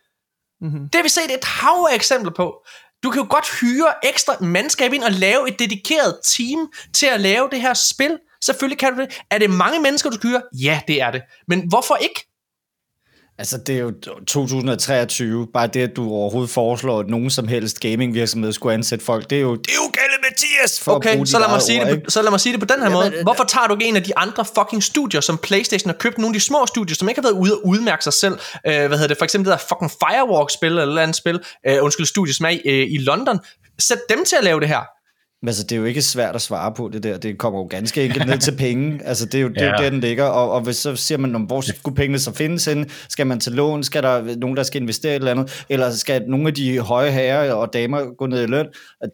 Mm-hmm. 0.62 0.90
Det 0.90 0.96
har 0.96 1.04
vi 1.04 1.10
set 1.10 1.34
et 1.34 1.44
hav 1.44 1.88
af 1.92 1.96
eksempler 1.96 2.32
på. 2.34 2.66
Du 3.04 3.10
kan 3.12 3.22
jo 3.22 3.28
godt 3.30 3.60
hyre 3.62 3.94
ekstra 4.04 4.36
mandskab 4.42 4.94
ind 4.94 5.04
og 5.04 5.12
lave 5.12 5.48
et 5.48 5.60
dedikeret 5.60 6.20
team 6.26 6.70
til 6.94 7.06
at 7.06 7.22
lave 7.22 7.50
det 7.52 7.62
her 7.62 7.74
spil. 7.74 8.18
Selvfølgelig 8.46 8.80
kan 8.80 8.96
du 8.96 9.02
det. 9.02 9.22
Er 9.32 9.38
det 9.38 9.50
mange 9.50 9.82
mennesker, 9.82 10.10
du 10.10 10.16
skal 10.16 10.30
hyre? 10.30 10.42
Ja, 10.64 10.82
det 10.88 11.02
er 11.02 11.12
det. 11.12 11.22
Men 11.48 11.70
hvorfor 11.70 11.96
ikke? 11.96 12.28
Altså, 13.40 13.58
det 13.58 13.76
er 13.76 13.80
jo 13.80 13.92
2023. 14.28 15.48
Bare 15.54 15.68
det, 15.68 15.82
at 15.82 15.96
du 15.96 16.10
overhovedet 16.12 16.50
foreslår, 16.50 17.00
at 17.00 17.08
nogen 17.08 17.30
som 17.30 17.48
helst 17.48 17.80
gamingvirksomhed 17.80 18.54
skulle 18.54 18.74
ansætte 18.74 19.06
folk, 19.06 19.30
det 19.30 19.38
er 19.38 19.42
jo, 19.42 19.56
det 19.56 19.68
er 19.68 19.76
jo 19.76 19.92
gale 19.94 20.14
Mathias! 20.24 20.80
For 20.80 20.92
at 20.92 20.96
Okay, 20.96 21.26
så 21.26 21.40
lad, 21.40 21.50
mig 21.50 21.62
sige 21.62 21.82
ord, 21.82 21.88
det 21.88 22.04
på, 22.04 22.10
så 22.10 22.22
lad 22.22 22.32
mig 22.32 22.40
sige 22.40 22.54
det 22.54 22.60
på 22.60 22.66
den 22.66 22.76
her 22.76 22.84
Jamen, 22.84 22.94
måde. 22.94 23.14
øh, 23.16 23.24
Hvorfor 23.24 23.44
tager 23.44 23.68
du 23.68 23.74
ikke 23.74 23.86
en 23.86 23.96
af 23.96 24.04
de 24.04 24.18
andre 24.18 24.46
fucking 24.56 24.84
studier, 24.84 25.22
som 25.22 25.38
Playstation 25.38 25.90
har 25.90 25.98
købt, 25.98 26.18
nogle 26.18 26.36
af 26.36 26.40
de 26.40 26.46
små 26.46 26.66
studier, 26.66 26.96
som 26.96 27.10
ikke 27.10 27.22
har 27.22 27.28
været 27.30 27.40
ude 27.42 27.54
og 27.54 27.68
udmærke 27.68 28.04
sig 28.04 28.14
selv? 28.14 28.34
Øh, 28.68 28.74
hvad 28.74 28.90
hedder 28.90 29.08
det? 29.08 29.18
For 29.18 29.24
eksempel 29.26 29.52
det 29.52 29.60
der 29.60 29.66
fucking 29.76 29.92
Firewalk-spil, 29.92 30.72
eller 30.72 30.96
et 30.96 31.00
andet 31.00 31.16
spil, 31.16 31.40
øh, 31.68 31.84
undskyld, 31.84 32.06
studie, 32.06 32.34
som 32.34 32.46
er 32.46 32.50
i, 32.50 32.62
øh, 32.66 32.88
i 32.92 32.98
London. 32.98 33.40
Sæt 33.80 34.00
dem 34.10 34.26
til 34.26 34.36
at 34.36 34.44
lave 34.44 34.60
det 34.60 34.68
her. 34.68 34.97
Men 35.42 35.48
altså, 35.48 35.64
det 35.64 35.72
er 35.72 35.76
jo 35.80 35.86
ikke 35.86 36.02
svært 36.02 36.36
at 36.36 36.42
svare 36.42 36.74
på 36.74 36.90
det 36.94 37.04
der. 37.04 37.18
Det 37.18 37.38
kommer 37.38 37.60
jo 37.60 37.68
ganske 37.70 38.04
enkelt 38.06 38.26
ned 38.28 38.38
til 38.38 38.56
penge. 38.58 39.00
Altså, 39.06 39.26
det 39.26 39.36
er 39.36 39.42
jo, 39.42 39.48
det 39.48 39.58
er 39.62 39.66
jo 39.66 39.72
Ja. 39.78 39.84
der, 39.84 39.90
den 39.90 40.00
ligger. 40.00 40.24
Og, 40.24 40.52
og 40.52 40.62
hvis 40.62 40.76
så 40.76 40.96
siger 40.96 41.18
man, 41.18 41.30
"Nå, 41.30 41.40
hvor 41.40 41.62
skulle 41.62 41.96
pengene 41.96 42.20
så 42.20 42.34
findes 42.34 42.66
henne? 42.66 42.86
Skal 43.10 43.28
man 43.28 43.40
til 43.40 43.52
lån? 43.52 43.84
Skal 43.84 44.04
der 44.04 44.36
nogen, 44.38 44.58
der 44.58 44.64
skal 44.64 44.82
investere 44.82 45.12
et 45.12 45.16
eller 45.16 45.32
andet? 45.32 45.66
Eller 45.70 45.92
skal 45.92 46.22
nogle 46.28 46.48
af 46.48 46.54
de 46.54 46.80
høje 46.80 47.12
herrer 47.12 47.54
og 47.54 47.74
damer 47.74 48.16
gå 48.18 48.26
ned 48.26 48.44
i 48.44 48.46
løn? 48.46 48.66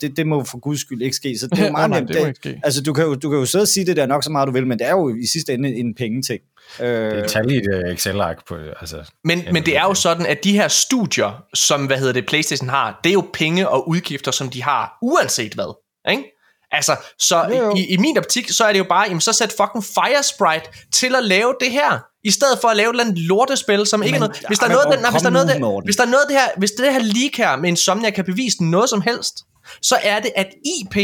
Det, 0.01 0.17
det 0.17 0.27
må 0.27 0.43
for 0.43 0.59
guds 0.59 0.81
skyld 0.81 1.01
ikke 1.01 1.15
ske. 1.15 1.37
Så 1.39 1.47
det 1.47 1.59
er 1.59 1.65
jo 1.65 1.71
meget 1.77 1.89
nej, 1.89 1.99
nemt. 1.99 2.09
det 2.13 2.21
må 2.21 2.27
ikke 2.27 2.37
ske. 2.43 2.59
altså, 2.63 2.81
du 2.83 2.93
kan, 2.93 3.03
jo, 3.05 3.15
du 3.15 3.29
kan 3.29 3.39
jo 3.39 3.45
sidde 3.45 3.63
og 3.63 3.67
sige 3.67 3.85
det 3.85 3.95
der 3.97 4.05
nok 4.05 4.23
så 4.23 4.31
meget, 4.31 4.47
du 4.47 4.51
vil, 4.53 4.67
men 4.67 4.79
det 4.79 4.87
er 4.87 4.91
jo 4.91 5.09
i 5.09 5.27
sidste 5.33 5.53
ende 5.53 5.75
en 5.75 5.95
pengeting. 5.95 6.39
Øh, 6.81 6.87
Det 6.87 7.19
er 7.19 7.27
tal 7.27 7.51
i 7.51 7.57
et 7.57 7.67
øh, 7.73 7.93
Excel-ark 7.93 8.47
på, 8.47 8.55
altså... 8.81 9.11
Men, 9.23 9.41
men 9.51 9.65
det 9.65 9.77
er 9.77 9.83
jo 9.83 9.93
sådan, 9.93 10.25
at 10.25 10.37
de 10.43 10.51
her 10.51 10.67
studier, 10.67 11.43
som 11.53 11.85
hvad 11.85 11.97
hedder 11.97 12.13
det, 12.13 12.25
PlayStation 12.25 12.69
har, 12.69 12.99
det 13.03 13.09
er 13.09 13.13
jo 13.13 13.25
penge 13.33 13.69
og 13.69 13.89
udgifter, 13.89 14.31
som 14.31 14.49
de 14.49 14.63
har, 14.63 14.97
uanset 15.01 15.53
hvad. 15.53 15.82
Ikke? 16.09 16.23
Altså, 16.71 16.95
så 17.19 17.45
Jo, 17.49 17.55
jo. 17.55 17.75
i, 17.75 17.85
i 17.85 17.97
min 17.97 18.17
optik, 18.17 18.49
så 18.49 18.63
er 18.65 18.71
det 18.71 18.79
jo 18.79 18.85
bare, 18.89 19.05
jamen 19.07 19.21
så 19.21 19.33
sæt 19.33 19.53
fucking 19.57 19.83
Firesprite 19.83 20.65
til 20.93 21.15
at 21.15 21.23
lave 21.23 21.55
det 21.59 21.71
her, 21.71 21.99
i 22.23 22.31
stedet 22.31 22.59
for 22.61 22.67
at 22.67 22.77
lave 22.77 22.89
et 22.89 22.93
eller 22.93 23.03
andet 23.03 23.17
lortespil, 23.17 23.85
som 23.85 24.03
ikke 24.03 24.15
er 24.15 24.19
noget... 24.19 24.43
Hvis 24.47 24.59
der 24.59 24.65
er 24.65 24.69
noget, 24.71 24.87
den, 24.91 24.99
nej, 24.99 25.11
hvis 25.11 25.21
der 25.21 25.29
er 25.29 25.33
noget, 25.33 25.61
Morten. 25.61 25.87
hvis 25.87 25.95
der 25.95 26.03
er 26.03 26.07
noget 26.07 26.25
det 26.29 26.35
her, 26.37 26.47
hvis 26.57 26.71
det 26.71 26.93
her 26.93 26.99
leak 26.99 27.35
her 27.37 27.55
med 27.55 27.69
Insomnia 27.69 28.09
kan 28.09 28.25
bevise 28.25 28.63
noget 28.63 28.89
som 28.89 29.01
helst, 29.01 29.35
så 29.81 29.97
er 30.03 30.19
det, 30.19 30.31
at 30.35 30.47
IP, 30.65 30.95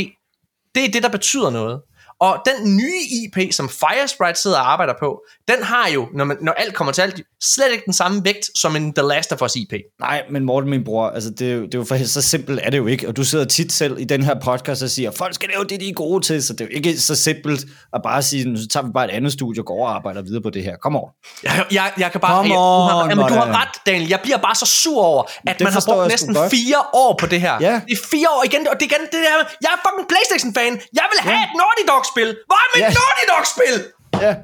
det 0.75 0.85
er 0.85 0.91
det, 0.93 1.03
der 1.03 1.09
betyder 1.09 1.49
noget. 1.49 1.81
Og 2.19 2.37
den 2.45 2.75
nye 2.77 3.01
IP, 3.23 3.53
som 3.53 3.69
Firesprite 3.69 4.39
sidder 4.41 4.57
og 4.59 4.71
arbejder 4.71 4.93
på, 4.99 5.21
den 5.47 5.63
har 5.63 5.89
jo, 5.89 6.07
når, 6.13 6.25
man, 6.25 6.37
når 6.41 6.51
alt 6.51 6.73
kommer 6.75 6.93
til 6.93 7.01
alt, 7.01 7.21
slet 7.43 7.71
ikke 7.71 7.85
den 7.85 7.93
samme 7.93 8.21
vægt 8.25 8.49
som 8.55 8.75
en 8.75 8.93
The 8.93 9.07
Last 9.07 9.31
of 9.33 9.41
Us 9.41 9.55
IP. 9.55 9.73
Nej, 9.99 10.23
men 10.29 10.43
Morten, 10.45 10.69
min 10.69 10.83
bror, 10.83 11.09
altså 11.09 11.29
det, 11.29 11.51
er 11.51 11.55
jo, 11.55 11.61
det 11.65 11.73
er 11.73 11.77
jo 11.79 11.83
for 11.85 12.05
så 12.05 12.21
simpelt 12.21 12.59
er 12.63 12.69
det 12.69 12.77
jo 12.77 12.87
ikke. 12.87 13.07
Og 13.07 13.17
du 13.17 13.23
sidder 13.23 13.45
tit 13.45 13.71
selv 13.71 13.99
i 13.99 14.03
den 14.03 14.23
her 14.23 14.35
podcast 14.43 14.83
og 14.83 14.89
siger, 14.89 15.11
folk 15.11 15.35
skal 15.35 15.49
lave 15.49 15.63
det, 15.63 15.79
de 15.79 15.89
er 15.89 15.93
gode 15.93 16.25
til, 16.25 16.43
så 16.43 16.53
det 16.53 16.61
er 16.61 16.65
jo 16.65 16.71
ikke 16.75 16.97
så 16.97 17.15
simpelt 17.15 17.65
at 17.93 18.01
bare 18.03 18.21
sige, 18.21 18.57
så 18.57 18.67
tager 18.67 18.85
vi 18.85 18.91
bare 18.93 19.05
et 19.11 19.15
andet 19.17 19.31
studie 19.33 19.61
og 19.61 19.65
går 19.65 19.73
over 19.75 19.89
og 19.89 19.95
arbejder 19.95 20.21
videre 20.21 20.41
på 20.41 20.49
det 20.49 20.63
her. 20.63 20.75
Kom 20.85 20.95
over. 20.95 21.09
Jeg, 21.43 21.65
jeg, 21.71 21.91
jeg 21.97 22.11
kan 22.11 22.21
bare... 22.21 22.35
Come 22.35 22.49
jeg, 22.49 22.55
du, 22.55 22.89
har, 22.89 23.03
on, 23.03 23.09
jamen, 23.09 23.25
du 23.31 23.33
har 23.33 23.47
ret, 23.61 23.73
Daniel. 23.85 24.09
Jeg 24.09 24.19
bliver 24.25 24.37
bare 24.47 24.55
så 24.55 24.65
sur 24.81 25.01
over, 25.11 25.23
at 25.23 25.55
Det 25.59 25.63
man 25.65 25.73
har 25.73 25.83
brugt 25.87 25.99
jeg 25.99 26.07
næsten 26.15 26.33
godt. 26.33 26.51
fire 26.57 26.79
år 27.03 27.11
på 27.21 27.25
det 27.33 27.41
her. 27.45 27.55
Ja. 27.67 27.73
Det 27.87 27.93
er 27.99 28.03
fire 28.15 28.27
år 28.35 28.41
igen, 28.49 28.61
og 28.71 28.75
det 28.79 28.83
er 28.85 28.89
igen 28.91 29.03
det 29.13 29.21
der, 29.27 29.35
jeg 29.65 29.71
er 29.75 29.79
fucking 29.85 30.07
Playstation-fan. 30.11 30.73
Jeg 30.99 31.05
vil 31.11 31.19
have 31.27 31.41
et 31.47 31.51
Naughty 31.61 31.83
Dog-spil. 32.15 32.37
Hvor 32.45 32.55
er 32.55 32.69
mit 32.75 32.81
Ja. 32.83 32.87
Naughty 32.87 33.25
Dog-spil? 33.37 33.91
Ja, 34.21 34.35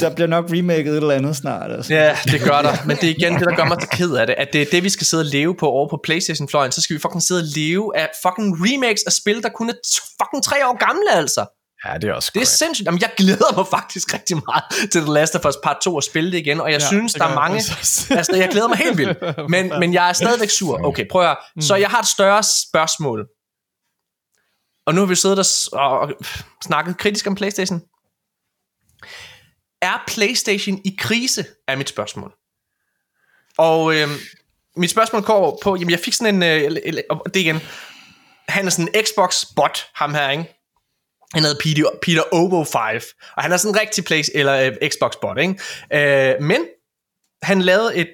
der 0.00 0.14
bliver 0.14 0.26
nok 0.28 0.44
remaket 0.52 0.90
et 0.92 0.96
eller 0.96 1.14
andet 1.14 1.36
snart. 1.36 1.72
Altså. 1.72 1.94
Ja, 1.94 2.16
det 2.24 2.40
gør 2.40 2.62
der. 2.62 2.76
Men 2.86 2.96
det 2.96 3.04
er 3.10 3.14
igen 3.18 3.34
det, 3.34 3.40
der 3.48 3.56
gør 3.56 3.64
mig 3.64 3.76
så 3.80 3.88
ked 3.92 4.12
af 4.14 4.26
det. 4.26 4.34
At 4.38 4.48
det 4.52 4.62
er 4.62 4.66
det, 4.72 4.84
vi 4.84 4.88
skal 4.88 5.06
sidde 5.06 5.20
og 5.20 5.24
leve 5.26 5.54
på 5.56 5.68
over 5.68 5.88
på 5.88 6.00
Playstation-fløjen. 6.04 6.72
Så 6.72 6.80
skal 6.80 6.96
vi 6.96 7.00
fucking 7.00 7.22
sidde 7.22 7.40
og 7.40 7.46
leve 7.56 7.96
af 7.96 8.08
fucking 8.26 8.54
remakes 8.60 9.02
af 9.06 9.12
spil, 9.12 9.42
der 9.42 9.48
kun 9.48 9.68
er 9.70 9.74
fucking 10.22 10.44
tre 10.44 10.66
år 10.68 10.78
gamle, 10.86 11.12
altså. 11.14 11.46
Ja, 11.86 11.94
det 11.98 12.04
er 12.10 12.12
også 12.14 12.30
Det 12.34 12.40
er 12.40 12.44
correct. 12.44 12.58
sindssygt. 12.58 12.86
Jamen, 12.86 13.00
jeg 13.00 13.10
glæder 13.16 13.56
mig 13.56 13.66
faktisk 13.70 14.14
rigtig 14.14 14.36
meget 14.46 14.64
til 14.92 15.00
The 15.00 15.12
Last 15.12 15.34
of 15.36 15.44
Us 15.46 15.54
Part 15.64 15.76
2 15.84 15.98
at 15.98 16.04
spille 16.04 16.32
det 16.32 16.38
igen, 16.38 16.60
og 16.60 16.72
jeg 16.72 16.80
Ja, 16.80 16.86
synes, 16.86 17.12
der 17.14 17.24
er 17.24 17.34
mange... 17.34 17.56
altså, 18.18 18.36
jeg 18.36 18.48
glæder 18.50 18.68
mig 18.68 18.78
helt 18.78 18.98
vildt. 18.98 19.18
Men, 19.50 19.72
men 19.80 19.94
jeg 19.94 20.08
er 20.08 20.12
stadigvæk 20.12 20.50
sur. 20.50 20.80
Okay, 20.86 21.04
prøv 21.10 21.22
at 21.22 21.26
høre. 21.28 21.36
Så 21.62 21.74
jeg 21.74 21.88
har 21.88 22.00
et 22.00 22.06
større 22.06 22.42
spørgsmål. 22.42 23.26
Og 24.86 24.94
nu 24.94 25.00
har 25.00 25.06
vi 25.06 25.14
siddet 25.14 25.68
og, 25.72 25.98
og 26.00 26.12
snakket 26.64 26.98
kritisk 26.98 27.26
om 27.26 27.34
Playstation. 27.34 27.82
Er 29.82 30.04
Playstation 30.06 30.80
i 30.84 30.96
krise, 30.98 31.46
er 31.68 31.76
mit 31.76 31.88
spørgsmål. 31.88 32.32
Og 33.58 33.94
øhm, 33.94 34.16
mit 34.76 34.90
spørgsmål 34.90 35.22
går 35.22 35.60
på, 35.62 35.76
jamen 35.76 35.90
jeg 35.90 36.00
fik 36.00 36.12
sådan 36.12 36.42
en, 36.42 36.76
øh, 36.86 37.02
og 37.10 37.34
det 37.34 37.40
igen, 37.40 37.60
han 38.48 38.66
er 38.66 38.70
sådan 38.70 38.88
en 38.94 39.04
Xbox-bot, 39.04 39.86
ham 39.94 40.14
her, 40.14 40.30
ikke? 40.30 40.60
Han 41.34 41.42
hedder 41.42 41.60
Peter, 41.60 41.90
Peter 42.02 42.22
Ovo 42.32 42.64
5, 42.64 43.02
og 43.36 43.42
han 43.42 43.52
er 43.52 43.56
sådan 43.56 43.74
en 43.74 43.80
rigtig 43.80 44.04
place, 44.04 44.36
eller 44.36 44.54
øh, 44.54 44.72
Xbox-bot, 44.88 45.38
ikke? 45.38 45.60
Øh, 45.92 46.42
men 46.42 46.66
han 47.42 47.62
lavede 47.62 47.96
et 47.96 48.12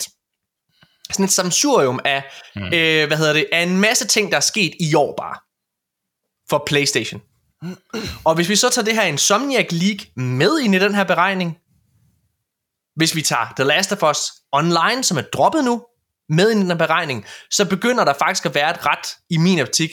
sådan 1.10 1.24
et 1.24 1.30
samsurium 1.30 2.00
af, 2.04 2.22
mm. 2.56 2.64
øh, 2.64 3.06
hvad 3.06 3.16
hedder 3.16 3.32
det, 3.32 3.46
af 3.52 3.62
en 3.62 3.80
masse 3.80 4.06
ting, 4.06 4.30
der 4.30 4.36
er 4.36 4.40
sket 4.40 4.72
i 4.80 4.94
år 4.94 5.14
bare, 5.16 5.36
for 6.50 6.62
Playstation. 6.66 7.20
Og 8.24 8.34
hvis 8.34 8.48
vi 8.48 8.56
så 8.56 8.70
tager 8.70 8.84
det 8.84 8.94
her 8.94 9.02
Insomniac 9.02 9.66
League 9.70 10.06
med 10.16 10.58
ind 10.58 10.74
i 10.74 10.78
den 10.78 10.94
her 10.94 11.04
beregning, 11.04 11.56
hvis 12.96 13.14
vi 13.14 13.22
tager 13.22 13.52
The 13.56 13.64
Last 13.64 13.92
of 13.92 14.10
Us 14.10 14.18
Online, 14.52 15.04
som 15.04 15.16
er 15.18 15.22
droppet 15.22 15.64
nu, 15.64 15.82
med 16.28 16.50
ind 16.50 16.60
i 16.60 16.62
den 16.62 16.70
her 16.70 16.78
beregning, 16.78 17.26
så 17.50 17.68
begynder 17.68 18.04
der 18.04 18.12
faktisk 18.12 18.46
at 18.46 18.54
være 18.54 18.70
et 18.70 18.86
ret, 18.86 19.16
i 19.30 19.36
min 19.36 19.60
optik, 19.60 19.90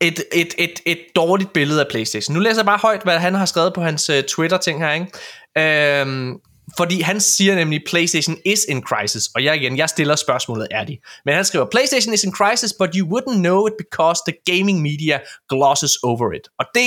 et, 0.00 0.24
et, 0.32 0.54
et, 0.58 0.80
et 0.86 0.98
dårligt 1.16 1.52
billede 1.52 1.80
af 1.80 1.86
Playstation. 1.90 2.34
Nu 2.34 2.40
læser 2.40 2.60
jeg 2.60 2.66
bare 2.66 2.78
højt, 2.78 3.02
hvad 3.02 3.18
han 3.18 3.34
har 3.34 3.46
skrevet 3.46 3.74
på 3.74 3.82
hans 3.82 4.10
uh, 4.10 4.16
Twitter-ting 4.20 4.84
her, 4.84 4.92
ikke? 4.92 6.00
Øhm, 6.00 6.36
fordi 6.76 7.00
han 7.00 7.20
siger 7.20 7.54
nemlig, 7.54 7.80
PlayStation 7.88 8.36
is 8.44 8.64
in 8.68 8.82
crisis. 8.82 9.28
Og 9.34 9.44
jeg 9.44 9.56
igen, 9.56 9.76
jeg 9.76 9.88
stiller 9.88 10.16
spørgsmålet, 10.16 10.68
er 10.70 10.84
de? 10.84 10.98
Men 11.24 11.34
han 11.34 11.44
skriver, 11.44 11.66
PlayStation 11.70 12.14
is 12.14 12.24
in 12.24 12.32
crisis, 12.32 12.74
but 12.78 12.90
you 12.94 13.18
wouldn't 13.18 13.36
know 13.38 13.66
it 13.66 13.72
because 13.78 14.22
the 14.28 14.56
gaming 14.56 14.82
media 14.82 15.18
glosses 15.48 15.92
over 16.02 16.32
it. 16.32 16.48
Og 16.58 16.66
det, 16.74 16.82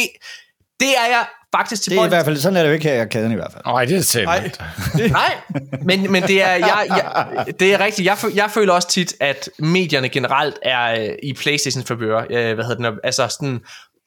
det 0.79 0.87
er 0.89 1.07
jeg 1.09 1.25
faktisk 1.55 1.81
til 1.83 1.91
Det 1.91 1.99
er 1.99 2.05
i 2.05 2.07
hvert 2.07 2.25
fald, 2.25 2.37
sådan 2.37 2.57
er 2.57 2.61
det 2.61 2.69
jo 2.69 2.73
ikke 2.73 2.87
her 2.87 2.93
i 2.95 2.99
arkaden 2.99 3.31
i 3.31 3.35
hvert 3.35 3.51
fald. 3.53 3.63
Nej, 3.65 3.85
det 3.85 3.97
er 3.97 4.01
til. 4.01 4.23
Nej. 4.25 4.51
Nej, 5.09 5.33
men, 5.83 6.11
men 6.11 6.23
det, 6.23 6.41
er, 6.41 6.51
jeg, 6.51 6.85
jeg, 6.87 7.45
det 7.59 7.73
er 7.73 7.79
rigtigt. 7.79 8.05
Jeg, 8.05 8.17
jeg 8.35 8.51
føler 8.51 8.73
også 8.73 8.87
tit, 8.89 9.13
at 9.19 9.49
medierne 9.59 10.09
generelt 10.09 10.55
er 10.63 11.01
øh, 11.01 11.09
i 11.23 11.33
Playstations 11.33 11.87
favør. 11.87 12.17
Øh, 12.29 12.53
hvad 12.55 12.63
hedder 12.65 12.67
det? 12.69 12.79
når- 12.79 12.95
Altså 13.03 13.27
sådan, 13.27 13.59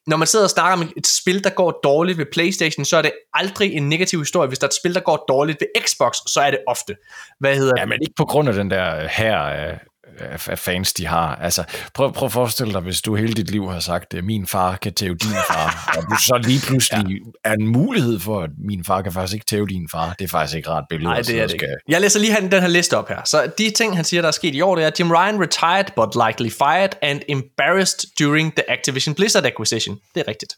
når 0.09 0.17
man 0.17 0.27
sidder 0.27 0.45
og 0.45 0.49
snakker 0.49 0.77
om 0.77 0.91
et 0.97 1.07
spil, 1.07 1.43
der 1.43 1.49
går 1.49 1.79
dårligt 1.83 2.17
ved 2.17 2.25
Playstation, 2.31 2.85
så 2.85 2.97
er 2.97 3.01
det 3.01 3.11
aldrig 3.33 3.73
en 3.73 3.89
negativ 3.89 4.19
historie. 4.19 4.47
Hvis 4.47 4.59
der 4.59 4.65
er 4.65 4.69
et 4.69 4.75
spil, 4.75 4.93
der 4.93 4.99
går 4.99 5.25
dårligt 5.27 5.57
ved 5.61 5.83
Xbox, 5.85 6.15
så 6.27 6.41
er 6.41 6.51
det 6.51 6.59
ofte. 6.67 6.95
Hvad 7.39 7.55
hedder 7.55 7.73
Ja, 7.77 7.85
men 7.85 7.97
ikke 8.01 8.13
på 8.17 8.25
grund 8.25 8.49
af 8.49 8.55
den 8.55 8.71
der 8.71 9.07
her 9.07 9.37
af, 9.37 9.79
af, 10.21 10.59
fans, 10.59 10.93
de 10.93 11.05
har. 11.07 11.35
Altså, 11.35 11.63
prøv, 11.93 12.13
prøv 12.13 12.25
at 12.25 12.31
forestille 12.31 12.73
dig, 12.73 12.81
hvis 12.81 13.01
du 13.01 13.15
hele 13.15 13.33
dit 13.33 13.51
liv 13.51 13.69
har 13.71 13.79
sagt, 13.79 14.13
at 14.13 14.23
min 14.23 14.47
far 14.47 14.75
kan 14.75 14.93
tæve 14.93 15.15
din 15.15 15.31
far, 15.47 15.83
og 15.97 16.03
du 16.11 16.15
så 16.15 16.37
lige 16.43 16.61
pludselig 16.67 17.05
ja. 17.09 17.49
er 17.49 17.53
en 17.53 17.67
mulighed 17.67 18.19
for, 18.19 18.41
at 18.41 18.49
min 18.69 18.83
far 18.83 19.01
kan 19.01 19.11
faktisk 19.13 19.33
ikke 19.33 19.45
tæve 19.45 19.67
din 19.67 19.89
far. 19.91 20.13
Det 20.13 20.25
er 20.25 20.29
faktisk 20.29 20.57
ikke 20.57 20.69
ret 20.69 20.85
billede. 20.89 21.09
Nej, 21.09 21.21
det 21.21 21.29
er 21.39 21.45
det 21.47 21.53
ikke. 21.53 21.65
skal- 21.65 21.77
Jeg 21.87 22.01
læser 22.01 22.19
lige 22.19 22.33
han- 22.33 22.51
den 22.51 22.61
her 22.61 22.67
liste 22.67 22.97
op 22.97 23.07
her. 23.09 23.21
Så 23.25 23.51
de 23.57 23.69
ting, 23.71 23.95
han 23.95 24.05
siger, 24.05 24.21
der 24.21 24.27
er 24.27 24.31
sket 24.31 24.55
i 24.55 24.61
år, 24.61 24.75
det 24.75 24.85
er, 24.85 24.91
Jim 24.99 25.11
Ryan 25.11 25.41
retired, 25.41 25.85
but 25.95 26.15
likely 26.27 26.49
fired 26.57 26.89
and 27.01 27.21
embarrassed 27.29 27.99
during 28.19 28.53
the 28.55 28.63
Activision 28.71 29.15
Blizzard 29.15 29.45
acquisition. 29.45 29.97
Det 30.15 30.21
er 30.21 30.27
rigtigt. 30.27 30.55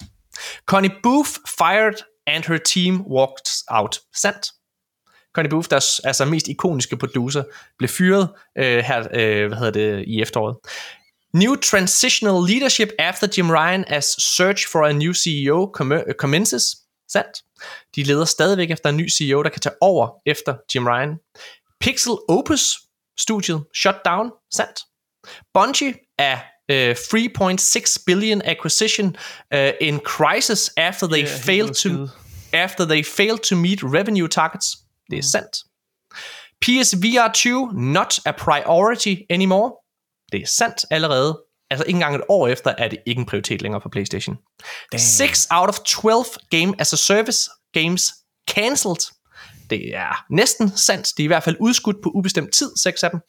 Connie 0.66 0.92
Booth 1.04 1.30
fired, 1.60 1.94
and 2.28 2.44
her 2.48 2.58
team 2.58 3.02
walked 3.18 3.52
out. 3.70 4.00
Sandt. 4.16 4.48
Connie 5.36 5.50
Booth, 5.50 5.70
deres 5.70 6.00
altså 6.00 6.26
mest 6.26 6.48
ikoniske 6.48 6.98
producer, 6.98 7.44
blev 7.78 7.90
fyret 7.90 8.30
øh, 8.58 8.78
her 8.78 9.00
øh, 9.00 9.48
hvad 9.48 9.58
hedder 9.58 9.72
det, 9.72 10.04
i 10.08 10.22
efteråret. 10.22 10.56
New 11.34 11.56
transitional 11.56 12.50
leadership 12.50 12.90
after 13.00 13.28
Jim 13.38 13.50
Ryan 13.50 13.86
as 13.88 14.06
search 14.06 14.68
for 14.72 14.86
a 14.86 14.92
new 14.92 15.14
CEO 15.14 15.72
com- 15.78 16.14
commences. 16.18 16.78
Sandt. 17.12 17.44
De 17.96 18.04
leder 18.04 18.26
stadigvæk 18.26 18.72
efter 18.72 18.90
en 18.90 18.98
ny 18.98 19.10
CEO, 19.10 19.44
der 19.44 19.50
kan 19.50 19.62
tage 19.62 19.76
over 19.82 20.10
efter 20.26 20.56
Jim 20.76 20.88
Ryan. 20.88 21.18
Pixel 21.82 22.18
Opus 22.30 22.80
studiet 23.20 23.64
shut 23.76 23.96
down. 24.06 24.32
Sandt. 24.54 24.80
Bungie 25.54 25.94
er 26.18 26.38
uh, 26.72 26.92
3.6 26.92 28.04
billion 28.06 28.42
acquisition 28.46 29.16
uh, 29.56 29.72
in 29.82 30.00
crisis 30.00 30.72
after 30.78 31.08
they 31.08 31.22
helt 31.22 31.44
failed 31.46 31.74
to 31.74 32.08
after 32.54 32.86
they 32.86 33.04
failed 33.04 33.40
to 33.40 33.56
meet 33.56 33.84
revenue 33.84 34.28
targets. 34.28 34.81
Det 35.12 35.18
er 35.18 35.24
sandt. 35.32 35.58
PSVR 36.62 37.32
2 37.34 37.66
not 37.72 38.20
a 38.26 38.32
priority 38.32 39.16
anymore. 39.30 39.72
Det 40.32 40.42
er 40.42 40.48
sandt 40.48 40.86
allerede. 40.92 41.44
Altså 41.70 41.86
ikke 41.86 41.98
engang 41.98 42.16
et 42.16 42.22
år 42.30 42.48
efter 42.48 42.74
er 42.78 42.88
det 42.88 43.00
ikke 43.06 43.20
en 43.20 43.26
prioritet 43.26 43.62
længere 43.62 43.82
for 43.82 43.90
PlayStation. 43.90 44.38
6 44.98 45.48
out 45.52 45.70
of 45.70 45.80
12 45.80 46.26
game 46.50 46.74
as 46.80 46.94
a 46.94 46.96
service 46.96 47.50
games 47.74 48.04
cancelled. 48.50 49.14
Det 49.70 49.96
er 49.96 50.26
næsten 50.30 50.78
sandt. 50.78 51.18
De 51.18 51.24
er 51.24 51.26
i 51.26 51.28
hvert 51.28 51.44
fald 51.44 51.58
udskudt 51.60 51.98
på 52.04 52.10
ubestemt 52.10 52.54
tid, 52.54 52.72
seks 52.84 53.04
af 53.04 53.10
dem. 53.12 53.20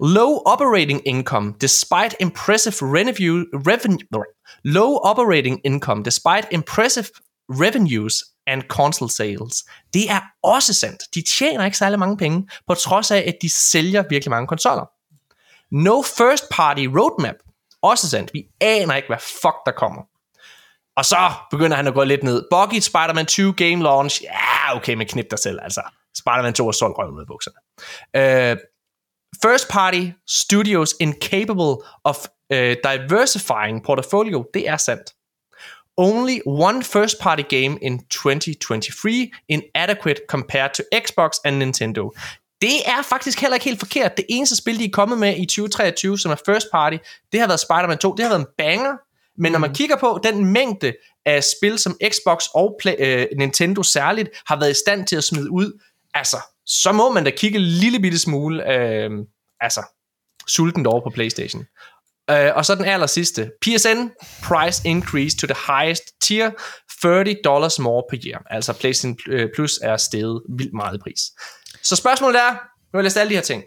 Low 0.00 0.32
operating 0.46 1.02
income 1.06 1.54
despite 1.60 2.16
impressive 2.20 2.74
revenue, 2.74 3.44
revenue 3.54 4.24
low 4.64 4.94
operating 4.94 5.60
income 5.64 6.02
despite 6.02 6.48
impressive 6.50 7.06
revenues 7.48 8.24
and 8.46 8.62
console 8.62 9.10
sales. 9.10 9.64
Det 9.94 10.10
er 10.10 10.20
også 10.42 10.74
sandt. 10.74 11.02
De 11.14 11.22
tjener 11.22 11.64
ikke 11.64 11.78
særlig 11.78 11.98
mange 11.98 12.16
penge, 12.16 12.48
på 12.66 12.74
trods 12.74 13.10
af, 13.10 13.24
at 13.26 13.36
de 13.42 13.50
sælger 13.50 14.04
virkelig 14.10 14.30
mange 14.30 14.46
konsoller. 14.46 14.90
No 15.70 16.02
first 16.02 16.44
party 16.50 16.86
roadmap 16.86 17.34
Også 17.82 18.08
sandt. 18.08 18.30
Vi 18.34 18.44
aner 18.60 18.94
ikke, 18.94 19.08
hvad 19.08 19.18
fuck 19.18 19.56
der 19.66 19.72
kommer. 19.76 20.02
Og 20.96 21.04
så 21.04 21.32
begynder 21.50 21.76
han 21.76 21.86
at 21.86 21.94
gå 21.94 22.04
lidt 22.04 22.22
ned. 22.22 22.44
Buggy, 22.50 22.80
Spider-Man 22.80 23.26
2 23.26 23.52
Game 23.56 23.82
Launch. 23.82 24.22
Ja, 24.22 24.76
okay, 24.76 24.94
men 24.94 25.06
knip 25.06 25.26
dig 25.30 25.38
selv, 25.38 25.58
altså. 25.62 25.82
Spider-Man 26.16 26.54
2 26.54 26.68
er 26.68 26.72
solgt 26.72 26.98
røven 26.98 27.14
ud 27.14 27.20
af 27.20 27.26
bukserne. 27.26 27.56
Uh, 28.18 28.58
first 29.42 29.68
Party 29.68 30.10
Studios 30.28 30.94
incapable 31.00 31.76
of 32.04 32.16
uh, 32.54 32.56
diversifying 32.58 33.84
portfolio. 33.84 34.44
Det 34.54 34.68
er 34.68 34.76
sandt. 34.76 35.14
Only 35.96 36.38
one 36.46 36.82
first 36.82 37.20
party 37.20 37.42
game 37.48 37.78
in 37.82 37.98
2023 37.98 39.30
inadequate 39.48 40.20
compared 40.28 40.70
to 40.74 40.82
Xbox 40.94 41.30
and 41.44 41.56
Nintendo. 41.56 42.12
Det 42.60 42.76
er 42.86 43.02
faktisk 43.02 43.40
heller 43.40 43.54
ikke 43.54 43.64
helt 43.64 43.78
forkert. 43.78 44.16
Det 44.16 44.24
eneste 44.28 44.56
spil, 44.56 44.78
de 44.78 44.84
er 44.84 44.90
kommet 44.92 45.18
med 45.18 45.36
i 45.36 45.46
2023, 45.46 46.18
som 46.18 46.32
er 46.32 46.36
first 46.46 46.66
party, 46.72 46.96
det 47.32 47.40
har 47.40 47.46
været 47.46 47.60
Spider-Man 47.60 47.98
2. 47.98 48.14
Det 48.14 48.24
har 48.24 48.30
været 48.30 48.40
en 48.40 48.46
banger. 48.58 48.96
Men 49.38 49.52
når 49.52 49.58
man 49.58 49.74
kigger 49.74 49.96
på 49.96 50.20
den 50.22 50.44
mængde 50.44 50.92
af 51.26 51.44
spil, 51.44 51.78
som 51.78 51.96
Xbox 52.08 52.44
og 52.54 52.76
Play, 52.80 52.94
øh, 52.98 53.26
Nintendo 53.38 53.82
særligt 53.82 54.28
har 54.46 54.58
været 54.58 54.70
i 54.70 54.74
stand 54.74 55.06
til 55.06 55.16
at 55.16 55.24
smide 55.24 55.50
ud, 55.50 55.80
altså, 56.14 56.36
så 56.66 56.92
må 56.92 57.12
man 57.12 57.24
da 57.24 57.30
kigge 57.30 57.58
en 57.58 57.64
lille 57.64 58.00
bitte 58.00 58.18
smule, 58.18 58.72
øh, 58.72 59.10
altså, 59.60 59.82
sultent 60.46 60.86
over 60.86 61.00
på 61.00 61.10
Playstation. 61.10 61.64
Øh, 62.30 62.50
og 62.54 62.64
så 62.64 62.74
den 62.74 62.84
aller 62.84 63.06
sidste. 63.06 63.50
PSN 63.62 64.08
price 64.42 64.88
increase 64.88 65.36
to 65.36 65.46
the 65.46 65.56
highest 65.72 66.02
tier, 66.22 66.50
30 67.02 67.36
dollars 67.44 67.78
more 67.78 68.02
per 68.10 68.18
year. 68.26 68.42
Altså 68.50 68.72
PlayStation 68.72 69.18
øh, 69.28 69.48
Plus 69.54 69.78
er 69.82 69.96
steget 69.96 70.42
vildt 70.56 70.74
meget 70.74 70.94
i 70.94 70.98
pris. 70.98 71.20
Så 71.82 71.96
spørgsmålet 71.96 72.40
er, 72.40 72.50
nu 72.50 72.58
har 72.92 72.98
jeg 72.98 73.04
læst 73.04 73.16
alle 73.16 73.30
de 73.30 73.34
her 73.34 73.42
ting. 73.42 73.62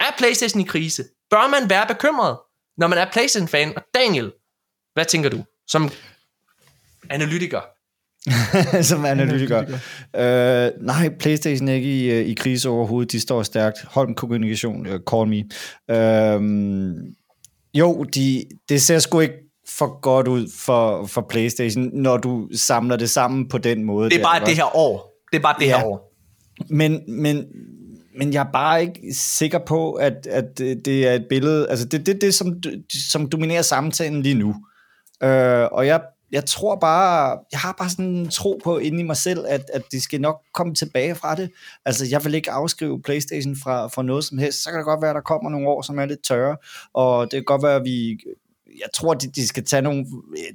Er 0.00 0.14
PlayStation 0.18 0.60
i 0.60 0.64
krise? 0.64 1.04
Bør 1.30 1.48
man 1.48 1.70
være 1.70 1.86
bekymret, 1.86 2.38
når 2.78 2.86
man 2.86 2.98
er 2.98 3.10
PlayStation-fan? 3.12 3.72
Og 3.76 3.82
Daniel, 3.94 4.32
hvad 4.94 5.04
tænker 5.04 5.30
du 5.30 5.44
som 5.68 5.90
analytiker? 7.10 7.60
som 8.90 9.04
analytiker. 9.14 9.78
Øh, 10.16 10.70
nej, 10.86 11.08
Playstation 11.20 11.68
er 11.68 11.74
ikke 11.74 11.98
i, 11.98 12.10
øh, 12.10 12.26
i 12.26 12.34
krise 12.34 12.68
overhovedet. 12.68 13.12
De 13.12 13.20
står 13.20 13.42
stærkt. 13.42 13.82
Holm 13.84 14.14
Kommunikation, 14.14 14.86
uh, 14.86 15.00
call 15.10 15.28
me. 15.28 15.44
Øh, 15.90 16.40
jo, 17.78 18.02
de, 18.14 18.44
det 18.68 18.82
ser 18.82 18.98
sgu 18.98 19.20
ikke 19.20 19.34
for 19.68 20.00
godt 20.00 20.28
ud 20.28 20.48
for, 20.58 21.06
for 21.06 21.26
Playstation, 21.30 21.90
når 21.92 22.16
du 22.16 22.48
samler 22.54 22.96
det 22.96 23.10
sammen 23.10 23.48
på 23.48 23.58
den 23.58 23.84
måde. 23.84 24.10
Det 24.10 24.18
er 24.18 24.22
bare 24.22 24.40
der, 24.40 24.46
det 24.46 24.54
her 24.56 24.76
år. 24.76 25.22
Det 25.32 25.38
er 25.38 25.42
bare 25.42 25.54
det 25.60 25.66
Ja. 25.66 25.78
her 25.78 25.84
år. 25.86 26.12
Men, 26.70 27.00
men, 27.08 27.44
men 28.18 28.32
jeg 28.32 28.40
er 28.46 28.52
bare 28.52 28.80
ikke 28.82 29.00
sikker 29.12 29.58
på, 29.58 29.92
at, 29.92 30.26
at 30.30 30.58
det 30.58 30.84
det 30.84 31.08
er 31.08 31.12
et 31.12 31.26
billede, 31.28 31.68
altså 31.68 31.86
det 31.86 32.00
er 32.00 32.04
det, 32.04 32.20
det, 32.20 32.34
som, 32.34 32.62
som 33.10 33.28
dominerer 33.28 33.62
samtalen 33.62 34.22
lige 34.22 34.34
nu. 34.34 34.54
Øh, 35.22 35.64
og 35.72 35.86
jeg, 35.86 36.00
jeg 36.36 36.44
tror 36.44 36.76
bare, 36.76 37.38
jeg 37.52 37.60
har 37.60 37.74
bare 37.78 37.90
sådan 37.90 38.04
en 38.04 38.28
tro 38.28 38.60
på 38.64 38.78
inde 38.78 39.00
i 39.00 39.02
mig 39.02 39.16
selv, 39.16 39.46
at, 39.48 39.70
at 39.72 39.82
de 39.92 40.00
skal 40.00 40.20
nok 40.20 40.42
komme 40.54 40.74
tilbage 40.74 41.14
fra 41.14 41.34
det. 41.34 41.50
Altså 41.84 42.06
jeg 42.10 42.24
vil 42.24 42.34
ikke 42.34 42.50
afskrive 42.50 43.02
Playstation 43.02 43.56
fra, 43.56 43.86
fra 43.86 44.02
noget 44.02 44.24
som 44.24 44.38
helst. 44.38 44.62
Så 44.62 44.70
kan 44.70 44.78
det 44.78 44.84
godt 44.84 45.02
være, 45.02 45.10
at 45.10 45.14
der 45.14 45.20
kommer 45.20 45.50
nogle 45.50 45.68
år, 45.68 45.82
som 45.82 45.98
er 45.98 46.06
lidt 46.06 46.24
tørre, 46.24 46.56
og 46.94 47.24
det 47.24 47.32
kan 47.32 47.44
godt 47.44 47.62
være, 47.62 47.74
at 47.76 47.84
vi 47.84 48.18
jeg 48.78 48.88
tror, 48.94 49.14
de, 49.14 49.26
de 49.26 49.48
skal 49.48 49.64
tage 49.64 49.82
nogle, 49.82 50.06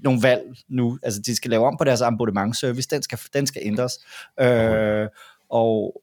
nogle 0.04 0.24
valg 0.24 0.42
nu. 0.70 1.00
Altså, 1.04 1.22
de 1.26 1.36
skal 1.36 1.52
lave 1.52 1.66
om 1.66 1.78
på 1.78 1.84
deres 1.84 2.02
abonnementservice. 2.02 2.90
Den 2.92 3.02
skal, 3.02 3.20
den 3.34 3.48
skal 3.48 3.62
ændres. 3.66 3.94
Øh, 4.40 5.08
og, 5.50 6.01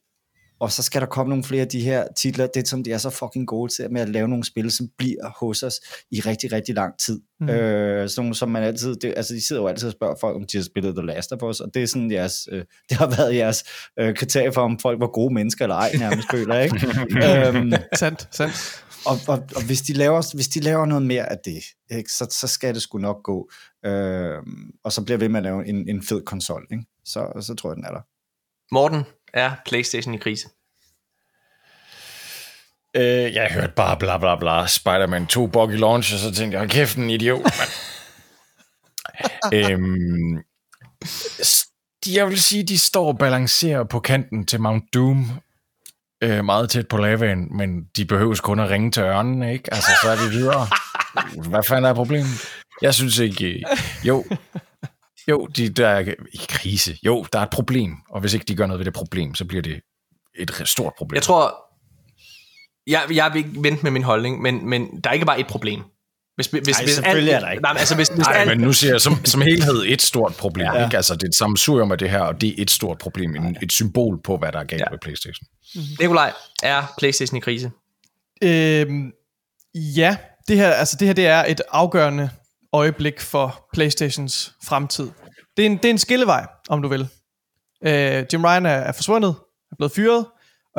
og 0.59 0.71
så 0.71 0.83
skal 0.83 1.01
der 1.01 1.07
komme 1.07 1.29
nogle 1.29 1.43
flere 1.43 1.61
af 1.61 1.67
de 1.67 1.81
her 1.81 2.07
titler, 2.17 2.47
det 2.47 2.67
som 2.67 2.83
de 2.83 2.91
er 2.91 2.97
så 2.97 3.09
fucking 3.09 3.47
gode 3.47 3.73
til, 3.73 3.91
med 3.91 4.01
at 4.01 4.09
lave 4.09 4.27
nogle 4.27 4.43
spil, 4.43 4.71
som 4.71 4.87
bliver 4.97 5.39
hos 5.39 5.63
os 5.63 5.81
i 6.11 6.19
rigtig, 6.19 6.51
rigtig 6.51 6.75
lang 6.75 6.93
tid. 6.99 7.21
Mm. 7.39 7.49
Øh, 7.49 8.09
sådan 8.09 8.23
nogle, 8.23 8.35
som 8.35 8.49
man 8.49 8.63
altid, 8.63 8.95
det, 8.95 9.13
altså 9.17 9.33
de 9.33 9.47
sidder 9.47 9.61
jo 9.61 9.67
altid 9.67 9.87
og 9.87 9.91
spørger 9.91 10.15
folk, 10.21 10.35
om 10.35 10.45
de 10.51 10.57
har 10.57 10.63
spillet 10.63 10.95
The 10.95 11.05
Last 11.05 11.31
of 11.31 11.43
Us, 11.43 11.59
og 11.59 11.73
det 11.73 11.83
er 11.83 11.87
sådan 11.87 12.11
jeres, 12.11 12.47
øh, 12.51 12.65
det 12.89 12.97
har 12.97 13.07
været 13.07 13.35
jeres 13.35 13.63
øh, 13.99 14.15
kriterie 14.15 14.51
for, 14.51 14.61
om 14.61 14.79
folk 14.79 14.99
var 14.99 15.07
gode 15.07 15.33
mennesker 15.33 15.65
eller 15.65 15.75
ej, 15.75 15.91
nærmest 15.99 16.27
føler, 16.35 16.59
ikke? 16.59 16.75
øhm, 17.47 17.73
Sandt, 17.95 18.27
sandt. 18.31 18.83
og, 19.05 19.17
og, 19.27 19.43
og 19.55 19.65
hvis, 19.65 19.81
de 19.81 19.93
laver, 19.93 20.35
hvis 20.35 20.47
de 20.47 20.59
laver 20.59 20.85
noget 20.85 21.05
mere 21.05 21.31
af 21.31 21.37
det, 21.45 21.63
ikke, 21.91 22.11
så, 22.11 22.27
så 22.31 22.47
skal 22.47 22.73
det 22.73 22.81
sgu 22.81 22.97
nok 22.97 23.23
gå. 23.23 23.49
Øhm, 23.85 24.71
og 24.83 24.91
så 24.91 25.03
bliver 25.05 25.17
vi 25.17 25.21
ved 25.23 25.29
med 25.29 25.39
at 25.39 25.43
lave 25.43 25.67
en, 25.67 25.89
en 25.89 26.03
fed 26.03 26.21
konsol, 26.21 26.67
ikke? 26.71 26.83
Så, 27.05 27.41
så 27.41 27.55
tror 27.55 27.69
jeg, 27.69 27.75
den 27.75 27.85
er 27.85 27.91
der. 27.91 28.01
Morten, 28.71 29.03
er 29.33 29.51
PlayStation 29.65 30.13
i 30.13 30.17
krise? 30.17 30.49
Øh, 32.95 33.33
jeg 33.33 33.49
hørte 33.51 33.73
bare 33.75 33.97
bla 33.97 34.17
bla 34.17 34.35
bla, 34.35 34.67
Spider-Man 34.67 35.27
2 35.27 35.47
buggy 35.47 35.77
launch, 35.77 36.13
og 36.13 36.19
så 36.19 36.33
tænkte 36.33 36.59
jeg, 36.59 36.69
kæft 36.69 36.97
en 36.97 37.09
idiot, 37.09 37.41
mand. 37.43 37.69
øhm, 39.71 40.43
jeg 42.15 42.27
vil 42.27 42.41
sige, 42.41 42.63
de 42.63 42.79
står 42.79 43.07
og 43.07 43.17
balancerer 43.17 43.83
på 43.83 43.99
kanten 43.99 44.45
til 44.45 44.61
Mount 44.61 44.93
Doom, 44.93 45.31
øh, 46.23 46.45
meget 46.45 46.69
tæt 46.69 46.87
på 46.87 46.97
lavaen, 46.97 47.57
men 47.57 47.83
de 47.97 48.05
behøves 48.05 48.39
kun 48.39 48.59
at 48.59 48.69
ringe 48.69 48.91
til 48.91 49.03
ørnen, 49.03 49.43
ikke? 49.43 49.73
Altså, 49.73 49.91
så 50.03 50.09
er 50.09 50.29
vi 50.29 50.35
videre. 50.35 50.67
Hvad 51.49 51.63
fanden 51.67 51.85
er 51.85 51.93
problemet? 51.93 52.49
Jeg 52.81 52.93
synes 52.93 53.17
ikke, 53.17 53.45
øh, 53.45 53.61
jo, 54.03 54.25
jo, 55.29 55.45
de, 55.45 55.69
der 55.69 55.87
er 55.87 56.13
i 56.33 56.39
krise. 56.49 56.97
Jo, 57.05 57.25
der 57.33 57.39
er 57.39 57.43
et 57.43 57.49
problem, 57.49 57.95
og 58.09 58.21
hvis 58.21 58.33
ikke 58.33 58.45
de 58.45 58.55
gør 58.55 58.65
noget 58.65 58.79
ved 58.79 58.85
det 58.85 58.93
problem, 58.93 59.35
så 59.35 59.45
bliver 59.45 59.61
det 59.61 59.81
et 60.35 60.61
stort 60.65 60.93
problem. 60.97 61.15
Jeg 61.15 61.23
tror, 61.23 61.55
jeg, 62.87 63.01
jeg 63.11 63.31
vil 63.33 63.45
ikke 63.45 63.63
vente 63.63 63.83
med 63.83 63.91
min 63.91 64.03
holdning, 64.03 64.41
men, 64.41 64.69
men 64.69 65.01
der 65.03 65.09
er 65.09 65.13
ikke 65.13 65.25
bare 65.25 65.39
et 65.39 65.47
problem. 65.47 65.83
Hvis, 66.35 66.47
hvis, 66.47 66.77
Ej, 66.77 66.83
hvis 66.83 66.95
selvfølgelig 66.95 67.31
er 67.33 67.39
der 67.39 67.49
ikke. 67.49 67.61
Nej, 67.61 67.73
men 67.73 67.79
altså, 67.79 67.95
hvis, 67.95 68.07
hvis 68.07 68.25
Nej, 68.25 68.37
alt, 68.37 68.49
men 68.49 68.59
nu 68.59 68.73
siger 68.73 68.93
jeg 68.93 69.01
som, 69.01 69.25
som 69.25 69.41
helhed 69.41 69.83
et 69.85 70.01
stort 70.01 70.35
problem. 70.35 70.65
Ja. 70.65 70.83
Ikke? 70.83 70.97
Altså, 70.97 71.13
det 71.13 71.23
er 71.23 71.27
et 71.27 71.35
sammensurium 71.35 71.91
af 71.91 71.97
det 71.97 72.09
her, 72.09 72.19
og 72.19 72.41
det 72.41 72.49
er 72.49 72.53
et 72.57 72.71
stort 72.71 72.97
problem. 72.97 73.35
En, 73.35 73.57
et 73.61 73.71
symbol 73.71 74.21
på, 74.23 74.37
hvad 74.37 74.51
der 74.51 74.59
er 74.59 74.63
galt 74.63 74.79
Ja. 74.79 74.85
ja. 74.85 74.91
med 74.91 74.99
Playstation. 74.99 75.47
Nikolaj, 75.99 76.33
er 76.63 76.93
PlayStation 76.97 77.37
i 77.37 77.39
krise? 77.39 77.71
Øhm, 78.43 79.11
ja, 79.75 80.17
det 80.47 80.57
her, 80.57 80.71
altså 80.71 80.97
det 80.99 81.07
her 81.07 81.13
det 81.13 81.27
er 81.27 81.45
et 81.47 81.61
afgørende 81.71 82.29
øjeblik 82.73 83.19
for 83.19 83.67
PlayStations 83.73 84.53
fremtid. 84.65 85.09
Det 85.57 85.65
er 85.65 85.69
en, 85.69 85.77
det 85.77 85.85
er 85.85 85.89
en 85.89 85.97
skillevej, 85.97 86.47
om 86.69 86.81
du 86.81 86.87
vil. 86.87 87.07
Øh, 87.85 88.25
Jim 88.33 88.45
Ryan 88.45 88.65
er, 88.65 88.69
er 88.69 88.91
forsvundet, 88.91 89.35
er 89.71 89.75
blevet 89.75 89.91
fyret, 89.91 90.25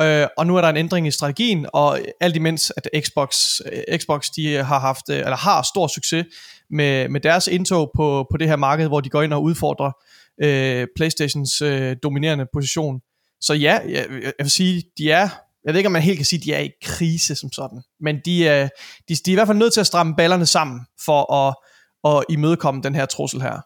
øh, 0.01 0.27
og 0.37 0.47
nu 0.47 0.57
er 0.57 0.61
der 0.61 0.69
en 0.69 0.77
ændring 0.77 1.07
i 1.07 1.11
strategien, 1.11 1.67
og 1.73 1.99
alt 2.19 2.35
imens 2.35 2.73
at 2.77 3.05
Xbox, 3.05 3.59
øh, 3.71 3.97
Xbox 3.97 4.29
de 4.35 4.55
har 4.55 4.79
haft, 4.79 5.09
øh, 5.09 5.17
eller 5.17 5.35
har 5.35 5.61
stor 5.61 5.87
succes 5.87 6.25
med, 6.69 7.09
med 7.09 7.21
deres 7.21 7.47
indtog 7.47 7.91
på, 7.95 8.27
på 8.31 8.37
det 8.37 8.47
her 8.47 8.55
marked, 8.55 8.87
hvor 8.87 8.99
de 8.99 9.09
går 9.09 9.21
ind 9.21 9.33
og 9.33 9.43
udfordrer 9.43 9.91
øh, 10.43 10.87
Playstations 10.95 11.61
øh, 11.61 11.95
dominerende 12.03 12.45
position. 12.53 13.01
Så 13.41 13.53
ja, 13.53 13.79
jeg, 13.89 14.05
jeg 14.11 14.33
vil 14.39 14.51
sige, 14.51 14.83
de 14.97 15.11
er, 15.11 15.29
jeg 15.65 15.73
ved 15.73 15.75
ikke 15.75 15.87
om 15.87 15.91
man 15.91 16.01
helt 16.01 16.17
kan 16.17 16.25
sige, 16.25 16.39
at 16.39 16.45
de 16.45 16.53
er 16.53 16.59
i 16.59 16.69
krise 16.83 17.35
som 17.35 17.51
sådan, 17.51 17.81
men 17.99 18.19
de 18.25 18.43
øh, 18.43 18.69
de, 19.09 19.15
de 19.15 19.31
er 19.31 19.31
i 19.31 19.33
hvert 19.33 19.47
fald 19.47 19.57
nødt 19.57 19.73
til 19.73 19.79
at 19.79 19.87
stramme 19.87 20.15
ballerne 20.15 20.45
sammen 20.45 20.79
for 21.05 21.33
at, 21.33 21.55
at 22.07 22.23
imødekomme 22.29 22.81
den 22.81 22.95
her 22.95 23.05
trussel 23.05 23.41
her. 23.41 23.61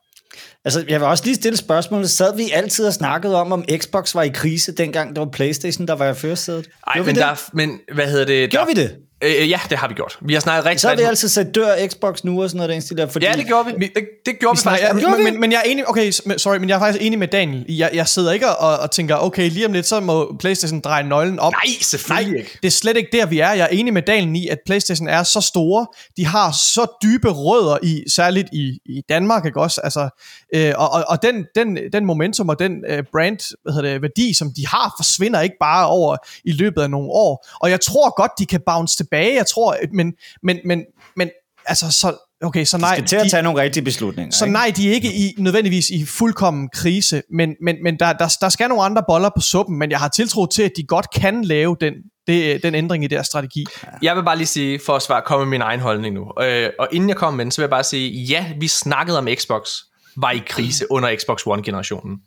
Altså, 0.65 0.85
jeg 0.89 0.99
vil 0.99 1.07
også 1.07 1.23
lige 1.25 1.35
stille 1.35 1.57
spørgsmålet. 1.57 2.09
Sad 2.09 2.35
vi 2.35 2.51
altid 2.53 2.87
og 2.87 2.93
snakkede 2.93 3.35
om, 3.35 3.51
om 3.51 3.65
Xbox 3.77 4.15
var 4.15 4.23
i 4.23 4.29
krise, 4.29 4.71
dengang 4.71 5.09
det 5.15 5.19
var 5.19 5.29
Playstation, 5.31 5.87
der 5.87 5.95
var 5.95 6.09
i 6.09 6.13
førersædet? 6.13 6.69
Ej, 6.87 6.93
Gjorde 6.93 7.05
men, 7.07 7.15
det? 7.15 7.23
der, 7.23 7.49
men 7.53 7.79
hvad 7.93 8.07
hedder 8.07 8.25
det? 8.25 8.49
Gjorde 8.49 8.67
der, 8.67 8.73
vi 8.75 8.81
det? 8.81 8.95
Øh, 9.25 9.49
ja, 9.49 9.59
det 9.69 9.77
har 9.77 9.87
vi 9.87 9.93
gjort. 9.93 10.17
Vi 10.21 10.33
har 10.33 10.41
snakket 10.41 10.65
rigtig 10.65 10.81
Så 10.81 10.87
har 10.87 10.95
vi 10.95 11.01
altid 11.01 11.29
sagt, 11.29 11.55
dør 11.55 11.87
Xbox 11.87 12.23
nu 12.23 12.43
og 12.43 12.49
sådan 12.49 12.57
noget, 12.57 12.69
den 12.69 12.81
stil 12.81 12.97
der, 12.97 13.07
fordi... 13.07 13.25
Ja, 13.25 13.33
det 13.33 13.45
gjorde 13.45 13.65
vi. 13.65 13.71
Det, 13.71 13.93
det 14.25 14.39
gjorde 14.39 14.57
vi, 14.57 14.59
Vi 14.59 14.63
faktisk. 14.63 14.83
ja, 14.83 14.99
gjorde 14.99 15.17
men, 15.17 15.25
vi? 15.25 15.31
men, 15.31 15.39
men 15.39 15.51
jeg 15.51 15.61
er 15.65 15.69
enig, 15.71 15.89
okay, 15.89 16.11
sorry, 16.37 16.57
men 16.57 16.69
jeg 16.69 16.75
er 16.75 16.79
faktisk 16.79 17.03
enig 17.05 17.19
med 17.19 17.27
Daniel. 17.27 17.65
Jeg, 17.69 17.89
jeg 17.93 18.07
sidder 18.07 18.31
ikke 18.31 18.49
og, 18.49 18.79
og 18.79 18.91
tænker, 18.91 19.15
okay, 19.15 19.49
lige 19.49 19.65
om 19.65 19.73
lidt, 19.73 19.85
så 19.85 19.99
må 19.99 20.35
Playstation 20.39 20.79
dreje 20.79 21.03
nøglen 21.03 21.39
om. 21.39 21.53
Nej, 21.53 21.73
selvfølgelig 21.81 22.31
Nej, 22.31 22.39
ikke. 22.39 22.59
det 22.61 22.67
er 22.67 22.71
slet 22.71 22.97
ikke 22.97 23.09
der, 23.17 23.25
vi 23.25 23.39
er. 23.39 23.51
Jeg 23.51 23.63
er 23.63 23.67
enig 23.67 23.93
med 23.93 24.01
Daniel 24.01 24.43
i, 24.43 24.47
at 24.47 24.57
Playstation 24.65 25.07
er 25.07 25.23
så 25.23 25.41
store. 25.41 25.87
De 26.17 26.25
har 26.25 26.51
så 26.51 26.97
dybe 27.03 27.29
rødder 27.29 27.77
i, 27.83 28.03
særligt 28.09 28.47
i, 28.53 28.79
i 28.85 29.01
Danmark, 29.09 29.45
ikke 29.45 29.61
også? 29.61 29.81
Altså, 29.81 30.09
øh, 30.55 30.73
og 30.77 30.95
og, 30.95 31.03
og 31.07 31.21
den, 31.21 31.45
den, 31.55 31.77
den 31.93 32.05
momentum 32.05 32.49
og 32.49 32.59
den 32.59 32.71
øh, 32.89 33.03
brand, 33.11 33.55
hvad 33.63 33.73
hedder 33.73 33.91
det, 33.91 34.01
værdi, 34.01 34.33
som 34.33 34.51
de 34.55 34.67
har, 34.67 34.93
forsvinder 34.99 35.41
ikke 35.41 35.55
bare 35.59 35.87
over 35.87 36.17
i 36.45 36.51
løbet 36.51 36.81
af 36.81 36.89
nogle 36.89 37.09
år. 37.09 37.45
Og 37.61 37.69
jeg 37.69 37.81
tror 37.81 38.15
godt, 38.15 38.31
de 38.39 38.45
kan 38.45 38.61
bounce 38.65 38.97
tilbage. 38.97 39.14
Jeg 39.17 39.45
tror, 39.53 39.77
men, 39.93 40.13
men, 40.43 40.59
men, 40.65 40.83
men 41.15 41.29
altså, 41.65 41.91
så, 41.91 42.15
okay, 42.41 42.65
så 42.65 42.77
nej. 42.77 42.95
skal 42.95 43.07
til 43.07 43.15
at 43.15 43.25
de- 43.25 43.29
tage 43.29 43.43
nogle 43.43 43.61
rigtige 43.61 43.83
beslutninger. 43.83 44.31
så 44.31 44.45
ikke? 44.45 44.53
nej, 44.53 44.73
de 44.77 44.89
er 44.89 44.93
ikke 44.93 45.13
i, 45.13 45.33
nødvendigvis 45.37 45.89
i 45.89 46.05
fuldkommen 46.05 46.69
krise, 46.73 47.21
men, 47.31 47.55
men, 47.61 47.75
men 47.83 47.99
der, 47.99 48.13
der, 48.13 48.37
der 48.41 48.49
skal 48.49 48.69
nogle 48.69 48.83
andre 48.83 49.03
boller 49.07 49.29
på 49.35 49.41
suppen, 49.41 49.79
men 49.79 49.91
jeg 49.91 49.99
har 49.99 50.07
tiltro 50.07 50.45
til, 50.45 50.63
at 50.63 50.71
de 50.77 50.83
godt 50.83 51.07
kan 51.15 51.43
lave 51.43 51.77
den, 51.81 51.93
det, 52.27 52.63
den 52.63 52.75
ændring 52.75 53.03
i 53.03 53.07
deres 53.07 53.27
strategi. 53.27 53.65
Jeg 54.01 54.15
vil 54.15 54.23
bare 54.23 54.37
lige 54.37 54.47
sige, 54.47 54.79
for 54.85 54.93
at 54.95 55.01
svare, 55.01 55.21
komme 55.25 55.45
med 55.45 55.49
min 55.49 55.61
egen 55.61 55.79
holdning 55.79 56.15
nu. 56.15 56.25
Øh, 56.41 56.69
og 56.79 56.87
inden 56.91 57.09
jeg 57.09 57.17
kommer 57.17 57.37
med 57.37 57.45
den, 57.45 57.51
så 57.51 57.61
vil 57.61 57.63
jeg 57.63 57.69
bare 57.69 57.83
sige, 57.83 58.09
ja, 58.23 58.45
vi 58.59 58.67
snakkede 58.67 59.17
om 59.17 59.27
Xbox 59.35 59.69
var 60.17 60.31
i 60.31 60.41
krise 60.47 60.91
under 60.91 61.15
Xbox 61.19 61.41
One-generationen. 61.47 62.19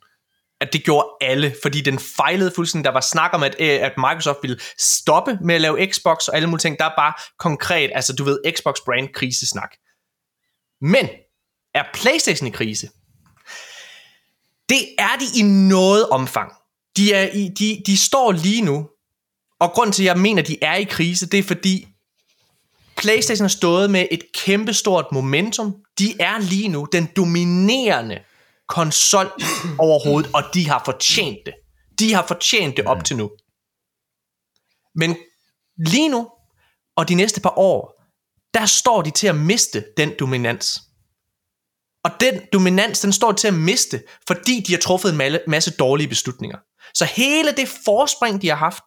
At 0.60 0.72
det 0.72 0.84
gjorde 0.84 1.08
alle, 1.20 1.54
fordi 1.62 1.80
den 1.80 1.98
fejlede 1.98 2.52
fuldstændig. 2.54 2.84
Der 2.84 2.92
var 2.92 3.00
snak 3.00 3.30
om, 3.34 3.42
at, 3.42 3.56
øh, 3.58 3.68
at 3.68 3.92
Microsoft 3.96 4.38
ville 4.42 4.60
stoppe 4.78 5.38
med 5.44 5.54
at 5.54 5.60
lave 5.60 5.92
Xbox 5.92 6.28
og 6.28 6.36
alle 6.36 6.48
mulige 6.48 6.60
ting. 6.60 6.78
Der 6.78 6.84
er 6.84 6.96
bare 6.96 7.12
konkret, 7.38 7.90
altså 7.94 8.12
du 8.12 8.24
ved, 8.24 8.38
Xbox 8.56 8.76
brand 8.84 9.08
krisesnak. 9.14 9.70
Men 10.80 11.08
er 11.74 11.84
PlayStation 11.94 12.46
i 12.46 12.50
krise? 12.50 12.88
Det 14.68 14.94
er 14.98 15.16
de 15.20 15.40
i 15.40 15.42
noget 15.42 16.08
omfang. 16.08 16.52
De, 16.96 17.12
er 17.12 17.28
i, 17.32 17.48
de, 17.58 17.82
de 17.86 17.96
står 17.96 18.32
lige 18.32 18.62
nu, 18.62 18.88
og 19.60 19.70
grund 19.70 19.92
til, 19.92 20.02
at 20.02 20.06
jeg 20.06 20.18
mener, 20.18 20.42
at 20.42 20.48
de 20.48 20.56
er 20.62 20.74
i 20.74 20.84
krise, 20.84 21.26
det 21.26 21.38
er 21.38 21.42
fordi, 21.42 21.88
PlayStation 22.96 23.44
har 23.44 23.48
stået 23.48 23.90
med 23.90 24.06
et 24.10 24.22
kæmpestort 24.34 25.06
momentum. 25.12 25.74
De 25.98 26.20
er 26.20 26.38
lige 26.38 26.68
nu 26.68 26.88
den 26.92 27.08
dominerende 27.16 28.18
konsol 28.68 29.32
overhovedet, 29.78 30.30
og 30.34 30.42
de 30.54 30.68
har 30.68 30.82
fortjent 30.84 31.38
det. 31.46 31.54
De 31.98 32.14
har 32.14 32.26
fortjent 32.26 32.76
det 32.76 32.84
op 32.84 33.04
til 33.04 33.16
nu. 33.16 33.30
Men 34.94 35.16
lige 35.86 36.08
nu, 36.08 36.30
og 36.96 37.08
de 37.08 37.14
næste 37.14 37.40
par 37.40 37.58
år, 37.58 38.02
der 38.54 38.66
står 38.66 39.02
de 39.02 39.10
til 39.10 39.26
at 39.26 39.36
miste 39.36 39.84
den 39.96 40.12
dominans. 40.18 40.80
Og 42.04 42.10
den 42.20 42.40
dominans, 42.52 43.00
den 43.00 43.12
står 43.12 43.32
til 43.32 43.48
at 43.48 43.54
miste, 43.54 44.02
fordi 44.26 44.60
de 44.60 44.72
har 44.72 44.80
truffet 44.80 45.10
en 45.10 45.38
masse 45.48 45.70
dårlige 45.70 46.08
beslutninger. 46.08 46.58
Så 46.94 47.04
hele 47.04 47.52
det 47.52 47.68
forspring, 47.84 48.42
de 48.42 48.48
har 48.48 48.56
haft, 48.56 48.84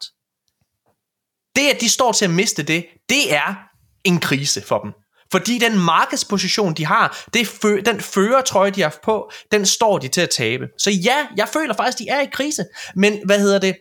det 1.56 1.70
at 1.70 1.82
de 1.82 1.90
står 1.90 2.12
til 2.12 2.26
at 2.26 2.32
miste 2.32 2.64
det, 2.64 2.86
det 3.10 3.34
er 3.34 3.56
en 4.04 4.20
krise 4.20 4.62
for 4.62 4.80
dem. 4.80 4.92
Fordi 5.32 5.58
den 5.58 5.80
markedsposition, 5.80 6.74
de 6.74 6.86
har, 6.86 7.26
det 7.34 7.48
fø- 7.48 7.82
den 7.82 8.02
førertrøje, 8.02 8.72
de 8.72 8.82
har 8.82 8.90
haft 8.90 9.02
på, 9.02 9.32
den 9.52 9.66
står 9.66 9.98
de 9.98 10.08
til 10.08 10.22
at 10.22 10.30
tabe. 10.30 10.68
Så 10.78 10.92
ja, 10.92 11.28
jeg 11.38 11.48
føler 11.48 11.74
faktisk, 11.74 11.98
de 12.00 12.10
er 12.10 12.22
i 12.22 12.30
krise. 12.34 12.66
Men 12.96 13.20
hvad 13.26 13.40
hedder 13.40 13.60
det? 13.60 13.76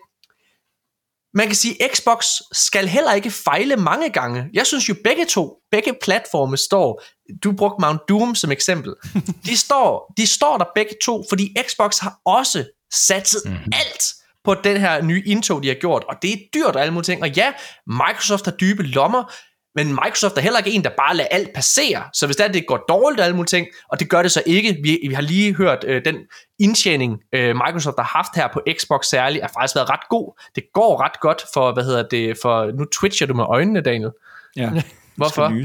Man 1.35 1.47
kan 1.47 1.57
sige, 1.57 1.83
at 1.83 1.91
Xbox 1.97 2.25
skal 2.53 2.89
heller 2.89 3.13
ikke 3.13 3.31
fejle 3.31 3.77
mange 3.77 4.11
gange. 4.11 4.45
Jeg 4.53 4.67
synes 4.67 4.89
jo, 4.89 4.95
begge 5.05 5.25
to, 5.25 5.57
begge 5.71 5.95
platforme 6.03 6.57
står, 6.57 7.03
du 7.45 7.53
brugte 7.53 7.81
Mount 7.81 8.01
Doom 8.09 8.35
som 8.35 8.53
eksempel, 8.53 8.95
de 9.47 9.57
står, 9.57 10.13
de 10.17 10.27
står 10.27 10.59
der 10.59 10.65
begge 10.75 10.95
to, 11.05 11.25
fordi 11.29 11.55
Xbox 11.69 11.99
har 11.99 12.17
også 12.25 12.65
satset 12.93 13.43
mm-hmm. 13.45 13.73
alt 13.73 14.03
på 14.45 14.55
den 14.55 14.77
her 14.77 15.03
nye 15.03 15.23
indtog, 15.27 15.63
de 15.63 15.69
har 15.69 15.75
gjort, 15.75 16.05
og 16.09 16.15
det 16.23 16.33
er 16.33 16.37
dyrt 16.55 16.77
og 16.77 16.81
alle 16.81 16.93
mulige 16.93 17.07
ting. 17.07 17.23
Og 17.23 17.31
ja, 17.31 17.53
Microsoft 17.87 18.45
har 18.45 18.53
dybe 18.53 18.83
lommer, 18.83 19.33
men 19.75 19.89
Microsoft 19.89 20.37
er 20.37 20.41
heller 20.41 20.59
ikke 20.59 20.71
en, 20.71 20.85
der 20.85 20.91
bare 20.97 21.17
lader 21.17 21.29
alt 21.31 21.49
passere. 21.55 22.03
Så 22.13 22.27
hvis 22.27 22.37
det, 22.37 22.47
er, 22.47 22.53
det 22.53 22.67
går 22.67 22.85
dårligt 22.89 23.21
og 23.21 23.27
alle 23.27 23.37
mulige 23.37 23.49
ting, 23.49 23.67
og 23.89 24.01
det 24.01 24.09
gør 24.09 24.23
det 24.23 24.33
så 24.33 24.43
ikke, 24.47 24.77
vi, 24.83 24.99
vi 25.09 25.15
har 25.15 25.23
lige 25.23 25.55
hørt 25.55 25.85
øh, 25.87 26.05
den 26.05 26.17
indtjening, 26.59 27.19
øh, 27.35 27.57
Microsoft 27.57 27.97
har 27.99 28.11
haft 28.17 28.37
her 28.37 28.49
på 28.53 28.61
Xbox 28.79 29.07
særligt, 29.07 29.43
har 29.43 29.51
faktisk 29.61 29.77
været 29.77 29.91
ret 29.91 30.09
god. 30.11 30.41
Det 30.55 30.65
går 30.75 31.03
ret 31.05 31.21
godt 31.21 31.45
for, 31.55 31.73
hvad 31.73 31.85
hedder 31.85 32.03
det, 32.03 32.37
for, 32.43 32.79
nu 32.79 32.85
twitcher 32.85 33.27
du 33.27 33.35
med 33.35 33.45
øjnene, 33.49 33.81
Daniel. 33.81 34.11
Ja. 34.57 34.71
Hvorfor? 35.17 35.53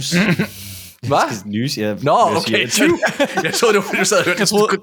Hvad? 1.08 1.46
Nys, 1.46 1.78
ja. 1.78 1.96
Nå, 2.02 2.18
okay. 2.36 2.62
jeg 3.44 3.54
troede, 3.54 3.78
du, 3.78 3.84
du 4.00 4.06
sad 4.06 4.18
og 4.18 4.26
hørte. 4.26 4.40
Jeg 4.40 4.48
troede, 4.48 4.78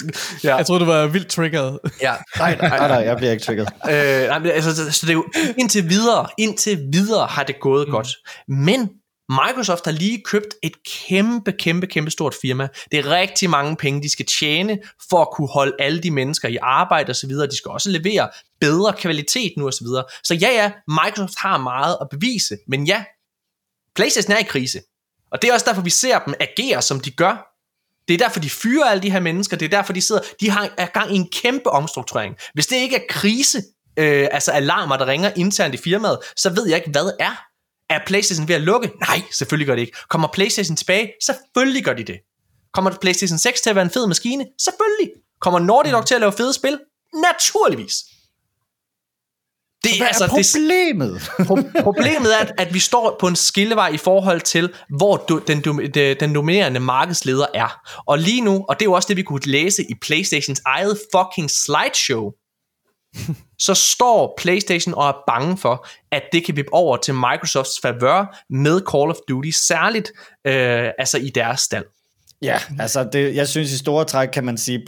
ja. 0.45 0.57
jeg 0.57 0.67
troede, 0.67 0.81
du 0.81 0.91
var 0.91 1.07
vildt 1.07 1.29
triggeret. 1.29 1.79
Ja. 2.03 2.13
Nej, 2.39 2.57
nej, 2.57 2.69
nej, 2.69 2.89
nej, 2.89 2.97
jeg 2.97 3.17
bliver 3.17 3.33
ikke 3.33 3.45
trigget. 3.45 3.69
øh, 3.91 4.29
nej, 4.29 4.39
men 4.39 4.51
altså, 4.51 4.93
så 4.93 5.07
det 5.07 5.11
er 5.11 5.15
jo 5.15 5.25
indtil 5.59 5.89
videre, 5.89 6.27
indtil 6.39 6.79
videre 6.93 7.27
har 7.27 7.43
det 7.43 7.61
gået 7.61 7.89
mm. 7.89 7.93
godt. 7.93 8.09
Men 8.49 8.91
Microsoft 9.33 9.85
har 9.85 9.93
lige 9.93 10.23
købt 10.25 10.55
et 10.63 10.73
kæmpe, 10.85 11.53
kæmpe, 11.53 11.87
kæmpe 11.87 12.11
stort 12.11 12.35
firma. 12.43 12.69
Det 12.91 12.99
er 12.99 13.11
rigtig 13.11 13.51
mange 13.51 13.77
penge, 13.77 14.03
de 14.03 14.11
skal 14.11 14.27
tjene 14.41 14.79
for 15.11 15.21
at 15.21 15.29
kunne 15.33 15.49
holde 15.49 15.73
alle 15.79 16.03
de 16.03 16.11
mennesker 16.11 16.49
i 16.49 16.59
arbejde 16.63 17.11
osv. 17.11 17.31
De 17.31 17.57
skal 17.57 17.71
også 17.71 17.91
levere 17.91 18.31
bedre 18.61 18.93
kvalitet 18.93 19.53
nu 19.57 19.67
osv. 19.67 19.87
Så, 19.87 20.21
så 20.25 20.35
ja, 20.35 20.49
ja, 20.49 20.73
Microsoft 20.89 21.39
har 21.39 21.59
meget 21.59 21.97
at 22.01 22.09
bevise, 22.11 22.59
men 22.69 22.87
ja, 22.87 23.05
PlayStation 23.95 24.33
er 24.33 24.39
i 24.39 24.43
krise. 24.43 24.81
Og 25.33 25.43
det 25.43 25.51
er 25.51 25.55
også 25.55 25.67
derfor, 25.69 25.83
vi 25.83 25.91
ser 25.91 26.19
dem 26.19 26.35
agere, 26.41 26.83
som 26.83 27.01
de 27.01 27.11
gør. 27.11 27.49
Det 28.09 28.15
er 28.15 28.19
derfor, 28.19 28.41
de 28.41 28.51
fyrer 28.51 28.85
alle 28.85 29.03
de 29.03 29.11
her 29.11 29.21
mennesker. 29.21 29.57
Det 29.57 29.67
er 29.67 29.71
derfor, 29.77 29.93
de 29.93 30.01
sidder, 30.01 30.23
de 30.41 30.51
har 30.51 30.75
er 30.79 30.87
gang 30.87 31.13
i 31.13 31.17
en 31.17 31.29
kæmpe 31.43 31.71
omstrukturering. 31.71 32.37
Hvis 32.55 32.67
det 32.67 32.77
ikke 32.77 32.97
er 32.97 33.03
krise, 33.09 33.63
øh, 33.97 34.29
altså 34.31 34.53
alarmer, 34.53 34.97
der 34.97 35.07
ringer 35.07 35.31
internt 35.37 35.75
i 35.75 35.79
firmaet, 35.79 36.19
så 36.37 36.51
ved 36.51 36.69
jeg 36.69 36.77
ikke, 36.77 36.91
hvad 36.91 37.11
er. 37.21 37.52
Er 37.93 38.01
PlayStation 38.07 38.49
ved 38.49 38.55
at 38.55 38.61
lukke? 38.61 38.91
Nej, 39.01 39.23
selvfølgelig 39.33 39.67
gør 39.67 39.75
det 39.75 39.83
ikke. 39.83 39.99
Kommer 40.11 40.29
PlayStation 40.33 40.77
tilbage? 40.77 41.13
Selvfølgelig 41.27 41.85
gør 41.85 41.93
de 41.93 42.05
det. 42.05 42.17
Kommer 42.75 42.91
PlayStation 43.01 43.39
6 43.39 43.61
til 43.61 43.71
at 43.71 43.77
være 43.77 43.85
en 43.85 43.91
fed 43.91 44.07
maskine? 44.07 44.47
Selvfølgelig. 44.65 45.11
Kommer 45.41 45.59
Naughty 45.61 45.91
Dog 45.91 46.07
til 46.07 46.15
at 46.15 46.21
lave 46.21 46.33
fede 46.33 46.53
spil? 46.53 46.79
Naturligvis. 47.15 47.95
Det 49.85 50.01
er, 50.01 50.07
altså, 50.07 50.25
er 50.25 50.29
problemet? 50.29 51.31
Det, 51.39 51.45
pro- 51.49 51.83
problemet 51.83 52.41
er, 52.41 52.47
at, 52.59 52.75
vi 52.75 52.79
står 52.79 53.17
på 53.21 53.27
en 53.27 53.37
skillevej 53.37 53.89
i 53.89 53.97
forhold 53.97 54.41
til, 54.41 54.75
hvor 54.97 55.17
du, 55.17 55.39
den, 55.47 55.61
den 56.21 56.35
dominerende 56.35 56.81
markedsleder 56.81 57.47
er. 57.55 57.81
Og 58.07 58.19
lige 58.19 58.41
nu, 58.41 58.65
og 58.69 58.81
det 58.81 58.83
er 58.87 58.91
jo 58.91 58.93
også 58.93 59.09
det, 59.09 59.17
vi 59.17 59.23
kunne 59.23 59.41
læse 59.47 59.83
i 59.83 59.95
PlayStations 60.03 60.61
eget 60.67 60.99
fucking 61.17 61.51
slideshow, 61.51 62.31
så 63.67 63.75
står 63.75 64.35
PlayStation 64.39 64.95
og 64.95 65.09
er 65.09 65.23
bange 65.27 65.57
for, 65.57 65.87
at 66.11 66.23
det 66.33 66.45
kan 66.45 66.57
vippe 66.57 66.75
over 66.75 66.97
til 66.97 67.15
Microsofts 67.15 67.81
favør 67.83 68.39
med 68.51 68.81
Call 68.93 69.11
of 69.11 69.17
Duty, 69.29 69.51
særligt 69.51 70.13
øh, 70.45 70.91
altså 70.99 71.19
i 71.19 71.29
deres 71.29 71.61
stald. 71.61 71.85
Ja, 72.43 72.59
altså 72.79 73.09
det, 73.13 73.37
jeg 73.37 73.49
synes 73.49 73.73
i 73.73 73.79
store 73.79 74.05
træk 74.05 74.29
kan 74.29 74.45
man 74.45 74.59
sige, 74.59 74.85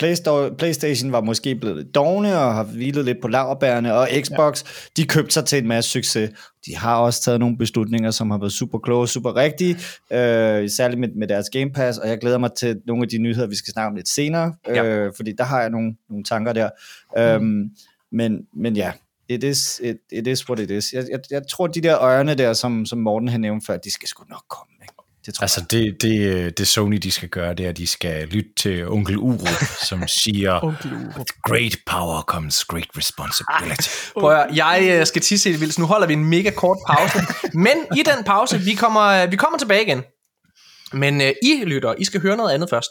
PlayStation 0.59 1.13
var 1.13 1.21
måske 1.21 1.55
blevet 1.55 1.77
lidt 1.77 1.95
dogne 1.95 2.39
og 2.39 2.55
har 2.55 2.65
hvilet 2.65 3.05
lidt 3.05 3.19
på 3.23 3.29
laverbærene, 3.29 3.95
og 3.95 4.09
Xbox, 4.23 4.65
ja. 4.65 5.03
de 5.03 5.07
købte 5.07 5.35
sig 5.35 5.45
til 5.45 5.59
en 5.59 5.69
masse 5.69 5.91
succes. 5.91 6.31
De 6.67 6.77
har 6.77 6.97
også 6.97 7.23
taget 7.23 7.41
nogle 7.41 7.59
beslutninger, 7.59 8.11
som 8.11 8.31
har 8.31 8.39
været 8.39 8.53
super 8.53 8.79
kloge, 8.79 9.09
super 9.09 9.37
rigtige, 9.37 9.75
øh, 10.13 10.71
særligt 10.71 11.01
med, 11.01 11.09
med 11.17 11.29
deres 11.29 11.47
Game 11.53 11.71
Pass, 11.71 11.99
og 11.99 12.09
jeg 12.09 12.19
glæder 12.19 12.39
mig 12.39 12.51
til 12.59 12.81
nogle 12.87 13.03
af 13.03 13.09
de 13.09 13.19
nyheder, 13.19 13.47
vi 13.47 13.57
skal 13.57 13.73
snakke 13.73 13.89
om 13.89 13.95
lidt 13.95 14.09
senere, 14.09 14.55
ja. 14.69 14.85
øh, 14.85 15.13
fordi 15.17 15.33
der 15.39 15.45
har 15.45 15.61
jeg 15.61 15.71
nogle, 15.71 15.95
nogle 16.11 16.25
tanker 16.25 16.53
der. 16.53 16.71
Mm. 17.17 17.23
Øhm, 17.23 17.71
men, 18.15 18.39
men 18.53 18.77
ja, 18.77 18.93
it 19.29 19.45
is, 19.45 19.81
it, 19.85 19.97
it 20.13 20.27
is 20.27 20.49
what 20.49 20.61
it 20.61 20.71
is. 20.71 20.93
Jeg, 20.93 21.05
jeg, 21.11 21.21
jeg 21.31 21.43
tror, 21.51 21.67
de 21.67 21.81
der 21.81 22.03
ørne 22.03 22.35
der, 22.35 22.53
som, 22.53 22.87
som 22.87 22.99
Morten 22.99 23.29
har 23.29 23.39
nævnt 23.39 23.67
før, 23.67 23.77
de 23.77 23.91
skal 23.93 24.09
sgu 24.09 24.25
nok 24.29 24.45
komme. 24.49 24.73
Ikke? 24.83 24.95
Det 25.27 25.35
tror 25.35 25.43
altså 25.43 25.65
det, 25.71 26.03
det, 26.03 26.59
det 26.59 26.69
Sony 26.69 26.97
de 26.97 27.11
skal 27.11 27.29
gøre, 27.29 27.55
det 27.55 27.67
er, 27.67 27.71
at 27.71 27.77
de 27.77 27.87
skal 27.87 28.29
lytte 28.29 28.51
til 28.57 28.89
onkel 28.89 29.19
Uro, 29.19 29.47
som 29.83 30.09
siger, 30.23 30.67
with 31.17 31.33
great 31.43 31.77
power 31.87 32.23
comes 32.23 32.65
great 32.65 32.89
responsibility. 32.97 33.89
Prøv 34.21 34.33
at, 34.33 34.57
jeg 34.57 34.99
øh, 35.01 35.07
skal 35.07 35.23
tisse 35.23 35.49
helt 35.49 35.61
vildt, 35.61 35.79
nu 35.79 35.87
holder 35.87 36.07
vi 36.07 36.13
en 36.13 36.25
mega 36.25 36.51
kort 36.51 36.79
pause. 36.87 37.19
Men 37.55 37.77
i 37.97 38.03
den 38.03 38.25
pause, 38.25 38.59
vi 38.59 38.75
kommer, 38.75 39.27
vi 39.27 39.37
kommer 39.37 39.59
tilbage 39.59 39.83
igen. 39.83 40.03
Men 40.93 41.21
uh, 41.21 41.27
I 41.43 41.65
lytter, 41.65 41.95
I 41.99 42.05
skal 42.05 42.21
høre 42.21 42.37
noget 42.37 42.55
andet 42.55 42.71
først. 42.71 42.91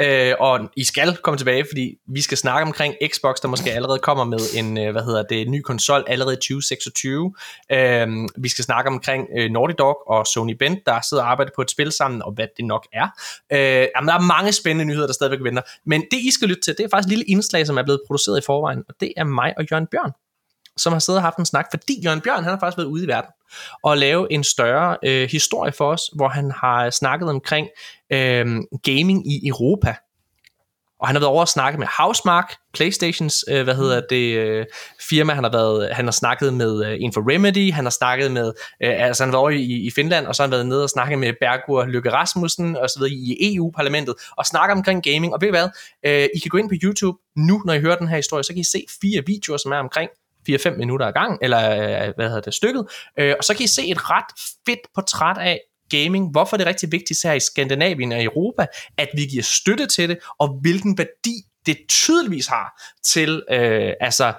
Øh, 0.00 0.34
og 0.40 0.60
I 0.76 0.84
skal 0.84 1.16
komme 1.16 1.38
tilbage, 1.38 1.66
fordi 1.70 1.94
vi 2.08 2.20
skal 2.20 2.38
snakke 2.38 2.66
omkring 2.66 2.94
Xbox, 3.12 3.36
der 3.42 3.48
måske 3.48 3.72
allerede 3.72 3.98
kommer 3.98 4.24
med 4.24 4.38
en, 4.54 4.78
øh, 4.78 4.92
hvad 4.92 5.02
hedder 5.02 5.22
det, 5.22 5.48
ny 5.48 5.60
konsol 5.60 6.04
allerede 6.06 6.34
i 6.34 6.36
2026. 6.36 7.34
Øh, 7.72 8.08
vi 8.38 8.48
skal 8.48 8.64
snakke 8.64 8.90
omkring 8.90 9.28
øh, 9.38 9.50
Naughty 9.50 9.74
Dog 9.78 10.08
og 10.08 10.26
Sony 10.26 10.52
Bend, 10.58 10.76
der 10.86 11.00
sidder 11.08 11.22
og 11.22 11.30
arbejder 11.30 11.52
på 11.56 11.62
et 11.62 11.70
spil 11.70 11.92
sammen, 11.92 12.22
og 12.22 12.32
hvad 12.32 12.46
det 12.56 12.64
nok 12.64 12.86
er. 12.92 13.08
Øh, 13.52 13.58
jamen, 13.96 14.08
der 14.08 14.14
er 14.14 14.20
mange 14.20 14.52
spændende 14.52 14.84
nyheder, 14.84 15.06
der 15.06 15.14
stadigvæk 15.14 15.44
venter. 15.44 15.62
Men 15.86 16.00
det, 16.10 16.18
I 16.18 16.30
skal 16.30 16.48
lytte 16.48 16.62
til, 16.62 16.74
det 16.78 16.84
er 16.84 16.88
faktisk 16.88 17.06
et 17.06 17.10
lille 17.10 17.24
indslag, 17.24 17.66
som 17.66 17.78
er 17.78 17.82
blevet 17.82 18.00
produceret 18.06 18.38
i 18.38 18.44
forvejen, 18.46 18.82
og 18.88 18.94
det 19.00 19.12
er 19.16 19.24
mig 19.24 19.54
og 19.56 19.64
Jørgen 19.70 19.86
Bjørn 19.86 20.12
som 20.78 20.92
har 20.92 21.00
siddet 21.00 21.18
og 21.18 21.22
haft 21.22 21.36
en 21.36 21.46
snak, 21.46 21.66
fordi 21.72 22.00
Jørgen 22.04 22.20
Bjørn, 22.20 22.42
han 22.42 22.52
har 22.52 22.58
faktisk 22.58 22.78
været 22.78 22.86
ude 22.86 23.04
i 23.04 23.06
verden 23.06 23.30
og 23.82 23.98
lave 23.98 24.32
en 24.32 24.44
større 24.44 24.96
øh, 25.04 25.28
historie 25.30 25.72
for 25.72 25.92
os, 25.92 26.02
hvor 26.16 26.28
han 26.28 26.50
har 26.50 26.90
snakket 26.90 27.28
omkring 27.28 27.68
øh, 28.12 28.46
gaming 28.82 29.32
i 29.32 29.48
Europa. 29.48 29.94
Og 31.00 31.08
han 31.08 31.16
har 31.16 31.20
været 31.20 31.30
over 31.30 31.42
at 31.42 31.48
snakke 31.48 31.78
med 31.78 31.86
Housemark, 31.98 32.54
Playstations, 32.74 33.44
øh, 33.48 33.64
hvad 33.64 33.74
hedder 33.74 34.00
det, 34.10 34.36
øh, 34.36 34.66
firma. 35.08 35.32
Han 35.32 35.44
har, 35.44 35.50
været, 35.50 35.94
han 35.94 36.04
har 36.04 36.12
snakket 36.12 36.54
med 36.54 36.86
øh, 36.86 36.96
en 37.00 37.12
for 37.12 37.32
Remedy, 37.32 37.72
han 37.72 37.84
har 37.84 37.90
snakket 37.90 38.32
med, 38.32 38.52
øh, 38.82 39.06
altså 39.06 39.22
han 39.22 39.28
har 39.28 39.32
været 39.32 39.40
over 39.40 39.50
i, 39.50 39.86
i 39.86 39.90
Finland, 39.90 40.26
og 40.26 40.34
så 40.34 40.42
har 40.42 40.46
han 40.46 40.52
været 40.52 40.66
nede 40.66 40.82
og 40.82 40.90
snakket 40.90 41.18
med 41.18 41.32
Bergur 41.40 41.84
Lykke 41.84 42.12
Rasmussen, 42.12 42.76
og 42.76 42.90
så 42.90 42.98
videre 42.98 43.12
i 43.12 43.56
EU-parlamentet, 43.56 44.14
og 44.36 44.46
snakke 44.46 44.72
omkring 44.72 45.02
gaming. 45.02 45.34
Og 45.34 45.40
ved 45.40 45.48
I 45.48 45.50
hvad, 45.50 45.68
øh, 46.06 46.28
I 46.34 46.38
kan 46.38 46.48
gå 46.48 46.58
ind 46.58 46.68
på 46.68 46.74
YouTube 46.82 47.18
nu, 47.36 47.62
når 47.66 47.72
I 47.72 47.80
hører 47.80 47.96
den 47.96 48.08
her 48.08 48.16
historie, 48.16 48.44
så 48.44 48.52
kan 48.52 48.60
I 48.60 48.64
se 48.64 48.84
fire 49.00 49.22
videoer, 49.26 49.56
som 49.56 49.72
er 49.72 49.78
omkring 49.78 50.10
4-5 50.50 50.76
minutter 50.76 51.06
ad 51.06 51.12
gang, 51.12 51.38
eller 51.42 51.70
øh, 51.70 52.12
hvad 52.16 52.26
hedder 52.28 52.40
det, 52.40 52.54
stykket, 52.54 52.86
øh, 53.18 53.34
og 53.38 53.44
så 53.44 53.54
kan 53.54 53.64
I 53.64 53.66
se 53.66 53.86
et 53.86 54.10
ret 54.10 54.24
fedt 54.66 54.80
portræt 54.94 55.38
af 55.38 55.60
gaming, 55.90 56.30
hvorfor 56.30 56.56
det 56.56 56.64
er 56.64 56.68
rigtig 56.68 56.92
vigtigt 56.92 57.20
her 57.24 57.32
i 57.32 57.40
Skandinavien 57.40 58.12
og 58.12 58.22
Europa, 58.22 58.66
at 58.96 59.08
vi 59.16 59.24
giver 59.24 59.42
støtte 59.42 59.86
til 59.86 60.08
det, 60.08 60.18
og 60.38 60.58
hvilken 60.62 60.98
værdi 60.98 61.34
det 61.66 61.78
tydeligvis 61.88 62.46
har 62.46 62.82
til 63.04 63.42
øh, 63.50 63.92
altså 64.00 64.32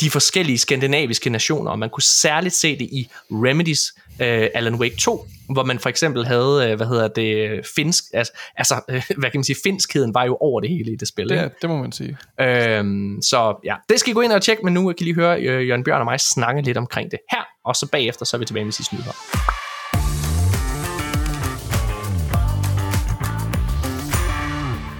de 0.00 0.10
forskellige 0.10 0.58
skandinaviske 0.58 1.30
nationer, 1.30 1.70
og 1.70 1.78
man 1.78 1.90
kunne 1.90 2.02
særligt 2.02 2.54
se 2.54 2.78
det 2.78 2.84
i 2.84 3.08
Remedies 3.30 3.94
øh, 4.20 4.48
Alan 4.54 4.74
Wake 4.74 4.96
2, 4.96 5.26
hvor 5.52 5.64
man 5.64 5.78
for 5.78 5.88
eksempel 5.88 6.26
havde, 6.26 6.68
øh, 6.70 6.76
hvad 6.76 6.86
hedder 6.86 7.08
det, 7.08 7.60
finsk, 7.76 8.04
altså, 8.14 8.32
altså 8.56 8.74
øh, 8.88 9.02
hvad 9.18 9.30
kan 9.30 9.38
man 9.38 9.44
sige, 9.44 9.56
finskheden 9.64 10.14
var 10.14 10.24
jo 10.24 10.36
over 10.40 10.60
det 10.60 10.70
hele 10.70 10.92
i 10.92 10.96
det 10.96 11.08
spil. 11.08 11.28
Det, 11.28 11.34
ikke? 11.34 11.56
det 11.62 11.70
må 11.70 11.76
man 11.76 11.92
sige. 11.92 12.16
Øhm, 12.40 13.22
så 13.22 13.60
ja, 13.64 13.74
det 13.88 14.00
skal 14.00 14.10
I 14.10 14.14
gå 14.14 14.20
ind 14.20 14.32
og 14.32 14.42
tjekke, 14.42 14.64
men 14.64 14.74
nu 14.74 14.86
kan 14.86 14.96
I 15.00 15.04
lige 15.04 15.14
høre 15.14 15.40
øh, 15.40 15.68
Jørgen 15.68 15.84
Bjørn 15.84 16.00
og 16.00 16.04
mig 16.04 16.20
snakke 16.20 16.62
lidt 16.62 16.76
omkring 16.76 17.10
det 17.10 17.18
her, 17.30 17.42
og 17.64 17.76
så 17.76 17.88
bagefter 17.92 18.24
så 18.24 18.36
er 18.36 18.38
vi 18.38 18.44
tilbage 18.44 18.64
med 18.64 18.72
sidste 18.72 18.94
nyheder. 18.94 19.12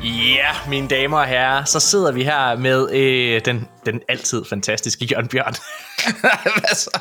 Ja, 0.05 0.70
mine 0.70 0.88
damer 0.88 1.18
og 1.18 1.26
herrer, 1.26 1.64
så 1.64 1.80
sidder 1.80 2.12
vi 2.12 2.22
her 2.22 2.56
med 2.56 2.90
øh, 2.92 3.40
den, 3.44 3.68
den 3.92 4.02
altid 4.08 4.44
fantastiske 4.44 5.05
Jørgen 5.05 5.28
Bjørn. 5.28 5.55
hvad 6.60 6.76
så? 6.76 6.99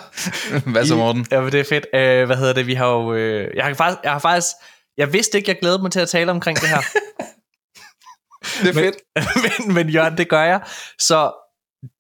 Hvad 0.66 0.85
så, 0.85 0.95
Morten? 0.95 1.25
Ja, 1.32 1.41
men 1.41 1.51
det 1.51 1.59
er 1.59 1.64
fedt. 1.64 1.85
Øh, 1.93 2.25
hvad 2.25 2.35
hedder 2.38 2.53
det? 2.53 2.67
Vi 2.67 2.74
har 2.74 2.88
jo... 2.88 3.14
Øh, 3.14 3.56
jeg, 3.56 3.66
har 3.66 3.74
faktisk, 3.74 4.03
jeg 4.03 4.11
har 4.11 4.19
faktisk... 4.19 4.48
Jeg 4.98 5.14
vidste 5.14 5.38
ikke, 5.38 5.49
jeg 5.49 5.59
glædede 5.59 5.82
mig 5.82 5.91
til 5.91 5.99
at 5.99 6.09
tale 6.09 6.32
omkring 6.32 6.59
det 6.59 6.69
her. 6.69 6.82
Det 8.61 8.69
er 8.69 8.74
fedt. 8.74 8.95
men, 9.66 9.74
men 9.74 9.90
Jørgen, 9.90 10.17
det 10.17 10.30
gør 10.30 10.43
jeg. 10.43 10.61
Så 10.99 11.32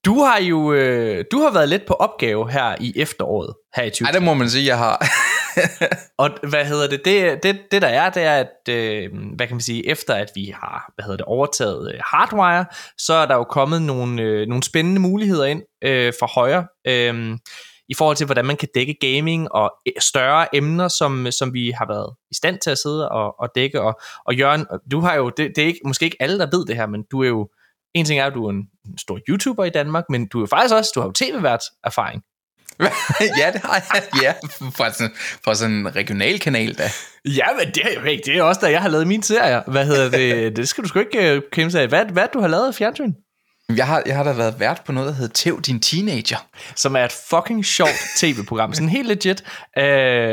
du 0.05 0.19
har 0.19 0.41
jo 0.41 0.73
øh, 0.73 1.25
du 1.31 1.39
har 1.39 1.51
været 1.51 1.69
lidt 1.69 1.85
på 1.87 1.93
opgave 1.93 2.51
her 2.51 2.75
i 2.79 2.93
efteråret, 2.95 3.53
her 3.75 3.83
i 3.83 3.89
20. 3.89 4.05
Ej, 4.05 4.11
det 4.11 4.23
må 4.23 4.33
man 4.33 4.49
sige, 4.49 4.65
jeg 4.65 4.77
har. 4.77 5.05
Og 6.17 6.29
hvad 6.49 6.65
hedder 6.65 6.87
det? 6.87 7.05
Det, 7.05 7.43
det, 7.43 7.59
det 7.71 7.81
der 7.81 7.87
er, 7.87 8.09
det 8.09 8.23
er, 8.23 8.35
at 8.35 8.69
øh, 8.69 9.09
hvad 9.35 9.47
kan 9.47 9.55
man 9.55 9.61
sige, 9.61 9.87
efter 9.87 10.13
at 10.13 10.31
vi 10.35 10.53
har 10.61 10.91
hvad 10.95 11.03
hedder 11.03 11.17
det, 11.17 11.25
overtaget 11.25 11.93
øh, 11.93 11.99
Hardwire, 12.05 12.65
så 12.97 13.13
er 13.13 13.25
der 13.25 13.35
jo 13.35 13.43
kommet 13.43 13.81
nogle, 13.81 14.21
øh, 14.21 14.47
nogle 14.47 14.63
spændende 14.63 15.01
muligheder 15.01 15.45
ind 15.45 15.61
øh, 15.83 16.13
fra 16.19 16.27
højre, 16.27 16.67
øh, 16.87 17.37
i 17.89 17.93
forhold 17.93 18.17
til, 18.17 18.25
hvordan 18.25 18.45
man 18.45 18.57
kan 18.57 18.69
dække 18.75 18.97
gaming 19.01 19.51
og 19.51 19.73
øh, 19.87 19.93
større 19.99 20.55
emner, 20.55 20.87
som, 20.87 21.27
som 21.31 21.53
vi 21.53 21.71
har 21.71 21.87
været 21.87 22.15
i 22.31 22.35
stand 22.35 22.59
til 22.59 22.69
at 22.69 22.77
sidde 22.77 23.09
og, 23.09 23.39
og 23.39 23.49
dække. 23.55 23.81
Og, 23.81 23.99
og 24.25 24.35
Jørgen, 24.35 24.65
du 24.91 24.99
har 24.99 25.15
jo, 25.15 25.29
det, 25.29 25.51
det 25.55 25.63
er 25.63 25.67
ikke, 25.67 25.79
måske 25.85 26.05
ikke 26.05 26.17
alle, 26.19 26.39
der 26.39 26.57
ved 26.57 26.65
det 26.65 26.75
her, 26.75 26.87
men 26.87 27.03
du 27.11 27.23
er 27.23 27.27
jo, 27.27 27.49
en 27.93 28.05
ting 28.05 28.19
er, 28.19 28.25
at 28.25 28.33
du 28.33 28.45
er 28.45 28.49
en 28.49 28.69
stor 28.97 29.19
YouTuber 29.29 29.63
i 29.63 29.69
Danmark, 29.69 30.03
men 30.09 30.27
du 30.27 30.43
er 30.43 30.47
faktisk 30.47 30.75
også, 30.75 30.91
du 30.95 30.99
har 30.99 31.07
jo 31.07 31.13
tv-vært 31.13 31.63
erfaring. 31.83 32.23
ja, 33.39 33.51
det 33.53 33.61
har 33.61 33.83
jeg. 33.93 34.03
Ja, 34.23 34.33
fra 34.75 34.93
sådan, 34.93 35.11
fra 35.43 35.55
sådan 35.55 35.75
en 35.75 35.95
regional 35.95 36.39
kanal 36.39 36.73
da. 36.73 36.91
Ja, 37.25 37.45
men 37.59 37.73
det 37.73 37.85
er 37.85 38.01
jo 38.01 38.03
ikke. 38.03 38.23
Det 38.25 38.37
er 38.37 38.43
også 38.43 38.61
da 38.63 38.71
jeg 38.71 38.81
har 38.81 38.89
lavet 38.89 39.07
mine 39.07 39.23
serier. 39.23 39.61
Hvad 39.67 39.85
hedder 39.85 40.09
det? 40.09 40.55
Det 40.57 40.69
skal 40.69 40.83
du 40.83 40.89
sgu 40.89 40.99
ikke 40.99 41.35
uh, 41.35 41.41
kæmpe 41.51 41.79
af. 41.79 41.87
Hvad, 41.87 42.05
hvad 42.05 42.27
du 42.33 42.39
har 42.39 42.47
lavet 42.47 42.73
i 42.73 42.77
fjernsyn? 42.77 43.13
Jeg 43.75 43.87
har, 43.87 44.03
jeg 44.05 44.15
har 44.15 44.23
da 44.23 44.31
været 44.31 44.59
vært 44.59 44.81
på 44.85 44.91
noget, 44.91 45.09
der 45.09 45.15
hedder 45.15 45.33
Tæv 45.33 45.61
din 45.61 45.79
teenager. 45.79 46.47
Som 46.75 46.95
er 46.95 47.05
et 47.05 47.15
fucking 47.29 47.65
sjovt 47.65 47.99
tv-program. 48.19 48.73
Sådan 48.73 48.89
helt 48.89 49.07
legit. 49.07 49.43
Uh, 49.77 49.83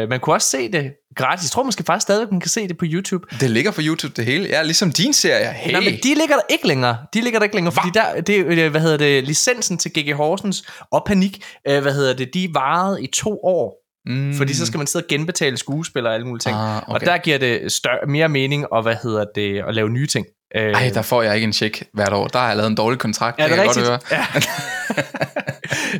man 0.08 0.20
kunne 0.20 0.34
også 0.34 0.50
se 0.50 0.72
det 0.72 0.92
gratis. 1.16 1.44
Jeg 1.44 1.50
tror 1.50 1.62
måske 1.62 1.84
faktisk 1.86 2.02
stadig, 2.02 2.28
man 2.30 2.40
kan 2.40 2.50
se 2.50 2.68
det 2.68 2.78
på 2.78 2.84
YouTube. 2.88 3.26
Det 3.40 3.50
ligger 3.50 3.70
på 3.70 3.80
YouTube 3.84 4.14
det 4.16 4.24
hele. 4.24 4.48
Ja, 4.48 4.62
ligesom 4.62 4.92
din 4.92 5.12
serie. 5.12 5.52
Hey. 5.52 5.72
Nej, 5.72 5.80
men 5.80 5.94
de 6.02 6.14
ligger 6.14 6.34
der 6.34 6.42
ikke 6.50 6.66
længere. 6.66 6.96
De 7.14 7.20
ligger 7.20 7.38
der 7.38 7.44
ikke 7.44 7.56
længere, 7.56 7.74
fordi 7.74 7.88
der, 7.94 8.20
det, 8.20 8.70
hvad 8.70 8.80
hedder 8.80 8.96
det, 8.96 9.24
licensen 9.24 9.78
til 9.78 9.92
GG 9.92 10.14
Horsens 10.14 10.64
og 10.92 11.02
Panik, 11.06 11.44
uh, 11.70 11.78
hvad 11.78 11.94
hedder 11.94 12.14
det, 12.14 12.34
de 12.34 12.48
varede 12.52 13.02
i 13.02 13.06
to 13.06 13.40
år. 13.42 13.80
Mm. 14.06 14.34
Fordi 14.34 14.54
så 14.54 14.66
skal 14.66 14.78
man 14.78 14.86
sidde 14.86 15.04
og 15.04 15.08
genbetale 15.08 15.56
skuespillere 15.56 16.10
og 16.10 16.14
alle 16.14 16.26
mulige 16.26 16.40
ting. 16.40 16.56
Ah, 16.56 16.76
okay. 16.76 16.92
Og 16.94 17.00
der 17.00 17.18
giver 17.18 17.38
det 17.38 17.72
større, 17.72 18.06
mere 18.08 18.28
mening 18.28 18.66
at, 18.74 18.82
hvad 18.82 18.96
hedder 19.02 19.24
det, 19.34 19.62
at 19.68 19.74
lave 19.74 19.90
nye 19.90 20.06
ting. 20.06 20.26
Ej, 20.54 20.90
der 20.94 21.02
får 21.02 21.22
jeg 21.22 21.34
ikke 21.34 21.44
en 21.44 21.52
check 21.52 21.82
hvert 21.94 22.12
år. 22.12 22.26
Der 22.26 22.38
har 22.38 22.46
jeg 22.46 22.56
lavet 22.56 22.70
en 22.70 22.76
dårlig 22.76 22.98
kontrakt. 22.98 23.40
Er 23.40 23.48
det, 23.48 23.58
det 23.58 23.64
rigtigt? 23.64 23.86
Godt 23.86 24.08
høre. 24.08 24.24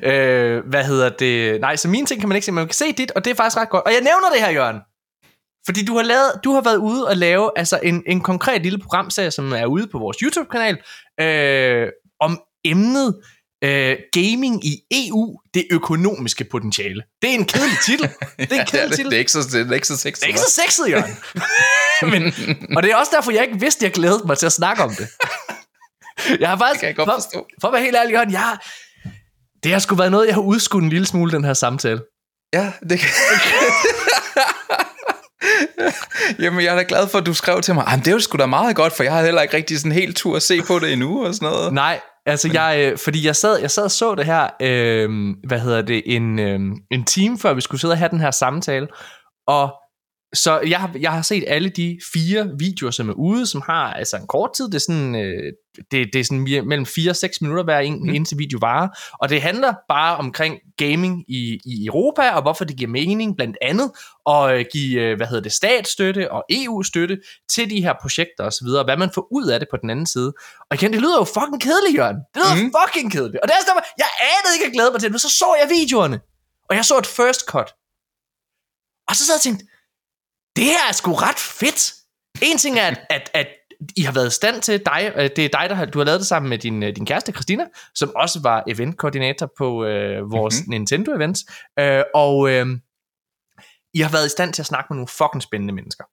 Ja. 0.03 0.13
øh, 0.57 0.63
hvad 0.67 0.85
hedder 0.85 1.09
det? 1.09 1.61
Nej, 1.61 1.77
så 1.77 1.89
mine 1.89 2.07
ting 2.07 2.21
kan 2.21 2.29
man 2.29 2.37
ikke 2.37 2.47
se, 2.47 2.53
men 2.53 2.57
man 2.57 2.67
kan 2.67 2.75
se 2.75 2.93
dit, 2.93 3.11
og 3.11 3.25
det 3.25 3.31
er 3.31 3.35
faktisk 3.35 3.57
ret 3.57 3.69
godt. 3.69 3.85
Og 3.87 3.93
jeg 3.93 4.01
nævner 4.01 4.31
det 4.35 4.41
her, 4.41 4.51
Jørgen. 4.51 4.77
Fordi 5.67 5.85
du 5.85 5.97
har, 5.97 6.03
lavet, 6.03 6.33
du 6.45 6.53
har 6.53 6.61
været 6.61 6.77
ude 6.77 7.07
og 7.09 7.17
lave 7.17 7.51
altså 7.57 7.81
en, 7.83 8.03
en 8.07 8.21
konkret 8.21 8.63
lille 8.63 8.79
programserie, 8.79 9.31
som 9.31 9.53
er 9.53 9.67
ude 9.67 9.87
på 9.87 9.99
vores 9.99 10.17
YouTube-kanal, 10.17 10.77
øh, 11.21 11.89
om 12.21 12.41
emnet 12.65 13.15
øh, 13.65 13.97
gaming 14.13 14.65
i 14.67 14.81
EU, 14.91 15.39
det 15.55 15.67
økonomiske 15.71 16.45
potentiale. 16.51 17.03
Det 17.23 17.31
er 17.31 17.35
en 17.35 17.45
kedelig 17.45 17.79
titel. 17.87 18.09
Det 18.39 18.53
er 18.53 18.55
en 18.55 18.57
Ja, 18.59 18.65
kedelig 18.65 18.89
det, 18.89 18.97
titel. 18.97 19.11
det, 19.11 19.17
er 19.17 19.19
ikke 19.19 19.33
så, 19.33 19.39
det 19.53 19.71
er 19.71 19.75
ikke 19.75 19.87
så 19.87 19.97
sexet. 19.97 20.21
Det 20.21 20.25
er 20.25 20.29
ikke 20.29 20.41
så 20.41 20.61
sexet, 20.65 20.91
Jørgen. 20.91 21.17
Men, 22.13 22.23
og 22.77 22.83
det 22.83 22.91
er 22.91 22.97
også 22.97 23.13
derfor, 23.15 23.31
jeg 23.33 23.43
ikke 23.43 23.61
vidste, 23.61 23.79
at 23.79 23.83
jeg 23.83 23.93
glædede 23.93 24.27
mig 24.27 24.39
til 24.39 24.47
at 24.47 24.53
snakke 24.53 24.83
om 24.83 24.91
det. 24.91 25.09
Jeg 26.41 26.49
har 26.49 26.57
faktisk, 26.59 26.81
kan 26.81 26.87
jeg 26.87 26.97
godt 26.97 27.07
for, 27.07 27.15
forstå. 27.15 27.47
for 27.61 27.69
at 27.69 27.73
være 27.75 27.83
helt 27.83 27.97
ærlig, 27.97 28.13
Jørgen, 28.13 28.33
jeg, 28.33 28.59
det 29.63 29.73
har 29.73 29.79
sgu 29.79 29.95
været 29.95 30.11
noget, 30.11 30.27
jeg 30.27 30.35
har 30.35 30.43
udskudt 30.43 30.85
en 30.85 30.91
lille 30.91 31.07
smule, 31.07 31.33
den 31.33 31.45
her 31.45 31.55
samtale. 31.55 32.01
Ja, 32.53 32.73
det 32.91 32.99
kan... 32.99 33.09
Jamen, 36.39 36.65
jeg 36.65 36.73
er 36.73 36.77
da 36.77 36.85
glad 36.89 37.09
for, 37.09 37.19
at 37.19 37.27
du 37.27 37.35
skrev 37.35 37.61
til 37.61 37.75
mig, 37.75 37.85
"Ej, 37.87 37.97
men 37.97 38.01
det 38.05 38.09
er 38.09 38.13
jo 38.13 38.21
sgu 38.21 38.39
da 38.39 38.47
meget 38.47 38.77
godt, 38.77 38.93
for 38.93 39.03
jeg 39.03 39.13
har 39.13 39.23
heller 39.25 39.43
ikke 39.43 39.57
rigtig 39.57 39.79
sådan 39.79 39.93
helt 39.93 40.17
tur 40.17 40.37
at 40.37 40.43
se 40.43 40.63
på 40.63 40.79
det 40.79 40.93
endnu 40.93 41.27
og 41.27 41.35
sådan 41.35 41.49
noget. 41.49 41.73
Nej, 41.73 42.01
altså 42.27 42.51
jeg, 42.53 42.77
øh, 42.93 42.99
fordi 42.99 43.27
jeg 43.27 43.37
sad, 43.37 43.59
jeg 43.61 43.71
sad 43.71 43.85
og 43.85 43.91
så 43.91 44.15
det 44.15 44.25
her, 44.25 44.49
øh, 44.63 45.35
hvad 45.47 45.61
hedder 45.61 45.83
det, 45.83 46.03
en, 46.07 46.39
øh, 46.39 46.61
en 46.91 47.05
time 47.05 47.39
før 47.39 47.55
vi 47.55 47.61
skulle 47.61 47.81
sidde 47.81 47.93
og 47.93 47.99
have 47.99 48.09
den 48.09 48.21
her 48.21 48.31
samtale, 48.31 48.87
og 49.49 49.73
så 50.35 50.61
jeg 50.61 50.81
har, 50.81 50.91
jeg 51.01 51.13
har 51.13 51.23
set 51.23 51.45
alle 51.47 51.69
de 51.69 51.99
fire 52.13 52.51
videoer, 52.59 52.91
som 52.91 53.09
er 53.09 53.13
ude, 53.13 53.47
som 53.47 53.63
har 53.67 53.93
altså 53.93 54.17
en 54.17 54.27
kort 54.27 54.51
tid, 54.57 54.65
det 54.65 54.75
er 54.75 54.79
sådan, 54.79 55.15
øh, 55.15 55.53
det, 55.91 56.09
det 56.13 56.21
er 56.21 56.25
sådan 56.25 56.67
mellem 56.69 56.87
4 56.87 57.11
og 57.11 57.17
6 57.17 57.41
minutter 57.41 57.65
hver 57.65 57.79
en, 57.79 58.03
mm. 58.03 58.15
indtil 58.15 58.39
video 58.39 58.59
varer, 58.63 58.89
og 59.21 59.29
det 59.29 59.43
handler 59.43 59.75
bare 59.89 60.17
omkring 60.17 60.59
gaming 60.77 61.25
i, 61.29 61.59
i 61.65 61.87
Europa, 61.87 62.31
og 62.31 62.43
hvorfor 62.43 62.65
det 62.65 62.77
giver 62.77 62.91
mening, 62.91 63.37
blandt 63.37 63.57
andet 63.63 63.91
at 64.29 64.59
øh, 64.59 64.65
give, 64.73 65.03
øh, 65.03 65.17
hvad 65.17 65.27
hedder 65.27 65.43
det, 65.43 65.53
statsstøtte 65.53 66.33
og 66.33 66.45
EU-støtte 66.51 67.19
til 67.51 67.71
de 67.71 67.83
her 67.83 67.95
projekter 68.03 68.45
osv., 68.45 68.67
og 68.67 68.85
hvad 68.85 68.97
man 68.97 69.11
får 69.15 69.29
ud 69.33 69.47
af 69.47 69.61
det 69.61 69.69
på 69.71 69.77
den 69.77 69.91
anden 69.91 70.07
side. 70.07 70.33
Og 70.71 70.75
igen, 70.75 70.93
det 70.93 71.01
lyder 71.01 71.19
jo 71.19 71.25
fucking 71.25 71.63
kedeligt, 71.63 71.97
Jørgen. 71.99 72.17
Det 72.17 72.43
lyder 72.43 72.55
mm. 72.55 72.73
fucking 72.81 73.13
kedeligt. 73.13 73.41
Og 73.43 73.49
det 73.49 73.55
er 73.55 73.61
sådan, 73.67 73.83
jeg 73.99 74.11
anede 74.35 74.55
ikke 74.57 74.67
at 74.67 74.73
glæde 74.73 74.91
mig 74.91 75.01
til 75.01 75.07
det, 75.07 75.13
men 75.13 75.19
så 75.19 75.29
så 75.29 75.49
jeg 75.61 75.69
videoerne, 75.71 76.21
og 76.69 76.77
jeg 76.77 76.85
så 76.85 76.99
et 76.99 77.07
first 77.07 77.43
cut. 77.53 77.69
Og 79.09 79.17
så 79.17 79.27
sad 79.27 79.35
jeg 79.35 79.41
og 79.43 79.47
tænkte, 79.49 79.65
det 80.57 80.65
her 80.65 80.89
er 80.89 80.93
sgu 80.93 81.13
ret 81.13 81.39
fedt. 81.39 81.95
En 82.43 82.59
ting 82.59 82.79
er, 82.79 82.87
at, 82.87 82.99
at, 83.11 83.31
at 83.35 83.47
I 83.97 84.03
har 84.03 84.13
været 84.13 84.27
i 84.27 84.35
stand 84.35 84.63
til 84.63 84.83
dig, 84.87 85.13
øh, 85.17 85.31
det 85.37 85.45
er 85.45 85.49
dig, 85.49 85.67
der 85.69 85.75
har, 85.75 85.85
du 85.85 85.99
har 85.99 86.05
lavet 86.05 86.21
det 86.21 86.27
sammen 86.27 86.51
med 86.51 86.59
din, 86.59 86.83
øh, 86.83 86.97
din 86.97 87.07
kæreste 87.07 87.33
Christina, 87.33 87.65
som 87.95 88.13
også 88.17 88.41
var 88.43 88.65
eventkoordinator 88.69 89.53
på 89.59 89.85
øh, 89.85 90.31
vores 90.31 90.55
mm-hmm. 90.61 90.71
Nintendo 90.71 91.13
events, 91.13 91.45
øh, 91.79 92.03
og 92.15 92.51
øh, 92.51 92.67
I 93.95 94.01
har 94.01 94.11
været 94.11 94.27
i 94.27 94.29
stand 94.29 94.53
til 94.53 94.63
at 94.63 94.67
snakke 94.67 94.87
med 94.91 94.97
nogle 94.97 95.09
fucking 95.09 95.43
spændende 95.43 95.75
mennesker. 95.75 96.05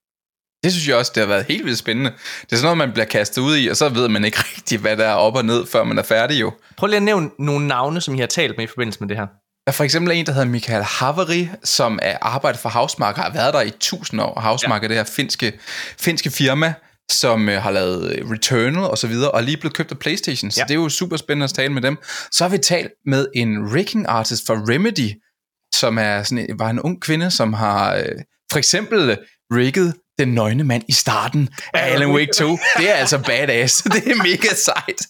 Det 0.64 0.72
synes 0.72 0.88
jeg 0.88 0.98
også, 0.98 1.12
det 1.16 1.22
har 1.22 1.28
været 1.28 1.46
helt 1.46 1.66
vildt 1.66 1.78
spændende. 1.78 2.12
Det 2.42 2.52
er 2.52 2.56
sådan 2.56 2.64
noget, 2.64 2.78
man 2.78 2.92
bliver 2.92 3.06
kastet 3.06 3.42
ud 3.42 3.58
i, 3.58 3.68
og 3.68 3.78
så 3.78 3.90
ved 3.90 4.10
man 4.10 4.26
ikke 4.26 4.38
rigtig, 4.58 4.80
hvad 4.80 4.98
der 4.98 5.06
er 5.06 5.14
op 5.14 5.36
og 5.36 5.46
ned, 5.46 5.66
før 5.66 5.84
man 5.84 5.98
er 5.98 6.04
færdig 6.04 6.42
jo. 6.42 6.52
Prøv 6.78 6.88
lige 6.88 6.98
at 6.98 7.04
nævne 7.04 7.30
nogle 7.40 7.68
navne, 7.68 8.02
som 8.02 8.16
I 8.16 8.20
har 8.20 8.28
talt 8.28 8.58
med 8.58 8.64
i 8.64 8.68
forbindelse 8.68 9.00
med 9.00 9.10
det 9.10 9.18
her. 9.18 9.28
Er 9.72 9.76
for 9.76 9.84
eksempel 9.84 10.14
en, 10.14 10.26
der 10.26 10.32
hedder 10.32 10.48
Michael 10.48 10.84
Haveri, 10.84 11.50
som 11.64 12.00
er 12.02 12.18
arbejdet 12.22 12.62
for 12.62 12.70
Havsmark, 12.70 13.16
har 13.16 13.34
været 13.34 13.54
der 13.54 13.62
i 13.62 13.70
tusind 13.80 14.22
år. 14.22 14.40
Havsmark 14.40 14.82
ja. 14.82 14.86
er 14.86 14.88
det 14.88 14.98
her 14.98 15.04
finske, 15.04 15.60
finske 16.00 16.30
firma, 16.30 16.74
som 17.12 17.50
øh, 17.50 17.62
har 17.62 17.72
lavet 17.72 18.12
øh, 18.16 18.30
Returnal 18.32 18.84
og 18.84 18.98
så 18.98 19.08
videre, 19.08 19.32
og 19.32 19.44
lige 19.44 19.58
blevet 19.58 19.74
købt 19.76 19.92
af 19.92 20.00
Playstation, 20.00 20.52
så 20.52 20.60
Ja. 20.62 20.64
det 20.64 20.72
er 20.72 20.76
jo 20.76 20.90
super 20.90 21.18
spændende 21.18 21.44
at 21.44 21.50
tale 21.50 21.74
med 21.74 21.82
dem. 21.82 21.98
Så 22.32 22.44
har 22.44 22.50
vi 22.50 22.58
talt 22.58 22.92
med 23.06 23.28
en 23.36 23.74
rigging 23.74 24.06
artist 24.08 24.48
fra 24.48 24.54
Remedy, 24.54 25.10
som 25.76 25.98
er 25.98 26.24
sådan, 26.24 26.48
var 26.60 26.70
en 26.70 26.80
ung 26.80 27.02
kvinde, 27.02 27.32
som 27.32 27.54
har 27.54 27.96
øh, 27.96 28.04
for 28.52 28.58
eksempel 28.58 29.18
rigget 29.52 29.94
den 30.26 30.34
nøgne 30.34 30.64
mand 30.64 30.84
i 30.88 30.92
starten 30.92 31.50
af 31.74 31.94
Alan 31.94 32.12
Wake 32.12 32.32
2. 32.38 32.58
Det 32.78 32.90
er 32.90 32.94
altså 32.94 33.18
badass. 33.18 33.82
Det 33.96 34.08
er 34.12 34.16
mega 34.16 34.56
sejt. 34.56 35.02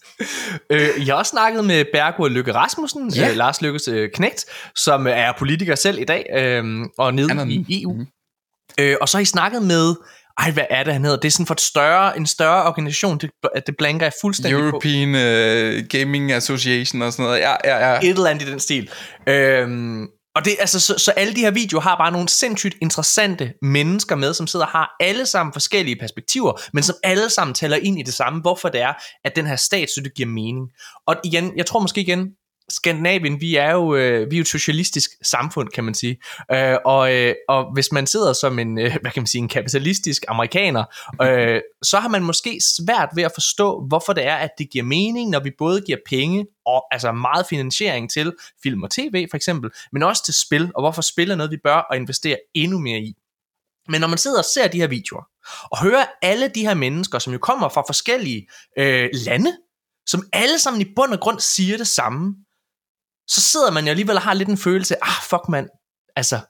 Øh, 0.70 1.06
jeg 1.06 1.14
har 1.14 1.18
også 1.18 1.30
snakket 1.30 1.64
med 1.64 1.84
Bergo 1.92 2.26
Lykke 2.28 2.54
Rasmussen, 2.54 3.10
Ja. 3.14 3.30
øh, 3.30 3.36
Lars 3.36 3.62
Lykkes 3.62 3.88
øh, 3.88 4.10
knægt, 4.14 4.44
som 4.76 5.06
er 5.06 5.32
politiker 5.38 5.74
selv 5.74 5.98
i 5.98 6.04
dag, 6.04 6.26
øh, 6.36 6.64
og 6.98 7.14
nede 7.14 7.28
er 7.32 7.44
i. 7.46 7.82
EU. 7.82 7.92
Mhm. 7.92 8.06
Øh, 8.80 8.96
og 9.00 9.08
så 9.08 9.16
har 9.16 9.22
I 9.22 9.24
snakket 9.24 9.62
med, 9.62 9.94
ej, 10.38 10.50
hvad 10.50 10.64
er 10.70 10.82
det, 10.84 10.92
han 10.92 11.04
hedder? 11.04 11.16
Det 11.18 11.28
er 11.28 11.32
sådan 11.32 11.46
for 11.46 11.54
et 11.54 11.60
større, 11.60 12.16
en 12.16 12.26
større 12.26 12.64
organisation, 12.64 13.18
det, 13.18 13.30
det 13.66 13.74
blanker 13.78 14.06
jeg 14.06 14.12
fuldstændig 14.22 14.58
på. 14.60 14.64
European 14.66 15.08
uh, 15.08 15.84
Gaming 15.88 16.32
Association 16.32 17.02
og 17.02 17.12
sådan 17.12 17.24
noget. 17.24 17.40
Ja, 17.40 17.54
ja, 17.64 17.90
ja. 17.92 17.98
Et 17.98 18.08
eller 18.08 18.26
andet 18.30 18.48
i 18.48 18.50
den 18.50 18.60
stil. 18.60 18.90
Øhm, 19.28 20.06
og 20.34 20.44
det, 20.44 20.56
altså, 20.60 20.80
så, 20.80 20.98
så 20.98 21.10
alle 21.10 21.34
de 21.34 21.40
her 21.40 21.50
videoer 21.50 21.82
har 21.82 21.96
bare 21.96 22.12
nogle 22.12 22.28
sindssygt 22.28 22.76
interessante 22.82 23.54
mennesker 23.62 24.16
med, 24.16 24.34
som 24.34 24.46
sidder 24.46 24.66
og 24.66 24.72
har 24.72 24.96
alle 25.00 25.26
sammen 25.26 25.52
forskellige 25.52 25.96
perspektiver, 25.96 26.52
men 26.72 26.82
som 26.82 26.96
alle 27.02 27.30
sammen 27.30 27.54
taler 27.54 27.76
ind 27.76 27.98
i 27.98 28.02
det 28.02 28.14
samme, 28.14 28.40
hvorfor 28.40 28.68
det 28.68 28.80
er, 28.80 28.92
at 29.24 29.36
den 29.36 29.46
her 29.46 29.56
statsstøtte 29.56 30.10
giver 30.10 30.28
mening. 30.28 30.68
Og 31.06 31.16
igen, 31.24 31.52
jeg 31.56 31.66
tror 31.66 31.80
måske 31.80 32.00
igen, 32.00 32.28
Skandinavien, 32.72 33.40
vi 33.40 33.56
er 33.56 33.72
jo, 33.72 33.94
øh, 33.94 34.30
vi 34.30 34.36
er 34.36 34.38
jo 34.38 34.40
et 34.40 34.48
socialistisk 34.48 35.10
samfund, 35.22 35.68
kan 35.68 35.84
man 35.84 35.94
sige. 35.94 36.18
Øh, 36.52 36.76
og, 36.84 37.14
øh, 37.14 37.34
og 37.48 37.72
hvis 37.72 37.92
man 37.92 38.06
sidder 38.06 38.32
som 38.32 38.58
en, 38.58 38.78
øh, 38.78 38.96
hvad 39.00 39.10
kan 39.10 39.20
man 39.22 39.26
sige, 39.26 39.42
en 39.42 39.48
kapitalistisk 39.48 40.24
amerikaner, 40.28 40.84
øh, 41.22 41.60
så 41.82 41.98
har 41.98 42.08
man 42.08 42.22
måske 42.22 42.58
svært 42.76 43.08
ved 43.14 43.22
at 43.22 43.32
forstå, 43.34 43.84
hvorfor 43.88 44.12
det 44.12 44.26
er, 44.26 44.36
at 44.36 44.50
det 44.58 44.70
giver 44.70 44.84
mening, 44.84 45.30
når 45.30 45.40
vi 45.40 45.50
både 45.58 45.80
giver 45.80 45.98
penge 46.08 46.46
og 46.66 46.84
altså 46.90 47.12
meget 47.12 47.46
finansiering 47.46 48.10
til 48.10 48.32
film 48.62 48.82
og 48.82 48.90
tv 48.90 49.26
for 49.30 49.36
eksempel, 49.36 49.70
men 49.92 50.02
også 50.02 50.24
til 50.24 50.34
spil, 50.34 50.70
og 50.74 50.82
hvorfor 50.82 51.02
spil 51.02 51.30
er 51.30 51.34
noget, 51.34 51.52
vi 51.52 51.58
bør 51.64 51.76
og 51.76 51.96
investere 51.96 52.36
endnu 52.54 52.78
mere 52.78 52.98
i. 52.98 53.14
Men 53.88 54.00
når 54.00 54.08
man 54.08 54.18
sidder 54.18 54.38
og 54.38 54.44
ser 54.44 54.68
de 54.68 54.80
her 54.80 54.86
videoer, 54.86 55.22
og 55.70 55.82
hører 55.82 56.04
alle 56.22 56.48
de 56.48 56.60
her 56.60 56.74
mennesker, 56.74 57.18
som 57.18 57.32
jo 57.32 57.38
kommer 57.38 57.68
fra 57.68 57.82
forskellige 57.86 58.48
øh, 58.78 59.08
lande, 59.12 59.56
som 60.06 60.22
alle 60.32 60.58
sammen 60.58 60.80
i 60.80 60.92
bund 60.96 61.12
og 61.12 61.20
grund 61.20 61.40
siger 61.40 61.76
det 61.76 61.86
samme, 61.86 62.34
så 63.34 63.40
sidder 63.40 63.70
man 63.70 63.84
jo 63.84 63.90
alligevel 63.90 64.16
og 64.16 64.22
har 64.22 64.34
lidt 64.34 64.48
en 64.48 64.58
følelse 64.58 65.04
ah 65.04 65.22
fuck 65.22 65.48
mand, 65.48 65.68
altså, 66.16 66.40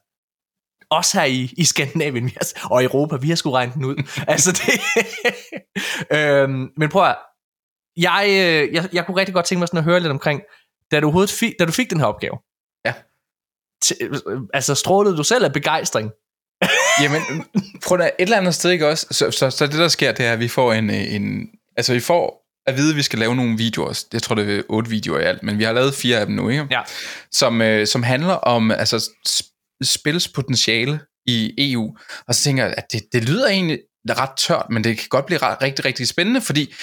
Også 0.91 1.21
her 1.21 1.25
i, 1.25 1.55
i 1.57 1.65
Skandinavien 1.65 2.25
vi 2.25 2.37
har, 2.37 2.69
og 2.71 2.85
Europa, 2.85 3.17
vi 3.17 3.29
har 3.29 3.37
sgu 3.37 3.51
regnet 3.51 3.75
den 3.75 3.85
ud. 3.85 3.97
altså 4.35 4.53
det... 4.53 4.81
øhm, 6.19 6.69
men 6.77 6.89
prøv 6.89 7.05
at, 7.05 7.19
jeg, 7.97 8.25
øh, 8.29 8.75
jeg, 8.75 8.89
jeg 8.93 9.07
kunne 9.07 9.17
rigtig 9.17 9.35
godt 9.35 9.47
tænke 9.47 9.59
mig 9.59 9.69
sådan 9.69 9.79
at 9.79 9.85
høre 9.85 10.01
lidt 10.01 10.11
omkring, 10.11 10.43
da 10.91 11.01
du, 11.01 11.07
overhovedet 11.07 11.31
fik, 11.31 11.55
da 11.59 11.65
du 11.65 11.73
fik 11.73 11.91
den 11.91 12.01
her 12.01 12.07
opgave. 12.07 12.39
Ja. 12.85 12.95
T- 13.85 14.05
øh, 14.31 14.41
altså 14.55 14.75
strålede 14.75 15.17
du 15.17 15.23
selv 15.23 15.45
af 15.45 15.53
begejstring? 15.53 16.11
Jamen, 17.03 17.23
prøv 17.87 18.01
at 18.01 18.07
et 18.07 18.23
eller 18.23 18.37
andet 18.37 18.55
sted, 18.55 18.71
ikke 18.71 18.89
også? 18.89 19.07
Så, 19.11 19.31
så, 19.31 19.51
så 19.51 19.67
det, 19.67 19.79
der 19.79 19.89
sker, 19.89 20.13
det 20.13 20.27
er, 20.27 20.33
at 20.33 20.39
vi 20.39 20.49
får 20.49 20.73
en, 20.73 20.91
øh, 20.91 21.15
en... 21.15 21.49
Altså, 21.77 21.93
vi 21.93 22.01
får 22.01 22.42
at 22.67 22.77
vide, 22.77 22.91
at 22.91 22.97
vi 22.97 23.03
skal 23.03 23.19
lave 23.19 23.37
nogle 23.37 23.57
videoer. 23.57 24.05
Jeg 24.13 24.23
tror, 24.23 24.35
det 24.35 24.59
er 24.59 24.63
otte 24.69 24.91
videoer 24.91 25.21
i 25.21 25.23
alt, 25.23 25.43
men 25.43 25.59
vi 25.59 25.65
har 25.65 25.73
lavet 25.73 25.95
fire 25.95 26.19
af 26.19 26.27
dem 26.27 26.35
nu, 26.35 26.49
ikke? 26.49 26.67
Ja. 26.71 26.81
Som, 27.33 27.63
øh, 27.63 27.87
som 27.87 28.03
handler 28.03 28.35
om 28.35 28.71
altså, 28.71 28.97
sp- 29.29 29.77
spils 29.83 30.29
potentiale 30.29 31.01
i 31.27 31.55
EU. 31.59 31.97
Og 32.29 32.35
så 32.35 32.43
tænker 32.43 32.65
jeg, 32.65 32.75
at 32.77 32.93
det, 32.93 33.03
det 33.13 33.25
lyder 33.25 33.49
egentlig 33.49 33.79
ret 34.11 34.31
tørt, 34.39 34.67
men 34.71 34.85
det 34.85 34.99
kan 34.99 35.07
godt 35.11 35.27
blive 35.27 35.39
ret, 35.39 35.63
rigtig, 35.63 35.85
rigtig 35.85 36.09
spændende, 36.09 36.41
fordi 36.41 36.75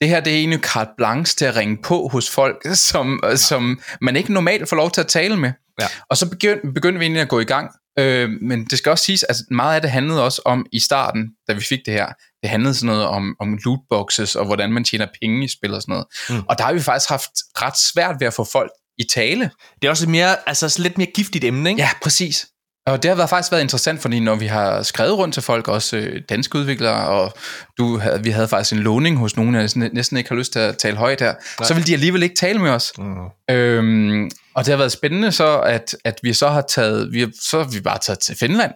det 0.00 0.08
her 0.08 0.20
det 0.20 0.32
er 0.32 0.36
egentlig 0.36 0.60
carte 0.60 0.90
blanche 0.96 1.36
til 1.36 1.44
at 1.44 1.56
ringe 1.56 1.78
på 1.82 2.08
hos 2.08 2.30
folk, 2.30 2.56
som, 2.74 3.20
ja. 3.22 3.36
som 3.36 3.80
man 4.00 4.16
ikke 4.16 4.32
normalt 4.32 4.68
får 4.68 4.76
lov 4.76 4.90
til 4.90 5.00
at 5.00 5.06
tale 5.06 5.36
med. 5.36 5.52
Ja. 5.80 5.86
Og 6.10 6.16
så 6.16 6.30
begyndte, 6.30 6.72
begyndte 6.72 6.98
vi 6.98 7.04
egentlig 7.04 7.22
at 7.22 7.28
gå 7.28 7.40
i 7.40 7.44
gang. 7.44 7.70
Øh, 7.98 8.30
men 8.42 8.64
det 8.64 8.78
skal 8.78 8.90
også 8.90 9.04
siges, 9.04 9.22
at 9.22 9.30
altså, 9.30 9.44
meget 9.50 9.74
af 9.74 9.82
det 9.82 9.90
handlede 9.90 10.24
også 10.24 10.42
om 10.44 10.66
i 10.72 10.80
starten, 10.80 11.30
da 11.48 11.52
vi 11.52 11.60
fik 11.60 11.80
det 11.86 11.94
her, 11.94 12.06
det 12.42 12.50
handlede 12.50 12.74
sådan 12.74 12.86
noget 12.86 13.04
om, 13.04 13.36
om 13.40 13.58
lootboxes 13.64 14.34
og 14.34 14.46
hvordan 14.46 14.72
man 14.72 14.84
tjener 14.84 15.06
penge 15.22 15.44
i 15.44 15.48
spil 15.48 15.74
og 15.74 15.82
sådan 15.82 15.92
noget. 15.92 16.06
Mm. 16.30 16.46
Og 16.48 16.58
der 16.58 16.64
har 16.64 16.72
vi 16.72 16.80
faktisk 16.80 17.10
haft 17.10 17.30
ret 17.62 17.78
svært 17.92 18.16
ved 18.20 18.26
at 18.26 18.34
få 18.34 18.44
folk 18.52 18.70
i 18.98 19.04
tale. 19.14 19.50
Det 19.82 19.86
er 19.88 19.90
også 19.90 20.04
et 20.04 20.10
mere, 20.10 20.36
altså 20.48 20.82
lidt 20.82 20.98
mere 20.98 21.08
giftigt 21.14 21.44
emne, 21.44 21.70
ikke? 21.70 21.82
Ja, 21.82 21.88
præcis. 22.02 22.46
Og 22.86 23.02
det 23.02 23.08
har 23.08 23.16
været, 23.16 23.30
faktisk 23.30 23.52
været 23.52 23.62
interessant, 23.62 24.02
fordi 24.02 24.20
når 24.20 24.34
vi 24.34 24.46
har 24.46 24.82
skrevet 24.82 25.18
rundt 25.18 25.34
til 25.34 25.42
folk, 25.42 25.68
også 25.68 25.96
øh, 25.96 26.22
danske 26.28 26.58
udviklere, 26.58 27.08
og 27.08 27.32
du 27.78 27.98
havde, 27.98 28.22
vi 28.24 28.30
havde 28.30 28.48
faktisk 28.48 28.72
en 28.72 28.78
låning 28.78 29.18
hos 29.18 29.36
nogen, 29.36 29.54
der 29.54 29.88
næsten 29.92 30.16
ikke 30.16 30.30
har 30.30 30.36
lyst 30.36 30.52
til 30.52 30.58
at 30.58 30.78
tale 30.78 30.96
højt 30.96 31.20
her, 31.20 31.34
Nej. 31.60 31.66
så 31.66 31.74
vil 31.74 31.86
de 31.86 31.92
alligevel 31.92 32.22
ikke 32.22 32.34
tale 32.34 32.58
med 32.58 32.70
os. 32.70 32.92
Mm. 32.98 33.54
Øhm, 33.54 34.30
og 34.56 34.64
det 34.64 34.72
har 34.72 34.76
været 34.76 34.92
spændende 34.92 35.32
så, 35.32 35.60
at, 35.60 35.96
at 36.04 36.20
vi 36.22 36.32
så 36.32 36.48
har 36.48 36.60
taget, 36.60 37.12
vi 37.12 37.20
har, 37.20 37.30
så 37.40 37.58
har 37.58 37.68
vi 37.72 37.80
bare 37.80 37.98
taget 37.98 38.18
til 38.18 38.36
Finland, 38.36 38.72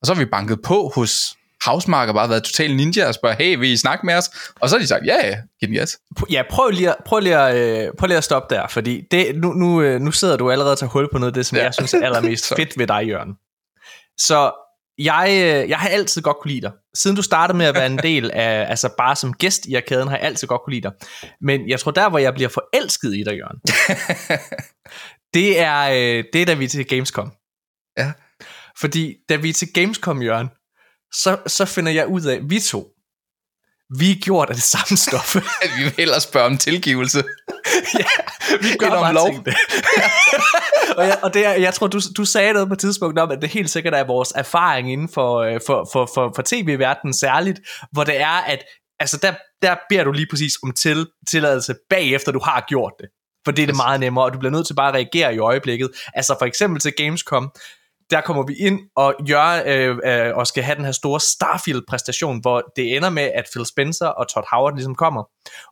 og 0.00 0.06
så 0.06 0.14
har 0.14 0.18
vi 0.18 0.24
banket 0.24 0.62
på 0.62 0.92
hos 0.94 1.36
Housemark 1.64 2.08
og 2.08 2.14
bare 2.14 2.28
været 2.28 2.42
total 2.42 2.76
ninja 2.76 3.08
og 3.08 3.14
spørger, 3.14 3.36
hey, 3.36 3.58
vil 3.58 3.68
I 3.68 3.76
snakke 3.76 4.06
med 4.06 4.14
os? 4.14 4.30
Og 4.60 4.68
så 4.68 4.76
har 4.76 4.80
de 4.80 4.86
sagt, 4.86 5.06
ja, 5.06 5.26
ja, 5.62 5.68
yes. 5.68 5.98
Ja, 6.30 6.42
prøv 6.50 6.70
lige, 6.70 6.88
at, 6.88 6.96
prøv, 7.06 7.20
lige 7.20 7.36
at, 7.36 7.56
øh, 7.56 7.92
prøv 7.98 8.06
lige 8.06 8.18
at 8.18 8.24
stoppe 8.24 8.54
der, 8.54 8.66
fordi 8.68 9.02
det, 9.10 9.36
nu, 9.36 9.52
nu, 9.52 9.82
øh, 9.82 10.00
nu 10.00 10.12
sidder 10.12 10.36
du 10.36 10.50
allerede 10.50 10.76
til 10.76 10.86
hul 10.86 11.08
på 11.12 11.18
noget 11.18 11.30
af 11.30 11.34
det, 11.34 11.46
som 11.46 11.58
ja. 11.58 11.64
jeg 11.64 11.74
synes 11.74 11.94
er 11.94 12.04
allermest 12.06 12.54
fedt 12.56 12.78
ved 12.78 12.86
dig, 12.86 13.08
Jørgen. 13.08 13.34
Så 14.18 14.52
jeg, 14.98 15.28
øh, 15.30 15.68
jeg 15.70 15.78
har 15.78 15.88
altid 15.88 16.22
godt 16.22 16.36
kunne 16.36 16.50
lide 16.50 16.60
dig. 16.60 16.72
Siden 16.94 17.16
du 17.16 17.22
startede 17.22 17.58
med 17.58 17.66
at 17.66 17.74
være 17.74 17.86
en 17.86 17.98
del 18.12 18.30
af, 18.30 18.66
altså 18.70 18.88
bare 18.98 19.16
som 19.16 19.32
gæst 19.32 19.66
i 19.66 19.74
arkaden, 19.74 20.08
har 20.08 20.16
jeg 20.16 20.26
altid 20.26 20.48
godt 20.48 20.60
kunne 20.64 20.74
lide 20.74 20.82
dig. 20.82 20.92
Men 21.40 21.68
jeg 21.68 21.80
tror, 21.80 21.90
der 21.90 22.08
hvor 22.08 22.18
jeg 22.18 22.34
bliver 22.34 22.48
forelsket 22.48 23.14
i 23.14 23.22
dig, 23.22 23.36
Jørgen, 23.36 23.60
det 25.34 25.60
er, 25.60 25.80
øh, 25.80 26.24
det 26.32 26.42
er 26.42 26.46
da 26.46 26.54
vi 26.54 26.64
er 26.64 26.68
til 26.68 26.86
Gamescom. 26.86 27.32
Ja. 27.98 28.12
Fordi 28.80 29.14
da 29.28 29.36
vi 29.36 29.48
er 29.48 29.52
til 29.52 29.72
Gamescom, 29.72 30.22
Jørgen, 30.22 30.48
så, 31.12 31.38
så 31.46 31.64
finder 31.64 31.92
jeg 31.92 32.06
ud 32.06 32.22
af, 32.22 32.36
at 32.36 32.50
vi 32.50 32.60
to, 32.60 32.94
vi 33.98 34.10
er 34.10 34.20
gjort 34.20 34.48
af 34.48 34.54
det 34.54 34.64
samme 34.64 34.96
stof. 34.96 35.36
vi 35.78 35.82
vil 35.82 35.92
hellere 35.96 36.20
spørge 36.20 36.46
om 36.46 36.58
tilgivelse. 36.58 37.18
ja, 37.98 38.06
vi 38.60 38.76
gør 38.78 38.88
bare 38.88 39.14
lov. 39.14 39.44
det. 39.44 39.54
og 40.98 41.06
jeg, 41.06 41.18
og 41.22 41.34
det 41.34 41.46
er, 41.46 41.52
jeg 41.52 41.74
tror, 41.74 41.86
du, 41.86 42.00
du 42.16 42.24
sagde 42.24 42.52
noget 42.52 42.68
på 42.68 42.74
et 42.74 42.78
tidspunkt 42.78 43.18
om, 43.18 43.30
at 43.30 43.42
det 43.42 43.50
helt 43.50 43.70
sikkert 43.70 43.94
er 43.94 44.04
vores 44.04 44.32
erfaring 44.34 44.92
inden 44.92 45.08
for, 45.08 45.38
øh, 45.38 45.60
for, 45.66 45.88
for, 45.92 46.10
for, 46.14 46.32
for 46.36 46.42
tv-verdenen 46.46 47.14
særligt, 47.14 47.60
hvor 47.92 48.04
det 48.04 48.20
er, 48.20 48.40
at 48.40 48.64
altså 49.00 49.16
der, 49.16 49.34
der 49.62 49.76
beder 49.88 50.04
du 50.04 50.12
lige 50.12 50.26
præcis 50.30 50.52
om 50.62 50.72
til, 50.72 51.06
tilladelse 51.30 51.74
bagefter, 51.90 52.32
du 52.32 52.40
har 52.44 52.64
gjort 52.68 52.92
det. 53.00 53.08
For 53.44 53.52
det 53.52 53.62
er 53.62 53.66
det 53.66 53.76
meget 53.76 54.00
nemmere, 54.00 54.24
og 54.24 54.32
du 54.32 54.38
bliver 54.38 54.52
nødt 54.52 54.66
til 54.66 54.74
bare 54.74 54.88
at 54.88 54.94
reagere 54.94 55.34
i 55.34 55.38
øjeblikket. 55.38 55.90
Altså 56.14 56.36
for 56.38 56.46
eksempel 56.46 56.80
til 56.80 56.92
Gamescom, 56.96 57.52
der 58.10 58.20
kommer 58.20 58.42
vi 58.46 58.54
ind 58.54 58.80
og 58.96 59.14
gør 59.28 59.62
øh, 59.66 59.98
øh, 60.04 60.36
og 60.36 60.46
skal 60.46 60.62
have 60.62 60.76
den 60.76 60.84
her 60.84 60.92
store 60.92 61.20
Starfield-præstation, 61.20 62.40
hvor 62.40 62.72
det 62.76 62.96
ender 62.96 63.10
med, 63.10 63.22
at 63.22 63.44
Phil 63.52 63.66
Spencer 63.66 64.06
og 64.06 64.28
Todd 64.28 64.46
Howard 64.52 64.74
ligesom 64.74 64.94
kommer. 64.94 65.24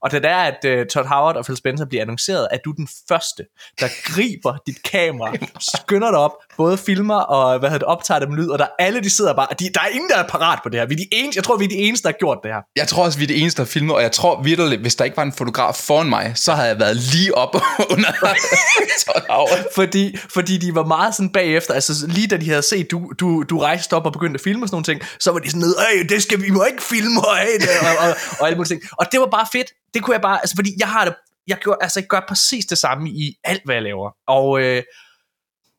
Og 0.03 0.11
det 0.11 0.25
er, 0.25 0.37
at 0.37 0.65
øh, 0.65 0.87
Todd 0.87 1.07
Howard 1.07 1.37
og 1.37 1.45
Phil 1.45 1.57
Spencer 1.57 1.85
bliver 1.85 2.03
annonceret, 2.03 2.49
at 2.51 2.61
du 2.65 2.71
er 2.71 2.75
den 2.75 2.89
første, 3.09 3.43
der 3.81 3.89
griber 4.05 4.57
dit 4.67 4.83
kamera, 4.83 5.33
skynder 5.61 6.11
dig 6.11 6.19
op, 6.19 6.33
både 6.57 6.79
filmer 6.79 7.21
og 7.21 7.59
hvad 7.59 7.71
hedder 7.71 7.79
det, 7.79 7.89
optager 7.89 8.21
dem 8.21 8.35
lyd, 8.35 8.49
og 8.49 8.59
der 8.59 8.67
alle 8.79 9.01
de 9.01 9.11
sidder 9.11 9.35
bare, 9.35 9.47
de, 9.59 9.71
der 9.75 9.81
er 9.81 9.87
ingen, 9.89 10.11
der 10.11 10.17
er 10.17 10.29
parat 10.29 10.59
på 10.63 10.69
det 10.69 10.81
her. 10.81 10.87
Vi 10.87 10.95
er 10.95 10.99
de 10.99 11.09
eneste, 11.13 11.39
jeg 11.39 11.45
tror, 11.45 11.57
vi 11.57 11.65
er 11.65 11.69
de 11.69 11.75
eneste, 11.75 12.03
der 12.03 12.09
har 12.15 12.19
gjort 12.19 12.39
det 12.43 12.53
her. 12.53 12.61
Jeg 12.77 12.89
tror 12.89 13.05
også, 13.05 13.19
vi 13.19 13.25
er 13.25 13.29
de 13.29 13.35
eneste, 13.35 13.57
der 13.57 13.65
har 13.65 13.71
filmet, 13.71 13.95
og 13.95 14.03
jeg 14.03 14.13
tror 14.13 14.43
virkelig, 14.43 14.79
hvis 14.79 14.95
der 14.95 15.05
ikke 15.05 15.17
var 15.17 15.23
en 15.23 15.33
fotograf 15.33 15.75
foran 15.75 16.09
mig, 16.09 16.33
så 16.35 16.53
havde 16.53 16.69
jeg 16.69 16.81
været 16.81 16.97
lige 16.97 17.35
op 17.35 17.55
under 17.93 18.13
Todd 19.05 19.25
Howard. 19.31 19.75
Fordi, 19.75 20.17
fordi 20.35 20.59
de 20.59 20.75
var 20.75 20.85
meget 20.85 21.15
sådan 21.15 21.31
bagefter, 21.31 21.75
altså 21.75 22.07
lige 22.09 22.27
da 22.27 22.37
de 22.37 22.49
havde 22.49 22.63
set, 22.63 22.91
du, 22.91 23.13
du, 23.21 23.43
du 23.43 23.59
rejste 23.59 23.95
op 23.95 24.07
og 24.07 24.13
begyndte 24.13 24.39
at 24.39 24.41
filme 24.45 24.65
og 24.65 24.69
sådan 24.69 24.75
nogle 24.75 24.85
ting, 24.85 25.01
så 25.21 25.33
var 25.33 25.39
de 25.39 25.51
sådan 25.51 25.61
noget, 25.61 25.77
Ej, 25.79 26.07
det 26.09 26.23
skal 26.23 26.43
vi 26.43 26.51
må 26.51 26.65
ikke 26.65 26.83
filme, 26.83 27.21
og, 27.21 27.35
og, 27.83 28.09
og, 28.09 28.17
og 28.41 28.47
alle 28.47 28.57
mulige 28.57 28.69
ting. 28.69 28.83
Og 28.93 29.07
det 29.13 29.21
var 29.21 29.27
bare 29.27 29.47
fedt. 29.53 29.62
Det 29.95 30.03
kunne 30.03 30.15
jeg 30.15 30.23
bare, 30.23 30.39
altså 30.41 30.57
fordi 30.57 30.71
jeg 30.79 30.89
har 30.89 31.05
det, 31.05 31.15
jeg 31.47 31.59
gør, 31.65 31.73
altså 31.81 32.01
jeg 32.01 32.07
gør 32.09 32.25
præcis 32.29 32.65
det 32.67 32.79
samme 32.79 33.11
i 33.11 33.35
alt, 33.45 33.63
hvad 33.65 33.75
jeg 33.75 33.83
laver. 33.83 34.11
Og, 34.27 34.63
øh, 34.63 34.83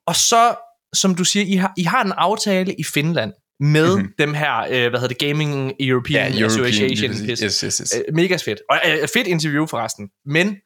og 0.06 0.16
så, 0.16 0.56
som 0.94 1.16
du 1.16 1.24
siger, 1.24 1.46
I 1.46 1.56
har, 1.56 1.74
I 1.78 1.84
har 1.84 2.04
en 2.04 2.12
aftale 2.12 2.74
i 2.74 2.84
Finland, 2.84 3.34
med 3.60 3.96
mm-hmm. 3.96 4.14
dem 4.20 4.34
her, 4.34 4.60
øh, 4.60 4.90
hvad 4.90 5.00
hedder 5.00 5.08
det, 5.08 5.18
Gaming 5.18 5.74
European, 5.80 6.34
Ja, 6.34 6.40
European, 6.40 6.68
Association. 6.68 7.12
yes, 7.30 7.40
yes, 7.64 7.78
yes. 7.80 7.96
Øh, 7.96 8.16
mega 8.16 8.38
fedt. 8.46 8.60
Og 8.70 8.80
øh, 8.88 9.08
fedt 9.14 9.28
interview 9.28 9.66
forresten. 9.66 10.10
Men 10.26 10.58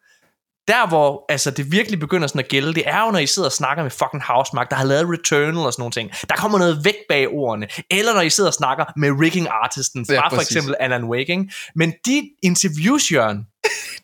der 0.67 0.87
hvor 0.87 1.25
altså, 1.29 1.51
det 1.51 1.71
virkelig 1.71 1.99
begynder 1.99 2.27
sådan 2.27 2.39
at 2.39 2.47
gælde, 2.47 2.73
det 2.73 2.83
er 2.85 3.05
jo, 3.05 3.11
når 3.11 3.19
I 3.19 3.27
sidder 3.27 3.47
og 3.47 3.53
snakker 3.53 3.83
med 3.83 3.91
fucking 3.91 4.23
Housemark, 4.23 4.69
der 4.69 4.75
har 4.75 4.83
lavet 4.85 5.05
Returnal 5.09 5.57
og 5.57 5.73
sådan 5.73 5.81
nogle 5.81 5.91
ting. 5.91 6.11
Der 6.29 6.35
kommer 6.35 6.57
noget 6.57 6.85
væk 6.85 6.95
bag 7.09 7.27
ordene. 7.29 7.67
Eller 7.91 8.13
når 8.13 8.21
I 8.21 8.29
sidder 8.29 8.49
og 8.49 8.53
snakker 8.53 8.85
med 8.97 9.09
rigging 9.21 9.47
artisten 9.51 10.05
fra 10.05 10.13
Ja, 10.13 10.27
for 10.27 10.41
eksempel 10.41 10.75
Alan 10.79 11.03
Wake. 11.03 11.31
Ikke? 11.31 11.49
Men 11.75 11.93
de 12.05 12.29
interviews, 12.43 13.11
Jørgen, 13.11 13.47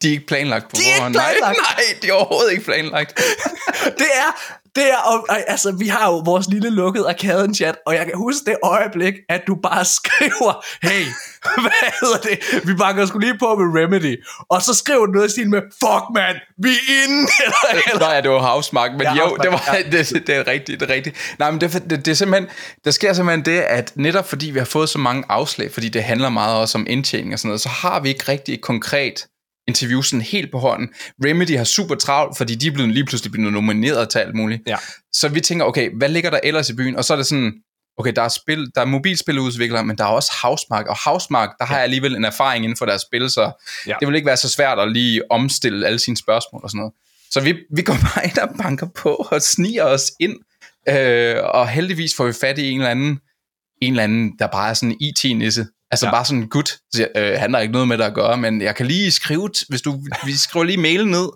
De 0.01 0.08
er 0.08 0.11
ikke 0.11 0.27
planlagt 0.27 0.69
på 0.69 0.75
forhånd. 0.75 1.14
Nej, 1.14 1.35
nej, 1.40 1.56
de 2.01 2.08
er 2.08 2.14
overhovedet 2.14 2.51
ikke 2.51 2.64
planlagt. 2.64 3.22
det 4.01 4.09
er, 4.16 4.59
det 4.76 4.92
er, 4.92 4.98
og, 4.98 5.27
altså, 5.48 5.72
vi 5.72 5.88
har 5.88 6.10
jo 6.11 6.18
vores 6.26 6.48
lille 6.48 6.69
lukkede 6.69 7.10
arkaden 7.10 7.56
chat, 7.56 7.76
og 7.85 7.93
jeg 7.93 8.06
kan 8.06 8.16
huske 8.16 8.45
det 8.45 8.56
øjeblik, 8.64 9.14
at 9.30 9.42
du 9.48 9.56
bare 9.56 9.85
skriver, 9.98 10.66
hey, 10.82 11.06
hvad 11.61 11.92
hedder 12.02 12.18
det? 12.18 12.68
Vi 12.68 12.74
banker 12.74 13.06
sgu 13.06 13.18
lige 13.19 13.38
på 13.38 13.56
med 13.56 13.82
Remedy. 13.82 14.24
Og 14.50 14.61
så 14.61 14.74
skriver 14.74 15.06
du 15.06 15.11
noget 15.11 15.27
i 15.27 15.32
stil 15.32 15.50
med, 15.50 15.61
fuck 15.61 16.03
man, 16.16 16.35
vi 16.58 16.69
er 16.69 17.03
inde, 17.03 17.22
eller, 17.45 17.84
eller. 17.93 18.08
Nå 18.08 18.14
ja, 18.14 18.22
det 18.22 18.32
var 18.32 18.40
Housemark, 18.40 18.92
men 18.92 19.02
Ja, 19.02 19.14
ja, 19.14 19.16
jo, 19.16 19.27
Housemark, 19.27 19.43
det, 19.43 19.52
var, 19.52 20.00
det, 20.22 20.27
det 20.27 20.35
er 20.35 20.48
rigtigt, 20.48 20.80
det 20.80 20.90
er 20.90 20.93
rigtigt. 20.93 21.35
Nej, 21.40 21.52
men 21.52 21.61
det, 21.61 21.74
det, 21.90 22.06
det 22.06 22.08
er 22.08 22.16
simpelthen, 22.16 22.50
der 22.85 22.92
sker 22.92 23.14
simpelthen 23.14 23.45
det, 23.45 23.60
at 23.61 23.92
netop 23.95 24.30
fordi 24.30 24.50
vi 24.50 24.60
har 24.60 24.66
fået 24.66 24.90
så 24.90 25.00
mange 25.00 25.24
afslag, 25.30 25.72
fordi 25.74 25.90
det 25.90 26.03
handler 26.03 26.30
meget 26.30 26.58
også 26.58 26.77
om 26.77 26.85
indtjening 26.90 27.34
og 27.34 27.40
sådan 27.40 27.50
noget, 27.50 27.61
så 27.61 27.69
har 27.69 28.00
vi 28.00 28.10
ikke 28.10 28.32
rigtig 28.32 28.53
et 28.53 28.61
konkret 28.61 29.27
interview 29.67 30.01
sådan 30.01 30.22
helt 30.22 30.51
på 30.51 30.59
hånden. 30.59 30.90
Remedy 31.25 31.58
har 31.58 31.64
super 31.64 31.95
travlt, 31.95 32.38
fordi 32.38 32.56
de 32.56 32.67
er 32.67 32.72
blevet, 32.72 32.93
lige 32.93 33.06
pludselig 33.06 33.32
blevet 33.32 33.53
nomineret 33.53 34.09
til 34.09 34.19
alt 34.19 34.35
muligt. 34.35 34.61
Ja. 34.67 34.77
Så 35.14 35.30
vi 35.30 35.42
tænker, 35.42 35.66
okay, 35.66 35.90
hvad 35.98 36.09
ligger 36.09 36.30
der 36.30 36.40
ellers 36.43 36.69
i 36.69 36.75
byen? 36.75 36.95
Og 36.95 37.06
så 37.06 37.14
er 37.14 37.17
det 37.17 37.25
sådan, 37.25 37.53
okay, 37.98 38.14
der 38.16 38.22
er, 38.22 38.27
spil, 38.27 38.67
der 38.75 38.82
er 38.82 38.85
mobilspiludviklere, 38.85 39.85
men 39.85 39.98
der 39.98 40.03
er 40.03 40.08
også 40.08 40.32
Housemark, 40.43 40.88
og 40.88 40.98
Housemark, 41.06 41.50
der 41.59 41.66
har 41.66 41.75
jeg 41.75 41.83
alligevel 41.83 42.16
en 42.16 42.25
erfaring 42.25 42.64
inden 42.64 42.77
for 42.77 42.85
deres 42.85 43.01
spil, 43.01 43.30
så 43.30 43.42
Ja. 43.42 43.51
ja. 43.88 43.95
det 44.00 44.08
vil 44.08 44.16
ikke 44.16 44.25
være 44.25 44.38
så 44.38 44.50
svært 44.50 44.80
at 44.80 44.92
lige 44.92 45.32
omstille 45.32 45.88
alle 45.88 46.00
sine 46.00 46.17
spørgsmål 46.17 46.61
og 46.64 46.69
sådan 46.69 46.77
noget. 46.80 46.93
Så 47.32 47.40
vi, 47.42 47.56
vi 47.75 47.82
går 47.82 47.93
bare 48.16 48.25
ind 48.25 48.38
og 48.38 48.50
banker 48.58 48.88
på 48.95 49.09
og 49.32 49.42
sniger 49.42 49.83
os 49.83 50.11
ind, 50.19 50.35
øh, 50.90 51.35
og 51.43 51.69
heldigvis 51.69 52.16
får 52.16 52.25
vi 52.25 52.33
fat 52.33 52.58
i 52.58 52.69
en 52.69 52.80
eller 52.80 52.92
anden, 52.92 53.19
en 53.82 53.93
eller 53.93 54.03
anden, 54.03 54.32
der 54.40 54.48
bare 54.48 54.69
er 54.69 54.74
sådan 54.74 54.92
en 54.92 54.98
IT-nisse. 55.01 55.67
Altså 55.93 56.05
Ja. 56.05 56.11
bare 56.11 56.25
sådan 56.25 56.49
gut. 56.49 56.77
Jeg, 56.97 57.07
øh, 57.15 57.39
han 57.39 57.53
har 57.53 57.61
ikke 57.61 57.72
noget 57.72 57.88
med 57.88 57.97
det 57.97 58.03
at 58.03 58.13
gøre, 58.13 58.38
men 58.38 58.61
jeg 58.61 58.75
kan 58.75 58.85
lige 58.85 59.11
skrive, 59.11 59.49
hvis 59.69 59.81
du, 59.81 60.03
vi 60.25 60.33
skriver 60.38 60.63
lige 60.63 60.77
mailen 60.77 61.07
ned, 61.11 61.30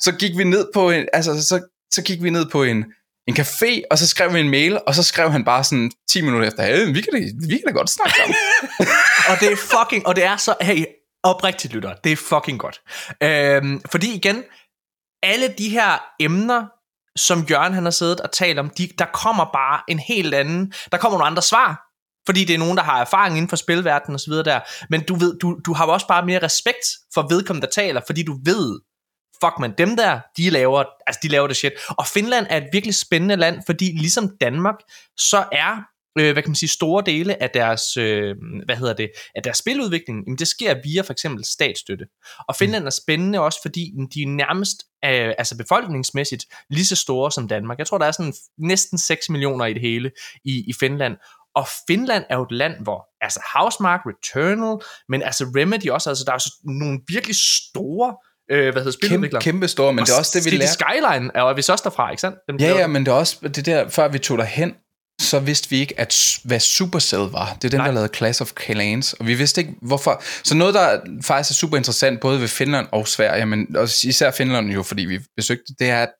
så 0.00 0.12
gik 0.12 0.38
vi 0.38 0.44
ned 0.44 0.66
på 0.74 0.90
en, 0.90 1.06
altså 1.12 1.42
så, 1.42 1.60
så 1.90 2.02
gik 2.02 2.22
vi 2.22 2.30
ned 2.30 2.46
på 2.50 2.62
en, 2.62 2.84
en 3.28 3.36
café, 3.36 3.80
og 3.90 3.98
så 3.98 4.06
skrev 4.08 4.34
vi 4.34 4.40
en 4.40 4.48
mail, 4.50 4.78
og 4.86 4.94
så 4.94 5.02
skrev 5.02 5.30
han 5.30 5.44
bare 5.44 5.64
sådan 5.64 5.90
10 6.10 6.20
minutter 6.20 6.48
efter, 6.48 6.62
hey, 6.64 6.94
vi 6.94 7.00
kan 7.00 7.12
da, 7.12 7.18
vi 7.48 7.56
kan 7.56 7.62
da 7.66 7.72
godt 7.72 7.90
snakke 7.90 8.16
sammen. 8.18 8.36
og 9.30 9.40
det 9.40 9.52
er 9.52 9.56
fucking, 9.56 10.06
og 10.06 10.16
det 10.16 10.24
er 10.24 10.36
så, 10.36 10.54
hey, 10.60 10.84
oprigtigt 11.22 11.74
lytter, 11.74 11.94
det 12.04 12.12
er 12.12 12.16
fucking 12.16 12.58
godt. 12.58 12.80
Øhm, 13.22 13.82
fordi 13.90 14.14
igen, 14.14 14.42
alle 15.22 15.54
de 15.58 15.68
her 15.68 15.98
emner, 16.20 16.66
som 17.16 17.46
Jørgen 17.50 17.74
han 17.74 17.84
har 17.84 17.90
siddet 17.90 18.20
og 18.20 18.32
talt 18.32 18.58
om, 18.58 18.70
de, 18.70 18.88
der 18.98 19.04
kommer 19.14 19.44
bare 19.52 19.80
en 19.88 19.98
helt 19.98 20.34
anden, 20.34 20.72
der 20.92 20.98
kommer 20.98 21.18
nogle 21.18 21.30
andre 21.30 21.42
svar, 21.42 21.80
fordi 22.26 22.44
det 22.44 22.54
er 22.54 22.58
nogen, 22.58 22.76
der 22.76 22.82
har 22.82 23.00
erfaring 23.00 23.36
inden 23.36 23.48
for 23.48 23.56
spilverdenen 23.56 24.14
og 24.14 24.20
så 24.20 24.30
videre 24.30 24.44
der, 24.44 24.60
men 24.90 25.04
du, 25.04 25.14
ved, 25.14 25.38
du, 25.38 25.60
du 25.66 25.72
har 25.72 25.86
jo 25.86 25.92
også 25.92 26.06
bare 26.06 26.26
mere 26.26 26.42
respekt 26.42 26.86
for 27.14 27.26
vedkommende, 27.30 27.66
der 27.66 27.72
taler, 27.72 28.00
fordi 28.06 28.22
du 28.22 28.38
ved, 28.44 28.80
fuck 29.44 29.58
man, 29.60 29.74
dem 29.78 29.96
der, 29.96 30.20
de 30.36 30.50
laver, 30.50 30.84
altså 31.06 31.20
de 31.22 31.28
laver 31.28 31.46
det 31.46 31.56
shit. 31.56 31.72
Og 31.88 32.06
Finland 32.06 32.46
er 32.50 32.56
et 32.56 32.68
virkelig 32.72 32.94
spændende 32.94 33.36
land, 33.36 33.62
fordi 33.66 33.84
ligesom 33.84 34.36
Danmark, 34.40 34.74
så 35.16 35.44
er 35.52 35.76
øh, 36.18 36.32
hvad 36.32 36.42
kan 36.42 36.50
man 36.50 36.54
sige, 36.54 36.68
store 36.68 37.02
dele 37.06 37.42
af 37.42 37.50
deres, 37.50 37.96
øh, 37.96 38.36
hvad 38.64 38.76
hedder 38.76 38.94
det, 38.94 39.10
af 39.34 39.42
deres 39.42 39.56
spiludvikling, 39.56 40.24
jamen 40.26 40.38
det 40.38 40.48
sker 40.48 40.74
via 40.84 41.02
for 41.02 41.12
eksempel 41.12 41.44
statsstøtte. 41.44 42.06
Og 42.48 42.56
Finland 42.56 42.86
er 42.86 42.90
spændende 42.90 43.40
også, 43.40 43.58
fordi 43.62 43.92
de 44.14 44.22
er 44.22 44.26
nærmest, 44.26 44.84
øh, 45.04 45.34
altså 45.38 45.56
befolkningsmæssigt, 45.56 46.46
lige 46.70 46.86
så 46.86 46.96
store 46.96 47.32
som 47.32 47.48
Danmark. 47.48 47.78
Jeg 47.78 47.86
tror, 47.86 47.98
der 47.98 48.06
er 48.06 48.12
sådan 48.12 48.34
næsten 48.58 48.98
6 48.98 49.30
millioner 49.30 49.66
i 49.66 49.72
det 49.72 49.82
hele 49.82 50.10
i, 50.44 50.64
i 50.66 50.72
Finland. 50.80 51.16
Og 51.60 51.66
Finland 51.86 52.24
er 52.30 52.36
jo 52.36 52.42
et 52.42 52.52
land, 52.52 52.74
hvor 52.82 53.06
altså 53.20 53.40
Housemark, 53.54 54.00
Returnal, 54.06 54.86
men 55.08 55.22
altså 55.22 55.44
Remedy 55.56 55.88
også, 55.90 56.10
altså 56.10 56.24
der 56.26 56.32
er 56.32 56.38
så 56.38 56.52
nogle 56.64 56.98
virkelig 57.08 57.36
store 57.70 58.14
øh, 58.50 58.72
hvad 58.72 58.82
hedder 58.82 58.82
Kæmpe, 58.84 58.92
spiludviklere. 59.06 59.42
kæmpe 59.42 59.68
store, 59.68 59.92
men 59.92 60.04
det 60.04 60.12
er 60.14 60.18
også 60.18 60.38
det, 60.38 60.44
vi 60.44 60.56
lærte. 60.56 60.72
Skyline 60.72 61.30
er 61.34 61.52
vist 61.54 61.70
også 61.70 61.82
derfra, 61.84 62.10
ikke 62.10 62.20
sandt? 62.20 62.38
Dem, 62.48 62.56
Ja, 62.56 62.66
ja, 62.76 62.82
den. 62.82 62.90
men 62.90 63.06
det 63.06 63.12
er 63.12 63.16
også 63.16 63.36
det 63.48 63.66
der, 63.66 63.88
før 63.88 64.08
vi 64.08 64.18
tog 64.18 64.38
derhen, 64.38 64.74
så 65.20 65.38
vidste 65.40 65.70
vi 65.70 65.76
ikke, 65.80 66.00
at, 66.00 66.38
hvad 66.44 66.60
Supercell 66.60 67.22
var. 67.22 67.56
Det 67.62 67.64
er 67.64 67.68
dem, 67.70 67.78
Nej. 67.78 67.86
der 67.86 67.94
lavede 67.94 68.10
Clash 68.16 68.42
of 68.42 68.50
Clans, 68.64 69.12
og 69.12 69.26
vi 69.26 69.34
vidste 69.34 69.60
ikke, 69.60 69.74
hvorfor. 69.82 70.22
Så 70.44 70.54
noget, 70.56 70.74
der 70.74 71.00
faktisk 71.24 71.50
er 71.50 71.54
super 71.54 71.76
interessant, 71.76 72.20
både 72.20 72.40
ved 72.40 72.48
Finland 72.48 72.86
og 72.92 73.08
Sverige, 73.08 73.46
men 73.46 73.76
også 73.76 74.08
især 74.08 74.30
Finland 74.30 74.70
jo, 74.70 74.82
fordi 74.82 75.04
vi 75.04 75.18
besøgte, 75.36 75.74
det 75.78 75.90
er, 75.90 76.02
at 76.02 76.10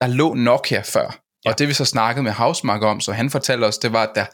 der 0.00 0.06
lå 0.06 0.34
Nokia 0.34 0.80
før. 0.84 1.18
Ja. 1.44 1.50
Og 1.50 1.58
det 1.58 1.68
vi 1.68 1.72
så 1.74 1.84
snakkede 1.84 2.22
med 2.22 2.32
Hausmark 2.32 2.82
om, 2.82 3.00
så 3.00 3.12
han 3.12 3.30
fortalte 3.30 3.64
os, 3.64 3.78
det 3.78 3.92
var, 3.92 4.02
at 4.02 4.10
der, 4.14 4.24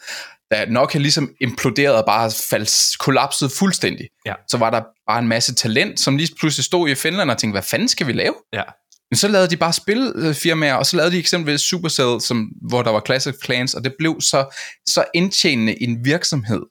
da 0.51 0.65
Nokia 0.65 0.99
ligesom 1.01 1.29
imploderede 1.41 1.97
og 1.97 2.05
bare 2.05 2.31
faldt, 2.49 2.97
kollapsede 2.99 3.49
fuldstændig, 3.49 4.07
Ja. 4.25 4.33
så 4.49 4.57
var 4.57 4.69
der 4.69 4.81
bare 5.07 5.19
en 5.19 5.27
masse 5.27 5.55
talent, 5.55 5.99
som 5.99 6.17
lige 6.17 6.35
pludselig 6.39 6.65
stod 6.65 6.89
i 6.89 6.95
Finland 6.95 7.31
og 7.31 7.37
tænkte, 7.37 7.53
hvad 7.53 7.61
fanden 7.63 7.87
skal 7.87 8.07
vi 8.07 8.13
lave? 8.13 8.33
Ja. 8.53 8.63
Men 9.11 9.17
så 9.17 9.27
lavede 9.27 9.49
de 9.49 9.57
bare 9.57 9.73
spilfirmaer, 9.73 10.73
og 10.73 10.85
så 10.85 10.97
lavede 10.97 11.11
de 11.11 11.19
eksempelvis 11.19 11.61
Supercell, 11.61 12.21
som, 12.21 12.49
hvor 12.69 12.81
der 12.81 12.91
var 12.91 13.01
Classic 13.05 13.35
Clans, 13.45 13.73
og 13.73 13.83
det 13.83 13.93
blev 13.99 14.21
så, 14.21 14.57
så 14.87 15.03
indtjenende 15.13 15.83
en 15.83 16.05
virksomhed, 16.05 16.61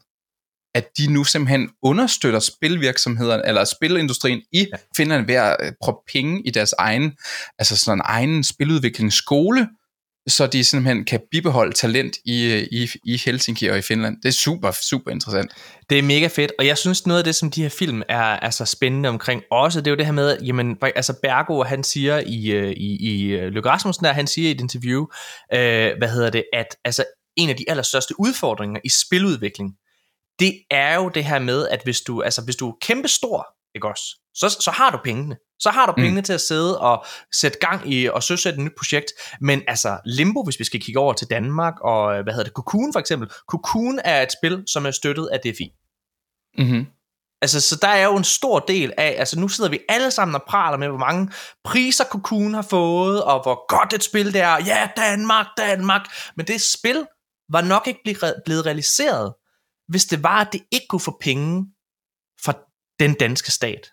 at 0.74 0.88
de 0.98 1.12
nu 1.12 1.24
simpelthen 1.24 1.70
understøtter 1.82 2.40
spilvirksomhederne, 2.40 3.46
eller 3.46 3.64
spilindustrien 3.64 4.42
i 4.52 4.58
ja. 4.58 4.76
Finland 4.96 5.26
ved 5.26 5.34
at 5.34 5.56
øh, 5.62 5.72
proppe 5.82 6.00
penge 6.12 6.42
i 6.46 6.50
deres 6.50 6.74
egen, 6.78 7.12
altså 7.58 7.76
sådan 7.76 7.98
en 7.98 8.02
egen 8.04 8.44
spiludviklingsskole, 8.44 9.68
så 10.28 10.46
de 10.46 10.64
simpelthen 10.64 11.04
kan 11.04 11.20
bibeholde 11.30 11.72
talent 11.72 12.16
i, 12.24 12.66
i, 12.72 12.88
i 13.04 13.20
Helsinki 13.24 13.66
og 13.66 13.78
i 13.78 13.82
Finland. 13.82 14.16
Det 14.22 14.28
er 14.28 14.32
super, 14.32 14.70
super 14.70 15.10
interessant. 15.10 15.52
Det 15.90 15.98
er 15.98 16.02
mega 16.02 16.26
fedt, 16.26 16.52
og 16.58 16.66
jeg 16.66 16.78
synes 16.78 17.06
noget 17.06 17.18
af 17.18 17.24
det, 17.24 17.34
som 17.34 17.50
de 17.50 17.62
her 17.62 17.68
film 17.68 18.02
er, 18.08 18.22
altså, 18.22 18.64
spændende 18.64 19.08
omkring 19.08 19.42
også, 19.50 19.80
det 19.80 19.86
er 19.86 19.90
jo 19.90 19.96
det 19.96 20.06
her 20.06 20.12
med, 20.12 20.38
jamen, 20.40 20.76
altså 20.96 21.14
Bergo, 21.22 21.64
han 21.64 21.84
siger 21.84 22.22
i, 22.26 22.50
øh, 22.50 22.70
i, 22.70 22.96
i 23.10 23.22
øh, 23.22 23.52
Løkke 23.52 23.68
Rasmussen, 23.68 24.04
der, 24.04 24.12
han 24.12 24.26
siger 24.26 24.48
i 24.48 24.52
et 24.52 24.60
interview, 24.60 25.06
øh, 25.52 25.92
hvad 25.98 26.08
hedder 26.08 26.30
det, 26.30 26.44
at 26.52 26.76
altså, 26.84 27.04
en 27.36 27.48
af 27.48 27.56
de 27.56 27.64
allerstørste 27.68 28.14
udfordringer 28.20 28.80
i 28.84 28.88
spiludvikling, 29.06 29.70
det 30.38 30.54
er 30.70 30.94
jo 30.94 31.08
det 31.08 31.24
her 31.24 31.38
med, 31.38 31.68
at 31.68 31.80
hvis 31.84 32.00
du, 32.00 32.22
altså, 32.22 32.42
hvis 32.44 32.56
du 32.56 32.68
er 32.68 32.76
kæmpestor, 32.82 33.46
ikke 33.74 33.88
også, 33.88 34.04
så, 34.34 34.48
så 34.60 34.70
har 34.70 34.90
du 34.90 34.98
pengene. 35.04 35.36
Så 35.58 35.70
har 35.70 35.86
du 35.86 35.92
Mm. 35.96 36.02
pengene 36.02 36.22
til 36.22 36.32
at 36.32 36.40
sidde 36.40 36.80
og 36.80 37.04
sætte 37.40 37.58
gang 37.58 37.92
i 37.92 38.06
og 38.08 38.22
søsætte 38.22 38.58
et 38.58 38.64
nyt 38.64 38.72
projekt. 38.78 39.12
Men 39.40 39.62
altså 39.68 39.98
Limbo, 40.04 40.42
hvis 40.44 40.58
vi 40.58 40.64
skal 40.64 40.80
kigge 40.80 41.00
over 41.00 41.12
til 41.12 41.26
Danmark, 41.30 41.74
og 41.80 42.16
øh, 42.16 42.22
hvad 42.22 42.32
hedder 42.32 42.44
det, 42.44 42.52
Cocoon 42.52 42.92
for 42.92 43.00
eksempel. 43.00 43.30
Cocoon 43.48 44.00
er 44.04 44.22
et 44.22 44.32
spil, 44.32 44.64
som 44.66 44.86
er 44.86 44.90
støttet 44.90 45.28
af 45.32 45.40
DFI. 45.40 45.70
Mm-hmm. 46.58 46.86
Altså, 47.42 47.60
så 47.60 47.76
der 47.82 47.88
er 47.88 48.04
jo 48.04 48.16
en 48.16 48.24
stor 48.24 48.58
del 48.58 48.92
af, 48.98 49.14
altså 49.18 49.40
nu 49.40 49.48
sidder 49.48 49.70
vi 49.70 49.78
alle 49.88 50.10
sammen 50.10 50.34
og 50.34 50.42
praler 50.48 50.78
med, 50.78 50.88
hvor 50.88 50.98
mange 50.98 51.30
priser 51.64 52.04
Cocoon 52.04 52.54
har 52.54 52.62
fået, 52.62 53.24
og 53.24 53.42
hvor 53.42 53.66
godt 53.76 53.92
et 53.92 54.04
spil 54.04 54.32
det 54.32 54.40
er. 54.40 54.64
Ja, 54.66 54.88
Danmark, 54.96 55.46
Danmark. 55.56 56.02
Men 56.36 56.46
det 56.46 56.60
spil 56.60 57.06
var 57.52 57.60
nok 57.60 57.86
ikke 57.86 58.00
blevet 58.44 58.66
realiseret, 58.66 59.34
hvis 59.88 60.04
det 60.04 60.22
var, 60.22 60.40
at 60.40 60.52
det 60.52 60.62
ikke 60.72 60.86
kunne 60.88 61.00
få 61.00 61.18
penge 61.20 61.66
fra 62.44 62.52
den 63.00 63.14
danske 63.14 63.50
stat. 63.50 63.90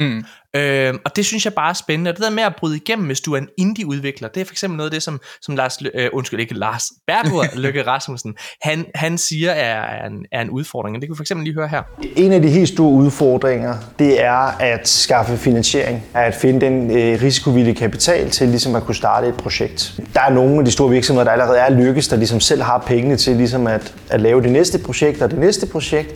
Mm. 0.00 0.24
Øh, 0.56 0.94
og 1.04 1.16
det 1.16 1.26
synes 1.26 1.44
jeg 1.44 1.54
bare 1.54 1.70
er 1.70 1.74
spændende. 1.74 2.08
Og 2.08 2.16
det 2.16 2.24
der 2.24 2.30
med 2.30 2.42
at 2.42 2.56
bryde 2.58 2.76
igennem, 2.76 3.06
hvis 3.06 3.20
du 3.20 3.32
er 3.32 3.38
en 3.38 3.48
indie-udvikler, 3.58 4.28
det 4.28 4.40
er 4.40 4.44
for 4.44 4.52
eksempel 4.52 4.76
noget 4.76 4.90
af 4.90 4.94
det, 4.94 5.02
som, 5.02 5.20
som 5.42 5.56
Lars, 5.56 5.78
øh, 5.94 6.10
undskyld 6.12 6.40
ikke 6.40 6.54
Lars, 6.54 6.84
Bergur 7.06 7.44
Løkke 7.62 7.86
Rasmussen, 7.86 8.34
han, 8.62 8.86
han 8.94 9.18
siger 9.18 9.50
er, 9.50 9.82
er, 9.82 10.06
en, 10.06 10.26
er 10.32 10.40
en 10.42 10.50
udfordring. 10.50 10.96
Og 10.96 11.00
det 11.00 11.08
kan 11.08 11.14
vi 11.14 11.16
for 11.16 11.22
eksempel 11.22 11.44
lige 11.44 11.54
høre 11.54 11.68
her. 11.68 11.82
En 12.16 12.32
af 12.32 12.42
de 12.42 12.48
helt 12.48 12.68
store 12.68 12.92
udfordringer, 12.92 13.74
det 13.98 14.24
er 14.24 14.60
at 14.60 14.88
skaffe 14.88 15.36
finansiering, 15.36 16.02
at 16.14 16.34
finde 16.34 16.60
den 16.60 16.90
øh, 16.90 17.22
risikovillige 17.22 17.74
kapital 17.74 18.30
til 18.30 18.48
ligesom 18.48 18.74
at 18.74 18.82
kunne 18.82 18.94
starte 18.94 19.28
et 19.28 19.36
projekt. 19.36 20.00
Der 20.14 20.20
er 20.20 20.30
nogle 20.30 20.58
af 20.58 20.64
de 20.64 20.70
store 20.70 20.90
virksomheder, 20.90 21.24
der 21.24 21.32
allerede 21.32 21.58
er 21.58 21.70
lykkes, 21.70 22.08
der 22.08 22.16
ligesom 22.16 22.40
selv 22.40 22.62
har 22.62 22.78
pengene 22.78 23.16
til 23.16 23.36
ligesom 23.36 23.66
at, 23.66 23.94
at 24.10 24.20
lave 24.20 24.42
det 24.42 24.52
næste 24.52 24.78
projekt 24.78 25.22
og 25.22 25.30
det 25.30 25.38
næste 25.38 25.66
projekt. 25.66 26.14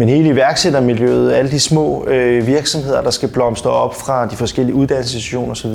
Men 0.00 0.08
hele 0.08 0.28
iværksættermiljøet, 0.28 1.32
alle 1.32 1.50
de 1.50 1.60
små 1.60 2.06
øh, 2.06 2.46
virksomheder, 2.46 3.02
der 3.02 3.10
skal 3.10 3.28
blomstre 3.28 3.70
op 3.70 3.94
fra 3.94 4.26
de 4.26 4.36
forskellige 4.36 4.74
uddannelsesinstitutioner 4.74 5.50
osv., 5.52 5.74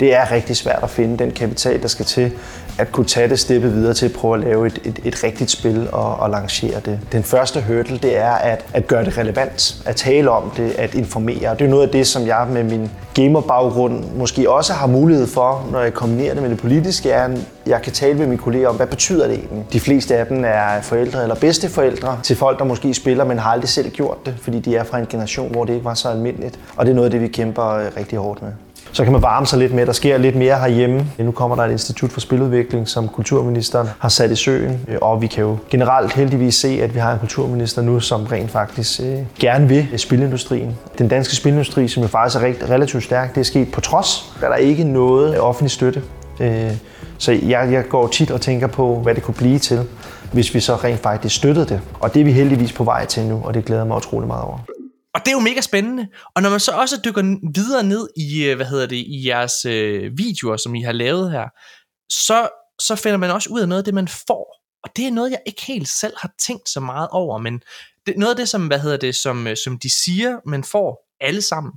det 0.00 0.14
er 0.14 0.32
rigtig 0.32 0.56
svært 0.56 0.82
at 0.82 0.90
finde 0.90 1.18
den 1.18 1.30
kapital, 1.30 1.82
der 1.82 1.88
skal 1.88 2.04
til 2.04 2.32
at 2.78 2.92
kunne 2.92 3.06
tage 3.06 3.28
det 3.28 3.38
steppe 3.38 3.72
videre 3.72 3.94
til 3.94 4.06
at 4.06 4.12
prøve 4.12 4.34
at 4.34 4.40
lave 4.40 4.66
et, 4.66 4.78
et, 4.84 5.00
et 5.04 5.24
rigtigt 5.24 5.50
spil 5.50 5.88
og, 5.92 6.16
og 6.16 6.30
lancere 6.30 6.80
det. 6.84 7.00
Den 7.12 7.22
første 7.22 7.64
hurdle, 7.68 7.98
det 7.98 8.18
er 8.18 8.32
at, 8.32 8.64
at 8.74 8.86
gøre 8.86 9.04
det 9.04 9.18
relevant, 9.18 9.82
at 9.86 9.96
tale 9.96 10.30
om 10.30 10.50
det, 10.56 10.70
at 10.78 10.94
informere. 10.94 11.50
Og 11.50 11.58
det 11.58 11.64
er 11.64 11.68
noget 11.68 11.82
af 11.82 11.88
det, 11.88 12.06
som 12.06 12.26
jeg 12.26 12.46
med 12.50 12.64
min 12.64 12.90
gamerbaggrund 13.14 14.04
måske 14.16 14.50
også 14.50 14.72
har 14.72 14.86
mulighed 14.86 15.26
for, 15.26 15.68
når 15.72 15.80
jeg 15.80 15.94
kombinerer 15.94 16.34
det 16.34 16.42
med 16.42 16.50
det 16.50 16.58
politiske, 16.58 17.10
er, 17.10 17.24
at 17.24 17.38
jeg 17.66 17.82
kan 17.82 17.92
tale 17.92 18.18
med 18.18 18.26
mine 18.26 18.38
kolleger 18.38 18.68
om, 18.68 18.76
hvad 18.76 18.86
betyder 18.86 19.26
det 19.26 19.36
egentlig? 19.36 19.66
De 19.72 19.80
fleste 19.80 20.16
af 20.16 20.26
dem 20.26 20.44
er 20.44 20.80
forældre 20.82 21.22
eller 21.22 21.34
bedsteforældre 21.34 22.18
til 22.22 22.36
folk, 22.36 22.58
der 22.58 22.64
måske 22.64 22.94
spiller, 22.94 23.24
men 23.24 23.38
har 23.38 23.50
aldrig 23.50 23.68
selv 23.68 23.90
gjort 23.90 24.26
det, 24.26 24.34
fordi 24.42 24.60
de 24.60 24.76
er 24.76 24.84
fra 24.84 24.98
en 24.98 25.06
generation, 25.06 25.52
hvor 25.52 25.64
det 25.64 25.72
ikke 25.72 25.84
var 25.84 25.94
så 25.94 26.08
almindeligt. 26.08 26.58
Og 26.76 26.86
det 26.86 26.92
er 26.92 26.96
noget 26.96 27.06
af 27.06 27.10
det, 27.10 27.20
vi 27.20 27.28
kæmper 27.28 27.68
øh, 27.68 27.86
rigtig 27.96 28.18
hårdt 28.18 28.42
med. 28.42 28.52
Så 28.94 29.04
kan 29.04 29.12
man 29.12 29.22
varme 29.22 29.46
sig 29.46 29.58
lidt 29.58 29.74
med, 29.74 29.86
der 29.86 29.92
sker 29.92 30.18
lidt 30.18 30.36
mere 30.36 30.58
herhjemme. 30.58 31.06
Nu 31.18 31.30
kommer 31.30 31.56
der 31.56 31.62
et 31.62 31.70
institut 31.70 32.12
for 32.12 32.20
spiludvikling, 32.20 32.88
som 32.88 33.08
kulturministeren 33.08 33.88
har 33.98 34.08
sat 34.08 34.30
i 34.30 34.36
søen, 34.36 34.80
øh, 34.88 34.96
og 35.02 35.22
vi 35.22 35.26
kan 35.26 35.44
jo 35.44 35.56
generelt 35.70 36.12
heldigvis 36.12 36.54
se, 36.54 36.78
at 36.82 36.94
vi 36.94 36.98
har 36.98 37.12
en 37.12 37.18
kulturminister 37.18 37.82
nu, 37.82 38.00
som 38.00 38.24
rent 38.24 38.50
faktisk 38.50 39.00
øh, 39.00 39.18
gerne 39.40 39.68
vil 39.68 39.88
øh, 39.92 39.98
spilindustrien. 39.98 40.76
Den 40.98 41.08
danske 41.08 41.36
spilindustri, 41.36 41.88
som 41.88 42.02
jo 42.02 42.08
faktisk 42.08 42.36
er 42.36 42.46
rigt- 42.46 42.70
relativt 42.70 43.04
stærk, 43.04 43.34
det 43.34 43.40
er 43.40 43.44
sket 43.44 43.72
på 43.72 43.80
trods, 43.80 44.32
at 44.42 44.50
der 44.50 44.56
ikke 44.56 44.84
noget 44.84 45.34
øh, 45.34 45.48
offentlig 45.48 45.70
støtte. 45.70 46.02
Øh, 46.40 46.72
så 47.18 47.32
jeg, 47.32 47.68
jeg 47.72 47.84
går 47.88 48.06
tit 48.06 48.30
og 48.30 48.40
tænker 48.40 48.66
på, 48.66 48.94
hvad 49.02 49.14
det 49.14 49.22
kunne 49.22 49.34
blive 49.34 49.58
til, 49.58 49.80
hvis 50.32 50.54
vi 50.54 50.60
så 50.60 50.74
rent 50.74 51.00
faktisk 51.00 51.36
støttede 51.36 51.66
det. 51.66 51.80
Og 52.00 52.14
det 52.14 52.20
er 52.20 52.24
vi 52.24 52.32
heldigvis 52.32 52.72
på 52.72 52.84
vej 52.84 53.06
til 53.06 53.22
nu, 53.22 53.42
og 53.44 53.54
det 53.54 53.64
glæder 53.64 53.82
jeg 53.82 53.88
mig 53.88 53.96
utrolig 53.96 54.26
meget 54.28 54.44
over. 54.44 54.58
Og 55.14 55.20
det 55.20 55.28
er 55.28 55.32
jo 55.32 55.40
mega 55.40 55.60
spændende. 55.60 56.08
Og 56.34 56.42
når 56.42 56.50
man 56.50 56.60
så 56.60 56.72
også 56.72 57.00
dykker 57.04 57.22
videre 57.54 57.84
ned 57.84 58.08
i, 58.16 58.44
øh, 58.44 58.56
hvad 58.56 58.66
hedder 58.66 58.86
det, 58.86 58.96
i 58.96 59.26
jeres 59.28 59.64
øh, 59.64 60.18
videoer, 60.18 60.56
som 60.56 60.74
I 60.74 60.82
har 60.82 60.92
lavet 60.92 61.30
her, 61.30 61.48
så, 62.12 62.48
så 62.80 62.96
finder 62.96 63.16
man 63.16 63.30
også 63.30 63.50
ud 63.50 63.60
af 63.60 63.68
noget 63.68 63.80
af 63.80 63.84
det, 63.84 63.94
man 63.94 64.08
får. 64.08 64.62
Og 64.84 64.96
det 64.96 65.06
er 65.06 65.10
noget, 65.10 65.30
jeg 65.30 65.42
ikke 65.46 65.62
helt 65.62 65.88
selv 65.88 66.14
har 66.16 66.32
tænkt 66.38 66.68
så 66.68 66.80
meget 66.80 67.08
over, 67.10 67.38
men 67.38 67.62
det, 68.06 68.16
noget 68.16 68.30
af 68.30 68.36
det, 68.36 68.48
som, 68.48 68.66
hvad 68.66 68.80
hedder 68.80 68.96
det, 68.96 69.14
som, 69.14 69.46
øh, 69.46 69.56
som 69.56 69.78
de 69.78 69.90
siger, 70.04 70.40
man 70.46 70.64
får 70.64 71.08
alle 71.20 71.42
sammen, 71.42 71.72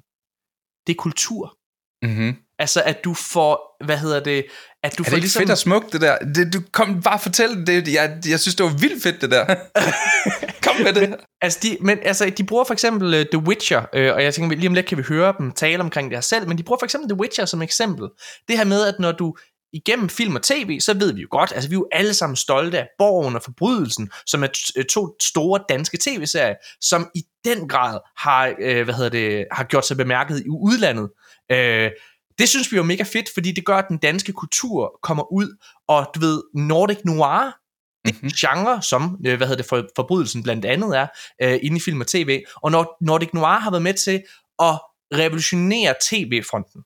det 0.88 0.94
er 0.94 0.98
kultur. 0.98 1.58
Mm-hmm. 2.02 2.45
Altså, 2.60 2.82
at 2.82 3.04
du 3.04 3.14
får, 3.14 3.84
hvad 3.86 3.98
hedder 3.98 4.20
det, 4.20 4.46
at 4.84 4.98
du 4.98 5.04
Er 5.04 5.06
får 5.06 5.10
det 5.10 5.18
ikke 5.18 5.24
ligesom... 5.24 5.42
fedt 5.42 5.52
og 5.52 5.58
smukt, 5.58 5.94
det 5.94 6.02
der? 6.02 6.18
Det, 6.18 6.54
du 6.54 6.62
kom 6.72 7.02
bare 7.02 7.20
fortæl 7.20 7.68
det. 7.68 7.94
Jeg, 7.94 8.18
jeg 8.30 8.40
synes, 8.40 8.56
det 8.56 8.64
var 8.64 8.78
vildt 8.78 9.04
fedt, 9.04 9.22
det 9.22 9.32
der. 9.32 9.46
kom 10.68 10.76
med 10.84 10.94
det. 10.94 11.16
Altså, 11.42 11.60
de, 11.64 11.78
men, 11.82 12.00
altså, 12.04 12.30
de 12.38 12.44
bruger 12.44 12.64
for 12.64 12.74
eksempel 12.74 13.14
uh, 13.14 13.26
The 13.32 13.48
Witcher, 13.48 13.86
øh, 13.94 14.14
og 14.14 14.24
jeg 14.24 14.34
tænker, 14.34 14.58
lige 14.58 14.68
om 14.68 14.74
lidt 14.74 14.86
kan 14.86 14.98
vi 14.98 15.04
høre 15.04 15.34
dem 15.38 15.52
tale 15.52 15.80
omkring 15.80 16.10
det 16.10 16.18
her 16.18 16.22
selv, 16.22 16.48
men 16.48 16.58
de 16.58 16.64
bruger 16.64 16.80
for 16.80 16.86
eksempel 16.86 17.10
The 17.10 17.20
Witcher 17.20 17.46
som 17.46 17.62
eksempel. 17.62 18.10
Det 18.48 18.58
her 18.58 18.66
med, 18.66 18.86
at 18.86 18.96
når 19.00 19.12
du 19.12 19.36
igennem 19.74 20.10
film 20.10 20.36
og 20.36 20.44
tv, 20.44 20.80
så 20.80 20.94
ved 20.94 21.14
vi 21.14 21.22
jo 21.22 21.28
godt, 21.32 21.52
altså 21.56 21.70
vi 21.70 21.74
er 21.74 21.80
jo 21.80 21.88
alle 21.92 22.14
sammen 22.14 22.36
stolte 22.36 22.80
af 22.80 22.88
Borgen 22.98 23.36
og 23.36 23.44
Forbrydelsen, 23.44 24.10
som 24.26 24.44
er 24.44 24.48
øh, 24.78 24.86
to 24.86 25.16
store 25.22 25.60
danske 25.70 25.98
tv-serier, 26.02 26.56
som 26.82 27.10
i 27.16 27.24
den 27.46 27.68
grad 27.68 28.00
har, 28.18 28.54
øh, 28.60 28.84
hvad 28.84 28.94
hedder 28.94 29.10
det, 29.10 29.46
har 29.52 29.64
gjort 29.64 29.88
sig 29.88 29.98
bemærket 29.98 30.40
i 30.40 30.50
udlandet. 30.50 31.10
Øh, 31.52 31.92
det 32.40 32.50
synes 32.50 32.72
vi 32.72 32.76
jo 32.76 32.82
er 32.84 32.88
mega 32.88 33.04
fedt, 33.04 33.30
fordi 33.34 33.52
det 33.52 33.66
gør, 33.66 33.78
at 33.78 33.86
den 33.90 33.98
danske 33.98 34.34
kultur 34.34 35.00
kommer 35.04 35.34
ud, 35.34 35.58
og 35.88 36.08
du 36.16 36.20
ved, 36.20 36.44
Nordic 36.56 36.98
Noir, 37.06 37.58
det 38.06 38.22
Mhm. 38.24 38.32
genre, 38.32 38.82
som 38.82 39.18
øh, 39.26 39.38
hvad 39.38 39.48
hedder 39.48 39.62
det, 39.62 39.70
for, 39.70 39.88
forbrydelsen 39.96 40.44
blandt 40.44 40.66
andet 40.66 40.98
er, 40.98 41.08
øh, 41.42 41.60
inde 41.64 41.78
i 41.78 41.80
film 41.80 42.02
og 42.02 42.08
tv, 42.08 42.44
og 42.64 42.72
når 42.72 42.98
Nordic 43.02 43.30
Noir 43.34 43.60
har 43.60 43.72
været 43.72 43.84
med 43.84 43.94
til 43.94 44.24
at 44.60 44.80
revolutionere 45.14 45.96
tv-fronten. 46.10 46.82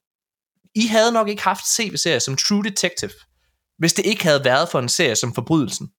I 0.75 0.87
havde 0.87 1.11
nok 1.11 1.27
ikke 1.29 1.43
haft 1.43 1.63
tv-serier 1.77 2.19
som 2.19 2.35
True 2.37 2.63
Detective, 2.63 3.11
hvis 3.77 3.93
det 3.93 4.05
ikke 4.05 4.23
havde 4.23 4.45
været 4.45 4.69
for 4.69 4.79
en 4.79 4.89
serie 4.89 5.15
som 5.15 5.33
Forbrydelsen. 5.35 5.89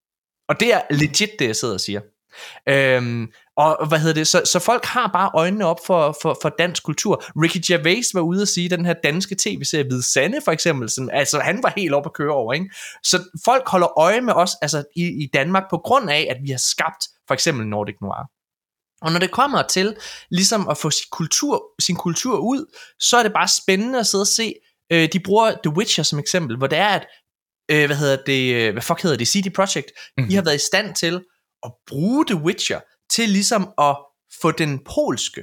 Og 0.48 0.60
det 0.60 0.74
er 0.74 0.82
legit 0.90 1.30
det, 1.38 1.46
jeg 1.46 1.56
sidder 1.56 1.74
og 1.74 1.80
siger. 1.80 2.00
Øhm, 2.68 3.28
og 3.57 3.86
hvad 3.89 3.99
hedder 3.99 4.15
det, 4.15 4.26
så, 4.26 4.42
så 4.44 4.59
folk 4.59 4.84
har 4.84 5.10
bare 5.12 5.31
øjnene 5.34 5.67
op 5.67 5.78
for, 5.86 6.17
for, 6.23 6.39
for 6.42 6.49
dansk 6.49 6.84
kultur. 6.84 7.25
Ricky 7.42 7.59
Gervais 7.67 8.07
var 8.15 8.20
ude 8.20 8.42
at 8.42 8.49
sige, 8.49 8.68
den 8.68 8.84
her 8.84 8.94
danske 9.05 9.36
tv-serie 9.39 9.84
Hvide 9.84 10.02
Sande 10.02 10.41
for 10.44 10.52
eksempel, 10.52 10.91
sådan, 10.91 11.10
altså 11.12 11.41
han 11.41 11.62
var 11.62 11.73
helt 11.76 11.94
op 11.94 12.07
at 12.07 12.12
køre 12.12 12.33
over, 12.33 12.52
ikke? 12.52 12.70
Så 13.02 13.23
folk 13.44 13.68
holder 13.68 13.99
øje 13.99 14.20
med 14.20 14.33
os 14.33 14.50
altså, 14.62 14.84
i, 14.97 15.02
i 15.02 15.28
Danmark 15.34 15.62
på 15.70 15.78
grund 15.78 16.10
af, 16.10 16.26
at 16.31 16.36
vi 16.42 16.50
har 16.50 16.59
skabt 16.59 17.05
for 17.26 17.34
eksempel 17.34 17.67
Nordic 17.67 17.97
Noir. 18.00 18.31
Og 19.02 19.12
når 19.12 19.18
det 19.18 19.31
kommer 19.31 19.62
til 19.62 19.97
ligesom 20.31 20.68
at 20.68 20.78
få 20.78 20.91
sin 20.91 21.07
kultur, 21.12 21.62
sin 21.81 21.97
kultur 21.97 22.39
ud, 22.39 22.76
så 22.99 23.17
er 23.17 23.23
det 23.23 23.33
bare 23.33 23.49
spændende 23.62 23.99
at 23.99 24.07
sidde 24.07 24.23
og 24.23 24.26
se, 24.26 24.55
øh, 24.92 25.09
de 25.12 25.20
bruger 25.20 25.50
The 25.65 25.76
Witcher 25.76 26.05
som 26.05 26.18
eksempel, 26.18 26.57
hvor 26.57 26.67
det 26.67 26.78
er, 26.78 26.89
at, 26.89 27.07
øh, 27.70 27.86
hvad 27.86 27.97
hedder 27.97 28.17
det, 28.26 28.55
øh, 28.55 28.73
hvad 28.73 28.83
fuck 28.83 29.02
hedder 29.02 29.17
det, 29.17 29.28
CD 29.28 29.52
Projekt, 29.55 29.92
mm-hmm. 30.17 30.31
I 30.31 30.34
har 30.34 30.42
været 30.42 30.57
i 30.57 30.67
stand 30.67 30.94
til 30.94 31.25
at 31.64 31.72
bruge 31.86 32.24
The 32.26 32.36
Witcher 32.36 32.80
til 33.10 33.28
ligesom 33.28 33.68
at 33.78 33.97
få 34.42 34.50
den 34.50 34.78
polske, 34.84 35.42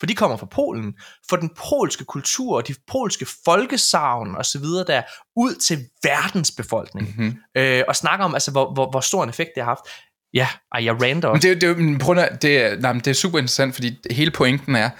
for 0.00 0.06
de 0.06 0.14
kommer 0.14 0.36
fra 0.36 0.46
Polen, 0.46 0.94
få 1.30 1.36
den 1.36 1.50
polske 1.70 2.04
kultur 2.04 2.56
og 2.56 2.68
de 2.68 2.74
polske 2.86 3.26
folkesavn 3.44 4.36
og 4.36 4.46
så 4.46 4.58
videre 4.58 4.84
der 4.84 5.02
ud 5.36 5.54
til 5.54 5.78
verdens 6.02 6.50
befolkning. 6.50 7.14
Mm-hmm. 7.18 7.36
Øh, 7.56 7.82
og 7.88 7.96
snakker 7.96 8.24
om, 8.24 8.34
altså, 8.34 8.50
hvor, 8.50 8.74
hvor, 8.74 8.90
hvor 8.90 9.00
stor 9.00 9.22
en 9.22 9.28
effekt 9.28 9.50
det 9.54 9.62
har 9.62 9.70
haft. 9.70 9.84
Ja, 10.34 10.48
ej, 10.72 10.84
jeg 10.84 11.02
rander 11.02 11.32
Men 11.32 11.42
det, 11.42 11.60
det, 11.60 11.66
jo- 11.68 11.98
prøv 12.00 12.18
at, 12.18 12.42
det, 12.42 12.58
er, 12.58 12.80
nej, 12.80 12.92
men 12.92 13.00
det 13.00 13.10
er 13.10 13.14
super 13.14 13.38
interessant, 13.38 13.74
fordi 13.74 13.98
hele 14.10 14.30
pointen 14.30 14.76
er, 14.76 14.90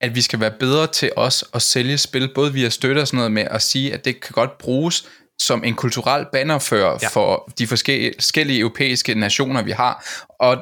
at 0.00 0.14
vi 0.14 0.20
skal 0.20 0.40
være 0.40 0.52
bedre 0.60 0.86
til 0.86 1.12
os 1.16 1.44
at 1.54 1.62
sælge 1.62 1.98
spil, 1.98 2.30
både 2.34 2.52
via 2.52 2.68
støtte 2.68 3.00
og 3.00 3.06
sådan 3.06 3.16
noget 3.16 3.32
med 3.32 3.42
at 3.50 3.62
sige, 3.62 3.94
at 3.94 4.04
det 4.04 4.20
kan 4.20 4.32
godt 4.32 4.58
bruges 4.58 5.08
som 5.40 5.64
en 5.64 5.74
kulturel 5.74 6.26
bannerfører 6.32 6.98
Ja. 7.02 7.08
for 7.08 7.52
de 7.58 7.66
forskellige, 7.66 8.12
forskellige 8.18 8.60
europæiske 8.60 9.14
nationer, 9.14 9.62
vi 9.62 9.70
har, 9.70 10.24
og, 10.40 10.56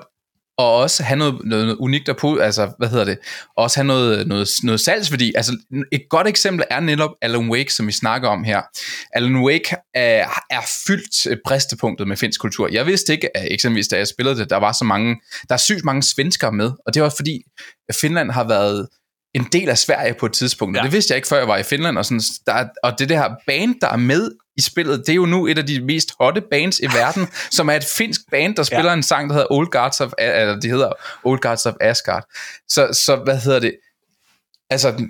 og 0.59 0.77
også 0.77 1.03
have 1.03 1.19
noget, 1.19 1.41
noget, 1.45 1.77
unikt 1.77 2.09
at 2.09 2.17
på, 2.17 2.37
altså, 2.37 2.73
hvad 2.79 2.89
hedder 2.89 3.05
det, 3.05 3.19
og 3.57 3.65
også 3.65 3.79
have 3.81 3.87
noget, 3.87 4.27
noget, 4.29 4.49
noget 4.63 4.81
salgsværdi. 4.81 5.33
Altså, 5.37 5.57
et 5.93 6.03
godt 6.11 6.27
eksempel 6.27 6.65
er 6.71 6.81
netop 6.81 7.11
Alan 7.23 7.51
Wake, 7.51 7.73
som 7.73 7.87
vi 7.87 7.93
snakker 7.93 8.29
om 8.29 8.45
her. 8.45 8.63
Alan 9.13 9.37
Wake 9.37 9.77
er, 9.95 10.29
er 10.51 10.61
fyldt 10.87 11.41
bristepunktet 11.47 12.09
med 12.09 12.17
finsk 12.17 12.41
kultur. 12.41 12.69
Jeg 12.73 12.87
vidste 12.87 13.13
ikke, 13.13 13.37
at 13.37 13.53
eksempelvis 13.53 13.89
da 13.89 13.97
jeg 13.97 14.09
spillede 14.09 14.37
det, 14.37 14.51
der 14.51 14.57
var 14.57 14.73
så 14.73 14.85
mange, 14.85 15.17
der 15.49 15.55
er 15.55 15.59
sygt 15.59 15.85
mange 15.85 16.03
svenskere 16.03 16.53
med, 16.53 16.71
og 16.87 16.95
det 16.95 17.03
var 17.03 17.13
fordi, 17.17 17.43
Finland 18.01 18.31
har 18.31 18.45
været 18.45 18.89
en 19.37 19.49
del 19.53 19.69
af 19.69 19.79
Sverige 19.79 20.15
på 20.15 20.27
et 20.27 20.33
tidspunkt, 20.33 20.77
ja. 20.77 20.83
Det 20.83 20.93
vidste 20.93 21.13
jeg 21.13 21.17
ikke, 21.17 21.29
før 21.29 21.39
jeg 21.39 21.49
var 21.49 21.57
i 21.57 21.63
Finland, 21.63 21.99
og, 21.99 22.05
sådan, 22.05 22.21
der, 22.47 22.53
er- 22.53 22.69
og 22.83 22.99
det 22.99 23.09
der 23.09 23.17
her 23.17 23.31
band, 23.47 23.75
der 23.81 23.89
er 23.89 23.97
med 23.97 24.31
i 24.57 24.61
spillet, 24.61 24.99
det 25.07 25.09
er 25.09 25.17
jo 25.17 25.27
nu 25.27 25.47
et 25.47 25.59
af 25.59 25.67
de 25.67 25.81
mest 25.81 26.13
hotte 26.21 26.43
bands 26.51 26.79
i 26.79 26.87
verden, 26.87 27.29
som 27.57 27.69
er 27.69 27.75
et 27.75 27.85
finsk 27.85 28.21
band, 28.31 28.57
der 28.57 28.63
spiller 28.63 28.91
ja. 28.91 28.93
en 28.93 29.03
sang, 29.03 29.29
der 29.29 29.35
hedder 29.35 29.53
Old 29.53 29.71
Gods 29.71 30.01
of, 30.01 30.13
eller 30.19 30.61
de 30.61 30.69
hedder 30.69 30.93
Old 31.25 31.41
Gods 31.41 31.67
of 31.67 31.75
Asgard. 31.81 32.25
Så, 32.69 33.01
så 33.05 33.17
hvad 33.25 33.39
hedder 33.39 33.59
det? 33.59 33.75
Altså, 34.71 35.03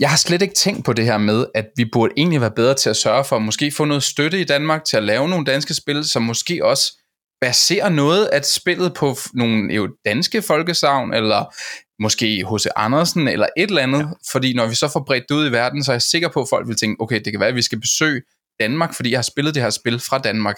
jeg 0.00 0.10
har 0.10 0.16
slet 0.16 0.42
ikke 0.42 0.54
tænkt 0.54 0.84
på 0.84 0.92
det 0.92 1.04
her 1.04 1.18
med, 1.18 1.46
at 1.54 1.66
vi 1.76 1.84
burde 1.92 2.12
egentlig 2.16 2.40
være 2.40 2.50
bedre 2.50 2.74
til 2.74 2.90
at 2.90 2.96
sørge 2.96 3.24
for 3.24 3.36
at 3.36 3.42
måske 3.42 3.72
få 3.72 3.84
noget 3.84 4.02
støtte 4.02 4.40
i 4.40 4.44
Danmark 4.44 4.84
til 4.84 4.96
at 4.96 5.02
lave 5.02 5.28
nogle 5.28 5.44
danske 5.44 5.74
spil, 5.74 6.04
som 6.04 6.22
måske 6.22 6.64
også 6.64 6.92
baserer 7.40 7.88
noget 7.88 8.26
af 8.26 8.44
spillet 8.44 8.94
på 8.94 9.16
nogle 9.34 9.74
jo 9.74 9.88
danske 10.04 10.42
folkesavn, 10.42 11.14
eller 11.14 11.54
måske 12.02 12.46
H.C. 12.50 12.66
Andersen, 12.76 13.28
eller 13.28 13.46
et 13.56 13.68
eller 13.68 13.82
andet. 13.82 13.98
Ja. 13.98 14.04
Fordi 14.32 14.54
når 14.54 14.66
vi 14.66 14.74
så 14.74 14.88
får 14.88 15.04
bredt 15.06 15.24
det 15.28 15.34
ud 15.34 15.48
i 15.48 15.52
verden, 15.52 15.84
så 15.84 15.92
er 15.92 15.94
jeg 15.94 16.02
sikker 16.02 16.28
på, 16.28 16.40
at 16.40 16.46
folk 16.50 16.68
vil 16.68 16.76
tænke, 16.76 17.00
okay, 17.00 17.20
det 17.24 17.32
kan 17.32 17.40
være, 17.40 17.48
at 17.48 17.54
vi 17.54 17.62
skal 17.62 17.80
besøge 17.80 18.22
Danmark, 18.60 18.94
fordi 18.94 19.10
jeg 19.10 19.18
har 19.18 19.22
spillet 19.22 19.54
det 19.54 19.62
her 19.62 19.70
spil 19.70 19.98
fra 19.98 20.18
Danmark. 20.18 20.56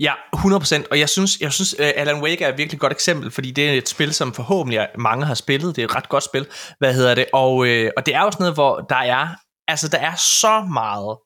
Ja, 0.00 0.12
100%, 0.36 0.82
og 0.90 0.98
jeg 0.98 1.08
synes, 1.08 1.40
jeg 1.40 1.52
synes 1.52 1.80
uh, 1.80 1.86
Alan 1.96 2.22
Wake 2.22 2.44
er 2.44 2.48
et 2.48 2.58
virkelig 2.58 2.80
godt 2.80 2.92
eksempel, 2.92 3.30
fordi 3.30 3.50
det 3.50 3.68
er 3.68 3.72
et 3.72 3.88
spil, 3.88 4.14
som 4.14 4.32
forhåbentlig 4.32 4.88
mange 4.98 5.26
har 5.26 5.34
spillet, 5.34 5.76
det 5.76 5.82
er 5.82 5.88
et 5.88 5.94
ret 5.94 6.08
godt 6.08 6.24
spil, 6.24 6.46
hvad 6.78 6.94
hedder 6.94 7.14
det, 7.14 7.26
og, 7.32 7.66
øh, 7.66 7.90
og 7.96 8.06
det 8.06 8.14
er 8.14 8.30
sådan 8.30 8.36
noget, 8.38 8.54
hvor 8.54 8.80
der 8.88 8.96
er, 8.96 9.28
altså 9.68 9.88
der 9.88 9.98
er 9.98 10.14
så 10.14 10.66
meget 10.72 11.16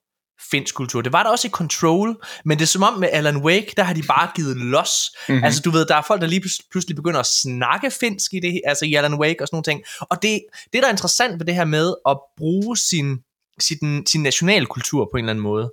finsk 0.51 0.75
kultur. 0.75 1.01
Det 1.01 1.13
var 1.13 1.23
der 1.23 1.31
også 1.31 1.49
i 1.49 1.51
Control, 1.51 2.25
men 2.45 2.59
det 2.59 2.63
er 2.63 2.67
som 2.67 2.83
om 2.83 2.99
med 2.99 3.09
Alan 3.13 3.37
Wake, 3.37 3.73
der 3.77 3.83
har 3.83 3.95
de 3.95 4.03
bare 4.03 4.31
givet 4.37 4.57
los. 4.57 5.17
Mm-hmm. 5.29 5.45
Altså 5.45 5.61
du 5.65 5.71
ved, 5.71 5.87
der 5.87 5.97
er 5.97 6.03
folk, 6.07 6.21
der 6.21 6.27
lige 6.27 6.45
pludselig 6.71 6.97
begynder 6.97 7.21
at 7.21 7.27
snakke 7.27 7.91
finsk 7.91 8.35
i 8.35 8.41
det, 8.41 8.61
altså 8.65 8.85
i 8.85 8.95
Alan 8.95 9.15
Wake 9.15 9.43
og 9.43 9.49
sådan 9.49 9.55
nogle 9.55 9.65
ting. 9.65 9.83
Og 10.01 10.23
det, 10.23 10.41
det 10.73 10.83
der 10.83 10.87
er 10.87 10.93
interessant 10.93 11.41
ved 11.41 11.47
det 11.47 11.55
her 11.55 11.65
med 11.65 11.95
at 12.09 12.19
bruge 12.37 12.77
sin, 12.77 13.19
sin, 13.61 14.07
sin 14.07 14.23
nationale 14.23 14.67
kultur 14.67 15.09
på 15.13 15.17
en 15.17 15.25
eller 15.25 15.31
anden 15.31 15.43
måde, 15.43 15.73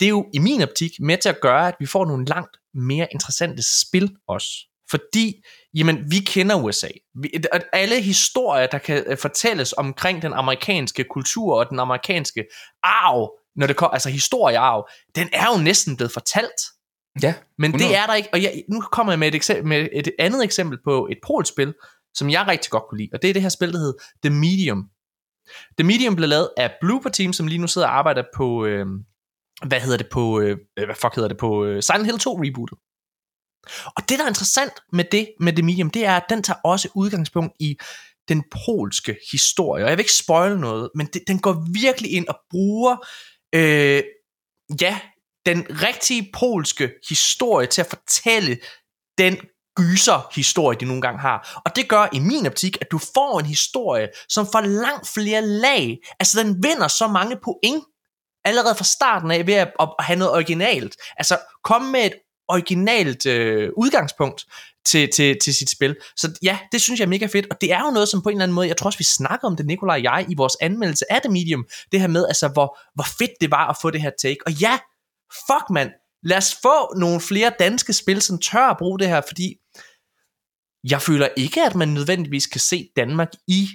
det 0.00 0.06
er 0.06 0.10
jo 0.10 0.26
i 0.34 0.38
min 0.38 0.62
optik 0.62 0.90
med 1.00 1.18
til 1.18 1.28
at 1.28 1.40
gøre, 1.40 1.68
at 1.68 1.74
vi 1.80 1.86
får 1.86 2.04
nogle 2.04 2.24
langt 2.24 2.56
mere 2.74 3.08
interessante 3.12 3.62
spil 3.80 4.16
også. 4.28 4.48
Fordi, 4.90 5.44
jamen, 5.74 6.10
vi 6.10 6.18
kender 6.18 6.56
USA. 6.56 6.88
Vi, 7.14 7.30
at 7.52 7.64
alle 7.72 8.02
historier, 8.02 8.66
der 8.66 8.78
kan 8.78 9.04
øh, 9.06 9.18
fortælles 9.18 9.72
omkring 9.72 10.22
den 10.22 10.32
amerikanske 10.32 11.04
kultur 11.04 11.58
og 11.58 11.70
den 11.70 11.78
amerikanske 11.78 12.44
arv, 12.82 13.30
når 13.56 13.66
det 13.66 13.76
kommer, 13.76 13.92
altså 13.92 14.10
historiearv, 14.10 14.88
den 15.16 15.28
er 15.32 15.46
jo 15.56 15.62
næsten 15.62 15.96
blevet 15.96 16.12
fortalt. 16.12 16.60
Ja, 17.22 17.34
Men 17.58 17.70
100. 17.70 17.88
det 17.88 17.98
er 17.98 18.06
der 18.06 18.14
ikke, 18.14 18.28
og 18.32 18.42
jeg, 18.42 18.62
nu 18.68 18.80
kommer 18.80 19.12
jeg 19.12 19.18
med 19.18 19.28
et, 19.28 19.34
eksempel, 19.34 19.66
med 19.66 19.88
et 19.92 20.12
andet 20.18 20.44
eksempel 20.44 20.78
på 20.84 21.08
et 21.10 21.18
polspil, 21.26 21.74
som 22.14 22.30
jeg 22.30 22.46
rigtig 22.48 22.70
godt 22.70 22.84
kunne 22.88 22.98
lide, 22.98 23.10
og 23.12 23.22
det 23.22 23.30
er 23.30 23.32
det 23.32 23.42
her 23.42 23.48
spil, 23.48 23.72
der 23.72 23.78
hedder 23.78 23.98
The 24.24 24.34
Medium. 24.34 24.88
The 25.78 25.86
Medium 25.86 26.16
blev 26.16 26.28
lavet 26.28 26.48
af 26.56 26.72
Blooper 26.80 27.10
Team, 27.10 27.32
som 27.32 27.46
lige 27.46 27.58
nu 27.58 27.66
sidder 27.66 27.88
og 27.88 27.98
arbejder 27.98 28.22
på, 28.36 28.64
øh, 28.64 28.86
hvad 29.66 29.80
hedder 29.80 29.96
det 29.96 30.08
på, 30.10 30.40
øh, 30.40 30.56
hvad 30.74 30.94
fuck 30.94 31.14
hedder 31.14 31.28
det 31.28 31.38
på 31.38 31.64
øh, 31.64 31.82
Silent 31.82 32.06
Hill 32.06 32.18
2 32.18 32.42
rebootet. 32.42 32.78
Og 33.96 34.08
det, 34.08 34.18
der 34.18 34.24
er 34.24 34.28
interessant 34.28 34.72
med 34.92 35.04
det, 35.12 35.28
med 35.40 35.52
The 35.52 35.62
Medium, 35.62 35.90
det 35.90 36.06
er, 36.06 36.16
at 36.16 36.24
den 36.28 36.42
tager 36.42 36.58
også 36.64 36.88
udgangspunkt 36.94 37.52
i 37.60 37.76
den 38.28 38.44
polske 38.66 39.16
historie. 39.30 39.84
Og 39.84 39.90
jeg 39.90 39.98
vil 39.98 40.02
ikke 40.02 40.12
spoil 40.12 40.58
noget, 40.58 40.90
men 40.94 41.06
det, 41.06 41.22
den 41.26 41.38
går 41.38 41.64
virkelig 41.72 42.12
ind 42.12 42.28
og 42.28 42.38
bruger, 42.50 42.92
øh, 42.92 43.06
øh, 43.54 44.02
ja, 44.80 45.00
den 45.46 45.66
rigtige 45.82 46.30
polske 46.32 46.92
historie 47.08 47.66
til 47.66 47.80
at 47.80 47.86
fortælle 47.86 48.58
den 49.18 49.36
gyser 49.76 50.32
historie, 50.34 50.78
de 50.80 50.84
nogle 50.84 51.02
gange 51.02 51.20
har. 51.20 51.62
Og 51.64 51.76
det 51.76 51.88
gør 51.88 52.08
i 52.12 52.18
min 52.18 52.46
optik, 52.46 52.78
at 52.80 52.90
du 52.90 52.98
får 52.98 53.40
en 53.40 53.46
historie, 53.46 54.08
som 54.28 54.46
får 54.52 54.60
langt 54.60 55.08
flere 55.08 55.42
lag. 55.42 55.98
Altså 56.20 56.42
den 56.42 56.62
vinder 56.62 56.88
så 56.88 57.06
mange 57.06 57.36
point 57.44 57.84
allerede 58.44 58.74
fra 58.74 58.84
starten 58.84 59.30
af 59.30 59.46
ved 59.46 59.54
at, 59.54 59.72
at 59.80 59.88
have 59.98 60.18
noget 60.18 60.34
originalt. 60.34 60.96
Altså 61.16 61.38
komme 61.64 61.92
med 61.92 62.06
et 62.06 62.14
originalt 62.48 63.26
øh, 63.26 63.70
udgangspunkt 63.76 64.44
til, 64.86 65.08
til, 65.14 65.36
til 65.42 65.54
sit 65.54 65.70
spil. 65.70 65.96
Så 66.16 66.38
ja, 66.42 66.58
det 66.72 66.82
synes 66.82 67.00
jeg 67.00 67.06
er 67.06 67.10
mega 67.10 67.26
fedt, 67.26 67.46
og 67.50 67.60
det 67.60 67.72
er 67.72 67.80
jo 67.80 67.90
noget, 67.90 68.08
som 68.08 68.22
på 68.22 68.28
en 68.28 68.36
eller 68.36 68.42
anden 68.42 68.54
måde, 68.54 68.68
jeg 68.68 68.76
tror 68.76 68.86
også, 68.86 68.98
vi 68.98 69.04
snakker 69.04 69.46
om 69.46 69.56
det, 69.56 69.66
Nikolaj 69.66 69.96
og 69.96 70.02
jeg, 70.02 70.26
i 70.28 70.34
vores 70.34 70.56
anmeldelse 70.60 71.12
af 71.12 71.20
The 71.22 71.32
Medium, 71.32 71.66
det 71.92 72.00
her 72.00 72.06
med, 72.06 72.26
altså, 72.26 72.48
hvor, 72.48 72.78
hvor 72.94 73.06
fedt 73.18 73.30
det 73.40 73.50
var 73.50 73.68
at 73.70 73.76
få 73.82 73.90
det 73.90 74.02
her 74.02 74.10
take. 74.18 74.38
Og 74.46 74.52
ja, 74.52 74.78
fuck 75.48 75.70
mand, 75.70 75.90
lad 76.22 76.36
os 76.36 76.56
få 76.62 76.98
nogle 76.98 77.20
flere 77.20 77.52
danske 77.58 77.92
spil, 77.92 78.22
som 78.22 78.38
tør 78.38 78.66
at 78.70 78.76
bruge 78.78 78.98
det 78.98 79.08
her, 79.08 79.20
fordi 79.28 79.54
jeg 80.90 81.02
føler 81.02 81.28
ikke, 81.36 81.62
at 81.62 81.74
man 81.74 81.88
nødvendigvis 81.88 82.46
kan 82.46 82.60
se 82.60 82.88
Danmark 82.96 83.32
i 83.48 83.68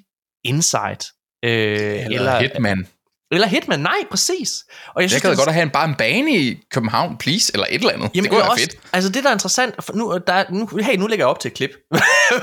Inside. 0.43 1.03
Øh, 1.45 1.51
eller, 1.51 2.05
eller 2.05 2.39
Hitman. 2.39 2.87
Eller 3.31 3.47
Hitman, 3.47 3.79
nej, 3.79 3.95
præcis. 4.09 4.51
Og 4.95 5.01
Jeg 5.01 5.09
synes, 5.09 5.21
det 5.21 5.31
er- 5.31 5.35
godt 5.35 5.47
at 5.47 5.53
have 5.53 5.63
en, 5.63 5.69
bare 5.69 5.85
en 5.85 5.95
bane 5.95 6.31
i 6.37 6.59
København, 6.73 7.17
please, 7.17 7.51
eller 7.53 7.65
et 7.69 7.75
eller 7.75 7.91
andet. 7.93 8.09
Jamen, 8.15 8.23
det 8.23 8.31
kunne 8.31 8.41
være 8.41 8.49
også, 8.49 8.63
fedt. 8.63 8.75
Altså 8.93 9.09
det, 9.11 9.23
der 9.23 9.29
er 9.29 9.33
interessant, 9.33 9.75
for 9.83 9.93
nu, 9.93 10.19
der, 10.27 10.33
er- 10.33 10.45
nu, 10.51 10.69
hey, 10.81 10.95
nu 10.95 11.07
lægger 11.07 11.25
jeg 11.25 11.29
op 11.29 11.39
til 11.39 11.49
et 11.51 11.57
klip. 11.57 11.69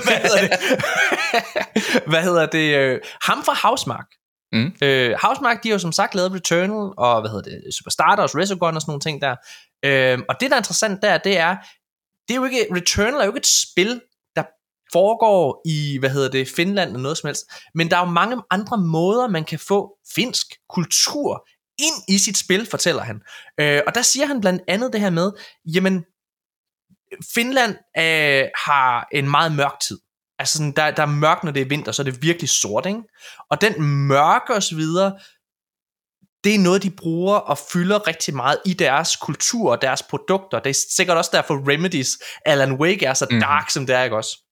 Hvad 0.05 0.21
hedder 0.23 0.41
det? 0.41 0.51
Hvad 2.11 2.23
hedder 2.23 2.47
det? 2.47 2.75
øh, 2.77 3.01
Ham 3.23 3.45
fra 3.45 3.55
Housemark. 3.69 4.07
Mm. 4.53 4.73
Øh, 4.83 5.15
Housemark, 5.23 5.63
de 5.63 5.69
har 5.69 5.75
jo 5.75 5.79
som 5.79 5.93
sagt 5.93 6.15
lavet 6.15 6.33
Returnal, 6.35 6.93
og 6.99 7.21
hvad 7.21 7.31
hedder 7.31 7.51
det, 7.51 7.75
Super 7.79 7.91
Stardust, 7.91 8.35
Resogun 8.37 8.75
og 8.75 8.81
sådan 8.81 8.91
nogle 8.91 9.01
ting 9.01 9.23
der. 9.23 9.35
Øh, 9.85 10.19
og 10.29 10.35
det, 10.41 10.51
der 10.51 10.57
er 10.57 10.61
interessant 10.61 11.03
der, 11.03 11.19
det 11.19 11.39
er, 11.39 11.57
det 12.29 12.35
er 12.35 12.39
jo 12.39 12.45
ikke, 12.45 12.67
Returnal 12.77 13.15
er 13.21 13.25
jo 13.25 13.31
ikke 13.31 13.39
et 13.39 13.47
spil, 13.71 14.01
foregår 14.93 15.63
i, 15.67 15.99
hvad 15.99 16.11
hedder 16.11 16.29
det, 16.31 16.49
Finland 16.57 16.89
eller 16.91 17.01
noget 17.03 17.19
som 17.19 17.29
helst, 17.29 17.45
men 17.75 17.91
der 17.91 17.97
er 17.97 18.01
jo 18.01 18.11
mange 18.11 18.43
andre 18.51 18.79
måder, 18.79 19.29
man 19.29 19.45
kan 19.45 19.59
få 19.59 19.99
finsk 20.15 20.47
kultur 20.69 21.49
ind 21.79 21.95
i 22.15 22.19
sit 22.19 22.39
spil, 22.39 22.67
fortæller 22.67 23.03
han. 23.03 23.21
Øh, 23.61 23.81
og 23.87 23.95
der 23.95 24.03
siger 24.03 24.27
han 24.27 24.41
blandt 24.41 24.63
andet 24.69 24.93
det 24.93 25.01
her 25.01 25.11
med, 25.11 25.33
jamen, 25.75 26.05
Finland 27.35 27.77
øh, 27.99 28.45
har 28.67 29.09
en 29.13 29.31
meget 29.31 29.53
mørk 29.53 29.81
tid. 29.81 29.99
Altså 30.39 30.59
sådan, 30.59 30.73
der, 30.73 30.91
der 30.91 31.03
er 31.03 31.07
mørkt, 31.07 31.45
når 31.45 31.53
det 31.53 31.63
er 31.63 31.67
vinter, 31.69 31.93
så 31.93 32.03
er 32.03 32.05
det 32.05 32.23
virkelig 32.23 32.49
sort, 32.49 32.87
ikke? 32.87 33.03
Og 33.51 33.61
den 33.61 33.83
mørke 34.09 34.55
og 34.55 34.63
så 34.63 34.77
videre, 34.77 35.19
det 36.45 36.55
er 36.55 36.59
noget, 36.59 36.83
de 36.83 36.91
bruger 36.91 37.37
og 37.37 37.59
fylder 37.73 38.07
rigtig 38.07 38.35
meget 38.37 38.59
i 38.67 38.73
deres 38.75 39.17
kultur 39.17 39.71
og 39.71 39.83
deres 39.83 40.03
produkter. 40.03 40.59
Det 40.61 40.71
er 40.71 40.79
sikkert 40.97 41.17
også 41.17 41.31
derfor 41.33 41.71
Remedies 41.73 42.19
Alan 42.45 42.73
Wake 42.73 43.07
er 43.07 43.15
så 43.15 43.27
Mhm. 43.31 43.41
dark, 43.41 43.71
som 43.71 43.87
det 43.87 43.95
er, 43.97 44.03
ikke 44.03 44.17
også? 44.17 44.48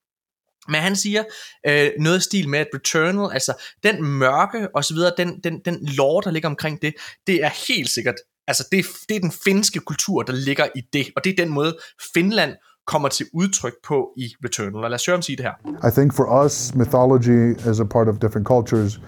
Men 0.69 0.81
han 0.81 0.95
siger 0.95 1.23
øh, 1.67 1.89
noget 1.99 2.23
stil 2.23 2.49
med, 2.49 2.59
at 2.59 2.67
Returnal, 2.75 3.33
altså 3.33 3.53
den 3.83 4.03
mørke 4.03 4.75
og 4.75 4.85
så 4.85 4.93
videre, 4.93 5.11
den, 5.17 5.39
den, 5.43 5.61
den 5.65 5.79
lore, 5.97 6.21
der 6.23 6.31
ligger 6.31 6.49
omkring 6.49 6.81
det, 6.81 6.93
det 7.27 7.43
er 7.43 7.49
helt 7.67 7.89
sikkert, 7.89 8.15
altså 8.47 8.67
det, 8.71 8.85
det 9.09 9.15
er 9.15 9.19
den 9.19 9.31
finske 9.43 9.79
kultur, 9.79 10.21
der 10.23 10.33
ligger 10.33 10.67
i 10.75 10.81
det, 10.93 11.07
og 11.15 11.23
det 11.23 11.29
er 11.29 11.45
den 11.45 11.53
måde, 11.53 11.77
Finland 12.13 12.55
kommer 12.87 13.09
til 13.09 13.25
udtryk 13.33 13.73
på 13.87 14.09
i 14.17 14.33
Returnal. 14.45 14.83
Og 14.83 14.89
lad 14.89 14.95
os 14.95 15.05
høre 15.05 15.21
sige 15.21 15.35
det 15.35 15.45
her. 15.45 15.87
I 15.89 15.91
think 15.91 16.13
for 16.13 16.45
us, 16.45 16.75
mythology 16.75 17.55
is 17.71 17.79
a 17.79 17.83
part 17.83 18.07
of 18.07 18.15
different 18.19 18.47
cultures. 18.47 18.99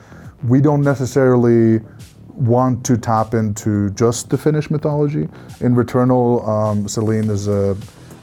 We 0.49 0.59
don't 0.61 0.83
necessarily 0.83 1.79
want 2.39 2.85
to 2.85 2.97
tap 2.97 3.33
into 3.33 3.69
just 4.05 4.29
the 4.29 4.37
Finnish 4.37 4.71
mythology. 4.71 5.27
In 5.61 5.75
Returnal, 5.75 6.47
um, 6.47 6.87
Celine 6.87 7.29
is 7.33 7.47
a, 7.47 7.75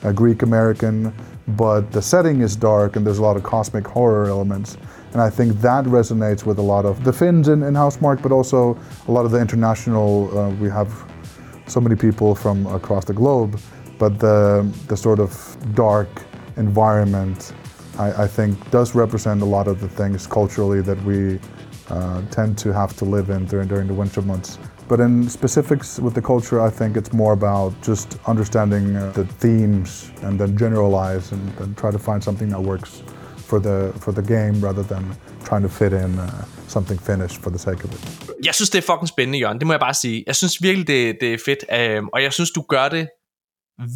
a 0.03 0.13
Greek 0.13 0.43
American, 0.43 1.13
but 1.49 1.93
the 1.93 2.03
setting 2.03 2.41
is 2.41 2.57
dark 2.57 2.97
and 2.97 3.07
there's 3.07 3.19
a 3.19 3.23
lot 3.23 3.37
of 3.37 3.43
cosmic 3.43 3.87
horror 3.87 4.27
elements. 4.27 4.77
And 5.13 5.23
I 5.23 5.31
think 5.31 5.61
that 5.61 5.85
resonates 5.85 6.45
with 6.45 6.59
a 6.59 6.63
lot 6.63 6.85
of 6.85 7.05
the 7.05 7.13
Finns 7.13 7.49
in, 7.49 7.63
in 7.63 7.75
Housemark, 7.75 8.21
but 8.23 8.33
also 8.33 8.79
a 9.07 9.13
lot 9.13 9.25
of 9.25 9.31
the 9.31 9.41
international. 9.41 10.37
Uh, 10.37 10.51
we 10.57 10.69
have 10.69 10.93
so 11.67 11.81
many 11.81 11.97
people 11.97 12.35
from 12.35 12.67
across 12.67 13.05
the 13.05 13.13
globe, 13.13 13.61
but 13.99 14.19
the, 14.19 14.71
the 14.89 14.97
sort 14.97 15.21
of 15.21 15.57
dark 15.75 16.09
environment, 16.57 17.53
I, 17.99 18.25
I 18.25 18.27
think, 18.27 18.71
does 18.71 18.95
represent 18.95 19.43
a 19.43 19.47
lot 19.47 19.69
of 19.69 19.81
the 19.81 19.89
things 19.89 20.27
culturally 20.27 20.81
that 20.83 21.03
we 21.05 21.39
uh, 21.89 22.23
tend 22.31 22.59
to 22.59 22.73
have 22.73 22.97
to 22.97 23.05
live 23.05 23.31
in 23.31 23.47
during, 23.47 23.69
during 23.69 23.87
the 23.87 23.95
winter 23.95 24.21
months. 24.21 24.59
But 24.89 25.01
in 25.01 25.29
specifics 25.29 25.99
with 25.99 26.15
the 26.15 26.23
culture, 26.23 26.61
I 26.61 26.71
think 26.71 26.97
it's 26.97 27.13
more 27.13 27.33
about 27.33 27.73
just 27.83 28.19
understanding 28.27 28.97
uh, 28.97 29.13
the 29.13 29.25
themes 29.25 30.13
and 30.23 30.39
then 30.39 30.57
generalize 30.57 31.33
and, 31.33 31.61
and 31.61 31.77
try 31.77 31.91
to 31.91 31.99
find 31.99 32.23
something 32.23 32.49
that 32.51 32.63
works 32.63 33.03
for 33.37 33.59
the 33.59 33.93
for 34.01 34.13
the 34.13 34.23
game 34.23 34.55
rather 34.69 34.85
than 34.93 35.05
trying 35.45 35.63
to 35.63 35.69
fit 35.69 35.93
in 35.93 36.19
uh, 36.19 36.45
something 36.69 36.99
finished 36.99 37.39
for 37.43 37.51
the 37.51 37.59
sake 37.59 37.85
of 37.85 37.91
it. 37.95 38.01
Jeg 38.45 38.55
synes, 38.55 38.71
det 38.71 38.79
er 38.79 38.83
fucking 38.93 39.09
spændende, 39.09 39.39
Jørgen. 39.39 39.59
Det 39.59 39.67
må 39.67 39.73
jeg 39.73 39.81
bare 39.81 39.95
sige. 39.95 40.25
Jeg 40.27 40.37
synes 40.37 40.63
virkelig, 40.63 40.87
det, 40.87 41.17
det 41.21 41.35
er 41.35 41.39
fedt. 41.45 41.99
Um, 41.99 42.11
og 42.13 42.23
jeg 42.23 42.33
synes, 42.33 42.51
du 42.51 42.63
gør 42.63 42.89
det 42.89 43.09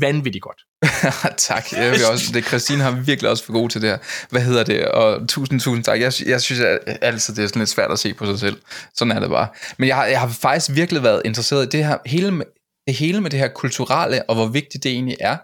vanvittigt 0.00 0.42
godt. 0.42 0.60
tak. 1.48 1.72
Jeg 1.72 1.90
vil 1.90 2.00
også, 2.12 2.32
det, 2.34 2.44
Christine 2.44 2.82
har 2.82 2.90
virkelig 2.90 3.30
også 3.30 3.44
for 3.44 3.52
god 3.52 3.68
til 3.68 3.82
det 3.82 3.90
her. 3.90 3.98
Hvad 4.30 4.40
hedder 4.42 4.64
det? 4.64 4.84
Og 4.84 5.28
tusind, 5.28 5.60
tusind 5.60 5.84
tak. 5.84 6.00
Jeg, 6.00 6.12
jeg 6.26 6.40
synes 6.40 6.60
at 6.60 6.78
altid, 7.02 7.34
det 7.34 7.44
er 7.44 7.48
sådan 7.48 7.60
lidt 7.60 7.70
svært 7.70 7.90
at 7.90 7.98
se 7.98 8.14
på 8.14 8.26
sig 8.26 8.38
selv. 8.38 8.60
Sådan 8.94 9.12
er 9.12 9.20
det 9.20 9.28
bare. 9.30 9.48
Men 9.78 9.88
jeg 9.88 9.96
har, 9.96 10.04
jeg 10.06 10.20
har 10.20 10.28
faktisk 10.28 10.76
virkelig 10.76 11.02
været 11.02 11.22
interesseret 11.24 11.66
i 11.66 11.68
det 11.68 11.84
her, 11.86 11.98
hele, 12.06 12.30
med- 12.30 12.46
det 12.86 12.94
hele 12.94 13.20
med 13.20 13.30
det 13.30 13.38
her 13.38 13.48
kulturelle, 13.48 14.30
og 14.30 14.34
hvor 14.34 14.46
vigtigt 14.46 14.84
det 14.84 14.92
egentlig 14.92 15.16
er. 15.20 15.36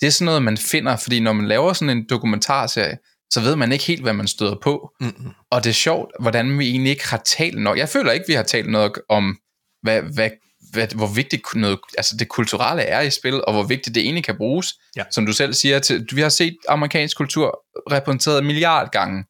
Det 0.00 0.06
er 0.06 0.10
sådan 0.10 0.24
noget, 0.24 0.42
man 0.42 0.56
finder, 0.56 0.96
fordi 0.96 1.20
når 1.20 1.32
man 1.32 1.48
laver 1.48 1.72
sådan 1.72 1.96
en 1.98 2.06
dokumentarserie, 2.10 2.96
så 3.32 3.40
ved 3.40 3.56
man 3.56 3.72
ikke 3.72 3.84
helt, 3.84 4.02
hvad 4.02 4.12
man 4.12 4.26
støder 4.28 4.56
på. 4.62 4.90
Mm-hmm. 5.00 5.30
Og 5.50 5.64
det 5.64 5.70
er 5.70 5.74
sjovt, 5.74 6.10
hvordan 6.20 6.58
vi 6.58 6.68
egentlig 6.70 6.90
ikke 6.90 7.08
har 7.08 7.22
talt 7.26 7.58
nok. 7.58 7.78
Jeg 7.78 7.88
føler 7.88 8.12
ikke, 8.12 8.24
vi 8.28 8.32
har 8.34 8.42
talt 8.42 8.70
noget 8.70 8.92
om, 9.08 9.36
hvad, 9.82 10.02
hvad, 10.14 10.30
hvad, 10.72 10.88
hvor 10.94 11.06
vigtigt 11.14 11.42
noget, 11.54 11.78
altså 11.98 12.16
det 12.16 12.28
kulturelle 12.28 12.82
er 12.82 13.00
i 13.00 13.10
spil, 13.10 13.44
og 13.44 13.52
hvor 13.52 13.62
vigtigt 13.62 13.94
det 13.94 14.02
egentlig 14.02 14.24
kan 14.24 14.36
bruges. 14.36 14.74
Ja. 14.96 15.04
Som 15.10 15.26
du 15.26 15.32
selv 15.32 15.54
siger, 15.54 15.78
til, 15.78 16.06
vi 16.12 16.20
har 16.20 16.28
set 16.28 16.56
amerikansk 16.68 17.16
kultur 17.16 17.64
repræsenteret 17.92 18.38
en 18.38 18.46
milliard 18.46 18.90
gange. 18.92 19.24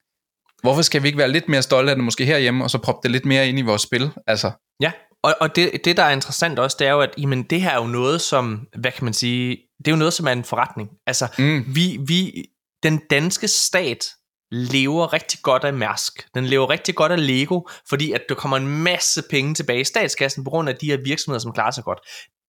Hvorfor 0.62 0.82
skal 0.82 1.02
vi 1.02 1.08
ikke 1.08 1.18
være 1.18 1.28
lidt 1.32 1.48
mere 1.48 1.62
stolte 1.62 1.90
af 1.90 1.96
det 1.96 2.04
måske 2.04 2.24
herhjemme, 2.24 2.64
og 2.64 2.70
så 2.70 2.78
proppe 2.78 3.00
det 3.02 3.10
lidt 3.10 3.24
mere 3.24 3.48
ind 3.48 3.58
i 3.58 3.62
vores 3.62 3.82
spil? 3.82 4.10
Altså, 4.26 4.50
Ja, 4.80 4.92
og, 5.22 5.34
og 5.40 5.56
det, 5.56 5.70
det, 5.84 5.96
der 5.96 6.02
er 6.02 6.10
interessant 6.10 6.58
også, 6.58 6.76
det 6.80 6.86
er 6.86 6.90
jo, 6.92 7.00
at 7.00 7.10
jamen, 7.18 7.42
det 7.42 7.60
her 7.60 7.70
er 7.70 7.76
jo 7.76 7.86
noget, 7.86 8.20
som, 8.20 8.66
hvad 8.80 8.92
kan 8.92 9.04
man 9.04 9.12
sige, 9.14 9.56
det 9.78 9.88
er 9.88 9.90
jo 9.92 9.96
noget, 9.96 10.12
som 10.12 10.26
er 10.26 10.32
en 10.32 10.44
forretning. 10.44 10.90
Altså, 11.06 11.26
Mm. 11.38 11.64
vi, 11.74 11.98
vi, 12.06 12.44
den 12.82 13.00
danske 13.10 13.48
stat 13.48 14.04
lever 14.52 15.12
rigtig 15.12 15.40
godt 15.42 15.64
af 15.64 15.72
Mærsk. 15.72 16.26
Den 16.34 16.46
lever 16.46 16.70
rigtig 16.70 16.94
godt 16.94 17.12
af 17.12 17.26
Lego, 17.26 17.60
fordi 17.88 18.12
at 18.12 18.22
der 18.28 18.34
kommer 18.34 18.56
en 18.56 18.68
masse 18.68 19.22
penge 19.30 19.54
tilbage 19.54 19.80
i 19.80 19.84
statskassen 19.84 20.44
på 20.44 20.50
grund 20.50 20.68
af 20.68 20.76
de 20.76 20.86
her 20.86 20.96
virksomheder, 21.04 21.38
som 21.38 21.52
klarer 21.52 21.70
sig 21.70 21.84
godt. 21.84 21.98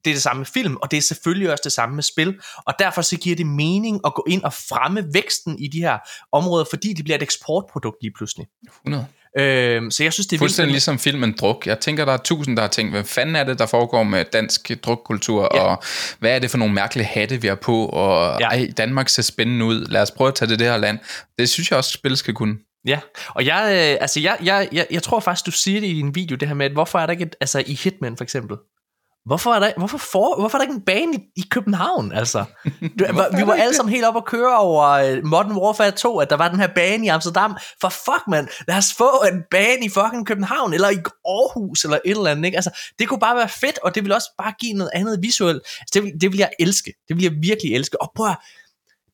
Det 0.06 0.12
er 0.12 0.16
det 0.16 0.22
samme 0.22 0.40
med 0.40 0.46
film, 0.46 0.78
og 0.82 0.92
det 0.92 0.98
er 0.98 1.02
selvfølgelig 1.02 1.52
også 1.52 1.62
det 1.64 1.72
samme 1.72 1.96
med 1.96 2.04
spil. 2.04 2.40
Og 2.68 2.74
derfor 2.80 3.02
så 3.02 3.18
giver 3.18 3.36
det 3.36 3.46
mening 3.46 4.02
at 4.06 4.14
gå 4.14 4.26
ind 4.30 4.44
og 4.44 4.54
fremme 4.54 5.06
væksten 5.14 5.60
i 5.60 5.68
de 5.68 5.80
her 5.80 5.98
områder, 6.32 6.66
fordi 6.70 6.94
det 6.94 7.06
bliver 7.06 7.18
et 7.18 7.24
eksportprodukt 7.24 7.98
lige 8.02 8.14
pludselig. 8.18 8.48
100. 8.86 9.08
Øhm, 9.40 9.92
så 9.92 10.04
jeg 10.04 10.14
synes, 10.14 10.28
det 10.28 10.36
er 10.36 10.40
Fuldstændig 10.40 10.68
vildt- 10.68 10.74
ligesom 10.74 11.00
filmen 11.00 11.36
Druk. 11.40 11.68
Jeg 11.68 11.80
tænker, 11.80 12.06
der 12.06 12.14
er 12.14 12.18
tusind, 12.18 12.56
der 12.58 12.62
har 12.64 12.70
tænkt, 12.70 12.92
hvad 12.92 13.04
fanden 13.04 13.36
er 13.36 13.44
det, 13.44 13.60
der 13.60 13.66
foregår 13.66 14.04
med 14.04 14.26
dansk 14.34 14.72
drukkultur, 14.84 15.50
Ja. 15.56 15.60
og 15.62 15.84
hvad 16.20 16.36
er 16.36 16.40
det 16.40 16.52
for 16.52 16.58
nogle 16.58 16.74
mærkelige 16.74 17.06
hatte, 17.08 17.42
vi 17.42 17.48
har 17.48 17.56
på, 17.56 17.86
og 17.86 18.40
Ja. 18.42 18.48
ja. 18.56 18.60
ej, 18.64 18.72
Danmark 18.78 19.10
ser 19.10 19.22
spændende 19.22 19.66
ud, 19.66 19.86
lad 19.86 20.02
os 20.02 20.12
prøve 20.12 20.28
at 20.28 20.36
tage 20.36 20.50
det 20.50 20.60
det 20.60 20.68
her 20.68 20.78
land. 20.78 21.00
Det 21.40 21.50
synes 21.50 21.70
jeg 21.72 21.78
også, 21.78 21.92
spil 21.92 22.18
skal 22.18 22.34
kunne. 22.34 22.56
Ja, 22.88 23.00
og 23.28 23.46
jeg, 23.46 23.64
øh, 23.66 23.98
altså 24.02 24.20
jeg, 24.20 24.38
jeg, 24.44 24.68
jeg, 24.72 24.86
jeg 24.92 25.04
tror 25.04 25.20
faktisk, 25.20 25.46
du 25.46 25.52
siger 25.52 25.80
det 25.80 25.88
i 25.88 26.00
en 26.00 26.16
video, 26.16 26.36
det 26.36 26.48
her 26.48 26.56
med, 26.56 26.66
at 26.66 26.72
hvorfor 26.72 27.00
er 27.00 27.06
der 27.06 27.12
ikke 27.12 27.24
et, 27.24 27.36
altså 27.42 27.64
i 27.68 27.80
Hitman 27.84 28.18
for 28.18 28.24
eksempel, 28.24 28.58
hvorfor 29.26 29.54
er 29.54 29.60
der, 29.60 29.72
hvorfor, 29.78 29.98
for, 29.98 30.40
hvorfor 30.40 30.58
er 30.58 30.60
der 30.60 30.64
ikke 30.64 30.76
en 30.76 30.86
bane 30.86 31.14
i, 31.14 31.20
i 31.36 31.44
København, 31.50 32.12
altså? 32.12 32.46
Du, 33.00 33.06
vi 33.38 33.48
var 33.48 33.54
alle 33.54 33.76
sammen 33.76 33.94
helt 33.94 34.06
op 34.06 34.18
at 34.18 34.26
køre 34.26 34.58
over 34.58 34.84
øh, 34.90 35.26
Modern 35.26 35.58
Warfare 35.58 35.92
2, 35.92 36.20
at 36.20 36.30
der 36.30 36.36
var 36.36 36.48
den 36.48 36.60
her 36.60 36.68
bane 36.68 37.06
i 37.06 37.08
Amsterdam. 37.08 37.58
For 37.82 37.90
fuck, 37.90 38.28
mand, 38.28 38.48
lad 38.68 38.78
os 38.78 38.94
få 38.98 39.24
en 39.34 39.44
bane 39.52 39.86
i 39.86 39.90
fucking 39.90 40.28
København, 40.28 40.74
eller 40.74 40.90
i 40.90 40.98
Aarhus, 41.26 41.84
eller 41.84 42.00
et 42.06 42.12
eller 42.18 42.32
andet, 42.32 42.46
ikke? 42.46 42.56
Altså, 42.56 42.72
det 43.00 43.08
kunne 43.08 43.20
bare 43.20 43.36
være 43.36 43.50
fedt, 43.50 43.80
og 43.84 43.96
det 43.96 44.04
vil 44.04 44.12
også 44.12 44.30
bare 44.38 44.54
give 44.60 44.74
noget 44.74 44.92
andet 44.94 45.20
visuelt. 45.22 45.62
Altså, 45.80 45.92
det, 45.94 46.04
vil, 46.04 46.12
det 46.22 46.32
vil 46.32 46.38
jeg 46.38 46.50
elske. 46.60 46.94
Det 47.08 47.16
vil 47.16 47.24
jeg 47.24 47.34
virkelig 47.42 47.76
elske. 47.76 48.02
Og 48.02 48.12
prøv 48.16 48.28
at, 48.28 48.38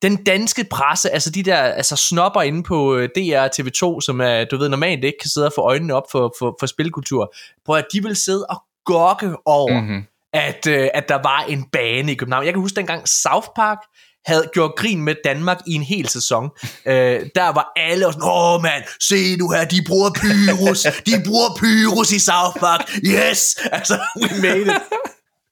den 0.02 0.24
danske 0.24 0.66
presse, 0.72 1.10
altså 1.10 1.30
de 1.30 1.44
der 1.44 1.58
altså 1.58 1.96
snopper 1.96 2.42
inde 2.42 2.64
på 2.64 2.96
øh, 2.96 3.10
DR 3.16 3.40
og 3.40 3.50
TV2, 3.60 4.02
som 4.02 4.22
er, 4.22 4.44
du 4.44 4.58
ved, 4.58 4.70
normalt 4.70 5.04
ikke 5.04 5.18
kan 5.22 5.30
sidde 5.30 5.48
og 5.48 5.54
få 5.56 5.62
øjnene 5.62 5.94
op 5.94 6.04
for, 6.12 6.34
for, 6.40 6.56
for 6.60 6.68
spilkultur, 6.68 7.34
prøv 7.66 7.76
at 7.76 7.86
de 7.94 8.04
vil 8.04 8.16
sidde 8.16 8.46
og 8.50 8.64
gokke 8.94 9.36
over, 9.46 9.80
mm-hmm. 9.82 9.96
Mhm. 9.96 10.04
at, 10.34 10.68
øh, 10.68 10.88
at 10.94 11.10
der 11.10 11.20
var 11.30 11.42
en 11.48 11.62
bane 11.72 12.12
i 12.12 12.16
København. 12.16 12.46
Jeg 12.46 12.54
kan 12.54 12.62
huske 12.62 12.76
dengang 12.76 13.08
South 13.08 13.48
Park 13.56 13.78
havde 14.26 14.50
gjort 14.54 14.72
grin 14.78 15.02
med 15.02 15.16
Danmark 15.24 15.58
i 15.68 15.74
en 15.74 15.84
hel 15.84 16.10
sæson. 16.10 16.50
øh, 16.92 17.20
der 17.36 17.50
var 17.58 17.72
alle 17.76 18.08
og 18.08 18.14
sådan, 18.14 18.30
åh 18.30 18.62
mand, 18.62 18.84
se 19.10 19.38
nu 19.38 19.52
her, 19.52 19.66
de 19.66 19.82
bruger 19.88 20.10
Pyrus, 20.22 20.82
de 21.06 21.14
bruger 21.26 21.50
Pyrus 21.60 22.12
i 22.12 22.20
South 22.20 22.60
Park, 22.60 22.82
yes! 23.06 23.42
Altså, 23.78 24.00
we 24.22 24.30
made 24.42 24.62
it. 24.62 24.82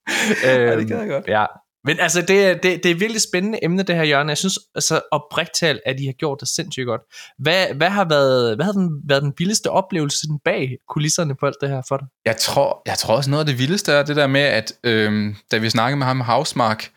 øhm, 0.48 0.80
det 0.80 0.88
gad 0.88 1.00
jeg 1.00 1.10
godt. 1.10 1.28
Ja, 1.28 1.46
men 1.88 2.00
altså, 2.00 2.22
det, 2.22 2.46
er- 2.46 2.54
det, 2.54 2.64
det 2.64 2.86
er 2.86 2.92
et 2.94 3.00
virkelig 3.00 3.22
spændende 3.22 3.60
emne, 3.64 3.84
det 3.84 3.96
her, 3.96 4.04
Jørgen. 4.04 4.30
Jeg 4.30 4.38
synes 4.38 4.60
altså, 4.76 5.02
oprigtigt 5.12 5.56
talt, 5.58 5.80
at 5.86 6.00
I 6.00 6.06
har 6.06 6.14
gjort 6.14 6.38
det 6.40 6.48
sindssygt 6.48 6.86
godt. 6.86 7.02
Hvad, 7.40 7.66
hvad 7.76 7.90
har 7.90 8.06
været, 8.10 8.56
hvad 8.56 8.66
har 8.66 8.72
den, 8.72 8.90
været 9.08 9.24
den 9.24 9.34
vildeste 9.38 9.72
oplevelse 9.72 10.28
den 10.28 10.40
bag 10.46 10.78
kulisserne 10.90 11.36
på 11.36 11.46
alt 11.46 11.56
det 11.62 11.70
her 11.70 11.82
for 11.88 11.98
dig? 11.98 12.08
Jeg 12.26 12.38
tror, 12.38 12.82
jeg 12.86 12.98
tror 12.98 13.16
også 13.16 13.30
noget 13.30 13.42
af 13.42 13.46
det 13.46 13.60
vildeste 13.60 13.92
er 13.92 14.04
det 14.04 14.16
der 14.16 14.28
med, 14.28 14.42
at 14.42 14.74
øhm, 14.84 15.36
da 15.52 15.58
vi 15.58 15.70
snakkede 15.70 15.98
med 15.98 16.08
ham 16.08 16.22
Housemark, 16.22 16.90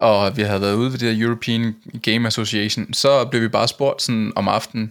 og 0.00 0.36
vi 0.36 0.42
havde 0.42 0.60
været 0.60 0.74
ude 0.74 0.92
ved 0.92 0.98
det 0.98 1.18
der 1.18 1.26
European 1.26 1.74
Game 2.02 2.26
Association, 2.26 2.94
så 2.94 3.24
blev 3.30 3.42
vi 3.42 3.48
bare 3.48 3.68
spurgt 3.68 4.02
sådan 4.02 4.32
om 4.36 4.48
aftenen, 4.48 4.90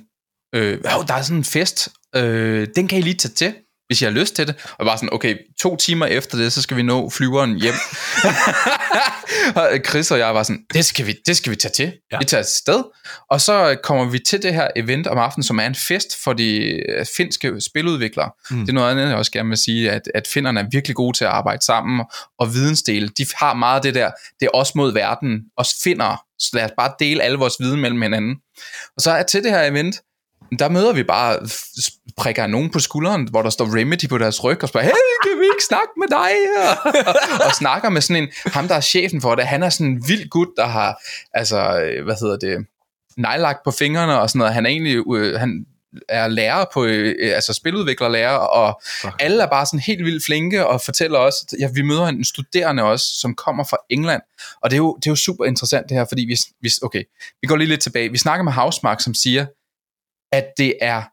øh, 0.55 0.83
der 0.83 1.13
er 1.13 1.21
sådan 1.21 1.37
en 1.37 1.43
fest, 1.43 1.89
øh, 2.15 2.67
den 2.75 2.87
kan 2.87 2.97
I 2.99 3.01
lige 3.01 3.13
tage 3.13 3.33
til, 3.33 3.53
hvis 3.89 4.01
I 4.01 4.05
har 4.05 4.11
lyst 4.11 4.35
til 4.35 4.47
det. 4.47 4.55
Og 4.77 4.85
bare 4.85 4.97
sådan, 4.97 5.13
okay, 5.13 5.35
to 5.59 5.75
timer 5.75 6.05
efter 6.05 6.37
det, 6.37 6.53
så 6.53 6.61
skal 6.61 6.77
vi 6.77 6.81
nå 6.81 7.09
flyveren 7.09 7.55
hjem. 7.61 7.73
og 9.55 9.69
Chris 9.87 10.11
og 10.11 10.19
jeg 10.19 10.35
var 10.35 10.43
sådan, 10.43 10.63
det 10.73 10.85
skal 10.85 11.07
vi, 11.07 11.15
det 11.25 11.37
skal 11.37 11.51
vi 11.51 11.55
tage 11.55 11.71
til. 11.71 11.93
Ja. 12.11 12.17
Vi 12.17 12.25
tager 12.25 12.41
afsted. 12.41 12.83
Og 13.29 13.41
så 13.41 13.77
kommer 13.83 14.05
vi 14.05 14.19
til 14.19 14.43
det 14.43 14.53
her 14.53 14.67
event 14.75 15.07
om 15.07 15.17
aftenen, 15.17 15.43
som 15.43 15.59
er 15.59 15.65
en 15.65 15.75
fest 15.75 16.23
for 16.23 16.33
de 16.33 16.57
øh, 16.89 17.05
finske 17.17 17.61
spiludviklere. 17.61 18.31
Mm. 18.51 18.59
Det 18.59 18.69
er 18.69 18.73
noget 18.73 18.91
andet, 18.91 19.07
jeg 19.07 19.15
også 19.15 19.31
gerne 19.31 19.49
vil 19.49 19.57
sige, 19.57 19.91
at, 19.91 20.01
at 20.15 20.27
finderne 20.27 20.59
er 20.59 20.65
virkelig 20.71 20.95
gode 20.95 21.17
til 21.17 21.25
at 21.25 21.31
arbejde 21.31 21.65
sammen 21.65 22.05
og 22.39 22.53
vidensdele. 22.53 23.09
De 23.17 23.25
har 23.35 23.53
meget 23.53 23.83
det 23.83 23.95
der, 23.95 24.11
det 24.39 24.45
er 24.45 24.57
os 24.57 24.75
mod 24.75 24.93
verden, 24.93 25.41
os 25.57 25.69
finder. 25.83 26.23
Så 26.39 26.49
lad 26.53 26.63
os 26.63 26.71
bare 26.77 26.93
dele 26.99 27.23
alle 27.23 27.37
vores 27.37 27.55
viden 27.59 27.79
mellem 27.81 28.01
hinanden. 28.01 28.35
Og 28.95 29.01
så 29.01 29.11
er 29.11 29.23
til 29.23 29.43
det 29.43 29.51
her 29.51 29.63
event, 29.63 29.95
der 30.59 30.69
møder 30.69 30.93
vi 30.93 31.03
bare, 31.03 31.39
prikker 32.17 32.47
nogen 32.47 32.69
på 32.69 32.79
skulderen, 32.79 33.27
hvor 33.29 33.41
der 33.41 33.49
står 33.49 33.79
Remedy 33.79 34.09
på 34.09 34.17
deres 34.17 34.43
ryg, 34.43 34.63
og 34.63 34.69
spørger, 34.69 34.85
hey, 34.85 34.93
kan 35.23 35.39
vi 35.39 35.45
ikke 35.45 35.65
snakke 35.67 35.91
med 35.97 36.07
dig? 36.07 36.31
og 37.47 37.51
snakker 37.55 37.89
med 37.89 38.01
sådan 38.01 38.23
en, 38.23 38.29
ham 38.45 38.67
der 38.67 38.75
er 38.75 38.81
chefen 38.81 39.21
for 39.21 39.35
det, 39.35 39.45
han 39.45 39.63
er 39.63 39.69
sådan 39.69 39.87
en 39.87 40.03
vild 40.07 40.29
gut, 40.29 40.47
der 40.57 40.65
har, 40.65 41.01
altså, 41.33 41.81
øh, 41.81 42.03
hvad 42.03 42.15
hedder 42.19 42.37
det, 42.37 42.65
nejlagt 43.17 43.59
på 43.63 43.71
fingrene 43.71 44.19
og 44.19 44.29
sådan 44.29 44.39
noget. 44.39 44.53
Han 44.53 44.65
er 44.65 44.69
egentlig, 44.69 45.15
øh, 45.15 45.39
han 45.39 45.65
er 46.09 46.27
lærer 46.27 46.65
på, 46.73 46.85
øh, 46.85 47.35
altså 47.35 47.53
spiludviklerlærer, 47.53 48.37
og 48.37 48.81
Fuck. 49.01 49.13
alle 49.19 49.43
er 49.43 49.47
bare 49.47 49.65
sådan 49.65 49.79
helt 49.79 50.05
vildt 50.05 50.25
flinke 50.25 50.67
og 50.67 50.81
fortæller 50.81 51.19
også, 51.19 51.55
ja, 51.59 51.69
vi 51.73 51.81
møder 51.81 52.05
en 52.05 52.23
studerende 52.23 52.83
også, 52.83 53.05
som 53.19 53.35
kommer 53.35 53.63
fra 53.63 53.77
England, 53.89 54.21
og 54.61 54.69
det 54.69 54.75
er 54.75 54.77
jo, 54.77 54.95
det 54.95 55.07
er 55.07 55.11
jo 55.11 55.15
super 55.15 55.45
interessant 55.45 55.89
det 55.89 55.97
her, 55.97 56.05
fordi 56.09 56.21
vi, 56.21 56.37
vi, 56.61 56.69
okay, 56.81 57.03
vi 57.41 57.47
går 57.47 57.55
lige 57.55 57.67
lidt 57.67 57.81
tilbage. 57.81 58.11
Vi 58.11 58.17
snakker 58.17 58.43
med 58.43 58.53
Housemark, 58.53 59.01
som 59.01 59.13
siger, 59.13 59.45
at 60.31 60.45
det 60.57 60.73
er 60.81 61.03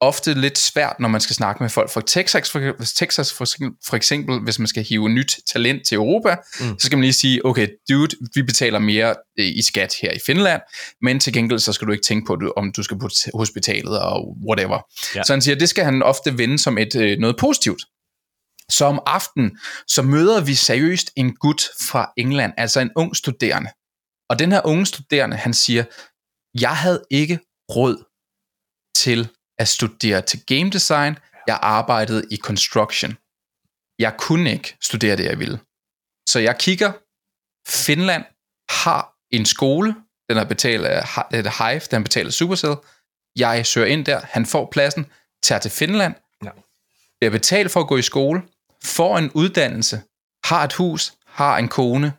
ofte 0.00 0.34
lidt 0.34 0.58
svært, 0.58 0.96
når 1.00 1.08
man 1.08 1.20
skal 1.20 1.36
snakke 1.36 1.62
med 1.62 1.70
folk 1.70 1.90
fra 1.90 2.02
Texas, 2.06 2.50
for, 2.50 2.74
Texas 2.96 3.32
for, 3.32 3.44
for 3.86 3.96
eksempel, 3.96 4.40
hvis 4.40 4.58
man 4.58 4.66
skal 4.68 4.84
hive 4.84 5.08
nyt 5.08 5.36
talent 5.52 5.86
til 5.86 5.94
Europa, 5.94 6.36
Mm. 6.60 6.78
så 6.78 6.86
skal 6.86 6.98
man 6.98 7.02
lige 7.02 7.12
sige, 7.12 7.46
okay, 7.46 7.68
dude, 7.88 8.16
vi 8.34 8.42
betaler 8.42 8.78
mere 8.78 9.16
øh, 9.38 9.46
i 9.46 9.62
skat 9.62 9.94
her 10.02 10.12
i 10.12 10.18
Finland, 10.26 10.62
men 11.02 11.20
til 11.20 11.32
gengæld 11.32 11.58
så 11.58 11.72
skal 11.72 11.86
du 11.86 11.92
ikke 11.92 12.04
tænke 12.04 12.26
på, 12.26 12.52
om 12.56 12.72
du 12.72 12.82
skal 12.82 12.98
på 12.98 13.08
hospitalet 13.34 14.00
og 14.00 14.36
whatever. 14.48 14.74
Ja. 15.14 15.18
Ja. 15.18 15.22
Så 15.22 15.32
han 15.32 15.42
siger, 15.42 15.54
det 15.54 15.68
skal 15.68 15.84
han 15.84 16.02
ofte 16.02 16.38
vende 16.38 16.58
som 16.58 16.78
et 16.78 16.94
øh, 16.96 17.18
noget 17.18 17.36
positivt. 17.38 17.82
Så 18.70 18.84
om 18.84 19.00
aftenen, 19.06 19.58
så 19.88 20.02
møder 20.02 20.40
vi 20.40 20.54
seriøst 20.54 21.10
en 21.16 21.34
gut 21.36 21.62
fra 21.80 22.12
England, 22.16 22.52
altså 22.56 22.80
en 22.80 22.90
ung 22.96 23.16
studerende. 23.16 23.70
Og 24.30 24.38
den 24.38 24.52
her 24.52 24.60
unge 24.64 24.86
studerende, 24.86 25.36
han 25.36 25.54
siger, 25.54 25.84
jeg 26.60 26.76
havde 26.76 27.02
ikke 27.10 27.38
råd 27.76 28.04
til 28.98 29.28
at 29.58 29.68
studere 29.68 30.22
til 30.22 30.40
game 30.46 30.70
design. 30.70 31.18
Jeg 31.46 31.58
arbejdede 31.62 32.24
i 32.30 32.36
construction. 32.36 33.16
Jeg 33.98 34.16
kunne 34.18 34.52
ikke 34.52 34.76
studere 34.80 35.16
det, 35.16 35.24
jeg 35.24 35.38
ville. 35.38 35.58
Så 36.28 36.38
jeg 36.38 36.58
kigger, 36.58 36.92
Finland 37.68 38.24
har 38.84 39.14
en 39.30 39.46
skole, 39.46 39.94
den 40.30 40.36
er 40.38 40.44
betalt 40.44 40.84
af 40.86 41.02
Hi- 41.16 41.28
det 41.30 41.46
er 41.46 41.68
Hive, 41.70 41.80
den 41.90 41.98
er 42.00 42.02
betalt 42.02 42.26
af 42.26 42.32
Supercell. 42.32 42.74
Jeg 43.36 43.66
søger 43.66 43.86
ind 43.86 44.04
der, 44.06 44.20
han 44.24 44.46
får 44.46 44.68
pladsen, 44.72 45.06
tager 45.42 45.58
til 45.58 45.70
Finland, 45.70 46.14
Ja. 46.44 46.50
bliver 47.20 47.30
betalt 47.30 47.70
for 47.70 47.80
at 47.80 47.88
gå 47.88 47.96
i 47.96 48.02
skole, 48.02 48.42
får 48.84 49.18
en 49.18 49.30
uddannelse, 49.34 50.02
har 50.44 50.64
et 50.64 50.72
hus, 50.72 51.12
har 51.26 51.58
en 51.58 51.68
kone, 51.68 52.12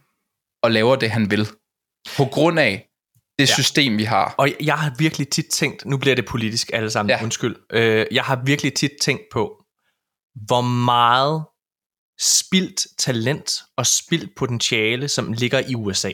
og 0.64 0.72
laver 0.72 0.96
det, 0.96 1.12
han 1.12 1.32
vil. 1.32 1.48
På 2.18 2.26
grund 2.26 2.60
af 2.60 2.89
det 3.40 3.50
ja. 3.50 3.54
system, 3.54 3.98
vi 3.98 4.04
har. 4.04 4.36
Og 4.38 4.50
jeg 4.62 4.78
har 4.78 4.96
virkelig 4.98 5.30
tit 5.30 5.46
tænkt, 5.46 5.86
nu 5.86 5.98
bliver 5.98 6.16
det 6.16 6.26
politisk 6.26 6.70
alle 6.74 6.90
sammen, 6.90 7.10
ja. 7.10 7.24
Undskyld. 7.24 7.56
Øh, 7.74 8.06
jeg 8.12 8.24
har 8.24 8.42
virkelig 8.46 8.74
tit 8.74 8.92
tænkt 9.02 9.24
på, 9.32 9.66
hvor 10.46 10.62
meget 10.62 11.44
spildt 12.20 12.88
talent 12.98 13.52
og 13.78 13.86
spildt 13.86 14.36
potentiale, 14.38 15.08
som 15.08 15.34
ligger 15.34 15.60
i 15.68 15.76
USA. 15.76 16.12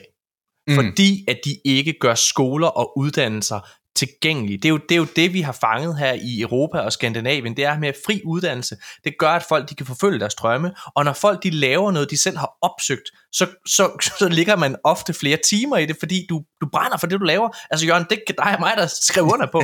Mm. 0.68 0.74
Fordi 0.74 1.24
at 1.28 1.38
de 1.44 1.56
ikke 1.64 1.94
gør 2.00 2.14
skoler 2.14 2.68
og 2.68 2.98
uddannelser 2.98 3.60
tilgængelige. 3.96 4.58
Det 4.58 4.64
er, 4.64 4.68
jo, 4.68 4.76
det 4.76 4.94
er 4.94 4.96
jo 4.96 5.06
det, 5.16 5.32
vi 5.32 5.40
har 5.40 5.52
fanget 5.52 5.98
her 5.98 6.12
i 6.12 6.40
Europa 6.40 6.78
og 6.78 6.92
Skandinavien. 6.92 7.56
Det 7.56 7.64
er 7.64 7.78
med 7.78 7.92
fri 8.06 8.22
uddannelse. 8.24 8.76
Det 9.04 9.12
gør, 9.18 9.30
at 9.30 9.44
folk 9.48 9.70
de 9.70 9.74
kan 9.74 9.86
forfølge 9.86 10.20
deres 10.20 10.34
drømme. 10.34 10.72
Og 10.96 11.04
når 11.04 11.12
folk 11.12 11.42
de 11.42 11.50
laver 11.50 11.92
noget, 11.92 12.10
de 12.10 12.16
selv 12.16 12.36
har 12.36 12.50
opsøgt, 12.62 13.10
så, 13.32 13.46
så, 13.66 13.90
så 14.18 14.28
ligger 14.28 14.56
man 14.56 14.76
ofte 14.84 15.14
flere 15.14 15.38
timer 15.48 15.76
i 15.76 15.86
det, 15.86 15.96
fordi 15.98 16.26
du, 16.28 16.42
du 16.60 16.66
brænder 16.72 16.96
for 16.96 17.06
det, 17.06 17.20
du 17.20 17.24
laver. 17.24 17.48
Altså 17.70 17.86
Jørgen, 17.86 18.06
det 18.10 18.18
kan 18.26 18.34
dig 18.38 18.54
og 18.54 18.60
mig, 18.60 18.74
der 18.76 18.86
skriver 18.86 19.32
under 19.32 19.46
på. 19.52 19.62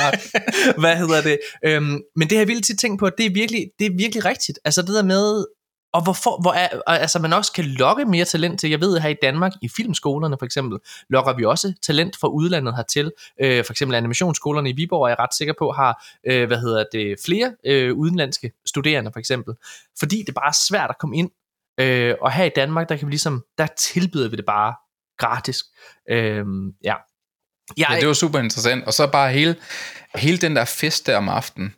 Hvad 0.82 0.96
hedder 0.96 1.22
det? 1.22 1.38
Øhm, 1.64 2.00
men 2.16 2.28
det 2.28 2.32
har 2.32 2.40
jeg 2.40 2.48
virkelig 2.48 2.64
tit 2.64 2.78
tænkt 2.78 2.98
på, 3.00 3.06
at 3.06 3.12
det 3.18 3.26
er 3.26 3.30
virkelig, 3.30 3.64
det 3.78 3.86
er 3.86 3.90
virkelig 3.98 4.24
rigtigt. 4.24 4.58
Altså 4.64 4.82
det 4.82 4.94
der 4.94 5.02
med, 5.02 5.44
og 5.94 6.02
hvorfor, 6.02 6.40
hvor 6.40 6.52
er, 6.52 6.68
altså 6.86 7.18
man 7.18 7.32
også 7.32 7.52
kan 7.52 7.64
lokke 7.64 8.04
mere 8.04 8.24
talent 8.24 8.60
til. 8.60 8.70
Jeg 8.70 8.80
ved 8.80 8.98
her 9.00 9.08
i 9.08 9.16
Danmark, 9.22 9.52
i 9.62 9.68
filmskolerne 9.68 10.36
for 10.38 10.44
eksempel, 10.44 10.78
lokker 11.08 11.32
vi 11.32 11.44
også 11.44 11.72
talent 11.82 12.16
fra 12.16 12.28
udlandet 12.28 12.76
hertil. 12.76 13.12
Øh, 13.40 13.64
for 13.64 13.72
eksempel 13.72 13.94
animationsskolerne 13.94 14.70
i 14.70 14.72
Viborg 14.72 15.04
er 15.04 15.08
jeg 15.08 15.18
ret 15.18 15.34
sikker 15.34 15.54
på, 15.58 15.72
har 15.72 16.06
øh, 16.26 16.46
hvad 16.46 16.58
hedder 16.58 16.84
det, 16.92 17.16
flere 17.24 17.54
øh, 17.66 17.94
udenlandske 17.94 18.52
studerende 18.66 19.10
for 19.12 19.18
eksempel. 19.18 19.54
Fordi 19.98 20.22
det 20.26 20.34
bare 20.34 20.48
er 20.48 20.56
svært 20.68 20.90
at 20.90 20.98
komme 20.98 21.16
ind. 21.16 21.30
Øh, 21.80 22.14
og 22.20 22.32
her 22.32 22.44
i 22.44 22.50
Danmark, 22.56 22.88
der 22.88 22.96
kan 22.96 23.06
vi 23.06 23.12
ligesom, 23.12 23.44
der 23.58 23.66
tilbyder 23.66 24.28
vi 24.28 24.36
det 24.36 24.44
bare 24.44 24.74
gratis. 25.18 25.64
Øh, 26.10 26.44
ja. 26.84 26.94
Jeg, 27.76 27.86
Ja, 27.90 27.96
det 28.00 28.08
var 28.08 28.14
super 28.14 28.38
interessant. 28.38 28.84
Og 28.84 28.94
så 28.94 29.06
bare 29.06 29.32
hele, 29.32 29.56
hele 30.14 30.38
den 30.38 30.56
der 30.56 30.64
fest 30.64 31.06
der 31.06 31.16
om 31.16 31.28
aftenen, 31.28 31.74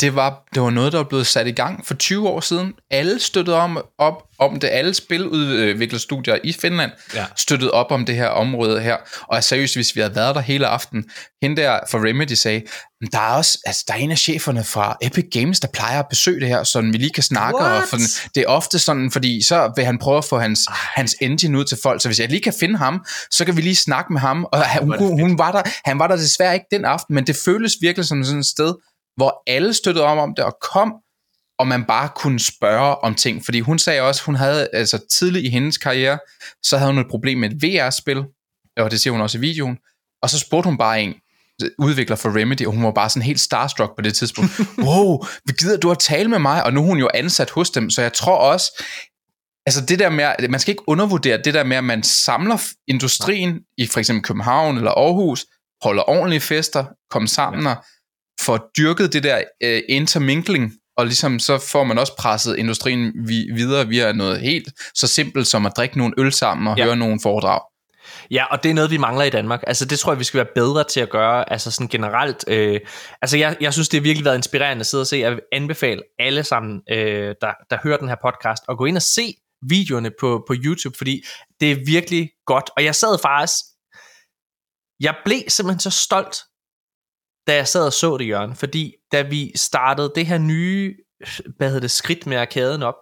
det 0.00 0.14
var, 0.14 0.42
det 0.54 0.62
var 0.62 0.70
noget, 0.70 0.92
der 0.92 0.98
var 0.98 1.04
blevet 1.04 1.26
sat 1.26 1.46
i 1.46 1.50
gang 1.50 1.86
for 1.86 1.94
20 1.94 2.28
år 2.28 2.40
siden. 2.40 2.72
Alle 2.90 3.20
støttede 3.20 3.56
om, 3.56 3.78
op 3.98 4.22
om 4.38 4.60
det. 4.60 4.68
Alle 4.68 4.94
spiludviklerstudier 4.94 6.38
i 6.44 6.52
Finland 6.52 6.90
Ja. 7.14 7.26
støttede 7.36 7.70
op 7.70 7.90
om 7.90 8.04
det 8.06 8.14
her 8.14 8.26
område 8.28 8.80
her. 8.80 8.96
Og 9.28 9.44
seriøst, 9.44 9.74
hvis 9.74 9.96
vi 9.96 10.00
havde 10.00 10.14
været 10.14 10.34
der 10.34 10.40
hele 10.40 10.66
aften, 10.66 11.04
hende 11.42 11.62
der 11.62 11.78
fra 11.90 11.98
Remedy 11.98 12.32
sagde, 12.32 12.62
"Men 13.00 13.08
der 13.12 13.18
er 13.18 13.32
også, 13.34 13.58
altså 13.66 13.84
der 13.88 13.94
er 13.94 13.98
en 13.98 14.10
af 14.10 14.18
cheferne 14.18 14.64
fra 14.64 14.96
Epic 15.02 15.24
Games, 15.32 15.60
der 15.60 15.68
plejer 15.74 15.98
at 15.98 16.06
besøge 16.10 16.40
det 16.40 16.48
her, 16.48 16.64
så 16.64 16.80
vi 16.80 16.86
lige 16.92 17.10
kan 17.10 17.22
snakke. 17.22 17.58
Og 17.58 17.70
What? 17.70 17.88
for, 17.88 17.96
det 18.34 18.40
er 18.42 18.46
ofte 18.46 18.78
sådan, 18.78 19.10
fordi 19.10 19.42
så 19.42 19.72
vil 19.76 19.84
han 19.84 19.98
prøve 19.98 20.18
at 20.18 20.24
få 20.24 20.38
hans, 20.38 20.60
hans 20.70 21.14
engine 21.20 21.58
ud 21.58 21.64
til 21.64 21.78
folk. 21.82 22.02
Så 22.02 22.08
hvis 22.08 22.20
jeg 22.20 22.28
lige 22.28 22.42
kan 22.42 22.54
finde 22.60 22.78
ham, 22.78 23.04
så 23.30 23.44
kan 23.44 23.56
vi 23.56 23.60
lige 23.62 23.76
snakke 23.76 24.12
med 24.12 24.20
ham. 24.20 24.46
Og 24.52 24.62
han, 24.64 24.82
hun, 24.98 25.20
hun 25.20 25.38
var 25.38 25.52
der, 25.52 25.62
han 25.84 25.98
var 25.98 26.06
der 26.06 26.16
desværre 26.16 26.54
ikke 26.54 26.66
den 26.70 26.84
aften, 26.84 27.14
men 27.14 27.26
det 27.26 27.36
føles 27.44 27.72
virkelig 27.80 28.06
som 28.06 28.24
sådan 28.24 28.40
et 28.40 28.46
sted, 28.46 28.74
hvor 29.16 29.42
alle 29.46 29.74
støttede 29.74 30.04
om 30.04 30.18
om 30.18 30.34
det 30.34 30.44
og 30.44 30.56
kom, 30.72 30.94
og 31.58 31.66
man 31.66 31.84
bare 31.84 32.08
kunne 32.16 32.40
spørge 32.40 32.96
om 32.96 33.14
ting. 33.14 33.44
Fordi 33.44 33.60
hun 33.60 33.78
sagde 33.78 34.00
også, 34.00 34.24
hun 34.24 34.34
havde 34.34 34.68
altså 34.72 34.98
tidligt 35.10 35.44
i 35.44 35.48
hendes 35.48 35.78
karriere, 35.78 36.18
så 36.62 36.78
havde 36.78 36.92
hun 36.92 37.00
et 37.00 37.10
problem 37.10 37.38
med 37.38 37.50
et 37.50 37.62
VR-spil, 37.62 38.24
og 38.76 38.90
det 38.90 39.00
siger 39.00 39.12
hun 39.12 39.20
også 39.20 39.38
i 39.38 39.40
videoen, 39.40 39.78
og 40.22 40.30
så 40.30 40.38
spurgte 40.38 40.68
hun 40.68 40.78
bare 40.78 41.02
en, 41.02 41.14
udvikler 41.78 42.16
for 42.16 42.40
Remedy, 42.40 42.66
og 42.66 42.72
hun 42.72 42.84
var 42.84 42.90
bare 42.90 43.10
sådan 43.10 43.22
helt 43.22 43.40
starstruck 43.40 43.96
på 43.96 44.02
det 44.02 44.14
tidspunkt. 44.14 44.50
wow, 44.86 45.18
gider 45.58 45.76
du 45.76 45.90
at 45.90 45.98
tale 45.98 46.28
med 46.28 46.38
mig? 46.38 46.64
Og 46.64 46.72
nu 46.72 46.80
er 46.80 46.86
hun 46.86 46.98
jo 46.98 47.10
ansat 47.14 47.50
hos 47.50 47.70
dem, 47.70 47.90
så 47.90 48.02
jeg 48.02 48.12
tror 48.12 48.36
også, 48.36 48.84
altså 49.66 49.86
det 49.86 49.98
der 49.98 50.10
med, 50.10 50.48
man 50.48 50.60
skal 50.60 50.72
ikke 50.72 50.88
undervurdere 50.88 51.42
det 51.44 51.54
der 51.54 51.64
med, 51.64 51.76
at 51.76 51.84
man 51.84 52.02
samler 52.02 52.58
industrien 52.88 53.60
i 53.78 53.86
for 53.86 54.00
eksempel 54.00 54.22
København 54.22 54.76
eller 54.76 54.90
Aarhus, 54.90 55.46
holder 55.82 56.08
ordentlige 56.08 56.40
fester, 56.40 56.84
kommer 57.10 57.28
sammen 57.28 57.66
og 57.66 57.76
får 58.42 58.70
dyrket 58.78 59.12
det 59.12 59.22
der 59.22 59.42
øh, 59.62 59.82
intermingling, 59.88 60.72
og 60.96 61.06
ligesom 61.06 61.38
så 61.38 61.58
får 61.58 61.84
man 61.84 61.98
også 61.98 62.16
presset 62.18 62.56
industrien 62.58 63.12
vi, 63.26 63.46
videre 63.54 63.88
via 63.88 64.12
noget 64.12 64.40
helt 64.40 64.68
så 64.94 65.06
simpelt 65.06 65.46
som 65.46 65.66
at 65.66 65.72
drikke 65.76 65.98
nogle 65.98 66.14
øl 66.18 66.32
sammen 66.32 66.66
og 66.66 66.76
Ja. 66.76 66.82
ja. 66.82 66.86
høre 66.86 66.96
nogle 66.96 67.20
foredrag. 67.22 67.60
Ja, 68.30 68.44
og 68.44 68.62
det 68.62 68.70
er 68.70 68.74
noget, 68.74 68.90
vi 68.90 68.96
mangler 68.96 69.24
i 69.24 69.30
Danmark. 69.30 69.60
Altså, 69.66 69.84
det 69.84 69.98
tror 69.98 70.12
jeg, 70.12 70.18
vi 70.18 70.24
skal 70.24 70.38
være 70.38 70.46
bedre 70.54 70.84
til 70.84 71.00
at 71.00 71.10
gøre, 71.10 71.52
altså 71.52 71.70
sådan 71.70 71.88
generelt. 71.88 72.44
Øh, 72.48 72.80
altså, 73.22 73.36
jeg, 73.36 73.56
jeg 73.60 73.72
synes, 73.72 73.88
det 73.88 74.00
har 74.00 74.02
virkelig 74.02 74.24
været 74.24 74.36
inspirerende 74.36 74.80
at 74.80 74.86
sidde 74.86 75.02
og 75.02 75.06
se. 75.06 75.16
Jeg 75.16 75.30
vil 75.30 75.40
anbefale 75.52 76.02
alle 76.18 76.44
sammen, 76.44 76.80
øh, 76.90 77.34
der, 77.40 77.52
der 77.70 77.78
hører 77.84 77.96
den 77.96 78.08
her 78.08 78.16
podcast, 78.24 78.62
at 78.68 78.78
gå 78.78 78.84
ind 78.84 78.96
og 78.96 79.02
se 79.02 79.34
videoerne 79.68 80.10
på, 80.20 80.44
på 80.48 80.54
YouTube, 80.64 80.98
fordi 80.98 81.22
det 81.60 81.72
er 81.72 81.76
virkelig 81.86 82.30
godt. 82.46 82.70
Og 82.76 82.84
jeg 82.84 82.94
sad 82.94 83.18
faktisk, 83.22 83.54
jeg 85.00 85.14
blev 85.24 85.40
simpelthen 85.48 85.80
så 85.80 85.90
stolt, 85.90 86.36
da 87.46 87.54
jeg 87.54 87.68
sad 87.68 87.86
og 87.86 87.92
så 87.92 88.16
det, 88.16 88.28
Jørgen, 88.28 88.56
fordi 88.56 88.92
da 89.12 89.22
vi 89.22 89.52
startede 89.56 90.12
det 90.14 90.26
her 90.26 90.38
nye, 90.38 90.94
hvad 91.56 91.68
hedder 91.68 91.80
det, 91.80 91.90
skridt 91.90 92.26
med 92.26 92.36
arkaden 92.36 92.82
op, 92.82 92.94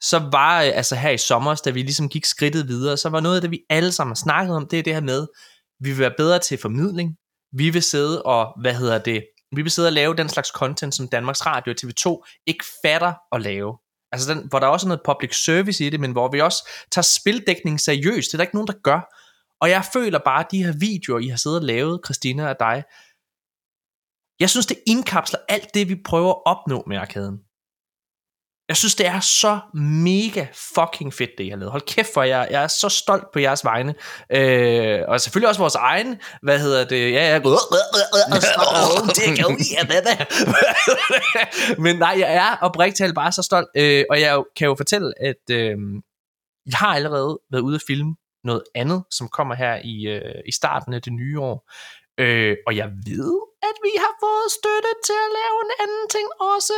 så 0.00 0.28
var 0.32 0.62
øh, 0.62 0.70
altså 0.74 0.96
her 0.96 1.10
i 1.10 1.18
sommer, 1.18 1.54
da 1.64 1.70
vi 1.70 1.82
ligesom 1.82 2.08
gik 2.08 2.24
skridtet 2.24 2.68
videre, 2.68 2.96
så 2.96 3.08
var 3.08 3.20
noget 3.20 3.36
af 3.36 3.42
det, 3.42 3.50
vi 3.50 3.60
alle 3.70 3.92
sammen 3.92 4.10
har 4.10 4.14
snakket 4.14 4.56
om, 4.56 4.68
det 4.68 4.78
er 4.78 4.82
det 4.82 4.94
her 4.94 5.00
med, 5.00 5.26
vi 5.80 5.90
vil 5.90 5.98
være 5.98 6.14
bedre 6.16 6.38
til 6.38 6.58
formidling, 6.58 7.16
vi 7.52 7.70
vil 7.70 7.82
sidde 7.82 8.22
og, 8.22 8.60
hvad 8.60 8.74
hedder 8.74 8.98
det, 8.98 9.24
vi 9.56 9.62
vil 9.62 9.70
sidde 9.70 9.88
og 9.88 9.92
lave 9.92 10.16
den 10.16 10.28
slags 10.28 10.48
content, 10.48 10.94
som 10.94 11.08
Danmarks 11.08 11.46
Radio 11.46 11.72
og 11.72 11.76
TV2 11.82 12.34
ikke 12.46 12.64
fatter 12.84 13.12
at 13.32 13.42
lave. 13.42 13.78
Altså 14.12 14.34
den, 14.34 14.46
hvor 14.48 14.58
der 14.58 14.66
også 14.66 14.86
er 14.86 14.88
noget 14.88 15.02
public 15.04 15.44
service 15.44 15.86
i 15.86 15.90
det, 15.90 16.00
men 16.00 16.12
hvor 16.12 16.30
vi 16.32 16.40
også 16.40 16.68
tager 16.92 17.08
spildækning 17.20 17.80
seriøst. 17.80 18.32
Det 18.32 18.34
er 18.34 18.38
der 18.38 18.42
ikke 18.44 18.56
nogen, 18.56 18.68
der 18.68 18.80
gør. 18.82 19.00
Og 19.60 19.70
jeg 19.70 19.84
føler 19.92 20.18
bare, 20.24 20.40
at 20.40 20.50
de 20.50 20.64
her 20.64 20.72
videoer, 20.80 21.18
I 21.18 21.28
har 21.28 21.36
siddet 21.36 21.58
og 21.58 21.64
lavet, 21.64 22.00
Christina 22.04 22.48
og 22.48 22.56
dig, 22.60 22.84
jeg 24.40 24.50
synes, 24.50 24.66
det 24.66 24.78
indkapsler 24.86 25.38
alt 25.48 25.74
det, 25.74 25.88
vi 25.88 25.96
prøver 26.04 26.30
at 26.30 26.42
opnå 26.46 26.84
med 26.86 26.96
arkaden. 26.96 27.38
Jeg 28.68 28.76
synes, 28.76 28.94
det 28.94 29.06
er 29.06 29.20
så 29.20 29.60
mega 29.74 30.46
fucking 30.74 31.14
fedt, 31.14 31.30
det 31.38 31.44
I 31.44 31.48
har 31.48 31.56
lavet. 31.56 31.70
Hold 31.70 31.82
kæft 31.82 32.08
for 32.14 32.22
jer. 32.22 32.46
Jeg 32.50 32.62
er 32.62 32.66
så 32.66 32.88
stolt 32.88 33.24
på 33.32 33.38
jeres 33.38 33.64
vegne. 33.64 33.94
Øh, 34.30 35.00
og 35.08 35.20
selvfølgelig 35.20 35.48
også 35.48 35.60
vores 35.60 35.74
egen, 35.74 36.20
hvad 36.42 36.58
hedder 36.58 36.84
det? 36.84 37.12
Ja, 37.12 37.28
jeg 37.28 37.42
det 39.08 39.36
kan 39.36 39.46
ja, 39.72 39.86
hvad 39.86 40.02
der? 40.02 40.24
Men 41.84 41.96
nej, 41.96 42.16
jeg 42.18 42.34
er 42.34 42.56
oprigtigt 42.60 42.98
talt 42.98 43.14
bare 43.14 43.32
så 43.32 43.42
stolt. 43.42 43.68
Øh, 43.76 44.04
og 44.10 44.20
jeg 44.20 44.42
kan 44.56 44.66
jo 44.66 44.74
fortælle, 44.74 45.12
at 45.20 45.50
øh, 45.50 45.76
jeg 46.66 46.78
har 46.78 46.94
allerede 46.94 47.38
været 47.52 47.62
ude 47.62 47.74
at 47.74 47.82
filme 47.86 48.14
noget 48.44 48.62
andet, 48.74 49.04
som 49.10 49.28
kommer 49.28 49.54
her 49.54 49.80
i, 49.84 50.06
øh, 50.06 50.34
i 50.46 50.52
starten 50.52 50.94
af 50.94 51.02
det 51.02 51.12
nye 51.12 51.40
år. 51.40 51.70
Øh, 52.18 52.56
og 52.66 52.76
jeg 52.76 52.90
ved, 53.06 53.40
at 53.74 53.80
vi 53.88 53.94
har 54.04 54.14
fået 54.24 54.46
støtte 54.58 54.92
til 55.08 55.18
at 55.26 55.30
lave 55.40 55.56
en 55.66 55.72
anden 55.82 56.04
ting 56.14 56.26
også. 56.54 56.76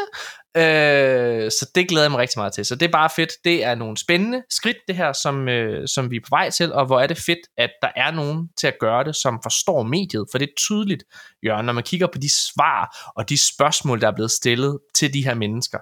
Øh, 0.62 1.50
så 1.50 1.70
det 1.74 1.88
glæder 1.88 2.04
jeg 2.04 2.10
mig 2.10 2.20
rigtig 2.20 2.38
meget 2.38 2.52
til. 2.52 2.64
Så 2.64 2.74
det 2.74 2.86
er 2.86 2.92
bare 2.92 3.10
fedt. 3.16 3.32
Det 3.44 3.64
er 3.64 3.74
nogle 3.74 3.96
spændende 3.96 4.42
skridt, 4.50 4.76
det 4.88 4.96
her, 4.96 5.12
som, 5.12 5.48
øh, 5.48 5.88
som 5.88 6.10
vi 6.10 6.16
er 6.16 6.20
på 6.20 6.30
vej 6.30 6.50
til. 6.50 6.72
Og 6.72 6.86
hvor 6.86 7.00
er 7.00 7.06
det 7.06 7.18
fedt, 7.18 7.42
at 7.58 7.70
der 7.82 7.90
er 7.96 8.10
nogen 8.10 8.48
til 8.60 8.66
at 8.66 8.76
gøre 8.80 9.04
det, 9.04 9.16
som 9.16 9.40
forstår 9.42 9.82
mediet. 9.82 10.24
For 10.30 10.38
det 10.38 10.48
er 10.48 10.54
tydeligt, 10.56 11.04
Jørgen, 11.46 11.66
når 11.66 11.72
man 11.72 11.84
kigger 11.84 12.06
på 12.06 12.18
de 12.18 12.30
svar 12.30 13.12
og 13.16 13.28
de 13.28 13.38
spørgsmål, 13.54 14.00
der 14.00 14.08
er 14.08 14.14
blevet 14.14 14.30
stillet 14.30 14.78
til 14.94 15.14
de 15.14 15.24
her 15.24 15.34
mennesker 15.34 15.78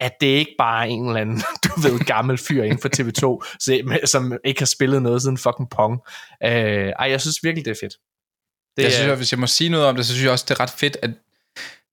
at 0.00 0.12
det 0.20 0.26
ikke 0.26 0.54
bare 0.58 0.86
er 0.86 0.90
en 0.90 1.06
eller 1.06 1.20
anden, 1.20 1.42
du 1.64 1.80
ved, 1.80 1.98
gammel 1.98 2.38
fyr 2.38 2.62
inden 2.62 2.78
for 2.78 2.88
TV2, 2.96 3.26
som 4.06 4.32
ikke 4.44 4.60
har 4.60 4.66
spillet 4.66 5.02
noget 5.02 5.22
siden 5.22 5.38
fucking 5.38 5.70
Pong. 5.70 6.00
Øh, 6.44 6.92
ej, 6.98 7.10
jeg 7.10 7.20
synes 7.20 7.36
virkelig, 7.42 7.64
det 7.64 7.70
er 7.70 7.86
fedt. 7.86 7.94
Det 8.76 8.82
jeg 8.82 8.92
synes, 8.92 9.10
at 9.10 9.16
hvis 9.16 9.32
jeg 9.32 9.40
må 9.40 9.46
sige 9.46 9.70
noget 9.70 9.86
om 9.86 9.96
det, 9.96 10.06
så 10.06 10.12
synes 10.12 10.24
jeg 10.24 10.32
også, 10.32 10.44
det 10.48 10.54
er 10.54 10.60
ret 10.60 10.70
fedt, 10.70 10.96
at 11.02 11.10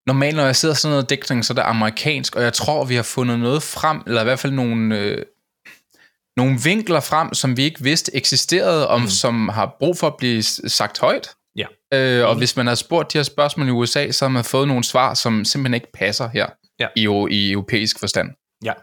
normalt, 0.07 0.35
når 0.35 0.45
jeg 0.45 0.55
sidder 0.55 0.75
sådan 0.75 0.91
noget 0.91 1.09
dækning, 1.09 1.45
så 1.45 1.53
er 1.53 1.55
det 1.55 1.61
amerikansk, 1.61 2.35
og 2.35 2.43
jeg 2.43 2.53
tror, 2.53 2.85
vi 2.85 2.95
har 2.95 3.03
fundet 3.03 3.39
noget 3.39 3.63
frem, 3.63 4.01
eller 4.07 4.21
i 4.21 4.23
hvert 4.23 4.39
fald 4.39 4.53
nogle, 4.53 4.97
øh, 4.97 5.25
nogle 6.37 6.59
vinkler 6.63 6.99
frem, 6.99 7.33
som 7.33 7.57
vi 7.57 7.63
ikke 7.63 7.83
vidste 7.83 8.15
eksisterede, 8.15 8.87
om, 8.87 9.01
mm. 9.01 9.07
som 9.07 9.49
har 9.49 9.75
brug 9.79 9.97
for 9.97 10.07
at 10.07 10.17
blive 10.17 10.43
sagt 10.43 10.99
højt. 10.99 11.29
Ja. 11.55 11.65
Øh, 11.93 12.27
og 12.27 12.35
hvis 12.35 12.55
man 12.57 12.67
har 12.67 12.75
spurgt 12.75 13.13
de 13.13 13.17
her 13.17 13.23
spørgsmål 13.23 13.67
i 13.67 13.71
USA, 13.71 14.11
så 14.11 14.25
har 14.25 14.29
man 14.29 14.43
fået 14.43 14.67
nogle 14.67 14.83
svar, 14.83 15.13
som 15.13 15.45
simpelthen 15.45 15.73
ikke 15.73 15.91
passer 15.93 16.29
her 16.29 16.47
Ja. 16.79 16.87
i, 16.95 17.01
i 17.31 17.51
europæisk 17.51 17.99
forstand. 17.99 18.29
Ja. 18.65 18.73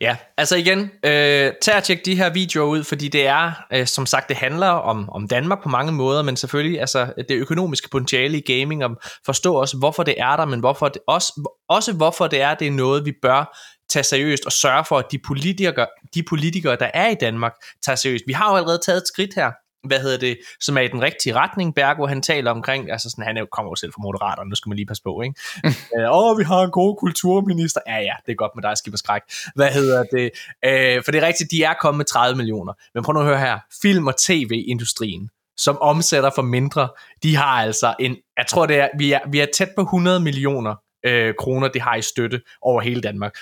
Ja, 0.00 0.16
altså 0.36 0.56
igen, 0.56 0.90
øh, 1.04 1.52
tag 1.62 1.76
og 1.76 1.84
tjek 1.84 2.04
de 2.04 2.16
her 2.16 2.30
videoer 2.32 2.66
ud, 2.66 2.84
fordi 2.84 3.08
det 3.08 3.26
er, 3.26 3.52
øh, 3.72 3.86
som 3.86 4.06
sagt, 4.06 4.28
det 4.28 4.36
handler 4.36 4.66
om, 4.66 5.10
om 5.10 5.28
Danmark 5.28 5.62
på 5.62 5.68
mange 5.68 5.92
måder, 5.92 6.22
men 6.22 6.36
selvfølgelig 6.36 6.80
altså 6.80 7.12
det 7.28 7.34
økonomiske 7.34 7.88
potentiale 7.90 8.38
i 8.38 8.40
gaming, 8.40 8.84
og 8.84 8.90
forstå 9.26 9.54
også, 9.54 9.76
hvorfor 9.76 10.02
det 10.02 10.14
er 10.18 10.36
der, 10.36 10.44
men 10.44 10.60
hvorfor 10.60 10.88
det, 10.88 11.02
også, 11.06 11.50
også 11.68 11.92
hvorfor 11.92 12.26
det 12.26 12.40
er, 12.40 12.54
det 12.54 12.66
er 12.66 12.72
noget, 12.72 13.04
vi 13.04 13.12
bør 13.22 13.56
tage 13.90 14.02
seriøst 14.02 14.46
og 14.46 14.52
sørge 14.52 14.84
for, 14.84 14.98
at 14.98 15.04
de 15.12 15.18
politikere, 15.26 15.86
de 16.14 16.22
politikere, 16.22 16.76
der 16.76 16.90
er 16.94 17.08
i 17.08 17.14
Danmark, 17.20 17.52
tager 17.82 17.96
seriøst. 17.96 18.24
Vi 18.26 18.32
har 18.32 18.50
jo 18.50 18.56
allerede 18.56 18.80
taget 18.86 19.00
et 19.00 19.08
skridt 19.08 19.34
her, 19.34 19.50
hvad 19.84 20.00
hedder 20.00 20.18
det, 20.18 20.38
som 20.60 20.76
er 20.76 20.80
i 20.80 20.88
den 20.88 21.02
rigtige 21.02 21.34
retning. 21.34 21.74
Bergo, 21.74 22.06
han 22.06 22.22
taler 22.22 22.50
omkring, 22.50 22.90
altså 22.90 23.10
sådan, 23.10 23.24
han 23.24 23.36
er 23.36 23.40
jo, 23.40 23.46
kommer 23.52 23.72
jo 23.72 23.76
selv 23.76 23.92
fra 23.92 24.02
Moderaterne, 24.02 24.48
nu 24.48 24.56
skal 24.56 24.70
man 24.70 24.76
lige 24.76 24.86
passe 24.86 25.02
på, 25.02 25.22
ikke? 25.22 25.34
øh, 25.96 26.16
Åh, 26.16 26.38
vi 26.38 26.44
har 26.44 26.62
en 26.62 26.70
god 26.70 26.96
kulturminister. 26.96 27.80
Ja, 27.86 27.98
ja, 27.98 28.14
det 28.26 28.32
er 28.32 28.36
godt 28.36 28.52
med 28.54 28.62
dig, 28.62 28.70
og 28.70 28.98
Skræk. 28.98 29.22
Hvad 29.54 29.68
hedder 29.68 30.02
det? 30.02 30.30
Øh, 30.64 31.04
for 31.04 31.12
det 31.12 31.22
er 31.22 31.26
rigtigt, 31.26 31.50
de 31.50 31.62
er 31.62 31.74
kommet 31.80 31.96
med 31.98 32.04
30 32.04 32.36
millioner. 32.36 32.72
Men 32.94 33.04
prøv 33.04 33.12
nu 33.12 33.20
at 33.20 33.26
høre 33.26 33.40
her. 33.40 33.58
Film- 33.82 34.06
og 34.06 34.16
tv-industrien, 34.16 35.30
som 35.56 35.78
omsætter 35.80 36.30
for 36.34 36.42
mindre, 36.42 36.88
de 37.22 37.36
har 37.36 37.62
altså 37.62 37.94
en, 38.00 38.16
jeg 38.36 38.46
tror 38.46 38.66
det 38.66 38.76
er, 38.78 38.88
vi 38.98 39.12
er, 39.12 39.20
vi 39.30 39.40
er 39.40 39.46
tæt 39.54 39.68
på 39.76 39.82
100 39.82 40.20
millioner 40.20 40.74
øh, 41.06 41.34
kroner, 41.38 41.68
det 41.68 41.82
har 41.82 41.96
i 41.96 42.02
støtte 42.02 42.40
over 42.62 42.80
hele 42.80 43.00
Danmark. 43.00 43.32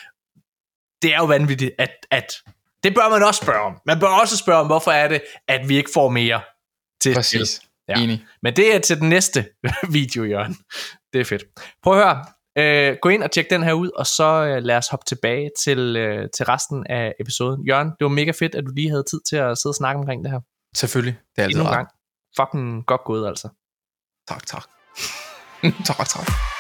Det 1.02 1.14
er 1.14 1.18
jo 1.18 1.24
vanvittigt, 1.24 1.72
at, 1.78 1.90
at 2.10 2.32
det 2.82 2.94
bør 2.94 3.08
man 3.08 3.22
også 3.22 3.40
spørge 3.42 3.60
om. 3.60 3.80
Man 3.86 4.00
bør 4.00 4.06
også 4.06 4.36
spørge 4.36 4.60
om, 4.60 4.66
hvorfor 4.66 4.90
er 4.90 5.08
det, 5.08 5.22
at 5.48 5.68
vi 5.68 5.76
ikke 5.76 5.90
får 5.94 6.08
mere 6.08 6.40
til 7.00 7.14
Præcis. 7.14 7.48
spil. 7.48 7.68
Ja. 7.88 8.02
Enig. 8.02 8.26
Men 8.42 8.56
det 8.56 8.74
er 8.74 8.78
til 8.78 9.00
den 9.00 9.08
næste 9.08 9.46
video, 9.90 10.24
Jørgen. 10.24 10.56
Det 11.12 11.20
er 11.20 11.24
fedt. 11.24 11.44
Prøv 11.82 11.98
at 11.98 12.04
høre. 12.04 12.24
Øh, 12.58 12.96
gå 13.02 13.08
ind 13.08 13.22
og 13.22 13.30
tjek 13.30 13.50
den 13.50 13.62
her 13.62 13.72
ud, 13.72 13.90
og 13.96 14.06
så 14.06 14.24
øh, 14.24 14.62
lad 14.62 14.76
os 14.76 14.88
hoppe 14.88 15.04
tilbage 15.06 15.50
til, 15.58 15.96
øh, 15.96 16.28
til 16.36 16.46
resten 16.46 16.86
af 16.86 17.14
episoden. 17.20 17.66
Jørgen, 17.66 17.88
det 17.88 18.00
var 18.00 18.08
mega 18.08 18.30
fedt, 18.30 18.54
at 18.54 18.64
du 18.66 18.70
lige 18.76 18.90
havde 18.90 19.04
tid 19.10 19.20
til 19.28 19.36
at 19.36 19.58
sidde 19.58 19.70
og 19.70 19.76
snakke 19.76 19.98
omkring 19.98 20.24
det 20.24 20.32
her. 20.32 20.40
Selvfølgelig. 20.76 21.18
Det 21.36 21.42
er 21.42 21.42
altid 21.42 21.60
Endnu 21.60 21.70
en 21.70 21.76
gang. 21.76 21.88
Fucking 22.36 22.86
godt 22.86 23.04
gået, 23.04 23.28
altså. 23.28 23.48
Tak, 24.28 24.46
tak. 24.46 24.64
tak, 25.86 26.08
tak. 26.08 26.57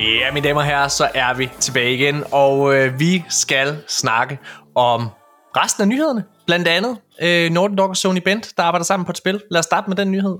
Ja, 0.00 0.32
mine 0.32 0.48
damer 0.48 0.60
og 0.60 0.66
herrer, 0.66 0.88
så 0.88 1.08
er 1.14 1.34
vi 1.34 1.50
tilbage 1.60 1.94
igen, 1.94 2.24
og 2.32 2.74
øh, 2.74 3.00
vi 3.00 3.24
skal 3.28 3.78
snakke 3.88 4.38
om 4.74 5.08
resten 5.56 5.82
af 5.82 5.88
nyhederne. 5.88 6.24
Blandt 6.46 6.68
andet 6.68 6.98
øh, 7.22 7.50
Naughty 7.50 7.74
Dog 7.78 7.88
og 7.88 7.96
Sony 7.96 8.20
Bent, 8.24 8.52
der 8.56 8.62
arbejder 8.62 8.84
sammen 8.84 9.04
på 9.06 9.10
et 9.10 9.16
spil. 9.16 9.42
Lad 9.50 9.58
os 9.58 9.64
starte 9.64 9.90
med 9.90 9.96
den 9.96 10.10
nyhed. 10.10 10.36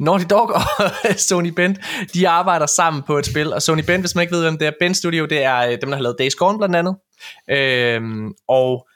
Naughty 0.00 0.24
Dog 0.30 0.54
og 0.54 0.62
Sony 1.28 1.48
Bent, 1.48 1.78
de 2.14 2.28
arbejder 2.28 2.66
sammen 2.66 3.02
på 3.02 3.18
et 3.18 3.26
spil, 3.26 3.52
og 3.52 3.62
Sony 3.62 3.82
Bent, 3.86 4.02
hvis 4.02 4.14
man 4.14 4.22
ikke 4.22 4.34
ved, 4.34 4.42
hvem 4.42 4.58
det 4.58 4.66
er, 4.66 4.72
Bent 4.80 4.96
Studio, 4.96 5.26
det 5.26 5.44
er 5.44 5.58
øh, 5.58 5.70
dem, 5.70 5.88
der 5.88 5.94
har 5.96 6.02
lavet 6.02 6.16
Days 6.18 6.34
Gone 6.34 6.58
blandt 6.58 6.76
andet. 6.76 6.96
Øh, 7.50 8.02
og 8.48 8.88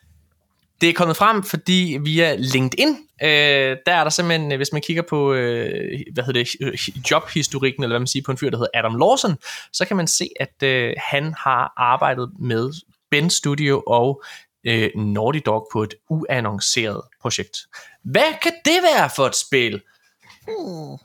det 0.82 0.88
er 0.88 0.94
kommet 0.94 1.16
frem, 1.16 1.42
fordi 1.42 1.98
via 2.00 2.34
LinkedIn, 2.38 2.88
øh, 3.22 3.76
der 3.86 3.92
er 3.92 4.02
der 4.04 4.10
simpelthen, 4.10 4.52
øh, 4.52 4.56
hvis 4.56 4.72
man 4.72 4.82
kigger 4.82 5.02
på, 5.02 5.32
øh, 5.32 6.00
hvad 6.12 6.24
hedder 6.24 6.44
det, 6.44 6.48
øh, 6.60 6.78
jobhistorikken, 7.10 7.82
eller 7.82 7.92
hvad 7.92 8.00
man 8.00 8.06
siger, 8.06 8.22
på 8.26 8.30
en 8.32 8.38
fyr, 8.38 8.50
der 8.50 8.56
hedder 8.56 8.78
Adam 8.78 8.94
Lawson, 8.94 9.36
så 9.72 9.84
kan 9.84 9.96
man 9.96 10.06
se, 10.06 10.28
at 10.40 10.62
øh, 10.62 10.94
han 11.10 11.34
har 11.38 11.72
arbejdet 11.76 12.30
med 12.38 12.72
Ben 13.10 13.30
Studio 13.30 13.82
og 13.86 14.22
øh, 14.66 14.90
Naughty 14.96 15.40
Dog 15.46 15.68
på 15.72 15.82
et 15.82 15.94
uannonceret 16.10 17.02
projekt. 17.20 17.56
Hvad 18.04 18.34
kan 18.42 18.52
det 18.64 18.82
være 18.82 19.10
for 19.16 19.26
et 19.26 19.36
spil? 19.36 19.82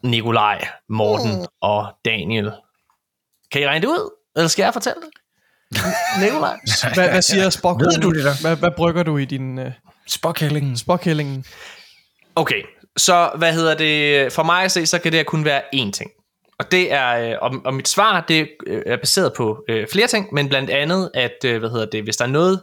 Nikolaj, 0.03 0.67
Morten 0.89 1.47
og 1.61 1.93
Daniel. 2.05 2.51
Kan 3.51 3.61
I 3.61 3.67
regne 3.67 3.81
det 3.81 3.87
ud? 3.87 4.13
Eller 4.35 4.47
skal 4.47 4.63
jeg 4.63 4.73
fortælle 4.73 5.01
det? 5.01 5.09
Nikolaj? 6.21 6.57
Hvad, 6.93 7.09
hvad 7.09 7.21
siger 7.21 7.49
Spock? 7.49 7.79
Ved 7.79 8.01
du 8.01 8.11
det 8.11 8.23
da? 8.25 8.31
Hvad, 8.41 8.55
hvad 8.55 8.71
brygger 8.77 9.03
du 9.03 9.17
i 9.17 9.25
din 9.25 9.59
uh, 9.59 9.65
Spokhællingen. 10.07 10.77
Spock-hællingen? 10.77 11.45
Okay, 12.35 12.61
så 12.97 13.31
hvad 13.37 13.53
hedder 13.53 13.75
det? 13.75 14.33
For 14.33 14.43
mig 14.43 14.63
at 14.63 14.71
se, 14.71 14.85
så 14.85 14.99
kan 14.99 15.11
det 15.11 15.19
her 15.19 15.23
kun 15.23 15.45
være 15.45 15.61
én 15.75 15.91
ting. 15.91 16.11
Og 16.59 16.71
det 16.71 16.91
er, 16.91 17.31
øh, 17.31 17.35
og, 17.41 17.51
og 17.65 17.73
mit 17.73 17.87
svar, 17.87 18.25
det 18.27 18.49
øh, 18.67 18.81
er 18.85 18.97
baseret 18.97 19.33
på 19.33 19.63
øh, 19.69 19.87
flere 19.91 20.07
ting, 20.07 20.33
men 20.33 20.49
blandt 20.49 20.69
andet, 20.69 21.11
at, 21.13 21.37
øh, 21.45 21.59
hvad 21.59 21.69
hedder 21.69 21.85
det, 21.85 22.03
hvis 22.03 22.17
der 22.17 22.25
er 22.25 22.29
noget, 22.29 22.61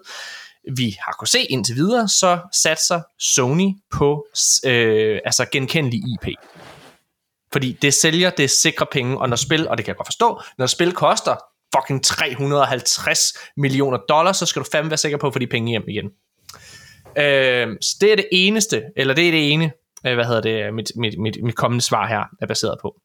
vi 0.76 0.96
har 1.00 1.16
kunnet 1.18 1.28
se 1.28 1.42
indtil 1.42 1.74
videre, 1.74 2.08
så 2.08 2.38
satser 2.52 3.00
Sony 3.18 3.70
på 3.92 4.26
øh, 4.66 5.20
altså 5.24 5.46
genkendelig 5.52 6.00
IP. 6.00 6.28
Fordi 7.52 7.72
det 7.82 7.94
sælger, 7.94 8.30
det 8.30 8.50
sikrer 8.50 8.86
penge, 8.92 9.18
og 9.18 9.28
når 9.28 9.36
spil, 9.36 9.68
og 9.68 9.76
det 9.76 9.84
kan 9.84 9.90
jeg 9.90 9.96
godt 9.96 10.08
forstå, 10.08 10.40
når 10.58 10.66
spil 10.66 10.92
koster 10.92 11.36
fucking 11.76 12.04
350 12.04 13.20
millioner 13.56 13.98
dollars, 14.08 14.36
så 14.36 14.46
skal 14.46 14.62
du 14.62 14.66
fandme 14.72 14.90
være 14.90 14.98
sikker 14.98 15.18
på 15.18 15.26
at 15.26 15.32
få 15.32 15.38
de 15.38 15.46
penge 15.46 15.70
hjem 15.70 15.84
igen. 15.88 16.06
Øh, 17.18 17.76
så 17.80 17.96
det 18.00 18.12
er 18.12 18.16
det 18.16 18.28
eneste, 18.32 18.82
eller 18.96 19.14
det 19.14 19.28
er 19.28 19.30
det 19.30 19.52
ene, 19.52 19.72
øh, 20.06 20.14
hvad 20.14 20.24
hedder 20.24 20.40
det, 20.40 20.74
mit, 20.74 20.92
mit, 20.96 21.18
mit, 21.18 21.36
mit 21.42 21.54
kommende 21.54 21.84
svar 21.84 22.06
her 22.06 22.24
er 22.42 22.46
baseret 22.46 22.78
på. 22.82 23.00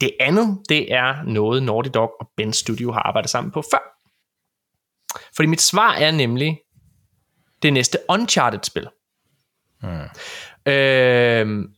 Det 0.00 0.10
andet, 0.20 0.58
det 0.68 0.92
er 0.92 1.22
noget 1.22 1.62
Naughty 1.62 1.90
Dog 1.94 2.10
og 2.20 2.28
Ben 2.36 2.52
Studio 2.52 2.92
har 2.92 3.00
arbejdet 3.00 3.30
sammen 3.30 3.52
på 3.52 3.62
før. 3.72 3.90
Fordi 5.36 5.46
mit 5.46 5.60
svar 5.60 5.94
er 5.94 6.10
nemlig 6.10 6.58
det 7.62 7.72
næste 7.72 7.98
Uncharted-spil. 8.08 8.88
Hmm. 9.80 10.72
Øh, 10.72 11.68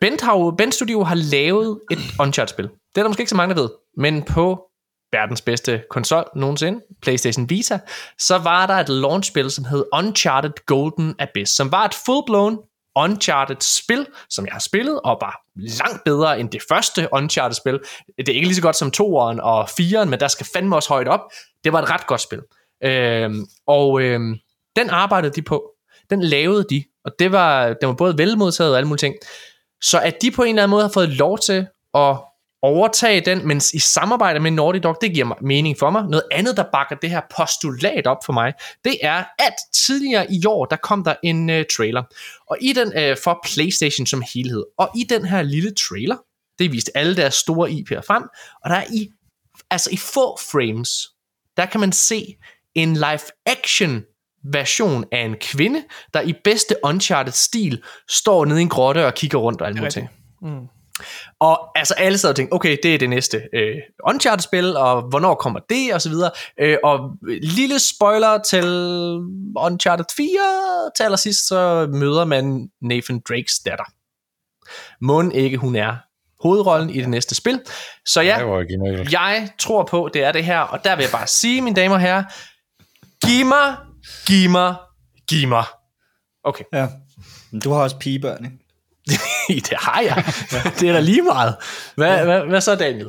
Ben, 0.00 0.18
har 0.22 0.54
ben 0.58 0.72
Studio 0.72 1.02
har 1.02 1.14
lavet 1.14 1.80
et 1.90 1.98
Uncharted-spil. 2.20 2.68
Det 2.96 3.00
er 3.00 3.04
der 3.04 3.08
måske 3.08 3.20
ikke 3.20 3.30
så 3.30 3.36
mange, 3.36 3.54
der 3.54 3.60
ved. 3.60 3.70
Men 3.96 4.22
på 4.22 4.70
verdens 5.12 5.40
bedste 5.40 5.82
konsol 5.90 6.24
nogensinde, 6.36 6.80
PlayStation 7.02 7.50
Vita, 7.50 7.78
så 8.18 8.38
var 8.38 8.66
der 8.66 8.74
et 8.74 8.88
launchspil, 8.88 9.50
som 9.50 9.64
hed 9.64 9.84
Uncharted 9.92 10.66
Golden 10.66 11.14
Abyss, 11.18 11.56
som 11.56 11.72
var 11.72 11.84
et 11.84 11.94
full-blown 11.94 12.72
Uncharted-spil, 12.96 14.06
som 14.30 14.46
jeg 14.46 14.52
har 14.52 14.60
spillet, 14.60 15.00
og 15.00 15.18
var 15.20 15.40
langt 15.56 16.04
bedre 16.04 16.40
end 16.40 16.50
det 16.50 16.62
første 16.68 17.08
Uncharted-spil. 17.12 17.80
Det 18.18 18.28
er 18.28 18.32
ikke 18.32 18.46
lige 18.46 18.54
så 18.54 18.62
godt 18.62 18.76
som 18.76 18.92
2'eren 18.96 19.40
og 19.42 19.64
4'eren, 19.64 20.04
men 20.04 20.20
der 20.20 20.28
skal 20.28 20.46
fandme 20.54 20.76
også 20.76 20.88
højt 20.88 21.08
op. 21.08 21.20
Det 21.64 21.72
var 21.72 21.82
et 21.82 21.90
ret 21.90 22.06
godt 22.06 22.20
spil. 22.20 22.40
Øhm, 22.84 23.46
og 23.66 24.00
øhm, 24.00 24.36
den 24.76 24.90
arbejdede 24.90 25.32
de 25.32 25.42
på. 25.42 25.72
Den 26.10 26.22
lavede 26.22 26.64
de, 26.70 26.84
og 27.04 27.12
det 27.18 27.32
var, 27.32 27.66
den 27.66 27.88
var 27.88 27.94
både 27.94 28.18
velmodtaget 28.18 28.72
og 28.72 28.76
alle 28.76 28.88
mulige 28.88 29.00
ting. 29.00 29.14
Så 29.82 30.00
at 30.00 30.22
de 30.22 30.30
på 30.30 30.42
en 30.42 30.48
eller 30.48 30.62
anden 30.62 30.70
måde 30.70 30.82
har 30.82 30.90
fået 30.94 31.08
lov 31.08 31.38
til 31.38 31.66
at 31.94 32.16
overtage 32.66 33.20
den, 33.20 33.48
men 33.48 33.56
i 33.56 33.78
samarbejde 33.78 34.40
med 34.40 34.50
Naughty 34.50 34.80
Dog, 34.82 34.98
det 35.00 35.14
giver 35.14 35.34
mening 35.40 35.76
for 35.78 35.90
mig. 35.90 36.04
Noget 36.08 36.24
andet, 36.32 36.56
der 36.56 36.64
bakker 36.72 36.96
det 36.96 37.10
her 37.10 37.20
postulat 37.36 38.06
op 38.06 38.24
for 38.26 38.32
mig, 38.32 38.52
det 38.84 38.98
er, 39.02 39.24
at 39.38 39.54
tidligere 39.86 40.32
i 40.32 40.46
år, 40.46 40.64
der 40.64 40.76
kom 40.76 41.04
der 41.04 41.14
en 41.22 41.50
uh, 41.50 41.56
trailer, 41.76 42.02
og 42.50 42.56
i 42.60 42.72
den 42.72 42.88
uh, 42.88 43.16
for 43.24 43.40
PlayStation 43.44 44.06
som 44.06 44.22
helhed, 44.34 44.64
og 44.78 44.90
i 44.96 45.04
den 45.04 45.24
her 45.24 45.42
lille 45.42 45.74
trailer, 45.74 46.16
det 46.58 46.72
viste 46.72 46.96
alle 46.96 47.16
deres 47.16 47.34
store 47.34 47.70
IP'er 47.70 48.00
frem, 48.06 48.22
og 48.64 48.70
der 48.70 48.76
er 48.76 48.84
i, 48.92 49.08
altså 49.70 49.90
i 49.92 49.96
få 49.96 50.38
frames, 50.52 51.08
der 51.56 51.66
kan 51.66 51.80
man 51.80 51.92
se 51.92 52.36
en 52.74 52.94
live-action 52.94 54.02
version 54.52 55.04
af 55.12 55.20
en 55.24 55.34
kvinde, 55.40 55.84
der 56.14 56.20
i 56.20 56.34
bedste 56.44 56.74
Uncharted-stil 56.84 57.82
står 58.08 58.44
nede 58.44 58.58
i 58.58 58.62
en 58.62 58.68
grotte 58.68 59.06
og 59.06 59.14
kigger 59.14 59.38
rundt 59.38 59.60
og 59.60 59.66
alt 59.66 59.76
muligt. 59.76 59.98
Mm. 60.42 60.66
Og 61.40 61.70
altså 61.74 61.94
alle 61.94 62.18
sad 62.18 62.30
og 62.30 62.36
tænkte, 62.36 62.52
okay, 62.52 62.76
det 62.82 62.94
er 62.94 62.98
det 62.98 63.10
næste 63.10 63.42
øh, 63.54 63.76
Uncharted-spil, 64.08 64.76
og 64.76 65.02
hvornår 65.02 65.34
kommer 65.34 65.60
det, 65.70 65.94
og 65.94 66.02
så 66.02 66.08
videre. 66.08 66.30
Øh, 66.60 66.78
og 66.84 67.10
lille 67.42 67.78
spoiler 67.78 68.38
til 68.38 68.64
Uncharted 69.56 70.04
4, 70.16 70.90
til 70.96 71.04
allersidst, 71.04 71.48
så 71.48 71.88
møder 71.92 72.24
man 72.24 72.68
Nathan 72.82 73.22
Drakes 73.28 73.58
datter. 73.58 73.84
Må 75.00 75.30
ikke 75.30 75.56
hun 75.56 75.76
er 75.76 75.96
hovedrollen 76.42 76.90
i 76.90 77.00
det 77.00 77.08
næste 77.08 77.34
spil. 77.34 77.60
Så 78.06 78.20
ja, 78.20 78.36
jeg 79.12 79.50
tror 79.58 79.84
på, 79.84 80.10
det 80.14 80.24
er 80.24 80.32
det 80.32 80.44
her, 80.44 80.60
og 80.60 80.84
der 80.84 80.96
vil 80.96 81.02
jeg 81.02 81.12
bare 81.12 81.26
sige, 81.26 81.62
mine 81.62 81.76
damer 81.76 81.94
og 81.94 82.00
herrer, 82.00 82.24
giv 83.26 83.46
mig, 83.46 83.76
giv 84.26 84.50
mig, 84.50 84.74
giv 85.28 85.48
mig. 85.48 85.64
Okay, 86.44 86.64
Ja. 86.72 86.88
Du 87.64 87.72
har 87.72 87.82
også 87.82 87.98
pigebørn, 87.98 88.44
ikke? 88.44 88.65
det 89.68 89.74
har 89.78 90.00
jeg. 90.00 90.24
det 90.80 90.88
er 90.88 90.92
da 90.92 91.00
lige 91.00 91.22
meget. 91.22 91.54
Hvad, 91.94 92.24
hvad, 92.24 92.40
hvad 92.40 92.60
så, 92.60 92.74
Daniel? 92.74 93.08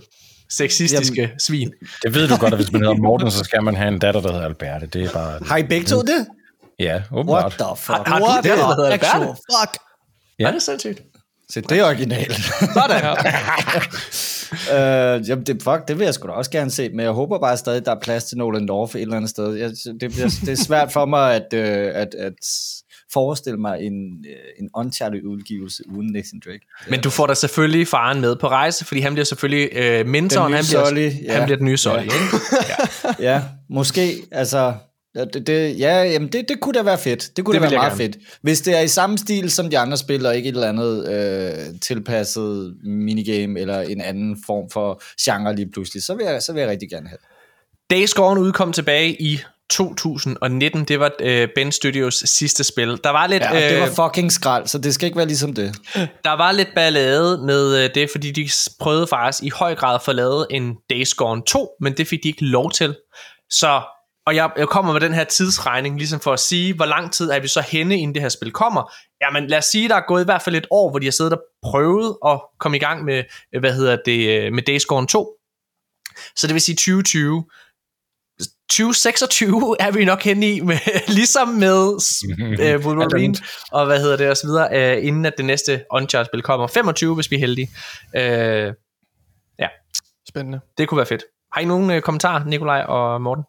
Sexistiske 0.51 1.21
Jamen, 1.21 1.39
svin. 1.39 1.71
Det 2.03 2.13
ved 2.13 2.27
du 2.27 2.37
godt, 2.37 2.53
at 2.53 2.59
hvis 2.59 2.71
man 2.71 2.81
hedder 2.81 2.95
Morten, 3.07 3.31
så 3.31 3.43
skal 3.43 3.63
man 3.63 3.75
have 3.75 3.87
en 3.87 3.99
datter, 3.99 4.21
der 4.21 4.31
hedder 4.31 4.45
Alberte. 4.45 4.87
Det 4.87 5.03
er 5.03 5.11
bare... 5.11 5.39
Har 5.45 5.57
I 5.57 5.63
begge 5.63 5.87
to 5.87 6.01
det? 6.01 6.27
Ja, 6.79 6.93
What 6.93 7.05
åbenbart. 7.11 7.51
the 7.51 7.65
fuck? 7.77 8.07
Har 8.07 8.19
du 8.19 8.25
What 8.25 8.43
det, 8.43 8.51
der 8.51 8.67
hedder 8.67 8.89
Alberte? 8.91 9.25
fuck? 9.25 9.77
Ja. 10.39 10.47
Er 10.47 10.51
det 10.51 10.61
sindssygt? 10.61 11.01
Så 11.49 11.61
det 11.61 11.79
er 11.79 11.83
originalt. 11.85 12.35
Sådan. 12.73 13.17
øh, 15.21 15.29
jamen, 15.29 15.45
det, 15.45 15.63
fuck, 15.63 15.87
det 15.87 15.99
vil 15.99 16.05
jeg 16.05 16.13
sgu 16.13 16.27
da 16.27 16.31
også 16.33 16.51
gerne 16.51 16.71
se, 16.71 16.89
men 16.89 16.99
jeg 16.99 17.11
håber 17.11 17.39
bare 17.39 17.57
stadig, 17.57 17.85
der 17.85 17.91
er 17.95 17.99
plads 17.99 18.23
til 18.23 18.37
Nolan 18.37 18.61
North 18.63 18.95
et 18.95 19.01
eller 19.01 19.15
andet 19.15 19.29
sted. 19.29 19.53
Jeg, 19.53 19.71
det, 20.01 20.11
bliver, 20.11 20.39
det 20.41 20.49
er 20.49 20.63
svært 20.63 20.91
for 20.91 21.05
mig 21.05 21.35
at, 21.35 21.53
øh, 21.53 21.91
at, 21.95 22.15
at 22.19 22.33
forestille 23.13 23.59
mig 23.59 23.81
en, 23.81 24.25
øh, 24.29 24.35
en 24.59 24.69
Uncharted-udgivelse 24.75 25.83
uden 25.89 26.11
Nathan 26.11 26.41
Drake. 26.45 26.67
Men 26.89 27.01
du 27.01 27.09
får 27.09 27.27
da 27.27 27.33
selvfølgelig 27.33 27.87
faren 27.87 28.21
med 28.21 28.35
på 28.35 28.47
rejse, 28.47 28.85
fordi 28.85 29.01
han 29.01 29.13
bliver 29.13 29.25
selvfølgelig 29.25 29.69
øh, 29.73 30.07
mentoren, 30.07 30.53
han 30.53 30.63
bliver, 30.69 30.85
Sully, 30.85 31.09
ja. 31.23 31.33
han 31.33 31.43
bliver 31.43 31.57
den 31.57 31.65
nye 31.65 31.77
Sully. 31.77 31.95
Ja. 31.95 32.01
ikke? 32.03 32.17
Ja, 33.29 33.43
måske, 33.69 34.13
altså... 34.31 34.73
ja, 35.15 35.25
Det, 35.25 35.47
det, 35.47 35.79
ja, 35.79 36.03
jamen 36.03 36.27
det, 36.31 36.45
det 36.49 36.59
kunne 36.59 36.73
da 36.73 36.83
være 36.83 36.97
fedt. 36.97 37.37
Det 37.37 37.45
kunne 37.45 37.53
Det 37.53 37.61
da 37.61 37.67
være 37.69 37.77
meget 37.77 37.99
gerne. 37.99 38.13
fedt. 38.13 38.17
Hvis 38.41 38.61
det 38.61 38.77
er 38.77 38.81
i 38.81 38.87
samme 38.87 39.17
stil 39.17 39.51
som 39.51 39.69
de 39.69 39.77
andre 39.77 39.97
spil, 39.97 40.25
og 40.25 40.35
ikke 40.37 40.49
et 40.49 40.53
eller 40.53 40.69
andet 40.69 41.09
øh, 41.09 41.79
tilpasset 41.79 42.75
minigame, 42.83 43.59
eller 43.59 43.81
en 43.81 44.01
anden 44.01 44.37
form 44.45 44.69
for 44.69 45.01
genre 45.21 45.55
lige 45.55 45.69
pludselig, 45.71 46.03
så 46.03 46.15
vil 46.15 46.25
jeg, 46.25 46.41
så 46.41 46.53
vil 46.53 46.59
jeg 46.59 46.69
rigtig 46.69 46.89
gerne 46.89 47.07
have 47.07 47.17
det. 47.17 47.25
Days 47.89 48.13
Gone 48.13 48.41
udkom 48.41 48.73
tilbage 48.73 49.21
i 49.21 49.39
2019. 49.69 50.83
Det 50.83 50.99
var 50.99 51.11
øh, 51.19 51.47
Ben 51.55 51.71
Studios 51.71 52.15
sidste 52.25 52.63
spil. 52.63 52.99
Der 53.03 53.09
var 53.09 53.27
lidt, 53.27 53.43
Ja, 53.43 53.69
det 53.69 53.75
øh, 53.75 53.81
var 53.81 54.07
fucking 54.07 54.31
skrald, 54.31 54.67
så 54.67 54.77
det 54.77 54.93
skal 54.93 55.05
ikke 55.05 55.17
være 55.17 55.27
ligesom 55.27 55.53
det. 55.53 55.75
der 56.25 56.31
var 56.31 56.51
lidt 56.51 56.69
ballade 56.75 57.45
med 57.45 57.83
øh, 57.83 57.89
det, 57.95 58.09
fordi 58.11 58.31
de 58.31 58.49
prøvede 58.79 59.07
faktisk 59.07 59.43
i 59.43 59.49
høj 59.49 59.75
grad 59.75 59.95
at 59.95 60.01
få 60.01 60.11
lavet 60.11 60.47
en 60.49 60.75
Days 60.89 61.13
Gone 61.13 61.41
2, 61.47 61.69
men 61.81 61.93
det 61.93 62.07
fik 62.07 62.23
de 62.23 62.27
ikke 62.27 62.45
lov 62.45 62.71
til. 62.71 62.95
Så, 63.49 63.81
og 64.25 64.35
jeg, 64.35 64.49
jeg 64.57 64.67
kommer 64.67 64.93
med 64.93 65.01
den 65.01 65.13
her 65.13 65.23
tidsregning, 65.23 65.97
ligesom 65.97 66.19
for 66.19 66.33
at 66.33 66.39
sige, 66.39 66.73
hvor 66.73 66.85
lang 66.85 67.11
tid 67.13 67.29
er 67.29 67.39
vi 67.39 67.47
så 67.47 67.61
henne, 67.61 67.97
inden 67.97 68.13
det 68.15 68.21
her 68.21 68.29
spil 68.29 68.51
kommer. 68.51 68.93
Jamen 69.21 69.47
lad 69.47 69.57
os 69.57 69.65
sige, 69.65 69.89
der 69.89 69.95
er 69.95 70.07
gået 70.07 70.21
i 70.21 70.25
hvert 70.25 70.41
fald 70.41 70.55
et 70.55 70.67
år, 70.71 70.89
hvor 70.89 70.99
de 70.99 71.05
har 71.05 71.11
siddet 71.11 71.33
og 71.33 71.39
prøvet 71.63 72.17
at 72.25 72.41
komme 72.59 72.77
i 72.77 72.79
gang 72.79 73.05
med, 73.05 73.23
øh, 73.55 73.59
hvad 73.59 73.73
hedder 73.73 73.97
det, 74.05 74.29
øh, 74.29 74.53
med 74.53 74.63
Days 74.63 74.85
Gone 74.85 75.07
2. 75.07 75.33
Så 76.35 76.47
det 76.47 76.53
vil 76.53 76.61
sige 76.61 76.75
2020. 76.75 77.45
2026 78.69 79.75
er 79.79 79.91
vi 79.91 80.05
nok 80.05 80.23
henne 80.23 80.51
i, 80.51 80.59
med, 80.59 80.77
ligesom 81.19 81.47
med 81.47 81.99
øh, 82.59 82.85
Wolverine 82.85 83.35
og 83.71 83.85
hvad 83.85 83.99
hedder 83.99 84.17
det 84.17 84.29
og 84.29 84.37
så 84.37 84.47
videre, 84.47 84.97
øh, 84.97 85.05
inden 85.07 85.25
at 85.25 85.33
det 85.37 85.45
næste 85.45 85.83
Uncharted-spil 85.91 86.41
kommer. 86.41 86.67
25, 86.67 87.15
hvis 87.15 87.31
vi 87.31 87.35
er 87.35 87.39
heldige. 87.39 87.69
Øh, 88.15 88.73
Spændende. 90.29 90.59
det 90.77 90.87
kunne 90.87 90.97
være 90.97 91.05
fedt. 91.05 91.23
Har 91.53 91.61
I 91.61 91.65
nogen 91.65 91.91
øh, 91.91 92.01
kommentarer, 92.01 92.43
Nikolaj 92.43 92.81
og 92.81 93.21
Morten? 93.21 93.43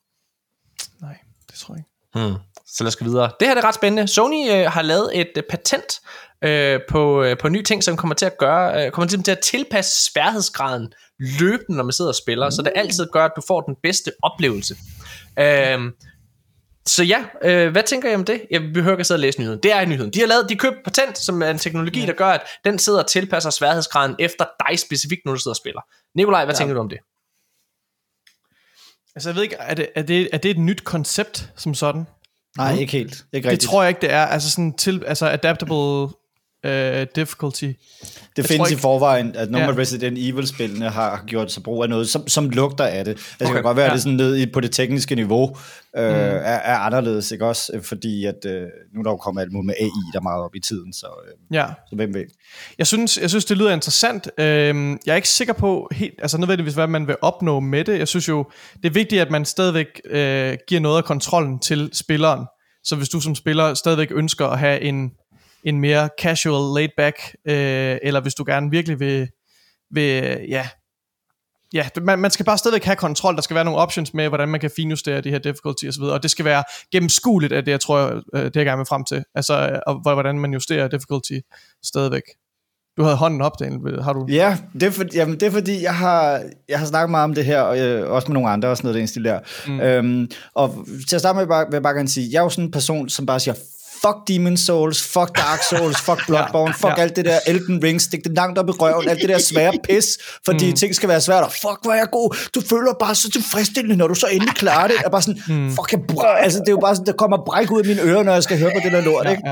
Nej, 1.01 1.17
det 1.51 1.59
tror 1.59 1.75
jeg 1.75 1.79
ikke. 1.79 2.29
Hmm. 2.29 2.39
Så 2.67 2.85
lad 2.85 2.89
os 2.89 2.97
gå 2.97 3.05
videre. 3.05 3.31
Det 3.41 3.49
her 3.49 3.57
er 3.57 3.65
ret 3.65 3.75
spændende. 3.75 4.09
Sony 4.09 4.51
øh, 4.51 4.71
har 4.71 4.83
lavet 4.83 5.21
et 5.21 5.31
øh, 5.37 5.43
patent 5.51 6.01
øh, 6.45 6.81
på, 6.89 7.23
øh, 7.23 7.39
på 7.39 7.49
ny 7.49 7.63
ting, 7.63 7.85
som 7.85 7.97
kommer 7.97 8.15
til 8.15 8.27
at 8.27 8.39
gøre, 8.39 8.87
øh, 8.87 8.93
kommer 8.93 9.09
til 9.09 9.31
at 9.31 9.39
tilpasse 9.39 10.11
sværhedsgraden 10.13 10.93
løbende, 11.41 11.77
når 11.77 11.85
man 11.85 11.93
sidder 11.93 12.09
og 12.09 12.15
spiller, 12.15 12.47
mm. 12.47 12.51
så 12.51 12.63
det 12.63 12.73
altid 12.75 13.07
gør, 13.13 13.25
at 13.25 13.33
du 13.37 13.43
får 13.49 13.61
den 13.61 13.77
bedste 13.83 14.13
oplevelse. 14.23 14.77
Øh, 15.39 15.93
så 16.87 17.05
ja, 17.05 17.25
øh, 17.43 17.73
hvad 17.73 17.83
tænker 17.83 18.11
I 18.11 18.15
om 18.15 18.25
det? 18.25 18.43
Jeg 18.51 18.61
behøver 18.75 18.93
ikke 18.93 19.01
at 19.01 19.07
sidde 19.07 19.19
og 19.19 19.21
læse 19.21 19.41
nyheden. 19.41 19.61
Det 19.63 19.73
er 19.73 19.87
nyheden. 19.87 20.13
De 20.13 20.21
har 20.21 20.27
lavet, 20.27 20.49
de 20.49 20.57
købt 20.57 20.77
patent, 20.85 21.19
som 21.19 21.43
er 21.43 21.51
en 21.51 21.59
teknologi, 21.59 22.07
der 22.07 22.13
gør, 22.13 22.27
at 22.27 22.41
den 22.65 22.79
sidder 22.79 23.03
og 23.03 23.07
tilpasser 23.07 23.51
sværhedsgraden 23.51 24.17
efter 24.19 24.45
dig 24.69 24.79
specifikt, 24.79 25.21
når 25.25 25.33
du 25.33 25.39
sidder 25.39 25.53
og 25.53 25.57
spiller. 25.57 25.81
Nikolaj, 26.15 26.45
hvad 26.45 26.55
ja. 26.55 26.59
tænker 26.59 26.75
du 26.75 26.81
om 26.81 26.89
det? 26.89 26.99
Altså, 29.15 29.29
jeg 29.29 29.37
ved 29.37 29.43
ikke, 29.43 29.57
er 29.57 29.75
det, 29.75 29.89
er 29.95 30.03
det, 30.03 30.29
er 30.33 30.39
det 30.39 30.51
et 30.51 30.59
nyt 30.59 30.85
koncept 30.85 31.51
som 31.57 31.75
sådan? 31.75 32.07
Nej, 32.57 32.75
ikke 32.79 32.93
helt. 32.93 33.25
Ikke 33.33 33.45
Det 33.45 33.53
rigtigt. 33.53 33.71
tror 33.71 33.83
jeg 33.83 33.89
ikke, 33.89 34.01
det 34.01 34.13
er. 34.13 34.27
Altså 34.27 34.51
sådan 34.51 34.73
til, 34.77 35.05
altså 35.07 35.27
adaptable 35.29 36.09
uh, 36.67 37.07
difficulty. 37.15 37.73
Det 38.43 38.47
tror 38.47 38.55
findes 38.55 38.71
i 38.71 38.73
ikke- 38.73 38.81
forvejen, 38.81 39.37
at 39.37 39.51
nogle 39.51 39.67
Ja. 39.67 39.73
af 39.73 39.79
Resident 39.79 40.19
Evil-spillene 40.19 40.91
har 40.91 41.25
gjort 41.27 41.53
sig 41.53 41.63
brug 41.63 41.83
af 41.83 41.89
noget, 41.89 42.09
som, 42.09 42.29
som 42.29 42.51
lugter 42.51 42.85
af 42.85 43.05
det. 43.05 43.11
Altså, 43.11 43.35
okay. 43.41 43.47
det 43.47 43.55
kan 43.55 43.63
godt 43.63 43.77
være, 43.77 43.85
ja. 43.87 43.91
at 43.91 43.95
det 43.95 44.03
sådan 44.03 44.17
ned 44.17 44.37
i, 44.37 44.47
på 44.53 44.61
det 44.61 44.71
tekniske 44.73 45.15
niveau 45.15 45.57
øh, 45.97 46.05
Mm. 46.05 46.15
er, 46.15 46.59
er 46.73 46.77
anderledes, 46.79 47.31
ikke 47.31 47.47
også? 47.47 47.73
Øh, 47.75 47.83
Fordi 47.83 48.25
at, 48.25 48.45
øh, 48.47 48.63
nu 48.95 49.01
er 49.01 49.05
der 49.05 49.11
jo 49.11 49.17
kommet 49.17 49.43
alt 49.43 49.53
muligt 49.53 49.67
med 49.67 49.75
AI, 49.81 49.91
der 50.13 50.19
er 50.19 50.23
meget 50.23 50.43
op 50.45 50.55
i 50.55 50.61
tiden, 50.61 50.93
så, 50.93 51.07
øh, 51.27 51.57
Ja. 51.57 51.67
så 51.91 51.97
hvem 51.97 52.15
ved. 52.15 52.25
Jeg 52.79 52.87
synes, 52.87 53.19
jeg 53.19 53.31
synes, 53.31 53.45
det 53.45 53.57
lyder 53.59 53.73
interessant. 53.73 54.31
Øhm, 54.39 54.99
jeg 55.07 55.13
er 55.13 55.17
ikke 55.17 55.29
sikker 55.29 55.55
på 55.55 55.89
helt, 55.93 56.15
altså 56.23 56.39
nødvendigvis, 56.39 56.75
hvad 56.75 56.87
man 56.87 57.07
vil 57.07 57.17
opnå 57.23 57.61
med 57.61 57.85
det. 57.85 57.99
Jeg 57.99 58.09
synes 58.09 58.29
jo, 58.29 58.45
det 58.83 58.89
er 58.89 58.93
vigtigt, 58.93 59.23
at 59.23 59.31
man 59.31 59.45
stadigvæk 59.45 59.87
øh, 60.11 60.57
giver 60.69 60.81
noget 60.81 60.97
af 60.97 61.05
kontrollen 61.05 61.59
til 61.59 61.91
spilleren. 61.93 62.47
Så 62.85 62.97
hvis 62.97 63.09
du 63.09 63.21
som 63.21 63.35
spiller 63.35 63.75
stadigvæk 63.75 64.09
ønsker 64.15 64.47
at 64.47 64.59
have 64.59 64.81
en, 64.81 65.11
en 65.65 65.81
mere 65.81 66.09
casual, 66.21 66.75
laid 66.75 66.89
back, 66.97 67.17
øh, 67.49 67.99
eller 68.03 68.21
hvis 68.21 68.35
du 68.35 68.45
gerne 68.47 68.71
virkelig 68.71 69.01
vil, 69.01 69.29
vil 69.91 70.39
ja, 70.49 70.69
ja 71.75 71.89
det- 71.95 72.03
man, 72.03 72.19
man 72.19 72.31
skal 72.31 72.45
bare 72.47 72.59
stadigvæk 72.59 72.85
have 72.85 72.97
kontrol. 72.97 73.35
Der 73.37 73.43
skal 73.43 73.55
være 73.55 73.65
nogle 73.65 73.81
options 73.81 74.15
med, 74.15 74.29
hvordan 74.29 74.49
man 74.49 74.61
kan 74.61 74.71
finjustere 74.77 75.21
de 75.21 75.31
her 75.31 75.39
difficulty 75.39 75.85
og 75.87 75.93
så 75.95 76.01
videre. 76.01 76.15
Og 76.15 76.23
det 76.23 76.31
skal 76.31 76.45
være 76.45 76.65
gennemskueligt, 76.93 77.53
at 77.53 77.67
det, 77.67 77.73
jeg 77.73 77.81
tror, 77.81 78.23
øh, 78.35 78.45
det 78.45 78.57
jeg 78.57 78.65
gerne 78.65 78.77
vil 78.79 78.87
frem 78.87 79.05
til. 79.05 79.25
Altså, 79.35 79.69
øh, 79.73 79.79
og 79.87 80.01
hvordan 80.15 80.39
man 80.39 80.53
justerer 80.53 80.89
difficulty 80.89 81.33
stadigvæk. 81.85 82.23
Du 82.97 83.03
havde 83.03 83.17
hånden 83.17 83.41
op, 83.43 83.53
Daniel. 83.61 84.03
Har 84.03 84.13
du? 84.13 84.27
Ja, 84.29 84.57
det 84.75 84.83
er, 84.83 84.91
for, 84.91 85.05
jamen, 85.15 85.35
det 85.41 85.43
er 85.47 85.51
fordi, 85.51 85.83
jeg 85.83 85.95
har, 85.97 86.43
jeg 86.69 86.79
har 86.79 86.87
snakket 86.87 87.11
meget 87.11 87.25
om 87.25 87.35
det 87.35 87.45
her, 87.45 87.61
og 87.61 87.79
øh, 87.79 88.11
også 88.11 88.29
med 88.29 88.35
nogle 88.35 88.49
andre 88.51 88.69
og 88.69 88.77
sådan 88.77 88.93
noget, 88.93 89.09
stil 89.09 89.25
der. 89.25 89.41
Mm. 89.67 89.81
Øhm, 89.81 90.31
og 90.55 90.87
til 91.09 91.17
at 91.17 91.21
starte 91.21 91.37
med, 91.39 91.47
bare- 91.47 91.67
vil 91.67 91.73
jeg 91.75 91.83
bare 91.83 91.95
gerne 91.95 92.09
sige, 92.09 92.29
jeg 92.33 92.39
er 92.39 92.43
jo 92.43 92.49
sådan 92.49 92.65
en 92.65 92.71
person, 92.71 93.09
som 93.09 93.27
bare 93.27 93.41
siger, 93.41 93.55
fuck 94.03 94.29
Demon 94.29 94.57
Souls, 94.57 95.03
fuck 95.03 95.37
Dark 95.37 95.63
Souls, 95.71 96.01
fuck 96.01 96.21
Bloodborne, 96.29 96.75
fuck 96.75 96.99
ja. 96.99 97.03
alt 97.03 97.17
det 97.17 97.25
der 97.25 97.39
Elden 97.47 97.83
Ring, 97.83 98.01
stik 98.01 98.25
det 98.25 98.35
langt 98.37 98.59
op 98.59 98.69
i 98.69 98.73
røven, 98.73 99.09
alt 99.09 99.21
det 99.21 99.29
der 99.29 99.39
svære 99.39 99.73
pis, 99.89 100.19
fordi 100.45 100.71
mm. 100.71 100.77
ting 100.77 100.95
skal 100.95 101.09
være 101.09 101.21
svært, 101.21 101.45
og 101.45 101.53
fuck, 101.53 101.79
hvor 101.83 101.93
er 101.93 101.97
jeg 101.97 102.09
god, 102.13 102.51
du 102.55 102.61
føler 102.61 102.93
bare 103.01 103.15
så 103.15 103.31
tilfredsstillende, 103.31 103.97
når 103.97 104.09
du 104.09 104.15
så 104.15 104.27
endelig 104.27 104.55
klarer 104.55 104.89
det, 104.89 104.97
og 105.05 105.11
bare 105.11 105.23
sådan, 105.23 105.43
mm. 105.49 105.71
fuck, 105.71 105.93
jeg 105.93 106.01
bræ, 106.09 106.37
altså 106.37 106.59
det 106.59 106.69
er 106.69 106.73
jo 106.73 106.81
bare 106.81 106.95
sådan, 106.95 107.07
der 107.07 107.13
kommer 107.13 107.45
bræk 107.47 107.71
ud 107.71 107.81
af 107.81 107.87
mine 107.87 108.03
ører, 108.03 108.23
når 108.23 108.33
jeg 108.33 108.43
skal 108.43 108.59
høre 108.59 108.71
på 108.75 108.81
det 108.85 108.93
der 108.93 109.01
lort, 109.01 109.27
Ja, 109.27 109.31
ikke? 109.31 109.49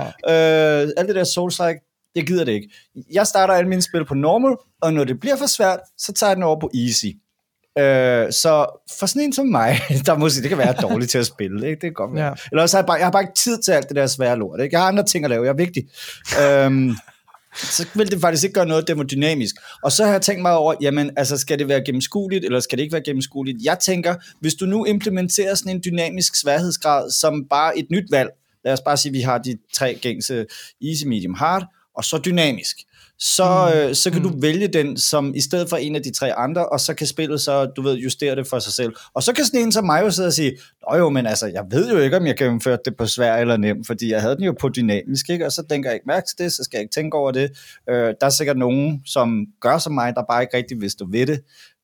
Øh, 0.87 0.93
alt 0.97 1.09
det 1.09 1.17
der 1.17 1.25
Souls-like, 1.25 2.13
jeg 2.15 2.27
gider 2.27 2.45
det 2.45 2.53
ikke. 2.53 2.69
Jeg 3.13 3.27
starter 3.27 3.55
alle 3.55 3.69
mine 3.69 3.83
spil 3.83 4.05
på 4.05 4.15
normal, 4.15 4.57
og 4.83 4.93
når 4.93 5.05
det 5.05 5.21
bliver 5.21 5.37
for 5.37 5.47
svært, 5.47 5.79
så 5.99 6.13
tager 6.13 6.31
jeg 6.31 6.37
den 6.37 6.43
over 6.43 6.61
på 6.61 6.71
easy. 6.75 7.07
Øh, 7.79 8.33
så 8.33 8.67
for 8.99 9.07
sådan 9.07 9.23
en 9.23 9.33
som 9.33 9.47
mig, 9.47 9.81
der 10.07 10.19
må 10.19 10.29
sige, 10.29 10.43
det 10.43 10.49
kan 10.49 10.59
være 10.59 10.73
dårligt 10.73 11.11
til 11.11 11.19
at 11.19 11.27
spille, 11.27 11.69
ikke? 11.69 11.81
det 11.81 11.81
kan 11.81 11.93
godt 11.93 12.15
være. 12.15 12.25
Ja. 12.25 12.29
Ja. 12.29 12.35
Eller 12.53 12.63
også 12.63 12.77
har 12.77 12.83
jeg, 12.83 12.87
bare, 12.87 12.97
jeg 12.97 13.07
har 13.07 13.13
bare 13.13 13.23
ikke 13.23 13.35
tid 13.35 13.63
til 13.63 13.73
alt 13.73 13.89
det 13.89 13.97
der 13.97 14.07
svære 14.07 14.39
lort. 14.39 14.61
Ikke? 14.61 14.75
Jeg 14.75 14.81
har 14.81 14.89
andre 14.89 15.05
ting 15.05 15.25
at 15.25 15.31
lave, 15.31 15.45
jeg 15.45 15.51
er 15.51 15.55
vigtig. 15.55 15.89
øhm, 16.43 16.97
så 17.57 17.87
vil 17.95 18.11
det 18.11 18.21
faktisk 18.21 18.45
ikke 18.45 18.55
gøre 18.55 18.67
noget 18.67 19.11
dynamisk. 19.11 19.55
Og 19.83 19.93
så 19.93 20.05
har 20.05 20.13
jeg 20.13 20.23
tænkt 20.23 20.43
mig 20.43 20.53
over, 20.53 20.75
jamen, 20.81 21.11
altså, 21.17 21.37
skal 21.37 21.59
det 21.59 21.69
være 21.69 21.85
gennemskueligt, 21.85 22.45
eller 22.45 22.61
skal 22.61 22.79
det 22.79 22.83
ikke 22.83 22.93
være 22.93 23.03
gennemskueligt? 23.03 23.59
Jeg 23.65 23.79
tænker, 23.79 24.15
hvis 24.41 24.55
du 24.55 24.67
nu 24.67 24.85
implementerer 24.85 25.55
sådan 25.55 25.73
en 25.73 25.83
dynamisk 25.85 26.41
sværhedsgrad, 26.41 27.11
som 27.11 27.45
bare 27.51 27.79
et 27.79 27.87
nyt 27.91 28.11
valg, 28.11 28.31
lad 28.65 28.73
os 28.73 28.81
bare 28.81 28.97
sige, 28.97 29.11
at 29.11 29.15
vi 29.15 29.21
har 29.21 29.39
de 29.39 29.59
tre 29.75 29.99
gængse 30.03 30.47
easy, 30.85 31.05
medium, 31.07 31.35
hard, 31.35 31.67
og 31.97 32.05
så 32.05 32.21
dynamisk, 32.25 32.77
så, 33.19 33.71
mm. 33.75 33.81
øh, 33.81 33.95
så 33.95 34.11
kan 34.11 34.23
mm. 34.23 34.29
du 34.29 34.41
vælge 34.41 34.69
den 34.69 34.97
som 34.97 35.35
i 35.35 35.41
stedet 35.41 35.69
for 35.69 35.77
en 35.77 35.97
af 35.97 36.03
de 36.03 36.11
tre 36.11 36.35
andre, 36.35 36.69
og 36.69 36.81
så 36.81 36.95
kan 36.95 37.07
spillet 37.07 37.41
så, 37.41 37.65
du 37.65 37.83
ved, 37.83 37.95
justere 37.95 38.37
det 38.37 38.47
for 38.47 38.59
sig 38.59 38.73
selv. 38.73 38.93
Og 39.15 39.23
så 39.23 39.33
kan 39.33 39.45
sådan 39.45 39.61
en 39.61 39.73
som 39.73 39.85
mig 39.85 40.03
jo 40.03 40.11
sidde 40.11 40.27
og 40.27 40.33
sige, 40.33 40.57
Nå 40.91 40.97
jo, 40.97 41.09
men 41.09 41.27
altså, 41.27 41.47
jeg 41.47 41.65
ved 41.71 41.93
jo 41.93 41.99
ikke, 41.99 42.17
om 42.17 42.27
jeg 42.27 42.37
kan 42.37 42.47
gennemføre 42.47 42.79
det 42.85 42.97
på 42.97 43.07
svær 43.07 43.37
eller 43.37 43.57
nem, 43.57 43.85
fordi 43.85 44.11
jeg 44.11 44.21
havde 44.21 44.37
den 44.37 44.45
jo 44.45 44.55
på 44.61 44.69
dynamisk, 44.69 45.31
ikke? 45.31 45.47
og 45.47 45.53
så 45.53 45.63
tænker 45.71 45.91
jeg 45.91 45.95
ikke 45.95 46.07
mærke 46.07 46.27
til 46.27 46.45
det, 46.45 46.53
så 46.53 46.65
skal 46.65 46.79
jeg 46.79 46.83
ikke 46.83 46.95
tænke 46.95 47.17
over 47.17 47.31
det. 47.31 47.51
Øh, 47.91 48.15
der 48.21 48.27
er 48.27 48.31
sikkert 48.31 48.57
nogen, 48.57 49.03
som 49.07 49.47
gør 49.61 49.79
som 49.79 49.93
mig, 49.93 50.15
der 50.15 50.23
bare 50.31 50.43
ikke 50.43 50.57
rigtig 50.57 50.81
vil 50.81 50.91
stå 50.91 51.07
ved 51.11 51.27
det. 51.27 51.41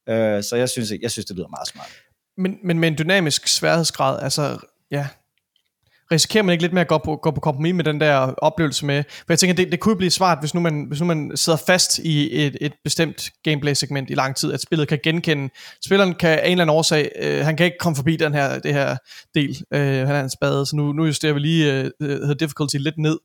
Øh, 0.08 0.42
så 0.42 0.56
jeg 0.56 0.68
synes, 0.68 0.92
jeg 1.02 1.10
synes, 1.10 1.26
det 1.26 1.36
lyder 1.36 1.48
meget 1.48 1.68
smart. 1.68 1.90
Men, 2.38 2.56
men 2.64 2.78
med 2.78 2.88
en 2.88 2.98
dynamisk 2.98 3.48
sværhedsgrad, 3.48 4.22
altså, 4.22 4.58
ja, 4.90 5.06
risikerer 6.12 6.42
man 6.44 6.52
ikke 6.52 6.62
lidt 6.62 6.72
med 6.72 6.80
at 6.80 6.88
gå 6.88 6.98
på, 6.98 7.16
gå 7.22 7.30
på 7.30 7.40
kompromis 7.40 7.74
med 7.74 7.84
den 7.84 8.00
der 8.00 8.16
oplevelse 8.18 8.86
med, 8.86 9.04
for 9.10 9.24
jeg 9.28 9.38
tænker, 9.38 9.54
det, 9.54 9.72
det 9.72 9.80
kunne 9.80 9.96
blive 9.96 10.10
smart, 10.10 10.38
hvis 10.40 10.54
nu, 10.54 10.60
man, 10.60 10.84
hvis 10.88 11.00
nu 11.00 11.06
man 11.06 11.32
sidder 11.34 11.58
fast 11.66 11.98
i 11.98 12.44
et, 12.46 12.56
et 12.60 12.72
bestemt 12.84 13.30
gameplay-segment 13.44 14.10
i 14.10 14.14
lang 14.14 14.36
tid, 14.36 14.52
at 14.52 14.60
spillet 14.60 14.88
kan 14.88 14.98
genkende, 15.02 15.50
spilleren 15.84 16.14
kan 16.14 16.30
af 16.30 16.46
en 16.46 16.50
eller 16.52 16.64
anden 16.64 16.76
årsag, 16.76 17.10
øh, 17.20 17.44
han 17.44 17.56
kan 17.56 17.66
ikke 17.66 17.78
komme 17.80 17.96
forbi 17.96 18.16
den 18.16 18.34
her, 18.34 18.58
det 18.58 18.74
her 18.74 18.96
del, 19.34 19.64
øh, 19.74 20.06
han 20.06 20.16
er 20.16 20.22
en 20.22 20.30
spade, 20.30 20.66
så 20.66 20.76
nu, 20.76 20.92
nu 20.92 21.06
justerer 21.06 21.32
vi 21.32 21.40
lige 21.40 21.72
øh, 21.72 21.90
hedder 22.00 22.34
difficulty 22.34 22.76
lidt 22.76 22.98
ned, 22.98 23.18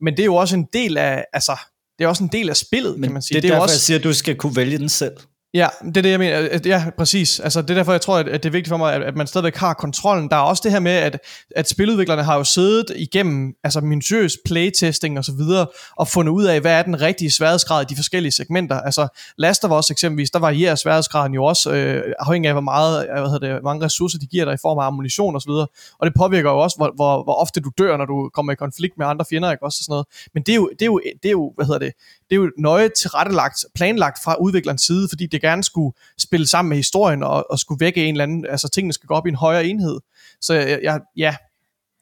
men 0.00 0.16
det 0.16 0.20
er 0.20 0.26
jo 0.26 0.34
også 0.34 0.56
en 0.56 0.66
del 0.72 0.96
af, 0.96 1.24
altså, 1.32 1.52
det 1.98 2.04
er 2.04 2.08
også 2.08 2.24
en 2.24 2.30
del 2.32 2.50
af 2.50 2.56
spillet, 2.56 2.94
Men 2.94 3.02
kan 3.02 3.12
man 3.12 3.22
sige. 3.22 3.34
det 3.34 3.38
er, 3.38 3.40
det 3.40 3.48
er 3.48 3.52
derfor, 3.52 3.62
også, 3.62 3.74
jeg 3.74 3.80
siger, 3.80 3.98
at 3.98 4.04
du 4.04 4.12
skal 4.12 4.36
kunne 4.36 4.56
vælge 4.56 4.78
den 4.78 4.88
selv. 4.88 5.12
Ja, 5.54 5.68
det 5.84 5.96
er 5.96 6.02
det, 6.02 6.10
jeg 6.10 6.18
mener. 6.18 6.40
Øh, 6.40 6.48
øh, 6.52 6.66
ja, 6.66 6.84
præcis. 6.98 7.40
Altså, 7.40 7.62
det 7.62 7.70
er 7.70 7.74
derfor, 7.74 7.92
jeg 7.92 8.00
tror, 8.00 8.18
at 8.18 8.26
det 8.26 8.46
er 8.46 8.50
vigtigt 8.50 8.68
for 8.68 8.76
mig, 8.76 8.94
at, 8.94 9.16
man 9.16 9.26
stadigvæk 9.26 9.56
har 9.56 9.74
kontrollen. 9.74 10.30
Der 10.30 10.36
er 10.36 10.40
også 10.40 10.60
det 10.64 10.72
her 10.72 10.80
med, 10.80 10.92
at, 10.92 11.20
at 11.56 11.68
spiludviklerne 11.68 12.22
har 12.22 12.36
jo 12.36 12.44
siddet 12.44 12.92
igennem 12.96 13.54
altså 13.64 13.80
minutiøs 13.80 14.36
playtesting 14.44 15.18
og 15.18 15.24
så 15.24 15.32
videre, 15.32 15.66
og 15.96 16.08
fundet 16.08 16.32
ud 16.32 16.44
af, 16.44 16.60
hvad 16.60 16.72
er 16.72 16.82
den 16.82 17.00
rigtige 17.00 17.30
sværhedsgrad 17.30 17.82
i 17.82 17.86
de 17.90 17.96
forskellige 17.96 18.32
segmenter. 18.32 18.80
Altså, 18.80 19.08
Last 19.38 19.64
of 19.64 19.78
Us 19.78 19.90
eksempelvis, 19.90 20.30
der 20.30 20.38
varierer 20.38 20.74
sværhedsgraden 20.74 21.34
jo 21.34 21.44
også, 21.44 21.72
øh, 21.72 22.12
afhængig 22.18 22.48
af, 22.48 22.54
hvor 22.54 22.60
meget, 22.60 23.06
øh, 23.08 23.12
hvad 23.12 23.30
hedder 23.30 23.38
det, 23.38 23.50
hvor 23.50 23.70
mange 23.70 23.84
ressourcer 23.84 24.18
de 24.18 24.26
giver 24.26 24.44
dig 24.44 24.54
i 24.54 24.62
form 24.62 24.78
af 24.78 24.86
ammunition 24.86 25.34
og 25.34 25.42
så 25.42 25.50
videre. 25.50 25.66
Og 25.98 26.06
det 26.06 26.14
påvirker 26.18 26.50
jo 26.50 26.58
også, 26.58 26.76
hvor, 26.76 26.92
hvor, 26.94 27.24
hvor 27.24 27.34
ofte 27.34 27.60
du 27.60 27.70
dør, 27.78 27.96
når 27.96 28.04
du 28.04 28.30
kommer 28.34 28.52
i 28.52 28.56
konflikt 28.56 28.98
med 28.98 29.06
andre 29.06 29.24
fjender, 29.30 29.52
ikke 29.52 29.64
også 29.64 29.78
og 29.80 29.84
sådan 29.84 29.92
noget. 29.92 30.06
Men 30.34 30.42
det 30.42 30.52
er 30.52 30.56
jo, 30.56 30.70
det 30.72 30.82
er 30.82 30.86
jo, 30.86 31.00
det 31.22 31.28
er 31.28 31.30
jo 31.30 31.52
hvad 31.56 31.66
hedder 31.66 31.78
det, 31.78 31.92
det 32.30 32.36
er 32.36 32.40
jo 32.40 32.50
nøje 32.58 32.88
tilrettelagt, 32.88 33.64
planlagt 33.74 34.18
fra 34.24 34.36
udviklerens 34.40 34.82
side, 34.82 35.08
fordi 35.08 35.26
det 35.26 35.40
gerne 35.40 35.64
skulle 35.64 35.96
spille 36.18 36.46
sammen 36.46 36.68
med 36.68 36.76
historien 36.76 37.22
og, 37.22 37.50
og 37.50 37.58
skulle 37.58 37.80
vække 37.80 38.04
en 38.04 38.14
eller 38.14 38.24
anden, 38.24 38.46
altså 38.46 38.68
tingene 38.68 38.92
skal 38.92 39.06
gå 39.06 39.14
op 39.14 39.26
i 39.26 39.28
en 39.28 39.34
højere 39.34 39.66
enhed. 39.66 40.00
Så 40.40 40.54
jeg, 40.54 40.80
jeg 40.82 41.00
ja, 41.16 41.36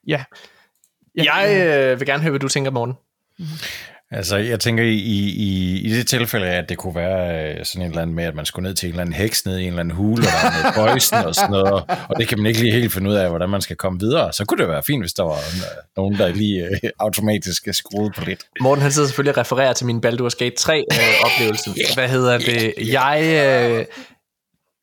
ja, 0.07 0.25
Jeg 1.17 1.67
øh, 1.93 2.01
vil 2.01 2.07
gerne 2.07 2.23
høre, 2.23 2.31
hvad 2.31 2.41
du 2.41 2.49
tænker, 2.49 2.71
Morten. 2.71 2.95
Altså, 4.11 4.37
jeg 4.37 4.61
tænker 4.61 4.85
i, 4.85 4.95
i, 4.95 5.81
i 5.81 5.91
det 5.91 6.07
tilfælde, 6.07 6.47
at 6.47 6.69
det 6.69 6.79
kunne 6.79 6.95
være 6.95 7.55
øh, 7.59 7.65
sådan 7.65 7.83
en 7.83 7.91
eller 7.91 8.03
anden 8.03 8.17
med, 8.17 8.25
at 8.25 8.35
man 8.35 8.47
skulle 8.47 8.69
ned 8.69 8.75
til 8.75 8.87
en 8.87 8.93
eller 8.93 9.01
anden 9.01 9.15
heks 9.15 9.47
ned 9.47 9.59
i 9.59 9.63
en 9.63 9.69
eller 9.69 9.81
anden 9.81 9.97
hule, 9.97 10.23
og 10.23 10.33
der 10.33 10.49
er 10.49 10.63
noget 10.63 10.93
poison 10.93 11.19
og 11.19 11.35
sådan 11.35 11.51
noget, 11.51 11.73
og 12.09 12.17
det 12.19 12.29
kan 12.29 12.39
man 12.39 12.47
ikke 12.47 12.61
lige 12.61 12.73
helt 12.73 12.93
finde 12.93 13.11
ud 13.11 13.15
af, 13.15 13.29
hvordan 13.29 13.51
man 13.51 13.61
skal 13.61 13.77
komme 13.77 14.01
videre. 14.01 14.33
Så 14.33 14.45
kunne 14.45 14.59
det 14.59 14.69
være 14.69 14.83
fint, 14.83 15.03
hvis 15.03 15.13
der 15.13 15.23
var 15.23 15.33
øh, 15.33 15.83
nogen, 15.97 16.19
der 16.19 16.29
lige 16.29 16.65
øh, 16.65 16.91
automatisk 16.99 17.69
skruede 17.73 18.11
på 18.17 18.25
lidt. 18.25 18.45
Morten 18.61 18.83
han 18.83 18.93
sidder 18.93 19.09
selvfølgelig 19.09 19.35
og 19.35 19.39
refererer 19.39 19.73
til 19.73 19.87
min 19.87 19.97
Baldur's 20.07 20.37
Gate 20.39 20.57
3 20.57 20.85
øh, 20.93 20.99
oplevelse. 21.25 21.71
Hvad 21.95 22.09
hedder 22.09 22.39
det? 22.39 22.75
Jeg, 22.93 23.21
øh, 23.79 23.85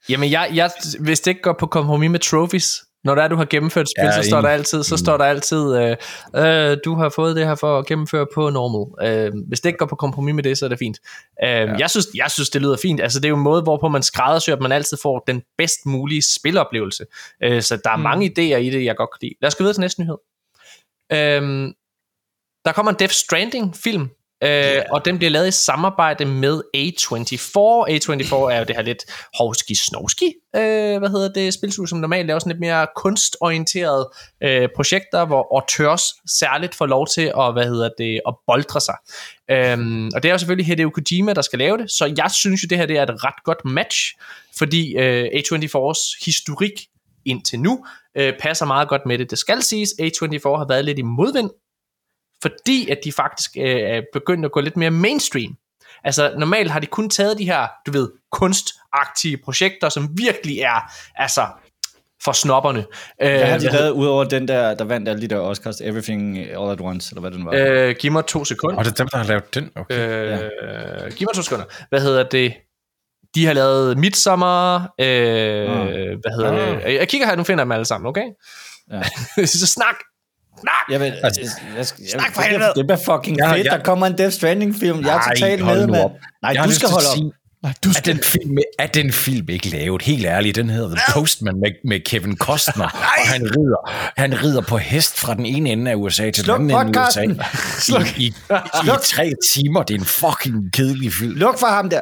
jamen 0.10 0.32
jeg, 0.32 0.50
jeg, 0.54 0.72
hvis 1.00 1.20
det 1.20 1.32
ikke 1.32 1.42
går 1.42 1.56
på 1.60 1.68
kompromis 1.68 2.10
med 2.10 2.20
trophies, 2.20 2.84
når 3.04 3.16
der 3.16 3.22
er, 3.22 3.28
du 3.28 3.36
har 3.36 3.46
gennemført 3.46 3.90
spil, 3.90 4.06
Ja, 4.06 4.22
så 4.22 4.30
står 4.30 4.42
der 4.42 4.50
altid, 4.50 4.84
så 4.84 4.98
står 4.98 5.18
der 5.18 5.26
altid, 5.26 5.76
øh, 5.76 5.98
øh, 6.36 6.78
du 6.86 6.96
har 6.96 7.10
fået 7.10 7.36
det 7.36 7.46
her 7.46 7.56
for 7.56 7.80
at 7.80 7.86
gennemføre 7.86 8.28
på 8.34 8.50
normal. 8.50 9.10
Øh, 9.10 9.32
hvis 9.48 9.60
det 9.60 9.70
ikke 9.70 9.78
går 9.78 9.86
på 9.86 9.96
kompromis 9.96 10.36
med 10.36 10.44
det, 10.44 10.58
så 10.58 10.66
er 10.66 10.70
det 10.70 10.80
fint. 10.80 11.00
Øh, 11.44 11.50
ja. 11.50 11.76
jeg, 11.80 11.90
synes, 11.90 12.08
jeg 12.16 12.32
synes, 12.32 12.50
det 12.50 12.62
lyder 12.62 12.78
fint. 12.78 13.02
Altså, 13.02 13.20
det 13.20 13.26
er 13.26 13.30
jo 13.30 13.36
en 13.36 13.42
måde, 13.42 13.62
hvorpå 13.62 13.88
man 13.88 14.04
skræddersyr, 14.04 14.54
at 14.54 14.62
man 14.62 14.72
altid 14.72 14.98
får 15.02 15.24
den 15.28 15.42
bedst 15.58 15.86
mulige 15.86 16.22
spiloplevelse. 16.36 17.06
Øh, 17.44 17.62
så 17.62 17.78
der 17.84 17.90
er 17.90 17.98
mm. 17.98 18.04
mange 18.04 18.26
idéer 18.26 18.58
i 18.58 18.70
det, 18.70 18.86
jeg 18.86 18.96
godt 18.96 19.10
kan 19.12 19.20
lide. 19.22 19.36
Lad 19.42 19.48
os 19.48 19.56
gå 19.56 19.64
videre 19.64 19.74
til 19.74 19.82
næste 19.82 20.02
nyhed. 20.02 20.18
Øh, 21.12 21.74
der 22.66 22.72
kommer 22.72 22.92
en 22.92 23.00
Death 23.00 23.14
Stranding 23.14 23.76
film, 23.76 24.10
øh, 24.44 24.50
yeah. 24.50 24.86
og 24.92 25.06
den 25.06 25.18
bliver 25.18 25.32
lavet 25.32 25.48
i 25.48 25.52
samarbejde 25.52 26.26
med 26.26 26.62
A24. 26.78 27.58
A24 27.90 28.36
er 28.52 28.60
jo 28.60 28.66
det 28.68 28.76
her 28.76 28.82
lidt 28.82 29.06
hovski 29.38 29.76
snovski 29.76 30.34
øh, 30.56 30.98
hvad 31.00 31.10
hedder 31.10 31.30
det, 31.34 31.54
spilstudie, 31.54 31.88
som 31.88 32.00
normalt 32.00 32.28
laver 32.28 32.40
sådan 32.40 32.52
lidt 32.52 32.60
mere 32.60 32.88
kunstorienterede 32.96 34.10
øh, 34.44 34.70
projekter, 34.76 35.26
hvor 35.26 35.48
auteurs 35.56 36.04
særligt 36.28 36.76
får 36.76 36.86
lov 36.86 37.08
til 37.08 37.32
at, 37.40 37.54
hvad 37.54 37.66
hedder 37.66 37.90
det, 37.98 38.22
at 38.28 38.36
boldre 38.48 38.82
sig. 38.82 38.96
Øhm, 39.52 40.12
og 40.16 40.24
det 40.24 40.30
er 40.30 40.34
jo 40.34 40.38
selvfølgelig 40.38 40.66
Hideo 40.66 40.90
Kojima, 40.90 41.34
der 41.34 41.42
skal 41.42 41.60
lave 41.60 41.78
det, 41.78 41.92
så 41.92 42.14
jeg 42.18 42.32
synes 42.32 42.64
jo, 42.64 42.68
det 42.70 42.78
her 42.78 42.86
det 42.86 42.98
er 42.98 43.04
et 43.04 43.24
ret 43.24 43.44
godt 43.44 43.66
match, 43.66 43.98
fordi 44.58 44.96
øh, 44.98 45.26
A24's 45.26 46.26
historik 46.26 46.88
indtil 47.26 47.60
nu 47.60 47.86
øh, 48.18 48.34
passer 48.40 48.66
meget 48.66 48.88
godt 48.88 49.06
med 49.06 49.18
det. 49.18 49.32
Det 49.32 49.38
skal 49.38 49.62
siges, 49.62 49.90
A24 50.02 50.58
har 50.58 50.68
været 50.68 50.86
lidt 50.86 51.00
i 51.00 51.02
modvind 51.02 51.50
fordi 52.44 52.90
at 52.90 52.98
de 53.04 53.12
faktisk 53.12 53.52
øh, 53.58 53.64
er 53.80 54.02
begyndt 54.14 54.46
at 54.46 54.52
gå 54.52 54.60
lidt 54.60 54.78
mere 54.78 54.92
mainstream. 54.92 55.56
Altså 56.04 56.34
normalt 56.38 56.72
har 56.72 56.80
de 56.80 56.86
kun 56.86 57.10
taget 57.10 57.38
de 57.38 57.46
her, 57.46 57.68
du 57.88 57.92
ved, 57.92 58.10
kunstagtige 58.32 59.38
projekter, 59.46 59.90
som 59.90 60.10
virkelig 60.18 60.60
er, 60.60 60.92
altså, 61.16 61.46
for 62.24 62.32
snopperne. 62.32 62.86
Hvad 63.18 63.46
har 63.46 63.56
Øh, 63.56 63.62
de 63.62 63.70
lavet 63.72 63.90
ud 63.90 64.06
over 64.08 64.24
den 64.24 64.48
der, 64.48 64.74
der 64.76 64.84
vandt 64.86 65.10
alle 65.10 65.22
de 65.22 65.28
der 65.28 65.38
Oscars, 65.40 65.82
Everything 65.82 66.38
All 66.40 66.72
at 66.72 66.82
Once, 66.82 67.12
eller 67.12 67.22
hvad 67.22 67.32
den 67.32 67.46
var? 67.46 67.52
øh, 67.56 67.96
giv 68.00 68.12
mig 68.12 68.26
to 68.26 68.46
sekunder. 68.46 68.78
Og 68.78 68.86
det 68.86 68.92
er 68.92 68.96
dem, 68.96 69.08
der 69.08 69.18
har 69.18 69.26
lavet 69.26 69.56
den? 69.56 69.72
Okay. 69.76 70.40
Øh, 71.06 71.12
giv 71.12 71.28
mig 71.28 71.36
to 71.36 71.42
sekunder. 71.42 71.66
Hvad 71.90 72.02
hedder 72.02 72.24
det? 72.24 72.54
De 73.36 73.46
har 73.46 73.54
lavet 73.54 73.98
Midsommer, 73.98 74.76
øh, 75.00 75.68
hvad 76.22 76.36
hedder 76.36 76.52
Ah. 76.76 76.84
det? 76.84 76.94
Jeg 77.00 77.08
kigger 77.08 77.28
her, 77.28 77.36
nu 77.36 77.44
finder 77.44 77.62
jeg 77.62 77.66
dem 77.66 77.72
alle 77.72 77.86
sammen, 77.86 78.08
okay? 78.08 78.26
Ja. 78.92 79.46
så 79.46 79.68
snak! 79.68 79.96
Snak! 80.64 80.86
Jeg 80.92 81.00
vil, 81.00 81.14
Altså, 81.24 81.42
jeg, 81.42 81.50
jeg, 81.78 81.78
jeg, 81.78 82.10
Snak 82.10 82.34
for 82.34 82.42
det, 82.42 82.50
helvede! 82.52 82.72
det 82.76 82.86
bliver 82.88 83.00
fucking 83.06 83.38
Ja, 83.38 83.54
fedt, 83.54 83.66
ja. 83.66 83.72
der 83.72 83.84
kommer 83.84 84.08
en 84.08 84.18
Death 84.18 84.34
Stranding 84.36 84.76
film. 84.80 85.06
Jeg 85.06 85.16
er 85.16 85.22
totalt 85.36 85.66
med, 85.66 85.88
mand. 85.88 86.12
Nej, 86.42 86.52
Jeg 86.56 86.64
du 86.66 86.72
skal 86.72 86.90
holde 86.90 87.08
op. 87.12 87.16
sige, 87.18 87.32
Nej, 87.64 87.74
du 87.84 87.90
Er 87.90 87.94
skal... 87.94 88.14
den, 88.16 88.24
film, 88.24 88.58
er 88.80 88.88
den 88.88 89.12
film 89.12 89.50
ikke 89.50 89.70
lavet? 89.70 90.02
Helt 90.02 90.26
ærligt, 90.26 90.56
den 90.56 90.70
hedder 90.70 90.90
The 90.90 91.00
Postman 91.14 91.54
med, 91.60 91.72
med 91.90 92.00
Kevin 92.06 92.38
Costner, 92.38 92.84
og 93.20 93.28
han 93.28 93.42
rider, 93.44 93.92
han 94.18 94.44
rider 94.44 94.62
på 94.62 94.78
hest 94.78 95.20
fra 95.20 95.34
den 95.34 95.46
ene 95.46 95.70
ende 95.70 95.92
af 95.92 95.96
USA 95.96 96.32
til 96.32 96.44
Sluk 96.44 96.60
den 96.60 96.72
anden 96.72 96.88
ende 96.88 97.00
af 97.00 97.08
USA. 97.08 97.22
I, 97.22 97.28
i, 98.18 98.26
i, 98.26 98.34
i 98.86 98.90
tre 99.04 99.32
timer. 99.54 99.84
Det 99.84 99.96
er 99.96 100.00
en 100.00 100.06
fucking 100.06 100.74
kedelig 100.74 101.14
film. 101.14 101.34
Luk 101.36 101.60
for 101.60 101.68
ham 101.68 101.90
der. 101.90 102.02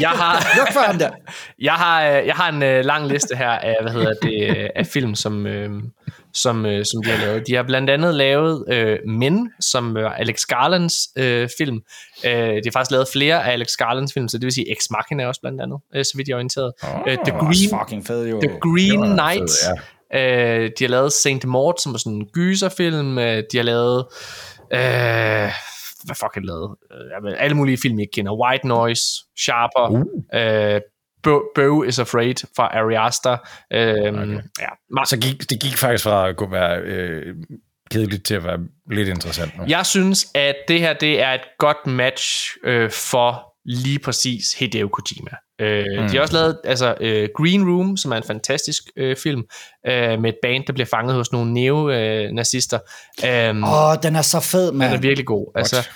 Jeg 0.00 0.08
har, 0.08 0.46
Luk 0.58 0.72
for 0.72 0.80
ham 0.80 0.98
der. 0.98 1.10
Jeg 1.58 1.72
har, 1.72 2.06
øh, 2.06 2.26
jeg 2.26 2.34
har 2.34 2.48
en 2.48 2.62
øh, 2.62 2.84
lang 2.84 3.08
liste 3.08 3.36
her 3.36 3.50
af, 3.50 3.76
hvad 3.82 3.92
hedder 3.92 4.14
det, 4.22 4.56
øh, 4.56 4.68
af 4.76 4.86
film, 4.86 5.14
som, 5.14 5.46
øh, 5.46 5.70
som, 6.34 6.66
øh, 6.66 6.84
som 6.84 7.02
de 7.04 7.10
har 7.10 7.26
lavet. 7.26 7.46
De 7.46 7.54
har 7.54 7.62
blandt 7.62 7.90
andet 7.90 8.14
lavet 8.14 8.64
øh, 8.72 8.98
Men, 9.08 9.50
som 9.60 9.96
er 9.96 10.08
Alex 10.08 10.40
Garlands 10.44 10.94
øh, 11.18 11.48
film. 11.58 11.80
Øh, 12.24 12.32
de 12.32 12.62
har 12.64 12.72
faktisk 12.72 12.90
lavet 12.90 13.08
flere 13.12 13.44
af 13.44 13.52
Alex 13.52 13.68
Garlands 13.78 14.12
film, 14.12 14.28
så 14.28 14.38
det 14.38 14.44
vil 14.44 14.52
sige 14.52 14.72
Ex 14.72 14.78
Machina 14.90 15.26
også 15.26 15.40
blandt 15.40 15.60
andet, 15.60 15.78
øh, 15.94 16.04
så 16.04 16.12
vidt 16.16 16.28
jeg 16.28 16.34
er 16.34 16.36
orienteret. 16.36 16.72
Oh, 16.82 17.00
øh, 17.06 17.18
The 17.26 17.38
Green, 17.38 17.80
Fucking 17.80 18.06
fed, 18.06 18.28
jo. 18.28 18.40
The 18.40 18.58
Green 18.60 19.00
Knight. 19.00 19.50
fed, 19.50 19.76
Øh, 20.14 20.70
de 20.78 20.84
har 20.84 20.88
lavet 20.88 21.12
Saint 21.12 21.44
Mort, 21.44 21.80
som 21.82 21.94
er 21.94 21.98
sådan 21.98 22.12
en 22.12 22.26
gyserfilm. 22.32 23.18
Øh, 23.18 23.42
de 23.52 23.56
har 23.56 23.62
lavet... 23.62 24.04
Øh, 24.74 25.52
hvad 26.06 26.16
fuck 26.16 26.34
har 26.34 26.40
de 26.40 26.46
lavet? 26.46 26.76
Øh, 27.26 27.34
alle 27.38 27.56
mulige 27.56 27.78
film, 27.82 27.98
jeg 27.98 28.02
ikke 28.02 28.12
kender. 28.12 28.32
White 28.42 28.68
Noise, 28.68 29.02
Sharper, 29.38 29.88
uh. 29.90 30.74
øh, 30.74 30.80
Bo, 31.54 31.82
is 31.82 31.98
Afraid 31.98 32.34
fra 32.56 32.66
Ari 32.78 32.94
Aster. 32.94 33.36
Øh, 33.72 33.90
okay. 33.90 34.40
ja, 34.60 35.04
Så 35.04 35.18
gik, 35.22 35.50
det 35.50 35.60
gik 35.60 35.76
faktisk 35.76 36.04
fra 36.04 36.28
at 36.28 36.36
kunne 36.36 36.52
være 36.52 36.80
øh, 36.80 37.34
kedeligt 37.90 38.24
til 38.24 38.34
at 38.34 38.44
være 38.44 38.58
lidt 38.90 39.08
interessant 39.08 39.58
nu. 39.58 39.64
jeg 39.68 39.86
synes, 39.86 40.26
at 40.34 40.56
det 40.68 40.80
her 40.80 40.92
det 40.92 41.22
er 41.22 41.32
et 41.32 41.44
godt 41.58 41.86
match 41.86 42.56
øh, 42.64 42.90
for 42.90 43.54
lige 43.64 43.98
præcis 43.98 44.52
Hideo 44.58 44.88
Kojima. 44.88 45.30
Øh, 45.60 45.84
mm. 45.98 46.08
De 46.08 46.16
har 46.16 46.20
også 46.20 46.34
lavet 46.34 46.58
altså, 46.64 46.94
øh, 47.00 47.28
Green 47.36 47.68
Room, 47.68 47.96
som 47.96 48.12
er 48.12 48.16
en 48.16 48.22
fantastisk 48.22 48.82
øh, 48.96 49.16
film, 49.16 49.42
øh, 49.86 50.20
med 50.20 50.28
et 50.28 50.36
band, 50.42 50.64
der 50.66 50.72
bliver 50.72 50.86
fanget 50.86 51.14
hos 51.14 51.32
nogle 51.32 51.52
neo-nazister. 51.54 52.78
Øh, 53.24 53.56
Åh, 53.56 53.90
oh, 53.90 53.96
den 54.02 54.16
er 54.16 54.22
så 54.22 54.40
fed, 54.40 54.72
Den 54.72 54.82
er 54.82 54.90
mand. 54.90 55.02
virkelig 55.02 55.26
god. 55.26 55.52
Altså, 55.54 55.88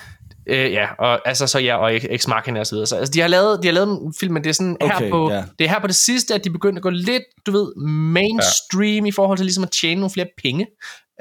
øh, 0.46 0.72
ja, 0.72 0.86
og 0.98 1.28
altså 1.28 1.46
så 1.46 1.58
ja, 1.58 1.76
og 1.76 1.94
Ex 1.94 2.26
Machina 2.26 2.60
og 2.60 2.66
så 2.66 2.74
videre. 2.74 2.86
Så, 2.86 2.96
altså, 2.96 3.12
de 3.12 3.20
har 3.20 3.28
lavet, 3.28 3.62
de 3.62 3.68
har 3.68 3.72
lavet 3.72 3.88
en 3.88 4.14
film, 4.20 4.34
men 4.34 4.44
det 4.44 4.50
er 4.50 4.54
sådan 4.54 4.76
okay, 4.80 4.98
her 4.98 5.10
på, 5.10 5.30
ja. 5.30 5.44
det 5.58 5.64
er 5.64 5.68
her 5.68 5.80
på 5.80 5.86
det 5.86 5.96
sidste, 5.96 6.34
at 6.34 6.44
de 6.44 6.50
begyndte 6.50 6.78
at 6.78 6.82
gå 6.82 6.90
lidt, 6.90 7.22
du 7.46 7.52
ved, 7.52 7.86
mainstream 7.86 9.04
ja. 9.04 9.08
i 9.08 9.12
forhold 9.12 9.38
til 9.38 9.44
ligesom 9.44 9.64
at 9.64 9.70
tjene 9.70 10.00
nogle 10.00 10.12
flere 10.12 10.28
penge. 10.42 10.66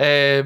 Øh, 0.01 0.45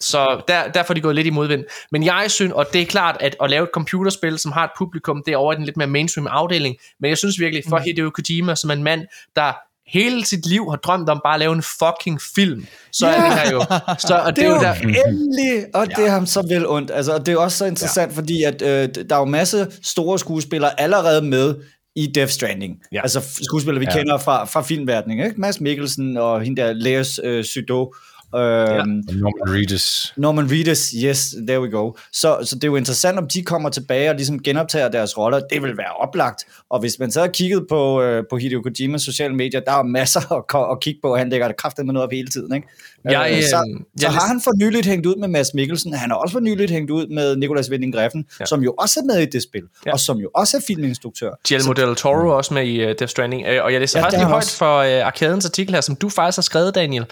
så 0.00 0.42
der, 0.48 0.68
derfor 0.68 0.92
er 0.92 0.94
de 0.94 1.00
gået 1.00 1.14
lidt 1.14 1.26
i 1.26 1.30
modvind. 1.30 1.64
Men 1.92 2.04
jeg 2.04 2.24
synes, 2.28 2.52
og 2.52 2.66
det 2.72 2.82
er 2.82 2.86
klart, 2.86 3.16
at 3.20 3.36
at 3.42 3.50
lave 3.50 3.64
et 3.64 3.70
computerspil, 3.72 4.38
som 4.38 4.52
har 4.52 4.64
et 4.64 4.70
publikum, 4.78 5.22
det 5.26 5.32
er 5.32 5.36
over 5.36 5.52
i 5.52 5.56
den 5.56 5.64
lidt 5.64 5.76
mere 5.76 5.88
mainstream 5.88 6.26
afdeling. 6.26 6.76
Men 7.00 7.08
jeg 7.08 7.18
synes 7.18 7.40
virkelig, 7.40 7.64
for 7.68 7.78
Hideo 7.78 8.10
Kojima, 8.10 8.54
som 8.54 8.70
en 8.70 8.82
mand, 8.82 9.06
der 9.36 9.52
hele 9.86 10.24
sit 10.24 10.46
liv 10.46 10.70
har 10.70 10.76
drømt 10.76 11.08
om 11.08 11.20
bare 11.24 11.34
at 11.34 11.40
lave 11.40 11.52
en 11.52 11.62
fucking 11.62 12.20
film, 12.34 12.66
så 12.92 13.06
er 13.06 13.28
det 13.28 13.38
her 13.38 13.50
jo... 13.52 13.60
Så, 13.98 14.22
og 14.24 14.36
Det 14.36 14.44
er 14.44 14.48
jo 14.48 14.54
der, 14.54 14.74
endelig, 14.74 15.64
og 15.74 15.86
det 15.86 16.06
er 16.06 16.10
ham 16.10 16.26
så 16.26 16.42
vel 16.42 16.68
ondt. 16.68 16.90
Altså, 16.94 17.14
og 17.14 17.26
det 17.26 17.34
er 17.34 17.38
også 17.38 17.58
så 17.58 17.64
interessant, 17.64 18.12
ja. 18.12 18.16
fordi 18.16 18.42
at, 18.42 18.62
øh, 18.62 18.88
der 19.08 19.16
er 19.16 19.18
jo 19.18 19.24
masse 19.24 19.66
store 19.82 20.18
skuespillere 20.18 20.80
allerede 20.80 21.22
med 21.22 21.54
i 21.96 22.06
Death 22.06 22.32
Stranding. 22.32 22.78
Ja. 22.92 22.96
Ja. 22.96 23.02
Altså 23.02 23.20
skuespillere, 23.42 23.80
vi 23.80 23.86
ja. 23.90 23.98
kender 23.98 24.18
fra, 24.18 24.44
fra 24.44 24.62
filmverdenen. 24.62 25.26
Ikke? 25.26 25.40
Mads 25.40 25.60
Mikkelsen 25.60 26.16
og 26.16 26.40
hende 26.40 26.62
der, 26.62 26.72
Leos 26.72 27.20
øh, 27.24 27.44
Sydå. 27.44 27.94
Øh, 28.38 28.76
ja. 28.76 28.82
Norman 29.14 29.54
Reedus. 29.56 30.12
Norman 30.16 30.50
Reedus, 30.50 30.90
yes, 31.04 31.34
there 31.46 31.60
we 31.60 31.70
go. 31.70 31.92
Så, 32.12 32.38
så 32.44 32.54
det 32.54 32.64
er 32.64 32.68
jo 32.68 32.76
interessant, 32.76 33.18
om 33.18 33.28
de 33.28 33.42
kommer 33.42 33.68
tilbage 33.70 34.10
og 34.10 34.16
ligesom 34.16 34.42
genoptager 34.42 34.88
deres 34.88 35.18
roller. 35.18 35.40
Det 35.52 35.62
vil 35.62 35.76
være 35.76 35.92
oplagt. 36.00 36.44
Og 36.70 36.80
hvis 36.80 36.98
man 36.98 37.10
så 37.10 37.20
har 37.20 37.28
kigget 37.28 37.66
på, 37.68 38.02
øh, 38.02 38.24
på 38.30 38.36
Hideo 38.36 38.62
Kojimas 38.62 39.02
sociale 39.02 39.34
medier, 39.34 39.60
der 39.60 39.72
er 39.72 39.82
masser 39.82 40.32
at, 40.32 40.72
at 40.72 40.80
kigge 40.80 41.00
på. 41.02 41.16
Han 41.16 41.28
lægger 41.28 41.46
det 41.48 41.56
kraftigt 41.56 41.86
med 41.86 41.94
noget 41.94 42.04
op 42.06 42.12
hele 42.12 42.28
tiden. 42.28 42.54
Ikke? 42.54 42.68
Jeg, 43.04 43.28
Øh, 43.30 43.36
øh, 43.36 43.42
så, 43.42 43.48
så 43.48 43.84
jeg 44.02 44.12
har 44.12 44.26
han 44.26 44.40
for 44.44 44.58
nyligt 44.58 44.86
hængt 44.86 45.06
ud 45.06 45.16
med 45.16 45.28
Mads 45.28 45.54
Mikkelsen. 45.54 45.92
Han 45.94 46.10
har 46.10 46.16
også 46.16 46.32
for 46.32 46.40
nyligt 46.40 46.70
hængt 46.70 46.90
ud 46.90 47.06
med 47.06 47.36
Nicolas 47.36 47.70
Winding 47.70 47.94
Greffen, 47.94 48.24
Ja. 48.40 48.44
som 48.46 48.62
jo 48.62 48.74
også 48.78 49.00
er 49.00 49.04
med 49.04 49.22
i 49.22 49.26
det 49.26 49.42
spil. 49.42 49.62
Ja. 49.86 49.92
Og 49.92 50.00
som 50.00 50.16
jo 50.16 50.30
også 50.34 50.56
er 50.56 50.60
filminstruktør. 50.66 51.30
Guillermo 51.48 51.72
del 51.72 51.96
Toro 51.96 52.28
er 52.28 52.32
også 52.32 52.54
med 52.54 52.66
i 52.66 52.82
uh, 52.82 52.86
Death 52.98 53.06
Stranding, 53.08 53.42
uh, 53.42 53.64
og 53.64 53.72
jeg 53.72 53.80
læser 53.80 53.98
ja, 53.98 54.04
faktisk 54.04 54.10
det 54.10 54.20
lige 54.20 54.26
har 54.26 54.32
højt 54.32 54.44
han 54.44 54.90
for 54.92 55.00
uh, 55.00 55.06
Arkadens 55.06 55.44
artikel 55.44 55.74
her, 55.74 55.80
som 55.80 55.96
du 55.96 56.08
faktisk 56.08 56.36
har 56.36 56.42
skrevet, 56.42 56.74
Daniel. 56.74 57.04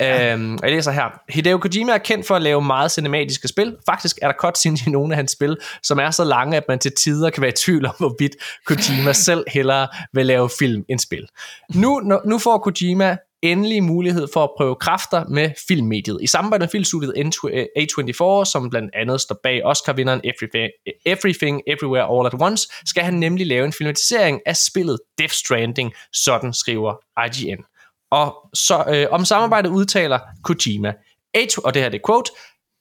Ja. 0.00 0.34
Og 0.34 0.69
jeg 0.70 0.76
læser 0.76 0.90
her. 0.92 1.20
Hideo 1.28 1.58
Kojima 1.58 1.92
er 1.92 1.98
kendt 1.98 2.26
for 2.26 2.34
at 2.34 2.42
lave 2.42 2.62
meget 2.62 2.92
cinematiske 2.92 3.48
spil. 3.48 3.76
Faktisk 3.86 4.18
er 4.22 4.26
der 4.26 4.34
cutscenes 4.38 4.86
i 4.86 4.90
nogle 4.90 5.12
af 5.12 5.16
hans 5.16 5.32
spil, 5.32 5.56
som 5.82 5.98
er 5.98 6.10
så 6.10 6.24
lange, 6.24 6.56
at 6.56 6.64
man 6.68 6.78
til 6.78 6.92
tider 6.92 7.30
kan 7.30 7.40
være 7.40 7.50
i 7.50 7.54
tvivl 7.64 7.86
om, 7.86 7.94
hvorvidt 7.98 8.36
Kojima 8.66 9.12
selv 9.12 9.44
hellere 9.48 9.88
vil 10.12 10.26
lave 10.26 10.50
film 10.58 10.84
end 10.88 10.98
spil. 10.98 11.26
Nu, 11.74 12.00
nu, 12.24 12.38
får 12.38 12.58
Kojima 12.58 13.16
endelig 13.42 13.82
mulighed 13.82 14.28
for 14.32 14.44
at 14.44 14.50
prøve 14.56 14.74
kræfter 14.74 15.24
med 15.24 15.50
filmmediet. 15.68 16.18
I 16.22 16.26
samarbejde 16.26 16.62
med 16.62 16.68
filmstudiet 16.68 17.12
eh, 17.16 17.64
A24, 17.78 18.44
som 18.44 18.70
blandt 18.70 18.90
andet 18.94 19.20
står 19.20 19.36
bag 19.42 19.64
Oscar-vinderen 19.64 20.20
Everything, 20.24 20.70
Everything 21.06 21.62
Everywhere 21.66 22.18
All 22.18 22.26
at 22.26 22.42
Once, 22.42 22.68
skal 22.86 23.02
han 23.02 23.14
nemlig 23.14 23.46
lave 23.46 23.64
en 23.64 23.72
filmatisering 23.72 24.40
af 24.46 24.56
spillet 24.56 24.98
Death 25.18 25.34
Stranding, 25.34 25.92
sådan 26.12 26.52
skriver 26.52 26.94
IGN. 27.26 27.64
Og 28.10 28.36
så, 28.54 28.84
øh, 28.88 29.06
om 29.10 29.24
samarbejdet 29.24 29.70
udtaler 29.70 30.18
Kojima. 30.44 30.92
A- 31.34 31.46
og 31.64 31.74
det 31.74 31.82
her 31.82 31.88
det 31.88 32.00
er 32.00 32.06
quote, 32.06 32.30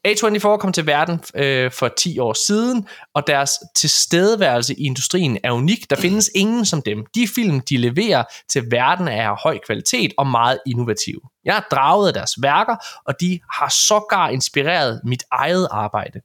A24 0.08 0.58
kom 0.58 0.74
til 0.74 0.88
verden 0.88 1.20
øh, 1.36 1.72
for 1.72 1.88
10 1.88 2.20
år 2.20 2.34
siden, 2.48 2.88
og 3.16 3.28
deres 3.28 3.52
tilstedeværelse 3.76 4.74
i 4.74 4.86
industrien 4.86 5.38
er 5.44 5.52
unik. 5.52 5.90
Der 5.90 5.96
findes 5.96 6.30
ingen 6.36 6.66
som 6.66 6.82
dem. 6.82 7.06
De 7.16 7.28
film, 7.28 7.62
de 7.62 7.78
leverer 7.78 8.24
til 8.50 8.64
verden, 8.72 9.08
er 9.08 9.30
af 9.30 9.38
høj 9.44 9.60
kvalitet 9.66 10.14
og 10.18 10.28
meget 10.28 10.60
innovative. 10.66 11.22
Jeg 11.46 11.54
har 11.54 11.68
draget 11.72 12.08
af 12.08 12.14
deres 12.14 12.32
værker, 12.42 12.76
og 13.06 13.22
de 13.22 13.40
har 13.54 13.74
sågar 13.88 14.30
inspireret 14.30 15.02
mit 15.04 15.24
eget 15.32 15.68
arbejde. 15.72 16.20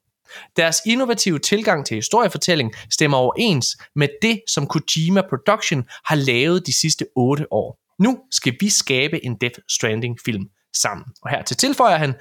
Deres 0.56 0.76
innovative 0.86 1.38
tilgang 1.38 1.86
til 1.86 1.94
historiefortælling 1.94 2.74
stemmer 2.90 3.18
overens 3.18 3.66
med 3.94 4.08
det, 4.22 4.40
som 4.48 4.66
Kojima 4.66 5.22
Production 5.28 5.84
har 6.04 6.16
lavet 6.16 6.66
de 6.66 6.72
sidste 6.80 7.06
8 7.16 7.52
år. 7.52 7.83
Nu 8.00 8.18
skal 8.30 8.56
vi 8.60 8.68
skabe 8.68 9.24
en 9.24 9.36
Death 9.40 9.58
Stranding 9.70 10.16
film 10.24 10.44
sammen. 10.76 11.06
Og 11.22 11.30
her 11.30 11.42
til 11.42 11.56
tilføjer 11.56 11.96
han, 11.96 12.14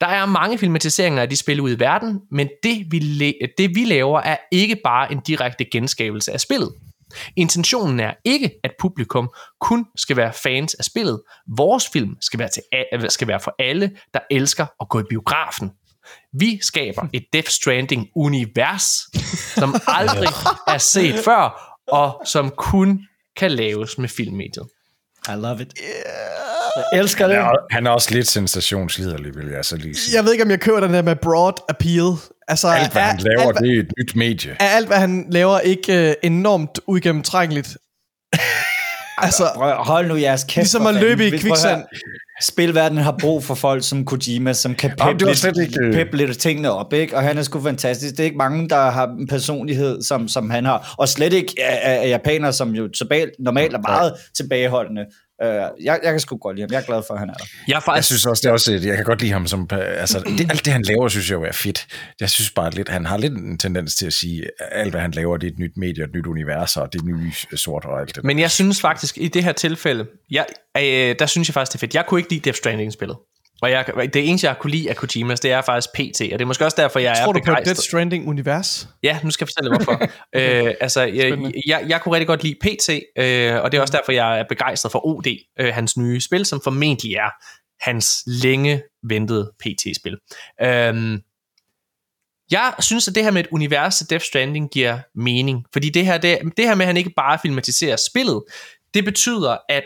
der 0.00 0.06
er 0.06 0.26
mange 0.26 0.58
filmatiseringer 0.58 1.22
af 1.22 1.28
de 1.28 1.36
spil 1.36 1.60
ude 1.60 1.74
i 1.74 1.80
verden, 1.80 2.20
men 2.30 2.48
det 2.62 2.86
vi, 2.90 2.98
det 3.58 3.74
vi 3.74 3.84
laver 3.84 4.20
er 4.20 4.36
ikke 4.52 4.76
bare 4.84 5.12
en 5.12 5.20
direkte 5.26 5.64
genskabelse 5.64 6.32
af 6.32 6.40
spillet. 6.40 6.72
Intentionen 7.36 8.00
er 8.00 8.14
ikke, 8.24 8.50
at 8.64 8.70
publikum 8.80 9.30
kun 9.60 9.86
skal 9.96 10.16
være 10.16 10.32
fans 10.32 10.74
af 10.74 10.84
spillet. 10.84 11.22
Vores 11.56 11.88
film 11.92 12.16
skal 12.20 12.38
være, 12.38 12.48
til, 12.48 12.62
skal 13.10 13.28
være 13.28 13.40
for 13.40 13.54
alle, 13.58 13.96
der 14.14 14.20
elsker 14.30 14.66
at 14.80 14.88
gå 14.88 15.00
i 15.00 15.04
biografen. 15.10 15.70
Vi 16.32 16.58
skaber 16.62 17.08
et 17.12 17.24
Death 17.32 17.48
Stranding-univers, 17.48 18.86
som 19.54 19.74
aldrig 19.86 20.28
er 20.74 20.78
set 20.78 21.14
før, 21.24 21.74
og 21.88 22.26
som 22.26 22.50
kun 22.50 23.00
kan 23.36 23.50
laves 23.50 23.98
med 23.98 24.08
filmmediet. 24.08 24.68
I 25.28 25.36
love 25.36 25.60
it. 25.62 25.72
Jeg 26.92 26.98
elsker 27.00 27.26
det. 27.26 27.36
Han 27.36 27.44
er, 27.44 27.74
han 27.74 27.86
er 27.86 27.90
også 27.90 28.14
lidt 28.14 28.28
sensationsliderlig, 28.28 29.36
vil 29.36 29.46
jeg 29.48 29.64
så 29.64 29.76
lige 29.76 29.96
sige. 29.96 30.16
Jeg 30.16 30.24
ved 30.24 30.32
ikke, 30.32 30.44
om 30.44 30.50
jeg 30.50 30.60
køber 30.60 30.80
den 30.80 30.94
der 30.94 31.02
med 31.02 31.16
broad 31.16 31.52
appeal. 31.68 32.12
Altså, 32.48 32.68
Alt, 32.68 32.92
hvad 32.92 33.02
er, 33.02 33.06
han 33.06 33.18
laver, 33.18 33.48
alt, 33.48 33.58
det 33.58 33.76
er 33.76 33.80
et 33.80 33.92
nyt 33.98 34.16
medie. 34.16 34.56
er 34.60 34.68
alt, 34.68 34.86
hvad 34.86 34.96
han 34.96 35.26
laver, 35.30 35.58
ikke 35.60 36.08
uh, 36.08 36.26
enormt 36.26 36.80
uigennemtrængeligt? 36.86 37.76
altså, 39.18 39.50
Prøv, 39.54 39.74
hold 39.74 40.08
nu 40.08 40.16
jeres 40.16 40.44
kæft. 40.44 40.56
Ligesom 40.56 40.86
at 40.86 40.94
løbe 40.94 41.26
i 41.26 41.30
kviksand. 41.30 41.84
Spilverdenen 42.42 43.04
har 43.04 43.16
brug 43.20 43.44
for 43.44 43.54
folk 43.54 43.84
som 43.84 44.04
Kojima, 44.04 44.52
som 44.52 44.74
kan 44.74 44.92
Jamen, 44.98 45.18
peppe 45.18 45.32
lidt, 45.32 45.58
ikke, 45.58 45.84
øh, 45.84 45.92
peppe 45.92 46.16
lidt 46.16 46.38
tingene 46.38 46.70
op, 46.70 46.92
ikke? 46.92 47.16
og 47.16 47.22
han 47.22 47.38
er 47.38 47.42
sgu 47.42 47.60
fantastisk. 47.60 48.12
Det 48.16 48.20
er 48.20 48.24
ikke 48.24 48.36
mange, 48.36 48.68
der 48.68 48.90
har 48.90 49.06
en 49.06 49.26
personlighed, 49.26 50.02
som, 50.02 50.28
som 50.28 50.50
han 50.50 50.64
har, 50.64 50.94
og 50.98 51.08
slet 51.08 51.32
ikke 51.32 51.54
af, 51.58 52.02
af 52.02 52.08
japanere, 52.08 52.52
som 52.52 52.70
jo 52.70 52.88
tilbage, 52.88 53.30
normalt 53.38 53.74
er 53.74 53.78
meget 53.78 54.12
tilbageholdende. 54.36 55.04
Uh, 55.44 55.48
jeg, 55.48 56.00
jeg 56.02 56.12
kan 56.12 56.20
sgu 56.20 56.36
godt 56.36 56.56
lide 56.56 56.62
ham. 56.62 56.72
Jeg 56.72 56.78
er 56.82 56.86
glad 56.86 57.02
for, 57.06 57.14
at 57.14 57.20
han 57.20 57.28
er 57.30 57.34
der. 57.34 57.44
Jeg 57.68 57.72
er 57.72 57.76
Jeg 57.76 57.82
faktisk 57.82 58.08
synes 58.08 58.26
også, 58.26 58.40
det 58.40 58.48
er 58.48 58.52
også, 58.52 58.72
et- 58.72 58.84
jeg 58.84 58.96
kan 58.96 59.04
godt 59.04 59.20
lide 59.20 59.32
ham 59.32 59.46
som, 59.46 59.68
altså, 59.72 60.18
det, 60.38 60.50
alt 60.50 60.64
det 60.64 60.72
han 60.72 60.82
laver, 60.82 61.08
synes 61.08 61.30
jeg 61.30 61.36
jo 61.36 61.42
er 61.44 61.52
fedt. 61.52 61.86
Jeg 62.20 62.30
synes 62.30 62.50
bare 62.50 62.70
lidt, 62.70 62.88
han 62.88 63.06
har 63.06 63.16
lidt 63.18 63.32
en 63.32 63.58
tendens 63.58 63.94
til 63.94 64.06
at 64.06 64.12
sige, 64.12 64.44
at 64.58 64.66
alt 64.70 64.90
hvad 64.90 65.00
han 65.00 65.10
laver, 65.10 65.36
det 65.36 65.46
er 65.46 65.50
et 65.52 65.58
nyt 65.58 65.76
medie, 65.76 66.04
et 66.04 66.10
nyt 66.14 66.26
univers, 66.26 66.76
og 66.76 66.92
det 66.92 67.00
er 67.00 67.04
nye 67.04 67.32
sort 67.56 67.84
og 67.84 68.00
alt 68.00 68.14
det. 68.16 68.24
Men 68.24 68.38
jeg 68.38 68.50
synes 68.50 68.80
faktisk, 68.80 69.18
i 69.18 69.28
det 69.28 69.44
her 69.44 69.52
tilfælde, 69.52 70.06
jeg, 70.30 70.46
øh, 70.76 71.14
der 71.18 71.26
synes 71.26 71.48
jeg 71.48 71.54
faktisk, 71.54 71.72
det 71.72 71.78
er 71.78 71.80
fedt. 71.80 71.94
Jeg 71.94 72.06
kunne 72.06 72.20
ikke 72.20 72.30
lide 72.30 72.40
Death 72.44 72.56
Stranding-spillet. 72.56 73.16
Og 73.62 73.70
jeg, 73.70 73.86
det 74.14 74.28
eneste, 74.28 74.46
jeg 74.46 74.58
kunne 74.58 74.70
lide 74.70 74.90
af 74.90 74.96
Kojimas, 74.96 75.40
det 75.40 75.52
er 75.52 75.62
faktisk 75.62 75.92
PT, 75.94 76.20
og 76.20 76.38
det 76.38 76.40
er 76.40 76.44
måske 76.44 76.64
også 76.64 76.76
derfor, 76.80 76.98
jeg 76.98 77.16
tror 77.16 77.28
er 77.28 77.32
du 77.32 77.38
på 77.38 77.44
Death 77.44 77.60
begejstret. 77.60 77.84
Stranding-univers? 77.84 78.88
Ja, 79.02 79.18
nu 79.24 79.30
skal 79.30 79.44
jeg 79.44 79.48
fortælle 79.48 79.76
hvorfor. 79.76 80.02
øh, 80.68 80.74
altså, 80.80 81.02
jeg, 81.02 81.52
jeg, 81.66 81.84
jeg 81.88 82.00
kunne 82.00 82.14
rigtig 82.14 82.26
godt 82.26 82.42
lide 82.42 82.54
PT, 82.60 82.90
øh, 83.18 83.62
og 83.62 83.72
det 83.72 83.78
er 83.78 83.82
også 83.82 83.96
derfor, 83.96 84.12
jeg 84.12 84.38
er 84.38 84.44
begejstret 84.48 84.92
for 84.92 85.06
OD, 85.06 85.26
øh, 85.60 85.74
hans 85.74 85.96
nye 85.96 86.20
spil, 86.20 86.46
som 86.46 86.60
formentlig 86.64 87.14
er 87.14 87.30
hans 87.80 88.22
længe 88.26 88.82
ventede 89.02 89.52
PT-spil. 89.60 90.16
Øhm, 90.62 91.20
jeg 92.50 92.74
synes, 92.80 93.08
at 93.08 93.14
det 93.14 93.24
her 93.24 93.30
med 93.30 93.40
et 93.40 93.48
univers 93.52 93.96
til 93.96 94.10
Death 94.10 94.24
Stranding 94.24 94.70
giver 94.70 94.98
mening, 95.14 95.64
fordi 95.72 95.90
det 95.90 96.06
her, 96.06 96.18
det, 96.18 96.38
det 96.56 96.64
her 96.64 96.74
med, 96.74 96.84
at 96.84 96.86
han 96.86 96.96
ikke 96.96 97.12
bare 97.16 97.38
filmatiserer 97.42 97.96
spillet, 98.10 98.42
det 98.94 99.04
betyder, 99.04 99.56
at 99.68 99.84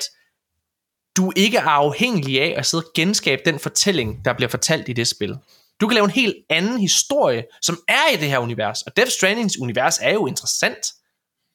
du 1.17 1.33
ikke 1.37 1.59
er 1.59 1.69
afhængig 1.69 2.41
af 2.41 2.55
at 2.57 2.67
sidde 2.67 2.85
og 2.85 2.91
genskabe 2.95 3.43
den 3.47 3.59
fortælling, 3.59 4.25
der 4.25 4.33
bliver 4.33 4.49
fortalt 4.49 4.89
i 4.89 4.93
det 4.93 5.09
spil. 5.09 5.37
Du 5.81 5.87
kan 5.87 5.95
lave 5.95 6.05
en 6.05 6.11
helt 6.11 6.35
anden 6.51 6.79
historie, 6.79 7.45
som 7.63 7.79
er 7.89 8.15
i 8.15 8.17
det 8.17 8.29
her 8.29 8.39
univers. 8.39 8.83
Og 8.83 8.97
Death 8.97 9.11
Strandings 9.11 9.59
univers 9.59 9.99
er 10.03 10.13
jo 10.13 10.27
interessant. 10.27 10.87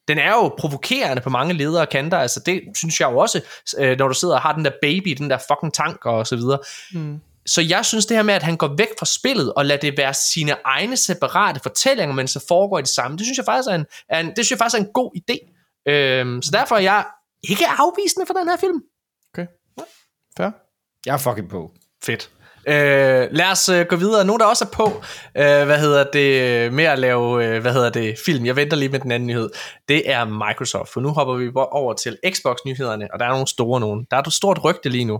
Den 0.08 0.18
er 0.18 0.32
jo 0.32 0.48
provokerende 0.48 1.22
på 1.22 1.30
mange 1.30 1.54
ledere 1.54 1.82
og 1.82 1.90
kanter. 1.90 2.18
Altså 2.18 2.40
det 2.46 2.62
synes 2.76 3.00
jeg 3.00 3.12
jo 3.12 3.18
også, 3.18 3.42
øh, 3.78 3.98
når 3.98 4.08
du 4.08 4.14
sidder 4.14 4.36
og 4.36 4.42
har 4.42 4.54
den 4.54 4.66
der 4.66 4.72
baby, 4.82 5.10
den 5.10 5.30
der 5.30 5.38
fucking 5.38 5.74
tank 5.74 6.06
og 6.06 6.28
så 6.28 6.36
videre. 6.36 6.60
Mm. 6.94 7.20
Så 7.46 7.62
jeg 7.62 7.86
synes 7.86 8.06
det 8.06 8.18
her 8.18 8.24
med, 8.24 8.34
at 8.34 8.44
han 8.44 8.58
går 8.58 8.76
væk 8.78 8.88
fra 9.00 9.06
spillet 9.06 9.54
og 9.54 9.66
lader 9.66 9.80
det 9.80 9.98
være 9.98 10.14
sine 10.14 10.56
egne 10.66 10.98
separate 10.98 11.60
fortællinger, 11.60 12.16
men 12.16 12.28
så 12.28 12.46
foregår 12.48 12.78
det 12.78 12.90
samme, 12.90 13.18
det 13.18 13.26
synes 13.26 13.38
jeg 13.38 13.46
faktisk 13.46 13.70
er 13.70 13.76
en, 13.76 13.86
er 14.10 14.20
en, 14.20 14.28
det 14.28 14.36
synes 14.36 14.52
jeg 14.52 14.58
faktisk 14.58 14.82
er 14.82 14.86
en 14.86 14.94
god 14.94 15.12
idé. 15.18 15.38
Øhm, 15.92 16.42
så 16.42 16.52
derfor 16.52 16.76
er 16.76 16.80
jeg 16.80 17.06
ikke 17.44 17.66
afvisende 17.68 18.26
for 18.26 18.34
den 18.34 18.50
her 18.50 18.58
film. 18.58 18.82
Jeg 21.08 21.14
er 21.14 21.18
fucking 21.18 21.50
på. 21.50 21.72
Fedt. 22.04 22.30
Øh, 22.68 23.28
lad 23.32 23.52
os 23.52 23.70
øh, 23.70 23.86
gå 23.90 23.96
videre. 23.96 24.26
Nogen, 24.26 24.40
der 24.40 24.46
også 24.46 24.66
er 24.66 24.76
på, 24.76 24.88
øh, 25.38 25.66
hvad 25.66 25.80
hedder 25.80 26.04
det, 26.14 26.42
øh, 26.42 26.74
med 26.74 26.84
at 26.84 27.00
lave, 27.00 27.46
øh, 27.46 27.62
hvad 27.62 27.74
hedder 27.74 27.90
det, 27.90 28.16
film. 28.26 28.46
Jeg 28.46 28.56
venter 28.56 28.78
lige 28.78 28.90
med 28.90 29.00
den 29.00 29.12
anden 29.12 29.28
nyhed. 29.28 29.50
Det 29.88 30.12
er 30.12 30.26
Microsoft, 30.26 30.94
for 30.94 31.02
nu 31.02 31.10
hopper 31.10 31.34
vi 31.34 31.52
over 31.56 31.94
til 31.94 32.18
Xbox-nyhederne, 32.30 33.08
og 33.14 33.20
der 33.20 33.26
er 33.26 33.30
nogle 33.30 33.48
store 33.48 33.80
nogen. 33.80 34.08
Der 34.12 34.18
er 34.18 34.22
et 34.22 34.34
stort 34.34 34.64
rygte 34.64 34.90
lige 34.90 35.06
nu. 35.06 35.20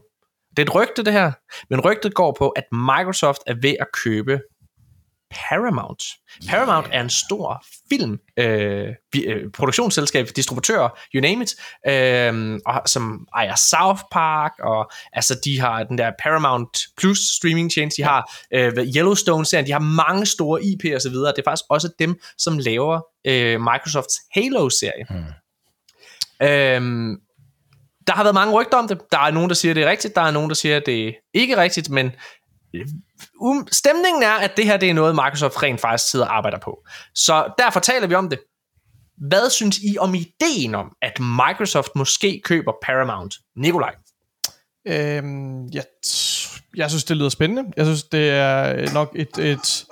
Det 0.50 0.60
er 0.60 0.64
et 0.64 0.76
rygte, 0.76 1.04
det 1.04 1.14
her. 1.14 1.32
Men 1.70 1.82
rygtet 1.82 2.14
går 2.14 2.36
på, 2.40 2.50
at 2.50 2.64
Microsoft 2.72 3.42
er 3.48 3.56
ved 3.62 3.76
at 3.80 3.88
købe 4.04 4.40
Paramount. 5.32 6.04
Paramount 6.50 6.88
er 6.92 7.02
en 7.02 7.10
stor 7.10 7.66
film, 7.90 8.20
øh, 8.38 8.88
øh, 9.26 9.52
produktionsselskab, 9.54 10.28
distributør, 10.36 11.00
you 11.16 11.22
name 11.22 11.44
it, 11.44 11.56
øh, 11.88 12.60
og, 12.66 12.82
som 12.86 13.28
ejer 13.36 13.56
South 13.56 14.02
Park, 14.12 14.52
og 14.60 14.92
altså 15.14 15.40
de 15.46 15.60
har 15.60 15.84
den 15.84 15.98
der 15.98 16.12
Paramount 16.24 16.78
Plus 16.98 17.20
streaming 17.38 17.72
tjeneste, 17.72 18.02
de 18.02 18.08
har 18.08 18.36
øh, 18.54 18.74
Yellowstone-serien, 18.98 19.66
de 19.66 19.72
har 19.72 19.80
mange 19.80 20.26
store 20.26 20.64
IP 20.64 20.86
og 20.96 21.02
så 21.02 21.10
videre. 21.10 21.32
Det 21.32 21.40
er 21.40 21.50
faktisk 21.52 21.66
også 21.70 21.90
dem, 22.00 22.20
som 22.38 22.58
laver 22.58 23.02
øh, 23.28 23.62
Microsofts 23.62 24.16
Halo-serie. 24.36 25.06
Hmm. 25.10 26.48
Øh, 26.48 27.18
der 28.08 28.14
har 28.14 28.24
været 28.24 28.34
mange 28.34 28.54
rygter 28.54 28.78
om 28.78 28.88
det. 28.88 29.02
Der 29.12 29.20
er 29.20 29.32
nogen, 29.32 29.50
der 29.50 29.56
siger, 29.56 29.74
det 29.74 29.84
er 29.84 29.90
rigtigt. 29.90 30.16
Der 30.16 30.22
er 30.22 30.32
nogen, 30.32 30.50
der 30.50 30.56
siger, 30.56 30.80
det 30.80 31.08
er 31.08 31.12
ikke 31.34 31.58
rigtigt. 31.58 31.90
Men 31.90 32.12
um, 33.40 33.68
stemningen 33.72 34.24
er, 34.24 34.32
at 34.32 34.58
det 34.58 34.66
her 34.66 34.78
det 34.78 34.90
er 34.90 34.94
noget, 34.94 35.16
Microsoft 35.16 35.64
rent 35.64 35.82
faktisk 35.82 36.12
sidder 36.12 36.26
og 36.26 36.38
arbejder 36.38 36.60
på. 36.60 36.78
Så 37.16 37.54
derfor 37.58 37.80
taler 37.80 38.08
vi 38.08 38.16
om 38.16 38.30
det. 38.30 38.40
Hvad 39.28 39.50
synes 39.50 39.78
I 39.78 39.98
om 40.00 40.16
ideen 40.16 40.76
om, 40.76 40.92
at 41.02 41.20
Microsoft 41.20 41.90
måske 41.96 42.42
køber 42.46 42.72
Paramount? 42.84 43.36
Nikolaj? 43.56 43.96
Øhm, 44.88 45.68
jeg, 45.68 45.84
jeg 46.76 46.90
synes, 46.90 47.04
det 47.04 47.18
lyder 47.18 47.30
spændende. 47.30 47.72
Jeg 47.78 47.86
synes, 47.86 48.04
det 48.04 48.30
er 48.30 48.94
nok 48.94 49.12
et, 49.16 49.38
et, 49.38 49.86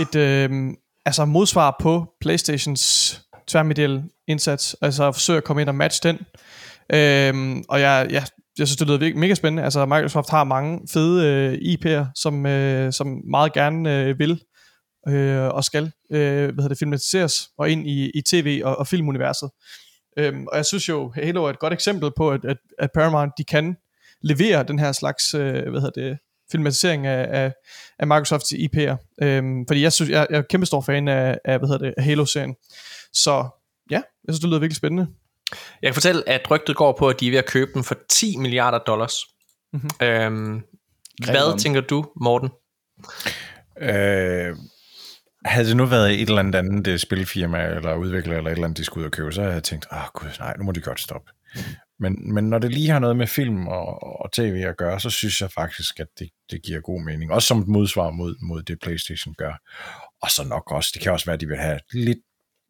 et 0.00 0.14
øhm, 0.16 0.76
altså 1.06 1.24
modsvar 1.24 1.76
på 1.80 2.06
Playstations 2.20 3.20
tværmedielle 3.46 4.04
indsats. 4.28 4.76
Altså 4.82 5.08
at 5.08 5.14
forsøge 5.14 5.36
at 5.36 5.44
komme 5.44 5.62
ind 5.62 5.68
og 5.68 5.74
matche 5.74 6.08
den. 6.08 6.18
Øhm, 6.92 7.64
og 7.68 7.80
jeg, 7.80 8.06
jeg, 8.10 8.26
jeg 8.58 8.66
synes, 8.66 8.76
det 8.76 8.86
lyder 8.86 8.98
virkelig 8.98 9.20
mega 9.20 9.34
spændende. 9.34 9.62
Altså 9.62 9.86
Microsoft 9.86 10.30
har 10.30 10.44
mange 10.44 10.80
fede 10.92 11.26
øh, 11.26 11.54
IP'er, 11.54 12.04
som, 12.16 12.46
øh, 12.46 12.92
som 12.92 13.20
meget 13.30 13.52
gerne 13.52 13.98
øh, 13.98 14.18
vil 14.18 14.42
øh, 15.08 15.48
og 15.48 15.64
skal 15.64 15.92
øh, 16.12 16.20
hvad 16.20 16.54
hedder 16.54 16.68
det, 16.68 16.78
filmatiseres 16.78 17.48
og 17.58 17.70
ind 17.70 17.86
i, 17.86 18.10
i 18.14 18.22
tv- 18.22 18.60
og, 18.64 18.76
og 18.78 18.86
filmuniverset. 18.86 19.50
Øhm, 20.18 20.46
og 20.46 20.56
jeg 20.56 20.66
synes 20.66 20.88
jo, 20.88 21.12
Halo 21.14 21.44
er 21.44 21.50
et 21.50 21.58
godt 21.58 21.72
eksempel 21.72 22.10
på, 22.16 22.30
at, 22.30 22.44
at, 22.44 22.56
at 22.78 22.90
Paramount 22.94 23.32
de 23.38 23.44
kan 23.44 23.76
levere 24.22 24.62
den 24.62 24.78
her 24.78 24.92
slags 24.92 25.34
øh, 25.34 25.70
hvad 25.70 25.80
hedder 25.80 26.02
det, 26.08 26.18
filmatisering 26.52 27.06
af, 27.06 27.44
af, 27.44 27.52
af 27.98 28.06
Microsofts 28.06 28.52
IP'er. 28.52 28.96
Øhm, 29.22 29.64
fordi 29.68 29.82
jeg 29.82 29.92
synes, 29.92 30.10
jeg, 30.10 30.26
jeg 30.30 30.38
er 30.38 30.42
kæmpe 30.42 30.66
stor 30.66 30.80
fan 30.80 31.08
af, 31.08 31.38
af 31.44 31.58
hvad 31.58 31.68
hedder 31.68 31.84
det, 31.84 32.04
Halo-serien. 32.04 32.54
Så 33.12 33.48
ja, 33.90 33.96
jeg 33.96 34.34
synes, 34.34 34.40
det 34.40 34.48
lyder 34.48 34.58
virkelig 34.58 34.76
spændende. 34.76 35.06
Jeg 35.82 35.88
kan 35.88 35.94
fortælle, 35.94 36.28
at 36.28 36.50
rygtet 36.50 36.76
går 36.76 36.96
på, 36.98 37.08
at 37.08 37.20
de 37.20 37.26
er 37.26 37.30
ved 37.30 37.38
at 37.38 37.46
købe 37.46 37.70
dem 37.74 37.84
for 37.84 37.96
10 38.10 38.36
milliarder 38.36 38.78
dollars. 38.78 39.14
Mm-hmm. 39.72 40.06
Øhm, 40.06 40.62
hvad 41.30 41.52
om. 41.52 41.58
tænker 41.58 41.80
du, 41.80 42.04
Morten? 42.20 42.50
Øh, 43.80 44.56
havde 45.44 45.68
det 45.68 45.76
nu 45.76 45.86
været 45.86 46.22
et 46.22 46.28
eller 46.28 46.38
andet 46.38 46.54
andet 46.54 47.00
spilfirma, 47.00 47.66
eller 47.66 47.94
udvikler, 47.94 48.36
eller 48.36 48.50
et 48.50 48.54
eller 48.54 48.64
andet, 48.64 48.78
de 48.78 48.84
skulle 48.84 49.02
ud 49.02 49.06
og 49.06 49.12
købe, 49.12 49.32
så 49.32 49.40
havde 49.40 49.54
jeg 49.54 49.62
tænkt, 49.62 49.86
åh 49.92 49.98
oh, 49.98 50.04
gud, 50.14 50.28
nej, 50.38 50.56
nu 50.58 50.64
må 50.64 50.72
de 50.72 50.80
godt 50.80 51.00
stoppe. 51.00 51.30
Men, 51.98 52.34
men 52.34 52.44
når 52.44 52.58
det 52.58 52.70
lige 52.70 52.90
har 52.90 52.98
noget 52.98 53.16
med 53.16 53.26
film 53.26 53.68
og, 53.68 54.02
og 54.22 54.32
tv 54.32 54.64
at 54.68 54.76
gøre, 54.76 55.00
så 55.00 55.10
synes 55.10 55.40
jeg 55.40 55.50
faktisk, 55.50 56.00
at 56.00 56.06
det, 56.18 56.30
det 56.50 56.62
giver 56.62 56.80
god 56.80 57.04
mening. 57.04 57.32
Også 57.32 57.48
som 57.48 57.60
et 57.60 57.68
modsvar 57.68 58.10
mod, 58.10 58.36
mod 58.42 58.62
det, 58.62 58.80
PlayStation 58.80 59.34
gør. 59.38 59.52
Og 60.22 60.30
så 60.30 60.44
nok 60.48 60.72
også, 60.72 60.90
det 60.94 61.02
kan 61.02 61.12
også 61.12 61.26
være, 61.26 61.34
at 61.34 61.40
de 61.40 61.46
vil 61.46 61.56
have 61.56 61.80
lidt 61.92 62.18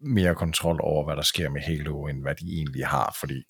mere 0.03 0.35
kontrol 0.35 0.81
over, 0.83 1.05
hvad 1.05 1.17
der 1.17 1.23
sker 1.23 1.51
med 1.51 1.61
Halo, 1.61 2.07
end 2.07 2.23
hvad 2.23 2.35
de 2.35 2.47
egentlig 2.53 2.87
har, 2.87 3.17
fordi 3.21 3.43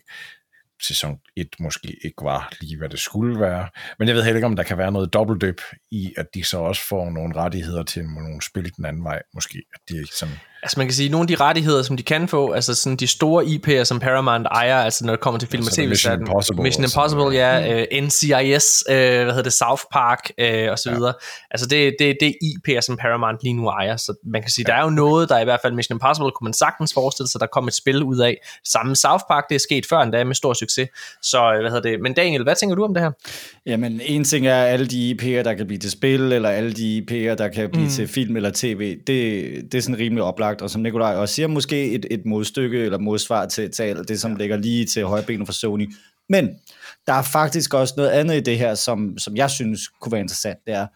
sæson 0.82 1.18
1 1.36 1.48
måske 1.60 1.96
ikke 2.04 2.24
var 2.24 2.52
lige, 2.60 2.78
hvad 2.78 2.88
det 2.88 2.98
skulle 2.98 3.40
være. 3.40 3.68
Men 3.98 4.08
jeg 4.08 4.16
ved 4.16 4.22
heller 4.22 4.36
ikke, 4.36 4.46
om 4.46 4.56
der 4.56 4.62
kan 4.62 4.78
være 4.78 4.92
noget 4.92 5.12
dobbeltdøb 5.12 5.60
i, 5.90 6.14
at 6.16 6.26
de 6.34 6.44
så 6.44 6.58
også 6.58 6.82
får 6.88 7.10
nogle 7.10 7.36
rettigheder 7.36 7.82
til 7.82 8.04
nogle 8.04 8.42
spil 8.42 8.76
den 8.76 8.84
anden 8.84 9.04
vej, 9.04 9.22
måske. 9.34 9.62
At 9.74 9.80
de 9.88 9.98
ikke 9.98 10.14
sådan... 10.14 10.34
Altså 10.62 10.80
man 10.80 10.86
kan 10.86 10.94
sige, 10.94 11.08
nogle 11.08 11.22
af 11.22 11.28
de 11.28 11.34
rettigheder, 11.44 11.82
som 11.82 11.96
de 11.96 12.02
kan 12.02 12.28
få, 12.28 12.52
altså 12.52 12.74
sådan 12.74 12.96
de 12.96 13.06
store 13.06 13.44
IP'er, 13.44 13.84
som 13.84 14.00
Paramount 14.00 14.46
ejer, 14.46 14.76
altså 14.76 15.06
når 15.06 15.12
det 15.12 15.20
kommer 15.20 15.38
til 15.38 15.48
film 15.48 15.62
og 15.62 15.66
Altså 15.66 15.80
tv 15.82 15.88
Mission 15.88 16.20
Impossible 16.20 16.62
Mission 16.62 16.84
Impossible, 16.84 17.38
ja, 17.38 17.84
øh, 17.92 18.02
NCIS, 18.02 18.84
øh, 18.88 18.96
hvad 18.96 19.24
hedder 19.24 19.42
det, 19.42 19.52
South 19.52 19.82
Park, 19.92 20.30
øh, 20.38 20.70
og 20.70 20.78
så 20.78 20.90
videre. 20.90 21.14
Altså 21.50 21.66
det, 21.66 21.94
det, 21.98 22.16
det 22.20 22.28
er 22.28 22.32
IP'er, 22.42 22.80
som 22.80 22.96
Paramount 22.96 23.38
lige 23.42 23.54
nu 23.54 23.66
ejer, 23.68 23.96
så 23.96 24.14
man 24.24 24.42
kan 24.42 24.50
sige, 24.50 24.64
der 24.64 24.74
er 24.74 24.82
jo 24.82 24.90
noget, 24.90 25.28
der 25.28 25.38
i 25.38 25.44
hvert 25.44 25.60
fald 25.62 25.72
Mission 25.72 25.96
Impossible, 25.96 26.30
kunne 26.30 26.46
man 26.46 26.54
sagtens 26.54 26.94
forestille 26.94 27.28
sig, 27.28 27.40
der 27.40 27.46
kom 27.46 27.68
et 27.68 27.74
spil 27.74 28.02
ud 28.02 28.18
af. 28.18 28.36
Samme 28.64 28.96
South 28.96 29.24
Park, 29.28 29.44
det 29.48 29.54
er 29.54 29.60
sket 29.60 29.86
før 29.86 29.98
endda 29.98 30.24
med 30.24 30.34
stor 30.34 30.54
succes. 30.54 30.88
Så 31.22 31.58
hvad 31.60 31.70
hedder 31.70 31.90
det, 31.90 32.00
men 32.00 32.14
Daniel, 32.14 32.42
hvad 32.42 32.56
tænker 32.56 32.76
du 32.76 32.84
om 32.84 32.94
det 32.94 33.02
her? 33.02 33.10
Jamen, 33.66 34.00
en 34.04 34.24
ting 34.24 34.46
er 34.46 34.62
alle 34.64 34.86
de 34.86 35.16
IP'er, 35.20 35.42
der 35.42 35.54
kan 35.54 35.66
blive 35.66 35.78
til 35.78 35.90
spil, 35.90 36.32
eller 36.32 36.48
alle 36.48 36.72
de 36.72 36.98
IP'er, 36.98 37.34
der 37.34 37.48
kan 37.48 37.70
blive 37.70 37.84
mm. 37.84 37.90
til 37.90 38.08
film 38.08 38.36
eller 38.36 38.50
tv. 38.54 38.96
Det, 39.06 39.72
det 39.72 39.78
er 39.78 39.82
sådan 39.82 39.98
rimelig 39.98 40.24
oplagt, 40.24 40.51
og 40.60 40.70
som 40.70 40.82
Nikolaj 40.82 41.14
også 41.14 41.34
siger, 41.34 41.46
måske 41.46 41.92
et, 41.92 42.06
et 42.10 42.26
modstykke 42.26 42.78
eller 42.78 42.98
modsvar 42.98 43.46
til, 43.46 43.70
til 43.70 43.82
alt 43.82 44.08
det, 44.08 44.20
som 44.20 44.36
ligger 44.36 44.56
lige 44.56 44.86
til 44.86 45.04
højbenet 45.04 45.48
for 45.48 45.52
Sony. 45.52 45.92
Men 46.28 46.48
der 47.06 47.12
er 47.12 47.22
faktisk 47.22 47.74
også 47.74 47.94
noget 47.96 48.10
andet 48.10 48.36
i 48.36 48.40
det 48.40 48.58
her, 48.58 48.74
som, 48.74 49.18
som 49.18 49.36
jeg 49.36 49.50
synes 49.50 49.80
kunne 50.00 50.12
være 50.12 50.20
interessant. 50.20 50.58
Det 50.66 50.74
er, 50.74 50.86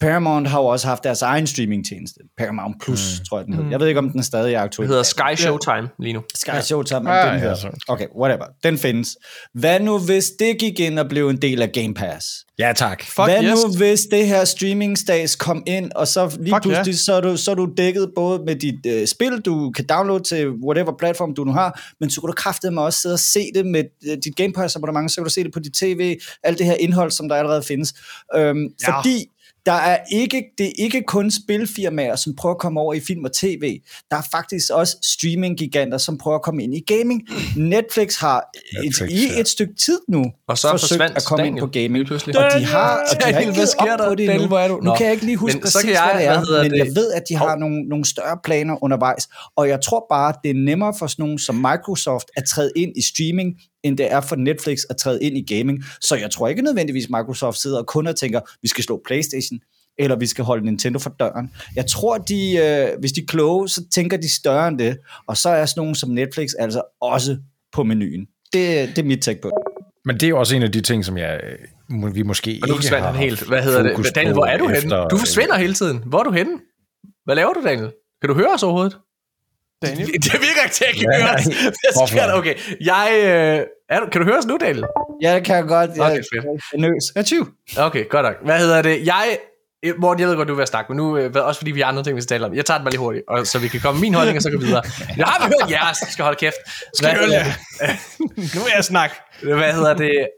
Paramount 0.00 0.48
har 0.48 0.60
jo 0.60 0.66
også 0.66 0.86
haft 0.88 1.04
deres 1.04 1.22
egen 1.22 1.46
streamingtjeneste. 1.46 2.20
Paramount 2.38 2.82
Plus, 2.82 3.18
mm. 3.18 3.24
tror 3.24 3.38
jeg 3.38 3.46
den 3.46 3.54
hedder. 3.54 3.70
Jeg 3.70 3.80
ved 3.80 3.88
ikke, 3.88 3.98
om 3.98 4.10
den 4.10 4.22
stadig 4.22 4.54
er 4.54 4.60
aktuel. 4.60 4.88
Det 4.88 4.90
hedder 4.90 5.02
Sky 5.02 5.34
Showtime 5.36 5.88
lige 5.98 6.12
nu. 6.12 6.22
Sky 6.34 6.50
Showtime, 6.62 7.10
Ah, 7.10 7.32
den 7.32 7.42
ja, 7.42 7.48
hedder. 7.48 7.70
Okay, 7.88 8.06
whatever. 8.20 8.44
Den 8.64 8.78
findes. 8.78 9.16
Hvad 9.54 9.80
nu, 9.80 9.98
hvis 9.98 10.30
det 10.30 10.58
gik 10.58 10.80
ind 10.80 10.98
og 10.98 11.08
blev 11.08 11.28
en 11.28 11.36
del 11.36 11.62
af 11.62 11.72
Game 11.72 11.94
Pass? 11.94 12.26
Ja, 12.58 12.72
tak. 12.76 13.04
Fuck 13.04 13.24
Hvad 13.24 13.44
yes. 13.44 13.50
nu, 13.50 13.76
hvis 13.76 14.00
det 14.00 14.26
her 14.26 14.44
streaming-stats 14.44 15.36
kom 15.36 15.62
ind, 15.66 15.90
og 15.96 16.08
så 16.08 16.36
lige 16.40 16.54
Fuck 16.54 16.62
pludselig, 16.62 16.98
så, 16.98 17.12
er 17.14 17.20
du, 17.20 17.36
så 17.36 17.50
er 17.50 17.54
du 17.54 17.72
dækket 17.76 18.10
både 18.16 18.42
med 18.46 18.56
dit 18.56 18.86
øh, 18.86 19.06
spil, 19.06 19.40
du 19.40 19.70
kan 19.70 19.86
downloade 19.86 20.22
til 20.22 20.48
whatever 20.50 20.92
platform 20.98 21.34
du 21.34 21.44
nu 21.44 21.52
har, 21.52 21.80
men 22.00 22.10
så 22.10 22.20
kan 22.20 22.26
du 22.26 22.32
kraftedeme 22.32 22.80
også 22.80 23.00
sidde 23.00 23.12
og 23.12 23.18
se 23.18 23.50
det 23.54 23.66
med 23.66 23.84
øh, 24.10 24.16
dit 24.24 24.36
Game 24.36 24.52
Pass 24.52 24.76
abonnement, 24.76 25.10
så 25.10 25.16
kan 25.16 25.24
du 25.24 25.30
se 25.30 25.44
det 25.44 25.52
på 25.52 25.60
dit 25.60 25.72
tv, 25.72 26.18
alt 26.42 26.58
det 26.58 26.66
her 26.66 26.74
indhold, 26.74 27.10
som 27.10 27.28
der 27.28 27.36
allerede 27.36 27.62
findes. 27.62 27.94
Øhm, 28.36 28.68
ja. 28.88 28.98
Fordi 28.98 29.30
der 29.66 29.72
er 29.72 29.98
ikke, 30.12 30.44
det 30.58 30.66
er 30.66 30.72
ikke 30.78 31.02
kun 31.06 31.30
spilfirmaer, 31.30 32.16
som 32.16 32.34
prøver 32.36 32.54
at 32.54 32.60
komme 32.60 32.80
over 32.80 32.94
i 32.94 33.00
film 33.00 33.24
og 33.24 33.32
tv. 33.32 33.80
Der 34.10 34.16
er 34.16 34.22
faktisk 34.30 34.70
også 34.72 34.96
streaming-giganter, 35.02 35.98
som 35.98 36.18
prøver 36.18 36.36
at 36.36 36.42
komme 36.42 36.62
ind 36.64 36.74
i 36.74 36.80
gaming. 36.86 37.22
Netflix 37.56 38.16
har 38.16 38.44
Netflix, 38.84 39.10
et, 39.10 39.16
i 39.16 39.26
ja. 39.34 39.40
et 39.40 39.48
stykke 39.48 39.74
tid 39.74 39.98
nu 40.08 40.24
Og 40.48 40.58
så 40.58 40.68
forsøgt 40.70 41.02
at 41.02 41.24
komme 41.26 41.42
Daniel 41.44 41.54
ind 41.56 41.60
på 41.60 41.66
gaming. 41.72 42.06
pludselig. 42.06 42.38
Og 42.38 42.44
de 42.58 42.64
har, 42.64 42.96
og 43.10 43.16
de 43.26 43.32
har 43.32 43.38
ikke 43.40 43.44
hvad 43.44 43.54
givet 43.54 43.68
sker 43.68 43.92
op 43.92 43.98
der? 43.98 44.08
på 44.08 44.14
det 44.14 44.28
Daniel, 44.28 44.48
hvor 44.48 44.58
er 44.58 44.68
du? 44.68 44.80
Nu 44.82 44.94
kan 44.94 45.06
jeg 45.06 45.12
ikke 45.14 45.24
lige 45.24 45.36
huske 45.36 45.56
Men 45.56 45.62
præcis, 45.62 45.72
så 45.72 45.80
kan 45.80 45.90
jeg- 45.90 46.02
hvad 46.04 46.20
det 46.20 46.28
hvad 46.28 46.36
er, 46.36 46.40
hedder 46.46 46.62
men 46.62 46.70
det? 46.70 46.78
jeg 46.78 46.86
ved, 46.94 47.12
at 47.12 47.22
de 47.28 47.34
har 47.36 47.48
Hov. 47.48 47.58
nogle, 47.58 47.82
nogle 47.88 48.04
større 48.04 48.38
planer 48.44 48.84
undervejs. 48.84 49.28
Og 49.56 49.68
jeg 49.68 49.80
tror 49.80 50.06
bare, 50.10 50.34
det 50.42 50.50
er 50.50 50.54
nemmere 50.54 50.94
for 50.98 51.06
sådan 51.06 51.22
nogen 51.22 51.38
som 51.38 51.54
Microsoft 51.54 52.26
at 52.36 52.44
træde 52.44 52.70
ind 52.76 52.92
i 52.96 53.02
streaming, 53.02 53.54
end 53.84 53.98
det 53.98 54.12
er 54.12 54.20
for 54.20 54.36
Netflix 54.36 54.78
at 54.90 54.96
træde 54.96 55.22
ind 55.22 55.36
i 55.36 55.54
gaming. 55.54 55.84
Så 56.00 56.16
jeg 56.16 56.30
tror 56.30 56.48
ikke 56.48 56.62
nødvendigvis, 56.62 57.10
Microsoft 57.10 57.58
sidder 57.58 57.78
og 57.78 57.86
kun 57.86 58.06
og 58.06 58.16
tænker, 58.16 58.40
vi 58.62 58.68
skal 58.68 58.84
slå 58.84 59.02
Playstation, 59.06 59.58
eller 59.98 60.16
vi 60.16 60.26
skal 60.26 60.44
holde 60.44 60.64
Nintendo 60.64 60.98
for 60.98 61.10
døren. 61.10 61.50
Jeg 61.76 61.86
tror, 61.86 62.18
de, 62.18 62.56
øh, 62.56 63.00
hvis 63.00 63.12
de 63.12 63.20
er 63.20 63.26
kloge, 63.28 63.68
så 63.68 63.84
tænker 63.94 64.16
de 64.16 64.34
større 64.34 64.68
end 64.68 64.78
det. 64.78 64.98
Og 65.26 65.36
så 65.36 65.48
er 65.48 65.66
sådan 65.66 65.80
nogen 65.80 65.94
som 65.94 66.10
Netflix 66.10 66.50
altså 66.58 66.82
også 67.00 67.38
på 67.72 67.82
menuen. 67.82 68.26
Det, 68.52 68.88
det 68.88 68.98
er 68.98 69.02
mit 69.02 69.22
take 69.22 69.40
på 69.40 69.48
det. 69.48 69.82
Men 70.04 70.14
det 70.14 70.22
er 70.22 70.28
jo 70.28 70.38
også 70.38 70.56
en 70.56 70.62
af 70.62 70.72
de 70.72 70.80
ting, 70.80 71.04
som 71.04 71.18
jeg, 71.18 71.40
øh, 71.42 72.14
vi 72.14 72.22
måske 72.22 72.58
Og 72.62 72.68
nu 72.68 72.74
ikke 72.74 72.88
har 72.88 73.12
helt. 73.12 73.46
Hvad 73.48 73.62
hedder 73.62 73.90
fokus 73.90 74.06
det? 74.06 74.14
Daniel, 74.14 74.32
hvor 74.32 74.46
er 74.46 74.58
du 74.58 74.68
henne? 74.68 74.96
Du 75.10 75.16
forsvinder 75.16 75.56
hele 75.56 75.74
tiden. 75.74 76.02
Hvor 76.06 76.18
er 76.18 76.22
du 76.22 76.30
henne? 76.30 76.52
Hvad 77.24 77.34
laver 77.34 77.52
du, 77.52 77.62
Daniel? 77.64 77.92
Kan 78.20 78.28
du 78.28 78.34
høre 78.34 78.48
os 78.54 78.62
overhovedet? 78.62 78.96
Daniel? 79.86 80.06
Det 80.12 80.32
virker 80.32 80.62
ikke 80.64 80.74
til, 80.74 80.84
at 80.84 80.94
jeg 80.96 81.00
kan 81.00 81.12
Ja, 81.12 81.26
høre 81.26 81.34
os. 81.34 81.44
Hvad 81.44 82.08
sker 82.08 82.26
der? 82.26 82.34
Okay, 82.34 82.54
jeg... 82.84 83.10
Øh, 83.60 83.66
er 83.90 84.00
du, 84.00 84.06
kan 84.12 84.20
du 84.20 84.24
høre 84.26 84.38
os 84.38 84.46
nu, 84.46 84.56
Daniel? 84.60 84.84
Ja, 85.22 85.34
det 85.34 85.44
kan 85.44 85.56
jeg 85.56 85.64
godt. 85.64 85.90
Jeg, 85.96 86.04
Okay, 86.04 86.16
fedt. 86.16 86.44
jeg 86.44 86.50
er 86.72 86.78
nøs. 86.78 87.04
Achoo. 87.16 87.46
Okay, 87.86 88.08
godt 88.08 88.24
nok. 88.26 88.34
Hvad 88.44 88.58
hedder 88.58 88.82
det? 88.82 89.06
Jeg... 89.06 89.38
eh, 89.82 89.92
Morten, 90.00 90.20
jeg 90.20 90.28
ved 90.28 90.36
godt, 90.36 90.48
du 90.48 90.52
er 90.52 90.56
ved 90.56 90.62
at 90.62 90.68
snakke, 90.68 90.92
men 90.92 90.96
nu, 90.96 91.16
øh, 91.16 91.32
også 91.34 91.60
fordi 91.60 91.70
vi 91.70 91.80
har 91.80 91.86
andre 91.88 92.02
ting, 92.04 92.16
vi 92.16 92.20
skal 92.22 92.28
tale 92.28 92.46
om. 92.46 92.54
Jeg 92.54 92.64
tager 92.66 92.78
den 92.78 92.84
bare 92.84 92.90
lige 92.92 93.00
hurtigt, 93.00 93.24
og 93.28 93.46
så 93.46 93.58
vi 93.58 93.68
kan 93.68 93.80
komme 93.80 94.00
min 94.00 94.14
holdning, 94.14 94.36
og 94.36 94.42
så 94.42 94.50
gå 94.50 94.58
videre. 94.58 94.82
Jeg 95.16 95.26
har 95.26 95.48
vi 95.48 95.54
hørt 95.62 95.70
jeres, 95.70 95.98
skal 96.10 96.22
holde 96.22 96.38
kæft. 96.38 96.56
Hvad, 97.00 97.10
Skål, 97.14 97.30
ja. 97.38 97.44
nu 98.36 98.60
vil 98.64 98.72
jeg 98.76 98.84
snakke. 98.84 99.14
hvad 99.42 99.72
hedder 99.72 99.94
det? 99.94 100.28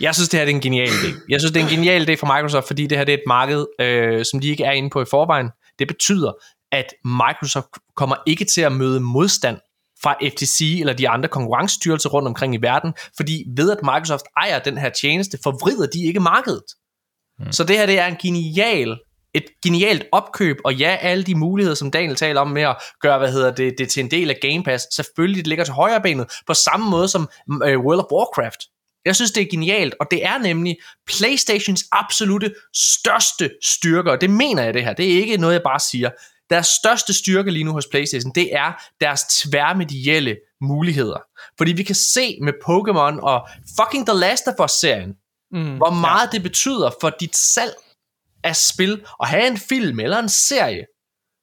Jeg 0.00 0.14
synes, 0.14 0.28
det 0.28 0.38
her 0.40 0.44
det 0.44 0.52
er 0.52 0.56
en 0.56 0.60
genial 0.62 0.88
idé. 0.88 1.24
Jeg 1.28 1.40
synes, 1.40 1.52
det 1.52 1.60
er 1.60 1.64
en 1.64 1.70
genial 1.70 2.10
idé 2.10 2.14
for 2.14 2.34
Microsoft, 2.36 2.66
fordi 2.66 2.86
det 2.86 2.98
her 2.98 3.04
det 3.04 3.12
er 3.12 3.18
et 3.18 3.22
marked, 3.26 3.64
øh, 3.80 4.24
som 4.24 4.40
de 4.40 4.48
ikke 4.48 4.64
er 4.64 4.72
inde 4.72 4.90
på 4.90 5.02
i 5.02 5.04
forvejen. 5.10 5.48
Det 5.78 5.88
betyder, 5.88 6.32
at 6.72 6.86
Microsoft 7.04 7.66
kommer 7.96 8.16
ikke 8.26 8.44
til 8.44 8.60
at 8.60 8.72
møde 8.72 9.00
modstand 9.00 9.58
fra 10.02 10.16
FTC 10.28 10.76
eller 10.80 10.92
de 10.92 11.08
andre 11.08 11.28
konkurrencestyrelser 11.28 12.10
rundt 12.10 12.28
omkring 12.28 12.54
i 12.54 12.58
verden, 12.62 12.94
fordi 13.16 13.44
ved 13.56 13.70
at 13.70 13.78
Microsoft 13.82 14.24
ejer 14.36 14.58
den 14.58 14.78
her 14.78 14.90
tjeneste, 14.90 15.38
forvrider 15.42 15.86
de 15.86 16.04
ikke 16.04 16.20
markedet. 16.20 16.64
Mm. 17.38 17.52
Så 17.52 17.64
det 17.64 17.78
her 17.78 17.86
det 17.86 17.98
er 17.98 18.06
en 18.06 18.16
genial 18.22 18.96
et 19.34 19.44
genialt 19.62 20.04
opkøb, 20.12 20.56
og 20.64 20.74
ja, 20.74 20.96
alle 21.00 21.24
de 21.24 21.34
muligheder, 21.34 21.74
som 21.74 21.90
Daniel 21.90 22.16
taler 22.16 22.40
om 22.40 22.48
med 22.48 22.62
at 22.62 22.76
gøre, 23.00 23.18
hvad 23.18 23.32
hedder 23.32 23.54
det, 23.54 23.74
det 23.78 23.88
til 23.88 24.00
en 24.00 24.10
del 24.10 24.30
af 24.30 24.38
Game 24.42 24.64
Pass, 24.64 24.86
selvfølgelig 24.94 25.44
det 25.44 25.46
ligger 25.46 25.64
til 25.64 25.74
højre 25.74 26.00
benet, 26.00 26.32
på 26.46 26.54
samme 26.54 26.90
måde 26.90 27.08
som 27.08 27.28
øh, 27.64 27.78
World 27.80 28.00
of 28.00 28.12
Warcraft. 28.12 28.58
Jeg 29.04 29.16
synes, 29.16 29.30
det 29.30 29.42
er 29.42 29.50
genialt, 29.50 29.94
og 30.00 30.06
det 30.10 30.26
er 30.26 30.38
nemlig 30.38 30.76
PlayStations 31.06 31.84
absolute 31.92 32.54
største 32.74 33.50
styrke, 33.62 34.10
og 34.10 34.20
det 34.20 34.30
mener 34.30 34.62
jeg 34.62 34.74
det 34.74 34.84
her, 34.84 34.92
det 34.92 35.12
er 35.12 35.20
ikke 35.20 35.36
noget, 35.36 35.54
jeg 35.54 35.62
bare 35.62 35.80
siger. 35.80 36.10
Deres 36.50 36.66
største 36.66 37.14
styrke 37.14 37.50
lige 37.50 37.64
nu 37.64 37.72
hos 37.72 37.86
PlayStation, 37.90 38.32
det 38.34 38.54
er 38.54 38.72
deres 39.00 39.22
tværmedielle 39.22 40.36
muligheder. 40.60 41.18
Fordi 41.58 41.72
vi 41.72 41.82
kan 41.82 41.94
se 41.94 42.38
med 42.42 42.52
Pokémon 42.64 43.20
og 43.20 43.48
fucking 43.80 44.06
The 44.06 44.18
Last 44.18 44.48
of 44.48 44.64
Us-serien, 44.64 45.14
mm, 45.50 45.76
hvor 45.76 45.90
meget 45.90 46.26
ja. 46.26 46.30
det 46.32 46.42
betyder 46.42 46.90
for 47.00 47.10
dit 47.20 47.36
salg 47.36 47.74
af 48.44 48.56
spil, 48.56 49.04
at 49.22 49.28
have 49.28 49.46
en 49.46 49.58
film 49.58 50.00
eller 50.00 50.18
en 50.18 50.28
serie, 50.28 50.84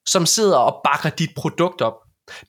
som 0.07 0.25
sidder 0.25 0.57
og 0.57 0.81
bakker 0.83 1.09
dit 1.09 1.30
produkt 1.35 1.81
op. 1.81 1.93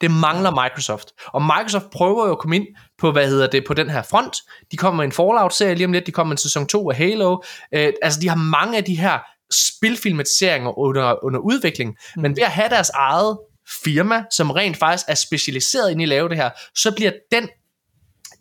Det 0.00 0.10
mangler 0.10 0.62
Microsoft. 0.62 1.12
Og 1.26 1.42
Microsoft 1.42 1.90
prøver 1.90 2.26
jo 2.26 2.32
at 2.32 2.38
komme 2.38 2.56
ind 2.56 2.66
på, 2.98 3.12
hvad 3.12 3.28
hedder 3.28 3.46
det, 3.46 3.64
på 3.66 3.74
den 3.74 3.90
her 3.90 4.02
front. 4.02 4.36
De 4.72 4.76
kommer 4.76 4.96
med 4.96 5.04
en 5.04 5.12
Fallout-serie 5.12 5.74
lige 5.74 5.84
om 5.84 5.92
lidt, 5.92 6.06
de 6.06 6.12
kommer 6.12 6.28
med 6.28 6.36
en 6.36 6.42
sæson 6.42 6.66
2 6.66 6.90
af 6.90 6.96
Halo. 6.96 7.42
Øh, 7.74 7.92
altså, 8.02 8.20
de 8.20 8.28
har 8.28 8.36
mange 8.36 8.76
af 8.76 8.84
de 8.84 8.94
her 8.94 9.18
spilfilmatiseringer 9.52 10.78
under, 10.78 11.24
under 11.24 11.40
udvikling, 11.40 11.96
mm. 12.16 12.22
men 12.22 12.36
ved 12.36 12.42
at 12.42 12.50
have 12.50 12.68
deres 12.68 12.88
eget 12.88 13.38
firma, 13.84 14.24
som 14.30 14.50
rent 14.50 14.76
faktisk 14.76 15.04
er 15.08 15.14
specialiseret 15.14 15.90
ind 15.90 16.00
i 16.00 16.04
at 16.04 16.08
lave 16.08 16.28
det 16.28 16.36
her, 16.36 16.50
så 16.74 16.92
bliver 16.92 17.12
den, 17.32 17.48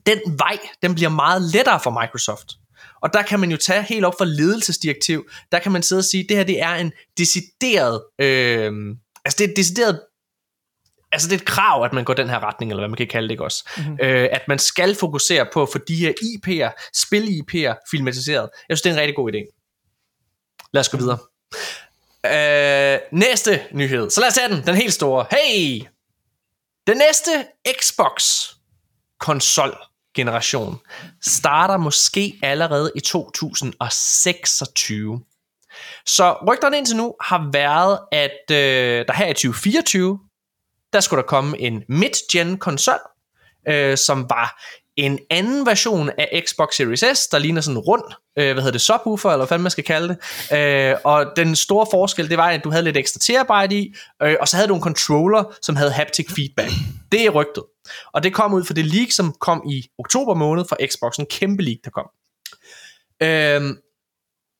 den 0.05 0.19
vej, 0.39 0.57
den 0.81 0.95
bliver 0.95 1.09
meget 1.09 1.41
lettere 1.41 1.79
for 1.79 2.01
Microsoft. 2.01 2.47
Og 3.01 3.13
der 3.13 3.21
kan 3.21 3.39
man 3.39 3.51
jo 3.51 3.57
tage 3.57 3.83
helt 3.83 4.05
op 4.05 4.13
for 4.17 4.25
ledelsesdirektiv, 4.25 5.29
der 5.51 5.59
kan 5.59 5.71
man 5.71 5.83
sidde 5.83 5.99
og 5.99 6.05
sige, 6.05 6.23
at 6.23 6.29
det 6.29 6.37
her 6.37 6.43
det 6.43 6.61
er 6.61 6.75
en 6.75 6.91
decideret, 7.17 8.03
øh, 8.19 8.71
altså 9.25 9.37
det 9.37 9.45
er 9.45 9.51
et 9.51 9.57
decideret 9.57 9.99
altså 11.11 11.27
det 11.27 11.35
er 11.35 11.39
et 11.39 11.45
krav, 11.45 11.83
at 11.83 11.93
man 11.93 12.03
går 12.03 12.13
den 12.13 12.29
her 12.29 12.43
retning, 12.43 12.71
eller 12.71 12.81
hvad 12.81 12.89
man 12.89 12.97
kan 12.97 13.07
kalde 13.07 13.27
det 13.27 13.31
ikke 13.31 13.43
også. 13.43 13.69
Mm-hmm. 13.77 13.97
Øh, 14.01 14.29
at 14.31 14.41
man 14.47 14.59
skal 14.59 14.95
fokusere 14.95 15.45
på 15.53 15.61
at 15.61 15.69
få 15.71 15.77
de 15.87 15.95
her 15.95 16.11
IP'er, 16.11 16.89
spil-IP'er 16.95 17.87
filmatiseret. 17.91 18.49
Jeg 18.69 18.77
synes, 18.77 18.81
det 18.81 18.89
er 18.89 18.93
en 18.93 18.99
rigtig 18.99 19.15
god 19.15 19.31
idé. 19.33 19.60
Lad 20.73 20.79
os 20.79 20.89
gå 20.89 20.97
videre. 20.97 21.17
Øh, 22.25 22.99
næste 23.11 23.61
nyhed. 23.71 24.09
Så 24.09 24.21
lad 24.21 24.27
os 24.27 24.33
tage 24.33 24.49
den, 24.49 24.65
den 24.65 24.75
helt 24.75 24.93
store. 24.93 25.25
Hey! 25.31 25.85
Den 26.87 26.97
næste 26.97 27.45
Xbox 27.79 28.47
konsol 29.19 29.77
generation 30.15 30.79
starter 31.21 31.77
måske 31.77 32.39
allerede 32.43 32.91
i 32.95 32.99
2026. 32.99 35.21
Så 36.05 36.37
rygterne 36.47 36.77
indtil 36.77 36.97
nu 36.97 37.15
har 37.21 37.49
været, 37.53 37.99
at 38.11 38.51
øh, 38.51 39.05
der 39.07 39.13
her 39.13 39.27
i 39.27 39.33
2024, 39.33 40.19
der 40.93 40.99
skulle 40.99 41.21
der 41.21 41.27
komme 41.27 41.59
en 41.59 41.83
mid-gen 41.89 42.57
konsol, 42.57 42.99
øh, 43.67 43.97
som 43.97 44.29
var 44.29 44.61
en 44.97 45.19
anden 45.29 45.65
version 45.65 46.09
af 46.17 46.43
Xbox 46.47 46.75
Series 46.75 47.17
S, 47.17 47.27
der 47.27 47.39
ligner 47.39 47.61
sådan 47.61 47.77
en 47.77 47.79
rund, 47.79 48.03
øh, 48.37 48.53
hvad 48.53 48.55
hedder 48.55 48.71
det, 48.71 48.81
subwoofer, 48.81 49.29
eller 49.31 49.45
hvad 49.45 49.57
man 49.57 49.71
skal 49.71 49.83
kalde 49.83 50.07
det. 50.07 50.57
Øh, 50.57 50.95
og 51.03 51.25
den 51.35 51.55
store 51.55 51.87
forskel, 51.91 52.29
det 52.29 52.37
var, 52.37 52.49
at 52.49 52.63
du 52.63 52.71
havde 52.71 52.83
lidt 52.83 52.97
ekstra 52.97 53.19
terabyte 53.19 53.75
i, 53.75 53.95
øh, 54.23 54.35
og 54.39 54.47
så 54.47 54.55
havde 54.55 54.67
du 54.67 54.75
en 54.75 54.81
controller, 54.81 55.55
som 55.61 55.75
havde 55.75 55.91
haptic 55.91 56.31
feedback. 56.35 56.71
Det 57.11 57.25
er 57.25 57.29
rygtet. 57.29 57.63
Og 58.13 58.23
det 58.23 58.33
kom 58.33 58.53
ud 58.53 58.63
for 58.63 58.73
det 58.73 58.85
leak, 58.85 59.11
som 59.11 59.35
kom 59.41 59.63
i 59.69 59.87
oktober 59.99 60.33
måned 60.33 60.65
fra 60.69 60.77
Xbox, 60.87 61.17
en 61.17 61.25
kæmpe 61.25 61.63
leak, 61.63 61.77
der 61.83 61.89
kom. 61.89 62.07
Øh, 63.23 63.75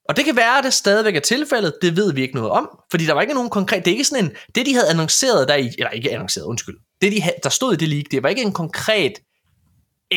og 0.09 0.17
det 0.17 0.25
kan 0.25 0.35
være, 0.35 0.57
at 0.57 0.63
det 0.63 0.73
stadigvæk 0.73 1.15
er 1.15 1.19
tilfældet, 1.19 1.73
det 1.81 1.95
ved 1.95 2.13
vi 2.13 2.21
ikke 2.21 2.35
noget 2.35 2.51
om, 2.51 2.69
fordi 2.91 3.05
der 3.05 3.13
var 3.13 3.21
ikke 3.21 3.33
nogen 3.33 3.49
konkret, 3.49 3.85
det 3.85 3.91
er 3.91 3.95
ikke 3.95 4.03
sådan 4.03 4.25
en, 4.25 4.31
det 4.55 4.65
de 4.65 4.73
havde 4.73 4.89
annonceret 4.89 5.47
der 5.47 5.55
i, 5.55 5.69
eller 5.77 5.89
ikke 5.89 6.11
annonceret, 6.11 6.45
undskyld, 6.45 6.77
det 7.01 7.11
de 7.11 7.21
der 7.43 7.49
stod 7.49 7.73
i 7.73 7.75
det 7.75 7.89
leak, 7.89 8.05
det 8.11 8.23
var 8.23 8.29
ikke 8.29 8.41
en 8.41 8.53
konkret 8.53 9.13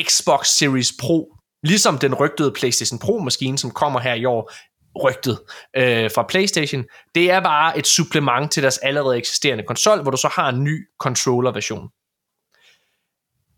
Xbox 0.03 0.47
Series 0.47 0.93
Pro, 1.01 1.35
ligesom 1.63 1.99
den 1.99 2.15
rygtede 2.15 2.53
PlayStation 2.53 2.99
Pro-maskine, 2.99 3.59
som 3.59 3.71
kommer 3.71 4.01
her 4.01 4.15
i 4.15 4.25
år, 4.25 4.53
rygtet 5.03 5.41
øh, 5.77 6.11
fra 6.15 6.23
PlayStation. 6.29 6.85
Det 7.15 7.31
er 7.31 7.41
bare 7.41 7.79
et 7.79 7.87
supplement 7.87 8.53
til 8.53 8.63
deres 8.63 8.79
allerede 8.79 9.17
eksisterende 9.17 9.65
konsol, 9.65 10.03
hvor 10.03 10.11
du 10.11 10.17
så 10.17 10.29
har 10.29 10.49
en 10.49 10.65
ny 10.65 10.89
controller-version. 10.99 11.89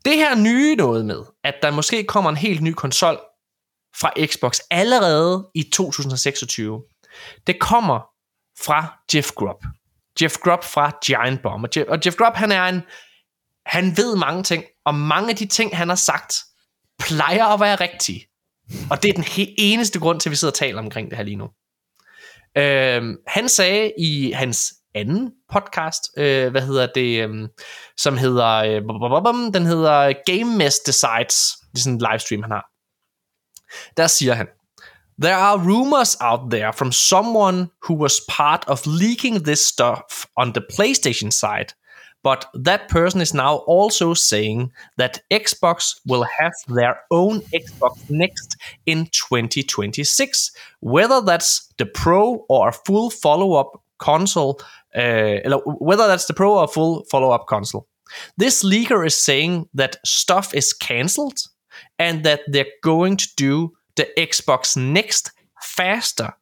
Det 0.05 0.17
her 0.17 0.35
nye 0.35 0.77
noget 0.77 1.05
med, 1.05 1.23
at 1.45 1.55
der 1.63 1.71
måske 1.71 2.05
kommer 2.05 2.31
en 2.31 2.37
helt 2.37 2.63
ny 2.63 2.73
konsol 2.73 3.19
fra 4.01 4.27
Xbox 4.27 4.59
allerede 4.71 5.51
i 5.55 5.63
2026, 5.63 6.83
det 7.47 7.61
kommer 7.61 8.01
fra 8.65 9.03
Jeff 9.15 9.31
Grubb. 9.31 9.65
Jeff 10.23 10.37
Grubb 10.39 10.65
fra 10.65 10.99
Giant 11.07 11.43
Bomb. 11.43 11.65
Og 11.65 11.71
Jeff, 11.77 11.89
og 11.89 11.99
Jeff 12.07 12.17
Grubb, 12.17 12.37
han 12.37 12.53
er 12.53 12.65
en, 12.65 12.83
han 13.67 13.97
ved 13.97 14.17
mange 14.17 14.43
ting, 14.43 14.65
og 14.87 14.95
mange 14.95 15.31
af 15.31 15.37
de 15.37 15.47
ting, 15.47 15.77
han 15.77 15.89
har 15.89 15.97
sagt, 15.97 16.35
plejer 16.99 17.45
at 17.47 17.61
være 17.61 17.77
rigtige. 17.77 18.27
Og 18.91 19.03
det 19.03 19.09
er 19.09 19.13
den 19.13 19.25
he- 19.25 19.55
eneste 19.59 19.99
grund 20.01 20.21
til, 20.21 20.29
at 20.29 20.31
vi 20.31 20.37
sidder 20.37 20.53
og 20.53 20.59
taler 20.59 20.79
omkring 20.79 21.09
det 21.11 21.17
her 21.17 21.25
lige 21.25 21.37
nu. 21.37 21.49
Øhm, 22.59 23.17
han 23.27 23.49
sagde 23.49 23.93
i 23.99 24.31
hans 24.31 24.75
anden 24.95 25.31
podcast, 25.53 26.03
øh, 26.19 26.51
hvad 26.51 26.63
hedder 26.63 26.87
det, 26.95 27.29
øh, 27.29 27.49
som 27.97 28.17
hedder, 28.17 28.47
øh, 28.49 28.83
bum, 28.89 29.25
bum, 29.25 29.53
den 29.53 29.67
hedder 29.67 30.13
Game 30.27 30.57
Mess 30.57 30.79
Decides, 30.87 31.55
det 31.73 31.79
er 31.79 31.83
sådan 31.83 31.93
en 31.95 32.03
livestream, 32.11 32.43
han 32.43 32.51
har. 32.53 32.67
Der 33.97 34.07
siger 34.07 34.35
han, 34.35 34.47
There 35.23 35.35
are 35.35 35.59
rumors 35.59 36.17
out 36.21 36.41
there 36.51 36.73
from 36.73 36.93
someone 36.93 37.69
who 37.89 38.03
was 38.03 38.21
part 38.29 38.65
of 38.67 38.87
leaking 38.87 39.45
this 39.45 39.59
stuff 39.59 40.25
on 40.37 40.53
the 40.53 40.63
PlayStation 40.75 41.31
side, 41.31 41.67
but 42.27 42.51
that 42.55 42.89
person 42.89 43.21
is 43.21 43.33
now 43.33 43.59
also 43.69 44.13
saying 44.13 44.73
that 44.97 45.23
Xbox 45.31 46.01
will 46.07 46.25
have 46.25 46.55
their 46.67 46.99
own 47.13 47.39
Xbox 47.55 48.11
Next 48.11 48.57
in 48.85 49.07
2026, 49.13 50.51
whether 50.81 51.21
that's 51.21 51.73
the 51.79 51.87
Pro 51.87 52.45
or 52.49 52.71
a 52.71 52.73
full 52.73 53.11
follow-up 53.11 53.81
console, 53.99 54.61
uh, 54.97 55.37
whether 55.79 56.09
that's 56.09 56.27
the 56.27 56.35
Pro 56.35 56.55
or 56.55 56.65
a 56.65 56.67
full 56.67 57.05
follow-up 57.05 57.47
console. 57.47 57.87
This 58.37 58.65
leaker 58.65 59.07
is 59.07 59.15
saying 59.15 59.69
that 59.75 59.99
stuff 60.05 60.53
is 60.53 60.73
cancelled 60.73 61.39
and 61.97 62.25
that 62.25 62.41
they're 62.49 62.75
going 62.83 63.19
to 63.19 63.29
do 63.37 63.73
the 63.95 64.09
Xbox 64.19 64.77
Next 64.77 65.31
faster 65.63 66.35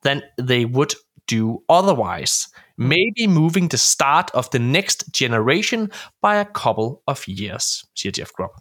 than 0.00 0.22
they 0.38 0.64
would 0.64 0.94
do 1.26 1.62
otherwise, 1.68 2.48
maybe 2.78 3.26
moving 3.26 3.70
the 3.70 3.78
start 3.78 4.30
of 4.34 4.48
the 4.48 4.58
next 4.58 5.04
generation 5.18 5.86
by 6.22 6.34
a 6.34 6.44
couple 6.44 7.02
of 7.06 7.28
years, 7.28 7.84
siger 7.96 8.12
Jeff 8.18 8.30
Grubb. 8.36 8.52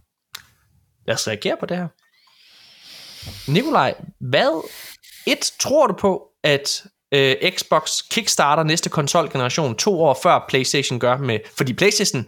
Lad 1.08 1.16
os 1.16 1.28
reagere 1.28 1.58
på 1.60 1.66
det 1.66 1.78
her. 1.78 1.88
Nikolaj, 3.52 3.96
hvad 4.20 4.70
et 5.28 5.52
tror 5.60 5.88
du 5.88 5.94
på, 5.94 6.24
at 6.44 6.84
øh, 7.14 7.36
Xbox 7.50 7.92
kickstarter 8.12 8.64
næste 8.64 8.90
konsolgeneration 8.90 9.76
to 9.76 10.02
år 10.02 10.20
før 10.24 10.46
PlayStation 10.50 11.00
gør 11.00 11.18
med, 11.18 11.40
fordi 11.58 11.74
PlayStation 11.74 12.28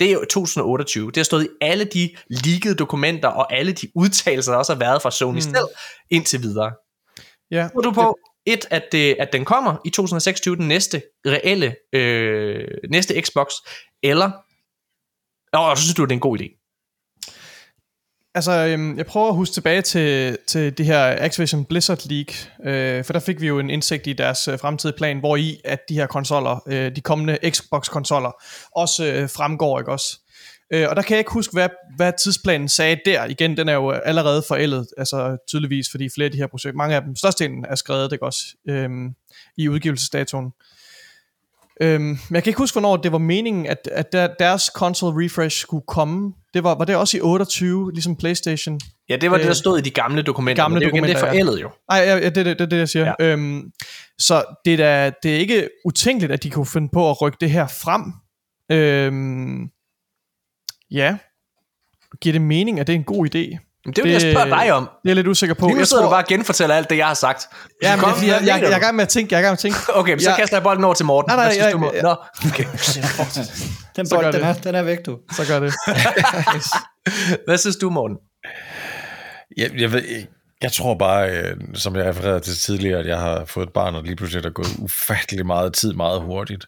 det 0.00 0.08
er 0.08 0.12
jo 0.12 0.20
2028. 0.20 1.06
Det 1.06 1.16
har 1.16 1.24
stået 1.24 1.44
i 1.44 1.48
alle 1.60 1.84
de 1.84 2.16
leakede 2.30 2.74
dokumenter 2.74 3.28
og 3.28 3.52
alle 3.52 3.72
de 3.72 3.88
udtalelser, 3.94 4.52
der 4.52 4.58
også 4.58 4.72
har 4.72 4.78
været 4.78 5.02
fra 5.02 5.10
Sony 5.10 5.34
mm. 5.34 5.40
selv 5.40 5.68
indtil 6.10 6.42
videre. 6.42 6.72
Ja, 7.50 7.68
Tror 7.72 7.80
du 7.80 7.92
på, 7.92 8.18
et, 8.52 8.66
at, 8.70 8.82
det, 8.92 9.16
at 9.18 9.28
den 9.32 9.44
kommer 9.44 9.76
i 9.84 9.90
2026, 9.90 10.56
den 10.56 10.68
næste 10.68 11.02
reelle, 11.26 11.76
øh, 11.92 12.68
næste 12.90 13.22
Xbox, 13.22 13.52
eller, 14.02 14.30
og 15.52 15.76
så 15.76 15.82
synes 15.82 15.94
du, 15.94 16.02
det 16.04 16.10
er 16.10 16.14
en 16.14 16.20
god 16.20 16.38
idé? 16.40 16.60
Altså, 18.34 18.52
øhm, 18.52 18.96
jeg 18.98 19.06
prøver 19.06 19.28
at 19.28 19.34
huske 19.34 19.54
tilbage 19.54 19.82
til, 19.82 20.38
til 20.46 20.78
det 20.78 20.86
her 20.86 21.24
Activision 21.24 21.64
Blizzard 21.64 22.06
League, 22.06 22.34
øh, 22.72 23.04
for 23.04 23.12
der 23.12 23.20
fik 23.20 23.40
vi 23.40 23.46
jo 23.46 23.58
en 23.58 23.70
indsigt 23.70 24.06
i 24.06 24.12
deres 24.12 24.48
øh, 24.48 24.58
fremtidige 24.58 24.96
plan, 24.96 25.18
hvor 25.18 25.36
i 25.36 25.60
at 25.64 25.80
de 25.88 25.94
her 25.94 26.06
konsoller, 26.06 26.58
øh, 26.66 26.96
de 26.96 27.00
kommende 27.00 27.38
Xbox-konsoller, 27.50 28.30
også 28.76 29.04
øh, 29.04 29.28
fremgår, 29.28 29.78
ikke 29.78 29.92
også? 29.92 30.19
Øh, 30.72 30.86
og 30.90 30.96
der 30.96 31.02
kan 31.02 31.14
jeg 31.14 31.18
ikke 31.18 31.32
huske, 31.32 31.52
hvad, 31.52 31.68
hvad 31.96 32.12
tidsplanen 32.22 32.68
sagde 32.68 33.00
der. 33.04 33.24
Igen, 33.24 33.56
den 33.56 33.68
er 33.68 33.74
jo 33.74 33.90
allerede 33.90 34.42
forældet, 34.48 34.86
altså 34.98 35.36
tydeligvis, 35.48 35.90
fordi 35.90 36.08
flere 36.14 36.24
af 36.24 36.32
de 36.32 36.38
her 36.38 36.46
projekter, 36.46 36.76
mange 36.76 36.96
af 36.96 37.02
dem, 37.02 37.16
størstedelen 37.16 37.64
er 37.68 37.74
skrevet, 37.74 38.12
ikke 38.12 38.24
også, 38.24 38.40
øh, 38.68 38.90
i 39.56 39.68
udgivelsesdatoen. 39.68 40.52
Øhm, 41.82 42.02
men 42.02 42.18
jeg 42.30 42.42
kan 42.42 42.50
ikke 42.50 42.58
huske, 42.58 42.74
hvornår 42.74 42.96
det 42.96 43.12
var 43.12 43.18
meningen, 43.18 43.66
at, 43.66 43.88
at 43.92 44.12
der, 44.12 44.28
deres 44.38 44.70
console 44.74 45.24
refresh 45.24 45.60
skulle 45.60 45.84
komme. 45.88 46.32
Det 46.54 46.64
var, 46.64 46.74
var 46.74 46.84
det 46.84 46.96
også 46.96 47.16
i 47.16 47.20
28, 47.20 47.92
ligesom 47.92 48.16
Playstation? 48.16 48.80
Ja, 49.08 49.16
det 49.16 49.30
var 49.30 49.36
det, 49.36 49.44
der 49.44 49.50
Øh, 49.50 49.56
stod 49.56 49.78
i 49.78 49.80
de 49.80 49.90
gamle 49.90 50.22
dokumenter. 50.22 50.62
gamle 50.62 50.74
men 50.74 50.80
det 50.80 50.86
er 50.86 50.90
jo 50.90 50.94
igen, 50.94 51.04
det 51.04 51.10
er 51.10 51.14
dokumenter, 51.14 51.38
ja. 51.38 51.44
forældet 51.44 51.62
jo. 51.62 51.70
Nej, 51.90 51.98
ja, 51.98 52.16
ja, 52.16 52.28
det 52.28 52.36
er 52.36 52.44
det, 52.44 52.58
det, 52.58 52.70
det, 52.70 52.78
jeg 52.78 52.88
siger. 52.88 53.14
Ja. 53.20 53.26
Øhm, 53.26 53.72
så 54.18 54.44
det 54.64 54.72
er, 54.72 54.76
da, 54.76 55.12
det 55.22 55.34
er 55.34 55.38
ikke 55.38 55.68
utænkeligt, 55.84 56.32
at 56.32 56.42
de 56.42 56.50
kunne 56.50 56.66
finde 56.66 56.88
på 56.92 57.10
at 57.10 57.22
rykke 57.22 57.38
det 57.40 57.50
her 57.50 57.66
frem. 57.66 58.02
Øhm, 58.72 59.70
ja. 60.90 61.16
Giver 62.20 62.32
det 62.32 62.42
mening, 62.42 62.80
at 62.80 62.86
det 62.86 62.92
er 62.92 62.96
en 62.98 63.04
god 63.04 63.26
idé? 63.26 63.66
Men 63.84 63.94
det 63.94 63.98
er 63.98 64.02
jo 64.02 64.14
det, 64.14 64.24
jeg 64.24 64.32
spørger 64.34 64.62
dig 64.62 64.72
om. 64.72 64.82
Det 64.82 64.90
er 64.90 64.98
jeg 65.04 65.14
lidt 65.16 65.26
usikker 65.26 65.54
på. 65.54 65.66
Lige 65.66 65.74
nu 65.74 65.78
jeg 65.80 65.86
sidder 65.86 66.02
du 66.02 66.10
bare 66.10 66.22
og 66.22 66.26
genfortæller 66.28 66.74
alt 66.76 66.90
det, 66.90 66.96
jeg 66.96 67.06
har 67.06 67.14
sagt. 67.14 67.48
Ja, 67.82 67.96
men 67.96 68.00
Kom, 68.04 68.12
jeg, 68.12 68.26
jeg, 68.28 68.40
jeg, 68.40 68.46
jeg, 68.46 68.62
jeg, 68.62 68.72
er 68.72 68.78
gang 68.78 68.96
med 68.96 69.02
at 69.02 69.08
tænke. 69.08 69.34
Jeg 69.34 69.38
er 69.38 69.42
gang 69.42 69.50
med 69.50 69.52
at 69.52 69.58
tænke. 69.58 69.78
Okay, 70.00 70.12
men 70.12 70.20
så 70.20 70.30
Jeg- 70.30 70.38
kaster 70.38 70.56
jeg 70.56 70.62
bolden 70.62 70.84
over 70.84 70.94
til 70.94 71.06
Morten. 71.06 71.28
Nej, 71.30 71.36
nej, 71.48 71.56
jeg- 71.64 71.72
du, 71.72 71.78
Morten? 71.78 71.94
jeg- 71.96 72.02
Nå, 72.02 72.16
okay. 72.50 72.64
Den 73.96 74.06
bold, 74.10 74.24
den 74.24 74.34
det. 74.34 74.44
er, 74.44 74.52
den 74.54 74.74
er 74.74 74.82
væk, 74.82 74.98
du. 75.06 75.18
Så 75.32 75.42
gør 75.48 75.60
det. 75.60 75.72
Hvad 77.46 77.58
synes 77.58 77.76
du, 77.76 77.90
Morten? 77.90 78.16
Jeg, 79.56 79.70
jeg, 79.80 79.92
ved, 79.92 80.02
ikke. 80.02 80.28
Jeg 80.62 80.72
tror 80.72 80.94
bare, 80.94 81.30
øh, 81.30 81.56
som 81.74 81.96
jeg 81.96 82.04
refererede 82.04 82.40
til 82.40 82.54
tidligere, 82.54 82.98
at 83.00 83.06
jeg 83.06 83.18
har 83.20 83.44
fået 83.44 83.66
et 83.66 83.72
barn, 83.72 83.94
og 83.94 84.02
lige 84.04 84.16
pludselig 84.16 84.38
er 84.38 84.42
der 84.42 84.50
gået 84.50 84.76
ufattelig 84.78 85.46
meget 85.46 85.72
tid 85.74 85.92
meget 85.92 86.22
hurtigt. 86.22 86.66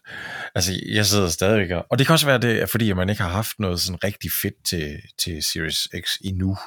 Altså, 0.55 0.79
jeg 0.87 1.05
sidder 1.05 1.27
stadigvæk 1.27 1.71
og... 1.71 1.85
Og 1.89 1.99
det 1.99 2.07
kan 2.07 2.13
også 2.13 2.25
være, 2.25 2.37
det 2.37 2.61
er 2.61 2.65
fordi, 2.65 2.93
man 2.93 3.09
ikke 3.09 3.21
har 3.21 3.29
haft 3.29 3.59
noget 3.59 3.79
sådan 3.79 4.03
rigtig 4.03 4.31
fedt 4.41 4.63
til, 4.65 4.99
til 5.17 5.43
Series 5.43 5.87
X 6.05 6.15
endnu. 6.21 6.57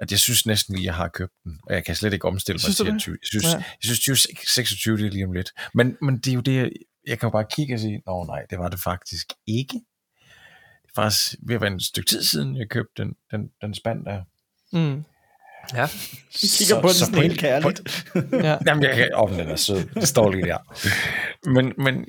At 0.00 0.10
jeg 0.10 0.18
synes 0.18 0.46
næsten 0.46 0.74
lige, 0.74 0.82
at 0.82 0.86
jeg 0.86 0.94
har 0.94 1.08
købt 1.08 1.32
den, 1.44 1.58
og 1.62 1.74
jeg 1.74 1.84
kan 1.84 1.94
slet 1.94 2.12
ikke 2.12 2.28
omstille 2.28 2.54
mig 2.54 2.60
Synes 2.60 2.76
du 2.76 2.84
til 2.84 2.92
det? 2.92 2.96
at 2.96 3.00
20. 3.02 3.12
Jeg 3.22 3.26
synes, 3.28 3.44
Ja. 3.44 3.50
jeg 3.56 3.64
synes 3.84 3.98
2026 4.00 4.96
det 4.96 5.06
er 5.06 5.10
lige 5.10 5.24
om 5.24 5.32
lidt. 5.32 5.50
Men, 5.74 5.96
men 6.02 6.18
det 6.18 6.28
er 6.30 6.34
jo 6.34 6.40
det, 6.40 6.56
jeg, 6.56 6.70
jeg 7.06 7.18
kan 7.18 7.26
jo 7.26 7.30
bare 7.30 7.44
kigge 7.52 7.74
og 7.74 7.80
sige, 7.80 8.02
nå 8.06 8.24
nej, 8.24 8.42
det 8.50 8.58
var 8.58 8.68
det 8.68 8.80
faktisk 8.80 9.26
ikke. 9.46 9.72
Det 10.82 10.90
er 10.96 11.02
faktisk 11.02 11.34
ved 11.42 11.54
at 11.54 11.60
være 11.60 11.72
en 11.72 11.80
stykke 11.80 12.08
tid 12.08 12.22
siden, 12.22 12.56
jeg 12.56 12.68
købte 12.68 13.02
den, 13.02 13.14
den, 13.30 13.48
den 13.60 13.74
spand 13.74 14.04
der. 14.04 14.22
Mm. 14.72 15.04
Ja. 15.74 15.86
Kigger 16.32 16.80
på 16.80 16.88
den 16.88 16.94
sådan 16.94 17.14
helt 17.14 17.40
kærligt. 17.40 18.06
Ja. 18.32 18.56
Jamen, 18.66 18.82
jeg 18.82 18.96
kan... 18.96 19.10
Åh, 19.16 19.30
den 19.30 19.40
er 19.40 19.56
sød. 19.56 19.84
Det 19.94 20.08
står 20.08 20.30
lige 20.30 20.44
der. 20.46 20.58
Men, 21.50 21.72
men 21.78 22.04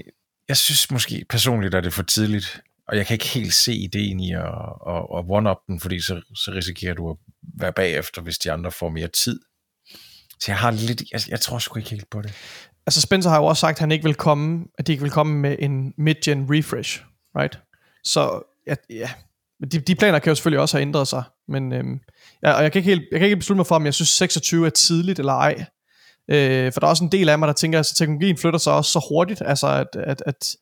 jeg 0.48 0.58
synes 0.58 0.92
måske 0.92 1.26
personligt, 1.30 1.76
at 1.76 1.84
det 1.84 1.90
er 1.90 1.94
for 1.94 2.04
tidligt. 2.04 2.62
Og 2.88 2.98
jeg 2.98 3.06
kan 3.06 3.14
ikke 3.14 3.28
helt 3.28 3.54
se 3.54 3.74
ideen 3.74 4.20
i 4.20 4.34
at, 4.34 4.40
at, 4.88 5.04
at 5.18 5.26
one-up 5.30 5.58
den, 5.68 5.80
fordi 5.80 6.02
så, 6.02 6.22
så 6.36 6.52
risikerer 6.52 6.94
du 6.94 7.10
at 7.10 7.18
være 7.60 7.74
bagefter, 7.74 8.22
hvis 8.22 8.38
de 8.38 8.52
andre 8.52 8.72
får 8.72 8.90
mere 8.90 9.08
tid. 9.08 9.40
Så 10.40 10.52
jeg 10.52 10.58
har 10.58 10.72
lidt... 10.72 11.04
Jeg, 11.12 11.22
jeg 11.28 11.42
tror 11.42 11.60
sgu 11.60 11.80
ikke 11.80 11.90
helt 11.90 12.10
på 12.10 12.22
det. 12.22 12.34
Altså 12.86 13.02
Spencer 13.02 13.30
har 13.30 13.38
jo 13.38 13.46
også 13.46 13.60
sagt, 13.60 13.76
at 13.76 13.80
han 13.80 13.92
ikke 13.92 14.04
vil 14.04 14.16
komme, 14.16 14.66
at 14.78 14.88
de 14.88 14.92
ikke 14.92 15.02
vil 15.02 15.12
komme 15.12 15.40
med 15.40 15.56
en 15.60 15.94
mid-gen 15.98 16.48
refresh, 16.50 17.04
right? 17.38 17.60
Så 18.04 18.42
ja, 18.68 18.76
ja. 18.90 19.10
Men 19.60 19.70
de, 19.70 19.80
de 19.80 19.96
planer 19.96 20.20
kan 20.20 20.32
jo 20.32 20.36
selvfølgelig 20.36 20.60
også 20.60 20.78
have 20.78 20.82
ændret 20.82 21.08
sig, 21.08 21.24
men 21.48 21.74
øhm, 21.74 22.00
ja, 22.44 22.52
og 22.52 22.64
jeg 22.64 22.72
kan, 22.72 22.80
ikke 22.80 22.90
helt, 22.90 23.04
jeg 23.12 23.20
kan 23.20 23.26
ikke 23.26 23.38
beslutte 23.38 23.58
mig 23.58 23.68
for, 23.68 23.76
om 23.76 23.86
jeg 23.86 23.94
synes 23.94 24.10
26 24.10 24.66
er 24.66 24.70
tidligt 24.70 25.20
eller 25.20 25.34
ej. 25.34 25.66
Øh, 26.32 26.74
for 26.74 26.80
der 26.80 26.88
er 26.88 26.90
også 26.90 27.04
en 27.04 27.12
del 27.12 27.30
af 27.30 27.40
mig, 27.40 27.48
der 27.48 27.54
tænker, 27.54 27.80
at 27.80 27.88
teknologien 27.98 28.38
flytter 28.38 28.60
sig 28.60 28.74
også 28.74 28.92
så 28.92 29.06
hurtigt, 29.10 29.42
altså 29.46 29.68
at, 29.68 29.88
at, 30.04 30.24
at 30.26 30.56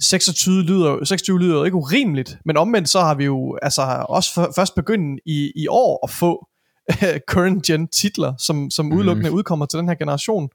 26 0.00 0.62
lyder, 0.62 1.04
26 1.04 1.40
lyder 1.40 1.54
jo 1.54 1.64
ikke 1.64 1.76
urimeligt, 1.76 2.38
men 2.44 2.56
omvendt 2.56 2.88
så 2.88 3.00
har 3.00 3.14
vi 3.14 3.24
jo 3.24 3.58
altså 3.62 4.04
også 4.08 4.34
for, 4.34 4.52
først 4.56 4.74
begyndt 4.74 5.20
i, 5.26 5.52
i 5.56 5.66
år 5.68 6.06
at 6.06 6.10
få 6.10 6.46
current 7.32 7.66
gen 7.66 7.88
titler, 7.88 8.34
som, 8.38 8.70
som 8.70 8.92
udelukkende 8.92 9.32
udkommer 9.32 9.66
til 9.66 9.78
den 9.78 9.88
her 9.88 9.94
generation. 9.94 10.48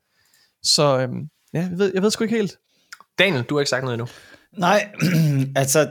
Så 0.64 1.00
øhm, 1.00 1.30
ja, 1.54 1.60
jeg 1.60 1.78
ved, 1.78 1.92
jeg 1.94 2.02
ved 2.02 2.12
sgu 2.12 2.24
ikke 2.24 2.36
helt. 2.36 2.58
Daniel, 3.20 3.44
du 3.44 3.56
har 3.56 3.60
ikke 3.60 3.70
sagt 3.70 3.84
noget 3.84 3.94
endnu. 3.94 4.08
Nej, 4.58 4.90
altså, 5.56 5.84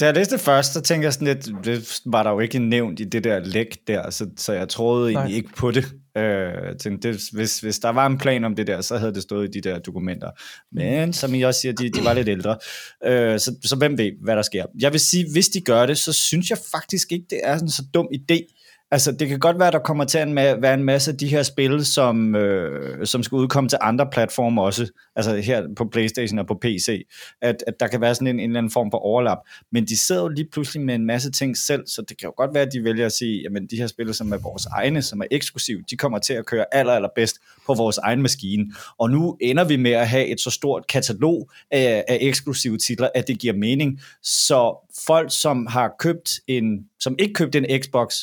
da 0.00 0.04
jeg 0.04 0.14
læste 0.14 0.36
det 0.36 0.40
først, 0.40 0.72
så 0.72 0.80
tænkte 0.80 1.04
jeg 1.04 1.12
sådan 1.12 1.28
lidt, 1.28 1.64
det 1.64 2.00
var 2.06 2.22
der 2.22 2.30
jo 2.30 2.40
ikke 2.40 2.58
nævnt 2.58 3.00
i 3.00 3.04
det 3.04 3.24
der 3.24 3.38
læk 3.38 3.78
der, 3.86 4.10
så, 4.10 4.26
så 4.36 4.52
jeg 4.52 4.68
troede 4.68 5.10
egentlig 5.10 5.30
Nej. 5.30 5.36
ikke 5.36 5.50
på 5.56 5.70
det. 5.70 5.84
Øh, 6.16 6.76
tænkte, 6.80 7.08
det 7.08 7.20
hvis, 7.32 7.60
hvis 7.60 7.78
der 7.78 7.88
var 7.88 8.06
en 8.06 8.18
plan 8.18 8.44
om 8.44 8.56
det 8.56 8.66
der, 8.66 8.80
så 8.80 8.98
havde 8.98 9.14
det 9.14 9.22
stået 9.22 9.48
i 9.48 9.60
de 9.60 9.68
der 9.68 9.78
dokumenter. 9.78 10.30
Men 10.72 11.12
som 11.12 11.34
I 11.34 11.42
også 11.42 11.60
siger, 11.60 11.72
de, 11.72 11.90
de 11.90 12.04
var 12.04 12.12
lidt 12.14 12.28
ældre. 12.28 12.56
Øh, 13.04 13.40
så, 13.40 13.54
så 13.64 13.76
hvem 13.76 13.98
ved, 13.98 14.10
hvad 14.24 14.36
der 14.36 14.42
sker. 14.42 14.64
Jeg 14.78 14.92
vil 14.92 15.00
sige, 15.00 15.26
hvis 15.32 15.48
de 15.48 15.60
gør 15.60 15.86
det, 15.86 15.98
så 15.98 16.12
synes 16.12 16.50
jeg 16.50 16.58
faktisk 16.70 17.12
ikke, 17.12 17.26
det 17.30 17.40
er 17.44 17.58
en 17.58 17.70
så 17.70 17.82
dum 17.94 18.08
idé, 18.14 18.55
Altså, 18.90 19.12
det 19.12 19.28
kan 19.28 19.38
godt 19.38 19.58
være, 19.58 19.70
der 19.70 19.78
kommer 19.78 20.04
til 20.04 20.18
at 20.18 20.62
være 20.62 20.74
en 20.74 20.84
masse 20.84 21.10
af 21.10 21.18
de 21.18 21.28
her 21.28 21.42
spil, 21.42 21.86
som, 21.86 22.36
øh, 22.36 23.06
som 23.06 23.22
skal 23.22 23.36
udkomme 23.36 23.68
til 23.68 23.78
andre 23.80 24.08
platforme 24.12 24.62
også, 24.62 24.88
altså 25.16 25.36
her 25.36 25.66
på 25.76 25.84
Playstation 25.84 26.38
og 26.38 26.46
på 26.46 26.54
PC, 26.54 27.06
at, 27.42 27.64
at 27.66 27.80
der 27.80 27.86
kan 27.86 28.00
være 28.00 28.14
sådan 28.14 28.26
en, 28.26 28.40
en 28.40 28.50
eller 28.50 28.58
anden 28.58 28.70
form 28.70 28.90
for 28.90 28.98
overlap. 28.98 29.38
Men 29.72 29.84
de 29.84 29.98
sidder 29.98 30.22
jo 30.22 30.28
lige 30.28 30.48
pludselig 30.52 30.82
med 30.82 30.94
en 30.94 31.06
masse 31.06 31.30
ting 31.30 31.56
selv, 31.56 31.86
så 31.86 32.02
det 32.08 32.18
kan 32.18 32.26
jo 32.26 32.32
godt 32.36 32.54
være, 32.54 32.62
at 32.62 32.72
de 32.72 32.84
vælger 32.84 33.06
at 33.06 33.12
sige, 33.12 33.42
jamen 33.42 33.66
de 33.66 33.76
her 33.76 33.86
spil, 33.86 34.14
som 34.14 34.32
er 34.32 34.36
vores 34.36 34.66
egne, 34.66 35.02
som 35.02 35.20
er 35.20 35.26
eksklusive, 35.30 35.82
de 35.90 35.96
kommer 35.96 36.18
til 36.18 36.32
at 36.32 36.46
køre 36.46 36.64
aller, 36.72 36.92
aller 36.92 37.08
bedst 37.14 37.36
på 37.66 37.74
vores 37.74 37.98
egen 37.98 38.22
maskine. 38.22 38.72
Og 38.98 39.10
nu 39.10 39.36
ender 39.40 39.64
vi 39.64 39.76
med 39.76 39.92
at 39.92 40.08
have 40.08 40.26
et 40.26 40.40
så 40.40 40.50
stort 40.50 40.86
katalog 40.86 41.50
af, 41.70 42.04
af 42.08 42.18
eksklusive 42.20 42.78
titler, 42.78 43.08
at 43.14 43.28
det 43.28 43.38
giver 43.38 43.54
mening. 43.54 44.00
Så 44.22 44.90
folk, 45.06 45.28
som 45.40 45.66
har 45.66 45.94
købt 45.98 46.30
en, 46.46 46.64
som 47.00 47.16
ikke 47.18 47.34
købte 47.34 47.58
en 47.58 47.82
Xbox, 47.82 48.14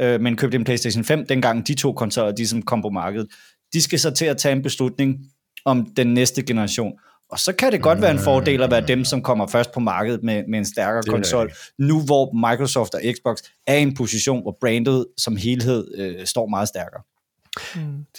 øh, 0.00 0.20
men 0.20 0.36
købte 0.36 0.56
en 0.56 0.64
PlayStation 0.64 1.04
5, 1.04 1.26
dengang 1.26 1.68
de 1.68 1.74
to 1.74 1.92
konsoller, 1.92 2.32
de 2.32 2.48
som 2.48 2.62
kom 2.62 2.82
på 2.82 2.88
markedet, 2.88 3.28
de 3.72 3.82
skal 3.82 3.98
så 3.98 4.10
til 4.10 4.24
at 4.24 4.36
tage 4.36 4.52
en 4.52 4.62
beslutning 4.62 5.18
om 5.64 5.86
den 5.96 6.14
næste 6.14 6.42
generation. 6.42 6.92
Og 7.30 7.38
så 7.38 7.52
kan 7.52 7.72
det 7.72 7.82
godt 7.82 8.02
være 8.02 8.10
en 8.10 8.18
fordel 8.18 8.62
at 8.62 8.70
være 8.70 8.86
dem, 8.86 9.04
som 9.04 9.22
kommer 9.22 9.46
først 9.46 9.72
på 9.72 9.80
markedet 9.80 10.22
med, 10.22 10.44
med 10.48 10.58
en 10.58 10.64
stærkere 10.64 11.02
er 11.06 11.10
konsol, 11.10 11.52
nu 11.78 12.00
hvor 12.00 12.50
Microsoft 12.50 12.94
og 12.94 13.00
Xbox 13.16 13.38
er 13.66 13.74
i 13.74 13.82
en 13.82 13.94
position, 13.94 14.42
hvor 14.42 14.56
brandet 14.60 15.06
som 15.18 15.36
helhed 15.36 15.94
øh, 15.98 16.26
står 16.26 16.46
meget 16.46 16.68
stærkere. 16.68 17.02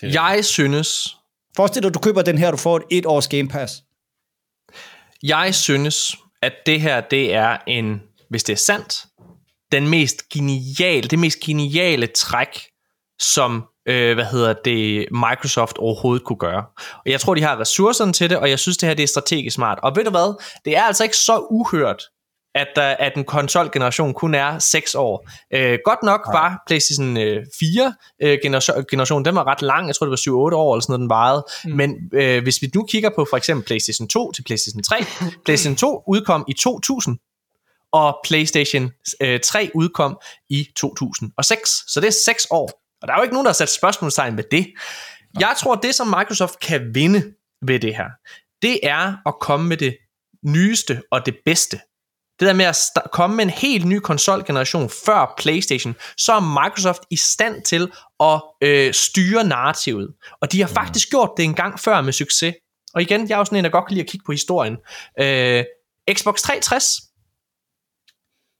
Jeg 0.03 0.45
synes, 0.45 1.15
Forestil 1.55 1.83
dig, 1.83 1.87
at 1.87 1.93
du 1.93 1.99
køber 1.99 2.21
den 2.21 2.37
her, 2.37 2.51
du 2.51 2.57
får 2.57 2.77
et 2.77 2.83
et 2.91 3.05
års 3.05 3.27
Game 3.27 3.47
Pass. 3.47 3.83
jeg 5.23 5.55
synes, 5.55 6.15
at 6.41 6.53
det 6.65 6.81
her, 6.81 7.01
det 7.01 7.33
er 7.33 7.57
en, 7.67 8.01
hvis 8.29 8.43
det 8.43 8.53
er 8.53 8.57
sandt, 8.57 9.05
den 9.71 9.87
mest 9.87 10.29
geniale, 10.29 11.07
det 11.07 11.19
mest 11.19 11.39
geniale 11.39 12.07
træk, 12.07 12.59
som 13.19 13.63
øh, 13.87 14.13
hvad 14.13 14.25
hedder 14.25 14.53
det, 14.65 15.07
Microsoft 15.11 15.77
overhovedet 15.77 16.25
kunne 16.25 16.39
gøre. 16.39 16.63
Og 16.93 17.11
jeg 17.11 17.19
tror, 17.21 17.35
de 17.35 17.41
har 17.41 17.59
ressourcerne 17.59 18.13
til 18.13 18.29
det, 18.29 18.37
og 18.37 18.49
jeg 18.49 18.59
synes, 18.59 18.77
det 18.77 18.87
her 18.87 18.93
det 18.93 19.03
er 19.03 19.07
strategisk 19.07 19.55
smart. 19.55 19.79
Og 19.83 19.95
ved 19.95 20.03
du 20.03 20.09
hvad? 20.09 20.43
Det 20.65 20.77
er 20.77 20.83
altså 20.83 21.03
ikke 21.03 21.17
så 21.17 21.47
uhørt, 21.51 22.03
at, 22.55 22.67
der, 22.75 22.81
at 22.81 23.11
en 23.15 23.23
konsolgeneration 23.23 24.13
kun 24.13 24.35
er 24.35 24.59
6 24.59 24.95
år. 24.95 25.29
Øh, 25.53 25.79
godt 25.85 26.03
nok 26.03 26.21
var 26.33 26.63
PlayStation 26.67 27.17
øh, 27.17 27.45
4 27.59 27.93
øh, 28.23 28.37
generation, 28.43 28.85
generationen, 28.91 29.25
den 29.25 29.35
var 29.35 29.47
ret 29.47 29.61
lang, 29.61 29.87
jeg 29.87 29.95
tror 29.95 30.05
det 30.05 30.11
var 30.11 30.51
7-8 30.51 30.55
år 30.55 30.73
eller 30.75 30.81
sådan 30.81 30.93
noget, 30.93 30.99
den 30.99 31.09
varede. 31.09 31.45
Mm. 31.65 31.71
Men 31.71 31.95
øh, 32.13 32.43
hvis 32.43 32.61
vi 32.61 32.69
nu 32.75 32.83
kigger 32.83 33.09
på 33.15 33.27
for 33.29 33.37
eksempel 33.37 33.65
PlayStation 33.65 34.07
2 34.07 34.31
til 34.31 34.43
PlayStation 34.43 34.83
3, 34.83 34.95
PlayStation 35.45 35.75
2 35.75 36.03
udkom 36.07 36.45
i 36.47 36.53
2000, 36.53 37.17
og 37.91 38.17
PlayStation 38.23 38.91
øh, 39.21 39.39
3 39.39 39.71
udkom 39.75 40.17
i 40.49 40.67
2006. 40.75 41.69
Så 41.87 41.99
det 41.99 42.07
er 42.07 42.11
6 42.25 42.47
år. 42.51 42.81
Og 43.01 43.07
der 43.07 43.13
er 43.13 43.17
jo 43.17 43.23
ikke 43.23 43.33
nogen, 43.33 43.45
der 43.45 43.51
har 43.51 43.53
sat 43.53 43.69
spørgsmålstegn 43.69 44.35
med 44.35 44.43
det. 44.51 44.67
Jeg 45.39 45.55
tror, 45.57 45.75
det 45.75 45.95
som 45.95 46.07
Microsoft 46.07 46.59
kan 46.59 46.95
vinde 46.95 47.33
ved 47.61 47.79
det 47.79 47.95
her, 47.95 48.09
det 48.61 48.79
er 48.83 49.15
at 49.25 49.33
komme 49.41 49.67
med 49.67 49.77
det 49.77 49.97
nyeste 50.45 51.01
og 51.11 51.25
det 51.25 51.35
bedste. 51.45 51.79
Det 52.39 52.47
der 52.47 52.53
med 52.53 52.65
at 52.65 52.77
komme 53.11 53.35
med 53.35 53.43
en 53.43 53.49
helt 53.49 53.85
ny 53.85 53.99
konsolgeneration 53.99 54.89
før 55.05 55.33
PlayStation, 55.37 55.95
så 56.17 56.33
er 56.33 56.63
Microsoft 56.63 57.01
i 57.09 57.15
stand 57.15 57.61
til 57.61 57.91
at 58.19 58.41
øh, 58.61 58.93
styre 58.93 59.43
narrativet. 59.43 60.13
Og 60.41 60.51
de 60.51 60.61
har 60.61 60.67
faktisk 60.67 61.09
gjort 61.09 61.29
det 61.37 61.43
en 61.43 61.53
gang 61.53 61.79
før 61.79 62.01
med 62.01 62.13
succes. 62.13 62.55
Og 62.93 63.01
igen, 63.01 63.29
jeg 63.29 63.35
er 63.35 63.37
jo 63.37 63.45
sådan 63.45 63.57
en, 63.57 63.63
der 63.63 63.69
godt 63.69 63.87
kan 63.87 63.93
lide 63.93 64.03
at 64.03 64.09
kigge 64.09 64.23
på 64.25 64.31
historien. 64.31 64.77
Øh, 65.19 65.63
Xbox 66.13 66.41
360, 66.41 67.08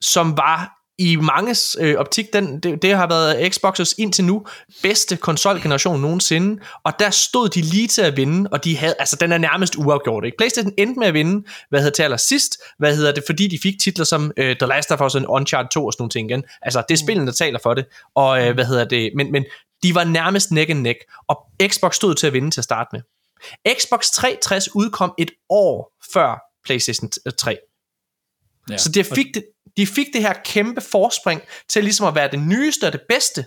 som 0.01 0.37
var 0.37 0.79
i 0.99 1.15
manges 1.15 1.77
øh, 1.79 1.95
optik, 1.95 2.33
den, 2.33 2.59
det, 2.59 2.81
det 2.81 2.95
har 2.95 3.07
været 3.07 3.55
Xbox's 3.55 3.93
indtil 3.97 4.25
nu 4.25 4.45
bedste 4.83 5.17
konsolgeneration 5.17 6.01
nogensinde, 6.01 6.61
og 6.83 6.93
der 6.99 7.09
stod 7.09 7.49
de 7.49 7.61
lige 7.61 7.87
til 7.87 8.01
at 8.01 8.17
vinde, 8.17 8.49
og 8.51 8.63
de 8.63 8.77
havde, 8.77 8.95
altså 8.99 9.15
den 9.15 9.31
er 9.31 9.37
nærmest 9.37 9.75
uafgjort, 9.75 10.25
ikke? 10.25 10.37
PlayStation 10.37 10.73
endte 10.77 10.99
med 10.99 11.07
at 11.07 11.13
vinde, 11.13 11.47
hvad 11.69 11.79
hedder 11.79 11.95
det 11.95 12.03
aller 12.03 12.17
sidst, 12.17 12.57
hvad 12.77 12.95
hedder 12.95 13.11
det, 13.11 13.23
fordi 13.25 13.47
de 13.47 13.59
fik 13.63 13.73
titler 13.81 14.05
som 14.05 14.31
øh, 14.37 14.55
The 14.55 14.67
Last 14.67 14.91
of 14.91 15.01
Us 15.01 15.15
og 15.15 15.23
Uncharted 15.29 15.69
2 15.69 15.85
og 15.85 15.93
sådan 15.93 16.01
nogle 16.01 16.09
ting 16.09 16.31
igen, 16.31 16.43
altså 16.61 16.83
det 16.89 16.93
er 16.93 16.99
spillene, 16.99 17.27
der 17.27 17.33
taler 17.33 17.59
for 17.63 17.73
det, 17.73 17.85
og 18.15 18.47
øh, 18.47 18.53
hvad 18.53 18.65
hedder 18.65 18.85
det, 18.85 19.11
men, 19.15 19.31
men 19.31 19.45
de 19.83 19.95
var 19.95 20.03
nærmest 20.03 20.51
neck 20.51 20.69
and 20.69 20.79
neck, 20.79 20.99
og 21.27 21.37
Xbox 21.67 21.95
stod 21.95 22.15
til 22.15 22.27
at 22.27 22.33
vinde 22.33 22.51
til 22.51 22.61
at 22.61 22.65
starte 22.65 22.89
med. 22.91 23.01
Xbox 23.79 24.05
360 24.11 24.75
udkom 24.75 25.13
et 25.17 25.31
år 25.49 25.91
før 26.13 26.41
PlayStation 26.65 27.09
3, 27.37 27.57
Ja. 28.69 28.77
så 28.77 28.89
det 28.89 29.05
fik 29.05 29.25
det, 29.33 29.43
de 29.77 29.87
fik 29.87 30.07
det 30.13 30.21
her 30.21 30.33
kæmpe 30.45 30.81
forspring 30.81 31.41
til 31.69 31.83
ligesom 31.83 32.07
at 32.07 32.15
være 32.15 32.31
det 32.31 32.39
nyeste 32.39 32.87
og 32.87 32.93
det 32.93 33.01
bedste. 33.09 33.45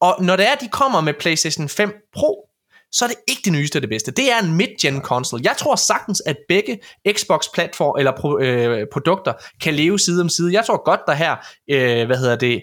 Og 0.00 0.24
når 0.24 0.36
det 0.36 0.48
er, 0.48 0.52
at 0.52 0.60
de 0.60 0.68
kommer 0.68 1.00
med 1.00 1.14
PlayStation 1.14 1.68
5 1.68 1.92
Pro, 2.12 2.48
så 2.92 3.04
er 3.04 3.08
det 3.08 3.16
ikke 3.28 3.42
det 3.44 3.52
nyeste 3.52 3.76
og 3.76 3.82
det 3.82 3.90
bedste. 3.90 4.10
Det 4.10 4.32
er 4.32 4.38
en 4.38 4.52
mid-gen 4.52 5.02
console. 5.02 5.42
Jeg 5.44 5.56
tror 5.58 5.76
sagtens, 5.76 6.22
at 6.26 6.36
begge 6.48 6.80
Xbox-platform 7.08 7.98
eller 7.98 8.12
pro, 8.16 8.38
øh, 8.38 8.86
produkter 8.92 9.32
kan 9.62 9.74
leve 9.74 9.98
side 9.98 10.20
om 10.20 10.28
side. 10.28 10.52
Jeg 10.52 10.64
tror 10.66 10.84
godt, 10.84 11.00
der 11.06 11.14
her, 11.14 11.36
øh, 11.70 12.06
hvad 12.06 12.16
hedder 12.16 12.36
det, 12.36 12.62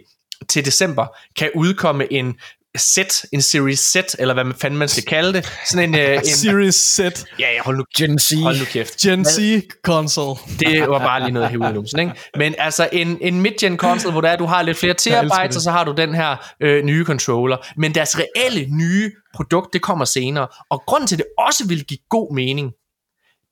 til 0.50 0.66
december, 0.66 1.08
kan 1.36 1.52
udkomme 1.56 2.14
en 2.14 2.40
set, 2.78 3.26
en 3.32 3.42
Series 3.42 3.80
Z, 3.80 3.96
eller 4.20 4.34
hvad 4.34 4.44
man 4.44 4.56
fanden 4.56 4.80
man 4.80 4.88
skal 4.88 5.04
kalde 5.04 5.34
det. 5.34 5.54
Sådan 5.70 5.90
en... 5.90 5.96
Øh, 6.00 6.18
en 6.18 6.26
Series 6.26 6.76
Z, 6.76 7.00
ja, 7.00 7.14
ja, 7.40 7.62
hold 7.62 7.78
nu, 7.78 7.84
Gen 7.98 8.20
Z. 8.20 8.34
hold 8.44 8.60
nu 8.60 8.66
kæft. 8.66 8.98
Gen 8.98 9.26
Z 9.26 9.40
console. 9.86 10.36
Det 10.60 10.82
var 10.82 11.00
bare 11.00 11.20
lige 11.20 11.32
noget 11.32 11.74
numsen, 11.74 12.00
ikke? 12.00 12.14
Men 12.38 12.56
altså 12.58 12.90
en, 12.92 13.18
en 13.22 13.42
mid-gen 13.42 13.78
console, 13.78 14.12
hvor 14.12 14.22
der 14.22 14.30
er, 14.30 14.36
du 14.36 14.46
har 14.46 14.62
lidt 14.62 14.78
flere 14.78 14.94
terabytes, 14.94 15.56
og 15.56 15.62
så 15.62 15.72
har 15.72 15.84
du 15.84 15.94
den 15.98 16.16
her 16.16 16.36
øh, 16.62 16.84
nye 16.84 17.06
controller. 17.06 17.58
Men 17.78 17.96
deres 17.96 18.18
reelle 18.20 18.68
nye 18.70 19.12
produkt, 19.36 19.74
det 19.74 19.82
kommer 19.82 20.06
senere. 20.06 20.48
Og 20.70 20.84
grunden 20.88 21.08
til, 21.08 21.16
at 21.16 21.20
det 21.20 21.28
også 21.38 21.68
vil 21.68 21.86
give 21.86 22.00
god 22.10 22.36
mening, 22.36 22.72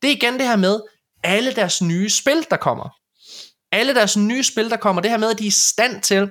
det 0.01 0.07
er 0.07 0.15
igen 0.15 0.33
det 0.33 0.47
her 0.47 0.55
med, 0.55 0.79
alle 1.23 1.53
deres 1.55 1.81
nye 1.81 2.09
spil, 2.09 2.45
der 2.49 2.57
kommer. 2.57 2.89
Alle 3.71 3.95
deres 3.95 4.17
nye 4.17 4.43
spil, 4.43 4.69
der 4.69 4.77
kommer, 4.77 5.01
det 5.01 5.11
her 5.11 5.17
med, 5.17 5.29
at 5.29 5.39
de 5.39 5.43
er 5.43 5.47
i 5.47 5.51
stand 5.51 6.01
til 6.01 6.29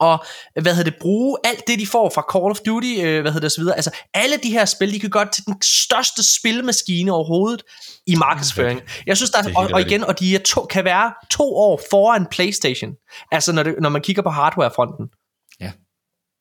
og 0.00 0.24
hvad 0.60 0.74
hedder 0.74 0.90
det, 0.90 1.00
bruge 1.00 1.38
alt 1.44 1.66
det, 1.66 1.78
de 1.78 1.86
får 1.86 2.10
fra 2.14 2.24
Call 2.32 2.50
of 2.50 2.58
Duty, 2.66 2.94
øh, 2.98 3.20
hvad 3.20 3.32
hedder 3.32 3.40
det, 3.40 3.44
og 3.44 3.50
så 3.50 3.60
videre. 3.60 3.76
Altså, 3.76 3.90
alle 4.14 4.36
de 4.42 4.50
her 4.50 4.64
spil, 4.64 4.92
de 4.92 5.00
kan 5.00 5.10
gøre 5.10 5.28
til 5.32 5.44
den 5.46 5.62
største 5.62 6.22
spilmaskine 6.40 7.12
overhovedet 7.12 7.62
i 8.06 8.14
markedsføring. 8.14 8.80
Jeg 9.06 9.16
synes, 9.16 9.30
der 9.30 9.38
er, 9.38 9.52
og, 9.56 9.68
og 9.72 9.80
igen, 9.80 10.04
og 10.04 10.18
de 10.20 10.34
er 10.34 10.38
to, 10.38 10.60
kan 10.64 10.84
være 10.84 11.12
to 11.30 11.56
år 11.56 11.80
foran 11.90 12.26
PlayStation. 12.30 12.92
Altså, 13.32 13.52
når, 13.52 13.62
det, 13.62 13.74
når 13.80 13.88
man 13.88 14.02
kigger 14.02 14.22
på 14.22 14.30
hardwarefronten. 14.30 15.06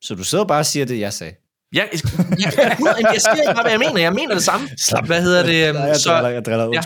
Så 0.03 0.15
du 0.15 0.23
sidder 0.23 0.45
bare 0.45 0.59
og 0.59 0.65
siger 0.65 0.85
det, 0.85 0.99
jeg 0.99 1.13
sagde. 1.13 1.33
Jeg, 1.73 1.89
jeg, 1.91 1.99
jeg, 2.39 2.77
jeg, 3.01 3.21
siger 3.21 3.35
ikke 3.49 3.61
hvad 3.61 3.71
jeg 3.71 3.79
mener. 3.79 4.01
Jeg 4.01 4.13
mener 4.13 4.33
det 4.33 4.43
samme. 4.43 4.69
Hvad 5.05 5.21
hedder 5.21 5.43
det? 5.45 5.67
øhm, 5.67 5.75
Nej, 5.75 5.85
jeg 5.85 5.95
så- 5.95 6.11
driller, 6.13 6.29
jeg 6.29 6.45
driller, 6.45 6.69
Ja. 6.73 6.81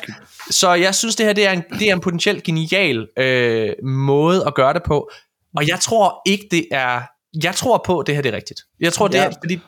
Så 0.50 0.74
jeg 0.74 0.96
synes, 0.96 1.16
det 1.16 1.26
her 1.26 1.34
det 1.34 1.48
er 1.48 1.52
en, 1.52 1.64
det 1.80 1.90
er 1.90 1.94
en 1.94 2.02
potentielt 2.02 2.44
genial 2.44 3.08
øh, 3.18 3.74
måde 3.84 4.44
at 4.48 4.56
gøre 4.56 4.74
det 4.74 4.82
på. 4.86 5.10
Og 5.58 5.68
jeg 5.68 5.80
tror 5.80 6.22
ikke, 6.26 6.48
det 6.52 6.68
er... 6.72 7.02
Jeg 7.44 7.56
tror 7.56 7.84
på, 7.86 8.00
at 8.00 8.08
det 8.08 8.16
her 8.16 8.22
det 8.22 8.34
er 8.34 8.36
rigtigt. 8.36 8.62
Jeg 8.80 8.94
tror, 8.94 9.08
det 9.08 9.16
Ja. 9.18 9.26
er, 9.26 9.32
fordi... 9.44 9.60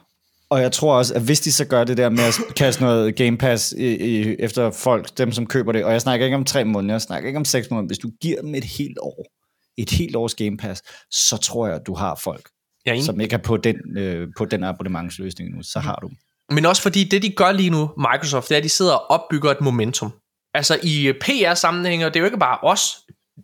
Og 0.50 0.62
jeg 0.62 0.72
tror 0.72 0.96
også, 0.98 1.14
at 1.14 1.22
hvis 1.22 1.40
de 1.40 1.52
så 1.52 1.66
gør 1.66 1.84
det 1.84 1.98
der 1.98 2.10
med 2.10 2.20
at 2.24 2.56
kaste 2.56 2.82
noget 2.84 3.16
Game 3.16 3.38
Pass 3.38 3.72
i, 3.78 3.86
i, 3.86 4.36
efter 4.40 4.72
folk, 4.72 5.18
dem 5.18 5.32
som 5.32 5.46
køber 5.48 5.72
det, 5.72 5.84
og 5.86 5.92
jeg 5.92 6.02
snakker 6.02 6.26
ikke 6.26 6.36
om 6.38 6.46
tre 6.46 6.66
måneder, 6.66 6.94
jeg 6.94 7.02
snakker 7.02 7.28
ikke 7.28 7.38
om 7.38 7.46
seks 7.46 7.70
måneder, 7.72 7.88
hvis 7.88 7.98
du 7.98 8.10
giver 8.22 8.42
dem 8.42 8.56
et 8.56 8.64
helt 8.64 8.98
år, 9.02 9.26
et 9.78 9.90
helt 9.90 10.16
års 10.16 10.36
Game 10.36 10.58
Pass, 10.58 10.82
så 11.12 11.38
tror 11.38 11.68
jeg, 11.68 11.76
at 11.76 11.82
du 11.88 11.94
har 11.96 12.20
folk, 12.24 12.50
enig. 12.86 13.04
som 13.04 13.20
ikke 13.20 13.34
er 13.34 13.38
på 13.40 13.58
den, 13.58 13.76
øh, 13.98 14.28
på 14.38 14.46
den 14.46 14.64
abonnementsløsning 14.64 15.56
nu, 15.56 15.64
så 15.64 15.80
har 15.80 15.96
du. 15.96 16.10
Men 16.52 16.66
også 16.66 16.82
fordi 16.82 17.04
det, 17.04 17.22
de 17.22 17.30
gør 17.30 17.52
lige 17.52 17.70
nu, 17.70 17.90
Microsoft, 17.98 18.50
det 18.50 18.56
er, 18.56 18.58
at 18.58 18.64
de 18.64 18.70
sidder 18.70 18.94
og 18.94 19.12
opbygger 19.12 19.52
et 19.52 19.62
momentum. 19.62 20.12
Altså 20.54 20.80
i 20.84 21.14
PR-sammenhæng, 21.22 22.06
og 22.06 22.14
det 22.14 22.20
er 22.20 22.22
jo 22.22 22.26
ikke 22.26 22.38
bare 22.38 22.58
os. 22.64 22.98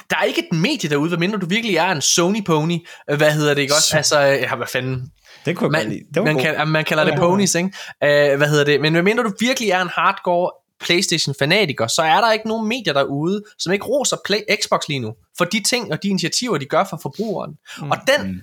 Der 0.09 0.17
er 0.17 0.23
ikke 0.23 0.47
et 0.51 0.57
medie 0.57 0.89
derude, 0.89 1.07
hvad 1.07 1.17
mindre 1.17 1.39
du 1.39 1.45
virkelig 1.45 1.75
er 1.75 1.91
en 1.91 1.97
Sony-pony. 1.97 2.88
Øh, 3.09 3.17
Hvad 3.17 3.31
hedder 3.31 3.53
det 3.53 3.61
ikke 3.61 3.73
også? 3.73 3.97
Altså, 3.97 4.19
ja, 4.19 4.55
hvad 4.55 4.67
fanden? 4.67 5.11
Det 5.45 5.57
kunne 5.57 5.69
Man. 5.69 5.89
Det 5.89 6.05
var 6.15 6.23
man, 6.23 6.39
kan, 6.39 6.67
man 6.67 6.85
kalder 6.85 7.03
det 7.03 7.13
ponies, 7.17 7.55
ikke? 7.55 7.67
Uh, 8.01 8.38
hvad 8.38 8.49
hedder 8.49 8.63
det? 8.63 8.81
Men 8.81 8.93
hvad 8.93 9.03
mindre 9.03 9.23
du 9.23 9.33
virkelig 9.39 9.69
er 9.69 9.81
en 9.81 9.89
hardcore 9.89 10.51
PlayStation-fanatiker, 10.80 11.88
så 11.88 12.01
er 12.01 12.22
der 12.22 12.31
ikke 12.31 12.47
nogen 12.47 12.67
medier 12.67 12.93
derude, 12.93 13.43
som 13.59 13.73
ikke 13.73 13.85
roser 13.85 14.17
Play 14.25 14.39
Xbox 14.63 14.81
lige 14.88 14.99
nu, 14.99 15.13
for 15.38 15.45
de 15.45 15.63
ting 15.63 15.91
og 15.91 16.03
de 16.03 16.07
initiativer, 16.07 16.57
de 16.57 16.65
gør 16.65 16.83
for 16.89 16.99
forbrugeren. 17.01 17.51
Mm. 17.81 17.91
Og 17.91 17.97
den, 18.07 18.41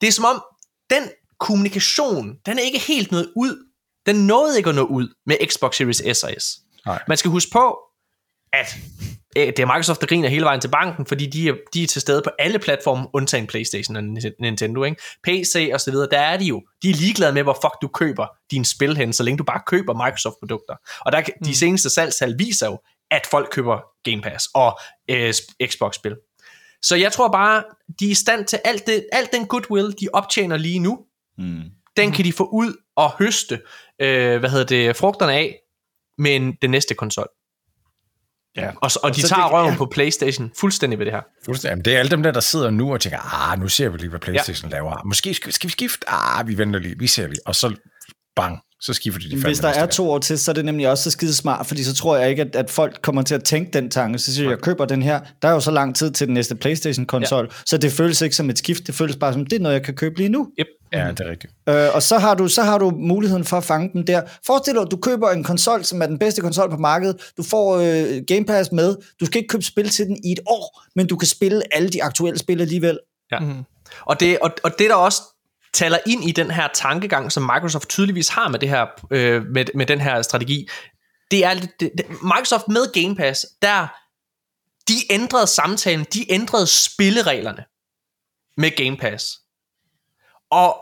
det 0.00 0.06
er 0.06 0.12
som 0.12 0.24
om, 0.24 0.42
den 0.90 1.02
kommunikation, 1.40 2.34
den 2.46 2.58
er 2.58 2.62
ikke 2.62 2.78
helt 2.78 3.12
nået 3.12 3.32
ud. 3.36 3.56
Den 4.06 4.26
nåede 4.26 4.56
ikke 4.56 4.68
at 4.68 4.74
nå 4.74 4.84
ud 4.84 5.08
med 5.26 5.36
Xbox 5.46 5.76
Series 5.76 6.18
S 6.18 6.22
og 6.22 6.30
S. 6.38 6.58
Nej. 6.86 7.02
Man 7.08 7.16
skal 7.16 7.30
huske 7.30 7.50
på, 7.50 7.78
at 8.52 8.76
øh, 8.76 9.06
det 9.36 9.58
er 9.58 9.66
Microsoft, 9.66 10.00
der 10.00 10.06
griner 10.06 10.28
hele 10.28 10.44
vejen 10.44 10.60
til 10.60 10.68
banken, 10.68 11.06
fordi 11.06 11.26
de 11.26 11.48
er, 11.48 11.54
de 11.74 11.82
er 11.82 11.86
til 11.86 12.00
stede 12.00 12.22
på 12.24 12.30
alle 12.38 12.58
platforme, 12.58 13.06
undtagen 13.12 13.46
Playstation 13.46 13.96
og 13.96 14.02
Nintendo, 14.40 14.84
ikke? 14.84 15.02
PC 15.24 15.70
og 15.74 15.80
så 15.80 15.90
videre, 15.90 16.08
der 16.10 16.18
er 16.18 16.36
de 16.36 16.44
jo. 16.44 16.62
De 16.82 16.90
er 16.90 16.94
ligeglade 16.94 17.32
med, 17.32 17.42
hvor 17.42 17.58
fuck 17.62 17.74
du 17.82 17.88
køber 17.88 18.26
din 18.50 18.64
spil 18.64 18.96
hen, 18.96 19.12
så 19.12 19.22
længe 19.22 19.38
du 19.38 19.44
bare 19.44 19.60
køber 19.66 19.94
Microsoft-produkter. 19.94 20.74
Og 21.00 21.12
der, 21.12 21.20
mm. 21.20 21.44
de 21.46 21.56
seneste 21.56 21.90
salgstal 21.90 22.38
viser 22.38 22.66
jo, 22.66 22.78
at 23.10 23.26
folk 23.30 23.48
køber 23.52 23.78
Game 24.04 24.22
Pass 24.22 24.48
og 24.54 24.78
øh, 25.10 25.34
Xbox-spil. 25.66 26.16
Så 26.82 26.96
jeg 26.96 27.12
tror 27.12 27.28
bare, 27.28 27.64
de 28.00 28.06
er 28.06 28.10
i 28.10 28.14
stand 28.14 28.44
til 28.44 28.58
alt, 28.64 28.86
det, 28.86 29.06
alt 29.12 29.32
den 29.32 29.46
goodwill, 29.46 29.94
de 30.00 30.08
optjener 30.12 30.56
lige 30.56 30.78
nu, 30.78 30.98
Mm. 31.38 31.62
den 31.96 32.12
kan 32.12 32.24
de 32.24 32.32
få 32.32 32.44
ud 32.44 32.76
og 32.96 33.10
høste, 33.18 33.60
øh, 34.00 34.38
hvad 34.40 34.50
hedder 34.50 34.64
det, 34.64 34.96
frugterne 34.96 35.32
af 35.32 35.58
med 36.18 36.36
en, 36.36 36.56
den 36.62 36.70
næste 36.70 36.94
konsol. 36.94 37.28
Ja. 38.56 38.70
Og, 38.80 38.90
og 39.02 39.16
de 39.16 39.20
så 39.22 39.28
tager 39.28 39.42
det- 39.42 39.52
røven 39.52 39.70
ja. 39.70 39.76
på 39.76 39.86
Playstation 39.86 40.50
fuldstændig 40.60 40.98
ved 40.98 41.06
det 41.06 41.14
her. 41.14 41.20
Fuldstændig. 41.44 41.70
Jamen, 41.70 41.84
det 41.84 41.94
er 41.94 41.98
alle 41.98 42.10
dem 42.10 42.22
der, 42.22 42.30
der 42.30 42.40
sidder 42.40 42.70
nu 42.70 42.92
og 42.92 43.00
tænker, 43.00 43.50
ah, 43.50 43.58
nu 43.60 43.68
ser 43.68 43.88
vi 43.88 43.98
lige, 43.98 44.08
hvad 44.10 44.20
Playstation 44.20 44.70
ja. 44.70 44.76
laver. 44.76 45.02
Måske 45.04 45.34
skal, 45.34 45.52
skal 45.52 45.68
vi 45.68 45.72
skifte? 45.72 46.10
Ah, 46.10 46.48
vi 46.48 46.58
venter 46.58 46.80
lige, 46.80 46.98
vi 46.98 47.06
ser 47.06 47.26
lige. 47.26 47.40
Og 47.46 47.54
så 47.54 47.74
bang, 48.36 48.60
så 48.82 48.92
skifter 48.92 49.20
de 49.20 49.36
de 49.36 49.42
Hvis 49.42 49.58
der 49.58 49.68
er 49.68 49.86
to 49.86 50.10
år 50.10 50.18
til, 50.18 50.38
så 50.38 50.50
er 50.50 50.54
det 50.54 50.64
nemlig 50.64 50.88
også 50.88 51.04
så 51.04 51.10
skide 51.10 51.34
smart, 51.34 51.66
fordi 51.66 51.84
så 51.84 51.94
tror 51.94 52.16
jeg 52.16 52.30
ikke, 52.30 52.42
at, 52.42 52.56
at 52.56 52.70
folk 52.70 52.98
kommer 53.02 53.22
til 53.22 53.34
at 53.34 53.44
tænke 53.44 53.70
den 53.72 53.90
tanke. 53.90 54.18
Så 54.18 54.34
siger 54.34 54.44
jeg, 54.44 54.50
jeg 54.50 54.58
køber 54.58 54.84
den 54.84 55.02
her. 55.02 55.20
Der 55.42 55.48
er 55.48 55.52
jo 55.52 55.60
så 55.60 55.70
lang 55.70 55.96
tid 55.96 56.10
til 56.10 56.26
den 56.26 56.34
næste 56.34 56.54
Playstation-konsol, 56.54 57.44
ja. 57.44 57.56
så 57.66 57.78
det 57.78 57.92
føles 57.92 58.20
ikke 58.20 58.36
som 58.36 58.50
et 58.50 58.58
skift. 58.58 58.86
Det 58.86 58.94
føles 58.94 59.16
bare 59.16 59.32
som, 59.32 59.46
det 59.46 59.56
er 59.56 59.60
noget, 59.60 59.74
jeg 59.74 59.82
kan 59.82 59.94
købe 59.94 60.16
lige 60.16 60.28
nu. 60.28 60.48
Yep. 60.60 60.66
Ja, 60.92 61.08
det 61.10 61.20
er 61.20 61.30
rigtigt. 61.30 61.52
Øh, 61.68 61.94
og 61.94 62.02
så 62.02 62.18
har, 62.18 62.34
du, 62.34 62.48
så 62.48 62.62
har 62.62 62.78
du 62.78 62.90
muligheden 62.90 63.44
for 63.44 63.56
at 63.56 63.64
fange 63.64 63.90
den 63.92 64.06
der. 64.06 64.22
Forestil 64.46 64.74
dig, 64.74 64.82
at 64.82 64.90
du 64.90 64.96
køber 64.96 65.30
en 65.30 65.44
konsol, 65.44 65.84
som 65.84 66.02
er 66.02 66.06
den 66.06 66.18
bedste 66.18 66.40
konsol 66.40 66.70
på 66.70 66.76
markedet. 66.76 67.32
Du 67.36 67.42
får 67.42 67.76
øh, 67.76 68.22
Game 68.26 68.44
Pass 68.44 68.72
med. 68.72 68.96
Du 69.20 69.26
skal 69.26 69.38
ikke 69.38 69.48
købe 69.48 69.62
spil 69.62 69.88
til 69.88 70.06
den 70.06 70.16
i 70.24 70.32
et 70.32 70.40
år, 70.46 70.82
men 70.96 71.06
du 71.06 71.16
kan 71.16 71.28
spille 71.28 71.62
alle 71.74 71.88
de 71.88 72.02
aktuelle 72.02 72.38
spil 72.38 72.60
alligevel. 72.60 72.98
Ja. 73.32 73.38
Mm. 73.38 73.64
Og, 74.00 74.20
det, 74.20 74.38
og, 74.38 74.50
og 74.62 74.70
det 74.78 74.90
der 74.90 74.94
også 74.94 75.22
taler 75.74 75.98
ind 76.06 76.24
i 76.24 76.32
den 76.32 76.50
her 76.50 76.68
tankegang, 76.74 77.32
som 77.32 77.42
Microsoft 77.42 77.88
tydeligvis 77.88 78.28
har 78.28 78.48
med, 78.48 78.58
det 78.58 78.68
her, 78.68 78.86
øh, 79.10 79.44
med, 79.46 79.64
med 79.74 79.86
den 79.86 80.00
her 80.00 80.22
strategi, 80.22 80.68
det 81.30 81.44
er 81.44 81.54
det, 81.54 81.70
det, 81.80 81.92
Microsoft 82.08 82.68
med 82.68 82.92
Game 83.02 83.16
Pass, 83.16 83.46
der 83.62 83.86
de 84.88 85.12
ændrede 85.12 85.46
samtalen, 85.46 86.06
de 86.14 86.32
ændrede 86.32 86.66
spillereglerne 86.66 87.64
med 88.56 88.76
Game 88.76 88.96
Pass. 88.96 89.38
Og 90.50 90.76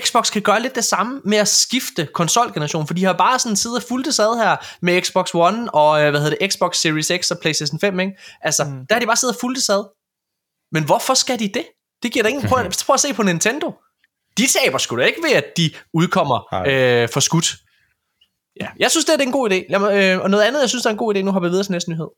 Xbox 0.00 0.30
kan 0.32 0.42
gøre 0.42 0.62
lidt 0.62 0.74
det 0.74 0.84
samme 0.84 1.20
med 1.24 1.38
at 1.38 1.48
skifte 1.48 2.06
konsolgeneration, 2.14 2.86
for 2.86 2.94
de 2.94 3.04
har 3.04 3.12
bare 3.12 3.38
sådan 3.38 3.56
siddet 3.56 3.82
fuldt 3.82 4.14
sad 4.14 4.38
her 4.38 4.56
med 4.82 5.02
Xbox 5.02 5.34
One 5.34 5.74
og 5.74 6.02
øh, 6.02 6.10
hvad 6.10 6.20
hedder 6.20 6.36
det, 6.36 6.52
Xbox 6.52 6.76
Series 6.76 7.12
X 7.22 7.30
og 7.30 7.38
PlayStation 7.38 7.80
5, 7.80 8.00
ikke? 8.00 8.12
Altså, 8.40 8.64
mm. 8.64 8.86
der 8.86 8.94
har 8.94 9.00
de 9.00 9.06
bare 9.06 9.16
siddet 9.16 9.36
fuldt 9.40 9.62
sad. 9.62 9.84
Men 10.72 10.84
hvorfor 10.84 11.14
skal 11.14 11.38
de 11.38 11.48
det? 11.48 11.66
Det 12.02 12.12
giver 12.12 12.22
da 12.22 12.28
ingen... 12.28 12.48
Prøv, 12.48 12.70
prøv 12.86 12.94
at 12.94 13.00
se 13.00 13.14
på 13.14 13.22
Nintendo. 13.22 13.72
De 14.38 14.46
taber 14.46 14.78
sgu 14.78 14.98
da 14.98 15.04
ikke 15.04 15.22
ved, 15.22 15.32
at 15.32 15.44
de 15.56 15.70
udkommer 15.92 16.54
øh, 16.66 17.08
for 17.08 17.20
skudt. 17.20 17.56
Ja, 18.60 18.68
jeg 18.78 18.90
synes, 18.90 19.04
det 19.04 19.14
er 19.14 19.22
en 19.22 19.32
god 19.32 19.50
idé. 19.50 19.64
Lad 19.70 19.78
mig, 19.78 19.94
øh, 19.94 20.20
og 20.20 20.30
noget 20.30 20.44
andet, 20.44 20.60
jeg 20.60 20.68
synes, 20.68 20.82
der 20.82 20.90
er 20.90 20.92
en 20.92 20.98
god 20.98 21.14
idé, 21.14 21.20
nu 21.20 21.32
har 21.32 21.40
vi 21.40 21.48
videre 21.48 21.64
til 21.64 21.72
næste 21.72 21.90
nyhed. 21.90 22.08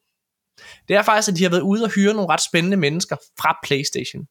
Det 0.89 0.97
er 0.97 1.02
faktisk, 1.02 1.28
at 1.28 1.36
de 1.36 1.42
har 1.42 1.50
været 1.50 1.60
ude 1.60 1.84
og 1.84 1.90
hyre 1.90 2.15
nogle 2.15 2.28
ret 2.28 2.40
spændende 2.40 2.76
mennesker 2.76 3.16
fra 3.40 3.58
PlayStation. 3.62 4.23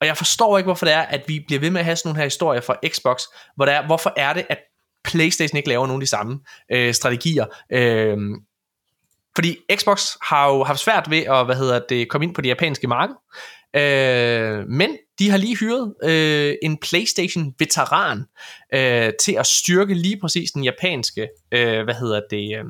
Og 0.00 0.06
jeg 0.06 0.16
forstår 0.16 0.58
ikke, 0.58 0.66
hvorfor 0.66 0.86
det 0.86 0.94
er, 0.94 1.00
at 1.00 1.24
vi 1.26 1.44
bliver 1.46 1.60
ved 1.60 1.70
med 1.70 1.80
at 1.80 1.84
have 1.84 1.96
sådan 1.96 2.08
nogle 2.08 2.18
her 2.18 2.26
historier 2.26 2.60
fra 2.60 2.76
Xbox, 2.88 3.22
hvor 3.56 3.64
det 3.64 3.74
er, 3.74 3.86
hvorfor 3.86 4.12
er 4.16 4.32
det, 4.32 4.46
at 4.50 4.58
PlayStation 5.04 5.56
ikke 5.56 5.68
laver 5.68 5.86
nogle 5.86 6.00
af 6.00 6.06
de 6.06 6.10
samme 6.10 6.40
øh, 6.72 6.94
strategier. 6.94 7.46
Øh, 7.72 8.18
fordi 9.34 9.56
Xbox 9.74 10.10
har 10.22 10.48
jo 10.48 10.64
haft 10.64 10.80
svært 10.80 11.10
ved 11.10 11.18
at 11.18 11.44
hvad 11.44 11.56
hedder 11.56 11.80
det, 11.88 12.08
komme 12.08 12.24
ind 12.26 12.34
på 12.34 12.40
det 12.40 12.48
japanske 12.48 12.86
marked. 12.86 13.14
Øh, 13.76 14.68
men 14.68 14.96
de 15.22 15.30
har 15.30 15.38
lige 15.38 15.56
hyret 15.56 15.94
øh, 16.04 16.54
en 16.62 16.76
PlayStation-veteran 16.76 18.24
øh, 18.74 19.12
til 19.24 19.32
at 19.38 19.46
styrke 19.46 19.94
lige 19.94 20.20
præcis 20.20 20.50
den 20.50 20.64
japanske 20.64 21.28
øh, 21.52 21.84
hvad 21.84 21.94
hedder 21.94 22.20
det, 22.30 22.58
øh, 22.58 22.64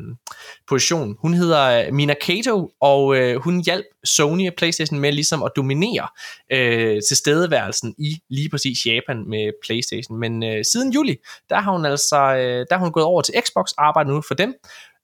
position. 0.69 1.17
Hun 1.21 1.35
hedder 1.35 1.87
øh, 1.87 1.95
Mina 1.95 2.15
Kato, 2.15 2.71
og 2.81 3.17
øh, 3.17 3.37
hun 3.37 3.65
hjalp 3.65 3.85
Sony 4.05 4.49
og 4.49 4.55
PlayStation 4.57 5.01
med 5.01 5.13
ligesom 5.13 5.43
at 5.43 5.53
dominere 5.57 6.09
øh, 6.53 7.03
tilstedeværelsen 7.09 7.95
i 7.99 8.19
lige 8.31 8.49
præcis 8.51 8.87
Japan 8.87 9.29
med 9.29 9.53
PlayStation. 9.67 10.21
Men 10.21 10.43
øh, 10.43 10.65
siden 10.73 10.93
juli, 10.93 11.17
der 11.51 11.61
har 11.61 11.73
hun 11.73 11.85
altså 11.85 12.17
øh, 12.17 12.67
der 12.71 12.75
har 12.75 12.79
hun 12.79 12.93
gået 12.93 13.07
over 13.07 13.23
til 13.23 13.35
Xbox, 13.47 13.73
arbejder 13.79 14.11
nu 14.11 14.23
for 14.29 14.35
dem. 14.35 14.55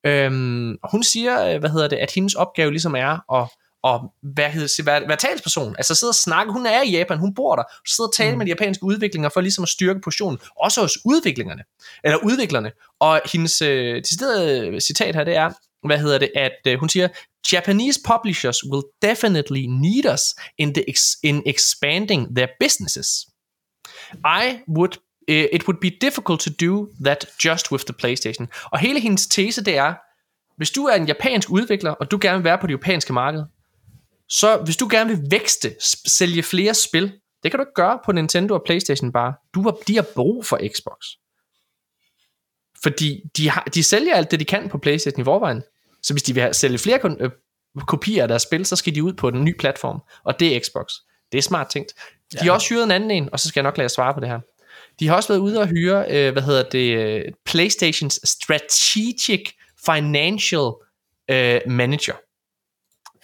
Øhm, 0.07 0.77
hun 0.91 1.03
siger, 1.03 1.55
øh, 1.55 1.61
hvad 1.61 1.71
hedder 1.71 1.89
det, 1.89 1.97
at 1.97 2.13
hendes 2.15 2.35
opgave 2.35 2.71
ligesom 2.71 2.95
er 2.95 3.35
at 3.41 3.49
og 3.83 4.13
hvad 4.23 4.51
hedder, 4.51 4.83
være, 4.83 5.09
være 5.09 5.17
talsperson, 5.17 5.75
altså 5.79 5.95
sidde 5.95 6.11
og 6.11 6.15
snakke, 6.15 6.53
hun 6.53 6.67
er 6.67 6.83
i 6.83 6.91
Japan, 6.91 7.19
hun 7.19 7.35
bor 7.35 7.57
der, 7.57 7.63
sidder 7.89 8.09
og 8.09 8.15
tale 8.15 8.33
mm. 8.33 8.39
med 8.39 8.47
de 8.47 8.51
japanske 8.51 8.85
udviklinger 8.85 9.29
for 9.29 9.41
ligesom 9.41 9.63
at 9.63 9.69
styrke 9.69 10.01
positionen, 10.01 10.39
også 10.57 10.81
hos 10.81 10.99
udviklingerne, 11.05 11.63
eller 12.05 12.19
udviklerne, 12.19 12.73
og 13.01 13.21
hendes 13.33 13.63
øh, 13.63 13.97
deciderede 13.97 14.81
citat 14.81 15.15
her, 15.15 15.25
det 15.25 15.37
er, 15.37 15.51
hvad 15.87 15.99
hedder 15.99 16.19
det, 16.19 16.31
at 16.37 16.59
øh, 16.67 16.79
hun 16.79 16.89
siger, 16.89 17.09
Japanese 17.53 18.01
publishers 18.07 18.65
will 18.65 18.83
definitely 19.03 19.67
need 19.67 20.13
us 20.15 20.23
in, 20.59 20.75
the 20.75 20.91
ex- 20.91 21.19
in 21.23 21.43
expanding 21.47 22.37
their 22.37 22.49
businesses. 22.61 23.27
I 24.25 24.59
would 24.69 24.97
uh, 25.29 25.47
it 25.53 25.69
would 25.69 25.81
be 25.81 25.91
difficult 25.91 26.41
to 26.41 26.51
do 26.67 26.89
that 27.05 27.27
just 27.45 27.73
with 27.73 27.85
the 27.85 27.95
PlayStation. 27.95 28.49
Og 28.65 28.79
hele 28.79 29.01
hendes 29.01 29.27
tese 29.27 29.65
det 29.65 29.77
er, 29.77 29.95
hvis 30.57 30.71
du 30.71 30.85
er 30.85 30.95
en 30.95 31.07
japansk 31.07 31.51
udvikler, 31.51 31.91
og 31.91 32.11
du 32.11 32.19
gerne 32.21 32.37
vil 32.39 32.45
være 32.45 32.59
på 32.59 32.67
det 32.67 32.73
japanske 32.73 33.13
marked, 33.13 33.45
så 34.29 34.57
hvis 34.65 34.77
du 34.77 34.89
gerne 34.91 35.11
vil 35.11 35.31
vækste, 35.31 35.77
sælge 36.07 36.43
flere 36.43 36.75
spil, 36.75 37.13
det 37.43 37.51
kan 37.51 37.59
du 37.59 37.63
ikke 37.63 37.75
gøre 37.75 37.99
på 38.05 38.13
Nintendo 38.13 38.55
og 38.55 38.63
PlayStation 38.65 39.13
bare. 39.13 39.35
Du 39.55 39.63
har, 39.63 39.71
de 39.87 39.95
har 39.95 40.07
brug 40.15 40.47
for 40.47 40.61
Xbox. 40.75 40.97
Fordi 42.83 43.21
de, 43.37 43.51
har, 43.51 43.65
de 43.75 43.85
sælger 43.85 44.15
alt 44.15 44.31
det, 44.31 44.41
de 44.41 44.45
kan 44.45 44.69
på 44.69 44.79
PlayStation 44.79 45.21
i 45.21 45.25
forvejen. 45.25 45.63
Så 46.03 46.15
hvis 46.15 46.23
de 46.23 46.35
vil 46.35 46.41
have, 46.41 46.55
sælge 46.55 46.79
flere 46.79 46.99
kon- 46.99 47.23
øh, 47.23 47.31
kopier 47.87 48.23
af 48.23 48.29
deres 48.29 48.43
spil, 48.43 48.67
så 48.67 48.77
skal 48.77 48.95
de 48.95 49.03
ud 49.03 49.13
på 49.13 49.31
den 49.31 49.45
nye 49.45 49.55
platform. 49.59 50.01
Og 50.25 50.41
det 50.41 50.57
er 50.57 50.61
Xbox. 50.61 50.93
Det 51.33 51.39
er 51.39 51.43
smart 51.43 51.69
tænkt. 51.69 51.93
De 52.33 52.39
har 52.39 52.53
også 52.53 52.69
hyret 52.69 52.85
en 52.85 52.91
anden 52.91 53.11
en, 53.11 53.29
og 53.33 53.41
så 53.41 53.49
skal 53.49 53.61
jeg 53.61 53.65
nok 53.65 53.77
lade 53.77 53.85
jer 53.85 53.89
svare 53.89 54.15
på 54.15 54.21
det 54.21 54.29
her. 54.29 54.41
De 55.01 55.09
har 55.09 55.17
også 55.17 55.29
været 55.29 55.41
ude 55.41 55.61
og 55.61 55.67
hyre, 55.67 56.05
øh, 56.11 56.33
hvad 56.33 56.43
hedder 56.43 56.63
det, 56.63 56.97
øh, 56.99 57.25
PlayStations 57.45 58.21
Strategic 58.29 59.51
Financial 59.87 60.71
øh, 61.31 61.61
Manager, 61.67 62.15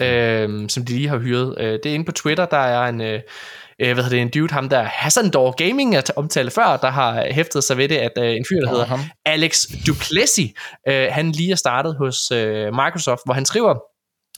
øh, 0.00 0.68
som 0.68 0.84
de 0.84 0.92
lige 0.92 1.08
har 1.08 1.18
hyret. 1.18 1.54
Øh, 1.58 1.72
det 1.72 1.86
er 1.86 1.94
inde 1.94 2.04
på 2.04 2.12
Twitter, 2.12 2.46
der 2.46 2.56
er 2.56 2.88
en, 2.88 3.00
øh, 3.00 3.20
øh, 3.78 3.92
hvad 3.94 4.04
hedder 4.04 4.08
det, 4.08 4.20
en 4.20 4.30
dude, 4.30 4.52
ham 4.52 4.68
der 4.68 4.82
Hassandor 4.82 5.50
Gaming, 5.50 5.94
jeg 5.94 6.02
omtalte 6.16 6.50
før, 6.50 6.76
der 6.76 6.90
har 6.90 7.26
hæftet 7.30 7.64
sig 7.64 7.76
ved 7.76 7.88
det, 7.88 7.96
at 7.96 8.12
øh, 8.18 8.36
en 8.36 8.44
fyr, 8.48 8.60
der 8.60 8.68
hedder 8.68 8.86
ham. 8.86 9.00
Alex 9.24 9.66
Duplessis, 9.86 10.52
øh, 10.88 11.08
han 11.10 11.32
lige 11.32 11.52
er 11.52 11.56
startet 11.56 11.96
hos 11.96 12.30
øh, 12.30 12.66
Microsoft, 12.66 13.20
hvor 13.24 13.34
han 13.34 13.44
skriver, 13.44 13.74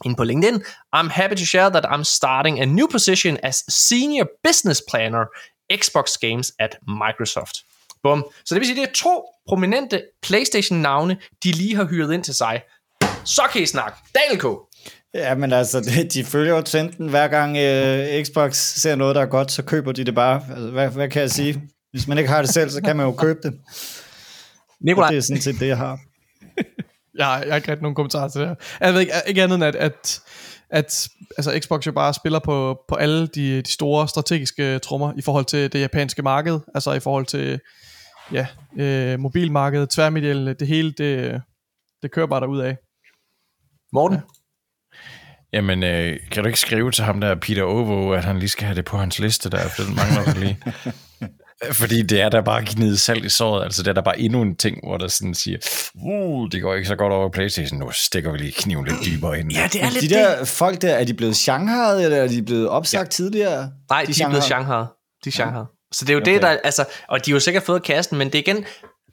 ind 0.05 0.17
på 0.17 0.25
LinkedIn. 0.25 0.62
I'm 0.97 1.09
happy 1.09 1.35
to 1.35 1.44
share 1.44 1.70
that 1.70 1.85
I'm 1.85 2.05
starting 2.05 2.60
a 2.60 2.65
new 2.65 2.86
position 2.86 3.39
as 3.43 3.65
Senior 3.68 4.26
Business 4.44 4.83
Planner 4.91 5.25
Xbox 5.73 6.18
Games 6.20 6.52
at 6.59 6.76
Microsoft. 6.89 7.57
Bum. 8.02 8.25
Så 8.44 8.55
det 8.55 8.60
vil 8.60 8.67
sige, 8.67 8.81
det 8.81 8.89
er 8.89 8.93
to 8.94 9.25
prominente 9.49 10.02
PlayStation-navne, 10.23 11.17
de 11.44 11.52
lige 11.52 11.76
har 11.76 11.85
hyret 11.85 12.15
ind 12.15 12.25
til 12.25 12.35
sig. 12.35 12.62
Så 13.25 13.43
kan 13.52 13.62
I 13.62 13.67
snakke. 13.67 13.99
K. 14.39 14.44
Ja, 15.16 15.34
men 15.34 15.52
altså, 15.52 15.80
de, 15.80 16.08
de 16.08 16.24
følger 16.24 16.54
jo 16.54 16.60
trenden. 16.60 17.08
Hver 17.08 17.28
gang 17.28 17.56
øh, 17.56 18.24
Xbox 18.24 18.56
ser 18.56 18.94
noget, 18.96 19.16
der 19.16 19.22
er 19.22 19.26
godt, 19.26 19.52
så 19.52 19.62
køber 19.62 19.92
de 19.92 20.04
det 20.04 20.14
bare. 20.14 20.42
Altså, 20.50 20.70
hvad, 20.70 20.88
hvad 20.88 21.08
kan 21.08 21.22
jeg 21.22 21.30
sige? 21.30 21.62
Hvis 21.90 22.08
man 22.08 22.18
ikke 22.18 22.30
har 22.30 22.42
det 22.42 22.50
selv, 22.50 22.70
så 22.70 22.82
kan 22.82 22.96
man 22.96 23.06
jo 23.06 23.12
købe 23.12 23.38
det. 23.42 23.58
Nikolaj, 24.80 25.06
Og 25.06 25.12
det 25.12 25.18
er 25.18 25.22
sådan 25.22 25.42
set 25.42 25.60
det, 25.60 25.68
jeg 25.68 25.76
har. 25.76 25.98
Jeg, 27.18 27.26
har- 27.26 27.38
jeg 27.38 27.48
har 27.48 27.56
ikke 27.56 27.68
rigtig 27.70 27.82
nogen 27.82 27.94
kommentarer 27.94 28.28
til 28.28 28.40
det 28.40 28.48
her. 28.48 28.54
Jeg 28.80 28.92
ved 28.94 29.00
ikke, 29.00 29.12
ikke 29.26 29.42
andet 29.42 29.54
end, 29.56 29.64
at, 29.64 29.74
at, 29.76 30.20
at 30.70 31.08
altså 31.38 31.60
Xbox 31.62 31.86
jo 31.86 31.92
bare 31.92 32.14
spiller 32.14 32.38
på, 32.38 32.78
på 32.88 32.94
alle 32.94 33.26
de, 33.26 33.62
de 33.62 33.70
store 33.72 34.08
strategiske 34.08 34.78
trommer 34.78 35.12
i 35.18 35.22
forhold 35.22 35.44
til 35.44 35.72
det 35.72 35.80
japanske 35.80 36.22
marked, 36.22 36.58
altså 36.74 36.92
i 36.92 37.00
forhold 37.00 37.26
til 37.26 37.60
ja, 38.32 38.46
øh, 38.78 39.20
mobilmarkedet, 39.20 39.90
tværmedielle, 39.90 40.54
det 40.54 40.68
hele, 40.68 40.92
det, 40.98 41.40
det 42.02 42.10
kører 42.12 42.26
bare 42.26 42.40
derud 42.40 42.60
af. 42.60 42.76
Morten. 43.92 44.18
Jamen, 45.57 45.83
øh, 45.83 46.17
kan 46.31 46.43
du 46.43 46.47
ikke 46.47 46.60
skrive 46.60 46.91
til 46.91 47.05
ham 47.05 47.20
der, 47.20 47.35
Peter 47.35 47.62
Ovo, 47.62 48.12
at 48.12 48.25
han 48.25 48.39
lige 48.39 48.49
skal 48.49 48.67
have 48.67 48.76
det 48.76 48.85
på 48.85 48.97
hans 48.97 49.18
liste 49.18 49.51
der, 49.51 49.68
for 49.68 49.83
den 49.83 49.94
mangler 49.94 50.25
der 50.25 50.41
lige. 50.41 50.59
Fordi 51.73 52.02
det 52.02 52.20
er 52.20 52.28
der 52.28 52.43
bare 52.43 52.62
gnide 52.67 52.99
salt 52.99 53.25
i 53.25 53.28
såret, 53.28 53.65
altså 53.65 53.83
det 53.83 53.89
er 53.89 53.93
der 53.93 54.02
bare 54.02 54.20
endnu 54.20 54.43
en 54.43 54.57
ting, 54.57 54.78
hvor 54.86 54.97
der 54.97 55.09
sådan 55.09 55.35
siger, 55.35 55.59
uh, 55.94 56.49
det 56.52 56.62
går 56.62 56.75
ikke 56.75 56.89
så 56.89 56.97
godt 56.97 57.12
over 57.12 57.31
Playstation, 57.31 57.78
nu 57.78 57.91
stikker 57.93 58.33
vi 58.33 58.39
lige 58.39 58.52
kniven 58.52 58.85
lidt 58.85 58.97
dybere 59.05 59.39
ind. 59.41 59.52
Ja, 59.52 59.68
det 59.73 59.83
er 59.83 59.91
lidt 59.91 60.02
De 60.02 60.09
der 60.09 60.44
folk 60.44 60.83
der, 60.83 60.94
er 60.94 61.05
de 61.05 61.15
blevet 61.15 61.36
Shanghai, 61.36 62.05
eller 62.05 62.17
er 62.17 62.28
de 62.28 62.43
blevet 62.43 62.68
opsagt 62.68 63.07
ja. 63.07 63.09
tidligere? 63.09 63.70
Nej, 63.91 64.05
de, 64.05 64.12
de 64.12 64.23
er 64.23 64.28
blevet 64.28 64.44
Shanghai. 64.44 64.85
De 65.25 65.28
er 65.28 65.31
Shanghai. 65.31 65.65
Så 65.93 66.05
det 66.05 66.10
er 66.10 66.15
jo 66.15 66.20
okay. 66.20 66.35
det, 66.35 66.43
der, 66.43 66.49
altså, 66.49 66.85
og 67.09 67.26
de 67.26 67.31
har 67.31 67.36
jo 67.36 67.41
sikkert 67.41 67.62
fået 67.62 67.83
kasten, 67.83 68.18
men 68.18 68.26
det 68.26 68.35
er 68.35 68.39
igen, 68.39 68.65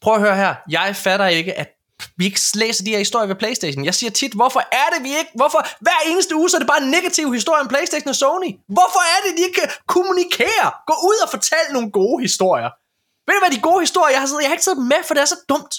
prøv 0.02 0.16
at 0.16 0.22
høre 0.22 0.36
her, 0.36 0.56
jeg 0.70 0.96
fatter 0.96 1.28
ikke, 1.28 1.60
at 1.60 1.68
vi 2.17 2.25
ikke 2.25 2.40
læser 2.56 2.83
de 2.83 2.91
her 2.91 2.98
historier 2.98 3.27
ved 3.27 3.35
Playstation. 3.35 3.85
Jeg 3.85 3.95
siger 3.95 4.11
tit, 4.11 4.33
hvorfor 4.33 4.59
er 4.59 4.88
det 4.93 5.03
vi 5.03 5.09
ikke, 5.09 5.32
hvorfor, 5.35 5.67
hver 5.85 5.99
eneste 6.11 6.35
uge, 6.35 6.49
så 6.49 6.57
er 6.57 6.59
det 6.59 6.67
bare 6.67 6.83
en 6.83 6.91
negativ 6.98 7.33
historie 7.33 7.61
om 7.61 7.67
Playstation 7.67 8.09
og 8.09 8.15
Sony. 8.15 8.49
Hvorfor 8.77 9.01
er 9.14 9.19
det, 9.25 9.38
de 9.38 9.43
ikke 9.48 9.59
kan 9.61 9.69
kommunikere? 9.88 10.67
Gå 10.90 10.95
ud 11.09 11.17
og 11.23 11.30
fortæl 11.30 11.65
nogle 11.75 11.91
gode 11.91 12.22
historier. 12.22 12.69
Ved 13.27 13.33
du 13.35 13.41
hvad, 13.43 13.51
de 13.57 13.61
gode 13.69 13.82
historier, 13.85 14.11
jeg 14.15 14.22
har, 14.23 14.27
siddet, 14.27 14.41
jeg 14.43 14.49
har 14.49 14.57
ikke 14.57 14.67
siddet 14.69 14.85
med, 14.93 15.01
for 15.07 15.14
det 15.14 15.22
er 15.22 15.32
så 15.35 15.40
dumt. 15.49 15.73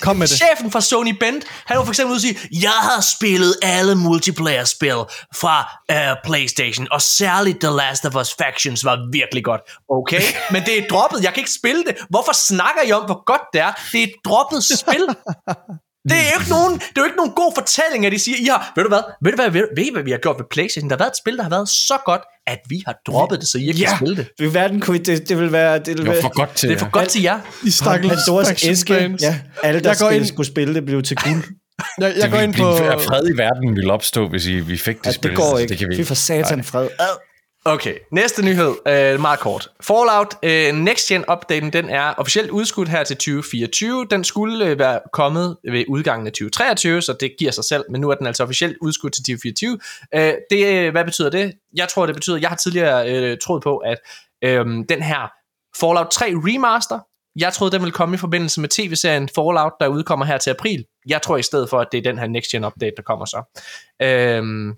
Kom 0.00 0.16
med 0.16 0.26
det. 0.26 0.36
Chefen 0.36 0.70
fra 0.70 0.80
Sony 0.80 1.16
Bend, 1.20 1.42
han 1.66 1.76
var 1.78 1.84
for 1.84 1.92
eksempel 1.92 2.10
ude 2.10 2.16
og 2.16 2.20
sige, 2.20 2.38
jeg 2.52 2.78
har 2.88 3.00
spillet 3.16 3.56
alle 3.62 3.94
multiplayer-spil 3.94 5.00
fra 5.36 5.56
uh, 5.92 6.16
Playstation, 6.24 6.88
og 6.90 7.02
særligt 7.02 7.60
The 7.60 7.70
Last 7.70 8.04
of 8.04 8.14
Us 8.14 8.34
Factions 8.38 8.84
var 8.84 9.08
virkelig 9.12 9.44
godt. 9.44 9.60
Okay, 9.88 10.22
men 10.52 10.62
det 10.66 10.78
er 10.78 10.88
droppet, 10.90 11.22
jeg 11.22 11.32
kan 11.34 11.40
ikke 11.40 11.52
spille 11.52 11.84
det. 11.84 11.96
Hvorfor 12.10 12.32
snakker 12.32 12.82
I 12.86 12.92
om, 12.92 13.04
hvor 13.04 13.24
godt 13.24 13.42
det 13.52 13.60
er? 13.60 13.72
Det 13.92 13.98
er 14.00 14.04
et 14.04 14.14
droppet 14.24 14.64
spil. 14.64 15.04
Det 16.08 16.12
er 16.12 16.24
jo 16.34 16.40
ikke 16.40 16.50
nogen, 16.50 16.74
det 16.74 16.96
er 16.96 17.00
jo 17.02 17.04
ikke 17.04 17.16
nogen 17.16 17.32
god 17.42 17.52
fortælling, 17.56 18.06
at 18.06 18.12
de 18.12 18.18
siger, 18.18 18.36
I 18.40 18.44
har, 18.44 18.72
ved 18.76 18.84
du 18.84 18.88
hvad, 18.88 19.02
ved 19.24 19.32
du 19.32 19.36
hvad, 19.36 19.50
ved, 19.50 19.64
ved 19.76 19.84
I, 19.84 19.90
hvad 19.92 20.02
vi 20.02 20.10
har 20.10 20.18
gjort 20.18 20.36
ved 20.38 20.44
Playstation? 20.50 20.90
Der 20.90 20.96
har 20.96 20.98
været 21.04 21.10
et 21.10 21.16
spil, 21.16 21.36
der 21.36 21.42
har 21.42 21.50
været 21.50 21.68
så 21.68 21.98
godt, 22.04 22.22
at 22.46 22.58
vi 22.68 22.82
har 22.86 22.94
droppet 23.06 23.40
det, 23.40 23.48
så 23.48 23.58
I 23.58 23.68
ikke 23.68 23.80
kan 23.84 23.96
spille 23.96 24.16
det. 24.16 24.26
Det 24.38 24.44
vil, 24.46 24.54
verden, 24.54 24.80
kunne- 24.80 24.98
det, 24.98 25.28
det 25.28 25.38
vil 25.38 25.52
være... 25.52 25.78
Det 25.78 25.86
vil 25.86 25.96
Det 25.96 26.06
var 26.06 26.12
være 26.12 26.22
for 26.22 26.28
godt 26.40 26.54
til 26.56 26.68
Det 26.68 26.74
er 26.74 26.78
for 26.78 26.90
godt 26.90 27.08
til 27.08 27.22
jer. 27.22 27.40
I 27.64 27.70
stakkels 27.70 28.12
Pandoras 28.14 28.64
æske. 28.64 28.94
fans. 28.94 29.22
Ja, 29.22 29.40
alle, 29.62 29.80
der 29.80 29.92
spil, 29.94 30.16
ind- 30.16 30.26
skulle 30.26 30.46
spille 30.46 30.74
det, 30.74 30.84
blev 30.86 31.02
til 31.02 31.16
guld. 31.16 31.44
Jeg, 31.98 32.12
jeg 32.16 32.22
det 32.22 32.30
går 32.32 32.38
ind 32.38 32.54
på... 32.54 32.72
fred 33.08 33.28
i 33.34 33.36
verden 33.38 33.76
ville 33.76 33.92
opstå, 33.92 34.28
hvis 34.28 34.46
I, 34.46 34.60
vi 34.60 34.76
fik 34.76 34.98
det 34.98 35.06
Ja, 35.06 35.12
spil. 35.12 35.30
det 35.30 35.36
går 35.36 35.50
så 35.50 35.56
ikke. 35.56 35.68
Det 35.70 35.78
kan 35.78 35.88
vi 35.90 36.04
Fy 36.04 36.06
for 36.06 36.14
satan 36.14 36.64
fred. 36.64 36.88
Ad. 36.98 37.29
Okay, 37.64 37.94
næste 38.12 38.42
nyhed, 38.42 38.74
øh, 38.88 39.20
meget 39.20 39.40
kort. 39.40 39.68
Fallout 39.80 40.34
øh, 40.42 40.74
Next 40.74 41.08
Gen 41.08 41.24
updaten, 41.32 41.72
den 41.72 41.90
er 41.90 42.14
officielt 42.14 42.50
udskudt 42.50 42.88
her 42.88 43.04
til 43.04 43.16
2024. 43.16 44.06
Den 44.10 44.24
skulle 44.24 44.66
øh, 44.66 44.78
være 44.78 45.00
kommet 45.12 45.56
ved 45.70 45.84
udgangen 45.88 46.26
af 46.26 46.32
2023, 46.32 47.02
så 47.02 47.16
det 47.20 47.32
giver 47.38 47.50
sig 47.50 47.64
selv, 47.64 47.84
men 47.90 48.00
nu 48.00 48.10
er 48.10 48.14
den 48.14 48.26
altså 48.26 48.42
officielt 48.42 48.76
udskudt 48.80 49.12
til 49.12 49.22
2024. 49.22 49.78
Øh, 50.14 50.34
det, 50.50 50.66
øh, 50.66 50.90
hvad 50.90 51.04
betyder 51.04 51.30
det? 51.30 51.52
Jeg 51.76 51.88
tror, 51.88 52.06
det 52.06 52.14
betyder, 52.14 52.36
jeg 52.36 52.48
har 52.48 52.56
tidligere 52.56 53.12
øh, 53.12 53.38
troet 53.38 53.62
på, 53.62 53.76
at 53.76 53.98
øh, 54.44 54.64
den 54.88 55.02
her 55.02 55.32
Fallout 55.80 56.10
3 56.10 56.26
remaster, 56.26 56.98
jeg 57.36 57.52
troede, 57.52 57.72
den 57.72 57.80
ville 57.80 57.92
komme 57.92 58.14
i 58.14 58.18
forbindelse 58.18 58.60
med 58.60 58.68
tv-serien 58.68 59.28
Fallout, 59.34 59.72
der 59.80 59.86
udkommer 59.86 60.26
her 60.26 60.38
til 60.38 60.50
april. 60.50 60.84
Jeg 61.06 61.22
tror 61.22 61.36
i 61.36 61.42
stedet 61.42 61.70
for, 61.70 61.80
at 61.80 61.88
det 61.92 61.98
er 61.98 62.02
den 62.02 62.18
her 62.18 62.26
Next 62.26 62.50
Gen 62.50 62.64
update, 62.64 62.92
der 62.96 63.02
kommer 63.02 63.24
så. 63.24 63.60
Øh, 64.02 64.74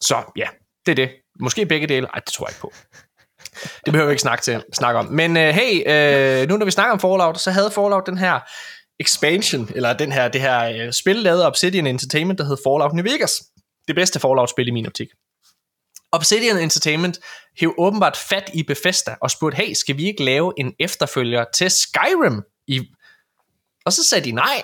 så 0.00 0.16
ja, 0.36 0.46
det 0.86 0.92
er 0.92 1.06
det. 1.06 1.23
Måske 1.40 1.66
begge 1.66 1.86
dele. 1.86 2.06
Ej, 2.14 2.20
det 2.26 2.32
tror 2.32 2.46
jeg 2.46 2.50
ikke 2.50 2.60
på. 2.60 2.72
Det 3.84 3.92
behøver 3.92 4.06
vi 4.06 4.12
ikke 4.12 4.22
snakke, 4.22 4.42
til, 4.42 4.64
snakke 4.72 4.98
om. 5.00 5.06
Men 5.06 5.36
øh, 5.36 5.54
hey, 5.54 5.82
øh, 6.42 6.48
nu 6.48 6.56
når 6.56 6.64
vi 6.64 6.70
snakker 6.70 6.92
om 6.92 7.00
Fallout, 7.00 7.40
så 7.40 7.50
havde 7.50 7.70
Fallout 7.70 8.02
den 8.06 8.18
her 8.18 8.40
expansion, 9.00 9.70
eller 9.74 9.92
den 9.92 10.12
her, 10.12 10.28
det 10.28 10.40
her 10.40 10.86
øh, 10.86 10.92
spil 10.92 11.16
lavet 11.16 11.42
af 11.42 11.46
Obsidian 11.46 11.86
Entertainment, 11.86 12.38
der 12.38 12.44
hed 12.44 12.56
Fallout 12.66 12.92
New 12.92 13.04
Vegas. 13.04 13.32
Det 13.88 13.94
bedste 13.94 14.20
Fallout-spil 14.20 14.68
i 14.68 14.70
min 14.70 14.86
optik. 14.86 15.08
Obsidian 16.12 16.58
Entertainment 16.58 17.18
hæv 17.60 17.74
åbenbart 17.78 18.16
fat 18.16 18.50
i 18.54 18.62
Bethesda 18.62 19.16
og 19.20 19.30
spurgte, 19.30 19.56
hey, 19.56 19.72
skal 19.72 19.96
vi 19.96 20.06
ikke 20.06 20.24
lave 20.24 20.52
en 20.58 20.72
efterfølger 20.78 21.44
til 21.54 21.70
Skyrim? 21.70 22.42
I... 22.66 22.80
Og 23.86 23.92
så 23.92 24.04
sagde 24.04 24.24
de 24.24 24.32
nej. 24.32 24.62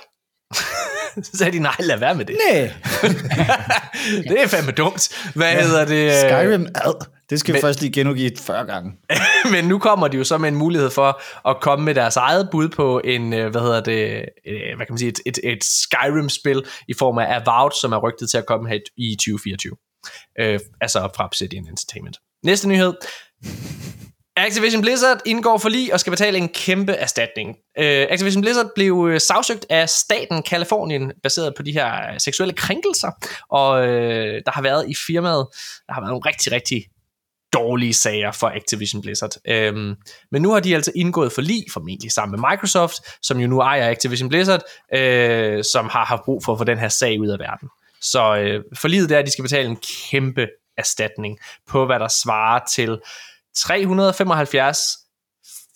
så 1.22 1.30
sagde 1.34 1.52
de 1.52 1.58
nej, 1.58 1.76
lad 1.78 1.98
være 1.98 2.14
med 2.14 2.24
det. 2.24 2.36
Nej, 2.52 2.72
det 4.28 4.42
er 4.42 4.46
fandme 4.48 4.72
dumt. 4.72 5.08
Hvad 5.34 5.52
ja. 5.52 5.62
hedder 5.62 5.84
det? 5.84 6.14
Skyrim 6.20 6.66
ad. 6.74 7.06
Det 7.30 7.40
skal 7.40 7.54
vi 7.54 7.56
Men- 7.56 7.60
først 7.60 7.80
lige 7.80 7.92
genudgive 7.92 8.30
40 8.40 8.66
gange. 8.66 8.92
Men 9.52 9.64
nu 9.64 9.78
kommer 9.78 10.08
de 10.08 10.16
jo 10.16 10.24
så 10.24 10.38
med 10.38 10.48
en 10.48 10.54
mulighed 10.56 10.90
for 10.90 11.22
at 11.48 11.56
komme 11.60 11.84
med 11.84 11.94
deres 11.94 12.16
eget 12.16 12.48
bud 12.52 12.68
på 12.68 13.00
en, 13.04 13.32
øh, 13.32 13.50
hvad 13.50 13.60
hedder 13.60 13.80
det, 13.80 14.24
øh, 14.46 14.76
hvad 14.76 14.86
kan 14.86 14.92
man 14.92 14.98
sige, 14.98 15.08
et, 15.08 15.20
et, 15.26 15.38
et 15.44 15.64
Skyrim-spil 15.64 16.62
i 16.88 16.94
form 16.94 17.18
af 17.18 17.40
Avowed, 17.40 17.70
som 17.80 17.92
er 17.92 17.98
rygtet 17.98 18.30
til 18.30 18.38
at 18.38 18.46
komme 18.46 18.68
her 18.68 18.78
i 18.96 19.16
2024. 19.16 19.72
Øh, 20.40 20.60
altså 20.80 21.08
fra 21.16 21.24
Obsidian 21.24 21.66
Entertainment. 21.68 22.16
Næste 22.44 22.68
nyhed. 22.68 22.92
Activision 24.46 24.82
Blizzard 24.82 25.20
indgår 25.26 25.58
for 25.58 25.68
lige 25.68 25.94
og 25.94 26.00
skal 26.00 26.10
betale 26.10 26.38
en 26.38 26.48
kæmpe 26.48 26.92
erstatning. 26.92 27.48
Uh, 27.78 27.84
Activision 27.84 28.42
Blizzard 28.42 28.66
blev 28.74 28.94
uh, 28.94 29.18
sagsøgt 29.18 29.66
af 29.70 29.88
staten 29.88 30.42
Kalifornien, 30.42 31.12
baseret 31.22 31.54
på 31.56 31.62
de 31.62 31.72
her 31.72 32.12
øh, 32.12 32.20
seksuelle 32.20 32.54
krænkelser, 32.54 33.10
og 33.50 33.80
uh, 33.80 33.86
der 34.46 34.50
har 34.50 34.62
været 34.62 34.88
i 34.88 34.94
firmaet, 35.06 35.46
der 35.86 35.92
har 35.92 36.00
været 36.00 36.10
nogle 36.10 36.28
rigtig, 36.28 36.52
rigtig 36.52 36.84
dårlige 37.52 37.94
sager 37.94 38.32
for 38.32 38.48
Activision 38.48 39.02
Blizzard. 39.02 39.30
Øhm, 39.48 39.94
men 40.32 40.42
nu 40.42 40.50
har 40.50 40.60
de 40.60 40.74
altså 40.74 40.92
indgået 40.94 41.32
for 41.32 41.42
lige, 41.42 41.64
formentlig 41.72 42.12
sammen 42.12 42.40
med 42.40 42.50
Microsoft, 42.50 42.94
som 43.22 43.40
jo 43.40 43.48
nu 43.48 43.60
ejer 43.60 43.90
Activision 43.90 44.28
Blizzard, 44.28 44.62
øh, 44.94 45.64
som 45.64 45.88
har 45.88 46.04
haft 46.04 46.22
brug 46.24 46.44
for 46.44 46.52
at 46.52 46.58
få 46.58 46.64
den 46.64 46.78
her 46.78 46.88
sag 46.88 47.20
ud 47.20 47.28
af 47.28 47.38
verden. 47.38 47.68
Så 48.02 48.20
uh, 48.20 48.78
forliget 48.78 49.10
er, 49.10 49.18
at 49.18 49.26
de 49.26 49.32
skal 49.32 49.42
betale 49.42 49.68
en 49.68 49.78
kæmpe 50.10 50.46
erstatning 50.78 51.38
på, 51.68 51.86
hvad 51.86 51.98
der 51.98 52.08
svarer 52.08 52.60
til 52.74 52.98
375 53.56 54.78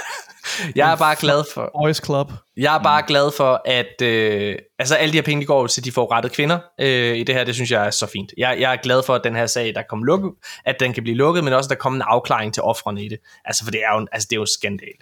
jeg 0.76 0.92
er 0.92 0.95
bare 0.95 1.16
glad 1.19 1.43
for, 1.53 1.72
Boys 1.82 2.06
Club. 2.06 2.32
Jeg 2.58 2.76
er 2.76 2.84
bare 2.84 3.03
glad 3.08 3.32
for, 3.38 3.61
at 3.66 4.02
øh, 4.02 4.56
altså 4.80 4.95
alle 4.95 5.11
de 5.11 5.18
her 5.18 5.24
penge, 5.24 5.42
de 5.42 5.45
går 5.45 5.68
til 5.68 5.85
de 5.85 5.92
forurettede 5.92 6.34
kvinder 6.34 6.60
øh, 6.80 7.18
i 7.18 7.24
det 7.24 7.35
her. 7.35 7.43
Det 7.43 7.56
synes 7.56 7.72
jeg 7.72 7.85
er 7.85 7.90
så 7.92 8.08
fint. 8.08 8.32
Jeg, 8.38 8.58
jeg 8.60 8.74
er 8.74 8.77
glad 8.84 9.03
for, 9.03 9.16
at 9.16 9.22
den 9.24 9.35
her 9.35 9.45
sag, 9.45 9.74
der 9.76 9.82
kom 9.90 10.03
lukket, 10.03 10.32
at 10.66 10.76
den 10.80 10.93
kan 10.93 11.03
blive 11.03 11.18
lukket, 11.18 11.43
men 11.43 11.53
også, 11.53 11.68
at 11.68 11.69
der 11.69 11.76
kommer 11.76 11.98
en 12.00 12.06
afklaring 12.08 12.53
til 12.53 12.64
offrene 12.64 13.03
i 13.03 13.10
det. 13.10 13.18
Altså, 13.45 13.64
for 13.64 13.72
det 13.72 13.82
er 13.84 13.93
jo 13.93 14.00
en, 14.00 14.08
altså, 14.11 14.27
det 14.30 14.35
er 14.35 14.38
jo 14.38 14.42
en 14.42 14.48
skandal. 14.48 14.98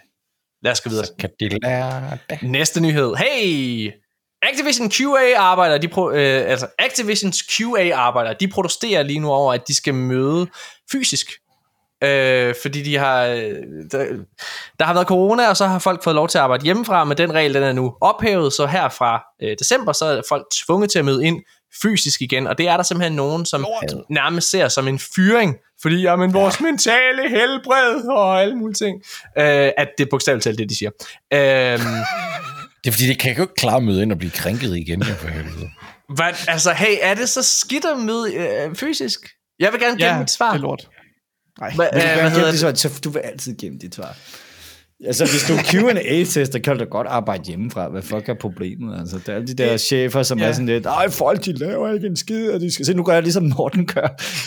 Lad 0.62 0.72
os 0.72 0.80
gå 0.80 0.90
videre. 0.90 1.06
Kan 1.18 1.30
de 1.40 1.48
lære 1.48 2.18
det? 2.30 2.42
Næste 2.42 2.80
nyhed. 2.80 3.14
Hey! 3.14 3.92
Activision 4.42 4.90
QA-arbejdere, 4.90 5.78
de 5.78 5.88
pro, 5.88 6.10
øh, 6.10 6.50
altså 6.50 6.66
Activisions 6.78 7.42
QA-arbejdere, 7.42 8.36
de 8.40 8.48
protesterer 8.48 9.02
lige 9.02 9.18
nu 9.18 9.30
over, 9.30 9.52
at 9.52 9.68
de 9.68 9.74
skal 9.74 9.94
møde 9.94 10.46
fysisk. 10.92 11.26
Øh, 12.04 12.54
fordi 12.62 12.82
de 12.82 12.96
har, 12.96 13.24
øh, 13.24 13.54
der, 13.90 14.06
der 14.78 14.84
har 14.84 14.94
været 14.94 15.06
corona, 15.06 15.48
og 15.48 15.56
så 15.56 15.66
har 15.66 15.78
folk 15.78 16.04
fået 16.04 16.16
lov 16.16 16.28
til 16.28 16.38
at 16.38 16.44
arbejde 16.44 16.64
hjemmefra, 16.64 17.04
men 17.04 17.16
den 17.16 17.34
regel 17.34 17.54
den 17.54 17.62
er 17.62 17.72
nu 17.72 17.94
ophævet, 18.00 18.52
så 18.52 18.66
her 18.66 18.88
fra 18.88 19.22
øh, 19.42 19.56
december, 19.58 19.92
så 19.92 20.04
er 20.04 20.22
folk 20.28 20.46
tvunget 20.66 20.90
til 20.90 20.98
at 20.98 21.04
møde 21.04 21.26
ind 21.26 21.42
fysisk 21.82 22.22
igen, 22.22 22.46
og 22.46 22.58
det 22.58 22.68
er 22.68 22.76
der 22.76 22.82
simpelthen 22.84 23.16
nogen, 23.16 23.46
som 23.46 23.60
Lort. 23.60 24.04
nærmest 24.10 24.50
ser 24.50 24.68
som 24.68 24.88
en 24.88 24.98
fyring, 24.98 25.56
fordi 25.82 26.02
jamen, 26.02 26.34
vores 26.34 26.60
mentale 26.60 27.28
helbred 27.28 28.08
og 28.10 28.42
alle 28.42 28.54
mulige 28.56 28.74
ting, 28.74 29.02
øh, 29.38 29.70
at 29.78 29.88
det 29.98 30.04
er 30.04 30.08
bogstaveligt 30.10 30.44
talt 30.44 30.58
det, 30.58 30.68
de 30.70 30.76
siger. 30.78 30.90
Øh, 31.32 31.38
Det 32.84 32.88
er 32.88 32.92
fordi, 32.92 33.06
det 33.08 33.18
kan 33.18 33.36
jo 33.36 33.42
ikke 33.42 33.54
klare 33.54 33.76
at 33.76 33.82
møde 33.82 34.02
ind 34.02 34.12
og 34.12 34.18
blive 34.18 34.30
krænket 34.30 34.76
igen, 34.76 35.02
jo 35.02 35.14
for 35.14 35.28
helvede. 35.28 35.70
Hvad, 36.14 36.32
altså, 36.48 36.72
hey, 36.72 36.96
er 37.00 37.14
det 37.14 37.28
så 37.28 37.42
skidt 37.42 37.84
at 37.84 37.98
møde 37.98 38.34
øh, 38.34 38.74
fysisk? 38.74 39.20
Jeg 39.58 39.72
vil 39.72 39.80
gerne 39.80 39.96
gemme 39.98 40.12
Ja, 40.12 40.18
mit 40.18 40.30
svar. 40.30 40.50
det 40.52 40.58
er 40.58 40.62
lort. 40.62 40.88
Hva, 41.58 41.66
Du, 41.68 41.82
øh, 41.82 41.88
hvad 41.92 42.30
hedder 42.30 42.50
det? 42.50 42.60
svar, 42.60 42.74
så 42.74 43.00
du 43.04 43.10
vil 43.10 43.20
altid 43.20 43.56
gemme 43.58 43.78
dit 43.78 43.94
svar. 43.94 44.16
Altså, 45.06 45.24
hvis 45.24 45.42
du 45.48 45.52
er 45.52 45.62
Q&A-tester, 45.92 46.58
kan 46.58 46.78
du 46.78 46.84
godt 46.84 47.06
arbejde 47.06 47.42
hjemmefra. 47.46 47.88
Hvad 47.88 48.02
fuck 48.02 48.28
er 48.28 48.34
problemet? 48.34 48.98
Altså, 49.00 49.18
der 49.26 49.32
er 49.32 49.36
alle 49.36 49.46
de 49.48 49.54
der 49.54 49.76
chefer, 49.76 50.22
som 50.22 50.38
Ja. 50.38 50.44
er 50.48 50.52
sådan 50.52 50.66
lidt, 50.66 50.86
ej, 50.86 51.10
folk, 51.10 51.44
de 51.44 51.52
laver 51.52 51.92
ikke 51.94 52.06
en 52.06 52.16
skid, 52.16 52.50
og 52.50 52.60
de 52.60 52.72
skal... 52.74 52.86
Se, 52.86 52.94
nu 52.94 53.02
gør 53.02 53.12
jeg 53.12 53.22
ligesom 53.22 53.52
Morten 53.56 53.86
gør. 53.86 54.06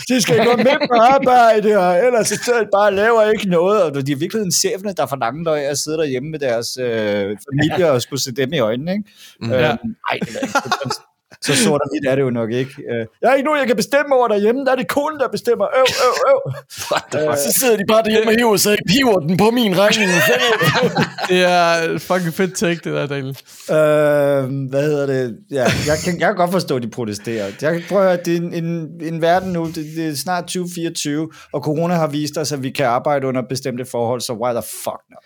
De 0.09 0.22
skal 0.22 0.38
gå 0.45 0.58
med 0.58 0.88
på 0.88 0.93
arbejde, 0.93 1.77
og 1.77 2.06
ellers 2.06 2.27
så 2.27 2.35
stedet 2.35 2.67
bare 2.74 2.95
laver 2.95 3.32
ikke 3.32 3.50
noget. 3.50 3.82
Og 3.82 4.08
de 4.08 4.11
er 4.11 4.16
virkelig 4.16 4.42
en 4.43 4.51
cheferne, 4.51 4.93
der 4.98 5.06
får 5.06 5.17
lange 5.17 5.43
løg 5.43 5.66
at 5.66 5.77
sidde 5.77 5.98
derhjemme 5.98 6.30
med 6.30 6.40
deres 6.40 6.77
øh, 6.82 7.38
familie 7.51 7.92
og 7.92 8.01
skulle 8.01 8.22
se 8.22 8.32
dem 8.32 8.53
i 8.53 8.59
øjnene, 8.59 8.92
ikke? 8.92 9.03
Mm. 9.42 9.51
Øhm, 9.51 9.56
ej, 10.11 10.17
det 10.22 10.35
er 10.42 10.45
ikke. 10.45 10.95
Så 11.42 11.56
sort 11.56 11.82
og 11.82 11.88
hvidt 11.92 12.12
er 12.12 12.16
det 12.16 12.22
jo 12.22 12.30
nok 12.30 12.52
ikke. 12.52 12.72
Øh, 12.92 13.06
Jeg 13.22 13.30
er 13.32 13.34
ikke 13.34 13.45
nogen, 13.45 13.60
jeg 13.60 13.68
kan 13.68 13.76
bestemme 13.76 14.16
over 14.16 14.28
derhjemme. 14.28 14.66
Der 14.66 14.72
er 14.72 14.76
det 14.76 14.88
konen, 14.88 15.20
der 15.20 15.28
bestemmer. 15.28 15.66
Øv, 15.80 15.86
øv, 16.08 16.14
øv. 16.32 16.40
Øh, 17.16 17.38
Så 17.38 17.52
sidder 17.60 17.78
de 17.78 17.84
bare 17.88 18.04
derhjemme 18.04 18.32
og 18.32 18.36
hiver 18.38 18.58
sig, 18.58 18.78
hiver 18.90 19.20
den 19.20 19.38
på 19.38 19.52
min 19.52 19.78
regning. 19.80 20.10
Det 21.30 21.44
er 21.44 21.98
fucking 22.00 22.34
fedt 22.34 22.56
take, 22.56 22.76
det 22.84 22.94
der, 22.94 23.06
Daniel. 23.08 23.38
Øh, 23.70 24.70
hvad 24.70 24.82
hedder 24.84 25.06
det? 25.06 25.38
Ja, 25.52 25.64
jeg, 25.64 25.98
kan, 26.04 26.20
jeg 26.20 26.28
kan 26.28 26.36
godt 26.36 26.52
forstå, 26.52 26.76
at 26.76 26.84
de 26.84 26.90
protesterer. 26.90 27.52
Jeg 27.62 27.82
prøver 27.90 28.04
at 28.10 28.26
det 28.26 28.34
er 28.34 28.38
en, 28.38 28.54
en, 28.54 28.88
en 29.02 29.22
verden 29.22 29.54
nu, 29.54 29.66
det, 29.68 29.76
det 29.95 30.08
er 30.10 30.16
snart 30.16 30.44
2024, 30.44 31.30
og 31.54 31.62
corona 31.62 31.94
har 31.94 32.08
vist 32.08 32.38
os, 32.38 32.52
at 32.52 32.64
vi 32.64 32.70
kan 32.70 32.86
arbejde 32.86 33.28
under 33.28 33.42
bestemte 33.50 33.86
forhold, 33.86 34.22
så 34.22 34.34
why 34.34 34.52
the 34.54 34.64
fuck 34.84 35.02
not? 35.10 35.20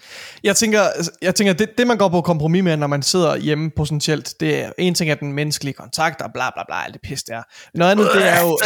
Jeg 0.43 0.55
tænker, 0.55 0.79
jeg 1.21 1.35
tænker 1.35 1.53
det, 1.53 1.77
det 1.77 1.87
man 1.87 1.97
går 1.97 2.09
på 2.09 2.21
kompromis 2.21 2.63
med, 2.63 2.77
når 2.77 2.87
man 2.87 3.01
sidder 3.01 3.35
hjemme 3.37 3.71
potentielt, 3.75 4.33
det 4.39 4.63
er 4.63 4.71
en 4.77 4.93
ting 4.95 5.11
er 5.11 5.15
den 5.15 5.33
menneskelige 5.33 5.73
kontakt, 5.73 5.98
og 5.99 6.31
bla 6.33 6.49
bla 6.55 6.63
bla, 6.67 6.75
alt 6.85 6.93
det 6.93 7.01
pis 7.01 7.23
der. 7.23 7.41
Noget 7.73 7.91
andet, 7.91 8.07
det 8.13 8.27
er 8.29 8.41
jo... 8.41 8.59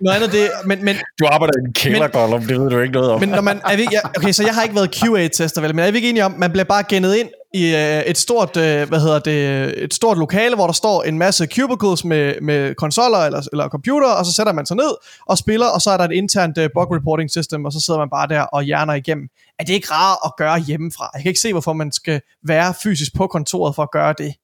Noget 0.00 0.16
andet, 0.16 0.32
det 0.32 0.50
men, 0.64 0.84
men, 0.84 0.96
Du 1.20 1.26
arbejder 1.26 1.52
i 1.58 1.66
en 1.66 1.72
kælder, 1.72 2.08
Gollum, 2.08 2.42
det 2.42 2.60
ved 2.60 2.70
du 2.70 2.78
ikke 2.78 2.94
noget 2.94 3.10
om. 3.10 3.20
men 3.20 3.28
når 3.28 3.40
man, 3.40 3.60
er 3.64 3.76
vi, 3.76 3.86
jeg, 3.92 4.00
okay, 4.16 4.32
så 4.32 4.42
jeg 4.44 4.54
har 4.54 4.62
ikke 4.62 4.74
været 4.74 4.94
QA-tester, 4.94 5.60
vel, 5.60 5.74
men 5.74 5.84
er 5.84 5.90
vi 5.90 5.96
ikke 5.96 6.10
enige 6.10 6.24
om, 6.24 6.34
man 6.38 6.50
bliver 6.50 6.64
bare 6.64 6.84
gennet 6.88 7.16
ind 7.16 7.28
i 7.54 7.74
øh, 7.74 8.00
et 8.00 8.18
stort, 8.18 8.56
øh, 8.56 8.88
hvad 8.88 9.00
hedder 9.00 9.18
det, 9.18 9.38
et 9.84 9.94
stort 9.94 10.18
lokale, 10.18 10.54
hvor 10.54 10.66
der 10.66 10.72
står 10.72 11.02
en 11.02 11.18
masse 11.18 11.46
cubicles 11.46 12.04
med, 12.04 12.40
med 12.42 12.74
konsoller 12.74 13.18
eller, 13.18 13.48
eller 13.52 13.68
computer, 13.68 14.08
og 14.08 14.26
så 14.26 14.32
sætter 14.32 14.52
man 14.52 14.66
sig 14.66 14.76
ned 14.76 14.94
og 15.26 15.38
spiller, 15.38 15.66
og 15.66 15.80
så 15.80 15.90
er 15.90 15.96
der 15.96 16.04
et 16.04 16.12
internt 16.12 16.58
øh, 16.58 16.70
bug 16.74 16.94
reporting 16.96 17.30
system, 17.30 17.64
og 17.64 17.72
så 17.72 17.80
sidder 17.80 18.00
man 18.00 18.10
bare 18.10 18.28
der 18.28 18.42
og 18.42 18.62
hjerner 18.62 18.94
igennem. 18.94 19.28
Er 19.58 19.64
det 19.64 19.72
ikke 19.72 19.88
rart 19.90 20.18
at 20.24 20.32
gøre 20.38 20.58
hjemmefra? 20.58 21.10
Jeg 21.14 21.22
kan 21.22 21.30
ikke 21.30 21.40
se, 21.40 21.52
hvorfor 21.52 21.72
man 21.72 21.92
skal 21.92 22.20
være 22.46 22.74
fysisk 22.82 23.16
på 23.16 23.26
kontoret 23.26 23.74
for 23.74 23.82
at 23.82 23.90
gøre 23.90 24.14
det. 24.18 24.34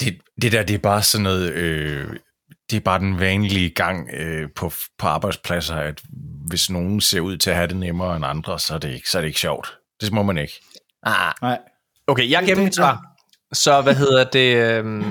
Det, 0.00 0.18
det 0.42 0.52
der, 0.52 0.62
det 0.62 0.74
er 0.74 0.78
bare 0.78 1.02
sådan 1.02 1.22
noget, 1.22 1.52
øh, 1.52 2.16
det 2.70 2.76
er 2.76 2.80
bare 2.80 2.98
den 2.98 3.20
vanlige 3.20 3.70
gang 3.70 4.08
øh, 4.14 4.48
på, 4.56 4.72
på 4.98 5.06
arbejdspladser, 5.06 5.76
at 5.76 6.00
hvis 6.48 6.70
nogen 6.70 7.00
ser 7.00 7.20
ud 7.20 7.36
til 7.36 7.50
at 7.50 7.56
have 7.56 7.68
det 7.68 7.76
nemmere 7.76 8.16
end 8.16 8.24
andre, 8.26 8.58
så 8.58 8.74
er 8.74 8.78
det 8.78 8.90
ikke, 8.94 9.10
så 9.10 9.18
er 9.18 9.22
det 9.22 9.28
ikke 9.28 9.40
sjovt. 9.40 9.78
Det 10.00 10.12
må 10.12 10.22
man 10.22 10.38
ikke. 10.38 10.60
ah, 11.02 11.32
Nej. 11.42 11.58
Okay, 12.06 12.30
jeg 12.30 12.44
gemmer 12.46 12.64
mit 12.64 12.74
svar. 12.74 13.02
Så 13.52 13.80
hvad 13.80 13.94
hedder 13.94 14.24
det? 14.24 14.56
øhm, 14.56 15.04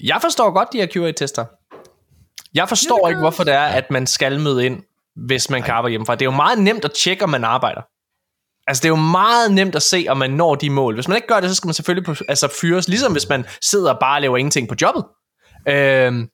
Jeg 0.00 0.18
forstår 0.22 0.50
godt 0.50 0.68
de 0.72 0.78
her 0.78 0.86
QA-tester. 0.86 1.44
Jeg 2.54 2.68
forstår 2.68 3.08
ikke, 3.08 3.20
hvorfor 3.20 3.44
det 3.44 3.54
er, 3.54 3.64
at 3.64 3.90
man 3.90 4.06
skal 4.06 4.40
møde 4.40 4.66
ind, 4.66 4.82
hvis 5.26 5.50
man 5.50 5.62
kan 5.62 5.74
arbejde 5.74 5.90
hjemmefra. 5.90 6.14
Det 6.14 6.22
er 6.22 6.30
jo 6.30 6.36
meget 6.36 6.58
nemt 6.58 6.84
at 6.84 6.92
tjekke, 6.92 7.24
om 7.24 7.30
man 7.30 7.44
arbejder. 7.44 7.80
Altså, 8.66 8.80
det 8.80 8.84
er 8.84 8.92
jo 8.92 8.96
meget 8.96 9.52
nemt 9.52 9.74
at 9.74 9.82
se, 9.82 10.06
om 10.08 10.16
man 10.16 10.30
når 10.30 10.54
de 10.54 10.70
mål. 10.70 10.94
Hvis 10.94 11.08
man 11.08 11.16
ikke 11.16 11.28
gør 11.28 11.40
det, 11.40 11.50
så 11.50 11.54
skal 11.54 11.68
man 11.68 11.74
selvfølgelig 11.74 12.04
på, 12.04 12.14
altså, 12.28 12.48
fyres, 12.60 12.88
ligesom 12.88 13.12
hvis 13.12 13.28
man 13.28 13.44
sidder 13.62 13.92
og 13.92 14.00
bare 14.00 14.20
laver 14.20 14.36
ingenting 14.36 14.68
på 14.68 14.74
jobbet. 14.82 15.04
Øh, 15.68 16.28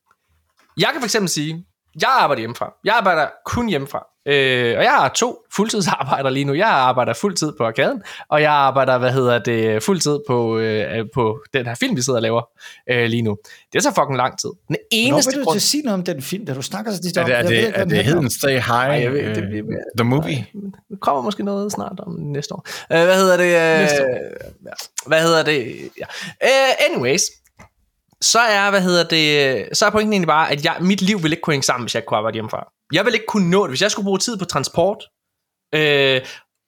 jeg 0.79 0.89
kan 0.93 1.01
for 1.01 1.05
eksempel 1.05 1.29
sige, 1.29 1.65
jeg 2.01 2.11
arbejder 2.21 2.41
hjemmefra. 2.41 2.73
Jeg 2.85 2.97
arbejder 2.97 3.29
kun 3.47 3.69
hjemmefra. 3.69 4.07
Øh, 4.27 4.75
og 4.79 4.83
jeg 4.85 4.91
har 4.93 5.09
to 5.09 5.39
fuldtidsarbejder 5.57 6.31
lige 6.31 6.45
nu. 6.45 6.55
Jeg 6.55 6.69
arbejder 6.69 7.13
fuldtid 7.13 7.53
på 7.59 7.65
arkaden, 7.65 8.03
og 8.29 8.43
jeg 8.43 8.53
arbejder, 8.53 8.99
hvad 8.99 9.13
hedder 9.13 9.39
det, 9.39 9.83
fuldtid 9.83 10.19
på, 10.29 10.59
øh, 10.59 11.07
på 11.15 11.39
den 11.55 11.67
her 11.67 11.75
film, 11.75 11.97
vi 11.97 12.03
sidder 12.03 12.19
og 12.19 12.23
laver 12.23 12.43
øh, 12.91 13.05
lige 13.07 13.23
nu. 13.23 13.37
Det 13.73 13.79
er 13.79 13.83
så 13.83 13.89
fucking 13.95 14.17
lang 14.17 14.39
tid. 14.41 14.51
Den 14.69 14.77
Nå, 14.77 14.77
eneste 14.91 15.31
vil 15.33 15.41
du 15.41 15.45
grund... 15.45 15.55
til 15.55 15.59
at 15.59 15.63
sige 15.63 15.83
noget 15.83 15.95
om 15.99 16.05
den 16.05 16.23
film, 16.23 16.47
da 16.47 16.55
du 16.55 16.63
snakker 16.63 16.93
så 16.93 17.03
tit 17.03 17.17
Er 17.17 17.21
om? 17.23 17.27
det, 17.27 17.35
er 17.35 17.39
Jeg 17.39 17.45
ved 17.49 17.57
det, 17.57 17.67
ikke, 17.67 17.79
er 17.79 17.85
det. 17.85 18.05
Hidden 18.05 18.31
Stay 18.31 18.51
High, 18.61 19.03
jeg 19.03 19.13
ved- 19.13 19.21
det- 19.35 19.37
øh, 19.45 19.53
det- 19.53 19.65
The 19.99 20.05
Movie? 20.05 20.47
Der 20.91 20.97
kommer 21.01 21.23
måske 21.23 21.43
noget 21.45 21.73
snart 21.73 22.01
om 22.07 22.13
næste 22.21 22.55
år. 22.55 22.67
Øh, 22.93 23.05
hvad 23.05 23.17
hedder 23.17 23.37
det? 23.37 23.45
Øh, 23.77 23.81
Næste 23.81 24.03
ja. 24.67 24.71
Hvad 25.07 25.23
hedder 25.23 25.43
det? 25.43 25.77
Ja. 26.01 26.05
Øh, 26.45 26.91
anyways, 26.91 27.23
så 28.21 28.39
er, 28.39 28.71
hvad 28.71 28.81
hedder 28.81 29.05
det, 29.05 29.69
så 29.79 29.87
er 29.87 29.91
pointen 29.91 30.13
egentlig 30.13 30.27
bare, 30.29 30.53
at 30.53 30.65
jeg, 30.65 30.77
mit 30.81 31.03
liv 31.03 31.23
ville 31.23 31.35
ikke 31.35 31.43
kunne 31.43 31.55
hænge 31.55 31.65
sammen, 31.65 31.85
hvis 31.85 31.95
jeg 31.95 31.99
ikke 32.01 32.07
kunne 32.07 32.19
arbejde 32.19 32.35
hjemmefra. 32.35 32.73
Jeg 32.93 33.05
ville 33.05 33.17
ikke 33.17 33.27
kunne 33.27 33.51
nå 33.51 33.63
det, 33.63 33.71
hvis 33.71 33.83
jeg 33.83 33.91
skulle 33.91 34.05
bruge 34.05 34.19
tid 34.19 34.37
på 34.37 34.45
transport. 34.45 35.05
Øh, 35.75 36.21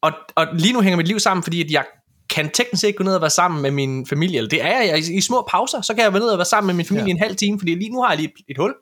og, 0.03 0.13
og 0.35 0.47
lige 0.53 0.73
nu 0.73 0.81
hænger 0.81 0.97
mit 0.97 1.09
liv 1.09 1.21
sammen, 1.21 1.43
fordi 1.43 1.65
at 1.65 1.71
jeg 1.71 1.85
kan 2.31 2.51
teknisk 2.51 2.81
set 2.81 2.97
gå 2.97 3.05
ned 3.05 3.15
og 3.15 3.21
være 3.21 3.31
sammen 3.31 3.63
med 3.63 3.71
min 3.71 4.07
familie, 4.07 4.37
eller 4.37 4.49
det 4.49 4.63
er 4.63 4.83
jeg, 4.83 4.99
i, 4.99 5.17
i 5.17 5.21
små 5.21 5.49
pauser, 5.51 5.81
så 5.81 5.95
kan 5.95 6.05
jeg 6.05 6.13
være 6.13 6.23
ned 6.23 6.29
og 6.29 6.39
være 6.39 6.45
sammen 6.45 6.67
med 6.67 6.75
min 6.75 6.87
familie 6.87 7.07
ja. 7.07 7.11
en 7.11 7.19
halv 7.19 7.37
time, 7.37 7.59
fordi 7.59 7.75
lige 7.75 7.91
nu 7.91 8.03
har 8.03 8.11
jeg 8.11 8.17
lige 8.17 8.29
et, 8.29 8.45
et 8.49 8.57
hul. 8.59 8.75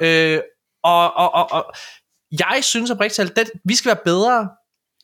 Ja. 0.00 0.34
Øh, 0.34 0.42
og, 0.82 1.16
og, 1.16 1.34
og, 1.34 1.52
og 1.52 1.72
jeg 2.32 2.58
synes 2.62 2.90
oprigtigt 2.90 3.38
at 3.38 3.50
vi 3.64 3.74
skal 3.74 3.88
være 3.88 4.00
bedre 4.04 4.48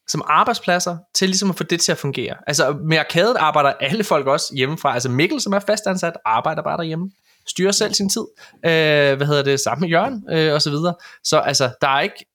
som 0.09 0.23
arbejdspladser 0.27 0.99
til 1.15 1.29
ligesom 1.29 1.51
at 1.51 1.57
få 1.57 1.65
det 1.65 1.81
til 1.81 1.93
at 1.93 1.99
fungere. 1.99 2.37
Altså 2.47 2.73
med 2.85 2.99
arkadet 2.99 3.37
arbejder 3.37 3.73
alle 3.73 4.05
folk 4.05 4.27
også 4.27 4.55
hjemmefra. 4.57 4.95
Altså 4.95 5.09
Mikkel, 5.09 5.41
som 5.41 5.53
er 5.53 5.59
fastansat, 5.59 6.13
arbejder 6.25 6.63
bare 6.63 6.77
derhjemme. 6.77 7.11
Styrer 7.47 7.73
selv 7.73 7.95
sin 7.95 8.09
tid. 8.09 8.25
Øh, 8.65 9.17
hvad 9.17 9.27
hedder 9.27 9.43
det? 9.43 9.61
Sammen 9.61 9.81
med 9.81 9.89
Jørgen 9.89 10.25
øh, 10.31 10.55
og 10.55 10.63
så 10.63 10.71
videre. 10.71 10.95
Så 11.25 11.39
altså, 11.39 11.71
der 11.81 11.89
er 11.89 12.01
ikke... 12.01 12.27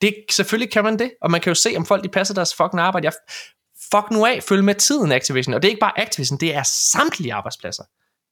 Det, 0.00 0.14
selvfølgelig 0.30 0.72
kan 0.72 0.84
man 0.84 0.98
det, 0.98 1.12
og 1.22 1.30
man 1.30 1.40
kan 1.40 1.50
jo 1.50 1.54
se, 1.54 1.74
om 1.76 1.86
folk 1.86 2.04
de 2.04 2.08
passer 2.08 2.34
deres 2.34 2.54
fucking 2.54 2.80
arbejde. 2.80 3.04
Jeg, 3.04 3.12
fuck 3.92 4.10
nu 4.10 4.26
af, 4.26 4.42
følg 4.42 4.64
med 4.64 4.74
tiden 4.74 5.12
Activision. 5.12 5.54
Og 5.54 5.62
det 5.62 5.68
er 5.68 5.70
ikke 5.70 5.80
bare 5.80 6.00
Activision, 6.00 6.38
det 6.38 6.54
er 6.54 6.62
samtlige 6.62 7.34
arbejdspladser. 7.34 7.82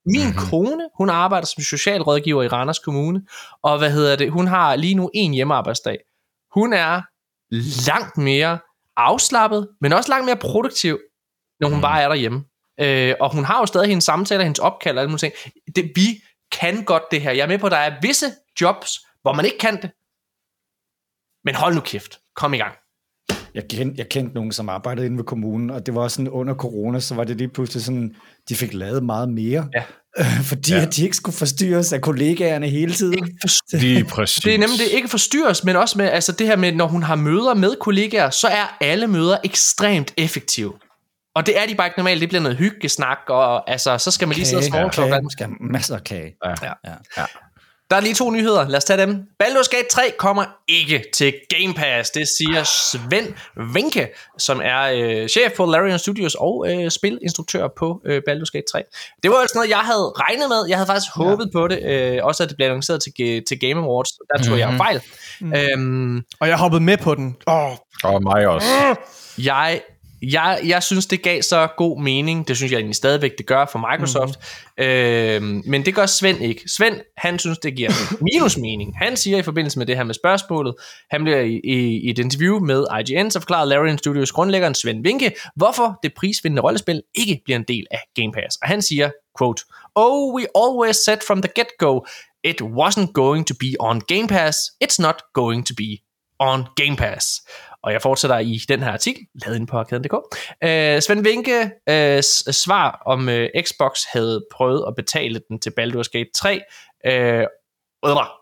Min 0.05 0.25
mm-hmm. 0.25 0.49
kone, 0.49 0.89
hun 0.97 1.09
arbejder 1.09 1.47
som 1.47 1.63
socialrådgiver 1.63 2.43
i 2.43 2.47
Randers 2.47 2.79
Kommune, 2.79 3.21
og 3.63 3.77
hvad 3.77 3.91
hedder 3.91 4.15
det, 4.15 4.31
hun 4.31 4.47
har 4.47 4.75
lige 4.75 4.95
nu 4.95 5.09
en 5.13 5.33
hjemmearbejdsdag. 5.33 5.97
Hun 6.53 6.73
er 6.73 7.01
langt 7.87 8.17
mere 8.17 8.59
afslappet, 8.97 9.67
men 9.81 9.93
også 9.93 10.09
langt 10.09 10.25
mere 10.25 10.37
produktiv, 10.37 10.99
når 11.59 11.69
hun 11.69 11.81
bare 11.81 12.01
er 12.01 12.07
derhjemme. 12.07 12.43
Øh, 12.81 13.15
og 13.19 13.35
hun 13.35 13.45
har 13.45 13.59
jo 13.59 13.65
stadig 13.65 13.87
hendes 13.87 14.03
samtaler, 14.03 14.43
hendes 14.43 14.59
opkald 14.59 14.97
og 14.97 15.01
alle 15.01 15.09
mulige 15.09 15.19
ting. 15.19 15.53
Det, 15.75 15.91
vi 15.95 16.23
kan 16.51 16.83
godt 16.83 17.03
det 17.11 17.21
her. 17.21 17.31
Jeg 17.31 17.43
er 17.43 17.47
med 17.47 17.59
på, 17.59 17.65
at 17.65 17.71
der 17.71 17.77
er 17.77 17.95
visse 18.01 18.25
jobs, 18.61 18.99
hvor 19.21 19.33
man 19.33 19.45
ikke 19.45 19.57
kan 19.57 19.81
det. 19.81 19.91
Men 21.45 21.55
hold 21.55 21.75
nu 21.75 21.81
kæft. 21.81 22.19
Kom 22.35 22.53
i 22.53 22.57
gang. 22.57 22.75
Jeg 23.53 23.63
kendte, 23.69 23.95
jeg 23.97 24.09
kendte 24.09 24.35
nogen, 24.35 24.51
som 24.51 24.69
arbejdede 24.69 25.05
inde 25.05 25.17
ved 25.17 25.23
kommunen, 25.23 25.69
og 25.69 25.85
det 25.85 25.95
var 25.95 26.07
sådan 26.07 26.29
under 26.29 26.53
corona, 26.53 26.99
så 26.99 27.15
var 27.15 27.23
det 27.23 27.37
lige 27.37 27.47
pludselig 27.47 27.83
sådan, 27.83 28.15
de 28.49 28.55
fik 28.55 28.73
lavet 28.73 29.03
meget 29.03 29.29
mere. 29.29 29.69
Ja. 29.73 29.83
Fordi 30.49 30.71
ja. 30.71 30.81
at 30.81 30.95
de 30.95 31.03
ikke 31.03 31.15
skulle 31.15 31.37
forstyrres 31.37 31.93
af 31.93 32.01
kollegaerne 32.01 32.67
hele 32.67 32.93
tiden. 32.93 33.37
Lige 33.73 34.05
præcis. 34.05 34.43
Det 34.43 34.53
er 34.53 34.57
nemlig 34.57 34.79
det 34.79 34.87
ikke 34.91 35.07
forstyrres, 35.07 35.63
men 35.63 35.75
også 35.75 35.97
med 35.97 36.05
altså 36.05 36.31
det 36.31 36.47
her 36.47 36.55
med, 36.55 36.71
når 36.71 36.87
hun 36.87 37.03
har 37.03 37.15
møder 37.15 37.53
med 37.53 37.75
kollegaer, 37.79 38.29
så 38.29 38.47
er 38.47 38.77
alle 38.81 39.07
møder 39.07 39.37
ekstremt 39.43 40.13
effektive. 40.17 40.73
Og 41.35 41.45
det 41.45 41.59
er 41.59 41.65
de 41.65 41.75
bare 41.75 41.87
ikke 41.87 41.99
normalt. 41.99 42.21
Det 42.21 42.29
bliver 42.29 42.41
noget 42.41 42.57
hyggesnak, 42.57 43.17
og 43.27 43.69
altså, 43.71 43.97
så 43.97 44.11
skal 44.11 44.27
man 44.27 44.35
lige 44.35 44.45
sidde 44.45 44.59
og 44.59 44.91
talk. 44.91 45.09
kage. 45.09 45.09
Man 45.09 45.29
skal 45.29 45.49
masser 45.61 45.95
af 45.95 46.03
kage. 46.03 46.35
Ja. 46.45 46.73
Ja. 47.17 47.25
Der 47.89 47.95
er 47.95 47.99
lige 48.01 48.13
to 48.13 48.31
nyheder. 48.31 48.67
Lad 48.67 48.77
os 48.77 48.83
tage 48.83 49.01
dem. 49.01 49.23
Baldur's 49.43 49.69
Gate 49.75 49.87
3 49.91 50.01
kommer 50.17 50.45
ikke 50.67 51.05
til 51.13 51.33
Game 51.49 51.73
Pass. 51.73 52.09
Det 52.09 52.27
siger 52.37 52.63
Svend 52.63 53.33
Vinke, 53.73 54.07
som 54.37 54.61
er 54.63 54.81
øh, 54.93 55.27
chef 55.27 55.51
på 55.57 55.65
Larian 55.65 55.99
Studios 55.99 56.35
og 56.39 56.65
øh, 56.69 56.91
spilinstruktør 56.91 57.67
på 57.77 58.01
øh, 58.05 58.21
Baldur's 58.29 58.51
Gate 58.53 58.65
3. 58.71 58.83
Det 59.23 59.31
var 59.31 59.37
altså 59.37 59.57
noget, 59.57 59.69
jeg 59.69 59.77
havde 59.77 60.13
regnet 60.15 60.49
med. 60.49 60.65
Jeg 60.69 60.77
havde 60.77 60.87
faktisk 60.87 61.11
ja. 61.19 61.23
håbet 61.23 61.49
på 61.53 61.67
det. 61.67 61.83
Øh, 61.83 62.19
også 62.23 62.43
at 62.43 62.49
det 62.49 62.57
blev 62.57 62.67
annonceret 62.67 63.03
til, 63.03 63.43
til 63.47 63.59
Game 63.59 63.81
Awards. 63.85 64.09
Der 64.09 64.37
tog 64.43 64.57
mm-hmm. 64.57 64.59
jeg 64.59 64.77
fejl. 64.77 65.01
Mm. 65.41 65.53
Øhm, 65.53 66.23
Og 66.39 66.47
jeg 66.47 66.57
hoppede 66.57 66.83
med 66.83 66.97
på 66.97 67.15
den. 67.15 67.35
Åh, 67.47 67.71
Og 68.03 68.23
mig 68.23 68.47
også. 68.47 68.67
jeg, 69.37 69.81
jeg, 70.21 70.59
jeg 70.65 70.83
synes, 70.83 71.05
det 71.05 71.21
gav 71.21 71.41
så 71.41 71.67
god 71.77 72.01
mening. 72.01 72.47
Det 72.47 72.57
synes 72.57 72.71
jeg 72.71 72.77
egentlig 72.77 72.95
stadigvæk, 72.95 73.37
det 73.37 73.45
gør 73.45 73.65
for 73.65 73.91
Microsoft. 73.91 74.39
Mm. 74.77 74.83
Øhm, 74.83 75.63
men 75.65 75.85
det 75.85 75.95
gør 75.95 76.05
Svend 76.05 76.41
ikke. 76.43 76.61
Svend, 76.67 77.01
han 77.17 77.39
synes, 77.39 77.57
det 77.57 77.75
giver 77.75 77.89
minus 78.33 78.57
mening. 78.57 78.97
Han 78.97 79.17
siger 79.17 79.37
i 79.37 79.41
forbindelse 79.41 79.79
med 79.79 79.85
det 79.85 79.95
her 79.97 80.03
med 80.03 80.13
spørgsmålet, 80.13 80.75
han 81.11 81.23
bliver 81.23 81.39
i, 81.39 81.61
i, 81.63 81.99
i 81.99 82.09
et 82.09 82.19
interview 82.19 82.59
med 82.59 82.85
IGN, 82.99 83.31
så 83.31 83.39
forklarer 83.39 83.65
Larian 83.65 83.97
Studios 83.97 84.31
grundlæggeren 84.31 84.75
Svend 84.75 85.03
Vinke, 85.03 85.31
hvorfor 85.55 85.99
det 86.03 86.13
prisvindende 86.13 86.61
rollespil 86.61 87.01
ikke 87.15 87.41
bliver 87.45 87.57
en 87.57 87.65
del 87.67 87.85
af 87.91 87.99
Game 88.15 88.31
Pass. 88.31 88.57
Og 88.61 88.67
han 88.67 88.81
siger, 88.81 89.11
quote, 89.39 89.63
Oh, 89.95 90.35
we 90.35 90.45
always 90.55 90.95
said 90.95 91.17
from 91.27 91.41
the 91.41 91.51
get-go, 91.55 92.05
it 92.43 92.61
wasn't 92.61 93.11
going 93.13 93.47
to 93.47 93.53
be 93.59 93.73
on 93.79 94.01
Game 94.07 94.27
Pass. 94.27 94.57
It's 94.83 95.01
not 95.01 95.15
going 95.33 95.65
to 95.67 95.73
be 95.77 95.97
on 96.39 96.65
Game 96.75 96.95
Pass. 96.95 97.41
Og 97.83 97.93
jeg 97.93 98.01
fortsætter 98.01 98.37
i 98.37 98.61
den 98.69 98.83
her 98.83 98.91
artikel, 98.91 99.21
lavet 99.45 99.55
ind 99.55 99.67
på 99.67 99.77
arkaden.dk. 99.77 100.13
Øh, 100.63 101.01
Svend 101.01 101.23
Vinke 101.23 101.71
øh, 101.89 102.23
svar 102.53 103.01
om 103.05 103.29
øh, 103.29 103.49
Xbox 103.61 103.99
havde 104.13 104.45
prøvet 104.51 104.85
at 104.87 104.93
betale 104.95 105.41
den 105.49 105.59
til 105.59 105.73
Baldur's 105.79 106.09
Gate 106.11 106.29
3. 106.35 106.61
Øh, 107.05 107.45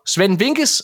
Svend 0.06 0.38
Vinkes 0.38 0.82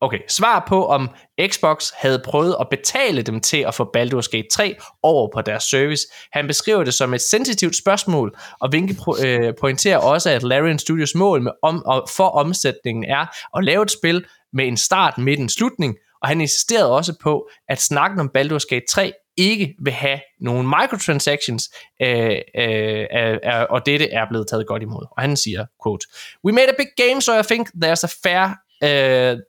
okay, 0.00 0.18
svar 0.28 0.64
på, 0.68 0.86
om 0.86 1.08
Xbox 1.46 1.90
havde 1.96 2.22
prøvet 2.24 2.56
at 2.60 2.66
betale 2.70 3.22
dem 3.22 3.40
til 3.40 3.56
at 3.56 3.74
få 3.74 3.90
Baldur's 3.96 4.30
Gate 4.30 4.48
3 4.52 4.76
over 5.02 5.30
på 5.34 5.42
deres 5.42 5.62
service. 5.62 6.06
Han 6.32 6.46
beskriver 6.46 6.84
det 6.84 6.94
som 6.94 7.14
et 7.14 7.20
sensitivt 7.20 7.76
spørgsmål, 7.76 8.36
og 8.60 8.72
Vinke 8.72 8.94
pro- 9.00 9.26
øh, 9.26 9.54
pointerer 9.60 9.98
også, 9.98 10.30
at 10.30 10.42
Larian 10.42 10.78
Studios 10.78 11.14
mål 11.14 11.42
med 11.42 11.52
om, 11.62 11.82
og 11.86 12.08
for 12.16 12.28
omsætningen 12.28 13.04
er 13.04 13.26
at 13.58 13.64
lave 13.64 13.82
et 13.82 13.90
spil 13.90 14.24
med 14.52 14.66
en 14.66 14.76
start, 14.76 15.18
midt 15.18 15.40
en 15.40 15.48
slutning, 15.48 15.96
og 16.22 16.28
han 16.28 16.40
insisterede 16.40 16.90
også 16.92 17.14
på, 17.22 17.48
at 17.68 17.80
snakken 17.80 18.20
om 18.20 18.30
Baldur's 18.38 18.66
Gate 18.68 18.86
3 18.88 19.12
ikke 19.36 19.74
vil 19.78 19.92
have 19.92 20.20
nogen 20.40 20.66
microtransactions, 20.66 21.70
øh, 22.02 22.38
øh, 22.54 23.06
øh, 23.14 23.38
øh, 23.44 23.66
og 23.70 23.86
dette 23.86 24.10
er 24.10 24.28
blevet 24.28 24.48
taget 24.48 24.66
godt 24.66 24.82
imod. 24.82 25.06
Og 25.16 25.22
han 25.22 25.36
siger, 25.36 25.66
quote, 25.84 26.06
We 26.44 26.52
made 26.52 26.68
a 26.68 26.74
big 26.78 26.88
game, 26.96 27.22
so 27.22 27.38
I 27.38 27.42
think 27.42 27.68
there's 27.84 28.04
a 28.04 28.12
fair... 28.22 28.46
Uh, 28.84 29.40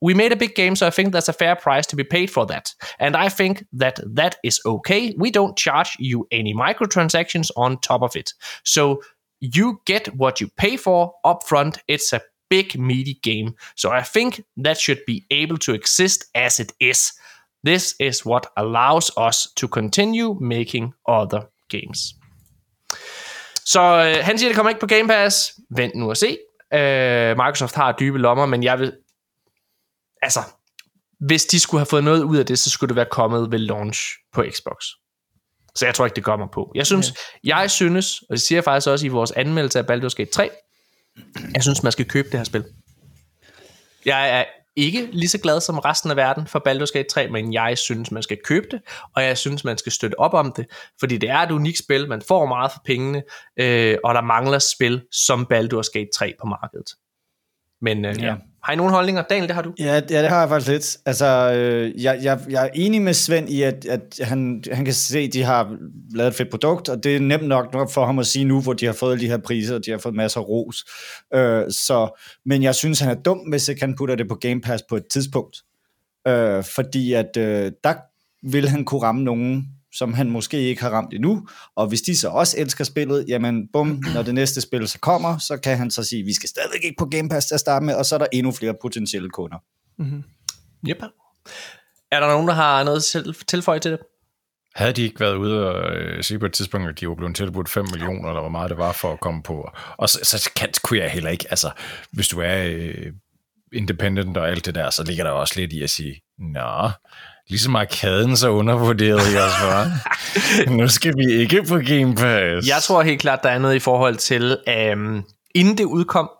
We 0.00 0.14
made 0.14 0.32
a 0.32 0.36
big 0.36 0.54
game, 0.54 0.76
so 0.76 0.86
I 0.86 0.90
think 0.90 1.12
there's 1.12 1.28
a 1.28 1.32
fair 1.32 1.56
price 1.56 1.86
to 1.88 1.96
be 1.96 2.04
paid 2.04 2.28
for 2.28 2.44
that. 2.46 2.74
And 3.00 3.16
I 3.16 3.28
think 3.28 3.64
that 3.80 4.00
that 4.16 4.36
is 4.44 4.60
okay. 4.64 5.14
We 5.18 5.30
don't 5.30 5.56
charge 5.56 5.96
you 5.98 6.26
any 6.30 6.54
microtransactions 6.54 7.50
on 7.56 7.78
top 7.80 8.02
of 8.02 8.14
it. 8.14 8.32
So 8.64 9.00
you 9.40 9.80
get 9.86 10.08
what 10.16 10.40
you 10.40 10.48
pay 10.56 10.76
for 10.76 11.14
upfront. 11.24 11.78
It's 11.88 12.12
a 12.12 12.20
big, 12.50 12.80
meaty 12.80 13.14
game. 13.22 13.52
So 13.76 13.88
I 13.88 14.02
think 14.14 14.40
that 14.64 14.78
should 14.78 15.00
be 15.06 15.20
able 15.30 15.58
to 15.58 15.72
exist 15.74 16.24
as 16.34 16.58
it 16.58 16.72
is. 16.80 17.12
This 17.66 17.94
is 18.00 18.26
what 18.26 18.46
allows 18.56 19.10
us 19.28 19.46
to 19.56 19.68
continue 19.68 20.34
making 20.40 20.94
other 21.08 21.40
games. 21.68 21.98
Så 23.64 23.80
øh, 23.80 24.24
han 24.24 24.38
siger, 24.38 24.48
det 24.48 24.56
kommer 24.56 24.70
ikke 24.70 24.80
på 24.80 24.86
Game 24.86 25.08
Pass. 25.08 25.54
Vent 25.76 25.94
nu 25.94 26.10
og 26.10 26.16
se. 26.16 26.38
Øh, 26.74 27.36
Microsoft 27.36 27.74
har 27.74 27.92
dybe 27.92 28.18
lommer, 28.18 28.46
men 28.46 28.62
jeg 28.62 28.78
vil... 28.78 28.92
Altså, 30.22 30.40
hvis 31.20 31.46
de 31.46 31.60
skulle 31.60 31.80
have 31.80 31.86
fået 31.86 32.04
noget 32.04 32.22
ud 32.22 32.36
af 32.36 32.46
det, 32.46 32.58
så 32.58 32.70
skulle 32.70 32.88
det 32.88 32.96
være 32.96 33.06
kommet 33.10 33.52
ved 33.52 33.58
launch 33.58 34.00
på 34.32 34.44
Xbox. 34.50 34.84
Så 35.74 35.86
jeg 35.86 35.94
tror 35.94 36.04
ikke, 36.04 36.16
det 36.16 36.24
kommer 36.24 36.46
på. 36.46 36.72
Jeg 36.74 36.86
synes, 36.86 37.12
ja. 37.44 37.58
jeg 37.58 37.70
synes, 37.70 38.22
og 38.22 38.32
det 38.32 38.40
siger 38.40 38.56
jeg 38.56 38.64
faktisk 38.64 38.88
også 38.88 39.06
i 39.06 39.08
vores 39.08 39.30
anmeldelse 39.32 39.78
af 39.78 39.82
Baldur's 39.82 40.14
Gate 40.16 40.30
3, 40.30 40.50
jeg 41.54 41.62
synes, 41.62 41.82
man 41.82 41.92
skal 41.92 42.04
købe 42.04 42.28
det 42.30 42.40
her 42.40 42.44
spil. 42.44 42.64
Jeg 44.04 44.40
er 44.40 44.44
ikke 44.76 45.08
lige 45.12 45.28
så 45.28 45.38
glad 45.38 45.60
som 45.60 45.78
resten 45.78 46.10
af 46.10 46.16
verden 46.16 46.46
for 46.46 46.62
Baldur's 46.68 46.92
Gate 46.92 47.08
3, 47.08 47.28
men 47.28 47.52
jeg 47.52 47.78
synes, 47.78 48.10
man 48.10 48.22
skal 48.22 48.38
købe 48.44 48.66
det, 48.70 48.80
og 49.16 49.22
jeg 49.22 49.38
synes, 49.38 49.64
man 49.64 49.78
skal 49.78 49.92
støtte 49.92 50.20
op 50.20 50.34
om 50.34 50.52
det, 50.56 50.66
fordi 51.00 51.18
det 51.18 51.30
er 51.30 51.38
et 51.38 51.50
unikt 51.50 51.78
spil, 51.78 52.08
man 52.08 52.22
får 52.28 52.46
meget 52.46 52.72
for 52.72 52.80
pengene, 52.84 53.22
øh, 53.56 53.96
og 54.04 54.14
der 54.14 54.20
mangler 54.20 54.58
spil 54.58 55.02
som 55.12 55.46
Baldur's 55.52 55.90
Gate 55.92 56.10
3 56.14 56.34
på 56.40 56.46
markedet. 56.46 56.86
Men 57.80 58.04
øh, 58.04 58.16
ja. 58.18 58.26
ja. 58.26 58.34
Har 58.64 58.72
I 58.72 58.76
nogle 58.76 58.92
holdninger? 58.92 59.22
Daniel, 59.22 59.48
det 59.48 59.54
har 59.54 59.62
du. 59.62 59.72
Ja, 59.78 59.94
ja 60.10 60.22
det 60.22 60.28
har 60.28 60.40
jeg 60.40 60.48
faktisk 60.48 60.70
lidt. 60.70 60.96
Altså, 61.06 61.52
øh, 61.52 62.02
jeg, 62.02 62.18
jeg, 62.22 62.40
jeg 62.50 62.64
er 62.64 62.70
enig 62.74 63.02
med 63.02 63.14
Svend 63.14 63.48
i, 63.48 63.62
at, 63.62 63.84
at 63.84 64.20
han, 64.22 64.64
han 64.72 64.84
kan 64.84 64.94
se, 64.94 65.18
at 65.18 65.32
de 65.32 65.42
har 65.42 65.76
lavet 66.14 66.28
et 66.28 66.34
fedt 66.34 66.50
produkt, 66.50 66.88
og 66.88 67.04
det 67.04 67.16
er 67.16 67.20
nemt 67.20 67.48
nok, 67.48 67.72
nok 67.72 67.90
for 67.90 68.06
ham 68.06 68.18
at 68.18 68.26
sige 68.26 68.44
nu, 68.44 68.60
hvor 68.60 68.72
de 68.72 68.86
har 68.86 68.92
fået 68.92 69.20
de 69.20 69.28
her 69.28 69.38
priser, 69.38 69.74
og 69.74 69.86
de 69.86 69.90
har 69.90 69.98
fået 69.98 70.14
masser 70.14 70.40
af 70.40 70.48
ros. 70.48 70.84
Øh, 71.34 71.70
så, 71.70 72.20
men 72.46 72.62
jeg 72.62 72.74
synes, 72.74 73.00
han 73.00 73.10
er 73.10 73.22
dum, 73.22 73.38
hvis 73.38 73.68
ikke 73.68 73.80
han 73.80 73.94
putter 73.96 74.14
det 74.14 74.28
på 74.28 74.34
Game 74.34 74.60
Pass 74.60 74.84
på 74.88 74.96
et 74.96 75.04
tidspunkt. 75.10 75.56
Øh, 76.28 76.64
fordi 76.64 77.12
at 77.12 77.36
øh, 77.38 77.72
der 77.84 77.94
vil 78.50 78.68
han 78.68 78.84
kunne 78.84 79.02
ramme 79.02 79.24
nogen, 79.24 79.66
som 79.92 80.14
han 80.14 80.30
måske 80.30 80.60
ikke 80.60 80.82
har 80.82 80.90
ramt 80.90 81.14
endnu, 81.14 81.48
og 81.76 81.86
hvis 81.86 82.02
de 82.02 82.16
så 82.16 82.28
også 82.28 82.56
elsker 82.58 82.84
spillet, 82.84 83.24
jamen 83.28 83.68
bum, 83.72 84.02
når 84.14 84.22
det 84.22 84.34
næste 84.34 84.60
spil 84.60 84.88
så 84.88 84.98
kommer, 84.98 85.38
så 85.38 85.56
kan 85.56 85.78
han 85.78 85.90
så 85.90 86.04
sige, 86.04 86.24
vi 86.24 86.34
skal 86.34 86.48
stadig 86.48 86.84
ikke 86.84 86.94
på 86.98 87.06
Game 87.06 87.28
Pass 87.28 87.46
til 87.46 87.54
at 87.54 87.60
starte 87.60 87.86
med, 87.86 87.94
og 87.94 88.06
så 88.06 88.14
er 88.14 88.18
der 88.18 88.26
endnu 88.32 88.52
flere 88.52 88.74
potentielle 88.82 89.30
kunder. 89.30 89.58
Mm-hmm. 89.98 90.22
Yep. 90.88 91.02
Er 92.12 92.20
der 92.20 92.28
nogen, 92.28 92.48
der 92.48 92.54
har 92.54 92.84
noget 92.84 93.04
til, 93.04 93.34
tilføje 93.46 93.78
til 93.78 93.90
det? 93.90 94.00
Havde 94.74 94.92
de 94.92 95.02
ikke 95.02 95.20
været 95.20 95.34
ude 95.34 95.68
og 95.68 95.96
øh, 95.96 96.22
sige 96.22 96.38
på 96.38 96.46
et 96.46 96.52
tidspunkt, 96.52 96.88
at 96.88 97.00
de 97.00 97.08
var 97.08 97.14
blevet 97.14 97.36
tilbudt 97.36 97.68
5 97.68 97.84
millioner, 97.92 98.28
eller 98.28 98.40
hvor 98.40 98.48
meget 98.50 98.70
det 98.70 98.78
var 98.78 98.92
for 98.92 99.12
at 99.12 99.20
komme 99.20 99.42
på. 99.42 99.70
Og 99.96 100.08
så, 100.08 100.18
så 100.24 100.50
kan, 100.56 100.68
kunne 100.84 100.98
jeg 100.98 101.10
heller 101.10 101.30
ikke, 101.30 101.46
altså, 101.50 101.70
hvis 102.12 102.28
du 102.28 102.40
er 102.40 102.64
øh, 102.64 103.12
independent 103.72 104.36
og 104.36 104.48
alt 104.48 104.66
det 104.66 104.74
der, 104.74 104.90
så 104.90 105.04
ligger 105.04 105.24
der 105.24 105.30
også 105.30 105.60
lidt 105.60 105.72
i 105.72 105.82
at 105.82 105.90
sige, 105.90 106.22
nå, 106.38 106.90
Ligesom 107.48 107.76
arkaden 107.76 108.36
så 108.36 108.48
undervurderet, 108.48 109.32
jeg 109.34 109.42
også 109.42 109.90
Nu 110.78 110.88
skal 110.88 111.14
vi 111.16 111.32
ikke 111.32 111.62
på 111.62 111.78
Game 111.78 112.14
Pass. 112.14 112.68
Jeg 112.68 112.82
tror 112.82 113.02
helt 113.02 113.20
klart, 113.20 113.42
der 113.42 113.48
er 113.48 113.58
noget 113.58 113.74
i 113.74 113.78
forhold 113.78 114.16
til, 114.16 114.58
um, 114.92 115.24
inden 115.54 115.78
det 115.78 115.84
udkom, 115.84 116.30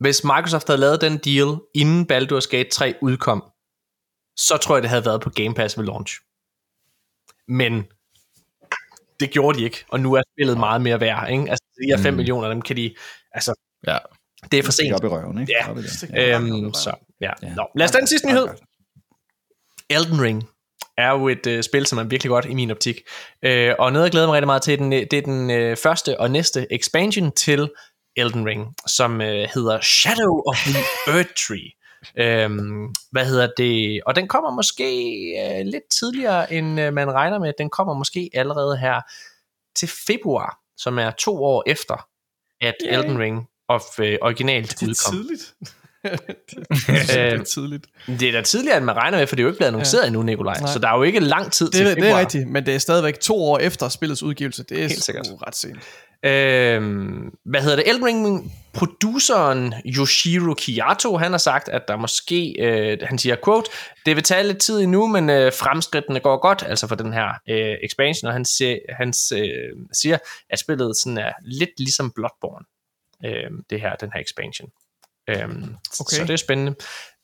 hvis 0.00 0.24
Microsoft 0.24 0.66
havde 0.66 0.80
lavet 0.80 1.00
den 1.00 1.18
deal, 1.18 1.58
inden 1.74 2.06
Baldur's 2.12 2.48
Gate 2.50 2.70
3 2.70 2.94
udkom, 3.02 3.44
så 4.36 4.56
tror 4.62 4.76
jeg, 4.76 4.82
det 4.82 4.90
havde 4.90 5.04
været 5.04 5.20
på 5.20 5.30
Game 5.30 5.54
Pass 5.54 5.78
ved 5.78 5.84
launch. 5.84 6.20
Men 7.48 7.84
det 9.20 9.30
gjorde 9.30 9.58
de 9.58 9.64
ikke, 9.64 9.84
og 9.88 10.00
nu 10.00 10.12
er 10.12 10.22
spillet 10.34 10.58
meget 10.58 10.80
mere 10.80 11.00
værd. 11.00 11.30
Ikke? 11.30 11.50
Altså, 11.50 11.64
de 11.82 11.96
her 11.96 12.02
5 12.02 12.12
mm. 12.12 12.16
millioner, 12.16 12.48
dem 12.48 12.62
kan 12.62 12.76
de... 12.76 12.94
Altså, 13.32 13.54
ja. 13.86 13.98
Det 14.52 14.58
er 14.58 14.62
for 14.62 14.72
sent. 14.72 14.94
Op 14.94 15.04
i 15.04 15.06
røven, 15.06 15.40
ikke? 15.40 15.54
Ja. 16.12 16.36
Øhm, 16.36 16.74
så, 16.74 16.92
ja. 17.20 17.30
ja. 17.42 17.54
Nå, 17.54 17.66
lad 17.74 17.84
os 17.84 17.90
tage 17.90 18.00
den 18.00 18.06
sidste 18.06 18.28
nyhed. 18.28 18.46
Elden 19.90 20.22
Ring 20.22 20.48
er 20.98 21.10
jo 21.10 21.28
et 21.28 21.46
øh, 21.46 21.62
spil, 21.62 21.86
som 21.86 21.98
er 21.98 22.02
virkelig 22.02 22.30
godt 22.30 22.44
i 22.44 22.54
min 22.54 22.70
optik. 22.70 23.00
Øh, 23.42 23.74
og 23.78 23.92
noget, 23.92 24.04
jeg 24.04 24.12
glæder 24.12 24.26
mig 24.26 24.34
rigtig 24.34 24.46
meget 24.46 24.62
til, 24.62 24.78
den, 24.78 24.92
det 24.92 25.12
er 25.12 25.22
den 25.22 25.50
øh, 25.50 25.76
første 25.76 26.20
og 26.20 26.30
næste 26.30 26.72
expansion 26.72 27.32
til 27.32 27.70
Elden 28.16 28.46
Ring, 28.46 28.74
som 28.86 29.20
øh, 29.20 29.48
hedder 29.54 29.80
Shadow 29.80 30.42
of 30.46 30.56
the 30.56 30.78
Earth 31.14 31.30
Tree. 31.46 31.70
Øhm, 32.18 32.94
hvad 33.10 33.26
hedder 33.26 33.48
det? 33.56 34.00
Og 34.06 34.16
den 34.16 34.28
kommer 34.28 34.50
måske 34.50 34.84
øh, 35.40 35.66
lidt 35.66 35.82
tidligere, 36.00 36.52
end 36.52 36.80
øh, 36.80 36.92
man 36.92 37.12
regner 37.12 37.38
med. 37.38 37.52
Den 37.58 37.70
kommer 37.70 37.94
måske 37.94 38.30
allerede 38.34 38.76
her 38.76 39.00
til 39.76 39.88
februar, 40.06 40.58
som 40.76 40.98
er 40.98 41.10
to 41.10 41.44
år 41.44 41.62
efter, 41.66 42.06
at 42.60 42.74
Elden 42.80 43.18
Ring 43.18 43.48
of 43.68 43.82
øh, 44.00 44.18
originalt 44.22 44.82
udkom. 44.82 44.88
Det 44.88 45.06
er 45.06 45.10
tidligt 45.10 45.54
det, 47.06 47.16
er 47.16 47.42
tidligt. 47.42 47.86
Det 48.06 48.22
er 48.22 48.32
da 48.32 48.42
tidligere, 48.42 48.76
end 48.76 48.84
man 48.84 48.96
regner 48.96 49.18
med, 49.18 49.26
for 49.26 49.36
det 49.36 49.42
er 49.42 49.44
jo 49.44 49.48
ikke 49.48 49.58
blevet 49.58 49.68
annonceret 49.68 50.02
ja. 50.02 50.06
endnu, 50.06 50.22
Nikolaj. 50.22 50.60
Nej. 50.60 50.72
Så 50.72 50.78
der 50.78 50.88
er 50.88 50.96
jo 50.96 51.02
ikke 51.02 51.20
lang 51.20 51.52
tid 51.52 51.66
det, 51.66 51.74
til 51.74 51.86
februar. 51.86 52.04
Det 52.04 52.12
er 52.12 52.18
rigtigt, 52.18 52.48
men 52.48 52.66
det 52.66 52.74
er 52.74 52.78
stadigvæk 52.78 53.20
to 53.20 53.42
år 53.42 53.58
efter 53.58 53.88
spillets 53.88 54.22
udgivelse. 54.22 54.62
Det 54.62 54.78
er 54.78 54.88
Helt 54.88 55.04
sikkert. 55.04 55.26
ret 55.46 55.56
sent. 55.56 55.78
Øhm, 56.22 57.30
hvad 57.44 57.62
hedder 57.62 57.76
det? 57.76 57.88
Elden 57.88 58.04
Ring 58.04 58.52
produceren 58.72 59.74
Yoshiro 59.86 60.54
Kiyato, 60.54 61.16
han 61.16 61.30
har 61.30 61.38
sagt, 61.38 61.68
at 61.68 61.82
der 61.88 61.96
måske, 61.96 62.54
øh, 62.58 62.98
han 63.02 63.18
siger, 63.18 63.36
quote, 63.44 63.70
det 64.06 64.16
vil 64.16 64.24
tage 64.24 64.46
lidt 64.46 64.58
tid 64.58 64.80
endnu, 64.80 65.06
men 65.06 65.30
øh, 65.30 65.52
fremskridtene 65.52 66.20
går 66.20 66.40
godt, 66.40 66.64
altså 66.66 66.86
for 66.86 66.94
den 66.94 67.12
her 67.12 67.28
øh, 67.48 67.76
expansion, 67.82 68.28
og 68.28 68.32
han, 68.32 68.44
siger, 68.44 68.78
han 68.88 69.08
øh, 69.08 69.86
siger, 69.92 70.18
at 70.50 70.58
spillet 70.58 70.96
sådan 70.96 71.18
er 71.18 71.32
lidt 71.42 71.70
ligesom 71.78 72.12
Bloodborne, 72.14 72.64
øh, 73.24 73.50
det 73.70 73.80
her, 73.80 73.94
den 73.94 74.10
her 74.14 74.20
expansion. 74.20 74.70
Øhm, 75.28 75.76
okay. 76.00 76.16
Så 76.16 76.22
det 76.22 76.30
er 76.30 76.36
spændende. 76.36 76.74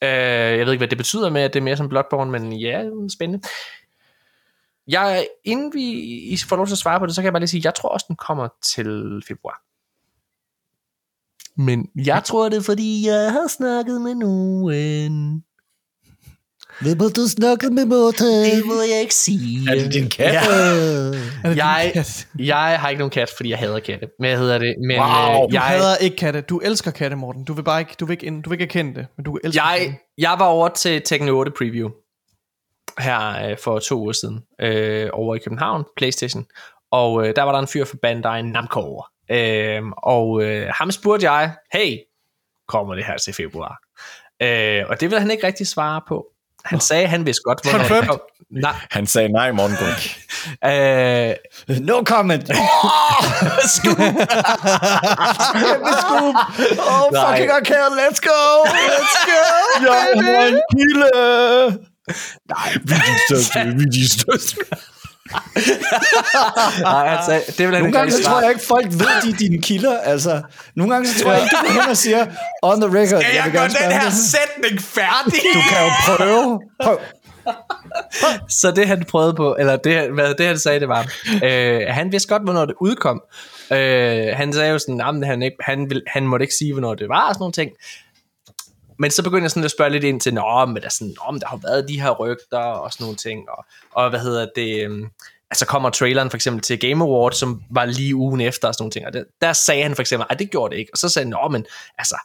Øh, 0.03 0.59
jeg 0.59 0.67
ved 0.67 0.73
ikke, 0.73 0.81
hvad 0.81 0.89
det 0.89 0.99
betyder 0.99 1.31
med, 1.31 1.43
at 1.43 1.55
det 1.55 1.61
er 1.61 1.65
mere 1.65 1.77
som 1.77 1.89
Bloodborne, 1.89 2.31
men 2.31 2.53
ja, 2.53 2.85
spændende. 3.13 3.49
Jeg, 4.89 5.27
inden 5.45 5.75
vi 5.75 5.83
I 6.33 6.37
får 6.49 6.57
lov 6.57 6.67
til 6.67 6.75
at 6.75 6.79
svare 6.79 6.99
på 6.99 7.07
det, 7.07 7.15
så 7.15 7.21
kan 7.21 7.25
jeg 7.25 7.33
bare 7.33 7.41
lige 7.41 7.49
sige, 7.49 7.61
at 7.61 7.65
jeg 7.65 7.75
tror 7.75 7.89
også, 7.89 8.07
den 8.09 8.17
kommer 8.17 8.49
til 8.63 9.23
februar. 9.29 9.63
Men 11.57 11.91
jeg 11.95 12.25
tror 12.25 12.49
det, 12.49 12.57
er, 12.57 12.63
fordi 12.63 13.07
jeg 13.07 13.33
har 13.33 13.49
snakket 13.49 14.01
med 14.01 14.15
nogen. 14.15 15.45
Hvem 16.81 17.01
har 17.01 17.09
du 17.09 17.29
snakket 17.29 17.73
med, 17.73 17.85
Morten? 17.85 18.27
Det 18.27 18.67
må 18.67 18.75
jeg 18.93 19.01
ikke 19.01 19.15
sige. 19.15 19.71
Er 19.71 19.75
det 19.75 19.93
din 19.93 20.09
kat? 20.09 20.35
Ja. 20.35 20.41
jeg, 21.65 22.05
jeg 22.39 22.81
har 22.81 22.89
ikke 22.89 22.99
nogen 22.99 23.11
kat, 23.11 23.31
fordi 23.37 23.51
jeg 23.51 23.59
hader 23.59 23.81
katte. 23.81 24.07
Men 24.19 24.31
jeg 24.31 24.39
hedder 24.39 24.59
det. 24.59 24.75
Men, 24.87 24.99
wow, 24.99 25.07
øh, 25.07 25.43
du 25.43 25.49
jeg, 25.53 25.63
hader 25.63 25.97
ikke 25.97 26.17
katte. 26.17 26.41
Du 26.41 26.59
elsker 26.59 26.91
katte, 26.91 27.17
Morten. 27.17 27.45
Du 27.45 27.53
vil 27.53 27.63
bare 27.63 27.81
ikke, 27.81 27.95
du 28.01 28.07
vil 28.07 28.13
ikke, 28.13 28.41
du 28.41 28.51
vil 28.51 28.61
ikke 28.61 28.65
erkende 28.65 28.95
det, 28.95 29.07
men 29.17 29.25
du 29.25 29.39
elsker 29.45 29.63
jeg, 29.63 29.79
katte. 29.79 29.99
jeg 30.19 30.37
var 30.39 30.47
over 30.47 30.69
til 30.69 31.03
Tekken 31.03 31.29
8 31.29 31.53
preview 31.59 31.91
her 32.99 33.51
øh, 33.51 33.59
for 33.59 33.79
to 33.79 34.01
uger 34.01 34.13
siden 34.13 34.41
øh, 34.61 35.11
over 35.13 35.35
i 35.35 35.39
København, 35.39 35.85
Playstation. 35.97 36.47
Og 36.91 37.27
øh, 37.27 37.37
der 37.37 37.43
var 37.43 37.53
der 37.53 37.59
en 37.59 37.69
fyr 37.69 37.85
fra 37.85 37.97
Bandai 38.03 38.43
Namco 38.43 38.81
over. 38.81 39.11
Øh, 39.31 39.83
og 40.03 40.43
øh, 40.43 40.69
ham 40.75 40.91
spurgte 40.91 41.33
jeg, 41.33 41.55
hey, 41.73 41.99
kommer 42.69 42.95
det 42.95 43.05
her 43.05 43.17
til 43.17 43.35
februar? 43.35 43.79
Øh, 44.43 44.85
og 44.89 45.01
det 45.01 45.11
vil 45.11 45.21
han 45.21 45.31
ikke 45.31 45.47
rigtig 45.47 45.67
svare 45.67 46.01
på. 46.09 46.27
Han 46.65 46.81
sagde, 46.81 47.07
han 47.07 47.27
vidste 47.27 47.41
godt, 47.45 47.63
hvornår 47.63 47.79
Confirmed. 47.79 48.01
det 48.03 48.09
kom. 48.11 48.21
Nej. 48.51 48.75
Han 48.91 49.07
sagde 49.07 49.29
nej, 49.29 49.51
Gunk. 49.51 50.21
Øh, 50.65 51.35
No 51.81 52.03
comment. 52.05 52.47
scoop. 53.75 53.97
Scoop. 56.01 56.35
Oh, 56.79 57.13
Nej. 57.13 57.27
fucking 57.31 57.51
arcade, 57.51 57.91
let's 58.01 58.21
go. 58.31 58.65
Let's 58.65 59.17
go. 59.27 59.43
Jeg 59.83 60.25
har 60.25 60.47
en 60.47 60.61
kilde. 60.73 61.11
Nej, 62.49 62.73
vi 62.85 62.93
er 62.93 62.99
de 62.99 63.19
største, 63.29 63.59
vi 63.77 63.83
er 63.83 63.91
de 63.91 64.13
største. 64.13 64.57
Nej, 66.81 67.09
han 67.09 67.25
sagde, 67.27 67.43
det 67.47 67.59
vil 67.59 67.65
han 67.65 67.73
Nogle 67.73 67.87
ikke 67.87 67.99
gange 67.99 68.13
så 68.13 68.23
tror 68.23 68.41
jeg 68.41 68.51
ikke, 68.51 68.67
folk 68.67 68.87
ved, 68.91 69.23
de 69.23 69.31
er 69.31 69.37
dine 69.39 69.63
kilder. 69.63 69.99
Altså, 70.01 70.43
nogle 70.77 70.95
gange 70.95 71.09
så 71.09 71.23
tror 71.23 71.33
jeg 71.33 71.43
ikke, 71.43 71.57
du 71.57 71.67
går 71.67 71.81
hen 71.83 71.91
og 71.91 71.97
siger, 71.97 72.27
on 72.63 72.81
the 72.81 72.91
record, 72.99 73.21
Skal 73.21 73.35
jeg 73.35 73.45
jeg 73.45 73.53
gøre 73.53 73.69
den 73.69 74.01
her 74.01 74.11
sætning 74.11 74.81
færdig? 74.83 75.41
Du 75.55 75.61
kan 75.71 75.79
jo 75.85 75.91
prøve. 76.07 76.61
Prøv. 76.83 76.99
Så 78.49 78.71
det 78.71 78.89
han 78.89 79.05
prøvede 79.09 79.35
på, 79.35 79.57
eller 79.59 79.77
det, 79.77 80.11
hvad 80.11 80.35
det 80.35 80.47
han 80.47 80.59
sagde, 80.59 80.81
det 80.81 80.89
var, 80.89 81.07
øh, 81.45 81.81
han 81.89 82.13
vidste 82.13 82.29
godt, 82.29 82.43
hvornår 82.43 82.65
det 82.65 82.75
udkom. 82.81 83.23
Øh, 83.71 84.27
han 84.37 84.53
sagde 84.53 84.71
jo 84.71 84.79
sådan, 84.79 85.01
at 85.23 85.29
han, 85.29 85.43
ikke, 85.43 85.57
han, 85.61 85.91
vil, 85.91 86.03
han 86.07 86.27
måtte 86.27 86.43
ikke 86.43 86.55
sige, 86.55 86.73
hvornår 86.73 86.95
det 86.95 87.09
var, 87.09 87.29
og 87.29 87.35
sådan 87.35 87.43
nogle 87.43 87.53
ting. 87.53 87.71
Men 88.99 89.11
så 89.11 89.23
begyndte 89.23 89.43
jeg 89.43 89.51
sådan 89.51 89.65
at 89.65 89.71
spørge 89.71 89.91
lidt 89.91 90.05
ind 90.05 90.21
til, 90.21 90.35
nå, 90.35 90.65
men 90.67 90.83
der, 90.83 90.89
sådan, 90.89 91.15
nå, 91.25 91.31
men 91.33 91.41
der 91.41 91.47
har 91.47 91.57
været 91.57 91.89
de 91.89 92.01
her 92.01 92.11
rygter 92.11 92.59
og 92.59 92.93
sådan 92.93 93.05
nogle 93.05 93.17
ting, 93.17 93.51
og, 93.51 93.65
og 93.91 94.11
hvad 94.11 94.21
hedder 94.21 94.47
det, 94.57 94.85
øhm, 94.85 95.07
altså 95.51 95.67
kommer 95.67 95.91
traileren 95.91 96.31
for 96.31 96.37
eksempel 96.37 96.63
til 96.63 96.81
Game 96.81 97.05
Awards, 97.05 97.37
som 97.37 97.63
var 97.71 97.85
lige 97.85 98.15
ugen 98.15 98.41
efter 98.41 98.69
og 98.69 98.75
sådan 98.75 98.83
nogle 98.83 98.93
ting, 98.93 99.07
og 99.07 99.13
det, 99.13 99.25
der 99.41 99.53
sagde 99.53 99.83
han 99.83 99.95
for 99.95 100.01
eksempel, 100.01 100.27
at 100.31 100.39
det 100.39 100.51
gjorde 100.51 100.73
det 100.75 100.81
ikke, 100.81 100.91
og 100.93 100.99
så 100.99 101.09
sagde 101.09 101.25
han, 101.25 101.31
nå, 101.31 101.49
men 101.49 101.67
altså, 101.99 102.19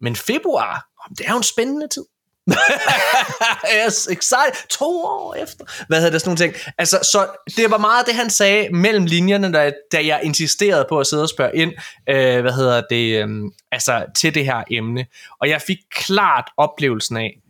men 0.00 0.16
februar, 0.16 0.88
det 1.18 1.26
er 1.26 1.30
jo 1.30 1.36
en 1.36 1.42
spændende 1.42 1.88
tid. 1.88 2.04
yes, 3.76 4.06
excited. 4.06 4.68
To 4.68 5.04
år 5.04 5.34
efter. 5.34 5.84
Hvad 5.88 5.98
hedder 5.98 6.10
det, 6.10 6.20
sådan 6.20 6.28
nogle 6.28 6.38
ting. 6.38 6.72
Altså, 6.78 6.98
så 7.12 7.26
det 7.56 7.70
var 7.70 7.78
meget 7.78 8.06
det, 8.06 8.14
han 8.14 8.30
sagde 8.30 8.68
mellem 8.72 9.04
linjerne, 9.04 9.52
da, 9.52 9.72
da 9.92 10.06
jeg 10.06 10.20
insisterede 10.22 10.86
på 10.88 11.00
at 11.00 11.06
sidde 11.06 11.22
og 11.22 11.28
spørge 11.28 11.56
ind, 11.56 11.72
øh, 12.08 12.40
hvad 12.40 12.52
hedder 12.52 12.82
det, 12.90 13.24
øh, 13.24 13.28
altså 13.72 14.04
til 14.16 14.34
det 14.34 14.44
her 14.44 14.64
emne. 14.70 15.06
Og 15.40 15.48
jeg 15.48 15.62
fik 15.62 15.78
klart 15.94 16.44
oplevelsen 16.56 17.16
af, 17.16 17.40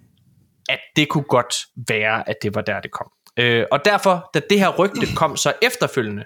at 0.69 0.79
det 0.97 1.09
kunne 1.09 1.25
godt 1.25 1.55
være, 1.89 2.29
at 2.29 2.37
det 2.43 2.55
var 2.55 2.61
der, 2.61 2.81
det 2.81 2.91
kom. 2.91 3.11
Øh, 3.39 3.67
og 3.73 3.85
derfor, 3.85 4.31
da 4.35 4.41
det 4.51 4.59
her 4.59 4.69
rygte 4.69 5.07
kom 5.21 5.37
så 5.37 5.53
efterfølgende, 5.63 6.25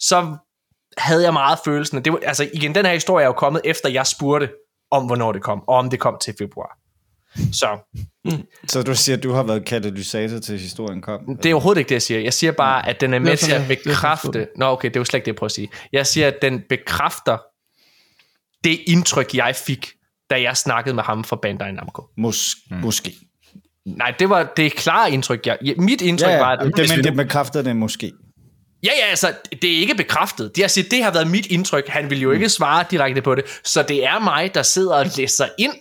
så 0.00 0.36
havde 0.96 1.22
jeg 1.22 1.32
meget 1.32 1.58
følelsen, 1.64 1.98
at 1.98 2.04
det 2.04 2.12
var, 2.12 2.20
altså 2.22 2.48
igen, 2.54 2.74
den 2.74 2.86
her 2.86 2.92
historie 2.92 3.22
er 3.22 3.26
jo 3.26 3.32
kommet 3.32 3.62
efter, 3.64 3.88
jeg 3.88 4.06
spurgte 4.06 4.50
om, 4.90 5.06
hvornår 5.06 5.32
det 5.32 5.42
kom, 5.42 5.68
og 5.68 5.76
om 5.76 5.90
det 5.90 6.00
kom 6.00 6.18
til 6.20 6.34
februar. 6.38 6.81
Så 7.52 7.78
Så 8.68 8.82
du 8.82 8.94
siger, 8.94 9.16
at 9.16 9.22
du 9.22 9.32
har 9.32 9.42
været 9.42 9.64
katalysator 9.64 10.38
til 10.38 10.58
historien 10.58 11.02
kom? 11.02 11.36
det 11.42 11.50
er 11.50 11.54
overhovedet 11.54 11.78
ikke 11.80 11.88
det, 11.88 11.94
jeg 11.94 12.02
siger. 12.02 12.20
Jeg 12.20 12.32
siger 12.34 12.52
bare, 12.52 12.88
at 12.88 13.00
den 13.00 13.14
er 13.14 13.18
med 13.18 13.36
til 13.36 13.52
at 13.52 13.62
bekræfte... 13.68 14.48
Nå, 14.56 14.66
okay, 14.66 14.90
det 14.90 14.98
var 14.98 15.04
slet 15.04 15.18
ikke 15.18 15.24
det, 15.24 15.28
jeg 15.32 15.36
prøver 15.36 15.48
at 15.48 15.52
sige. 15.52 15.68
Jeg 15.92 16.06
siger, 16.06 16.26
at 16.26 16.34
den 16.42 16.62
bekræfter 16.68 17.38
det 18.64 18.80
indtryk, 18.86 19.34
jeg 19.34 19.56
fik, 19.56 19.90
da 20.30 20.42
jeg 20.42 20.56
snakkede 20.56 20.94
med 20.94 21.02
ham 21.02 21.24
fra 21.24 21.36
Bandai 21.36 21.72
Namco. 21.72 22.02
Mås- 22.20 22.76
måske. 22.82 23.14
Nej, 23.86 24.14
det 24.18 24.30
var 24.30 24.52
det 24.56 24.72
klare 24.72 25.12
indtryk. 25.12 25.46
Jeg, 25.46 25.58
mit 25.78 26.00
indtryk 26.00 26.28
Ja, 26.30 26.38
var, 26.38 26.50
ja, 26.50 26.66
at... 26.66 26.72
det, 26.76 26.90
men 26.96 27.04
det 27.04 27.14
bekræfter 27.16 27.62
det 27.62 27.76
måske. 27.76 28.12
Ja, 28.84 28.90
ja, 29.04 29.06
altså, 29.10 29.32
det 29.62 29.76
er 29.76 29.80
ikke 29.80 29.94
bekræftet. 29.94 30.56
Det, 30.56 30.62
altså, 30.62 30.84
det 30.90 31.04
har 31.04 31.12
været 31.12 31.30
mit 31.30 31.46
indtryk. 31.46 31.88
Han 31.88 32.10
vil 32.10 32.20
jo 32.20 32.30
ikke 32.30 32.48
svare 32.48 32.84
direkte 32.90 33.22
på 33.22 33.34
det. 33.34 33.44
Så 33.64 33.82
det 33.82 34.04
er 34.04 34.18
mig, 34.18 34.54
der 34.54 34.62
sidder 34.62 34.94
og 34.94 35.06
læser 35.16 35.46
ind, 35.58 35.72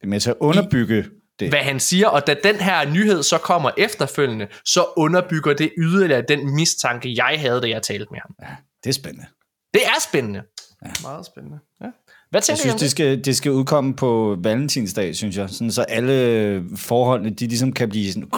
Det 0.00 0.06
er 0.06 0.08
med 0.08 0.20
til 0.20 0.30
at 0.30 0.36
underbygge 0.40 1.04
det. 1.40 1.48
hvad 1.48 1.58
han 1.60 1.80
siger, 1.80 2.08
og 2.08 2.26
da 2.26 2.34
den 2.44 2.56
her 2.56 2.90
nyhed 2.90 3.22
så 3.22 3.38
kommer 3.38 3.70
efterfølgende, 3.78 4.46
så 4.64 4.84
underbygger 4.96 5.54
det 5.54 5.72
yderligere 5.78 6.22
den 6.28 6.54
mistanke, 6.54 7.14
jeg 7.16 7.34
havde, 7.38 7.60
da 7.60 7.68
jeg 7.68 7.82
talte 7.82 8.06
med 8.10 8.18
ham. 8.20 8.56
Det 8.84 8.90
er 8.90 8.94
spændende. 8.94 9.26
Det 9.74 9.82
er 9.84 10.00
spændende. 10.08 10.42
Meget 11.02 11.26
spændende. 11.26 11.58
Ja. 11.80 11.86
Hvad 12.30 12.38
Jeg 12.38 12.42
tænker 12.42 12.60
synes, 12.60 12.72
du 12.72 12.74
om 12.74 12.78
det 12.78 12.80
det? 12.80 12.90
skal, 12.90 13.24
det 13.24 13.36
skal 13.36 13.52
udkomme 13.52 13.94
på 13.96 14.36
valentinsdag, 14.42 15.16
synes 15.16 15.36
jeg. 15.36 15.50
Sådan, 15.50 15.72
så 15.72 15.82
alle 15.82 16.64
forholdene, 16.76 17.30
de 17.30 17.46
ligesom 17.46 17.72
kan 17.72 17.88
blive 17.88 18.12
sådan 18.12 18.28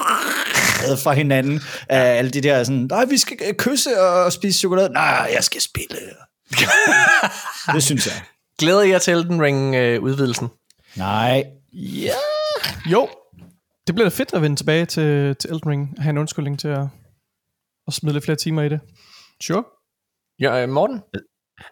fra 1.04 1.12
hinanden. 1.12 1.60
Ja. 1.90 1.94
Alle 1.96 2.30
de 2.30 2.40
der 2.40 2.64
sådan, 2.64 2.86
nej, 2.90 3.04
vi 3.04 3.18
skal 3.18 3.36
kysse 3.58 4.00
og 4.00 4.32
spise 4.32 4.58
chokolade. 4.58 4.92
Nej, 4.92 5.30
jeg 5.34 5.44
skal 5.44 5.60
spille. 5.60 5.96
det 7.74 7.82
synes 7.82 8.06
jeg. 8.06 8.14
Glæder 8.58 8.82
jeg 8.82 9.02
til 9.02 9.14
den 9.14 9.42
ring 9.42 9.74
øh, 9.74 10.02
udvidelsen? 10.02 10.48
Nej. 10.96 11.44
Jo, 12.90 13.08
det 13.86 13.94
bliver 13.94 14.08
da 14.08 14.14
fedt 14.14 14.34
at 14.34 14.42
vende 14.42 14.56
tilbage 14.56 14.86
til, 14.86 15.36
til 15.36 15.50
Elden 15.50 15.70
Ring. 15.70 16.02
Have 16.02 16.10
en 16.10 16.18
undskyldning 16.18 16.58
til 16.58 16.68
at, 16.68 16.86
at 17.86 17.94
smide 17.94 18.12
lidt 18.12 18.24
flere 18.24 18.36
timer 18.36 18.62
i 18.62 18.68
det. 18.68 18.80
Sure. 19.42 19.64
Ja, 20.40 20.62
øh, 20.62 20.68
Morten? 20.68 21.00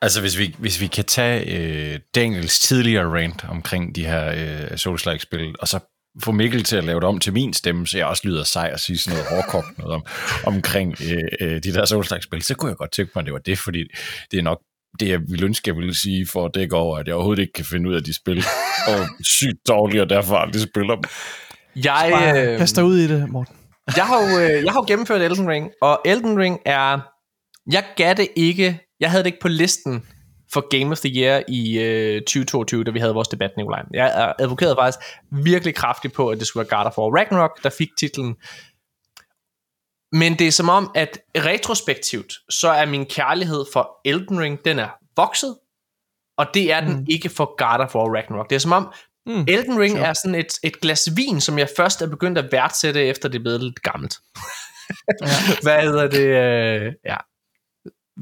Altså, 0.03 0.21
hvis 0.21 0.39
vi, 0.39 0.57
hvis 0.59 0.81
vi 0.81 0.87
kan 0.87 1.05
tage 1.05 1.57
øh, 1.57 2.01
Daniels 2.15 2.59
tidligere 2.59 3.05
rant 3.05 3.45
omkring 3.45 3.95
de 3.95 4.07
her 4.07 4.31
øh, 4.31 4.77
Souls-like-spil, 4.79 5.55
og 5.61 5.69
så 5.69 5.79
få 6.23 6.33
Mikkel 6.33 6.65
til 6.65 6.77
at 6.77 6.85
lave 6.85 7.01
det 7.01 7.09
om 7.09 7.19
til 7.19 7.33
min 7.33 7.55
stemme, 7.55 7.87
så 7.87 7.99
jeg 7.99 8.07
også 8.07 8.29
lyder 8.29 8.45
sej 8.45 8.71
og 8.73 8.81
sige 8.81 8.99
sådan 8.99 9.19
noget 9.19 9.31
hårdkogt 9.31 9.79
noget 9.79 9.95
om, 9.95 10.07
omkring 10.47 10.97
øh, 11.03 11.29
øh, 11.41 11.63
de 11.63 11.73
der 11.73 11.87
Souls-like-spil, 11.87 12.43
så 12.43 12.55
kunne 12.55 12.69
jeg 12.69 12.77
godt 12.77 12.93
tænke 12.93 13.13
mig, 13.15 13.21
at 13.21 13.27
det 13.27 13.33
var 13.33 13.39
det, 13.39 13.59
fordi 13.59 13.85
det 14.31 14.39
er 14.39 14.43
nok 14.43 14.61
det, 15.01 15.09
jeg 15.09 15.21
ville 15.29 15.47
ønske, 15.47 15.69
jeg 15.69 15.77
ville 15.77 15.95
sige, 15.95 16.27
for 16.33 16.45
at 16.45 16.51
dække 16.55 16.77
over, 16.77 16.99
at 16.99 17.07
jeg 17.07 17.15
overhovedet 17.15 17.43
ikke 17.43 17.53
kan 17.53 17.65
finde 17.65 17.91
ud 17.91 17.95
af 17.95 18.05
de 18.05 18.15
spil, 18.15 18.45
og 18.87 19.07
sygt 19.23 19.69
dårlige, 19.69 20.03
og 20.03 20.11
derfor 20.11 20.37
aldrig 20.37 20.63
spiller 20.63 20.95
dem. 20.95 21.05
Jeg, 21.85 22.33
øh, 22.61 22.69
dig 22.77 22.85
ud 22.85 22.97
i 22.97 23.09
det, 23.09 23.31
Morten. 23.31 23.55
jeg, 23.97 24.07
har 24.07 24.21
jo, 24.23 24.39
øh, 24.39 24.65
jeg 24.65 24.73
har 24.73 24.81
jo 24.81 24.85
gennemført 24.89 25.23
Elden 25.23 25.49
Ring, 25.49 25.71
og 25.83 26.01
Elden 26.05 26.39
Ring 26.39 26.59
er... 26.67 27.01
Jeg 27.73 27.85
gav 27.97 28.15
det 28.15 28.29
ikke... 28.37 28.81
Jeg 29.01 29.11
havde 29.11 29.25
det 29.25 29.29
ikke 29.29 29.41
på 29.41 29.49
listen 29.49 30.03
for 30.53 30.79
Game 30.79 30.93
of 30.93 31.01
the 31.01 31.21
Year 31.21 31.43
i 31.49 31.79
øh, 31.79 32.21
2022, 32.21 32.85
da 32.85 32.91
vi 32.91 32.99
havde 32.99 33.15
vores 33.15 33.29
debat, 33.29 33.51
Nikolaj. 33.57 33.83
Jeg 33.95 34.35
advokerede 34.39 34.77
faktisk 34.79 34.99
virkelig 35.31 35.75
kraftigt 35.75 36.15
på, 36.15 36.29
at 36.29 36.39
det 36.39 36.47
skulle 36.47 36.67
være 36.71 36.79
God 36.79 36.87
of 36.87 36.99
War 36.99 37.19
Ragnarok, 37.19 37.63
der 37.63 37.71
fik 37.71 37.89
titlen. 37.99 38.37
Men 40.13 40.39
det 40.39 40.47
er 40.47 40.53
som 40.53 40.69
om, 40.69 40.91
at 40.95 41.19
retrospektivt, 41.37 42.33
så 42.51 42.69
er 42.69 42.87
min 42.87 43.07
kærlighed 43.07 43.65
for 43.73 44.01
Elden 44.05 44.41
Ring, 44.41 44.65
den 44.65 44.79
er 44.79 44.89
vokset, 45.17 45.57
og 46.39 46.47
det 46.55 46.73
er 46.73 46.81
den 46.81 46.97
mm. 46.97 47.07
ikke 47.11 47.29
for 47.29 47.57
God 47.57 47.85
of 47.85 47.95
War 47.95 48.15
Ragnarok. 48.17 48.51
Det 48.51 48.57
er 48.57 48.61
som 48.61 48.73
om, 48.73 48.93
mm. 49.27 49.45
Elden 49.49 49.79
Ring 49.79 49.97
sure. 49.97 50.07
er 50.07 50.13
sådan 50.13 50.35
et, 50.35 50.59
et 50.63 50.81
glas 50.81 51.17
vin, 51.17 51.41
som 51.41 51.59
jeg 51.59 51.69
først 51.77 52.03
er 52.03 52.07
begyndt 52.07 52.39
at 52.39 52.53
værdsætte, 52.53 53.05
efter 53.05 53.29
det 53.29 53.39
er 53.39 53.43
blevet 53.43 53.63
lidt 53.63 53.83
gammelt. 53.83 54.19
Hvad 55.63 55.83
hedder 55.83 56.09
det? 56.09 56.27
Øh, 56.87 56.93
ja. 57.07 57.17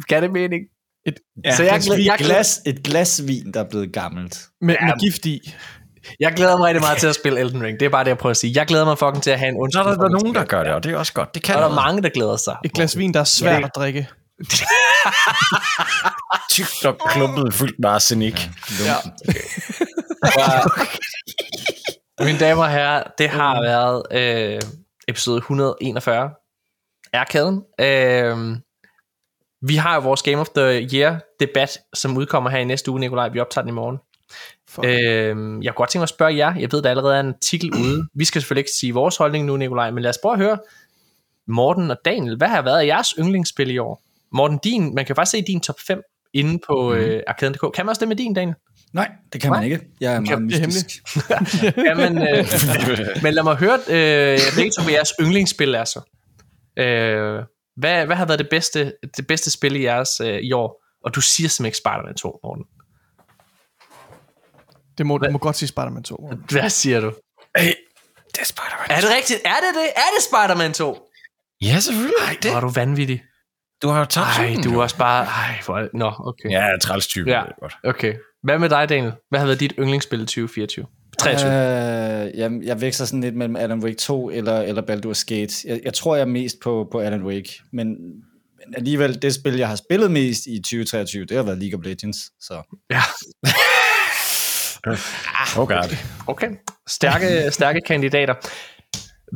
Kan 0.08 0.22
det 0.22 0.32
mening? 0.32 0.64
Et, 1.06 1.18
Ja, 1.44 1.56
Så 1.56 1.62
jeg, 1.62 1.82
så 1.82 1.94
jeg, 1.94 2.04
jeg, 2.04 2.18
glas, 2.18 2.62
et 2.66 2.82
glas 2.82 3.26
vin, 3.26 3.52
der 3.52 3.60
er 3.60 3.68
blevet 3.68 3.92
gammelt. 3.92 4.48
med, 4.60 4.76
med 4.82 5.00
gift 5.00 5.26
i. 5.26 5.54
jeg 6.20 6.32
glæder 6.32 6.56
mig 6.56 6.66
rigtig 6.66 6.82
meget 6.82 6.98
til 6.98 7.06
at 7.06 7.14
spille 7.14 7.40
Elden 7.40 7.62
Ring. 7.62 7.80
Det 7.80 7.86
er 7.86 7.90
bare 7.90 8.04
det, 8.04 8.08
jeg 8.08 8.18
prøver 8.18 8.30
at 8.30 8.36
sige. 8.36 8.52
Jeg 8.56 8.66
glæder 8.66 8.84
mig 8.84 8.98
fucking 8.98 9.22
til 9.22 9.30
at 9.30 9.38
have 9.38 9.48
en 9.48 9.72
Så 9.72 9.78
er 9.78 9.82
der, 9.82 9.94
der 9.94 10.08
nogen, 10.08 10.34
der 10.34 10.44
gør 10.44 10.62
det, 10.62 10.72
og 10.72 10.84
det 10.84 10.92
er 10.92 10.96
også 10.96 11.12
godt. 11.12 11.34
Det 11.34 11.42
kan 11.42 11.54
Og 11.54 11.62
der 11.62 11.68
er 11.68 11.74
mange, 11.74 12.02
der 12.02 12.08
glæder 12.08 12.36
sig. 12.36 12.56
Et 12.64 12.72
glas 12.72 12.98
vin, 12.98 13.14
der 13.14 13.20
er 13.20 13.24
svært 13.24 13.64
at 13.64 13.70
drikke. 13.76 14.08
tykt 16.50 16.84
og 16.84 16.98
klumpet 17.08 17.54
fyldt 17.54 17.78
med 17.78 17.88
arsenik. 17.88 18.50
Ja. 18.86 18.94
Mine 22.24 22.38
damer 22.38 22.62
og 22.62 22.70
herrer, 22.70 23.02
det 23.18 23.28
har 23.28 23.62
været 23.62 24.02
øh, 24.10 24.60
episode 25.08 25.36
141 25.36 26.30
af 27.12 27.18
Arkaden. 27.18 27.62
Øh, 27.80 28.56
vi 29.62 29.76
har 29.76 29.94
jo 29.94 30.00
vores 30.00 30.22
Game 30.22 30.40
of 30.40 30.48
the 30.48 30.88
Year 30.94 31.20
debat, 31.40 31.78
som 31.94 32.16
udkommer 32.16 32.50
her 32.50 32.58
i 32.58 32.64
næste 32.64 32.90
uge, 32.90 33.00
Nikolaj. 33.00 33.28
Vi 33.28 33.40
optager 33.40 33.62
den 33.62 33.68
i 33.68 33.72
morgen. 33.72 33.98
Øh, 34.84 34.94
jeg 34.94 35.36
kunne 35.36 35.72
godt 35.72 35.90
tænke 35.90 35.98
mig 35.98 36.02
at 36.02 36.08
spørge 36.08 36.36
jer. 36.36 36.54
Jeg 36.58 36.72
ved, 36.72 36.82
der 36.82 36.90
allerede 36.90 37.16
er 37.16 37.20
en 37.20 37.28
artikel 37.28 37.74
ude. 37.74 38.08
Vi 38.14 38.24
skal 38.24 38.40
selvfølgelig 38.40 38.60
ikke 38.60 38.70
sige 38.80 38.94
vores 38.94 39.16
holdning 39.16 39.46
nu, 39.46 39.56
Nikolaj, 39.56 39.90
men 39.90 40.02
lad 40.02 40.10
os 40.10 40.18
prøve 40.22 40.32
at 40.32 40.38
høre 40.38 40.58
Morten 41.48 41.90
og 41.90 41.96
Daniel. 42.04 42.36
Hvad 42.36 42.48
har 42.48 42.62
været 42.62 42.86
jeres 42.86 43.14
yndlingsspil 43.18 43.70
i 43.70 43.78
år? 43.78 44.02
Morten, 44.32 44.58
din, 44.64 44.94
man 44.94 45.04
kan 45.04 45.16
faktisk 45.16 45.30
se 45.30 45.42
din 45.42 45.60
top 45.60 45.80
5 45.86 46.02
inde 46.34 46.58
på 46.66 46.92
mm. 46.94 46.98
øh, 46.98 47.22
arkaden.dk. 47.26 47.74
Kan 47.74 47.86
man 47.86 47.88
også 47.88 48.00
det 48.00 48.08
med 48.08 48.16
din, 48.16 48.34
Daniel? 48.34 48.56
Nej, 48.92 49.10
det 49.32 49.40
kan 49.40 49.50
man 49.50 49.64
ikke. 49.64 49.80
Jeg 50.00 50.14
er 50.14 50.20
meget 50.20 50.42
mystisk. 50.42 50.86
Ja, 51.88 51.94
men, 51.94 52.18
øh, 52.18 52.44
men 53.22 53.34
lad 53.34 53.42
mig 53.42 53.56
høre 53.56 53.78
øh, 53.88 54.38
begge 54.56 54.70
to, 54.70 54.82
hvad 54.82 54.92
jeres 54.92 55.12
yndlingsspil 55.20 55.74
er 55.74 55.84
så. 55.84 56.00
Øh, 56.78 57.42
hvad, 57.76 58.06
hvad 58.06 58.16
har 58.16 58.26
været 58.26 58.38
det 58.38 58.48
bedste, 58.50 58.92
det 59.16 59.26
bedste 59.26 59.50
spil 59.50 59.76
i 59.76 59.84
jeres 59.84 60.20
øh, 60.20 60.38
i 60.38 60.52
år? 60.52 60.84
Og 61.04 61.14
du 61.14 61.20
siger 61.20 61.48
simpelthen 61.48 61.66
ikke 61.66 61.76
Spider-Man 61.76 62.14
2, 62.14 62.40
Morten. 62.44 62.64
Det 64.98 65.06
må, 65.06 65.18
du 65.18 65.30
må 65.30 65.38
godt 65.38 65.56
sige 65.56 65.68
Spider-Man 65.68 66.02
2. 66.02 66.16
Morten. 66.20 66.44
Hvad 66.50 66.70
siger 66.70 67.00
du? 67.00 67.12
Hey, 67.56 67.72
det 68.32 68.38
er 68.40 68.44
Spider-Man. 68.44 68.96
Er 68.96 69.00
det 69.00 69.10
rigtigt? 69.16 69.40
Er 69.44 69.48
det 69.64 69.74
det? 69.74 69.88
Er 69.96 70.10
det 70.16 70.24
Spider-Man 70.24 70.72
2? 70.72 70.98
Ja, 71.62 71.80
selvfølgelig. 71.80 72.14
Ej, 72.20 72.36
Hvor 72.42 72.56
er 72.56 72.60
du 72.60 72.68
vanvittig. 72.68 73.22
Du 73.82 73.88
har 73.88 73.98
jo 73.98 74.04
tabt 74.04 74.26
Ej, 74.26 74.34
sådan, 74.34 74.62
du 74.62 74.78
er 74.78 74.82
også 74.82 74.96
bare... 74.96 75.24
Ej, 75.24 75.60
hvor... 75.64 75.88
Nå, 75.94 76.12
okay. 76.18 76.50
Ja, 76.50 76.68
træls 76.82 77.06
type. 77.06 77.30
Ja. 77.30 77.38
Ja. 77.38 77.44
Godt. 77.60 77.74
Okay. 77.84 78.14
Hvad 78.42 78.58
med 78.58 78.68
dig, 78.68 78.88
Daniel? 78.88 79.12
Hvad 79.30 79.38
har 79.38 79.46
været 79.46 79.60
dit 79.60 79.72
yndlingsspil 79.78 80.20
i 80.20 80.26
2024? 80.26 80.86
23. 81.18 81.50
Øh, 81.50 82.38
jeg, 82.38 82.60
jeg 82.62 82.80
vækster 82.80 83.04
sådan 83.04 83.20
lidt 83.20 83.36
mellem 83.36 83.56
Alan 83.56 83.84
Wake 83.84 83.96
2 83.96 84.30
eller, 84.30 84.60
eller 84.60 84.82
Baldur's 84.82 85.24
Gate. 85.26 85.54
Jeg, 85.68 85.80
jeg 85.84 85.94
tror, 85.94 86.14
jeg 86.16 86.22
er 86.22 86.26
mest 86.26 86.56
på, 86.62 86.88
på 86.92 87.00
Alan 87.00 87.22
Wake, 87.22 87.60
men, 87.72 87.88
men 87.88 88.74
alligevel, 88.76 89.22
det 89.22 89.34
spil, 89.34 89.56
jeg 89.56 89.68
har 89.68 89.76
spillet 89.76 90.10
mest 90.10 90.46
i 90.46 90.58
2023, 90.58 91.24
det 91.24 91.36
har 91.36 91.44
været 91.44 91.58
League 91.58 91.78
of 91.78 91.84
Legends. 91.84 92.16
Så. 92.40 92.62
Ja. 92.90 93.02
Oh 95.56 95.68
god. 95.68 95.96
Okay. 96.26 96.46
Stærke, 96.88 97.50
stærke 97.50 97.80
kandidater. 97.86 98.34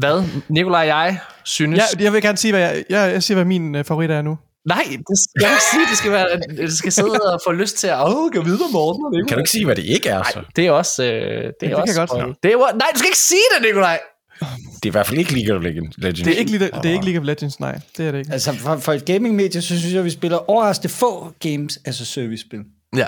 Hvad 0.01 0.25
Nikolaj 0.49 0.81
og 0.81 0.87
jeg 0.87 1.19
synes... 1.45 1.79
Ja, 1.79 2.05
jeg 2.05 2.13
vil 2.13 2.23
gerne 2.23 2.39
sige, 2.39 2.53
hvad, 2.53 2.61
jeg, 2.61 2.85
jeg, 2.91 3.13
jeg 3.13 3.23
siger, 3.23 3.37
hvad 3.37 3.45
min 3.45 3.75
uh, 3.75 3.85
favorit 3.85 4.11
er 4.11 4.23
nu. 4.23 4.39
Nej, 4.69 4.83
det 4.83 5.19
skal 5.19 5.43
jeg 5.43 5.51
ikke 5.51 5.63
sige. 5.73 5.87
Det 5.91 5.99
skal, 5.99 6.13
være, 6.13 6.41
det 6.67 6.73
skal 6.73 6.93
sidde 6.93 7.21
og 7.35 7.41
få 7.47 7.53
lyst 7.53 7.77
til 7.77 7.87
at... 7.87 8.01
Åh, 8.05 8.31
gå 8.33 8.43
videre, 8.43 8.69
Morten. 8.73 9.05
og 9.05 9.11
Nikolaj. 9.11 9.29
Kan 9.29 9.37
du 9.37 9.41
ikke 9.41 9.51
sige, 9.51 9.65
hvad 9.65 9.77
det 9.77 9.85
ikke 9.85 10.09
er, 10.09 10.23
så? 10.23 10.43
Det 10.57 10.67
er 10.67 10.71
også... 10.71 11.05
Øh, 11.05 11.11
det 11.11 11.17
er 11.17 11.51
det 11.61 11.69
kan 11.69 11.77
også 11.77 11.93
jeg 11.93 11.97
godt. 11.97 12.11
spoil. 12.11 12.35
Det 12.43 12.53
er, 12.53 12.77
nej, 12.77 12.89
du 12.95 12.99
skal 12.99 13.09
ikke 13.09 13.19
sige 13.19 13.41
det, 13.57 13.63
Nikolaj. 13.67 14.01
Det 14.41 14.49
er 14.83 14.87
i 14.87 14.91
hvert 14.91 15.07
fald 15.07 15.19
ikke 15.19 15.33
League 15.35 15.57
of 15.57 15.63
Legends. 15.63 15.97
Det 15.97 16.05
er 16.29 16.33
ikke, 16.39 16.51
League- 16.51 16.81
det 16.83 16.89
er 16.89 16.93
ikke 16.93 17.05
League 17.05 17.21
of 17.21 17.27
Legends, 17.27 17.61
nej. 17.61 17.81
Det 17.97 18.07
er 18.07 18.13
det 18.13 18.19
ikke. 18.19 18.33
Altså, 18.33 18.53
for, 18.53 18.77
for 18.77 18.93
et 18.93 19.05
gaming-medie, 19.05 19.63
så 19.63 19.79
synes 19.79 19.95
jeg, 19.95 20.05
vi 20.05 20.11
spiller 20.11 20.51
overraskende 20.51 20.89
få 20.95 21.33
games 21.41 21.79
as 21.85 22.01
a 22.01 22.05
service-spil. 22.05 22.61
Ja. 22.97 23.07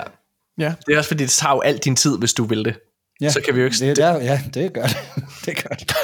Ja. 0.57 0.73
Det 0.87 0.93
er 0.93 0.97
også 0.97 1.07
fordi, 1.07 1.23
det 1.23 1.31
tager 1.31 1.53
jo 1.53 1.61
al 1.61 1.77
din 1.77 1.95
tid, 1.95 2.17
hvis 2.17 2.33
du 2.33 2.43
vil 2.43 2.65
det. 2.65 2.75
Ja, 3.21 3.29
Så 3.29 3.41
kan 3.41 3.55
vi 3.55 3.59
jo 3.59 3.65
ikke... 3.65 3.77
Det 3.79 3.89
er 3.89 3.93
der, 3.95 4.21
ja, 4.23 4.41
det 4.53 4.73
gør 4.73 4.83
det. 4.83 4.97
det 5.45 5.63
gør 5.63 5.75
det. 5.75 5.95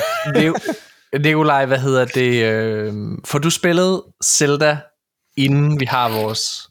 er 1.13 1.19
Nikolaj, 1.19 1.65
hvad 1.65 1.79
hedder 1.79 2.05
det? 2.05 2.43
Øh, 2.43 2.93
for 3.25 3.39
du 3.39 3.49
spillede 3.49 4.03
Zelda 4.25 4.77
inden 5.37 5.79
vi 5.79 5.85
har 5.85 6.09
vores... 6.09 6.69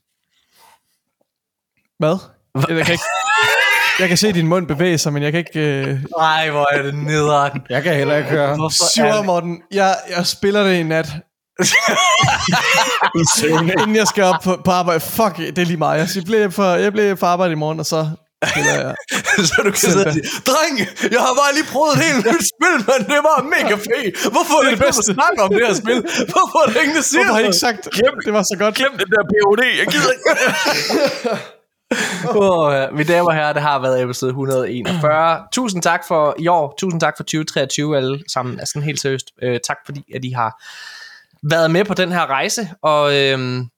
Hvad? 1.99 2.17
Jeg 2.55 2.87
kan, 2.87 2.93
ikke, 2.93 3.05
jeg 3.99 4.09
kan 4.09 4.17
se 4.17 4.33
din 4.33 4.47
mund 4.47 4.67
bevæge 4.69 4.99
sig, 4.99 5.13
men 5.13 5.23
jeg 5.23 5.33
kan 5.33 5.39
ikke... 5.39 5.61
Øh... 5.61 5.99
Nej, 6.19 6.51
hvor 6.51 6.67
er 6.73 6.83
det 6.83 6.95
nederen. 6.95 7.63
Jeg 7.69 7.83
kan 7.83 7.95
heller 7.95 8.17
ikke 8.17 8.31
høre. 8.31 8.71
Sure, 8.71 9.25
Morten. 9.25 9.63
Jeg, 9.73 9.97
jeg 10.17 10.27
spiller 10.27 10.63
det 10.63 10.75
i 10.75 10.83
nat. 10.83 11.07
Inden 13.81 13.97
jeg 13.97 14.07
skal 14.07 14.25
op 14.25 14.41
på, 14.45 14.53
på 14.65 14.71
arbejde. 14.71 15.01
Fuck, 15.01 15.37
det 15.37 15.59
er 15.59 15.65
lige 15.65 15.77
mig. 15.77 15.99
Jeg, 15.99 16.25
bliver 16.25 16.49
for, 16.49 16.75
jeg 16.75 16.93
bliver 16.93 17.15
for 17.15 17.27
arbejde 17.27 17.53
i 17.53 17.57
morgen, 17.57 17.81
og 17.81 17.87
så 17.87 18.11
spiller 18.51 18.75
jeg. 18.85 18.95
så 19.49 19.55
du 19.65 19.71
kan 19.75 19.81
sidde 19.89 20.07
og 20.07 20.13
sige, 20.13 20.27
dreng, 20.49 20.75
jeg 21.15 21.21
har 21.27 21.35
bare 21.43 21.53
lige 21.59 21.69
prøvet 21.75 21.93
et 21.97 22.01
helt 22.07 22.23
nyt 22.33 22.45
spil, 22.55 22.77
men 22.91 23.01
det 23.13 23.21
var 23.29 23.39
mega 23.57 23.75
fedt. 23.89 24.11
Hvorfor 24.35 24.55
er 24.59 24.63
det 24.63 24.71
ikke 24.73 24.85
nogen, 24.85 24.99
der 25.01 25.09
snakker 25.19 25.41
om 25.47 25.51
det 25.57 25.63
her 25.67 25.75
spil? 25.83 26.01
Hvorfor 26.35 26.59
er 26.65 26.69
det 26.73 26.79
ingen, 26.85 26.97
der 27.01 27.07
siger 27.11 27.25
Hvorfor 27.25 27.35
har 27.35 27.41
I 27.41 27.49
ikke 27.51 27.65
sagt, 27.69 27.83
det 28.27 28.33
var 28.39 28.45
så 28.53 28.57
godt? 28.63 28.75
Glem 28.81 28.93
den 29.03 29.09
der 29.15 29.23
POD, 29.31 29.63
jeg 29.81 29.87
gider 29.95 30.11
ikke. 30.17 30.29
Åh, 32.45 32.75
ja. 32.75 32.91
Mine 32.91 33.05
damer 33.05 33.29
og 33.29 33.35
herrer, 33.35 33.53
det 33.53 33.63
har 33.63 33.79
været 33.79 34.03
episode 34.03 34.31
141. 34.31 35.43
Tusind 35.53 35.83
tak 35.83 36.03
for 36.09 36.35
i 36.39 36.47
år. 36.47 36.75
Tusind 36.79 37.01
tak 37.01 37.15
for 37.17 37.25
2023 37.25 37.97
alle 37.97 38.23
sammen. 38.33 38.61
Altså 38.61 38.81
helt 38.81 39.01
seriøst. 39.01 39.27
Øh, 39.43 39.61
tak 39.67 39.77
fordi, 39.87 40.03
at 40.15 40.25
I 40.25 40.31
har 40.31 40.51
været 41.43 41.71
med 41.71 41.85
på 41.85 41.95
den 41.95 42.13
her 42.13 42.27
rejse, 42.27 42.69
og 42.83 43.17
øhm, 43.17 43.69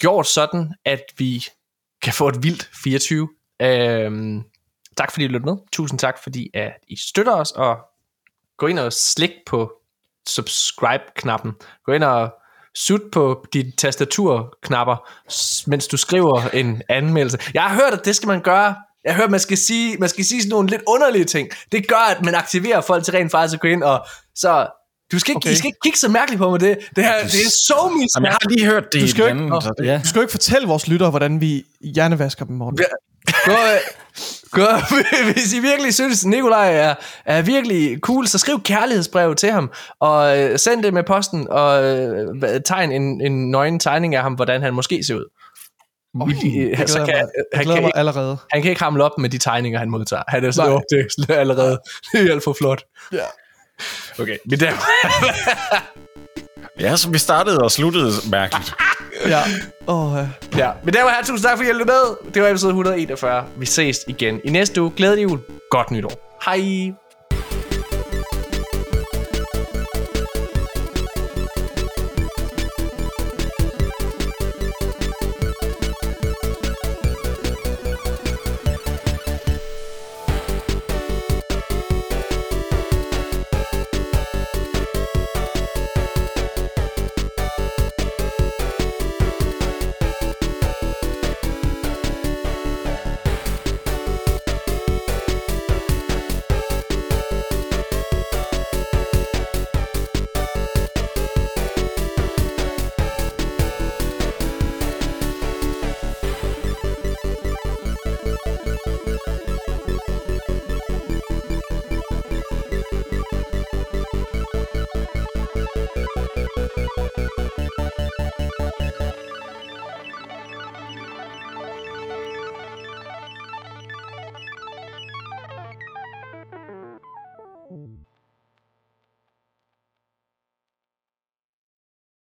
gjort 0.00 0.26
sådan, 0.26 0.74
at 0.84 1.02
vi 1.18 1.44
kan 2.02 2.12
få 2.12 2.28
et 2.28 2.42
vildt 2.42 2.70
24. 2.84 3.28
Øhm, 3.62 4.42
tak 4.96 5.10
fordi 5.10 5.24
I 5.24 5.28
lyttede 5.28 5.50
med. 5.50 5.56
Tusind 5.72 5.98
tak 5.98 6.22
fordi, 6.22 6.50
at 6.54 6.72
I 6.88 6.96
støtter 6.96 7.32
os, 7.32 7.50
og 7.50 7.76
gå 8.58 8.66
ind 8.66 8.78
og 8.78 8.92
slik 8.92 9.30
på 9.46 9.72
subscribe-knappen. 10.28 11.52
Gå 11.84 11.92
ind 11.92 12.04
og 12.04 12.34
sut 12.74 13.02
på 13.12 13.44
dit 13.52 13.74
tastaturknapper, 13.78 14.96
mens 15.70 15.88
du 15.88 15.96
skriver 15.96 16.48
en 16.52 16.82
anmeldelse. 16.88 17.38
Jeg 17.54 17.62
har 17.62 17.74
hørt, 17.74 17.98
at 17.98 18.04
det 18.04 18.16
skal 18.16 18.26
man 18.26 18.42
gøre. 18.42 18.74
Jeg 19.04 19.12
har 19.12 19.16
hørt, 19.16 19.24
at 19.24 19.30
man 19.30 19.40
skal 19.40 19.58
sige, 19.58 19.96
man 19.96 20.08
skal 20.08 20.24
sige 20.24 20.42
sådan 20.42 20.50
nogle 20.50 20.68
lidt 20.68 20.82
underlige 20.88 21.24
ting. 21.24 21.48
Det 21.72 21.88
gør, 21.88 22.14
at 22.16 22.24
man 22.24 22.34
aktiverer 22.34 22.80
folk 22.80 23.04
til 23.04 23.12
rent 23.12 23.30
faktisk 23.30 23.54
at 23.54 23.60
gå 23.60 23.68
ind 23.68 23.82
og 23.82 24.06
så... 24.34 24.66
Du 25.12 25.18
skal 25.18 25.30
ikke, 25.30 25.36
okay. 25.36 25.50
I 25.52 25.56
skal 25.56 25.66
ikke 25.68 25.78
kigge 25.84 25.98
så 25.98 26.08
mærkeligt 26.08 26.38
på 26.38 26.50
mig 26.50 26.60
det. 26.60 26.78
Det 26.96 27.04
her, 27.04 27.14
det 27.22 27.24
er 27.46 27.50
så 27.50 27.92
mis. 27.98 28.10
Jamen, 28.16 28.24
jeg 28.26 28.32
har 28.42 28.48
lige 28.48 28.64
hørt 28.66 28.92
det 28.92 29.00
Du 29.02 29.08
skal 29.08 29.24
i 29.24 29.28
jo 29.28 29.34
den 29.34 29.44
ikke- 29.44 29.56
så 29.60 29.72
det- 29.78 29.86
Ja. 29.86 30.00
Du 30.04 30.08
skal 30.08 30.18
jo 30.18 30.22
ikke 30.22 30.30
fortælle 30.30 30.68
vores 30.68 30.88
lyttere, 30.88 31.10
hvordan 31.10 31.40
vi 31.40 31.64
hjernevasker 31.80 32.44
dem, 32.44 32.56
Morten. 32.56 32.78
Gå, 33.44 33.52
gå, 34.50 34.66
hvis 35.32 35.52
I 35.52 35.58
virkelig 35.60 35.94
synes, 35.94 36.24
Nikolaj 36.24 36.74
er, 36.76 36.94
er 37.24 37.42
virkelig 37.42 37.98
cool, 38.00 38.26
så 38.26 38.38
skriv 38.38 38.62
kærlighedsbrev 38.62 39.34
til 39.34 39.50
ham, 39.52 39.70
og 40.00 40.38
øh, 40.38 40.58
send 40.58 40.82
det 40.82 40.94
med 40.94 41.02
posten, 41.02 41.46
og 41.50 41.84
øh, 41.84 42.28
tegn 42.66 42.92
en, 42.92 43.20
en 43.20 43.50
nøgen 43.50 43.78
tegning 43.78 44.14
af 44.14 44.22
ham, 44.22 44.32
hvordan 44.34 44.62
han 44.62 44.74
måske 44.74 45.04
ser 45.04 45.14
ud. 45.14 45.24
Det 46.78 46.90
så 46.90 46.96
kan- 46.98 47.06
mig, 47.06 47.24
han 47.54 47.66
kan 47.66 47.82
mig 47.82 47.92
allerede. 47.94 48.36
Han 48.52 48.62
kan 48.62 48.70
ikke 48.70 48.82
hamle 48.82 49.04
op 49.04 49.18
med 49.18 49.30
de 49.30 49.38
tegninger, 49.38 49.78
han 49.78 49.90
modtager. 49.90 50.22
Han 50.28 50.44
er 50.44 50.50
så 50.50 50.64
jo, 50.64 50.82
det 50.90 51.30
er 51.30 51.34
allerede 51.40 51.78
det 52.12 52.26
er 52.28 52.32
alt 52.32 52.44
for 52.44 52.52
flot. 52.52 52.82
Ja. 53.12 53.18
Okay, 54.18 54.36
mit 54.44 54.60
damer. 54.60 54.78
Ja, 56.80 56.96
så 56.96 57.10
vi 57.10 57.18
startede 57.18 57.58
og 57.58 57.70
sluttede 57.70 58.12
mærkeligt. 58.30 58.74
Ja. 59.26 59.42
Oh, 59.86 60.16
ja. 60.16 60.26
ja, 60.58 60.70
mine 60.84 60.92
damer 60.92 61.04
og 61.04 61.10
herrer, 61.10 61.24
tusind 61.24 61.48
tak 61.48 61.56
fordi 61.56 61.70
I 61.70 61.72
lyttede 61.72 61.86
med. 61.86 62.32
Det 62.34 62.42
var 62.42 62.48
episode 62.48 62.70
141. 62.70 63.44
Vi 63.56 63.66
ses 63.66 64.00
igen 64.06 64.40
i 64.44 64.50
næste 64.50 64.82
uge. 64.82 64.92
Glædelig 64.96 65.22
jul. 65.22 65.40
Godt 65.70 65.90
nytår. 65.90 66.38
Hej. 66.44 66.92